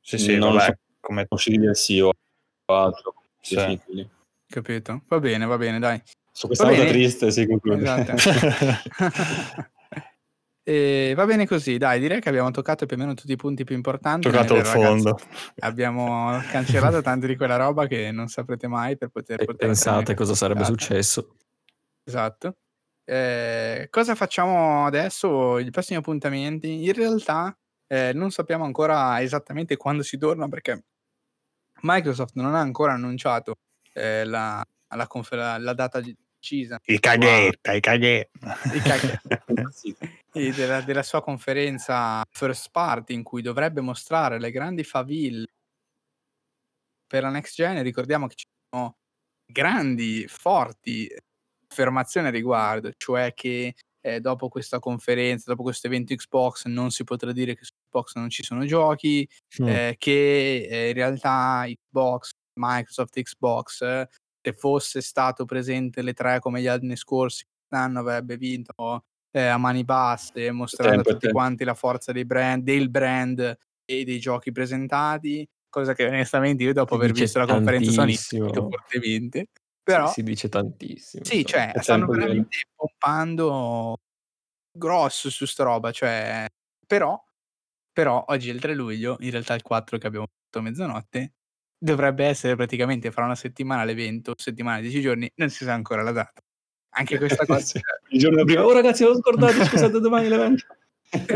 Sì, 0.00 0.18
sì, 0.18 0.36
non 0.36 0.54
vabbè, 0.54 0.64
so, 0.64 0.78
come 1.00 1.26
usciti 1.28 1.58
del 1.58 1.74
CEO 1.74 2.12
sì. 3.40 3.80
Capito? 4.46 5.02
Va 5.08 5.20
bene, 5.20 5.46
va 5.46 5.56
bene, 5.56 5.78
dai. 5.78 6.00
Su 6.32 6.46
questa 6.46 6.68
nota 6.68 6.84
triste 6.84 7.30
si 7.30 7.46
conclude. 7.46 7.82
Esatto. 7.82 8.12
E 10.68 11.14
va 11.16 11.24
bene 11.24 11.46
così, 11.46 11.78
dai, 11.78 11.98
direi 11.98 12.20
che 12.20 12.28
abbiamo 12.28 12.50
toccato 12.50 12.84
più 12.84 12.94
o 12.94 12.98
meno 12.98 13.14
tutti 13.14 13.32
i 13.32 13.36
punti 13.36 13.64
più 13.64 13.74
importanti. 13.74 14.28
Toccato 14.28 14.54
il 14.54 14.66
fondo. 14.66 15.16
Ragazzi, 15.16 15.54
abbiamo 15.60 16.42
cancellato 16.50 17.00
tanto 17.00 17.26
di 17.26 17.36
quella 17.36 17.56
roba 17.56 17.86
che 17.86 18.10
non 18.12 18.28
saprete 18.28 18.68
mai 18.68 18.98
per 18.98 19.08
poter... 19.08 19.40
E 19.40 19.54
pensate 19.54 20.12
cosa 20.12 20.34
sarebbe 20.34 20.64
successo. 20.64 21.36
Esatto. 22.04 22.58
Eh, 23.02 23.86
cosa 23.88 24.14
facciamo 24.14 24.84
adesso? 24.84 25.58
I 25.58 25.70
prossimi 25.70 26.00
appuntamenti? 26.00 26.84
In 26.84 26.92
realtà 26.92 27.56
eh, 27.86 28.12
non 28.12 28.30
sappiamo 28.30 28.64
ancora 28.64 29.22
esattamente 29.22 29.78
quando 29.78 30.02
si 30.02 30.18
torna 30.18 30.48
perché 30.48 30.84
Microsoft 31.80 32.34
non 32.34 32.54
ha 32.54 32.60
ancora 32.60 32.92
annunciato 32.92 33.56
eh, 33.94 34.26
la, 34.26 34.62
la, 34.94 35.06
confer- 35.06 35.60
la 35.60 35.72
data 35.72 36.02
precisa. 36.38 36.78
I 36.84 37.00
caghetta, 37.00 37.72
i 37.72 37.80
caghetta. 37.80 38.58
I 38.74 38.80
caghetta. 38.80 39.44
della, 40.32 40.80
della, 40.82 41.02
sua 41.02 41.22
conferenza 41.22 42.22
first 42.30 42.70
party 42.70 43.14
in 43.14 43.22
cui 43.22 43.42
dovrebbe 43.42 43.80
mostrare 43.80 44.38
le 44.38 44.50
grandi 44.50 44.84
faville 44.84 45.46
per 47.06 47.22
la 47.22 47.30
next 47.30 47.54
gen. 47.54 47.82
Ricordiamo 47.82 48.26
che 48.26 48.34
ci 48.36 48.46
sono 48.70 48.96
grandi, 49.46 50.26
forti 50.28 51.08
affermazioni 51.70 52.28
a 52.28 52.30
riguardo, 52.30 52.92
cioè 52.96 53.32
che 53.34 53.74
eh, 54.00 54.20
dopo 54.20 54.48
questa 54.48 54.78
conferenza, 54.78 55.50
dopo 55.50 55.62
questo 55.62 55.86
evento 55.86 56.14
Xbox, 56.14 56.66
non 56.66 56.90
si 56.90 57.04
potrà 57.04 57.32
dire 57.32 57.54
che 57.54 57.64
su 57.64 57.72
Xbox 57.90 58.14
non 58.14 58.30
ci 58.30 58.42
sono 58.42 58.64
giochi, 58.64 59.28
mm. 59.62 59.66
eh, 59.66 59.94
che 59.98 60.66
eh, 60.70 60.88
in 60.88 60.94
realtà 60.94 61.64
Xbox, 61.66 62.30
Microsoft 62.58 63.20
Xbox 63.20 64.06
se 64.40 64.52
fosse 64.54 65.00
stato 65.00 65.44
presente 65.44 66.02
le 66.02 66.12
tre 66.12 66.38
come 66.40 66.60
gli 66.60 66.66
anni 66.66 66.96
scorsi, 66.96 67.44
quest'anno 67.68 68.00
avrebbe 68.00 68.36
vinto 68.36 69.04
eh, 69.30 69.46
a 69.46 69.58
mani 69.58 69.84
basse, 69.84 70.50
mostrando 70.50 71.00
a 71.00 71.04
tutti 71.04 71.18
tempo. 71.18 71.36
quanti 71.36 71.64
la 71.64 71.74
forza 71.74 72.12
dei 72.12 72.24
brand, 72.24 72.62
del 72.62 72.90
brand 72.90 73.58
e 73.84 74.04
dei 74.04 74.18
giochi 74.18 74.52
presentati, 74.52 75.46
cosa 75.68 75.94
che 75.94 76.06
onestamente 76.06 76.62
io 76.62 76.72
dopo 76.72 76.94
si 76.96 77.00
aver 77.02 77.12
visto 77.12 77.38
la 77.38 77.46
conferenza 77.46 77.90
Sony 77.90 78.14
fortemente. 78.14 79.46
Però, 79.82 80.08
si, 80.08 80.14
si 80.14 80.22
dice 80.22 80.48
tantissimo. 80.48 81.24
Sì, 81.24 81.44
cioè, 81.46 81.72
stanno 81.80 82.06
veramente 82.06 82.48
bene. 82.48 82.72
pompando 82.74 83.96
grosso 84.70 85.30
su 85.30 85.46
sta 85.46 85.64
roba, 85.64 85.90
cioè, 85.92 86.46
però, 86.86 87.18
però 87.90 88.22
oggi 88.28 88.50
è 88.50 88.52
il 88.52 88.60
3 88.60 88.74
luglio, 88.74 89.16
in 89.20 89.30
realtà 89.30 89.54
il 89.54 89.62
4 89.62 89.96
che 89.96 90.06
abbiamo 90.06 90.26
fatto 90.26 90.58
a 90.58 90.62
mezzanotte, 90.62 91.32
Dovrebbe 91.80 92.24
essere 92.26 92.56
praticamente 92.56 93.12
fra 93.12 93.24
una 93.24 93.36
settimana 93.36 93.84
l'evento, 93.84 94.34
settimana, 94.36 94.80
10 94.80 95.00
giorni, 95.00 95.30
non 95.36 95.48
si 95.48 95.62
sa 95.62 95.74
ancora 95.74 96.02
la 96.02 96.10
data. 96.10 96.42
Anche 96.90 97.18
questa 97.18 97.44
cosa. 97.46 97.60
sì, 97.78 97.80
il 98.10 98.20
giorno 98.20 98.44
prima, 98.44 98.64
oh 98.64 98.72
ragazzi, 98.72 99.04
ho 99.04 99.14
scordato, 99.16 99.64
scusate, 99.64 100.00
domani 100.00 100.28
l'evento. 100.28 100.64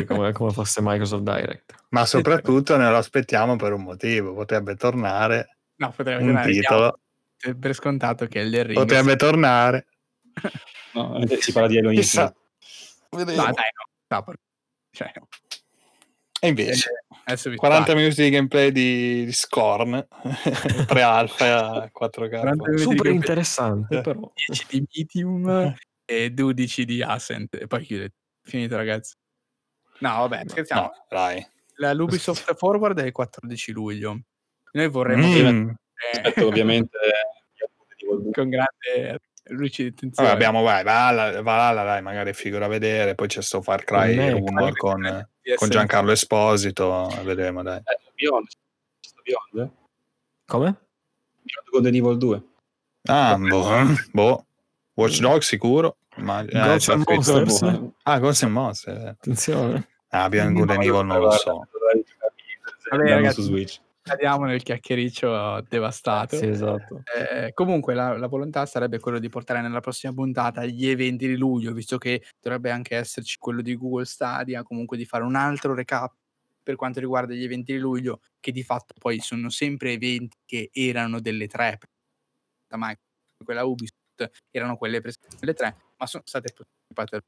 come, 0.06 0.32
come 0.32 0.50
fosse 0.52 0.80
Microsoft 0.82 1.22
Direct. 1.22 1.74
Ma 1.90 2.04
soprattutto 2.06 2.76
ne 2.76 2.88
lo 2.90 2.96
aspettiamo 2.96 3.56
per 3.56 3.72
un 3.72 3.82
motivo, 3.82 4.34
potrebbe 4.34 4.76
tornare 4.76 5.56
no, 5.76 5.90
potrebbe 5.90 6.22
un 6.22 6.26
tornare, 6.26 6.52
titolo. 6.52 7.00
Per 7.58 7.74
scontato 7.74 8.26
che 8.26 8.40
è 8.40 8.44
il 8.44 8.64
Ring. 8.64 8.78
Potrebbe 8.78 9.16
tornare. 9.16 9.86
no, 10.94 11.20
si 11.26 11.52
parla 11.52 11.68
di 11.68 11.78
Halo 11.78 11.90
Infinite. 11.90 12.34
No, 13.10 13.24
dai, 13.24 13.36
no. 13.36 13.54
no 14.08 14.24
cioè, 14.90 15.10
e 16.44 16.48
invece, 16.48 16.90
eh, 16.90 17.01
40 17.24 17.94
minuti 17.94 18.22
di 18.22 18.30
gameplay 18.30 18.72
di, 18.72 19.24
di 19.24 19.32
Scorn, 19.32 20.06
pre-alfa 20.86 21.90
4K. 21.92 22.74
Super 22.76 23.06
interessante, 23.06 24.00
però. 24.00 24.32
10 24.34 24.66
di 24.68 24.84
Medium 24.92 25.74
e 26.04 26.30
12 26.30 26.84
di 26.84 27.02
Ascent. 27.02 27.54
E 27.54 27.66
poi 27.66 27.84
chiude. 27.84 28.12
Finito, 28.42 28.76
ragazzi. 28.76 29.14
No, 30.00 30.10
vabbè, 30.26 30.42
scherziamo. 30.46 30.82
No, 30.82 30.92
dai. 31.08 31.46
La 31.76 31.92
Ubisoft 31.92 32.54
Forward 32.56 33.00
è 33.00 33.06
il 33.06 33.12
14 33.12 33.72
luglio. 33.72 34.20
Noi 34.72 34.88
vorremmo... 34.88 35.26
Mm. 35.26 35.70
Aspetta, 36.12 36.46
ovviamente... 36.46 36.98
con 38.32 38.48
grande 38.48 39.20
luci 39.50 39.82
di 39.82 39.88
attenzione. 39.90 40.28
Vabbè, 40.28 40.40
abbiamo, 40.40 40.62
vai, 40.62 40.82
Valhalla, 40.82 41.42
Valhalla, 41.42 41.84
dai, 41.84 42.02
magari 42.02 42.30
è 42.30 42.32
figo 42.32 42.58
da 42.58 42.68
vedere, 42.68 43.14
poi 43.14 43.28
c'è 43.28 43.42
sto 43.42 43.62
Far 43.62 43.84
Cry 43.84 44.30
Rumor 44.30 44.76
con, 44.76 45.28
con 45.56 45.68
Giancarlo 45.68 46.12
Esposito, 46.12 47.08
vedremo, 47.24 47.62
dai. 47.62 47.78
Eh, 47.78 47.98
Beyond, 48.14 48.46
Beyond, 49.24 49.68
eh? 49.68 49.70
Come? 50.46 50.76
Beyond 51.42 51.68
Golden 51.70 51.94
Evil 51.94 52.16
2. 52.18 52.42
Ah, 53.08 53.36
boh, 53.36 53.86
boh. 54.12 54.46
Watch 54.94 55.20
Dogs 55.20 55.46
sicuro. 55.46 55.96
Ma, 56.16 56.42
eh, 56.42 56.50
Ghost 56.50 56.90
and 56.90 57.04
Monsters. 57.06 57.62
Ah, 58.02 58.18
Ghost 58.18 58.42
and 58.42 58.52
Monsters. 58.52 59.02
Eh. 59.02 59.08
Attenzione. 59.08 59.88
Ah, 60.10 60.28
Beyond 60.28 60.56
Good 60.56 60.70
and 60.70 60.82
Evil 60.82 61.04
non 61.06 61.20
lo 61.20 61.30
so. 61.30 61.66
Vabbè, 62.90 63.08
ragazzi, 63.08 63.40
su 63.40 63.48
Switch. 63.48 63.80
Cadiamo 64.02 64.46
nel 64.46 64.62
chiacchiericcio 64.62 65.60
devastato. 65.68 66.36
Sì, 66.36 66.46
esatto. 66.46 67.02
Eh, 67.14 67.52
comunque 67.52 67.94
la, 67.94 68.18
la, 68.18 68.26
volontà 68.26 68.66
sarebbe 68.66 68.98
quello 68.98 69.20
di 69.20 69.28
portare 69.28 69.60
nella 69.60 69.78
prossima 69.78 70.12
puntata 70.12 70.64
gli 70.64 70.88
eventi 70.88 71.28
di 71.28 71.36
luglio, 71.36 71.72
visto 71.72 71.98
che 71.98 72.24
dovrebbe 72.40 72.70
anche 72.70 72.96
esserci 72.96 73.38
quello 73.38 73.62
di 73.62 73.76
Google 73.76 74.04
Stadia, 74.04 74.64
comunque 74.64 74.96
di 74.96 75.04
fare 75.04 75.22
un 75.22 75.36
altro 75.36 75.72
recap 75.74 76.12
per 76.64 76.74
quanto 76.74 76.98
riguarda 76.98 77.32
gli 77.32 77.44
eventi 77.44 77.72
di 77.72 77.78
luglio, 77.78 78.20
che 78.40 78.50
di 78.50 78.64
fatto 78.64 78.94
poi 78.98 79.20
sono 79.20 79.48
sempre 79.50 79.92
eventi 79.92 80.36
che 80.44 80.70
erano 80.72 81.20
delle 81.20 81.46
tre, 81.46 81.78
da 82.66 82.76
Microsoft, 82.76 83.44
quella 83.44 83.64
Ubisoft, 83.64 84.30
erano 84.50 84.76
quelle 84.76 85.00
presenti 85.00 85.36
nelle 85.40 85.54
tre, 85.54 85.76
ma 85.96 86.06
sono 86.06 86.24
state 86.26 86.52
posticipate. 86.52 87.24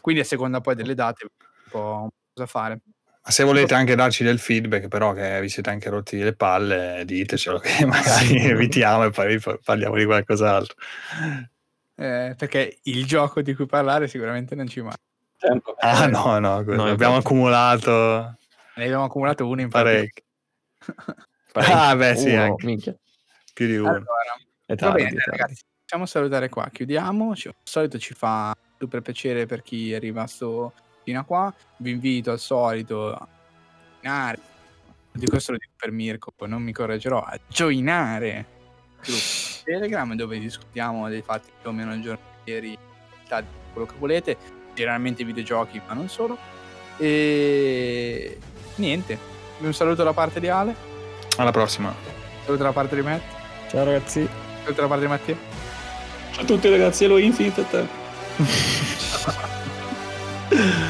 Quindi 0.00 0.22
a 0.22 0.24
seconda 0.24 0.60
poi 0.60 0.74
delle 0.74 0.94
date 0.94 1.24
un 1.24 1.70
po' 1.70 2.08
cosa 2.32 2.46
fare. 2.46 2.80
Ma 3.22 3.30
se 3.30 3.44
volete 3.44 3.74
anche 3.74 3.94
darci 3.94 4.24
del 4.24 4.38
feedback, 4.38 4.88
però 4.88 5.12
che 5.12 5.40
vi 5.42 5.50
siete 5.50 5.68
anche 5.68 5.90
rotti 5.90 6.18
le 6.18 6.34
palle, 6.34 7.02
ditecelo 7.04 7.58
che 7.58 7.84
magari 7.86 8.36
evitiamo 8.36 9.04
e 9.04 9.10
poi 9.10 9.40
parliamo 9.62 9.96
di 9.96 10.04
qualcos'altro. 10.06 10.74
Eh, 11.96 12.34
perché 12.36 12.78
il 12.84 13.04
gioco 13.04 13.42
di 13.42 13.54
cui 13.54 13.66
parlare 13.66 14.08
sicuramente 14.08 14.54
non 14.54 14.68
ci 14.68 14.80
manca. 14.80 14.98
Ah 15.80 16.06
no, 16.06 16.38
no, 16.38 16.62
no 16.62 16.84
abbiamo 16.86 17.16
accumulato... 17.16 18.36
Ne 18.76 18.84
abbiamo 18.84 19.04
accumulato 19.04 19.46
uno 19.46 19.60
in 19.60 19.68
parecchio. 19.68 20.24
ah 21.52 21.94
beh 21.94 22.16
sì, 22.16 22.32
uno, 22.32 22.54
più 22.54 23.66
di 23.66 23.76
uno. 23.76 23.90
Allora, 23.90 24.04
è 24.64 24.74
tardi, 24.76 25.02
va 25.02 25.08
bene 25.08 25.22
ragazzi, 25.26 25.62
facciamo 25.82 26.06
salutare 26.06 26.48
qua, 26.48 26.70
chiudiamo. 26.72 27.32
Al 27.32 27.54
solito 27.62 27.98
ci 27.98 28.14
fa 28.14 28.56
super 28.78 29.02
piacere 29.02 29.44
per 29.44 29.60
chi 29.60 29.92
è 29.92 29.98
rimasto 29.98 30.72
fino 31.02 31.20
a 31.20 31.24
qua. 31.24 31.54
Vi 31.78 31.90
invito 31.90 32.30
al 32.30 32.38
solito 32.38 33.12
a 33.12 33.28
joinare, 34.00 34.38
di 35.12 35.26
questo 35.26 35.52
lo 35.52 35.58
dico 35.58 35.72
per 35.76 35.90
Mirko, 35.90 36.32
poi 36.34 36.48
non 36.48 36.62
mi 36.62 36.72
correggerò, 36.72 37.20
a 37.20 37.38
joinare 37.48 38.46
il 39.04 39.14
Telegram 39.64 40.14
dove 40.14 40.38
discutiamo 40.38 41.08
dei 41.08 41.22
fatti 41.22 41.50
più 41.60 41.70
o 41.70 41.72
meno 41.72 41.98
giornalieri, 42.00 42.76
quello 43.72 43.86
che 43.86 43.94
volete, 43.98 44.36
generalmente 44.74 45.24
videogiochi 45.24 45.80
ma 45.86 45.94
non 45.94 46.08
solo. 46.08 46.36
E 46.96 48.38
niente, 48.76 49.18
un 49.60 49.72
saluto 49.72 50.02
da 50.02 50.12
parte 50.12 50.40
di 50.40 50.48
Ale. 50.48 50.74
Alla 51.36 51.50
prossima. 51.50 51.88
Un 51.88 52.44
saluto 52.44 52.62
da 52.62 52.72
parte 52.72 52.94
di 52.94 53.02
Matt. 53.02 53.22
Ciao 53.68 53.84
ragazzi. 53.84 54.20
Un 54.20 54.28
saluto 54.62 54.80
da 54.80 54.86
parte 54.86 55.04
di 55.04 55.10
Mattia. 55.10 55.36
Ciao 56.32 56.42
a 56.42 56.46
tutti 56.46 56.68
ragazzi, 56.68 57.04
Hello 57.04 57.18
Infinite 57.18 57.98